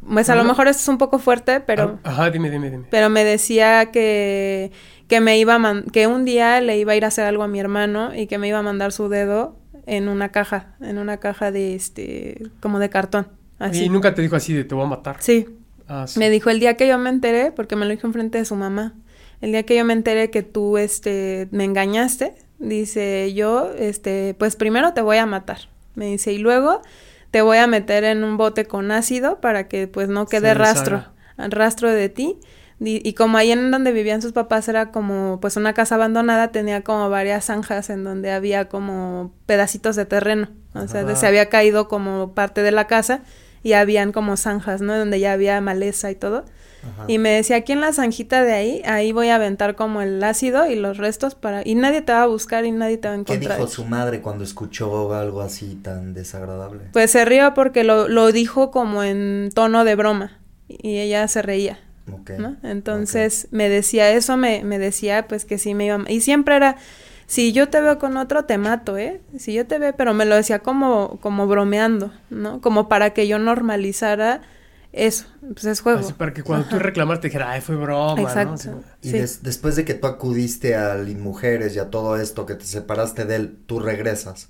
pues 0.07 0.29
a 0.31 0.37
lo 0.37 0.45
mejor 0.45 0.69
esto 0.69 0.83
es 0.83 0.89
un 0.89 0.99
poco 0.99 1.19
fuerte, 1.19 1.61
pero... 1.61 1.99
Ah, 2.05 2.11
ajá, 2.11 2.31
dime, 2.31 2.51
dime, 2.51 2.71
dime. 2.71 2.85
Pero 2.91 3.09
me 3.09 3.25
decía 3.25 3.91
que, 3.91 4.73
que 5.09 5.21
me 5.21 5.39
iba 5.39 5.55
a 5.55 5.83
que 5.93 6.07
un 6.07 6.25
día 6.25 6.61
le 6.61 6.79
iba 6.79 6.93
a 6.93 6.97
ir 6.97 7.05
a 7.05 7.09
hacer 7.09 7.25
algo 7.25 7.43
a 7.43 7.49
mi 7.49 7.61
hermano 7.61 8.15
y 8.15 8.27
que 8.27 8.39
me 8.39 8.49
iba 8.49 8.59
a 8.59 8.62
mandar 8.62 8.93
su 8.93 9.09
dedo 9.09 9.57
en 9.87 10.09
una 10.09 10.31
caja, 10.31 10.75
en 10.81 10.99
una 10.99 11.17
caja 11.17 11.51
de 11.51 11.75
este, 11.75 12.43
como 12.61 12.79
de 12.79 12.91
cartón. 12.91 13.29
Así. 13.59 13.85
Y 13.85 13.89
nunca 13.89 14.15
te 14.15 14.23
dijo 14.23 14.37
así 14.37 14.55
de 14.55 14.65
te 14.65 14.75
voy 14.75 14.85
a 14.85 14.89
matar. 14.89 15.17
Sí, 15.21 15.47
Ah, 15.93 16.07
me 16.15 16.31
dijo 16.31 16.51
el 16.51 16.61
día 16.61 16.77
que 16.77 16.87
yo 16.87 16.99
me 16.99 17.11
enteré, 17.11 17.51
porque 17.51 17.75
me 17.75 17.85
lo 17.85 17.91
dijo 17.91 18.07
enfrente 18.07 18.39
de 18.39 18.45
su 18.45 18.55
mamá, 18.55 18.95
el 19.41 19.51
día 19.51 19.65
que 19.65 19.77
yo 19.77 19.85
me 19.85 19.93
enteré 19.93 20.31
que 20.31 20.45
tú, 20.45 20.79
este, 20.79 21.49
me 21.51 21.65
engañaste, 21.65 22.37
dice 22.61 23.35
yo, 23.35 23.73
este, 23.77 24.37
pues 24.39 24.55
primero 24.55 24.95
te 24.95 25.01
voy 25.01 25.17
a 25.17 25.27
matar, 25.27 25.69
me 25.95 26.07
dice, 26.07 26.33
y 26.33 26.39
luego 26.39 26.83
te 27.31 27.43
voy 27.43 27.59
a 27.59 27.67
meter 27.67 28.05
en 28.05 28.25
un 28.25 28.37
bote 28.37 28.67
con 28.67 28.91
ácido 28.91 29.41
para 29.41 29.69
que 29.69 29.87
pues 29.89 30.09
no 30.09 30.27
quede 30.27 30.55
rastro, 30.55 31.05
rastro 31.37 31.91
de 31.91 32.09
ti. 32.09 32.39
Y, 32.83 33.12
como 33.12 33.37
ahí 33.37 33.53
en 33.53 33.71
donde 33.71 33.93
vivían 33.93 34.23
sus 34.23 34.33
papás 34.33 34.67
era 34.67 34.91
como 34.91 35.39
pues 35.39 35.59
una 35.59 35.75
casa 35.75 35.97
abandonada, 35.97 36.51
tenía 36.51 36.81
como 36.81 37.11
varias 37.11 37.45
zanjas 37.45 37.91
en 37.91 38.05
donde 38.05 38.33
había 38.33 38.71
como 38.71 39.35
pedacitos 39.45 39.97
de 39.97 40.07
terreno, 40.07 40.49
o 40.73 40.89
sea, 40.89 41.15
se 41.15 41.27
había 41.27 41.51
caído 41.51 41.89
como 41.89 42.33
parte 42.33 42.62
de 42.62 42.71
la 42.71 42.87
casa 42.87 43.21
y 43.62 43.75
habían 43.75 44.12
como 44.12 44.39
zanjas, 44.39 44.81
¿no? 44.81 44.97
Donde 44.97 45.21
ya 45.21 45.33
había 45.33 45.61
maleza 45.61 46.11
y 46.11 46.15
todo. 46.15 46.47
Y 47.09 47.19
me 47.19 47.31
decía, 47.31 47.57
aquí 47.57 47.73
en 47.73 47.81
la 47.81 47.93
zanjita 47.93 48.43
de 48.43 48.52
ahí, 48.52 48.82
ahí 48.85 49.12
voy 49.12 49.28
a 49.28 49.36
aventar 49.36 49.74
como 49.74 50.01
el 50.01 50.23
ácido 50.23 50.70
y 50.70 50.77
los 50.77 50.98
restos 50.98 51.35
para... 51.35 51.62
Y 51.66 51.74
nadie 51.74 52.02
te 52.02 52.12
va 52.12 52.23
a 52.23 52.27
buscar 52.27 52.65
y 52.65 52.73
nadie 52.73 52.98
te 52.98 53.09
va 53.09 53.15
a 53.15 53.16
encontrar. 53.19 53.57
¿Qué 53.57 53.62
dijo 53.62 53.66
su 53.66 53.85
madre 53.85 54.20
cuando 54.20 54.44
escuchó 54.44 55.15
algo 55.15 55.40
así 55.40 55.77
tan 55.77 56.15
desagradable? 56.15 56.85
Pues 56.93 57.11
se 57.11 57.24
rió 57.24 57.52
porque 57.55 57.85
lo, 57.85 58.09
lo 58.09 58.32
dijo 58.32 58.70
como 58.70 59.02
en 59.02 59.51
tono 59.55 59.85
de 59.85 59.94
broma 59.94 60.39
y 60.69 60.98
ella 60.98 61.27
se 61.28 61.43
reía. 61.43 61.78
¿no? 62.39 62.57
Entonces 62.62 63.48
me 63.51 63.69
decía 63.69 64.11
eso, 64.11 64.36
me, 64.36 64.65
me 64.65 64.78
decía 64.78 65.28
pues 65.28 65.44
que 65.44 65.59
sí 65.59 65.74
me 65.74 65.86
iba... 65.86 65.98
Y 66.09 66.20
siempre 66.20 66.57
era 66.57 66.77
si 67.31 67.52
yo 67.52 67.69
te 67.69 67.81
veo 67.81 68.01
con 68.01 68.16
otro, 68.16 68.44
te 68.44 68.59
mato, 68.59 68.98
¿eh? 68.98 69.20
Si 69.39 69.52
yo 69.52 69.65
te 69.65 69.78
veo, 69.78 69.94
pero 69.97 70.15
me 70.15 70.24
lo 70.24 70.35
decía 70.35 70.59
como, 70.59 71.20
como 71.20 71.47
bromeando, 71.47 72.12
¿no? 72.28 72.61
Como 72.61 72.89
para 72.89 73.11
que 73.11 73.28
yo 73.28 73.39
normalizara 73.39 74.40
eso, 74.93 75.27
pues 75.41 75.65
es 75.65 75.81
juego. 75.81 76.01
Así 76.01 76.12
para 76.12 76.33
que 76.33 76.43
cuando 76.43 76.69
tú 76.69 76.79
reclamaste 76.79 77.29
dijera, 77.29 77.51
ay, 77.51 77.61
fue 77.61 77.77
broma, 77.77 78.21
Exacto. 78.21 78.83
Y 79.03 79.12
después 79.12 79.77
de 79.77 79.85
que 79.85 79.95
tú 79.95 80.07
acudiste 80.07 80.75
al 80.75 81.09
Inmujeres 81.09 81.77
y 81.77 81.79
a 81.79 81.91
todo 81.91 82.17
esto, 82.17 82.47
que 82.47 82.55
te 82.55 82.65
separaste 82.65 83.25
de 83.25 83.37
él, 83.37 83.59
¿tú 83.67 83.79
regresas? 83.79 84.49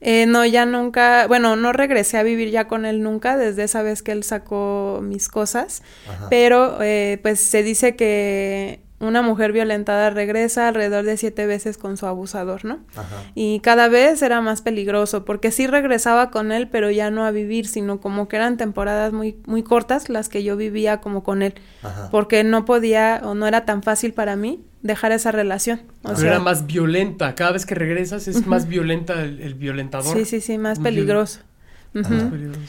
Eh, 0.00 0.26
no, 0.26 0.44
ya 0.44 0.66
nunca, 0.66 1.26
bueno, 1.28 1.56
no 1.56 1.72
regresé 1.72 2.18
a 2.18 2.22
vivir 2.22 2.50
ya 2.50 2.68
con 2.68 2.84
él 2.84 3.02
nunca 3.02 3.38
desde 3.38 3.64
esa 3.64 3.82
vez 3.82 4.02
que 4.02 4.12
él 4.12 4.22
sacó 4.22 5.00
mis 5.02 5.28
cosas, 5.28 5.82
pero 6.28 6.82
eh, 6.82 7.18
pues 7.22 7.40
se 7.40 7.62
dice 7.62 7.96
que 7.96 8.83
una 9.00 9.22
mujer 9.22 9.52
violentada 9.52 10.10
regresa 10.10 10.68
alrededor 10.68 11.04
de 11.04 11.16
siete 11.16 11.46
veces 11.46 11.78
con 11.78 11.96
su 11.96 12.06
abusador, 12.06 12.64
¿no? 12.64 12.78
Ajá. 12.96 13.22
Y 13.34 13.60
cada 13.60 13.88
vez 13.88 14.22
era 14.22 14.40
más 14.40 14.62
peligroso, 14.62 15.24
porque 15.24 15.50
sí 15.50 15.66
regresaba 15.66 16.30
con 16.30 16.52
él, 16.52 16.68
pero 16.68 16.90
ya 16.90 17.10
no 17.10 17.24
a 17.24 17.30
vivir, 17.30 17.66
sino 17.66 18.00
como 18.00 18.28
que 18.28 18.36
eran 18.36 18.56
temporadas 18.56 19.12
muy, 19.12 19.36
muy 19.46 19.62
cortas 19.62 20.08
las 20.08 20.28
que 20.28 20.42
yo 20.44 20.56
vivía 20.56 21.00
como 21.00 21.22
con 21.22 21.42
él, 21.42 21.54
Ajá. 21.82 22.08
porque 22.10 22.44
no 22.44 22.64
podía 22.64 23.20
o 23.24 23.34
no 23.34 23.46
era 23.46 23.64
tan 23.64 23.82
fácil 23.82 24.12
para 24.12 24.36
mí 24.36 24.64
dejar 24.82 25.12
esa 25.12 25.32
relación. 25.32 25.82
O 26.02 26.14
sea, 26.14 26.30
era 26.30 26.40
más 26.40 26.66
violenta, 26.66 27.34
cada 27.34 27.52
vez 27.52 27.66
que 27.66 27.74
regresas 27.74 28.28
es 28.28 28.46
más 28.46 28.68
violenta 28.68 29.22
el, 29.22 29.54
violentador. 29.54 30.16
Sí, 30.16 30.24
sí, 30.24 30.40
sí, 30.40 30.58
más 30.58 30.78
peligroso. 30.78 31.40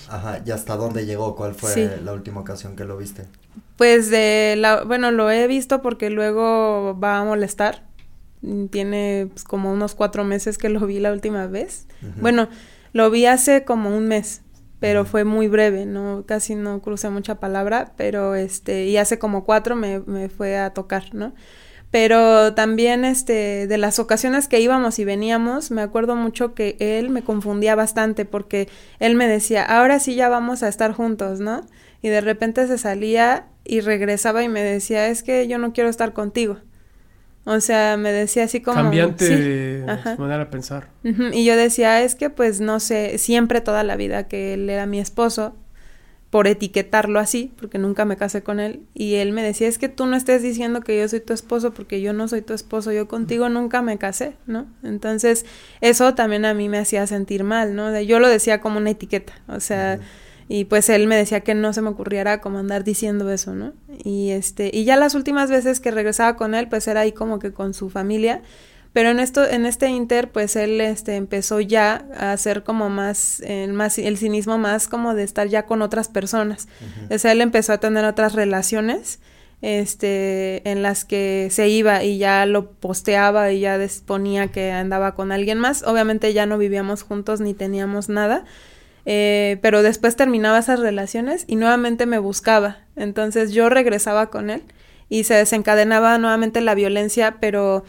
Ajá. 0.09 0.41
¿y 0.45 0.51
hasta 0.51 0.75
dónde 0.75 1.05
llegó? 1.05 1.35
¿Cuál 1.35 1.55
fue 1.55 1.99
la 2.03 2.13
última 2.13 2.41
ocasión 2.41 2.75
que 2.75 2.85
lo 2.85 2.97
viste? 2.97 3.25
Pues 3.77 4.09
de 4.09 4.55
la, 4.57 4.83
bueno, 4.83 5.11
lo 5.11 5.31
he 5.31 5.47
visto 5.47 5.81
porque 5.81 6.09
luego 6.09 6.97
va 6.99 7.17
a 7.17 7.23
molestar. 7.23 7.83
Tiene 8.69 9.29
pues, 9.31 9.43
como 9.43 9.71
unos 9.71 9.95
cuatro 9.95 10.23
meses 10.23 10.57
que 10.57 10.69
lo 10.69 10.85
vi 10.85 10.99
la 10.99 11.11
última 11.11 11.47
vez. 11.47 11.87
Bueno, 12.21 12.49
lo 12.93 13.09
vi 13.09 13.25
hace 13.25 13.65
como 13.65 13.95
un 13.95 14.07
mes, 14.07 14.41
pero 14.79 15.05
fue 15.05 15.23
muy 15.23 15.47
breve, 15.47 15.85
no, 15.85 16.23
casi 16.27 16.53
no 16.53 16.81
crucé 16.81 17.09
mucha 17.09 17.39
palabra, 17.39 17.93
pero 17.97 18.35
este, 18.35 18.85
y 18.85 18.97
hace 18.97 19.17
como 19.17 19.43
cuatro 19.43 19.75
me, 19.75 19.99
me 20.01 20.29
fue 20.29 20.57
a 20.57 20.69
tocar, 20.73 21.13
¿no? 21.13 21.33
Pero 21.95 22.53
también 22.55 23.05
este 23.05 23.67
de 23.67 23.77
las 23.77 23.99
ocasiones 23.99 24.49
que 24.49 24.59
íbamos 24.59 24.99
y 24.99 25.05
veníamos 25.05 25.71
me 25.71 25.81
acuerdo 25.81 26.17
mucho 26.17 26.53
que 26.53 26.75
él 26.81 27.09
me 27.09 27.23
confundía 27.23 27.73
bastante 27.73 28.25
porque 28.25 28.67
él 28.99 29.15
me 29.15 29.29
decía 29.29 29.63
ahora 29.63 29.99
sí 29.99 30.13
ya 30.13 30.27
vamos 30.27 30.61
a 30.61 30.67
estar 30.67 30.91
juntos 30.91 31.39
no 31.39 31.65
y 32.01 32.09
de 32.09 32.19
repente 32.19 32.67
se 32.67 32.77
salía 32.77 33.45
y 33.63 33.79
regresaba 33.79 34.43
y 34.43 34.49
me 34.49 34.61
decía 34.61 35.07
es 35.07 35.23
que 35.23 35.47
yo 35.47 35.57
no 35.57 35.71
quiero 35.71 35.89
estar 35.89 36.11
contigo 36.11 36.57
o 37.45 37.61
sea 37.61 37.95
me 37.95 38.11
decía 38.11 38.43
así 38.43 38.59
como 38.59 38.75
cambiante 38.75 39.29
de 39.29 40.15
manera 40.17 40.39
de 40.39 40.45
pensar. 40.47 40.89
Y 41.01 41.45
yo 41.45 41.55
decía 41.55 42.01
es 42.01 42.15
que 42.15 42.29
pues 42.29 42.59
no 42.59 42.81
sé 42.81 43.17
siempre 43.19 43.61
toda 43.61 43.83
la 43.85 43.95
vida 43.95 44.27
que 44.27 44.55
él 44.55 44.69
era 44.69 44.85
mi 44.85 44.99
esposo 44.99 45.55
por 46.35 46.47
etiquetarlo 46.47 47.21
así, 47.21 47.53
porque 47.57 47.77
nunca 47.77 48.03
me 48.03 48.17
casé 48.17 48.43
con 48.43 48.59
él, 48.59 48.81
y 48.93 49.13
él 49.13 49.31
me 49.31 49.41
decía, 49.41 49.69
es 49.69 49.77
que 49.77 49.87
tú 49.87 50.05
no 50.05 50.17
estés 50.17 50.43
diciendo 50.43 50.81
que 50.81 50.99
yo 50.99 51.07
soy 51.07 51.21
tu 51.21 51.31
esposo, 51.31 51.73
porque 51.73 52.01
yo 52.01 52.11
no 52.11 52.27
soy 52.27 52.41
tu 52.41 52.53
esposo, 52.53 52.91
yo 52.91 53.07
contigo 53.07 53.47
nunca 53.47 53.81
me 53.81 53.97
casé, 53.97 54.35
¿no? 54.45 54.67
Entonces, 54.83 55.45
eso 55.79 56.13
también 56.13 56.43
a 56.43 56.53
mí 56.53 56.67
me 56.67 56.77
hacía 56.77 57.07
sentir 57.07 57.45
mal, 57.45 57.73
¿no? 57.73 58.01
Yo 58.01 58.19
lo 58.19 58.27
decía 58.27 58.59
como 58.59 58.79
una 58.79 58.89
etiqueta, 58.89 59.31
o 59.47 59.61
sea, 59.61 60.01
y 60.49 60.65
pues 60.65 60.89
él 60.89 61.07
me 61.07 61.15
decía 61.15 61.39
que 61.39 61.55
no 61.55 61.71
se 61.71 61.81
me 61.81 61.87
ocurriera 61.87 62.41
como 62.41 62.59
andar 62.59 62.83
diciendo 62.83 63.31
eso, 63.31 63.55
¿no? 63.55 63.71
Y 64.03 64.31
este, 64.31 64.71
y 64.73 64.83
ya 64.83 64.97
las 64.97 65.15
últimas 65.15 65.49
veces 65.49 65.79
que 65.79 65.89
regresaba 65.89 66.35
con 66.35 66.53
él, 66.53 66.67
pues 66.67 66.85
era 66.89 66.99
ahí 66.99 67.13
como 67.13 67.39
que 67.39 67.53
con 67.53 67.73
su 67.73 67.89
familia, 67.89 68.41
pero 68.95 69.09
en 69.09 69.19
esto, 69.19 69.45
en 69.45 69.65
este 69.65 69.89
inter, 69.89 70.31
pues 70.31 70.55
él 70.55 70.79
este, 70.79 71.17
empezó 71.17 71.59
ya 71.59 72.05
a 72.17 72.31
hacer 72.31 72.63
como 72.63 72.89
más, 72.89 73.41
el 73.41 73.73
más, 73.73 73.99
el 73.99 74.17
cinismo 74.17 74.57
más 74.57 74.87
como 74.87 75.13
de 75.13 75.23
estar 75.23 75.49
ya 75.49 75.65
con 75.65 75.81
otras 75.81 76.07
personas. 76.07 76.69
O 77.11 77.17
sea, 77.17 77.33
él 77.33 77.41
empezó 77.41 77.73
a 77.73 77.79
tener 77.79 78.05
otras 78.05 78.35
relaciones, 78.35 79.19
este, 79.61 80.61
en 80.71 80.81
las 80.81 81.03
que 81.03 81.49
se 81.51 81.67
iba 81.67 82.05
y 82.05 82.19
ya 82.19 82.45
lo 82.45 82.71
posteaba 82.71 83.51
y 83.51 83.59
ya 83.59 83.77
ponía 84.05 84.47
que 84.47 84.71
andaba 84.71 85.13
con 85.13 85.33
alguien 85.33 85.59
más. 85.59 85.83
Obviamente 85.83 86.31
ya 86.31 86.45
no 86.45 86.57
vivíamos 86.57 87.03
juntos 87.03 87.41
ni 87.41 87.53
teníamos 87.53 88.07
nada. 88.07 88.45
Eh, 89.05 89.57
pero 89.61 89.83
después 89.83 90.15
terminaba 90.15 90.59
esas 90.59 90.79
relaciones 90.79 91.43
y 91.47 91.57
nuevamente 91.57 92.05
me 92.05 92.17
buscaba. 92.17 92.77
Entonces 92.95 93.51
yo 93.51 93.67
regresaba 93.67 94.29
con 94.29 94.49
él 94.49 94.63
y 95.09 95.25
se 95.25 95.33
desencadenaba 95.33 96.17
nuevamente 96.17 96.61
la 96.61 96.75
violencia, 96.75 97.35
pero 97.41 97.83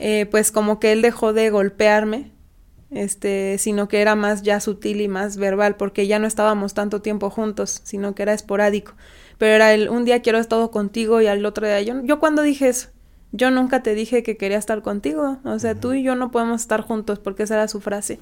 eh, 0.00 0.26
pues 0.30 0.50
como 0.50 0.80
que 0.80 0.92
él 0.92 1.02
dejó 1.02 1.32
de 1.32 1.50
golpearme, 1.50 2.32
este, 2.90 3.58
sino 3.58 3.86
que 3.86 4.00
era 4.00 4.16
más 4.16 4.42
ya 4.42 4.58
sutil 4.58 5.00
y 5.00 5.08
más 5.08 5.36
verbal, 5.36 5.76
porque 5.76 6.06
ya 6.06 6.18
no 6.18 6.26
estábamos 6.26 6.74
tanto 6.74 7.02
tiempo 7.02 7.30
juntos, 7.30 7.80
sino 7.84 8.14
que 8.14 8.22
era 8.22 8.32
esporádico. 8.32 8.94
Pero 9.38 9.54
era 9.54 9.74
el, 9.74 9.88
un 9.88 10.04
día 10.04 10.22
quiero 10.22 10.38
estar 10.38 10.70
contigo 10.70 11.20
y 11.20 11.26
al 11.26 11.44
otro 11.46 11.66
día 11.66 11.80
yo, 11.82 12.02
yo 12.02 12.18
cuando 12.18 12.42
dije 12.42 12.68
eso, 12.68 12.88
yo 13.32 13.50
nunca 13.50 13.82
te 13.82 13.94
dije 13.94 14.22
que 14.22 14.36
quería 14.36 14.58
estar 14.58 14.82
contigo, 14.82 15.38
o 15.44 15.58
sea, 15.58 15.76
tú 15.76 15.92
y 15.92 16.02
yo 16.02 16.16
no 16.16 16.32
podemos 16.32 16.62
estar 16.62 16.80
juntos, 16.80 17.20
porque 17.20 17.44
esa 17.44 17.54
era 17.54 17.68
su 17.68 17.80
frase. 17.80 18.18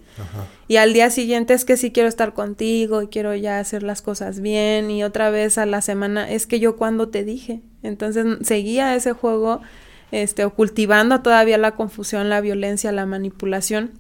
Y 0.67 0.77
al 0.77 0.93
día 0.93 1.09
siguiente 1.11 1.55
es 1.55 1.65
que 1.65 1.79
sí 1.79 1.93
quiero 1.93 2.09
estar 2.11 2.35
contigo 2.35 3.01
y 3.01 3.07
quiero 3.07 3.35
ya 3.35 3.59
hacer 3.59 3.83
las 3.83 4.03
cosas 4.03 4.41
bien 4.41 4.91
y 4.91 5.05
otra 5.05 5.31
vez 5.31 5.57
a 5.57 5.65
la 5.65 5.81
semana 5.81 6.31
es 6.31 6.47
que 6.47 6.61
yo 6.61 6.77
cuando 6.77 7.09
te 7.09 7.25
dije. 7.25 7.63
Entonces 7.83 8.27
seguía 8.43 8.95
ese 8.95 9.13
juego 9.13 9.63
este, 10.11 10.45
o 10.45 10.55
cultivando 10.55 11.21
todavía 11.23 11.59
la 11.59 11.73
confusión, 11.73 12.29
la 12.29 12.41
violencia, 12.41 12.93
la 12.93 13.07
manipulación. 13.07 13.93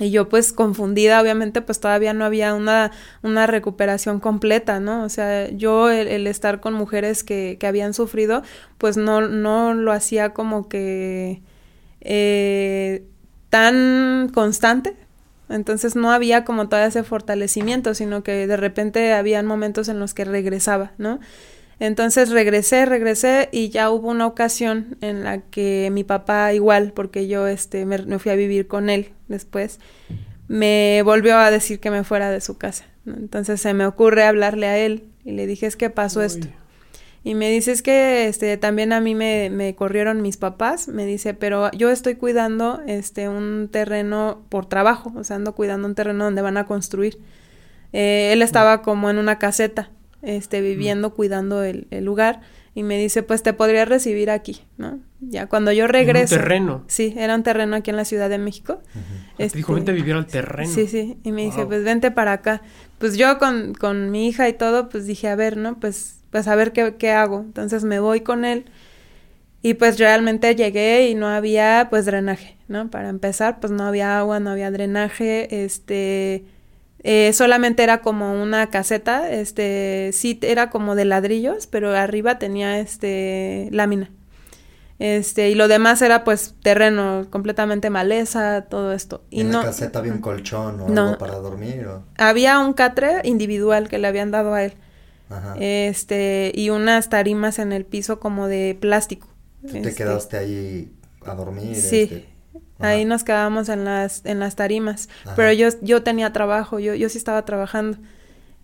Y 0.00 0.10
yo 0.10 0.28
pues 0.28 0.52
confundida, 0.52 1.20
obviamente 1.20 1.60
pues 1.60 1.78
todavía 1.78 2.14
no 2.14 2.24
había 2.24 2.54
una, 2.54 2.92
una 3.22 3.46
recuperación 3.46 4.20
completa, 4.20 4.80
¿no? 4.80 5.04
O 5.04 5.08
sea, 5.08 5.50
yo 5.50 5.90
el, 5.90 6.26
estar 6.26 6.60
con 6.60 6.74
mujeres 6.74 7.22
que, 7.22 7.58
que, 7.60 7.66
habían 7.66 7.92
sufrido, 7.92 8.42
pues 8.78 8.96
no, 8.96 9.20
no 9.20 9.74
lo 9.74 9.92
hacía 9.92 10.30
como 10.30 10.68
que 10.68 11.42
eh, 12.00 13.04
tan 13.50 14.30
constante. 14.32 14.96
Entonces 15.48 15.94
no 15.94 16.10
había 16.10 16.44
como 16.44 16.68
todo 16.68 16.80
ese 16.80 17.02
fortalecimiento, 17.02 17.94
sino 17.94 18.22
que 18.22 18.46
de 18.46 18.56
repente 18.56 19.12
habían 19.12 19.46
momentos 19.46 19.88
en 19.88 19.98
los 20.00 20.14
que 20.14 20.24
regresaba, 20.24 20.92
¿no? 20.96 21.20
Entonces 21.80 22.30
regresé, 22.30 22.86
regresé 22.86 23.48
y 23.50 23.70
ya 23.70 23.90
hubo 23.90 24.08
una 24.08 24.26
ocasión 24.26 24.96
en 25.00 25.24
la 25.24 25.38
que 25.38 25.90
mi 25.92 26.04
papá 26.04 26.52
igual, 26.52 26.92
porque 26.92 27.26
yo 27.26 27.46
este 27.46 27.86
me, 27.86 28.18
fui 28.18 28.30
a 28.30 28.36
vivir 28.36 28.68
con 28.68 28.90
él 28.90 29.10
después, 29.28 29.80
me 30.48 31.02
volvió 31.04 31.36
a 31.36 31.50
decir 31.50 31.80
que 31.80 31.90
me 31.90 32.04
fuera 32.04 32.30
de 32.30 32.40
su 32.40 32.56
casa. 32.56 32.84
Entonces 33.06 33.60
se 33.60 33.74
me 33.74 33.86
ocurre 33.86 34.24
hablarle 34.24 34.66
a 34.66 34.78
él 34.78 35.08
y 35.24 35.32
le 35.32 35.46
dije, 35.46 35.66
es 35.66 35.76
que 35.76 35.90
pasó 35.90 36.22
esto. 36.22 36.46
Y 37.24 37.34
me 37.34 37.50
dice, 37.50 37.70
es 37.70 37.82
que 37.82 38.26
este, 38.26 38.56
también 38.56 38.92
a 38.92 39.00
mí 39.00 39.14
me, 39.14 39.48
me, 39.48 39.76
corrieron 39.76 40.22
mis 40.22 40.36
papás, 40.36 40.88
me 40.88 41.06
dice, 41.06 41.34
pero 41.34 41.70
yo 41.70 41.90
estoy 41.90 42.16
cuidando 42.16 42.80
este, 42.86 43.28
un 43.28 43.68
terreno 43.70 44.42
por 44.48 44.66
trabajo, 44.66 45.12
o 45.16 45.22
sea, 45.22 45.36
ando 45.36 45.54
cuidando 45.54 45.86
un 45.86 45.94
terreno 45.94 46.24
donde 46.24 46.42
van 46.42 46.56
a 46.56 46.66
construir. 46.66 47.20
Eh, 47.92 48.30
él 48.32 48.42
estaba 48.42 48.82
como 48.82 49.08
en 49.08 49.18
una 49.18 49.38
caseta 49.38 49.90
este, 50.22 50.60
viviendo, 50.60 51.14
cuidando 51.14 51.62
el, 51.62 51.86
lugar. 52.00 52.40
Y 52.74 52.84
me 52.84 52.96
dice, 52.96 53.22
pues 53.22 53.42
te 53.42 53.52
podría 53.52 53.84
recibir 53.84 54.30
aquí, 54.30 54.62
¿no? 54.78 54.98
Ya 55.20 55.46
cuando 55.46 55.72
yo 55.72 55.86
regreso. 55.86 56.34
¿En 56.34 56.40
un 56.40 56.44
terreno? 56.44 56.84
Sí, 56.86 57.14
era 57.18 57.34
un 57.34 57.42
terreno 57.42 57.76
aquí 57.76 57.90
en 57.90 57.96
la 57.96 58.06
Ciudad 58.06 58.30
de 58.30 58.38
México. 58.38 58.80
este, 59.36 59.58
dijo, 59.58 59.74
vente 59.74 59.90
a 59.90 59.94
vivir 59.94 60.14
al 60.14 60.26
terreno. 60.26 60.72
Sí, 60.72 60.86
sí. 60.86 61.18
Y 61.22 61.32
me 61.32 61.42
dice, 61.42 61.66
pues 61.66 61.84
vente 61.84 62.10
para 62.10 62.32
acá. 62.32 62.62
Pues 62.98 63.16
yo 63.18 63.38
con, 63.38 63.74
con 63.74 64.10
mi 64.10 64.28
hija 64.28 64.48
y 64.48 64.54
todo, 64.54 64.88
pues 64.88 65.06
dije, 65.06 65.28
a 65.28 65.36
ver, 65.36 65.58
¿no? 65.58 65.78
Pues, 65.78 66.20
pues 66.30 66.48
a 66.48 66.54
ver 66.54 66.72
qué, 66.72 66.94
qué 66.96 67.10
hago. 67.10 67.40
Entonces 67.40 67.84
me 67.84 68.00
voy 68.00 68.20
con 68.22 68.46
él. 68.46 68.64
Y 69.62 69.74
pues 69.74 69.98
realmente 69.98 70.56
llegué 70.56 71.08
y 71.08 71.14
no 71.14 71.28
había 71.28 71.86
pues 71.88 72.04
drenaje, 72.04 72.56
¿no? 72.66 72.90
Para 72.90 73.10
empezar, 73.10 73.60
pues 73.60 73.72
no 73.72 73.84
había 73.84 74.18
agua, 74.18 74.40
no 74.40 74.50
había 74.50 74.72
drenaje, 74.72 75.64
este 75.64 76.44
eh, 77.04 77.32
solamente 77.32 77.82
era 77.82 78.00
como 78.00 78.40
una 78.40 78.70
caseta, 78.70 79.30
este, 79.30 80.10
sí 80.12 80.38
era 80.42 80.70
como 80.70 80.94
de 80.94 81.04
ladrillos, 81.04 81.66
pero 81.66 81.94
arriba 81.94 82.38
tenía 82.38 82.78
este 82.78 83.68
lámina. 83.72 84.10
Este, 85.00 85.50
y 85.50 85.56
lo 85.56 85.66
demás 85.66 86.00
era 86.00 86.22
pues 86.22 86.54
terreno, 86.62 87.26
completamente 87.28 87.90
maleza, 87.90 88.66
todo 88.68 88.92
esto. 88.92 89.24
Y, 89.30 89.40
en 89.40 89.50
la 89.50 89.62
caseta 89.62 89.98
había 89.98 90.12
un 90.12 90.20
colchón 90.20 90.80
o 90.80 90.86
algo 90.86 91.18
para 91.18 91.34
dormir? 91.40 91.88
Había 92.18 92.60
un 92.60 92.72
catre 92.72 93.20
individual 93.24 93.88
que 93.88 93.98
le 93.98 94.06
habían 94.06 94.30
dado 94.30 94.54
a 94.54 94.62
él. 94.62 94.74
Este, 95.58 96.52
y 96.54 96.70
unas 96.70 97.08
tarimas 97.08 97.58
en 97.58 97.72
el 97.72 97.84
piso 97.84 98.20
como 98.20 98.46
de 98.46 98.76
plástico. 98.80 99.26
¿Tú 99.62 99.72
te 99.72 99.78
este, 99.78 99.94
quedaste 99.94 100.36
ahí 100.36 100.92
a 101.24 101.34
dormir? 101.34 101.74
Sí. 101.74 102.02
Este, 102.02 102.31
Ahí 102.82 103.04
nos 103.04 103.24
quedábamos 103.24 103.68
en 103.68 103.84
las, 103.84 104.24
en 104.24 104.38
las 104.38 104.56
tarimas. 104.56 105.08
Pero 105.36 105.52
yo, 105.52 105.68
yo 105.82 106.02
tenía 106.02 106.32
trabajo, 106.32 106.78
yo, 106.78 106.94
yo 106.94 107.08
sí 107.08 107.18
estaba 107.18 107.44
trabajando. 107.44 107.98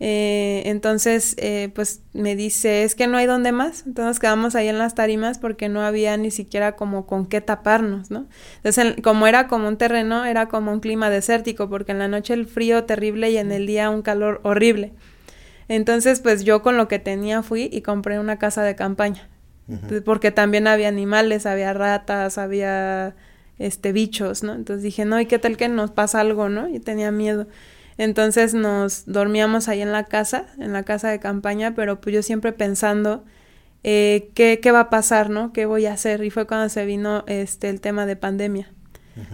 Eh, 0.00 0.62
entonces, 0.66 1.34
eh, 1.38 1.72
pues 1.74 2.02
me 2.12 2.36
dice, 2.36 2.84
es 2.84 2.94
que 2.94 3.06
no 3.06 3.16
hay 3.16 3.26
donde 3.26 3.52
más. 3.52 3.84
Entonces 3.86 4.06
nos 4.06 4.18
quedamos 4.20 4.54
ahí 4.54 4.68
en 4.68 4.78
las 4.78 4.94
tarimas 4.94 5.38
porque 5.38 5.68
no 5.68 5.82
había 5.82 6.16
ni 6.16 6.30
siquiera 6.30 6.76
como 6.76 7.06
con 7.06 7.26
qué 7.26 7.40
taparnos, 7.40 8.10
¿no? 8.10 8.26
Entonces, 8.56 8.96
como 9.02 9.26
era 9.26 9.48
como 9.48 9.68
un 9.68 9.76
terreno, 9.76 10.24
era 10.24 10.48
como 10.48 10.72
un 10.72 10.80
clima 10.80 11.10
desértico, 11.10 11.68
porque 11.68 11.92
en 11.92 11.98
la 11.98 12.08
noche 12.08 12.34
el 12.34 12.46
frío 12.46 12.84
terrible 12.84 13.30
y 13.30 13.38
en 13.38 13.50
el 13.50 13.66
día 13.66 13.90
un 13.90 14.02
calor 14.02 14.40
horrible. 14.44 14.92
Entonces, 15.68 16.20
pues 16.20 16.44
yo 16.44 16.62
con 16.62 16.76
lo 16.76 16.88
que 16.88 16.98
tenía 16.98 17.42
fui 17.42 17.68
y 17.72 17.82
compré 17.82 18.18
una 18.18 18.38
casa 18.38 18.62
de 18.62 18.74
campaña. 18.74 19.28
Porque 20.06 20.30
también 20.30 20.66
había 20.66 20.88
animales, 20.88 21.44
había 21.44 21.74
ratas, 21.74 22.38
había 22.38 23.14
este, 23.58 23.92
bichos, 23.92 24.42
¿no? 24.42 24.54
Entonces 24.54 24.82
dije, 24.82 25.04
no, 25.04 25.20
¿y 25.20 25.26
qué 25.26 25.38
tal 25.38 25.56
que 25.56 25.68
nos 25.68 25.90
pasa 25.90 26.20
algo, 26.20 26.48
no? 26.48 26.68
Y 26.68 26.80
tenía 26.80 27.10
miedo. 27.10 27.46
Entonces 27.96 28.54
nos 28.54 29.06
dormíamos 29.06 29.68
ahí 29.68 29.80
en 29.82 29.92
la 29.92 30.04
casa, 30.04 30.46
en 30.58 30.72
la 30.72 30.84
casa 30.84 31.10
de 31.10 31.18
campaña, 31.18 31.74
pero 31.74 32.00
pues 32.00 32.14
yo 32.14 32.22
siempre 32.22 32.52
pensando 32.52 33.24
eh, 33.84 34.30
¿qué, 34.34 34.60
qué 34.60 34.72
va 34.72 34.80
a 34.80 34.90
pasar, 34.90 35.30
¿no? 35.30 35.52
¿Qué 35.52 35.66
voy 35.66 35.86
a 35.86 35.92
hacer? 35.92 36.24
Y 36.24 36.30
fue 36.30 36.46
cuando 36.46 36.68
se 36.68 36.84
vino 36.84 37.24
este 37.26 37.68
el 37.68 37.80
tema 37.80 38.06
de 38.06 38.16
pandemia. 38.16 38.72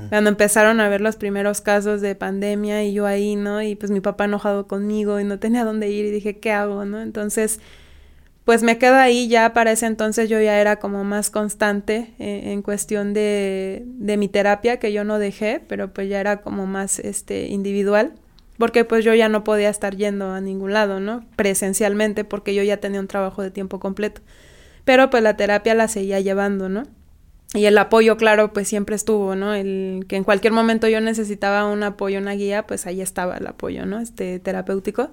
Cuando 0.08 0.30
empezaron 0.30 0.80
a 0.80 0.88
ver 0.88 1.02
los 1.02 1.16
primeros 1.16 1.60
casos 1.60 2.00
de 2.00 2.14
pandemia 2.14 2.82
y 2.84 2.94
yo 2.94 3.04
ahí, 3.04 3.36
¿no? 3.36 3.60
Y 3.60 3.74
pues 3.74 3.92
mi 3.92 4.00
papá 4.00 4.24
enojado 4.24 4.66
conmigo 4.66 5.20
y 5.20 5.24
no 5.24 5.38
tenía 5.38 5.62
dónde 5.62 5.90
ir 5.90 6.06
y 6.06 6.10
dije, 6.10 6.38
¿qué 6.38 6.52
hago, 6.52 6.86
no? 6.86 7.02
Entonces 7.02 7.60
pues 8.44 8.62
me 8.62 8.78
quedo 8.78 8.96
ahí 8.96 9.28
ya 9.28 9.52
para 9.52 9.72
ese 9.72 9.86
entonces 9.86 10.28
yo 10.28 10.40
ya 10.40 10.60
era 10.60 10.76
como 10.76 11.02
más 11.04 11.30
constante 11.30 12.14
eh, 12.18 12.52
en 12.52 12.62
cuestión 12.62 13.14
de, 13.14 13.82
de, 13.86 14.16
mi 14.16 14.28
terapia 14.28 14.78
que 14.78 14.92
yo 14.92 15.04
no 15.04 15.18
dejé, 15.18 15.62
pero 15.66 15.92
pues 15.92 16.08
ya 16.08 16.20
era 16.20 16.42
como 16.42 16.66
más 16.66 16.98
este 16.98 17.46
individual, 17.48 18.12
porque 18.58 18.84
pues 18.84 19.04
yo 19.04 19.14
ya 19.14 19.28
no 19.28 19.44
podía 19.44 19.70
estar 19.70 19.96
yendo 19.96 20.30
a 20.30 20.40
ningún 20.40 20.72
lado, 20.72 21.00
¿no? 21.00 21.24
Presencialmente 21.36 22.24
porque 22.24 22.54
yo 22.54 22.62
ya 22.62 22.76
tenía 22.76 23.00
un 23.00 23.08
trabajo 23.08 23.42
de 23.42 23.50
tiempo 23.50 23.80
completo. 23.80 24.20
Pero 24.84 25.08
pues 25.10 25.22
la 25.22 25.36
terapia 25.36 25.74
la 25.74 25.88
seguía 25.88 26.20
llevando, 26.20 26.68
¿no? 26.68 26.84
Y 27.54 27.66
el 27.66 27.78
apoyo, 27.78 28.16
claro, 28.16 28.52
pues 28.52 28.68
siempre 28.68 28.96
estuvo, 28.96 29.36
¿no? 29.36 29.54
El 29.54 30.06
que 30.08 30.16
en 30.16 30.24
cualquier 30.24 30.52
momento 30.52 30.88
yo 30.88 31.00
necesitaba 31.00 31.66
un 31.66 31.82
apoyo, 31.82 32.18
una 32.18 32.32
guía, 32.32 32.66
pues 32.66 32.86
ahí 32.86 33.00
estaba 33.00 33.36
el 33.36 33.46
apoyo, 33.46 33.86
¿no? 33.86 34.00
Este 34.00 34.38
terapéutico. 34.40 35.10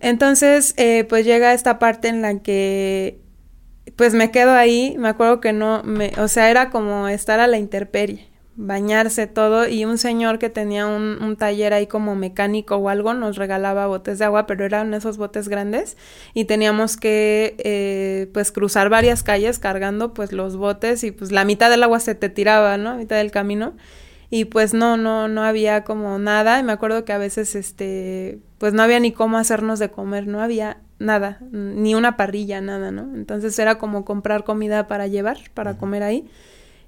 Entonces, 0.00 0.74
eh, 0.76 1.04
pues 1.08 1.24
llega 1.24 1.54
esta 1.54 1.78
parte 1.78 2.08
en 2.08 2.22
la 2.22 2.40
que, 2.40 3.20
pues 3.96 4.14
me 4.14 4.30
quedo 4.30 4.52
ahí, 4.52 4.96
me 4.98 5.08
acuerdo 5.08 5.40
que 5.40 5.52
no, 5.52 5.82
me, 5.84 6.12
o 6.18 6.28
sea, 6.28 6.50
era 6.50 6.70
como 6.70 7.08
estar 7.08 7.40
a 7.40 7.46
la 7.46 7.58
intemperie, 7.58 8.28
bañarse 8.56 9.26
todo 9.26 9.66
y 9.68 9.84
un 9.84 9.98
señor 9.98 10.38
que 10.38 10.48
tenía 10.48 10.86
un, 10.86 11.22
un, 11.22 11.36
taller 11.36 11.72
ahí 11.72 11.86
como 11.86 12.14
mecánico 12.14 12.76
o 12.76 12.88
algo 12.88 13.14
nos 13.14 13.36
regalaba 13.36 13.86
botes 13.86 14.18
de 14.18 14.26
agua, 14.26 14.46
pero 14.46 14.64
eran 14.64 14.94
esos 14.94 15.16
botes 15.16 15.48
grandes 15.48 15.96
y 16.34 16.44
teníamos 16.44 16.96
que 16.96 17.56
eh, 17.58 18.28
pues 18.32 18.52
cruzar 18.52 18.90
varias 18.90 19.22
calles 19.22 19.58
cargando 19.58 20.14
pues 20.14 20.32
los 20.32 20.56
botes 20.56 21.02
y 21.02 21.10
pues 21.10 21.32
la 21.32 21.44
mitad 21.44 21.68
del 21.70 21.82
agua 21.82 21.98
se 21.98 22.14
te 22.14 22.28
tiraba, 22.28 22.76
¿no? 22.76 22.90
A 22.90 22.94
mitad 22.94 23.16
del 23.16 23.32
camino 23.32 23.74
y 24.34 24.46
pues 24.46 24.74
no, 24.74 24.96
no, 24.96 25.28
no 25.28 25.44
había 25.44 25.84
como 25.84 26.18
nada. 26.18 26.58
Y 26.58 26.64
me 26.64 26.72
acuerdo 26.72 27.04
que 27.04 27.12
a 27.12 27.18
veces, 27.18 27.54
este, 27.54 28.40
pues 28.58 28.72
no 28.72 28.82
había 28.82 28.98
ni 28.98 29.12
cómo 29.12 29.38
hacernos 29.38 29.78
de 29.78 29.92
comer, 29.92 30.26
no 30.26 30.40
había 30.40 30.78
nada, 30.98 31.38
ni 31.52 31.94
una 31.94 32.16
parrilla, 32.16 32.60
nada, 32.60 32.90
¿no? 32.90 33.14
Entonces 33.14 33.56
era 33.60 33.78
como 33.78 34.04
comprar 34.04 34.42
comida 34.42 34.88
para 34.88 35.06
llevar, 35.06 35.38
para 35.54 35.78
comer 35.78 36.02
ahí. 36.02 36.28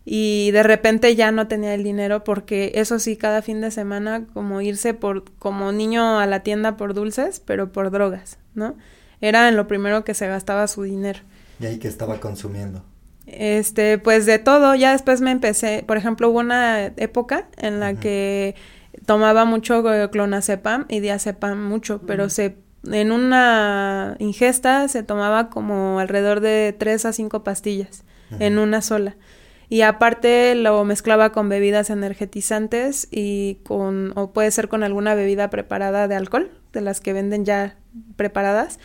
Y 0.04 0.50
de 0.50 0.64
repente 0.64 1.14
ya 1.14 1.30
no 1.30 1.46
tenía 1.46 1.72
el 1.74 1.84
dinero 1.84 2.24
porque 2.24 2.72
eso 2.74 2.98
sí, 2.98 3.16
cada 3.16 3.42
fin 3.42 3.60
de 3.60 3.70
semana 3.70 4.26
como 4.34 4.60
irse 4.60 4.92
por, 4.92 5.30
como 5.38 5.70
niño 5.70 6.18
a 6.18 6.26
la 6.26 6.40
tienda 6.40 6.76
por 6.76 6.94
dulces, 6.94 7.38
pero 7.38 7.70
por 7.70 7.92
drogas, 7.92 8.38
¿no? 8.54 8.74
Era 9.20 9.48
en 9.48 9.54
lo 9.54 9.68
primero 9.68 10.02
que 10.02 10.14
se 10.14 10.26
gastaba 10.26 10.66
su 10.66 10.82
dinero. 10.82 11.20
¿Y 11.60 11.66
ahí 11.66 11.78
que 11.78 11.86
estaba 11.86 12.18
consumiendo? 12.18 12.82
Este, 13.26 13.98
pues 13.98 14.24
de 14.24 14.38
todo, 14.38 14.74
ya 14.74 14.92
después 14.92 15.20
me 15.20 15.32
empecé, 15.32 15.84
por 15.86 15.96
ejemplo, 15.96 16.30
hubo 16.30 16.38
una 16.38 16.86
época 16.86 17.48
en 17.56 17.80
la 17.80 17.94
que 17.94 18.54
tomaba 19.04 19.44
mucho 19.44 19.82
clonazepam 20.10 20.86
y 20.88 21.00
diazepam 21.00 21.68
mucho, 21.68 22.00
pero 22.06 22.28
se 22.28 22.56
en 22.92 23.10
una 23.10 24.16
ingesta 24.20 24.86
se 24.88 25.02
tomaba 25.02 25.50
como 25.50 25.98
alrededor 25.98 26.40
de 26.40 26.74
3 26.78 27.06
a 27.06 27.12
5 27.12 27.42
pastillas 27.42 28.04
en 28.38 28.58
una 28.58 28.82
sola. 28.82 29.16
Y 29.68 29.80
aparte 29.80 30.54
lo 30.54 30.84
mezclaba 30.84 31.32
con 31.32 31.48
bebidas 31.48 31.90
energetizantes 31.90 33.08
y 33.10 33.58
con, 33.64 34.12
o 34.14 34.32
puede 34.32 34.52
ser 34.52 34.68
con 34.68 34.84
alguna 34.84 35.14
bebida 35.14 35.50
preparada 35.50 36.06
de 36.06 36.14
alcohol, 36.14 36.52
de 36.72 36.80
las 36.80 37.00
que 37.00 37.12
venden 37.12 37.44
ya 37.44 37.76
preparadas 38.14 38.78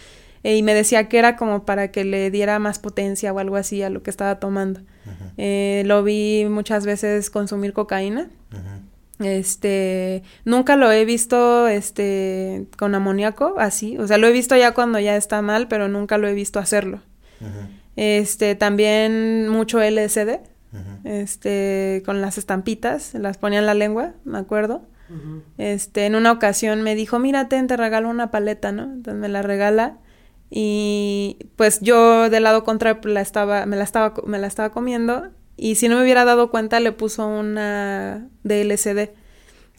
eh, 0.43 0.57
y 0.57 0.63
me 0.63 0.73
decía 0.73 1.07
que 1.07 1.19
era 1.19 1.35
como 1.35 1.65
para 1.65 1.91
que 1.91 2.03
le 2.03 2.31
diera 2.31 2.59
más 2.59 2.79
potencia 2.79 3.31
o 3.31 3.39
algo 3.39 3.55
así 3.55 3.81
a 3.83 3.89
lo 3.89 4.01
que 4.03 4.09
estaba 4.09 4.39
tomando. 4.39 4.81
Eh, 5.37 5.83
lo 5.85 6.03
vi 6.03 6.45
muchas 6.49 6.85
veces 6.85 7.29
consumir 7.29 7.73
cocaína. 7.73 8.29
Este, 9.19 10.23
nunca 10.45 10.75
lo 10.75 10.91
he 10.91 11.05
visto 11.05 11.67
este 11.67 12.65
con 12.77 12.95
amoníaco 12.95 13.55
así, 13.59 13.97
o 13.99 14.07
sea, 14.07 14.17
lo 14.17 14.25
he 14.25 14.31
visto 14.31 14.55
ya 14.55 14.73
cuando 14.73 14.99
ya 14.99 15.15
está 15.15 15.43
mal, 15.43 15.67
pero 15.67 15.87
nunca 15.87 16.17
lo 16.17 16.27
he 16.27 16.33
visto 16.33 16.59
hacerlo. 16.59 17.01
Este, 17.95 18.55
también 18.55 19.47
mucho 19.49 19.79
LSD. 19.81 20.39
Este, 21.03 22.01
con 22.05 22.21
las 22.21 22.37
estampitas, 22.37 23.13
las 23.13 23.37
ponía 23.37 23.59
en 23.59 23.65
la 23.65 23.73
lengua, 23.73 24.13
me 24.23 24.37
acuerdo. 24.37 24.83
Este, 25.57 26.05
en 26.05 26.15
una 26.15 26.31
ocasión 26.31 26.81
me 26.81 26.95
dijo, 26.95 27.19
"Mírate, 27.19 27.61
te 27.61 27.77
regalo 27.77 28.09
una 28.09 28.31
paleta", 28.31 28.71
¿no? 28.71 28.83
Entonces 28.83 29.19
me 29.19 29.27
la 29.27 29.41
regala 29.41 29.97
y 30.53 31.37
pues 31.55 31.79
yo 31.79 32.29
del 32.29 32.43
lado 32.43 32.63
contrario 32.65 32.99
pues, 33.01 33.13
la 33.13 33.21
estaba, 33.21 33.65
me, 33.65 33.77
la 33.77 33.85
estaba, 33.85 34.13
me 34.25 34.37
la 34.37 34.47
estaba 34.47 34.71
comiendo 34.71 35.29
y 35.55 35.75
si 35.75 35.87
no 35.87 35.95
me 35.95 36.03
hubiera 36.03 36.25
dado 36.25 36.51
cuenta 36.51 36.79
le 36.81 36.91
puso 36.91 37.25
una 37.25 38.27
DLCD. 38.43 39.11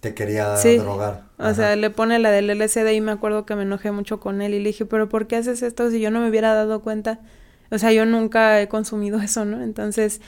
Te 0.01 0.15
quería 0.15 0.57
Sí. 0.57 0.79
drogar. 0.79 1.25
O 1.39 1.55
sea, 1.55 1.77
le 1.77 1.91
pone 1.91 2.19
la 2.19 2.31
del 2.31 2.51
LSD 2.51 2.93
y 2.95 3.01
me 3.01 3.13
acuerdo 3.13 3.45
que 3.47 3.55
me 3.55 3.63
enojé 3.63 3.93
mucho 3.93 4.19
con 4.19 4.41
él 4.43 4.55
y 4.55 4.59
le 4.61 4.69
dije, 4.71 4.87
pero 4.87 5.09
¿por 5.09 5.27
qué 5.27 5.37
haces 5.37 5.63
esto 5.63 5.91
si 5.91 6.01
yo 6.01 6.11
no 6.11 6.21
me 6.21 6.29
hubiera 6.31 6.55
dado 6.55 6.83
cuenta? 6.83 7.21
O 7.71 7.79
sea, 7.79 7.93
yo 7.93 8.05
nunca 8.07 8.61
he 8.61 8.69
consumido 8.69 9.21
eso, 9.23 9.45
¿no? 9.45 9.63
Entonces 9.63 10.21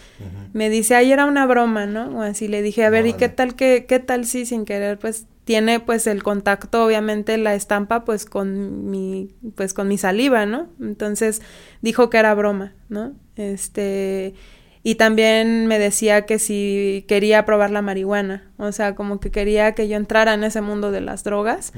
me 0.52 0.68
dice, 0.70 0.94
ay, 0.94 1.10
era 1.10 1.24
una 1.24 1.46
broma, 1.46 1.86
¿no? 1.86 2.18
O 2.18 2.22
así 2.22 2.48
le 2.48 2.62
dije, 2.62 2.84
a 2.84 2.90
ver, 2.90 3.06
¿y 3.06 3.14
qué 3.14 3.28
tal 3.28 3.54
que, 3.56 3.86
qué 3.86 3.98
tal 3.98 4.26
si 4.26 4.44
sin 4.46 4.64
querer, 4.64 4.98
pues, 4.98 5.26
tiene 5.44 5.78
pues 5.80 6.06
el 6.06 6.22
contacto, 6.22 6.84
obviamente, 6.84 7.36
la 7.38 7.54
estampa, 7.54 8.04
pues, 8.04 8.24
con 8.24 8.90
mi, 8.90 9.34
pues, 9.54 9.74
con 9.74 9.88
mi 9.88 9.98
saliva, 9.98 10.46
¿no? 10.46 10.68
Entonces 10.80 11.42
dijo 11.82 12.10
que 12.10 12.18
era 12.18 12.34
broma, 12.34 12.74
¿no? 12.88 13.12
Este, 13.36 14.34
y 14.82 14.96
también 14.96 15.66
me 15.66 15.78
decía 15.78 16.26
que 16.26 16.38
si 16.38 17.04
quería 17.08 17.44
probar 17.44 17.70
la 17.70 17.82
marihuana, 17.82 18.50
o 18.58 18.72
sea, 18.72 18.94
como 18.94 19.20
que 19.20 19.30
quería 19.30 19.72
que 19.72 19.88
yo 19.88 19.96
entrara 19.96 20.34
en 20.34 20.44
ese 20.44 20.60
mundo 20.60 20.90
de 20.90 21.00
las 21.00 21.24
drogas, 21.24 21.72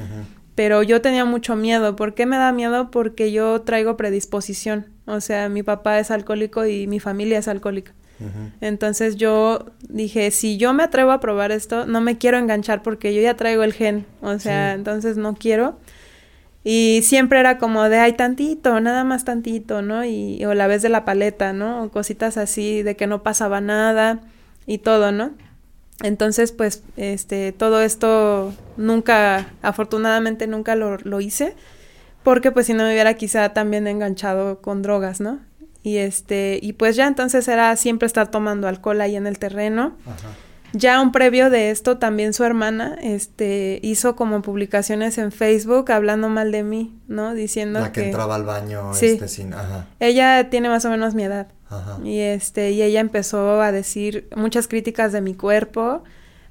pero 0.55 0.83
yo 0.83 1.03
tenía 1.03 1.25
mucho 1.25 1.55
miedo. 1.55 1.97
¿Por 1.97 2.15
qué 2.15 2.27
me 2.27 2.37
da 2.37 2.51
miedo? 2.51 2.91
Porque 2.91 3.31
yo 3.31 3.63
traigo 3.63 3.97
predisposición. 3.97 4.87
O 5.07 5.21
sea, 5.21 5.49
mi 5.49 5.63
papá 5.63 5.99
es 6.01 6.11
alcohólico 6.11 6.67
y 6.67 6.87
mi 6.87 6.99
familia 6.99 7.39
es 7.39 7.47
alcohólica. 7.47 7.95
Entonces 8.61 9.17
yo 9.17 9.67
dije, 9.89 10.31
si 10.31 10.57
yo 10.57 10.73
me 10.73 10.83
atrevo 10.83 11.13
a 11.13 11.21
probar 11.21 11.53
esto, 11.53 11.87
no 11.87 12.01
me 12.01 12.17
quiero 12.19 12.39
enganchar 12.39 12.83
porque 12.83 13.15
yo 13.15 13.21
ya 13.21 13.35
traigo 13.37 13.63
el 13.63 13.73
gen. 13.73 14.07
O 14.23 14.39
sea, 14.39 14.73
Sí. 14.73 14.79
entonces 14.79 15.17
no 15.17 15.35
quiero. 15.35 15.79
Y 16.65 17.03
siempre 17.05 17.39
era 17.39 17.59
como 17.59 17.89
de, 17.89 17.99
ay, 17.99 18.15
tantito, 18.15 18.81
nada 18.81 19.05
más 19.05 19.25
tantito, 19.25 19.83
¿no? 19.83 20.05
Y, 20.05 20.45
o 20.47 20.55
la 20.55 20.67
vez 20.67 20.83
de 20.83 20.89
la 20.89 21.05
paleta, 21.05 21.53
¿no? 21.53 21.85
O 21.85 21.91
cositas 21.91 22.37
así, 22.39 22.83
de 22.83 22.97
que 22.97 23.07
no 23.07 23.23
pasaba 23.23 23.61
nada 23.61 24.21
y 24.67 24.79
todo, 24.79 25.13
¿no? 25.13 25.31
Entonces, 26.03 26.51
pues, 26.53 26.83
este, 26.97 27.53
todo 27.53 27.81
esto 27.83 28.53
nunca, 28.77 29.47
afortunadamente 29.63 30.47
nunca 30.49 30.75
lo, 30.75 30.97
lo 30.99 31.21
hice, 31.21 31.55
porque 32.25 32.51
pues 32.51 32.67
si 32.67 32.75
no 32.75 32.83
me 32.83 32.91
hubiera 32.93 33.15
quizá 33.15 33.51
también 33.51 33.87
enganchado 33.87 34.61
con 34.61 34.83
drogas, 34.83 35.21
¿no? 35.21 35.39
Y 35.87 35.99
este, 35.99 36.59
y 36.61 36.73
pues 36.73 36.97
ya 36.97 37.07
entonces 37.07 37.47
era 37.47 37.77
siempre 37.77 38.07
estar 38.07 38.29
tomando 38.29 38.67
alcohol 38.67 39.01
ahí 39.01 39.15
en 39.15 39.29
el 39.29 39.39
terreno. 39.39 39.97
Ajá. 40.05 40.31
Ya 40.73 41.01
un 41.01 41.13
previo 41.13 41.49
de 41.49 41.71
esto, 41.71 41.99
también 41.99 42.33
su 42.33 42.43
hermana, 42.43 42.99
este, 43.01 43.79
hizo 43.85 44.17
como 44.17 44.43
publicaciones 44.43 45.17
en 45.17 45.31
Facebook 45.31 45.93
hablando 45.93 46.29
mal 46.29 46.51
de 46.51 46.65
mí, 46.65 46.99
¿no? 47.07 47.35
Diciendo 47.35 47.79
La 47.79 47.93
que, 47.93 48.01
que 48.01 48.07
entraba 48.09 48.35
al 48.35 48.43
baño 48.43 48.93
Sí. 48.95 49.07
este 49.07 49.29
sin. 49.29 49.55
Ajá. 49.55 49.87
ella 50.01 50.51
tiene 50.51 50.69
más 50.69 50.85
o 50.85 50.91
menos 50.91 51.15
mi 51.15 51.23
edad. 51.23 51.47
Ajá. 51.71 52.01
Y 52.03 52.19
este, 52.19 52.73
y 52.73 52.83
ella 52.83 52.99
empezó 52.99 53.63
a 53.63 53.71
decir 53.71 54.29
muchas 54.35 54.67
críticas 54.67 55.13
de 55.13 55.21
mi 55.21 55.35
cuerpo. 55.35 56.03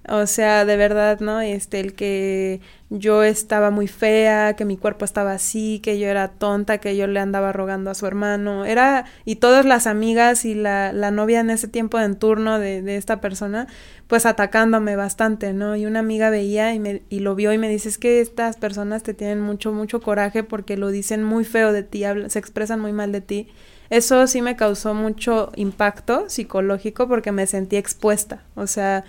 O 0.08 0.28
sea, 0.28 0.64
de 0.64 0.78
verdad, 0.78 1.20
¿no? 1.20 1.42
Este, 1.42 1.82
el 1.82 1.94
que 1.94 2.62
yo 2.98 3.24
estaba 3.24 3.72
muy 3.72 3.88
fea, 3.88 4.56
que 4.56 4.66
mi 4.66 4.78
cuerpo 4.78 5.06
estaba 5.06 5.34
así, 5.34 5.80
que 5.80 6.00
yo 6.00 6.08
era 6.08 6.30
tonta, 6.30 6.78
que 6.78 6.96
yo 6.96 7.08
le 7.08 7.20
andaba 7.20 7.52
rogando 7.52 7.92
a 7.92 7.96
su 7.96 8.08
hermano. 8.08 8.66
Era, 8.66 9.06
y 9.26 9.38
todas 9.38 9.66
las 9.66 9.88
amigas 9.88 10.46
y 10.46 10.56
la, 10.56 10.94
la 10.94 11.12
novia 11.12 11.42
en 11.42 11.50
ese 11.50 11.68
tiempo 11.68 12.00
en 12.00 12.16
turno 12.16 12.60
de, 12.60 12.82
de 12.82 12.98
esta 12.98 13.22
persona, 13.22 13.68
pues 14.08 14.26
atacándome 14.26 14.96
bastante, 14.96 15.54
¿no? 15.54 15.76
Y 15.76 15.86
una 15.86 16.00
amiga 16.00 16.30
veía 16.30 16.74
y, 16.74 16.80
me, 16.80 17.04
y 17.10 17.20
lo 17.20 17.36
vio 17.36 17.54
y 17.54 17.58
me 17.58 17.70
dice, 17.70 17.90
es 17.90 17.98
que 17.98 18.22
estas 18.22 18.58
personas 18.58 19.04
te 19.04 19.14
tienen 19.14 19.42
mucho, 19.42 19.72
mucho 19.72 20.02
coraje 20.02 20.44
porque 20.44 20.78
lo 20.78 20.90
dicen 20.90 21.24
muy 21.24 21.44
feo 21.44 21.74
de 21.74 21.84
ti, 21.84 22.04
se 22.28 22.40
expresan 22.40 22.80
muy 22.80 22.94
mal 22.94 23.12
de 23.12 23.22
ti. 23.22 23.48
Eso 23.90 24.26
sí 24.28 24.42
me 24.42 24.56
causó 24.56 24.94
mucho 24.94 25.52
impacto 25.56 26.30
psicológico 26.30 27.08
porque 27.08 27.32
me 27.32 27.46
sentí 27.46 27.76
expuesta, 27.76 28.44
o 28.56 28.66
sea, 28.66 29.04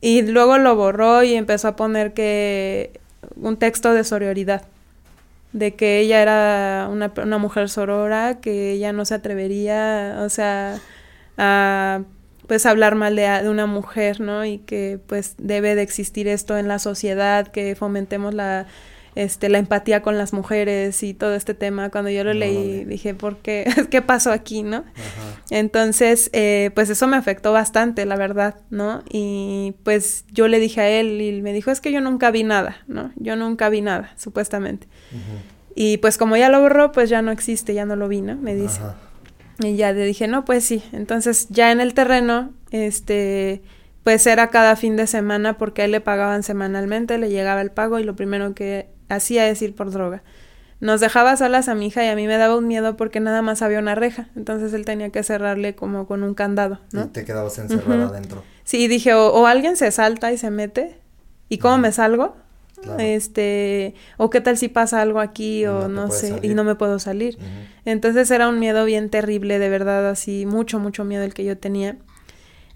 y 0.00 0.22
luego 0.22 0.58
lo 0.58 0.76
borró 0.76 1.22
y 1.22 1.34
empezó 1.34 1.68
a 1.68 1.76
poner 1.76 2.12
que 2.12 3.00
un 3.36 3.56
texto 3.56 3.92
de 3.92 4.04
sororidad, 4.04 4.62
de 5.52 5.74
que 5.74 6.00
ella 6.00 6.20
era 6.22 6.88
una, 6.90 7.12
una 7.22 7.38
mujer 7.38 7.68
sorora, 7.68 8.40
que 8.40 8.72
ella 8.72 8.92
no 8.92 9.04
se 9.04 9.14
atrevería, 9.14 10.18
o 10.20 10.28
sea, 10.28 10.80
a 11.38 12.02
pues 12.46 12.66
hablar 12.66 12.94
mal 12.94 13.16
de, 13.16 13.22
de 13.22 13.48
una 13.48 13.66
mujer, 13.66 14.20
¿no? 14.20 14.44
Y 14.44 14.58
que 14.58 14.98
pues 15.06 15.34
debe 15.38 15.74
de 15.74 15.82
existir 15.82 16.28
esto 16.28 16.58
en 16.58 16.68
la 16.68 16.78
sociedad, 16.78 17.48
que 17.48 17.74
fomentemos 17.74 18.34
la 18.34 18.66
este, 19.14 19.48
la 19.48 19.58
empatía 19.58 20.02
con 20.02 20.18
las 20.18 20.32
mujeres 20.32 21.02
y 21.02 21.14
todo 21.14 21.34
este 21.34 21.54
tema. 21.54 21.90
Cuando 21.90 22.10
yo 22.10 22.24
lo 22.24 22.32
leí, 22.32 22.84
dije, 22.84 23.14
¿por 23.14 23.38
qué? 23.38 23.64
¿Qué 23.90 24.02
pasó 24.02 24.32
aquí, 24.32 24.62
no? 24.62 24.78
Ajá. 24.78 25.42
Entonces, 25.50 26.30
eh, 26.32 26.70
pues 26.74 26.90
eso 26.90 27.06
me 27.06 27.16
afectó 27.16 27.52
bastante, 27.52 28.06
la 28.06 28.16
verdad, 28.16 28.56
¿no? 28.70 29.02
Y 29.10 29.74
pues 29.82 30.24
yo 30.32 30.48
le 30.48 30.58
dije 30.58 30.80
a 30.80 30.88
él 30.88 31.20
y 31.20 31.42
me 31.42 31.52
dijo, 31.52 31.70
es 31.70 31.80
que 31.80 31.92
yo 31.92 32.00
nunca 32.00 32.30
vi 32.30 32.42
nada, 32.42 32.78
¿no? 32.86 33.12
Yo 33.16 33.36
nunca 33.36 33.68
vi 33.68 33.80
nada, 33.80 34.14
supuestamente. 34.16 34.88
Y 35.74 35.98
pues 35.98 36.18
como 36.18 36.36
ya 36.36 36.48
lo 36.48 36.60
borró, 36.60 36.92
pues 36.92 37.10
ya 37.10 37.22
no 37.22 37.30
existe, 37.30 37.74
ya 37.74 37.84
no 37.84 37.96
lo 37.96 38.08
vi, 38.08 38.20
¿no? 38.20 38.36
Me 38.36 38.54
dice. 38.54 38.80
Ajá. 38.80 38.96
Y 39.60 39.76
ya 39.76 39.92
le 39.92 40.04
dije, 40.04 40.26
no, 40.26 40.44
pues 40.44 40.64
sí. 40.64 40.82
Entonces 40.92 41.48
ya 41.50 41.70
en 41.70 41.80
el 41.80 41.94
terreno, 41.94 42.52
este, 42.70 43.62
pues 44.02 44.26
era 44.26 44.48
cada 44.50 44.76
fin 44.76 44.96
de 44.96 45.06
semana 45.06 45.56
porque 45.58 45.82
a 45.82 45.84
él 45.84 45.92
le 45.92 46.00
pagaban 46.00 46.42
semanalmente, 46.42 47.18
le 47.18 47.30
llegaba 47.30 47.60
el 47.60 47.70
pago 47.70 47.98
y 47.98 48.04
lo 48.04 48.16
primero 48.16 48.54
que 48.54 48.88
hacía 49.14 49.48
es 49.48 49.60
ir 49.62 49.74
por 49.74 49.90
droga. 49.90 50.22
Nos 50.80 51.00
dejaba 51.00 51.36
solas 51.36 51.68
a 51.68 51.74
mi 51.74 51.86
hija 51.86 52.04
y 52.04 52.08
a 52.08 52.16
mí 52.16 52.26
me 52.26 52.36
daba 52.36 52.56
un 52.56 52.66
miedo 52.68 52.96
porque 52.96 53.20
nada 53.20 53.40
más 53.42 53.62
había 53.62 53.78
una 53.78 53.94
reja. 53.94 54.28
Entonces 54.36 54.72
él 54.74 54.84
tenía 54.84 55.10
que 55.10 55.22
cerrarle 55.22 55.74
como 55.74 56.06
con 56.06 56.22
un 56.22 56.34
candado, 56.34 56.80
Y 56.92 56.96
¿no? 56.96 57.08
te 57.08 57.24
quedabas 57.24 57.58
encerrada 57.58 58.04
Ujú. 58.06 58.14
adentro. 58.14 58.44
Sí, 58.64 58.86
dije, 58.88 59.14
o, 59.14 59.28
o 59.28 59.46
alguien 59.46 59.76
se 59.76 59.90
salta 59.90 60.32
y 60.32 60.36
se 60.38 60.50
mete. 60.50 60.96
¿Y 61.48 61.58
cómo 61.58 61.74
Ujú. 61.74 61.82
me 61.82 61.92
salgo? 61.92 62.36
Claro. 62.82 63.00
Este, 63.00 63.94
o 64.18 64.28
qué 64.28 64.42
tal 64.42 64.58
si 64.58 64.68
pasa 64.68 65.00
algo 65.00 65.20
aquí 65.20 65.60
Y 65.62 65.66
o 65.66 65.88
no 65.88 66.10
sé, 66.10 66.40
y 66.42 66.48
no 66.48 66.64
me 66.64 66.74
puedo 66.74 66.98
salir. 66.98 67.38
Entonces 67.86 68.30
era 68.30 68.48
un 68.48 68.58
miedo 68.58 68.84
bien 68.84 69.08
terrible, 69.08 69.58
de 69.58 69.68
verdad, 69.70 70.10
así, 70.10 70.44
mucho, 70.44 70.78
mucho 70.80 71.04
miedo 71.04 71.22
el 71.24 71.32
que 71.32 71.44
yo 71.44 71.56
tenía. 71.56 71.96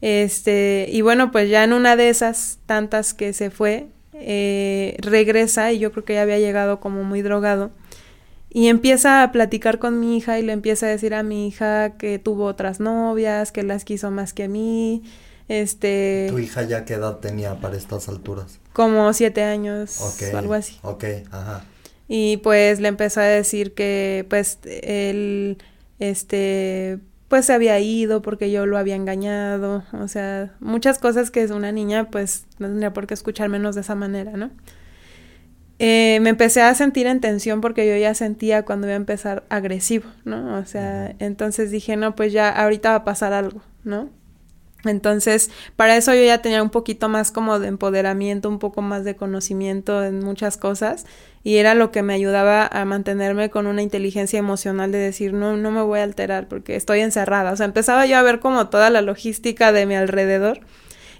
Este, 0.01 0.89
y 0.91 1.01
bueno, 1.03 1.31
pues 1.33 1.51
ya 1.51 1.65
en 1.65 1.73
una 1.73 1.97
de 1.97 2.09
esas 2.09 2.59
tantas 2.67 3.15
que 3.15 3.33
se 3.33 3.51
fue, 3.51 3.89
eh, 4.21 4.97
regresa 5.01 5.73
y 5.73 5.79
yo 5.79 5.93
creo 5.93 6.05
que 6.05 6.15
ya 6.15 6.23
había 6.23 6.39
llegado 6.39 6.81
como 6.81 7.05
muy 7.05 7.23
drogado. 7.23 7.71
Y 8.51 8.69
empieza 8.69 9.23
a 9.23 9.31
platicar 9.33 9.79
con 9.79 10.01
mi 10.01 10.17
hija 10.17 10.39
y 10.39 10.43
le 10.43 10.53
empieza 10.53 10.87
a 10.87 10.89
decir 10.89 11.13
a 11.15 11.23
mi 11.23 11.47
hija 11.49 11.97
que 11.99 12.19
tuvo 12.19 12.47
otras 12.47 12.81
novias, 12.81 13.53
que 13.53 13.63
las 13.63 13.85
quiso 13.85 14.11
más 14.11 14.33
que 14.33 14.45
a 14.45 14.49
mí, 14.49 15.03
este, 15.49 16.27
¿Tu 16.31 16.39
hija 16.39 16.63
ya 16.63 16.85
qué 16.85 16.95
edad 16.95 17.19
tenía 17.19 17.55
para 17.61 17.77
estas 17.77 18.09
alturas? 18.09 18.61
como 18.73 19.13
siete 19.13 19.43
años 19.43 20.01
Ok. 20.01 20.35
o 20.35 20.37
algo 20.39 20.55
así. 20.55 20.79
Ok, 20.83 21.05
ajá. 21.31 21.65
Y 22.07 22.37
pues 22.39 22.81
le 22.81 22.89
empezó 22.89 23.21
a 23.21 23.25
decir 23.25 23.75
que 23.75 24.25
pues 24.31 24.59
él 24.65 25.59
este 25.99 26.99
pues 27.29 27.45
se 27.45 27.53
había 27.53 27.79
ido 27.79 28.23
porque 28.23 28.51
yo 28.51 28.67
lo 28.67 28.79
había 28.79 28.97
engañado, 28.97 29.85
o 29.93 30.09
sea, 30.09 30.55
muchas 30.61 30.99
cosas 30.99 31.31
que 31.31 31.43
es 31.43 31.51
una 31.51 31.73
niña 31.73 32.11
pues 32.11 32.47
no 32.59 32.69
tendría 32.69 32.93
por 32.93 33.07
qué 33.07 33.15
escuchar 33.15 33.49
menos 33.49 33.75
de 33.75 33.83
esa 33.83 33.95
manera, 33.95 34.33
¿no? 34.33 34.51
Eh, 35.79 36.19
me 36.23 36.31
empecé 36.31 36.61
a 36.61 36.75
sentir 36.75 37.07
en 37.07 37.21
tensión 37.21 37.61
porque 37.61 37.87
yo 37.89 37.97
ya 37.97 38.13
sentía 38.15 38.65
cuando 38.65 38.89
iba 38.89 38.95
a 38.95 38.97
empezar 38.97 39.45
agresivo, 39.49 40.07
¿no? 40.25 40.59
O 40.59 40.65
sea, 40.65 41.15
entonces 41.21 41.71
dije, 41.71 41.97
no, 41.97 42.17
pues 42.17 42.33
ya 42.33 42.49
ahorita 42.49 42.91
va 42.91 42.97
a 42.97 43.05
pasar 43.05 43.33
algo, 43.33 43.63
¿no? 43.85 44.11
Entonces, 44.85 45.51
para 45.77 45.97
eso 45.97 46.15
yo 46.15 46.23
ya 46.23 46.41
tenía 46.41 46.63
un 46.63 46.71
poquito 46.71 47.09
más 47.09 47.33
como 47.33 47.59
de 47.59 47.69
empoderamiento, 47.69 48.49
un 48.49 48.61
poco 48.61 48.81
más 48.81 49.05
de 49.05 49.17
conocimiento 49.17 50.05
en 50.05 50.21
muchas 50.21 50.57
cosas 50.57 51.05
y 51.43 51.57
era 51.57 51.75
lo 51.75 51.91
que 51.91 52.03
me 52.03 52.15
ayudaba 52.15 52.67
a 52.67 52.85
mantenerme 52.85 53.51
con 53.51 53.67
una 53.67 53.83
inteligencia 53.83 54.39
emocional 54.39 54.93
de 54.93 54.99
decir, 54.99 55.33
no, 55.33 55.57
no 55.57 55.71
me 55.71 55.83
voy 55.83 56.01
a 56.01 56.05
alterar 56.05 56.47
porque 56.47 56.77
estoy 56.77 57.01
encerrada. 57.01 57.53
O 57.53 57.57
sea, 57.57 57.67
empezaba 57.67 58.07
yo 58.07 58.17
a 58.19 58.23
ver 58.23 58.39
como 58.39 58.69
toda 58.69 58.91
la 58.91 59.03
logística 59.03 59.73
de 59.73 59.87
mi 59.87 59.97
alrededor 59.97 60.61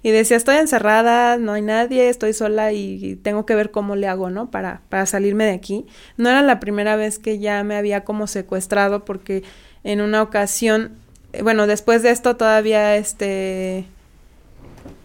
y 0.03 0.11
decía, 0.11 0.37
estoy 0.37 0.57
encerrada, 0.57 1.37
no 1.39 1.53
hay 1.53 1.63
nadie, 1.63 2.09
estoy 2.09 2.33
sola 2.33 2.73
y 2.73 3.17
tengo 3.23 3.47
que 3.47 3.55
ver 3.55 3.71
cómo 3.71 3.97
le 3.97 4.07
hago, 4.07 4.31
¿no? 4.31 4.51
Para, 4.51 4.83
para 4.89 5.07
salirme 5.07 5.45
de 5.45 5.53
aquí. 5.53 5.87
No 6.17 6.29
era 6.29 6.43
la 6.43 6.61
primera 6.61 6.97
vez 6.97 7.19
que 7.19 7.39
ya 7.39 7.65
me 7.65 7.77
había 7.77 8.05
como 8.05 8.27
secuestrado 8.27 9.05
porque 9.05 9.43
en 9.83 10.01
una 10.01 10.23
ocasión, 10.23 10.93
bueno, 11.43 11.67
después 11.67 12.03
de 12.03 12.11
esto 12.11 12.37
todavía 12.37 12.97
este... 12.97 13.85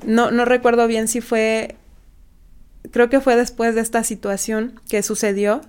No, 0.06 0.32
no 0.32 0.46
recuerdo 0.46 0.88
bien 0.88 1.08
si 1.08 1.22
fue, 1.22 1.76
creo 2.92 3.10
que 3.10 3.22
fue 3.22 3.36
después 3.36 3.76
de 3.76 3.82
esta 3.82 4.04
situación 4.04 4.80
que 4.90 5.02
sucedió. 5.04 5.62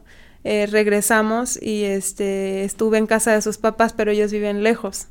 eh, 0.44 0.66
regresamos 0.66 1.60
y 1.60 1.84
este 1.84 2.64
estuve 2.64 2.98
en 2.98 3.06
casa 3.06 3.32
de 3.32 3.42
sus 3.42 3.56
papás, 3.58 3.92
pero 3.94 4.10
ellos 4.10 4.30
viven 4.30 4.62
lejos. 4.62 5.08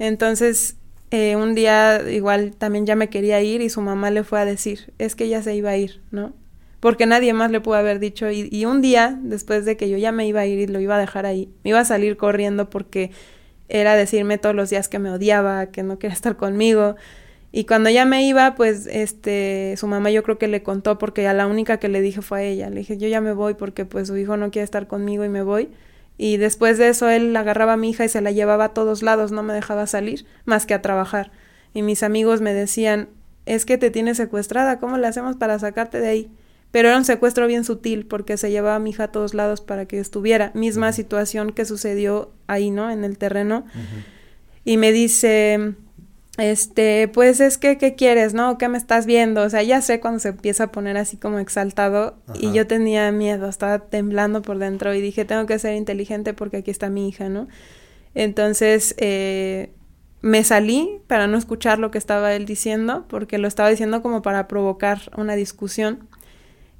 Entonces, 0.00 0.76
eh, 1.10 1.36
un 1.36 1.54
día 1.54 2.02
igual 2.10 2.54
también 2.56 2.84
ya 2.84 2.96
me 2.96 3.08
quería 3.08 3.40
ir 3.40 3.62
y 3.62 3.70
su 3.70 3.80
mamá 3.80 4.10
le 4.10 4.24
fue 4.24 4.40
a 4.40 4.44
decir, 4.44 4.92
es 4.98 5.14
que 5.14 5.24
ella 5.24 5.42
se 5.42 5.54
iba 5.54 5.70
a 5.70 5.76
ir, 5.76 6.00
¿no? 6.10 6.34
Porque 6.80 7.06
nadie 7.06 7.32
más 7.32 7.50
le 7.50 7.60
pudo 7.60 7.74
haber 7.74 7.98
dicho. 7.98 8.30
Y, 8.30 8.48
y 8.52 8.64
un 8.66 8.82
día, 8.82 9.18
después 9.22 9.64
de 9.64 9.76
que 9.76 9.88
yo 9.88 9.96
ya 9.96 10.12
me 10.12 10.26
iba 10.26 10.40
a 10.40 10.46
ir 10.46 10.58
y 10.58 10.66
lo 10.66 10.80
iba 10.80 10.96
a 10.96 11.00
dejar 11.00 11.24
ahí, 11.26 11.48
me 11.64 11.70
iba 11.70 11.80
a 11.80 11.84
salir 11.84 12.16
corriendo 12.16 12.68
porque 12.70 13.10
era 13.68 13.94
decirme 13.94 14.38
todos 14.38 14.54
los 14.54 14.70
días 14.70 14.88
que 14.88 14.98
me 14.98 15.10
odiaba, 15.10 15.66
que 15.66 15.82
no 15.82 15.98
quería 15.98 16.14
estar 16.14 16.36
conmigo. 16.36 16.96
Y 17.50 17.64
cuando 17.64 17.88
ya 17.90 18.04
me 18.04 18.26
iba, 18.26 18.54
pues, 18.54 18.86
este, 18.86 19.74
su 19.78 19.86
mamá 19.86 20.10
yo 20.10 20.22
creo 20.22 20.38
que 20.38 20.48
le 20.48 20.62
contó 20.62 20.98
porque 20.98 21.26
a 21.26 21.32
la 21.32 21.46
única 21.46 21.78
que 21.78 21.88
le 21.88 22.02
dije 22.02 22.20
fue 22.20 22.40
a 22.40 22.42
ella. 22.42 22.70
Le 22.70 22.80
dije, 22.80 22.98
yo 22.98 23.08
ya 23.08 23.20
me 23.20 23.32
voy 23.32 23.54
porque 23.54 23.86
pues 23.86 24.08
su 24.08 24.16
hijo 24.16 24.36
no 24.36 24.50
quiere 24.50 24.64
estar 24.64 24.86
conmigo 24.86 25.24
y 25.24 25.28
me 25.28 25.42
voy. 25.42 25.70
Y 26.18 26.36
después 26.36 26.78
de 26.78 26.88
eso 26.88 27.08
él 27.08 27.34
agarraba 27.36 27.74
a 27.74 27.76
mi 27.76 27.90
hija 27.90 28.04
y 28.04 28.08
se 28.08 28.20
la 28.20 28.32
llevaba 28.32 28.64
a 28.64 28.74
todos 28.74 29.02
lados, 29.02 29.32
no 29.32 29.42
me 29.42 29.54
dejaba 29.54 29.86
salir 29.86 30.26
más 30.44 30.66
que 30.66 30.74
a 30.74 30.82
trabajar. 30.82 31.30
Y 31.72 31.82
mis 31.82 32.02
amigos 32.02 32.40
me 32.40 32.52
decían, 32.52 33.08
es 33.46 33.64
que 33.64 33.78
te 33.78 33.90
tienes 33.90 34.16
secuestrada, 34.16 34.78
¿cómo 34.80 34.98
le 34.98 35.06
hacemos 35.06 35.36
para 35.36 35.58
sacarte 35.58 36.00
de 36.00 36.08
ahí? 36.08 36.30
Pero 36.70 36.88
era 36.88 36.98
un 36.98 37.04
secuestro 37.04 37.46
bien 37.46 37.64
sutil 37.64 38.06
porque 38.06 38.36
se 38.36 38.50
llevaba 38.50 38.76
a 38.76 38.78
mi 38.78 38.90
hija 38.90 39.04
a 39.04 39.12
todos 39.12 39.34
lados 39.34 39.60
para 39.60 39.86
que 39.86 39.98
estuviera. 39.98 40.50
Misma 40.54 40.92
situación 40.92 41.52
que 41.52 41.64
sucedió 41.64 42.30
ahí, 42.46 42.70
¿no? 42.70 42.90
En 42.90 43.04
el 43.04 43.16
terreno. 43.16 43.64
Y 44.64 44.76
me 44.76 44.92
dice, 44.92 45.74
este, 46.38 47.08
pues 47.08 47.40
es 47.40 47.58
que, 47.58 47.78
¿qué 47.78 47.96
quieres, 47.96 48.32
no? 48.32 48.58
¿Qué 48.58 48.68
me 48.68 48.78
estás 48.78 49.06
viendo? 49.06 49.42
O 49.42 49.50
sea, 49.50 49.62
ya 49.64 49.82
sé 49.82 49.98
cuando 49.98 50.20
se 50.20 50.28
empieza 50.28 50.64
a 50.64 50.72
poner 50.72 50.96
así 50.96 51.16
como 51.16 51.40
exaltado 51.40 52.16
y 52.34 52.52
yo 52.52 52.66
tenía 52.66 53.10
miedo, 53.10 53.48
estaba 53.48 53.80
temblando 53.80 54.40
por 54.40 54.58
dentro 54.58 54.94
y 54.94 55.00
dije, 55.00 55.24
tengo 55.24 55.46
que 55.46 55.58
ser 55.58 55.74
inteligente 55.74 56.34
porque 56.34 56.58
aquí 56.58 56.70
está 56.70 56.90
mi 56.90 57.08
hija, 57.08 57.28
¿no? 57.28 57.48
Entonces, 58.14 58.94
eh, 58.98 59.72
me 60.20 60.44
salí 60.44 61.00
para 61.08 61.26
no 61.26 61.38
escuchar 61.38 61.80
lo 61.80 61.90
que 61.90 61.98
estaba 61.98 62.32
él 62.34 62.46
diciendo, 62.46 63.06
porque 63.08 63.38
lo 63.38 63.48
estaba 63.48 63.68
diciendo 63.68 64.00
como 64.00 64.22
para 64.22 64.46
provocar 64.46 65.10
una 65.16 65.34
discusión. 65.34 66.08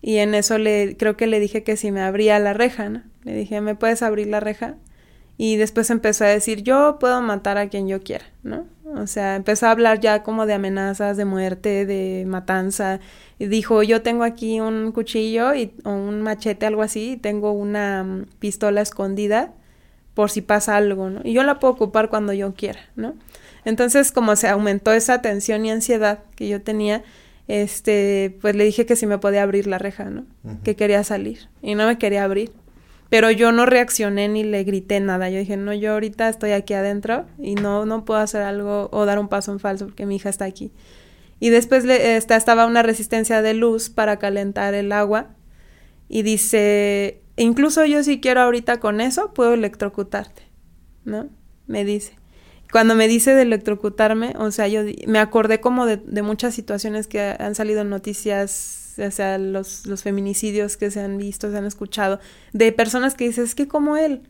Y 0.01 0.19
en 0.19 0.35
eso 0.35 0.59
le, 0.59 0.97
creo 0.97 1.16
que 1.16 1.27
le 1.27 1.41
dije 1.41 1.62
que 1.65 1.77
si 1.77 1.91
me 1.91 2.03
abría 2.03 2.39
la 2.39 2.53
reja, 2.53 2.89
¿no? 2.89 3.03
Le 3.25 3.35
dije, 3.35 3.61
¿me 3.61 3.75
puedes 3.75 4.03
abrir 4.03 4.29
la 4.29 4.41
reja? 4.41 4.77
Y 5.37 5.57
después 5.57 5.91
empezó 5.91 6.25
a 6.25 6.29
decir, 6.29 6.62
yo 6.62 6.99
puedo 6.99 7.23
matar 7.23 7.59
a 7.59 7.69
quien 7.69 7.87
yo 7.87 8.03
quiera, 8.03 8.25
¿no? 8.43 8.66
O 8.97 9.07
sea, 9.07 9.37
empezó 9.37 9.66
a 9.66 9.70
hablar 9.70 10.01
ya 10.01 10.25
como 10.25 10.47
de 10.47 10.55
amenazas, 10.55 11.16
de 11.16 11.25
muerte, 11.25 11.87
de 11.87 12.25
matanza. 12.27 12.99
Y 13.39 13.47
dijo, 13.47 13.85
yo 13.85 14.03
tengo 14.03 14.25
aquí 14.25 14.61
un 14.61 14.91
cuchillo 14.91 15.55
y, 15.55 15.73
o 15.85 15.91
un 15.91 16.23
machete, 16.23 16.66
algo 16.66 16.83
así, 16.83 17.12
y 17.12 17.16
tengo 17.16 17.53
una 17.53 18.03
mm, 18.03 18.27
pistola 18.41 18.81
escondida 18.81 19.53
por 20.15 20.31
si 20.31 20.43
pasa 20.43 20.77
algo, 20.77 21.11
¿no? 21.11 21.20
Y 21.23 21.33
yo 21.35 21.45
la 21.45 21.61
puedo 21.61 21.75
ocupar 21.75 22.09
cuando 22.09 22.33
yo 22.33 22.53
quiera, 22.55 22.81
¿no? 22.97 23.15
Entonces, 23.65 24.11
como 24.11 24.35
se 24.35 24.49
aumentó 24.49 24.93
esa 24.93 25.23
tensión 25.23 25.65
y 25.65 25.70
ansiedad 25.70 26.20
que 26.35 26.49
yo 26.49 26.62
tenía, 26.62 27.05
este, 27.49 28.37
pues 28.43 28.55
le 28.55 28.65
dije 28.65 28.87
que 28.87 28.95
si 28.95 29.07
me 29.07 29.19
podía 29.19 29.43
abrir 29.43 29.66
la 29.66 29.79
reja, 29.79 30.05
¿no? 30.11 30.27
Que 30.62 30.77
quería 30.77 31.03
salir. 31.03 31.49
Y 31.62 31.75
no 31.75 31.87
me 31.87 31.99
quería 31.99 32.23
abrir. 32.25 32.53
Pero 33.09 33.31
yo 33.31 33.53
no 33.53 33.65
reaccioné 33.65 34.29
ni 34.29 34.45
le 34.45 34.65
grité 34.65 35.01
nada. 35.01 35.31
Yo 35.31 35.39
dije, 35.39 35.57
no, 35.57 35.73
yo 35.73 35.95
ahorita 35.95 36.29
estoy 36.29 36.51
aquí 36.53 36.75
adentro 36.75 37.25
y 37.39 37.55
no, 37.55 37.87
no 37.87 38.05
puedo 38.05 38.20
hacer 38.20 38.43
algo 38.43 38.91
o 38.93 39.07
dar 39.07 39.19
un 39.19 39.29
paso 39.29 39.51
en 39.51 39.61
falso 39.61 39.87
porque 39.87 40.05
mi 40.05 40.16
hija 40.16 40.29
está 40.29 40.45
aquí. 40.45 40.73
Y 41.41 41.49
después 41.49 41.85
le, 41.85 42.16
esta, 42.16 42.37
estaba 42.37 42.66
una 42.66 42.83
resistencia 42.83 43.41
de 43.41 43.55
luz 43.55 43.89
para 43.89 44.19
calentar 44.19 44.75
el 44.75 44.93
agua. 44.93 45.31
Y 46.07 46.23
dice, 46.23 47.23
incluso 47.37 47.85
yo 47.87 48.03
si 48.03 48.20
quiero 48.20 48.43
ahorita 48.43 48.79
con 48.79 49.01
eso, 49.01 49.33
puedo 49.33 49.55
electrocutarte, 49.55 50.43
¿no? 51.05 51.31
Me 51.66 51.87
dice. 51.87 52.19
Cuando 52.70 52.95
me 52.95 53.09
dice 53.09 53.35
de 53.35 53.43
electrocutarme, 53.43 54.35
o 54.39 54.51
sea, 54.51 54.69
yo 54.69 54.82
me 55.07 55.19
acordé 55.19 55.61
como 55.61 55.86
de, 55.86 55.97
de 55.97 56.23
muchas 56.23 56.55
situaciones 56.55 57.07
que 57.07 57.36
han 57.39 57.55
salido 57.55 57.81
en 57.81 57.90
noticias 57.90 58.78
o 59.01 59.11
sea, 59.11 59.39
los, 59.39 59.86
los 59.86 60.03
feminicidios 60.03 60.77
que 60.77 60.90
se 60.90 61.01
han 61.01 61.19
visto, 61.19 61.51
se 61.51 61.57
han 61.57 61.66
escuchado, 61.66 62.20
de 62.53 62.73
personas 62.73 63.15
que 63.15 63.24
dices, 63.24 63.51
es 63.51 63.55
que 63.55 63.69
como 63.69 63.97
él, 63.97 64.23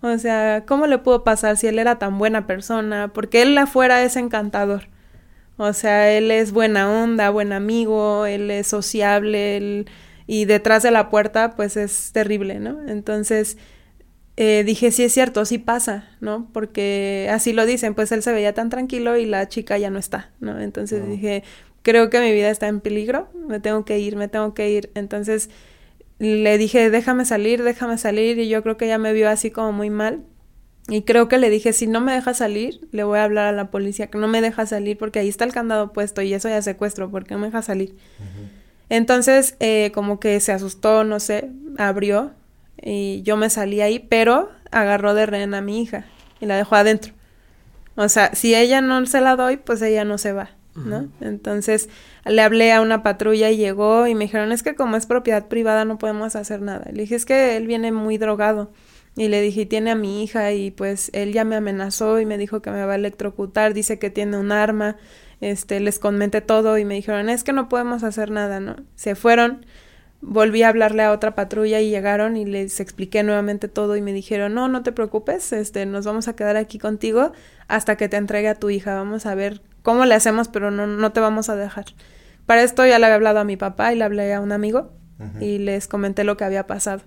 o 0.00 0.18
sea, 0.18 0.64
¿cómo 0.66 0.86
le 0.86 0.98
pudo 0.98 1.24
pasar 1.24 1.56
si 1.56 1.66
él 1.66 1.78
era 1.78 1.98
tan 1.98 2.18
buena 2.18 2.46
persona? 2.46 3.12
Porque 3.12 3.42
él 3.42 3.56
afuera 3.56 4.02
es 4.02 4.16
encantador. 4.16 4.88
O 5.56 5.72
sea, 5.72 6.10
él 6.10 6.30
es 6.30 6.52
buena 6.52 6.90
onda, 6.90 7.30
buen 7.30 7.52
amigo, 7.52 8.26
él 8.26 8.50
es 8.50 8.66
sociable, 8.66 9.56
él... 9.56 9.86
y 10.26 10.46
detrás 10.46 10.82
de 10.82 10.90
la 10.90 11.10
puerta, 11.10 11.54
pues 11.56 11.76
es 11.76 12.10
terrible, 12.12 12.58
¿no? 12.58 12.86
Entonces, 12.88 13.56
eh, 14.36 14.64
dije, 14.64 14.90
sí 14.90 15.04
es 15.04 15.12
cierto, 15.12 15.44
sí 15.44 15.58
pasa, 15.58 16.08
¿no? 16.20 16.48
Porque 16.52 17.28
así 17.32 17.52
lo 17.52 17.66
dicen, 17.66 17.94
pues 17.94 18.10
él 18.10 18.22
se 18.22 18.32
veía 18.32 18.52
tan 18.52 18.68
tranquilo 18.68 19.16
y 19.16 19.26
la 19.26 19.48
chica 19.48 19.78
ya 19.78 19.90
no 19.90 19.98
está, 19.98 20.30
¿no? 20.40 20.60
Entonces 20.60 21.08
dije, 21.08 21.44
creo 21.82 22.10
que 22.10 22.20
mi 22.20 22.32
vida 22.32 22.50
está 22.50 22.66
en 22.66 22.80
peligro, 22.80 23.28
me 23.46 23.60
tengo 23.60 23.84
que 23.84 23.98
ir, 23.98 24.16
me 24.16 24.26
tengo 24.26 24.52
que 24.54 24.70
ir. 24.70 24.90
Entonces 24.94 25.50
le 26.18 26.58
dije, 26.58 26.90
déjame 26.90 27.24
salir, 27.24 27.62
déjame 27.62 27.96
salir, 27.96 28.38
y 28.38 28.48
yo 28.48 28.62
creo 28.62 28.76
que 28.76 28.86
ella 28.86 28.98
me 28.98 29.12
vio 29.12 29.28
así 29.28 29.50
como 29.50 29.70
muy 29.72 29.90
mal. 29.90 30.24
Y 30.88 31.02
creo 31.02 31.28
que 31.28 31.38
le 31.38 31.48
dije, 31.48 31.72
si 31.72 31.86
no 31.86 32.00
me 32.00 32.12
deja 32.12 32.34
salir, 32.34 32.88
le 32.90 33.04
voy 33.04 33.18
a 33.18 33.24
hablar 33.24 33.46
a 33.46 33.52
la 33.52 33.70
policía, 33.70 34.08
que 34.08 34.18
no 34.18 34.28
me 34.28 34.42
deja 34.42 34.66
salir 34.66 34.98
porque 34.98 35.18
ahí 35.18 35.28
está 35.28 35.44
el 35.44 35.52
candado 35.52 35.92
puesto 35.92 36.20
y 36.22 36.34
eso 36.34 36.48
ya 36.48 36.60
secuestro, 36.60 37.10
porque 37.10 37.34
no 37.34 37.40
me 37.40 37.46
deja 37.46 37.62
salir. 37.62 37.96
Entonces, 38.90 39.56
eh, 39.60 39.92
como 39.94 40.20
que 40.20 40.40
se 40.40 40.52
asustó, 40.52 41.04
no 41.04 41.20
sé, 41.20 41.50
abrió 41.78 42.32
y 42.84 43.22
yo 43.22 43.36
me 43.36 43.50
salí 43.50 43.80
ahí, 43.80 43.98
pero 43.98 44.50
agarró 44.70 45.14
de 45.14 45.26
rehén 45.26 45.54
a 45.54 45.60
mi 45.60 45.82
hija 45.82 46.04
y 46.40 46.46
la 46.46 46.56
dejó 46.56 46.76
adentro. 46.76 47.12
O 47.96 48.08
sea, 48.08 48.34
si 48.34 48.54
ella 48.54 48.80
no 48.80 49.04
se 49.06 49.20
la 49.20 49.36
doy, 49.36 49.56
pues 49.56 49.80
ella 49.82 50.04
no 50.04 50.18
se 50.18 50.32
va. 50.32 50.50
¿no? 50.74 51.08
Entonces 51.20 51.88
le 52.24 52.42
hablé 52.42 52.72
a 52.72 52.80
una 52.80 53.02
patrulla 53.02 53.50
y 53.50 53.56
llegó 53.56 54.06
y 54.06 54.14
me 54.14 54.24
dijeron, 54.24 54.50
es 54.52 54.62
que 54.62 54.74
como 54.74 54.96
es 54.96 55.06
propiedad 55.06 55.46
privada 55.46 55.84
no 55.84 55.98
podemos 55.98 56.34
hacer 56.36 56.62
nada. 56.62 56.90
Le 56.92 57.02
dije, 57.02 57.14
es 57.14 57.24
que 57.24 57.56
él 57.56 57.66
viene 57.66 57.92
muy 57.92 58.18
drogado. 58.18 58.72
Y 59.16 59.28
le 59.28 59.40
dije, 59.40 59.64
tiene 59.64 59.92
a 59.92 59.94
mi 59.94 60.24
hija 60.24 60.52
y 60.52 60.72
pues 60.72 61.10
él 61.14 61.32
ya 61.32 61.44
me 61.44 61.54
amenazó 61.54 62.18
y 62.18 62.26
me 62.26 62.36
dijo 62.36 62.60
que 62.60 62.72
me 62.72 62.84
va 62.84 62.94
a 62.94 62.96
electrocutar, 62.96 63.72
dice 63.72 64.00
que 64.00 64.10
tiene 64.10 64.36
un 64.38 64.50
arma, 64.50 64.96
este, 65.40 65.78
les 65.78 66.00
comenté 66.00 66.40
todo 66.40 66.78
y 66.78 66.84
me 66.84 66.94
dijeron, 66.94 67.28
es 67.28 67.44
que 67.44 67.52
no 67.52 67.68
podemos 67.68 68.02
hacer 68.02 68.32
nada, 68.32 68.58
¿no? 68.58 68.74
Se 68.96 69.14
fueron, 69.14 69.66
volví 70.26 70.62
a 70.62 70.68
hablarle 70.68 71.02
a 71.02 71.12
otra 71.12 71.34
patrulla 71.34 71.80
y 71.80 71.90
llegaron 71.90 72.36
y 72.36 72.44
les 72.44 72.80
expliqué 72.80 73.22
nuevamente 73.22 73.68
todo 73.68 73.96
y 73.96 74.02
me 74.02 74.12
dijeron, 74.12 74.54
no, 74.54 74.68
no 74.68 74.82
te 74.82 74.92
preocupes, 74.92 75.52
este, 75.52 75.86
nos 75.86 76.04
vamos 76.04 76.28
a 76.28 76.36
quedar 76.36 76.56
aquí 76.56 76.78
contigo 76.78 77.32
hasta 77.68 77.96
que 77.96 78.08
te 78.08 78.16
entregue 78.16 78.48
a 78.48 78.54
tu 78.54 78.70
hija, 78.70 78.94
vamos 78.94 79.26
a 79.26 79.34
ver 79.34 79.62
¿cómo 79.84 80.06
le 80.06 80.14
hacemos? 80.14 80.48
Pero 80.48 80.72
no, 80.72 80.88
no 80.88 81.12
te 81.12 81.20
vamos 81.20 81.48
a 81.48 81.54
dejar. 81.54 81.84
Para 82.46 82.64
esto 82.64 82.84
ya 82.84 82.98
le 82.98 83.06
había 83.06 83.14
hablado 83.14 83.38
a 83.38 83.44
mi 83.44 83.56
papá 83.56 83.92
y 83.92 83.96
le 83.96 84.04
hablé 84.04 84.34
a 84.34 84.40
un 84.40 84.50
amigo 84.50 84.90
y 85.40 85.58
les 85.58 85.86
comenté 85.86 86.24
lo 86.24 86.36
que 86.36 86.44
había 86.44 86.66
pasado. 86.66 87.02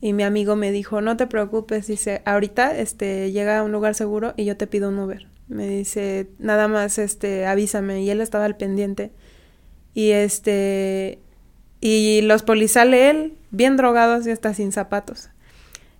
Y 0.00 0.12
mi 0.12 0.24
amigo 0.24 0.56
me 0.56 0.72
dijo, 0.72 1.00
no 1.00 1.16
te 1.16 1.26
preocupes, 1.26 1.86
dice, 1.86 2.20
ahorita 2.26 2.76
este, 2.76 3.30
llega 3.30 3.58
a 3.58 3.62
un 3.62 3.72
lugar 3.72 3.94
seguro 3.94 4.34
y 4.36 4.44
yo 4.44 4.56
te 4.56 4.66
pido 4.66 4.88
un 4.88 4.98
Uber. 4.98 5.28
Me 5.46 5.68
dice, 5.68 6.28
nada 6.38 6.66
más 6.66 6.98
este, 6.98 7.46
avísame. 7.46 8.02
Y 8.02 8.10
él 8.10 8.20
estaba 8.20 8.44
al 8.44 8.56
pendiente. 8.56 9.12
Y 9.94 10.10
este, 10.10 11.20
y 11.86 12.22
los 12.22 12.42
polizales, 12.42 13.14
él, 13.14 13.34
bien 13.50 13.76
drogados 13.76 14.26
y 14.26 14.30
hasta 14.30 14.54
sin 14.54 14.72
zapatos 14.72 15.28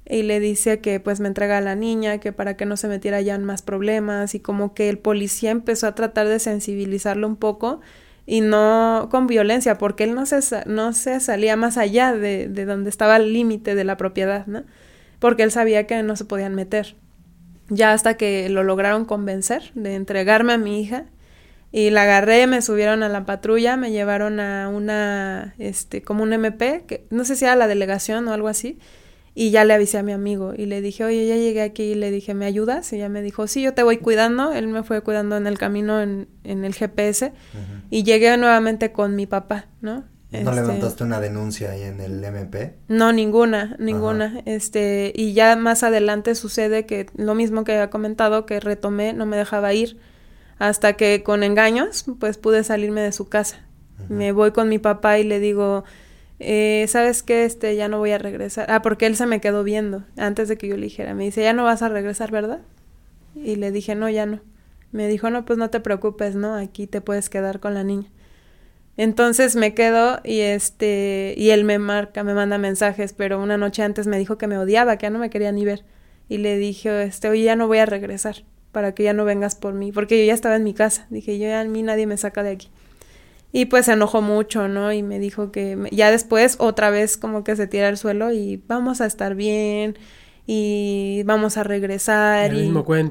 y 0.06 0.22
le 0.22 0.40
dice 0.40 0.80
que 0.80 1.00
pues 1.00 1.20
me 1.20 1.28
entrega 1.28 1.58
a 1.58 1.60
la 1.60 1.74
niña, 1.74 2.18
que 2.18 2.32
para 2.32 2.56
que 2.56 2.66
no 2.66 2.76
se 2.76 2.88
metiera 2.88 3.20
ya 3.20 3.34
en 3.34 3.44
más 3.44 3.62
problemas 3.62 4.34
y 4.34 4.40
como 4.40 4.74
que 4.74 4.88
el 4.88 4.98
policía 4.98 5.50
empezó 5.50 5.86
a 5.86 5.94
tratar 5.94 6.28
de 6.28 6.38
sensibilizarlo 6.38 7.26
un 7.26 7.36
poco 7.36 7.80
y 8.26 8.40
no 8.40 9.08
con 9.10 9.26
violencia, 9.26 9.78
porque 9.78 10.04
él 10.04 10.14
no 10.14 10.26
se, 10.26 10.40
no 10.66 10.92
se 10.92 11.20
salía 11.20 11.56
más 11.56 11.76
allá 11.76 12.12
de, 12.12 12.48
de 12.48 12.64
donde 12.64 12.90
estaba 12.90 13.16
el 13.16 13.32
límite 13.32 13.74
de 13.74 13.84
la 13.84 13.96
propiedad, 13.96 14.46
¿no? 14.46 14.64
Porque 15.18 15.42
él 15.42 15.50
sabía 15.50 15.86
que 15.86 16.02
no 16.02 16.16
se 16.16 16.24
podían 16.24 16.54
meter. 16.54 16.96
Ya 17.68 17.92
hasta 17.92 18.16
que 18.16 18.48
lo 18.50 18.62
lograron 18.62 19.04
convencer 19.04 19.70
de 19.74 19.94
entregarme 19.94 20.52
a 20.52 20.58
mi 20.58 20.80
hija 20.80 21.06
y 21.76 21.90
la 21.90 22.02
agarré, 22.02 22.46
me 22.46 22.62
subieron 22.62 23.02
a 23.02 23.08
la 23.08 23.26
patrulla, 23.26 23.76
me 23.76 23.90
llevaron 23.90 24.38
a 24.38 24.68
una, 24.68 25.56
este, 25.58 26.02
como 26.02 26.22
un 26.22 26.32
MP, 26.32 26.84
que 26.86 27.04
no 27.10 27.24
sé 27.24 27.34
si 27.34 27.46
era 27.46 27.56
la 27.56 27.66
delegación 27.66 28.28
o 28.28 28.32
algo 28.32 28.46
así, 28.46 28.78
y 29.34 29.50
ya 29.50 29.64
le 29.64 29.74
avisé 29.74 29.98
a 29.98 30.04
mi 30.04 30.12
amigo 30.12 30.52
y 30.56 30.66
le 30.66 30.80
dije, 30.80 31.02
oye, 31.04 31.26
ya 31.26 31.34
llegué 31.34 31.62
aquí 31.62 31.82
y 31.82 31.94
le 31.96 32.12
dije, 32.12 32.32
¿me 32.32 32.46
ayudas? 32.46 32.92
Y 32.92 32.96
ella 32.96 33.08
me 33.08 33.22
dijo, 33.22 33.48
sí, 33.48 33.60
yo 33.60 33.74
te 33.74 33.82
voy 33.82 33.96
cuidando. 33.96 34.52
Él 34.52 34.68
me 34.68 34.84
fue 34.84 35.00
cuidando 35.00 35.36
en 35.36 35.48
el 35.48 35.58
camino, 35.58 36.00
en, 36.00 36.28
en 36.44 36.64
el 36.64 36.74
GPS. 36.74 37.32
Y 37.90 38.04
llegué 38.04 38.36
nuevamente 38.36 38.92
con 38.92 39.16
mi 39.16 39.26
papá, 39.26 39.66
¿no? 39.80 40.04
¿No 40.30 40.38
este 40.38 40.54
levantaste 40.54 41.02
una 41.02 41.18
denuncia 41.18 41.72
ahí 41.72 41.82
en 41.82 42.00
el 42.00 42.22
MP? 42.22 42.74
No, 42.86 43.12
ninguna, 43.12 43.74
ninguna. 43.80 44.42
Este, 44.44 45.12
y 45.12 45.32
ya 45.32 45.56
más 45.56 45.82
adelante 45.82 46.36
sucede 46.36 46.86
que 46.86 47.06
lo 47.16 47.34
mismo 47.34 47.64
que 47.64 47.72
había 47.72 47.90
comentado, 47.90 48.46
que 48.46 48.60
retomé, 48.60 49.12
no 49.12 49.26
me 49.26 49.36
dejaba 49.36 49.74
ir. 49.74 49.98
Hasta 50.58 50.94
que 50.94 51.22
con 51.22 51.42
engaños, 51.42 52.04
pues 52.20 52.38
pude 52.38 52.64
salirme 52.64 53.00
de 53.00 53.12
su 53.12 53.28
casa. 53.28 53.66
Me 54.08 54.32
voy 54.32 54.52
con 54.52 54.68
mi 54.68 54.78
papá 54.78 55.18
y 55.18 55.24
le 55.24 55.40
digo, 55.40 55.84
eh, 56.40 56.84
¿sabes 56.88 57.22
qué? 57.22 57.44
Este, 57.44 57.74
ya 57.76 57.88
no 57.88 57.98
voy 57.98 58.10
a 58.10 58.18
regresar. 58.18 58.70
Ah, 58.70 58.82
porque 58.82 59.06
él 59.06 59.16
se 59.16 59.26
me 59.26 59.40
quedó 59.40 59.64
viendo 59.64 60.04
antes 60.16 60.48
de 60.48 60.56
que 60.56 60.68
yo 60.68 60.76
le 60.76 60.84
dijera. 60.84 61.14
Me 61.14 61.24
dice, 61.24 61.42
ya 61.42 61.52
no 61.52 61.64
vas 61.64 61.82
a 61.82 61.88
regresar, 61.88 62.30
¿verdad? 62.30 62.60
Y 63.34 63.56
le 63.56 63.70
dije, 63.72 63.94
no, 63.94 64.08
ya 64.08 64.26
no. 64.26 64.40
Me 64.92 65.08
dijo, 65.08 65.30
no, 65.30 65.44
pues 65.44 65.58
no 65.58 65.70
te 65.70 65.80
preocupes, 65.80 66.34
¿no? 66.36 66.54
Aquí 66.54 66.86
te 66.86 67.00
puedes 67.00 67.28
quedar 67.28 67.60
con 67.60 67.74
la 67.74 67.84
niña. 67.84 68.10
Entonces 68.96 69.56
me 69.56 69.74
quedo 69.74 70.20
y 70.22 70.40
este, 70.40 71.34
y 71.36 71.50
él 71.50 71.64
me 71.64 71.80
marca, 71.80 72.22
me 72.22 72.34
manda 72.34 72.58
mensajes, 72.58 73.12
pero 73.12 73.42
una 73.42 73.56
noche 73.56 73.82
antes 73.82 74.06
me 74.06 74.18
dijo 74.18 74.38
que 74.38 74.46
me 74.46 74.56
odiaba, 74.56 74.98
que 74.98 75.06
ya 75.06 75.10
no 75.10 75.18
me 75.18 75.30
quería 75.30 75.50
ni 75.50 75.64
ver. 75.64 75.84
Y 76.28 76.38
le 76.38 76.56
dije, 76.56 77.02
este, 77.02 77.28
oye, 77.28 77.42
ya 77.42 77.56
no 77.56 77.66
voy 77.66 77.78
a 77.78 77.86
regresar. 77.86 78.44
Para 78.74 78.94
que 78.94 79.04
ya 79.04 79.14
no 79.14 79.24
vengas 79.24 79.54
por 79.54 79.72
mí, 79.72 79.90
porque 79.90 80.18
yo 80.18 80.26
ya 80.26 80.34
estaba 80.34 80.56
en 80.56 80.64
mi 80.64 80.74
casa. 80.74 81.06
Dije, 81.08 81.38
yo 81.38 81.46
ya 81.46 81.60
a 81.60 81.64
mí 81.64 81.82
nadie 81.82 82.06
me 82.06 82.18
saca 82.18 82.42
de 82.42 82.50
aquí. 82.50 82.68
Y 83.52 83.66
pues 83.66 83.86
se 83.86 83.92
enojó 83.92 84.20
mucho, 84.20 84.68
¿no? 84.68 84.92
Y 84.92 85.02
me 85.02 85.18
dijo 85.18 85.50
que 85.50 85.78
ya 85.92 86.10
después 86.10 86.56
otra 86.58 86.90
vez 86.90 87.16
como 87.16 87.44
que 87.44 87.56
se 87.56 87.66
tira 87.66 87.88
al 87.88 87.96
suelo 87.96 88.32
y 88.32 88.60
vamos 88.66 89.00
a 89.00 89.06
estar 89.06 89.34
bien 89.34 89.96
y 90.46 91.22
vamos 91.24 91.56
a 91.56 91.62
regresar 91.62 92.52
y, 92.52 92.70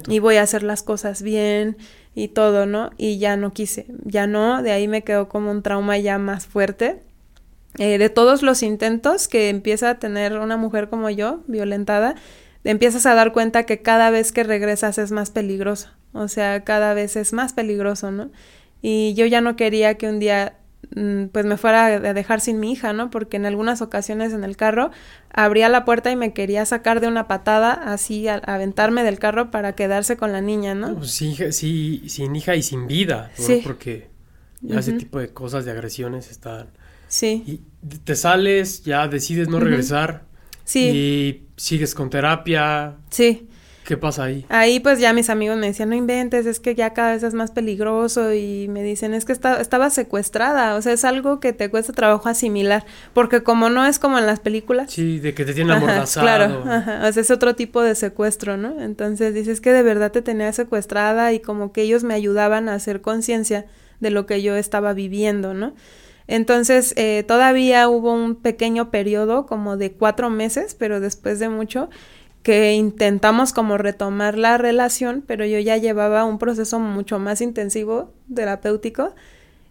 y 0.10 0.20
voy 0.20 0.36
a 0.36 0.44
hacer 0.44 0.62
las 0.62 0.84
cosas 0.84 1.24
bien 1.24 1.78
y 2.14 2.28
todo, 2.28 2.66
¿no? 2.66 2.92
Y 2.98 3.18
ya 3.18 3.38
no 3.38 3.54
quise, 3.54 3.88
ya 4.04 4.28
no, 4.28 4.62
de 4.62 4.72
ahí 4.72 4.88
me 4.88 5.04
quedó 5.04 5.30
como 5.30 5.50
un 5.50 5.64
trauma 5.64 5.98
ya 5.98 6.20
más 6.20 6.46
fuerte. 6.46 7.00
Eh, 7.80 7.98
de 7.98 8.10
todos 8.10 8.44
los 8.44 8.62
intentos 8.62 9.28
que 9.28 9.50
empieza 9.50 9.90
a 9.90 9.96
tener 9.98 10.38
una 10.38 10.58
mujer 10.58 10.90
como 10.90 11.10
yo, 11.10 11.40
violentada, 11.48 12.14
empiezas 12.64 13.06
a 13.06 13.14
dar 13.16 13.34
cuenta 13.34 13.66
que 13.66 13.82
cada 13.82 14.10
vez 14.10 14.32
que 14.32 14.44
regresas 14.44 14.98
es 14.98 15.12
más 15.12 15.32
peligroso, 15.32 15.90
o 16.14 16.28
sea, 16.28 16.64
cada 16.64 16.94
vez 16.94 17.16
es 17.16 17.34
más 17.34 17.54
peligroso, 17.54 18.12
¿no? 18.12 18.30
y 18.84 19.16
yo 19.16 19.26
ya 19.26 19.42
no 19.42 19.56
quería 19.56 19.96
que 19.96 20.10
un 20.10 20.20
día 20.20 20.58
mm, 20.94 21.28
pues 21.28 21.46
me 21.46 21.58
fuera 21.58 21.86
a 21.86 22.14
dejar 22.14 22.42
sin 22.42 22.60
mi 22.60 22.74
hija, 22.74 22.92
¿no? 22.92 23.10
Porque 23.10 23.38
en 23.38 23.46
algunas 23.46 23.82
ocasiones 23.82 24.34
en 24.34 24.44
el 24.44 24.58
carro 24.58 24.92
abría 25.32 25.70
la 25.70 25.86
puerta 25.86 26.12
y 26.12 26.18
me 26.18 26.34
quería 26.34 26.66
sacar 26.66 27.00
de 27.00 27.08
una 27.08 27.28
patada, 27.28 27.72
así 27.72 28.28
a, 28.28 28.36
aventarme 28.36 29.04
del 29.04 29.20
carro 29.20 29.50
para 29.50 29.74
quedarse 29.74 30.18
con 30.18 30.34
la 30.34 30.42
niña, 30.42 30.76
¿no? 30.76 30.96
Pues 30.96 31.12
sí, 31.12 31.36
sí, 31.52 32.04
sin 32.08 32.36
hija 32.36 32.56
y 32.58 32.62
sin 32.62 32.88
vida, 32.88 33.32
¿no? 33.40 33.46
Sí. 33.46 33.62
Porque 33.64 34.10
ya 34.60 34.80
ese 34.80 34.94
tipo 34.94 35.18
de 35.18 35.30
cosas 35.30 35.64
de 35.64 35.72
agresiones 35.72 36.30
están... 36.30 36.68
Sí. 37.08 37.44
Y 37.48 37.98
te 38.00 38.16
sales, 38.16 38.84
ya 38.84 39.08
decides 39.08 39.48
no 39.48 39.62
regresar. 39.62 40.26
Sí. 40.64 40.90
Y 40.90 41.44
sigues 41.56 41.94
con 41.96 42.10
terapia. 42.10 42.96
Sí. 43.10 43.48
¿Qué 43.86 43.98
pasa 43.98 44.24
ahí? 44.24 44.46
Ahí 44.48 44.80
pues 44.80 45.00
ya 45.00 45.12
mis 45.12 45.30
amigos 45.30 45.58
me 45.58 45.68
decían, 45.68 45.90
no 45.90 45.96
inventes, 45.96 46.46
es 46.46 46.62
que 46.62 46.74
ya 46.74 46.94
cada 46.94 47.12
vez 47.12 47.24
es 47.24 47.34
más 47.34 47.52
peligroso 47.52 48.34
y 48.34 48.68
me 48.70 48.82
dicen, 48.82 49.14
es 49.14 49.26
que 49.26 49.34
estaba 49.34 49.90
secuestrada, 49.90 50.76
o 50.76 50.82
sea, 50.82 50.94
es 50.94 51.04
algo 51.04 51.42
que 51.42 51.52
te 51.52 51.70
cuesta 51.70 51.92
trabajo 51.92 52.30
asimilar, 52.30 52.86
porque 53.14 53.44
como 53.44 53.70
no 53.70 53.86
es 53.86 54.00
como 54.00 54.18
en 54.18 54.26
las 54.26 54.40
películas. 54.40 54.90
Sí, 54.90 55.20
de 55.20 55.34
que 55.34 55.44
te 55.44 55.54
tienen 55.54 55.76
amordazado. 55.76 56.26
Claro, 56.26 56.64
ajá, 56.66 57.06
o 57.08 57.12
sea, 57.12 57.22
es 57.22 57.30
otro 57.30 57.56
tipo 57.56 57.82
de 57.82 57.96
secuestro, 57.96 58.56
¿no? 58.56 58.80
Entonces 58.80 59.34
dices 59.34 59.60
que 59.60 59.74
de 59.74 59.84
verdad 59.84 60.14
te 60.14 60.22
tenía 60.22 60.54
secuestrada 60.54 61.34
y 61.34 61.42
como 61.42 61.74
que 61.74 61.82
ellos 61.82 62.06
me 62.06 62.14
ayudaban 62.14 62.70
a 62.70 62.76
hacer 62.76 63.02
conciencia 63.02 63.66
de 64.00 64.12
lo 64.12 64.26
que 64.26 64.42
yo 64.42 64.56
estaba 64.56 64.94
viviendo, 64.94 65.54
¿no? 65.54 65.74
Entonces, 66.28 66.94
eh, 66.98 67.24
todavía 67.28 67.88
hubo 67.90 68.14
un 68.14 68.36
pequeño 68.36 68.92
periodo 68.92 69.46
como 69.46 69.78
de 69.78 69.92
cuatro 69.92 70.30
meses, 70.30 70.76
pero 70.76 71.00
después 71.00 71.40
de 71.40 71.50
mucho, 71.50 71.90
que 72.44 72.74
intentamos 72.74 73.54
como 73.54 73.78
retomar 73.78 74.38
la 74.38 74.58
relación, 74.58 75.24
pero 75.26 75.46
yo 75.46 75.60
ya 75.60 75.78
llevaba 75.78 76.26
un 76.26 76.38
proceso 76.40 76.80
mucho 76.80 77.18
más 77.20 77.42
intensivo 77.42 78.14
terapéutico 78.34 79.16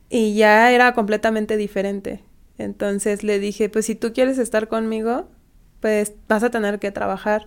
y 0.09 0.35
ya 0.35 0.71
era 0.73 0.95
completamente 0.95 1.57
diferente. 1.57 2.23
Entonces 2.59 3.25
le 3.25 3.39
dije, 3.39 3.69
pues 3.69 3.87
si 3.87 3.95
tú 3.95 4.13
quieres 4.13 4.39
estar 4.39 4.69
conmigo, 4.69 5.29
pues 5.81 6.15
vas 6.29 6.43
a 6.43 6.51
tener 6.51 6.79
que 6.79 6.93
trabajar 6.93 7.47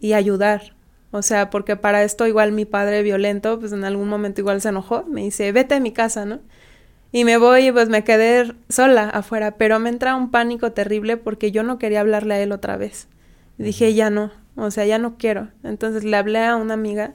y 0.00 0.12
ayudar. 0.14 0.74
O 1.12 1.22
sea, 1.22 1.50
porque 1.50 1.76
para 1.76 2.02
esto 2.02 2.26
igual 2.26 2.52
mi 2.52 2.64
padre 2.64 3.02
violento, 3.02 3.58
pues 3.60 3.72
en 3.72 3.84
algún 3.84 4.08
momento 4.08 4.40
igual 4.40 4.60
se 4.60 4.70
enojó, 4.70 5.04
me 5.04 5.22
dice, 5.22 5.52
vete 5.52 5.76
a 5.76 5.80
mi 5.80 5.92
casa, 5.92 6.24
¿no? 6.24 6.40
Y 7.12 7.24
me 7.24 7.36
voy 7.36 7.68
y 7.68 7.72
pues 7.72 7.90
me 7.90 8.04
quedé 8.04 8.54
sola 8.70 9.10
afuera, 9.10 9.52
pero 9.52 9.78
me 9.78 9.90
entra 9.90 10.16
un 10.16 10.30
pánico 10.30 10.72
terrible 10.72 11.18
porque 11.18 11.52
yo 11.52 11.62
no 11.62 11.78
quería 11.78 12.00
hablarle 12.00 12.34
a 12.34 12.40
él 12.40 12.52
otra 12.52 12.78
vez. 12.78 13.06
dije, 13.58 13.92
ya 13.92 14.08
no, 14.08 14.32
o 14.56 14.70
sea, 14.70 14.86
ya 14.86 14.98
no 14.98 15.18
quiero. 15.18 15.48
Entonces 15.62 16.04
le 16.04 16.16
hablé 16.16 16.38
a 16.38 16.56
una 16.56 16.74
amiga 16.74 17.14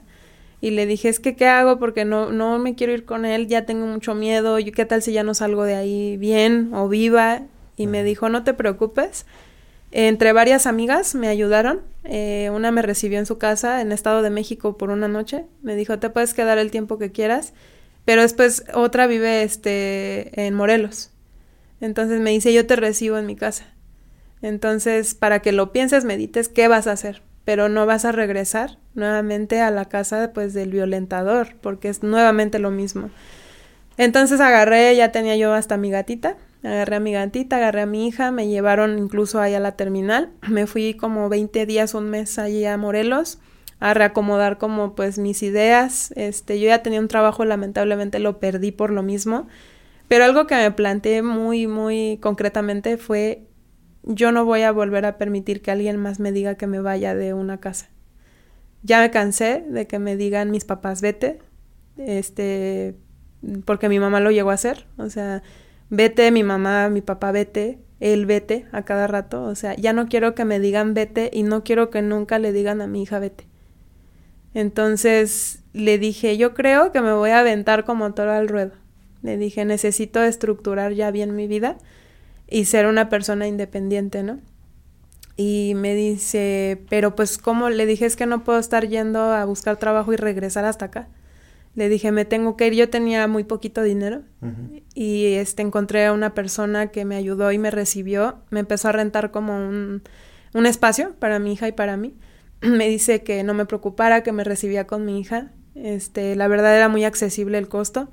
y 0.60 0.70
le 0.70 0.86
dije, 0.86 1.08
es 1.08 1.18
que, 1.18 1.34
¿qué 1.34 1.46
hago? 1.46 1.80
Porque 1.80 2.04
no, 2.04 2.30
no 2.30 2.58
me 2.58 2.76
quiero 2.76 2.92
ir 2.92 3.04
con 3.04 3.24
él, 3.24 3.48
ya 3.48 3.66
tengo 3.66 3.86
mucho 3.86 4.14
miedo, 4.14 4.56
¿qué 4.72 4.84
tal 4.84 5.02
si 5.02 5.12
ya 5.12 5.24
no 5.24 5.34
salgo 5.34 5.64
de 5.64 5.74
ahí 5.74 6.16
bien 6.16 6.70
o 6.74 6.88
viva? 6.88 7.42
Y 7.76 7.88
me 7.88 8.04
dijo, 8.04 8.28
no 8.28 8.44
te 8.44 8.54
preocupes. 8.54 9.26
Entre 9.90 10.32
varias 10.32 10.66
amigas 10.66 11.14
me 11.14 11.28
ayudaron. 11.28 11.80
Eh, 12.04 12.50
una 12.52 12.70
me 12.70 12.82
recibió 12.82 13.18
en 13.18 13.26
su 13.26 13.38
casa 13.38 13.80
en 13.80 13.92
Estado 13.92 14.22
de 14.22 14.30
México 14.30 14.76
por 14.76 14.90
una 14.90 15.08
noche. 15.08 15.44
Me 15.62 15.76
dijo, 15.76 15.98
te 15.98 16.10
puedes 16.10 16.34
quedar 16.34 16.58
el 16.58 16.70
tiempo 16.70 16.98
que 16.98 17.10
quieras. 17.10 17.52
Pero 18.08 18.22
después 18.22 18.64
otra 18.72 19.06
vive 19.06 19.42
este, 19.42 20.46
en 20.46 20.54
Morelos. 20.54 21.10
Entonces 21.82 22.22
me 22.22 22.30
dice, 22.30 22.54
yo 22.54 22.66
te 22.66 22.74
recibo 22.74 23.18
en 23.18 23.26
mi 23.26 23.36
casa. 23.36 23.66
Entonces, 24.40 25.14
para 25.14 25.42
que 25.42 25.52
lo 25.52 25.72
pienses, 25.72 26.06
medites, 26.06 26.48
¿qué 26.48 26.68
vas 26.68 26.86
a 26.86 26.92
hacer? 26.92 27.20
pero 27.48 27.70
no 27.70 27.86
vas 27.86 28.04
a 28.04 28.12
regresar 28.12 28.76
nuevamente 28.92 29.62
a 29.62 29.70
la 29.70 29.86
casa 29.86 30.32
pues 30.34 30.52
del 30.52 30.70
violentador, 30.70 31.54
porque 31.62 31.88
es 31.88 32.02
nuevamente 32.02 32.58
lo 32.58 32.70
mismo. 32.70 33.08
Entonces 33.96 34.38
agarré, 34.40 34.94
ya 34.94 35.12
tenía 35.12 35.34
yo 35.34 35.54
hasta 35.54 35.78
mi 35.78 35.90
gatita, 35.90 36.36
agarré 36.62 36.96
a 36.96 37.00
mi 37.00 37.14
gatita, 37.14 37.56
agarré 37.56 37.80
a 37.80 37.86
mi 37.86 38.06
hija, 38.06 38.30
me 38.32 38.48
llevaron 38.48 38.98
incluso 38.98 39.40
ahí 39.40 39.54
a 39.54 39.60
la 39.60 39.76
terminal, 39.76 40.28
me 40.46 40.66
fui 40.66 40.92
como 40.92 41.30
20 41.30 41.64
días, 41.64 41.94
un 41.94 42.10
mes 42.10 42.38
allí 42.38 42.66
a 42.66 42.76
Morelos 42.76 43.38
a 43.80 43.94
reacomodar 43.94 44.58
como 44.58 44.94
pues 44.94 45.18
mis 45.18 45.42
ideas, 45.42 46.12
este, 46.16 46.58
yo 46.60 46.66
ya 46.66 46.82
tenía 46.82 47.00
un 47.00 47.08
trabajo, 47.08 47.44
lamentablemente 47.44 48.18
lo 48.18 48.40
perdí 48.40 48.72
por 48.72 48.90
lo 48.90 49.02
mismo, 49.02 49.46
pero 50.08 50.24
algo 50.24 50.46
que 50.46 50.56
me 50.56 50.70
planteé 50.70 51.22
muy, 51.22 51.66
muy 51.66 52.18
concretamente 52.20 52.96
fue 52.96 53.46
yo 54.02 54.32
no 54.32 54.44
voy 54.44 54.62
a 54.62 54.72
volver 54.72 55.04
a 55.04 55.18
permitir 55.18 55.60
que 55.60 55.70
alguien 55.70 55.98
más 55.98 56.18
me 56.18 56.32
diga 56.32 56.54
que 56.54 56.66
me 56.66 56.80
vaya 56.80 57.14
de 57.14 57.34
una 57.34 57.58
casa. 57.58 57.90
Ya 58.82 59.00
me 59.00 59.10
cansé 59.10 59.64
de 59.68 59.86
que 59.86 59.98
me 59.98 60.16
digan 60.16 60.50
mis 60.50 60.64
papás 60.64 61.02
vete, 61.02 61.40
este, 61.98 62.96
porque 63.64 63.88
mi 63.88 63.98
mamá 63.98 64.20
lo 64.20 64.30
llegó 64.30 64.50
a 64.50 64.54
hacer, 64.54 64.86
o 64.96 65.10
sea, 65.10 65.42
vete, 65.90 66.30
mi 66.30 66.42
mamá, 66.42 66.88
mi 66.88 67.02
papá 67.02 67.32
vete, 67.32 67.80
él 68.00 68.24
vete 68.24 68.66
a 68.72 68.84
cada 68.84 69.08
rato, 69.08 69.42
o 69.42 69.54
sea, 69.54 69.74
ya 69.74 69.92
no 69.92 70.06
quiero 70.08 70.34
que 70.34 70.44
me 70.44 70.60
digan 70.60 70.94
vete 70.94 71.30
y 71.32 71.42
no 71.42 71.64
quiero 71.64 71.90
que 71.90 72.02
nunca 72.02 72.38
le 72.38 72.52
digan 72.52 72.80
a 72.80 72.86
mi 72.86 73.02
hija 73.02 73.18
vete. 73.18 73.46
Entonces 74.58 75.60
le 75.72 75.98
dije, 75.98 76.36
yo 76.36 76.52
creo 76.52 76.90
que 76.90 77.00
me 77.00 77.12
voy 77.12 77.30
a 77.30 77.38
aventar 77.38 77.84
como 77.84 78.12
toro 78.12 78.32
al 78.32 78.48
ruedo. 78.48 78.72
Le 79.22 79.36
dije, 79.36 79.64
necesito 79.64 80.20
estructurar 80.20 80.94
ya 80.94 81.12
bien 81.12 81.36
mi 81.36 81.46
vida 81.46 81.78
y 82.48 82.64
ser 82.64 82.86
una 82.86 83.08
persona 83.08 83.46
independiente, 83.46 84.24
¿no? 84.24 84.40
Y 85.36 85.74
me 85.76 85.94
dice, 85.94 86.82
pero 86.90 87.14
pues 87.14 87.38
¿cómo? 87.38 87.70
Le 87.70 87.86
dije, 87.86 88.04
es 88.04 88.16
que 88.16 88.26
no 88.26 88.42
puedo 88.42 88.58
estar 88.58 88.88
yendo 88.88 89.20
a 89.30 89.44
buscar 89.44 89.76
trabajo 89.76 90.12
y 90.12 90.16
regresar 90.16 90.64
hasta 90.64 90.86
acá. 90.86 91.06
Le 91.76 91.88
dije, 91.88 92.10
me 92.10 92.24
tengo 92.24 92.56
que 92.56 92.66
ir, 92.66 92.74
yo 92.74 92.90
tenía 92.90 93.28
muy 93.28 93.44
poquito 93.44 93.84
dinero 93.84 94.22
y 94.92 95.34
este, 95.34 95.62
encontré 95.62 96.06
a 96.06 96.12
una 96.12 96.34
persona 96.34 96.88
que 96.88 97.04
me 97.04 97.14
ayudó 97.14 97.52
y 97.52 97.58
me 97.58 97.70
recibió, 97.70 98.38
me 98.50 98.58
empezó 98.58 98.88
a 98.88 98.92
rentar 98.92 99.30
como 99.30 99.56
un, 99.56 100.02
un 100.52 100.66
espacio 100.66 101.14
para 101.20 101.38
mi 101.38 101.52
hija 101.52 101.68
y 101.68 101.72
para 101.72 101.96
mí. 101.96 102.16
me 102.62 102.88
dice 102.88 103.22
que 103.22 103.42
no 103.44 103.54
me 103.54 103.66
preocupara, 103.66 104.22
que 104.22 104.32
me 104.32 104.44
recibía 104.44 104.86
con 104.86 105.04
mi 105.04 105.20
hija. 105.20 105.52
Este, 105.74 106.34
la 106.36 106.48
verdad 106.48 106.76
era 106.76 106.88
muy 106.88 107.04
accesible 107.04 107.58
el 107.58 107.68
costo 107.68 108.08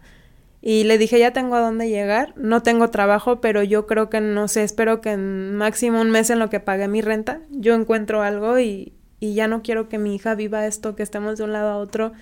y 0.62 0.84
le 0.84 0.98
dije, 0.98 1.20
ya 1.20 1.32
tengo 1.32 1.56
a 1.56 1.60
dónde 1.60 1.90
llegar, 1.90 2.34
no 2.38 2.64
tengo 2.64 2.90
trabajo, 2.90 3.40
pero 3.40 3.62
yo 3.62 3.86
creo 3.86 4.10
que, 4.10 4.20
no 4.20 4.48
sé, 4.48 4.64
espero 4.64 5.00
que 5.00 5.12
en 5.12 5.56
máximo 5.56 6.02
un 6.02 6.10
mes 6.10 6.32
en 6.32 6.40
lo 6.40 6.50
que 6.50 6.60
pague 6.60 6.88
mi 6.88 7.02
renta, 7.02 7.42
yo 7.52 7.76
encuentro 7.76 8.24
algo 8.24 8.58
y, 8.58 8.94
y 9.20 9.36
ya 9.36 9.48
no 9.48 9.62
quiero 9.62 9.90
que 9.90 10.00
mi 10.00 10.16
hija 10.16 10.34
viva 10.34 10.66
esto, 10.66 10.96
que 10.96 11.04
estemos 11.04 11.38
de 11.38 11.44
un 11.44 11.54
lado 11.54 11.70
a 11.70 11.78
otro 11.78 12.14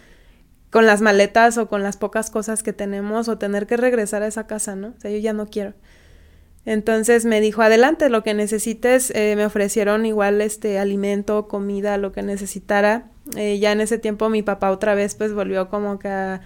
con 0.71 0.85
las 0.85 1.01
maletas 1.01 1.57
o 1.57 1.69
con 1.69 1.83
las 1.83 1.95
pocas 1.95 2.31
cosas 2.31 2.63
que 2.63 2.73
tenemos 2.73 3.29
o 3.29 3.37
tener 3.37 3.65
que 3.65 3.77
regresar 3.77 4.23
a 4.23 4.27
esa 4.27 4.45
casa, 4.45 4.75
¿no? 4.75 4.89
O 4.97 4.99
sea, 4.99 5.09
yo 5.11 5.19
ya 5.19 5.31
no 5.31 5.45
quiero. 5.45 5.73
Entonces 6.65 7.25
me 7.25 7.41
dijo, 7.41 7.61
adelante, 7.61 8.09
lo 8.09 8.23
que 8.23 8.33
necesites, 8.33 9.11
eh, 9.11 9.35
me 9.35 9.45
ofrecieron 9.45 10.05
igual 10.05 10.41
este 10.41 10.79
alimento, 10.79 11.47
comida, 11.47 11.97
lo 11.97 12.11
que 12.11 12.23
necesitara. 12.23 13.09
Eh, 13.35 13.59
ya 13.59 13.71
en 13.71 13.81
ese 13.81 13.97
tiempo 13.97 14.29
mi 14.29 14.43
papá 14.43 14.71
otra 14.71 14.95
vez 14.95 15.15
pues 15.15 15.33
volvió 15.33 15.69
como 15.69 15.99
que 15.99 16.09
a 16.09 16.41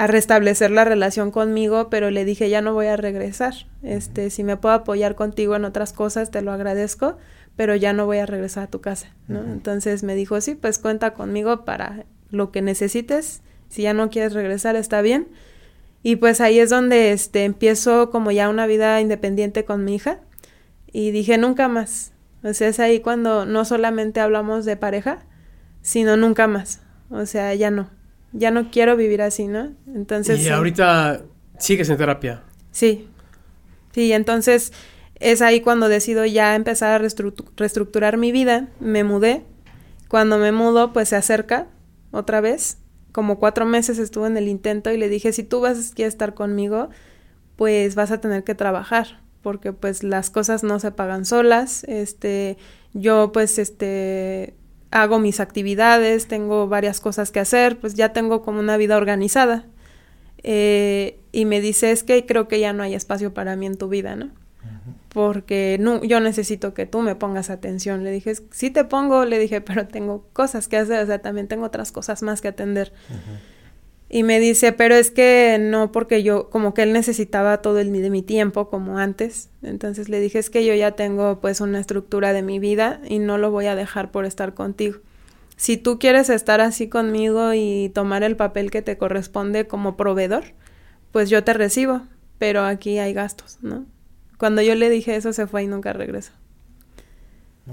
a 0.00 0.06
restablecer 0.06 0.70
la 0.70 0.86
relación 0.86 1.30
conmigo, 1.30 1.90
pero 1.90 2.10
le 2.10 2.24
dije, 2.24 2.48
ya 2.48 2.62
no 2.62 2.72
voy 2.72 2.86
a 2.86 2.96
regresar. 2.96 3.52
Este, 3.82 4.30
si 4.30 4.44
me 4.44 4.56
puedo 4.56 4.74
apoyar 4.74 5.14
contigo 5.14 5.56
en 5.56 5.66
otras 5.66 5.92
cosas, 5.92 6.30
te 6.30 6.40
lo 6.40 6.52
agradezco, 6.52 7.18
pero 7.54 7.76
ya 7.76 7.92
no 7.92 8.06
voy 8.06 8.16
a 8.16 8.24
regresar 8.24 8.64
a 8.64 8.66
tu 8.68 8.80
casa, 8.80 9.08
¿no? 9.28 9.40
Entonces 9.40 10.02
me 10.02 10.14
dijo, 10.14 10.40
sí, 10.40 10.54
pues 10.54 10.78
cuenta 10.78 11.12
conmigo 11.12 11.66
para 11.66 12.06
lo 12.30 12.50
que 12.50 12.62
necesites. 12.62 13.42
Si 13.68 13.82
ya 13.82 13.92
no 13.92 14.08
quieres 14.08 14.32
regresar, 14.32 14.74
está 14.74 15.02
bien. 15.02 15.28
Y 16.02 16.16
pues 16.16 16.40
ahí 16.40 16.58
es 16.58 16.70
donde 16.70 17.12
este 17.12 17.44
empiezo 17.44 18.10
como 18.10 18.30
ya 18.30 18.48
una 18.48 18.66
vida 18.66 19.00
independiente 19.00 19.64
con 19.64 19.84
mi 19.84 19.96
hija 19.96 20.20
y 20.90 21.10
dije 21.10 21.38
nunca 21.38 21.68
más. 21.68 22.12
O 22.42 22.54
sea, 22.54 22.68
es 22.68 22.80
ahí 22.80 23.00
cuando 23.00 23.44
no 23.44 23.64
solamente 23.64 24.20
hablamos 24.20 24.64
de 24.64 24.76
pareja, 24.76 25.26
sino 25.82 26.16
nunca 26.16 26.46
más. 26.46 26.80
O 27.10 27.26
sea, 27.26 27.54
ya 27.54 27.70
no 27.70 27.90
ya 28.32 28.50
no 28.50 28.70
quiero 28.70 28.96
vivir 28.96 29.22
así, 29.22 29.46
¿no? 29.46 29.72
Entonces... 29.94 30.40
Y 30.40 30.48
ahorita 30.48 31.22
sigues 31.58 31.88
en 31.90 31.96
terapia. 31.96 32.42
Sí, 32.70 33.08
sí, 33.92 34.12
entonces 34.12 34.72
es 35.16 35.42
ahí 35.42 35.60
cuando 35.60 35.88
decido 35.88 36.24
ya 36.24 36.54
empezar 36.54 36.92
a 36.92 36.98
reestructurar 37.56 38.16
mi 38.16 38.32
vida, 38.32 38.68
me 38.78 39.04
mudé, 39.04 39.44
cuando 40.08 40.38
me 40.38 40.52
mudo 40.52 40.92
pues 40.92 41.08
se 41.10 41.16
acerca 41.16 41.66
otra 42.10 42.40
vez 42.40 42.78
como 43.12 43.38
cuatro 43.38 43.66
meses 43.66 43.98
estuvo 43.98 44.26
en 44.26 44.36
el 44.36 44.48
intento 44.48 44.90
y 44.92 44.96
le 44.96 45.08
dije, 45.08 45.32
si 45.32 45.42
tú 45.42 45.60
vas 45.60 45.94
a 45.96 46.02
estar 46.06 46.34
conmigo, 46.34 46.90
pues 47.56 47.94
vas 47.94 48.10
a 48.10 48.20
tener 48.20 48.44
que 48.44 48.54
trabajar, 48.54 49.20
porque 49.42 49.72
pues 49.72 50.02
las 50.02 50.30
cosas 50.30 50.62
no 50.62 50.78
se 50.80 50.92
pagan 50.92 51.24
solas, 51.24 51.84
este, 51.84 52.56
yo 52.94 53.32
pues 53.32 53.58
este, 53.58 54.54
hago 54.90 55.18
mis 55.18 55.40
actividades, 55.40 56.26
tengo 56.26 56.68
varias 56.68 57.00
cosas 57.00 57.30
que 57.30 57.40
hacer, 57.40 57.78
pues 57.78 57.94
ya 57.94 58.12
tengo 58.12 58.42
como 58.42 58.60
una 58.60 58.76
vida 58.76 58.96
organizada. 58.96 59.66
Eh, 60.42 61.20
y 61.32 61.44
me 61.44 61.60
dice, 61.60 61.92
es 61.92 62.02
que 62.02 62.24
creo 62.24 62.48
que 62.48 62.60
ya 62.60 62.72
no 62.72 62.82
hay 62.82 62.94
espacio 62.94 63.34
para 63.34 63.56
mí 63.56 63.66
en 63.66 63.76
tu 63.76 63.88
vida, 63.88 64.16
¿no? 64.16 64.30
Porque 65.12 65.76
no, 65.80 66.02
yo 66.04 66.20
necesito 66.20 66.72
que 66.72 66.86
tú 66.86 67.00
me 67.00 67.16
pongas 67.16 67.50
atención. 67.50 68.04
Le 68.04 68.10
dije, 68.10 68.34
sí 68.50 68.70
te 68.70 68.84
pongo, 68.84 69.24
le 69.24 69.38
dije, 69.38 69.60
pero 69.60 69.86
tengo 69.86 70.26
cosas 70.32 70.68
que 70.68 70.76
hacer, 70.76 71.02
o 71.02 71.06
sea, 71.06 71.20
también 71.20 71.48
tengo 71.48 71.66
otras 71.66 71.92
cosas 71.92 72.22
más 72.22 72.40
que 72.40 72.48
atender. 72.48 72.92
Y 74.12 74.24
me 74.24 74.40
dice, 74.40 74.72
pero 74.72 74.96
es 74.96 75.12
que 75.12 75.56
no, 75.60 75.92
porque 75.92 76.24
yo, 76.24 76.50
como 76.50 76.74
que 76.74 76.82
él 76.82 76.92
necesitaba 76.92 77.58
todo 77.62 77.78
el 77.78 77.92
de 77.92 78.10
mi 78.10 78.22
tiempo, 78.22 78.68
como 78.68 78.98
antes. 78.98 79.50
Entonces 79.62 80.08
le 80.08 80.18
dije, 80.18 80.40
es 80.40 80.50
que 80.50 80.66
yo 80.66 80.74
ya 80.74 80.92
tengo 80.92 81.40
pues 81.40 81.60
una 81.60 81.78
estructura 81.78 82.32
de 82.32 82.42
mi 82.42 82.58
vida 82.58 83.00
y 83.08 83.20
no 83.20 83.38
lo 83.38 83.52
voy 83.52 83.66
a 83.66 83.76
dejar 83.76 84.10
por 84.10 84.24
estar 84.24 84.54
contigo. 84.54 84.98
Si 85.56 85.76
tú 85.76 85.98
quieres 86.00 86.28
estar 86.28 86.60
así 86.60 86.88
conmigo 86.88 87.52
y 87.54 87.90
tomar 87.94 88.24
el 88.24 88.34
papel 88.34 88.72
que 88.72 88.82
te 88.82 88.98
corresponde 88.98 89.68
como 89.68 89.96
proveedor, 89.96 90.44
pues 91.12 91.30
yo 91.30 91.44
te 91.44 91.52
recibo, 91.52 92.02
pero 92.38 92.64
aquí 92.64 92.98
hay 92.98 93.12
gastos, 93.12 93.58
¿no? 93.62 93.86
Cuando 94.40 94.62
yo 94.62 94.74
le 94.74 94.88
dije 94.88 95.16
eso 95.16 95.34
se 95.34 95.46
fue 95.46 95.64
y 95.64 95.66
nunca 95.66 95.92
regresó. 95.92 96.32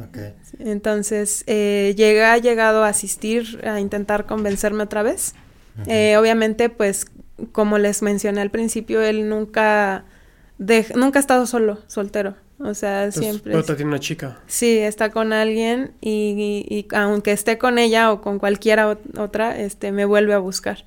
Okay. 0.09 0.33
Entonces, 0.59 1.45
eh, 1.47 1.95
llega, 1.95 2.33
ha 2.33 2.37
llegado 2.39 2.83
a 2.83 2.89
asistir, 2.89 3.65
a 3.65 3.79
intentar 3.79 4.25
convencerme 4.25 4.83
otra 4.83 5.01
vez. 5.01 5.33
Eh, 5.85 6.17
obviamente, 6.17 6.69
pues, 6.69 7.05
como 7.53 7.77
les 7.77 8.01
mencioné 8.01 8.41
al 8.41 8.51
principio, 8.51 9.01
él 9.01 9.29
nunca, 9.29 10.03
nunca 10.57 11.19
ha 11.19 11.21
estado 11.21 11.47
solo, 11.47 11.79
soltero. 11.87 12.35
O 12.59 12.73
sea, 12.73 13.11
siempre. 13.13 13.53
Pero 13.53 13.63
tiene 13.63 13.85
una 13.85 13.99
chica. 13.99 14.39
Sí, 14.47 14.77
está 14.77 15.09
con 15.09 15.31
alguien 15.31 15.93
y, 16.01 16.65
y, 16.67 16.87
aunque 16.93 17.31
esté 17.31 17.57
con 17.57 17.79
ella 17.79 18.11
o 18.11 18.19
con 18.19 18.39
cualquiera 18.39 18.97
otra, 19.17 19.57
este, 19.57 19.93
me 19.93 20.03
vuelve 20.03 20.33
a 20.33 20.39
buscar. 20.39 20.83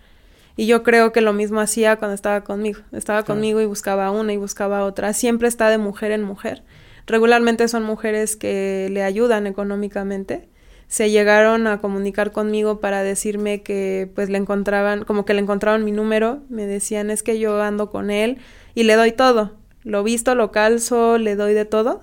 Y 0.60 0.66
yo 0.66 0.82
creo 0.82 1.10
que 1.10 1.22
lo 1.22 1.32
mismo 1.32 1.58
hacía 1.58 1.96
cuando 1.96 2.14
estaba 2.14 2.44
conmigo. 2.44 2.80
Estaba 2.92 3.22
conmigo 3.22 3.62
y 3.62 3.64
buscaba 3.64 4.10
una 4.10 4.34
y 4.34 4.36
buscaba 4.36 4.84
otra. 4.84 5.14
Siempre 5.14 5.48
está 5.48 5.70
de 5.70 5.78
mujer 5.78 6.12
en 6.12 6.22
mujer. 6.22 6.64
Regularmente 7.06 7.66
son 7.66 7.82
mujeres 7.82 8.36
que 8.36 8.88
le 8.90 9.02
ayudan 9.02 9.46
económicamente. 9.46 10.50
Se 10.86 11.08
llegaron 11.08 11.66
a 11.66 11.80
comunicar 11.80 12.30
conmigo 12.30 12.78
para 12.78 13.02
decirme 13.02 13.62
que 13.62 14.12
pues 14.14 14.28
le 14.28 14.36
encontraban, 14.36 15.04
como 15.06 15.24
que 15.24 15.32
le 15.32 15.40
encontraron 15.40 15.82
mi 15.82 15.92
número. 15.92 16.42
Me 16.50 16.66
decían 16.66 17.10
es 17.10 17.22
que 17.22 17.38
yo 17.38 17.62
ando 17.62 17.88
con 17.88 18.10
él 18.10 18.36
y 18.74 18.82
le 18.82 18.96
doy 18.96 19.12
todo. 19.12 19.56
Lo 19.82 20.02
visto, 20.02 20.34
lo 20.34 20.52
calzo, 20.52 21.16
le 21.16 21.36
doy 21.36 21.54
de 21.54 21.64
todo. 21.64 22.02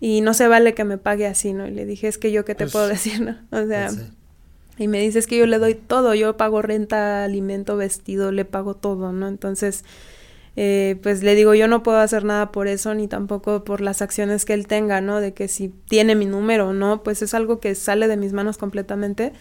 Y 0.00 0.20
no 0.20 0.34
se 0.34 0.48
vale 0.48 0.74
que 0.74 0.84
me 0.84 0.98
pague 0.98 1.26
así, 1.26 1.54
¿no? 1.54 1.66
Y 1.66 1.70
le 1.70 1.86
dije, 1.86 2.08
es 2.08 2.18
que 2.18 2.30
yo 2.30 2.44
qué 2.44 2.54
te 2.54 2.64
pues 2.64 2.72
puedo 2.72 2.88
decir, 2.88 3.22
¿no? 3.22 3.38
O 3.58 3.66
sea, 3.66 3.86
pues 3.86 4.12
y 4.78 4.88
me 4.88 5.00
dices 5.00 5.26
que 5.26 5.38
yo 5.38 5.46
le 5.46 5.58
doy 5.58 5.74
todo, 5.74 6.14
yo 6.14 6.36
pago 6.36 6.62
renta, 6.62 7.24
alimento, 7.24 7.76
vestido, 7.76 8.32
le 8.32 8.44
pago 8.44 8.74
todo, 8.74 9.12
¿no? 9.12 9.28
Entonces, 9.28 9.84
eh, 10.56 10.98
pues 11.02 11.22
le 11.22 11.34
digo, 11.34 11.54
yo 11.54 11.68
no 11.68 11.82
puedo 11.82 11.98
hacer 11.98 12.24
nada 12.24 12.50
por 12.52 12.66
eso, 12.66 12.94
ni 12.94 13.08
tampoco 13.08 13.64
por 13.64 13.80
las 13.80 14.02
acciones 14.02 14.44
que 14.44 14.54
él 14.54 14.66
tenga, 14.66 15.00
¿no? 15.00 15.20
De 15.20 15.34
que 15.34 15.48
si 15.48 15.68
tiene 15.68 16.14
mi 16.14 16.26
número 16.26 16.72
no, 16.72 17.02
pues 17.02 17.22
es 17.22 17.34
algo 17.34 17.60
que 17.60 17.74
sale 17.74 18.08
de 18.08 18.16
mis 18.16 18.32
manos 18.32 18.58
completamente. 18.58 19.32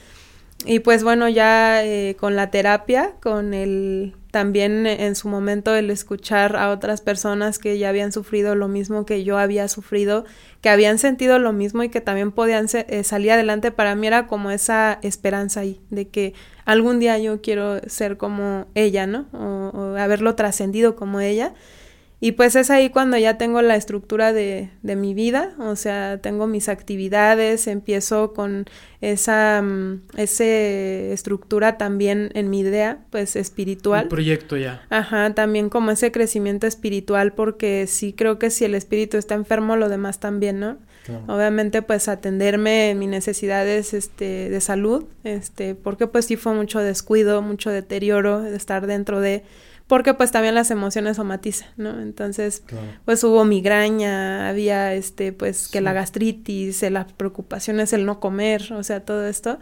Y 0.66 0.80
pues 0.80 1.03
bueno, 1.03 1.30
ya 1.30 1.84
eh, 1.84 2.16
con 2.19 2.35
la 2.35 2.50
terapia, 2.50 3.14
con 3.22 3.53
el 3.53 4.16
también 4.32 4.85
en 4.85 5.16
su 5.16 5.30
momento 5.30 5.74
el 5.76 5.90
escuchar 5.90 6.58
a 6.58 6.69
otras 6.69 7.00
personas 7.00 7.58
que 7.58 7.77
ya 7.77 7.88
habían 7.88 8.11
sufrido 8.11 8.53
lo 8.53 8.68
mismo 8.68 9.06
que 9.06 9.24
yo 9.24 9.38
había 9.38 9.69
sufrido, 9.69 10.26
que 10.60 10.68
habían 10.68 10.98
sentido 10.98 11.40
lo 11.40 11.53
mismo 11.53 11.84
y 11.84 11.90
que 11.90 12.02
también 12.02 12.34
podían 12.34 12.68
eh, 12.74 13.03
salir 13.06 13.32
adelante, 13.32 13.72
para 13.72 13.95
mí 13.95 14.08
era 14.08 14.27
como 14.27 14.52
esa 14.52 15.00
esperanza 15.03 15.61
ahí, 15.61 15.80
de 15.90 16.10
que 16.10 16.34
algún 16.66 17.00
día 17.00 17.18
yo 17.18 17.42
quiero 17.42 17.80
ser 17.88 18.18
como 18.18 18.66
ella, 18.76 19.08
¿no? 19.08 19.27
o 19.32 19.95
haberlo 19.98 20.35
trascendido 20.35 20.98
como 20.98 21.22
ella. 21.22 21.53
Y 22.19 22.32
pues 22.32 22.56
es 22.56 22.69
ahí 22.69 22.90
cuando 22.90 23.18
ya 23.18 23.38
tengo 23.38 23.61
la 23.61 23.76
estructura 23.76 24.32
de, 24.32 24.69
de 24.84 24.95
mi 24.95 25.14
vida, 25.14 25.53
o 25.60 25.76
sea, 25.76 26.19
tengo 26.22 26.48
mis 26.48 26.69
actividades, 26.69 27.68
empiezo 27.68 28.34
con 28.34 28.66
esa 29.02 29.61
mm, 29.61 30.02
ese 30.18 31.11
estructura 31.14 31.77
también 31.77 32.32
en 32.34 32.50
mi 32.50 32.61
idea, 32.61 33.00
pues 33.10 33.35
espiritual. 33.35 34.03
Un 34.03 34.10
proyecto 34.10 34.58
ya. 34.58 34.85
Ajá, 34.90 35.34
también 35.34 35.69
como 35.69 35.92
ese 35.92 36.11
crecimiento 36.11 36.68
espiritual, 36.68 37.34
porque 37.34 37.85
sí 37.88 38.14
creo 38.14 38.40
que 38.40 38.50
si 38.50 38.66
el 38.66 38.76
espíritu 38.76 39.18
está 39.18 39.35
enfermo, 39.35 39.76
lo 39.76 39.90
demás 39.90 40.19
también, 40.19 40.60
¿no? 40.60 40.77
Obviamente, 41.27 41.84
pues 41.84 42.08
atenderme 42.08 42.90
en 42.90 42.98
mis 42.98 43.10
necesidades 43.10 43.94
este, 43.94 44.50
de 44.50 44.60
salud, 44.60 45.06
este, 45.24 45.76
porque 45.76 46.08
pues 46.08 46.26
sí 46.26 46.35
fue 46.35 46.56
mucho 46.56 46.80
descuido, 46.80 47.44
mucho 47.44 47.69
deterioro 47.69 48.42
de 48.42 48.56
estar 48.56 48.88
dentro 48.88 49.22
de 49.22 49.44
porque 49.88 50.14
pues 50.14 50.32
también 50.32 50.56
las 50.56 50.72
emociones 50.72 51.18
somatizan, 51.18 51.70
¿no? 51.78 52.02
Entonces, 52.02 52.64
pues 53.06 53.24
hubo 53.24 53.46
migraña, 53.46 54.50
había 54.50 54.94
este, 54.94 55.32
pues 55.32 55.68
que 55.68 55.82
la 55.82 55.94
gastritis, 55.94 56.82
las 56.90 57.14
preocupaciones, 57.14 57.94
el 57.94 58.06
no 58.06 58.20
comer, 58.20 58.74
o 58.74 58.84
sea, 58.84 59.02
todo 59.02 59.28
esto. 59.28 59.60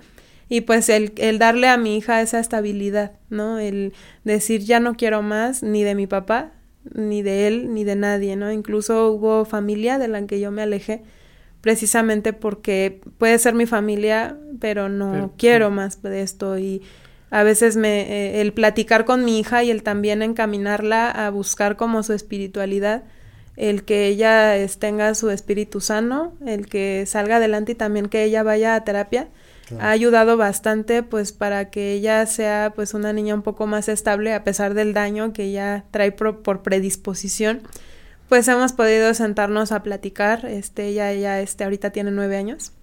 Y 0.47 0.61
pues 0.61 0.87
el, 0.89 1.13
el 1.17 1.39
darle 1.39 1.67
a 1.67 1.77
mi 1.77 1.97
hija 1.97 2.21
esa 2.21 2.39
estabilidad, 2.39 3.13
¿no? 3.29 3.59
El 3.59 3.93
decir 4.23 4.61
ya 4.61 4.79
no 4.79 4.95
quiero 4.95 5.21
más 5.21 5.61
ni 5.61 5.83
de 5.83 5.95
mi 5.95 6.07
papá, 6.07 6.51
ni 6.93 7.21
de 7.21 7.47
él, 7.47 7.73
ni 7.73 7.83
de 7.83 7.95
nadie, 7.95 8.35
¿no? 8.35 8.51
Incluso 8.51 9.11
hubo 9.11 9.45
familia 9.45 9.97
de 9.97 10.07
la 10.07 10.25
que 10.25 10.39
yo 10.39 10.51
me 10.51 10.61
alejé 10.61 11.03
precisamente 11.61 12.33
porque 12.33 13.01
puede 13.17 13.39
ser 13.39 13.55
mi 13.55 13.65
familia, 13.65 14.37
pero 14.59 14.89
no 14.89 15.33
quiero 15.37 15.71
más 15.71 16.01
de 16.01 16.21
esto 16.21 16.57
y 16.59 16.81
a 17.33 17.41
veces 17.41 17.77
me, 17.77 18.01
eh, 18.01 18.41
el 18.41 18.53
platicar 18.53 19.05
con 19.05 19.25
mi 19.25 19.39
hija 19.39 19.63
y 19.63 19.71
el 19.71 19.81
también 19.81 20.21
encaminarla 20.21 21.09
a 21.09 21.31
buscar 21.31 21.77
como 21.77 22.03
su 22.03 22.13
espiritualidad, 22.13 23.05
el 23.57 23.85
que 23.85 24.05
ella 24.05 24.55
tenga 24.77 25.15
su 25.15 25.31
espíritu 25.31 25.81
sano, 25.81 26.33
el 26.45 26.67
que 26.67 27.05
salga 27.07 27.37
adelante 27.37 27.71
y 27.71 27.75
también 27.75 28.07
que 28.07 28.23
ella 28.23 28.43
vaya 28.43 28.75
a 28.75 28.83
terapia, 28.83 29.29
ha 29.79 29.89
ayudado 29.89 30.37
bastante 30.37 31.01
pues 31.01 31.31
para 31.31 31.71
que 31.71 31.93
ella 31.93 32.23
sea 32.27 32.73
pues 32.75 32.93
una 32.93 33.13
niña 33.13 33.33
un 33.33 33.41
poco 33.41 33.65
más 33.65 33.89
estable 33.89 34.35
a 34.35 34.43
pesar 34.43 34.75
del 34.75 34.93
daño 34.93 35.33
que 35.33 35.45
ella 35.45 35.85
trae 35.89 36.11
por 36.11 36.61
predisposición. 36.61 37.63
Pues 38.29 38.47
hemos 38.47 38.73
podido 38.73 39.11
sentarnos 39.15 39.71
a 39.71 39.81
platicar 39.81 40.45
este 40.45 40.89
ella 40.89 41.11
ella 41.11 41.41
este 41.41 41.63
ahorita 41.63 41.89
tiene 41.89 42.11
nueve 42.11 42.37
años. 42.37 42.73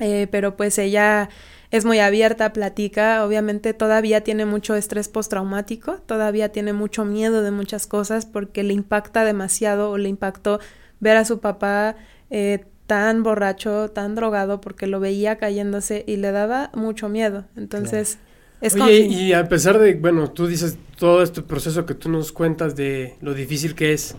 Eh, 0.00 0.26
pero 0.30 0.56
pues 0.56 0.76
ella 0.78 1.28
es 1.70 1.84
muy 1.84 1.98
abierta, 1.98 2.52
platica, 2.52 3.24
obviamente 3.24 3.74
todavía 3.74 4.22
tiene 4.22 4.46
mucho 4.46 4.76
estrés 4.76 5.08
postraumático, 5.08 5.94
todavía 6.06 6.50
tiene 6.50 6.72
mucho 6.72 7.04
miedo 7.04 7.42
de 7.42 7.50
muchas 7.50 7.86
cosas 7.86 8.26
porque 8.26 8.62
le 8.62 8.72
impacta 8.74 9.24
demasiado 9.24 9.90
o 9.90 9.98
le 9.98 10.08
impactó 10.08 10.60
ver 11.00 11.16
a 11.16 11.24
su 11.24 11.40
papá 11.40 11.96
eh, 12.30 12.64
tan 12.86 13.22
borracho, 13.22 13.90
tan 13.90 14.14
drogado 14.14 14.60
porque 14.60 14.86
lo 14.86 15.00
veía 15.00 15.36
cayéndose 15.38 16.04
y 16.06 16.16
le 16.16 16.30
daba 16.30 16.70
mucho 16.74 17.08
miedo. 17.08 17.44
Entonces, 17.56 18.18
es 18.60 18.74
Oye, 18.76 19.00
y 19.00 19.32
a 19.32 19.48
pesar 19.48 19.78
de, 19.78 19.94
bueno, 19.94 20.30
tú 20.30 20.46
dices 20.46 20.78
todo 20.96 21.22
este 21.22 21.42
proceso 21.42 21.84
que 21.84 21.94
tú 21.94 22.08
nos 22.08 22.32
cuentas 22.32 22.76
de 22.76 23.16
lo 23.20 23.34
difícil 23.34 23.74
que 23.74 23.92
es, 23.92 24.14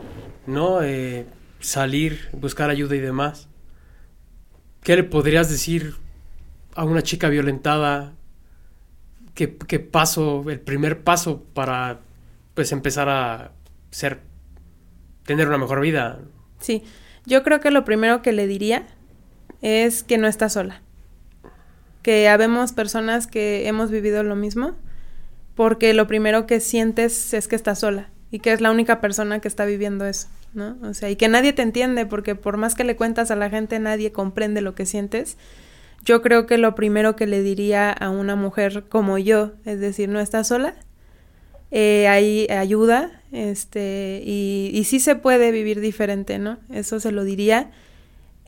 ¿no? 0.45 0.84
Eh, 0.84 1.26
salir, 1.59 2.30
buscar 2.34 2.69
ayuda 2.69 2.95
y 2.95 3.00
demás. 3.00 3.48
¿Qué 4.84 4.95
le 4.95 5.03
podrías 5.03 5.50
decir 5.50 5.95
a 6.77 6.85
una 6.85 7.01
chica 7.01 7.27
violentada, 7.27 8.14
¿qué, 9.33 9.47
paso, 9.80 10.45
el 10.47 10.59
primer 10.59 11.03
paso 11.03 11.43
para 11.56 12.01
pues 12.53 12.72
empezar 12.72 13.09
a 13.09 13.51
ser, 13.89 14.22
tener 15.25 15.47
una 15.47 15.57
mejor 15.57 15.81
vida? 15.81 16.19
Sí, 16.59 16.83
yo 17.25 17.41
creo 17.41 17.59
que 17.59 17.72
lo 17.72 17.83
primero 17.83 18.22
que 18.22 18.31
le 18.31 18.45
diría 18.45 18.85
es 19.64 20.03
que 20.03 20.19
no 20.19 20.27
está 20.27 20.49
sola. 20.49 20.83
Que 22.03 22.30
habemos 22.30 22.73
personas 22.73 23.25
que 23.25 23.67
hemos 23.67 23.89
vivido 23.89 24.22
lo 24.22 24.35
mismo, 24.35 24.75
porque 25.56 25.95
lo 25.95 26.06
primero 26.06 26.45
que 26.45 26.59
sientes 26.59 27.33
es 27.33 27.47
que 27.47 27.56
estás 27.56 27.80
sola 27.80 28.11
y 28.30 28.38
que 28.38 28.53
es 28.53 28.61
la 28.61 28.69
única 28.69 29.01
persona 29.01 29.39
que 29.39 29.47
está 29.47 29.65
viviendo 29.65 30.06
eso, 30.06 30.27
¿no? 30.53 30.77
O 30.83 30.93
sea, 30.93 31.09
y 31.09 31.15
que 31.15 31.27
nadie 31.27 31.53
te 31.53 31.64
entiende, 31.64 32.06
porque 32.06 32.35
por 32.35 32.57
más 32.57 32.75
que 32.75 32.83
le 32.83 32.95
cuentas 32.95 33.31
a 33.31 33.35
la 33.35 33.49
gente, 33.49 33.80
nadie 33.80 34.11
comprende 34.11 34.61
lo 34.61 34.75
que 34.75 34.85
sientes 34.85 35.38
yo 36.08 36.22
creo 36.22 36.45
que 36.48 36.58
lo 36.58 36.74
primero 36.74 37.18
que 37.18 37.27
le 37.27 37.42
diría 37.42 37.92
a 37.92 38.10
una 38.10 38.38
mujer 38.38 38.86
como 38.88 39.18
yo, 39.18 39.52
es 39.66 39.82
decir, 39.82 40.08
no 40.08 40.22
está 40.22 40.45
sola, 40.45 40.74
eh, 41.69 42.08
hay 42.08 42.48
ayuda, 42.50 43.22
este, 43.34 44.22
y, 44.24 44.72
y 44.74 44.86
sí 44.86 45.02
se 45.02 45.18
puede 45.18 45.52
vivir 45.52 45.82
diferente, 45.82 46.40
¿no? 46.40 46.60
Eso 46.72 47.02
se 47.02 47.11
lo 47.11 47.26
diría. 47.26 47.72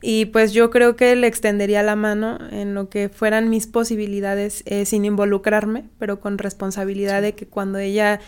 Y 0.00 0.24
pues 0.24 0.54
yo 0.54 0.70
creo 0.70 0.96
que 0.96 1.14
le 1.16 1.26
extendería 1.26 1.82
la 1.82 1.96
mano 1.96 2.38
en 2.50 2.72
lo 2.72 2.88
que 2.88 3.10
fueran 3.10 3.50
mis 3.50 3.66
posibilidades 3.66 4.62
eh, 4.64 4.86
sin 4.86 5.04
involucrarme, 5.04 5.84
pero 5.98 6.18
con 6.18 6.38
responsabilidad 6.38 7.20
de 7.20 7.34
que 7.34 7.46
cuando 7.46 7.78
ella 7.78 8.20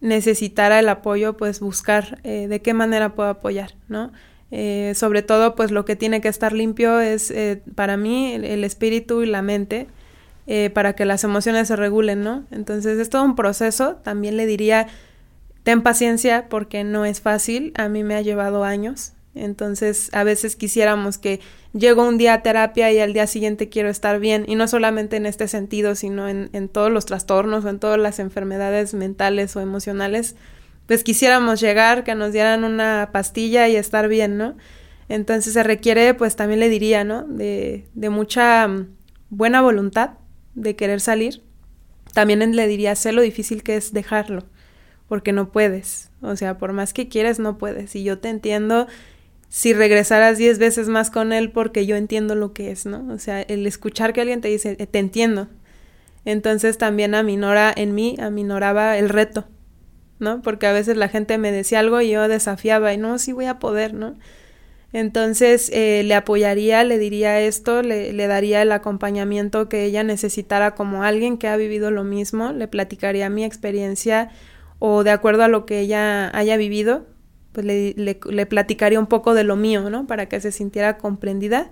necesitara 0.00 0.80
el 0.80 0.88
apoyo, 0.88 1.36
pues 1.36 1.60
buscar 1.60 2.18
eh, 2.24 2.48
de 2.48 2.60
qué 2.60 2.74
manera 2.74 3.14
puedo 3.14 3.28
apoyar, 3.28 3.74
¿no? 3.86 4.10
Eh, 4.50 4.92
sobre 4.96 5.22
todo, 5.22 5.54
pues 5.54 5.70
lo 5.70 5.84
que 5.84 5.96
tiene 5.96 6.20
que 6.20 6.28
estar 6.28 6.52
limpio 6.52 7.00
es 7.00 7.32
para 7.74 7.96
mí 7.96 8.32
el, 8.34 8.64
espíritu 8.64 9.22
y 9.22 9.26
la 9.26 9.42
mente 9.42 9.86
para 10.74 10.94
que 10.94 11.04
las 11.04 11.22
emociones 11.22 11.68
se 11.68 11.76
regulen, 11.76 12.24
¿no? 12.24 12.44
Entonces 12.50 12.98
es 12.98 13.08
todo 13.08 13.22
un 13.22 13.36
proceso. 13.36 13.96
También 14.02 14.36
le 14.36 14.46
diría, 14.46 14.88
ten 15.62 15.82
paciencia 15.82 16.48
porque 16.48 16.82
no 16.82 17.04
es 17.04 17.20
fácil. 17.20 17.72
A 17.76 17.88
mí 17.88 18.02
me 18.02 18.16
ha 18.16 18.22
llevado 18.22 18.64
años. 18.64 19.12
Entonces, 19.34 20.10
a 20.12 20.24
veces 20.24 20.56
quisiéramos 20.56 21.18
que 21.18 21.40
llego 21.72 22.06
un 22.06 22.18
día 22.18 22.34
a 22.34 22.42
terapia 22.42 22.90
y 22.90 22.98
al 22.98 23.12
día 23.12 23.26
siguiente 23.26 23.68
quiero 23.68 23.88
estar 23.88 24.18
bien, 24.18 24.44
y 24.48 24.56
no 24.56 24.66
solamente 24.66 25.16
en 25.16 25.26
este 25.26 25.46
sentido, 25.46 25.94
sino 25.94 26.28
en, 26.28 26.50
en 26.52 26.68
todos 26.68 26.90
los 26.90 27.06
trastornos 27.06 27.64
o 27.64 27.68
en 27.68 27.78
todas 27.78 27.98
las 27.98 28.18
enfermedades 28.18 28.92
mentales 28.92 29.54
o 29.54 29.60
emocionales, 29.60 30.34
pues 30.90 31.04
quisiéramos 31.04 31.60
llegar, 31.60 32.02
que 32.02 32.16
nos 32.16 32.32
dieran 32.32 32.64
una 32.64 33.10
pastilla 33.12 33.68
y 33.68 33.76
estar 33.76 34.08
bien, 34.08 34.36
¿no? 34.36 34.56
Entonces 35.08 35.52
se 35.52 35.62
requiere, 35.62 36.14
pues 36.14 36.34
también 36.34 36.58
le 36.58 36.68
diría, 36.68 37.04
¿no? 37.04 37.22
De, 37.28 37.86
de 37.94 38.10
mucha 38.10 38.66
mm, 38.66 38.88
buena 39.28 39.62
voluntad 39.62 40.14
de 40.56 40.74
querer 40.74 41.00
salir. 41.00 41.44
También 42.12 42.56
le 42.56 42.66
diría, 42.66 42.96
sé 42.96 43.12
lo 43.12 43.22
difícil 43.22 43.62
que 43.62 43.76
es 43.76 43.92
dejarlo, 43.92 44.42
porque 45.06 45.30
no 45.30 45.52
puedes. 45.52 46.10
O 46.22 46.34
sea, 46.34 46.58
por 46.58 46.72
más 46.72 46.92
que 46.92 47.06
quieres, 47.06 47.38
no 47.38 47.56
puedes. 47.56 47.94
Y 47.94 48.02
yo 48.02 48.18
te 48.18 48.28
entiendo 48.28 48.88
si 49.48 49.72
regresaras 49.72 50.38
diez 50.38 50.58
veces 50.58 50.88
más 50.88 51.12
con 51.12 51.32
él 51.32 51.52
porque 51.52 51.86
yo 51.86 51.94
entiendo 51.94 52.34
lo 52.34 52.52
que 52.52 52.72
es, 52.72 52.84
¿no? 52.84 53.06
O 53.14 53.18
sea, 53.20 53.42
el 53.42 53.64
escuchar 53.68 54.12
que 54.12 54.22
alguien 54.22 54.40
te 54.40 54.48
dice, 54.48 54.74
te 54.74 54.98
entiendo. 54.98 55.46
Entonces 56.24 56.78
también 56.78 57.14
aminora 57.14 57.72
en 57.76 57.94
mí, 57.94 58.16
aminoraba 58.18 58.98
el 58.98 59.08
reto, 59.08 59.46
¿no? 60.20 60.42
Porque 60.42 60.66
a 60.66 60.72
veces 60.72 60.96
la 60.96 61.08
gente 61.08 61.38
me 61.38 61.50
decía 61.50 61.80
algo 61.80 62.00
y 62.00 62.10
yo 62.10 62.28
desafiaba 62.28 62.92
y 62.94 62.98
no, 62.98 63.18
sí 63.18 63.32
voy 63.32 63.46
a 63.46 63.58
poder, 63.58 63.94
¿no? 63.94 64.16
Entonces 64.92 65.70
eh, 65.72 66.02
le 66.04 66.14
apoyaría, 66.14 66.82
le 66.82 66.98
diría 66.98 67.40
esto, 67.40 67.82
le, 67.82 68.12
le 68.12 68.26
daría 68.26 68.62
el 68.62 68.72
acompañamiento 68.72 69.68
que 69.68 69.84
ella 69.84 70.02
necesitara 70.02 70.74
como 70.74 71.04
alguien 71.04 71.38
que 71.38 71.46
ha 71.48 71.56
vivido 71.56 71.90
lo 71.90 72.02
mismo, 72.02 72.52
le 72.52 72.66
platicaría 72.66 73.30
mi 73.30 73.44
experiencia 73.44 74.30
o 74.80 75.04
de 75.04 75.10
acuerdo 75.10 75.44
a 75.44 75.48
lo 75.48 75.64
que 75.64 75.78
ella 75.80 76.36
haya 76.36 76.56
vivido, 76.56 77.06
pues 77.52 77.66
le, 77.66 77.94
le, 77.94 78.46
platicaría 78.46 78.98
un 78.98 79.06
poco 79.06 79.34
de 79.34 79.44
lo 79.44 79.56
mío, 79.56 79.90
¿no? 79.90 80.06
Para 80.06 80.26
que 80.26 80.40
se 80.40 80.52
sintiera 80.52 80.98
comprendida 80.98 81.70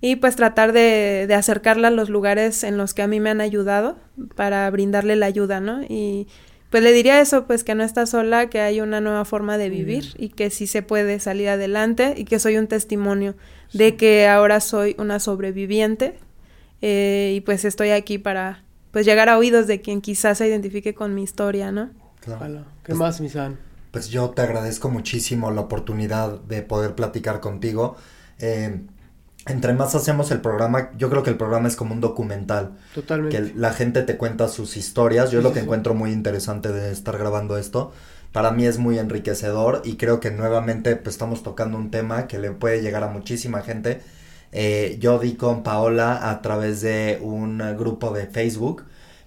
y 0.00 0.16
pues 0.16 0.36
tratar 0.36 0.72
de, 0.72 1.26
de, 1.28 1.34
acercarla 1.34 1.88
a 1.88 1.92
los 1.92 2.10
lugares 2.10 2.64
en 2.64 2.76
los 2.76 2.92
que 2.92 3.02
a 3.02 3.06
mí 3.06 3.20
me 3.20 3.30
han 3.30 3.40
ayudado 3.40 3.96
para 4.34 4.68
brindarle 4.70 5.16
la 5.16 5.26
ayuda, 5.26 5.60
¿no? 5.60 5.82
Y 5.82 6.26
pues 6.72 6.82
le 6.82 6.92
diría 6.92 7.20
eso, 7.20 7.46
pues 7.46 7.62
que 7.62 7.74
no 7.74 7.84
está 7.84 8.06
sola, 8.06 8.48
que 8.48 8.60
hay 8.60 8.80
una 8.80 9.00
nueva 9.00 9.24
forma 9.26 9.58
de 9.58 9.68
vivir 9.68 10.14
y 10.16 10.30
que 10.30 10.48
sí 10.48 10.66
se 10.66 10.80
puede 10.82 11.20
salir 11.20 11.50
adelante 11.50 12.14
y 12.16 12.24
que 12.24 12.38
soy 12.38 12.56
un 12.56 12.66
testimonio 12.66 13.34
de 13.74 13.96
que 13.96 14.26
ahora 14.26 14.58
soy 14.58 14.96
una 14.98 15.20
sobreviviente 15.20 16.18
eh, 16.80 17.34
y 17.36 17.42
pues 17.42 17.66
estoy 17.66 17.90
aquí 17.90 18.16
para 18.16 18.64
pues 18.90 19.04
llegar 19.04 19.28
a 19.28 19.36
oídos 19.36 19.66
de 19.66 19.82
quien 19.82 20.00
quizás 20.00 20.38
se 20.38 20.48
identifique 20.48 20.94
con 20.94 21.14
mi 21.14 21.22
historia, 21.22 21.70
¿no? 21.70 21.90
Claro. 22.20 22.64
¿Qué 22.82 22.94
más, 22.94 23.20
Misan? 23.20 23.58
pues 23.92 24.08
yo 24.08 24.30
te 24.30 24.40
agradezco 24.40 24.88
muchísimo 24.88 25.50
la 25.50 25.60
oportunidad 25.60 26.40
de 26.40 26.62
poder 26.62 26.94
platicar 26.94 27.40
contigo. 27.40 27.96
Eh, 28.38 28.80
entre 29.46 29.72
más 29.72 29.94
hacemos 29.94 30.30
el 30.30 30.40
programa, 30.40 30.90
yo 30.96 31.10
creo 31.10 31.22
que 31.22 31.30
el 31.30 31.36
programa 31.36 31.68
es 31.68 31.76
como 31.76 31.94
un 31.94 32.00
documental. 32.00 32.72
Totalmente. 32.94 33.36
Que 33.36 33.52
la 33.54 33.72
gente 33.72 34.02
te 34.02 34.16
cuenta 34.16 34.48
sus 34.48 34.76
historias. 34.76 35.30
Yo 35.30 35.40
lo 35.40 35.52
que 35.52 35.60
encuentro 35.60 35.94
muy 35.94 36.12
interesante 36.12 36.70
de 36.72 36.92
estar 36.92 37.18
grabando 37.18 37.58
esto. 37.58 37.92
Para 38.32 38.52
mí 38.52 38.66
es 38.66 38.78
muy 38.78 38.98
enriquecedor 38.98 39.82
y 39.84 39.96
creo 39.96 40.20
que 40.20 40.30
nuevamente 40.30 40.96
pues, 40.96 41.16
estamos 41.16 41.42
tocando 41.42 41.76
un 41.76 41.90
tema 41.90 42.28
que 42.28 42.38
le 42.38 42.50
puede 42.52 42.82
llegar 42.82 43.02
a 43.02 43.08
muchísima 43.08 43.62
gente. 43.62 44.00
Eh, 44.52 44.96
yo 45.00 45.18
di 45.18 45.34
con 45.34 45.62
Paola 45.62 46.30
a 46.30 46.40
través 46.40 46.80
de 46.80 47.18
un 47.22 47.58
grupo 47.76 48.12
de 48.12 48.26
Facebook 48.26 48.84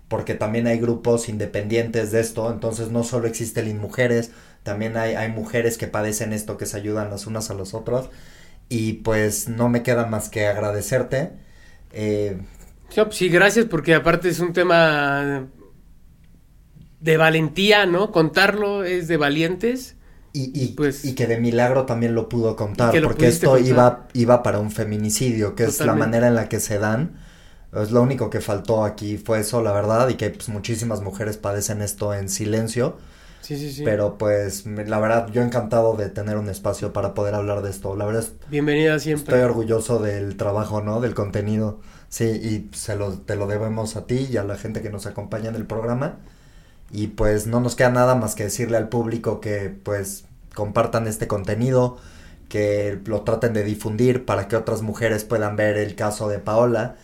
porque 0.07 0.35
también 0.35 0.67
hay 0.67 0.79
grupos 0.79 1.29
independientes 1.29 2.11
de 2.11 2.19
esto, 2.19 2.51
entonces 2.51 2.89
no 2.89 3.03
solo 3.03 3.27
existe 3.27 3.59
el 3.61 3.73
Mujeres, 3.75 4.31
también 4.61 4.97
hay, 4.97 5.15
hay 5.15 5.31
mujeres 5.31 5.77
que 5.77 5.87
padecen 5.87 6.31
esto, 6.31 6.57
que 6.57 6.65
se 6.67 6.77
ayudan 6.77 7.09
las 7.09 7.25
unas 7.27 7.49
a 7.49 7.53
las 7.55 7.73
otras. 7.73 8.09
Y 8.69 8.93
pues 8.93 9.47
no 9.47 9.69
me 9.69 9.83
queda 9.83 10.05
más 10.05 10.29
que 10.29 10.47
agradecerte. 10.47 11.33
Eh, 11.91 12.37
pues 12.95 13.15
sí, 13.15 13.29
gracias, 13.29 13.65
porque 13.65 13.93
aparte 13.93 14.29
es 14.29 14.39
un 14.39 14.53
tema 14.53 15.47
de 16.99 17.17
valentía, 17.17 17.85
¿no? 17.85 18.11
Contarlo 18.11 18.83
es 18.83 19.07
de 19.07 19.17
valientes. 19.17 19.95
Y, 20.33 20.51
y, 20.53 20.67
pues, 20.69 21.05
y 21.05 21.15
que 21.15 21.27
de 21.27 21.39
milagro 21.39 21.85
también 21.85 22.13
lo 22.13 22.27
pudo 22.27 22.57
contar, 22.57 22.93
porque 23.01 23.27
esto 23.27 23.57
iba, 23.57 24.07
iba 24.11 24.43
para 24.43 24.59
un 24.59 24.69
feminicidio, 24.69 25.55
que 25.55 25.63
es 25.63 25.79
la 25.79 25.93
manera 25.93 26.27
en 26.27 26.35
la 26.35 26.49
que 26.49 26.59
se 26.59 26.77
dan. 26.77 27.17
Es 27.73 27.91
lo 27.91 28.01
único 28.01 28.29
que 28.29 28.41
faltó 28.41 28.83
aquí, 28.83 29.17
fue 29.17 29.39
eso, 29.39 29.61
la 29.61 29.71
verdad, 29.71 30.09
y 30.09 30.15
que 30.15 30.29
pues, 30.31 30.49
muchísimas 30.49 31.01
mujeres 31.01 31.37
padecen 31.37 31.81
esto 31.81 32.13
en 32.13 32.27
silencio. 32.27 32.97
Sí, 33.45 33.59
sí, 33.59 33.71
sí. 33.71 33.83
Pero 33.83 34.17
pues, 34.17 34.65
la 34.65 34.99
verdad, 34.99 35.27
yo 35.31 35.43
encantado 35.43 35.95
de 35.95 36.09
tener 36.09 36.35
un 36.37 36.49
espacio 36.49 36.93
para 36.93 37.13
poder 37.13 37.35
hablar 37.35 37.61
de 37.61 37.69
esto. 37.69 37.95
La 37.95 38.03
verdad 38.03 38.23
es... 38.23 38.33
Bienvenida 38.49 38.97
siempre. 38.97 39.35
Estoy 39.35 39.41
orgulloso 39.47 39.99
del 39.99 40.35
trabajo, 40.35 40.81
¿no? 40.81 40.99
Del 40.99 41.13
contenido. 41.13 41.79
Sí, 42.09 42.25
y 42.25 42.75
se 42.75 42.95
lo, 42.95 43.11
te 43.19 43.35
lo 43.35 43.45
debemos 43.45 43.97
a 43.97 44.07
ti 44.07 44.27
y 44.31 44.37
a 44.37 44.43
la 44.43 44.57
gente 44.57 44.81
que 44.81 44.89
nos 44.89 45.05
acompaña 45.05 45.49
en 45.49 45.55
el 45.55 45.67
programa. 45.67 46.15
Y 46.91 47.05
pues 47.05 47.45
no 47.45 47.59
nos 47.59 47.75
queda 47.75 47.91
nada 47.91 48.15
más 48.15 48.33
que 48.33 48.45
decirle 48.45 48.77
al 48.77 48.89
público 48.89 49.41
que 49.41 49.69
pues 49.69 50.25
compartan 50.55 51.05
este 51.05 51.27
contenido, 51.27 51.99
que 52.49 52.99
lo 53.05 53.21
traten 53.21 53.53
de 53.53 53.63
difundir 53.63 54.25
para 54.25 54.47
que 54.47 54.55
otras 54.55 54.81
mujeres 54.81 55.23
puedan 55.23 55.55
ver 55.55 55.77
el 55.77 55.93
caso 55.93 56.29
de 56.29 56.39
Paola 56.39 56.95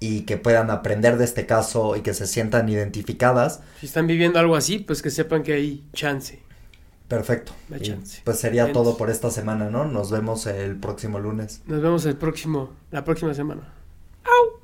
y 0.00 0.22
que 0.22 0.38
puedan 0.38 0.70
aprender 0.70 1.18
de 1.18 1.24
este 1.24 1.46
caso 1.46 1.94
y 1.94 2.00
que 2.00 2.14
se 2.14 2.26
sientan 2.26 2.68
identificadas. 2.68 3.60
Si 3.80 3.86
están 3.86 4.06
viviendo 4.06 4.38
algo 4.38 4.56
así, 4.56 4.78
pues 4.78 5.02
que 5.02 5.10
sepan 5.10 5.42
que 5.42 5.52
hay 5.52 5.84
chance. 5.92 6.40
Perfecto. 7.06 7.52
Pues 8.24 8.38
sería 8.38 8.72
todo 8.72 8.96
por 8.96 9.10
esta 9.10 9.30
semana, 9.30 9.68
¿no? 9.68 9.84
Nos 9.84 10.10
vemos 10.10 10.46
el 10.46 10.76
próximo 10.76 11.18
lunes. 11.18 11.60
Nos 11.66 11.82
vemos 11.82 12.06
el 12.06 12.16
próximo, 12.16 12.70
la 12.92 13.04
próxima 13.04 13.34
semana. 13.34 13.62
¡Au! 14.24 14.59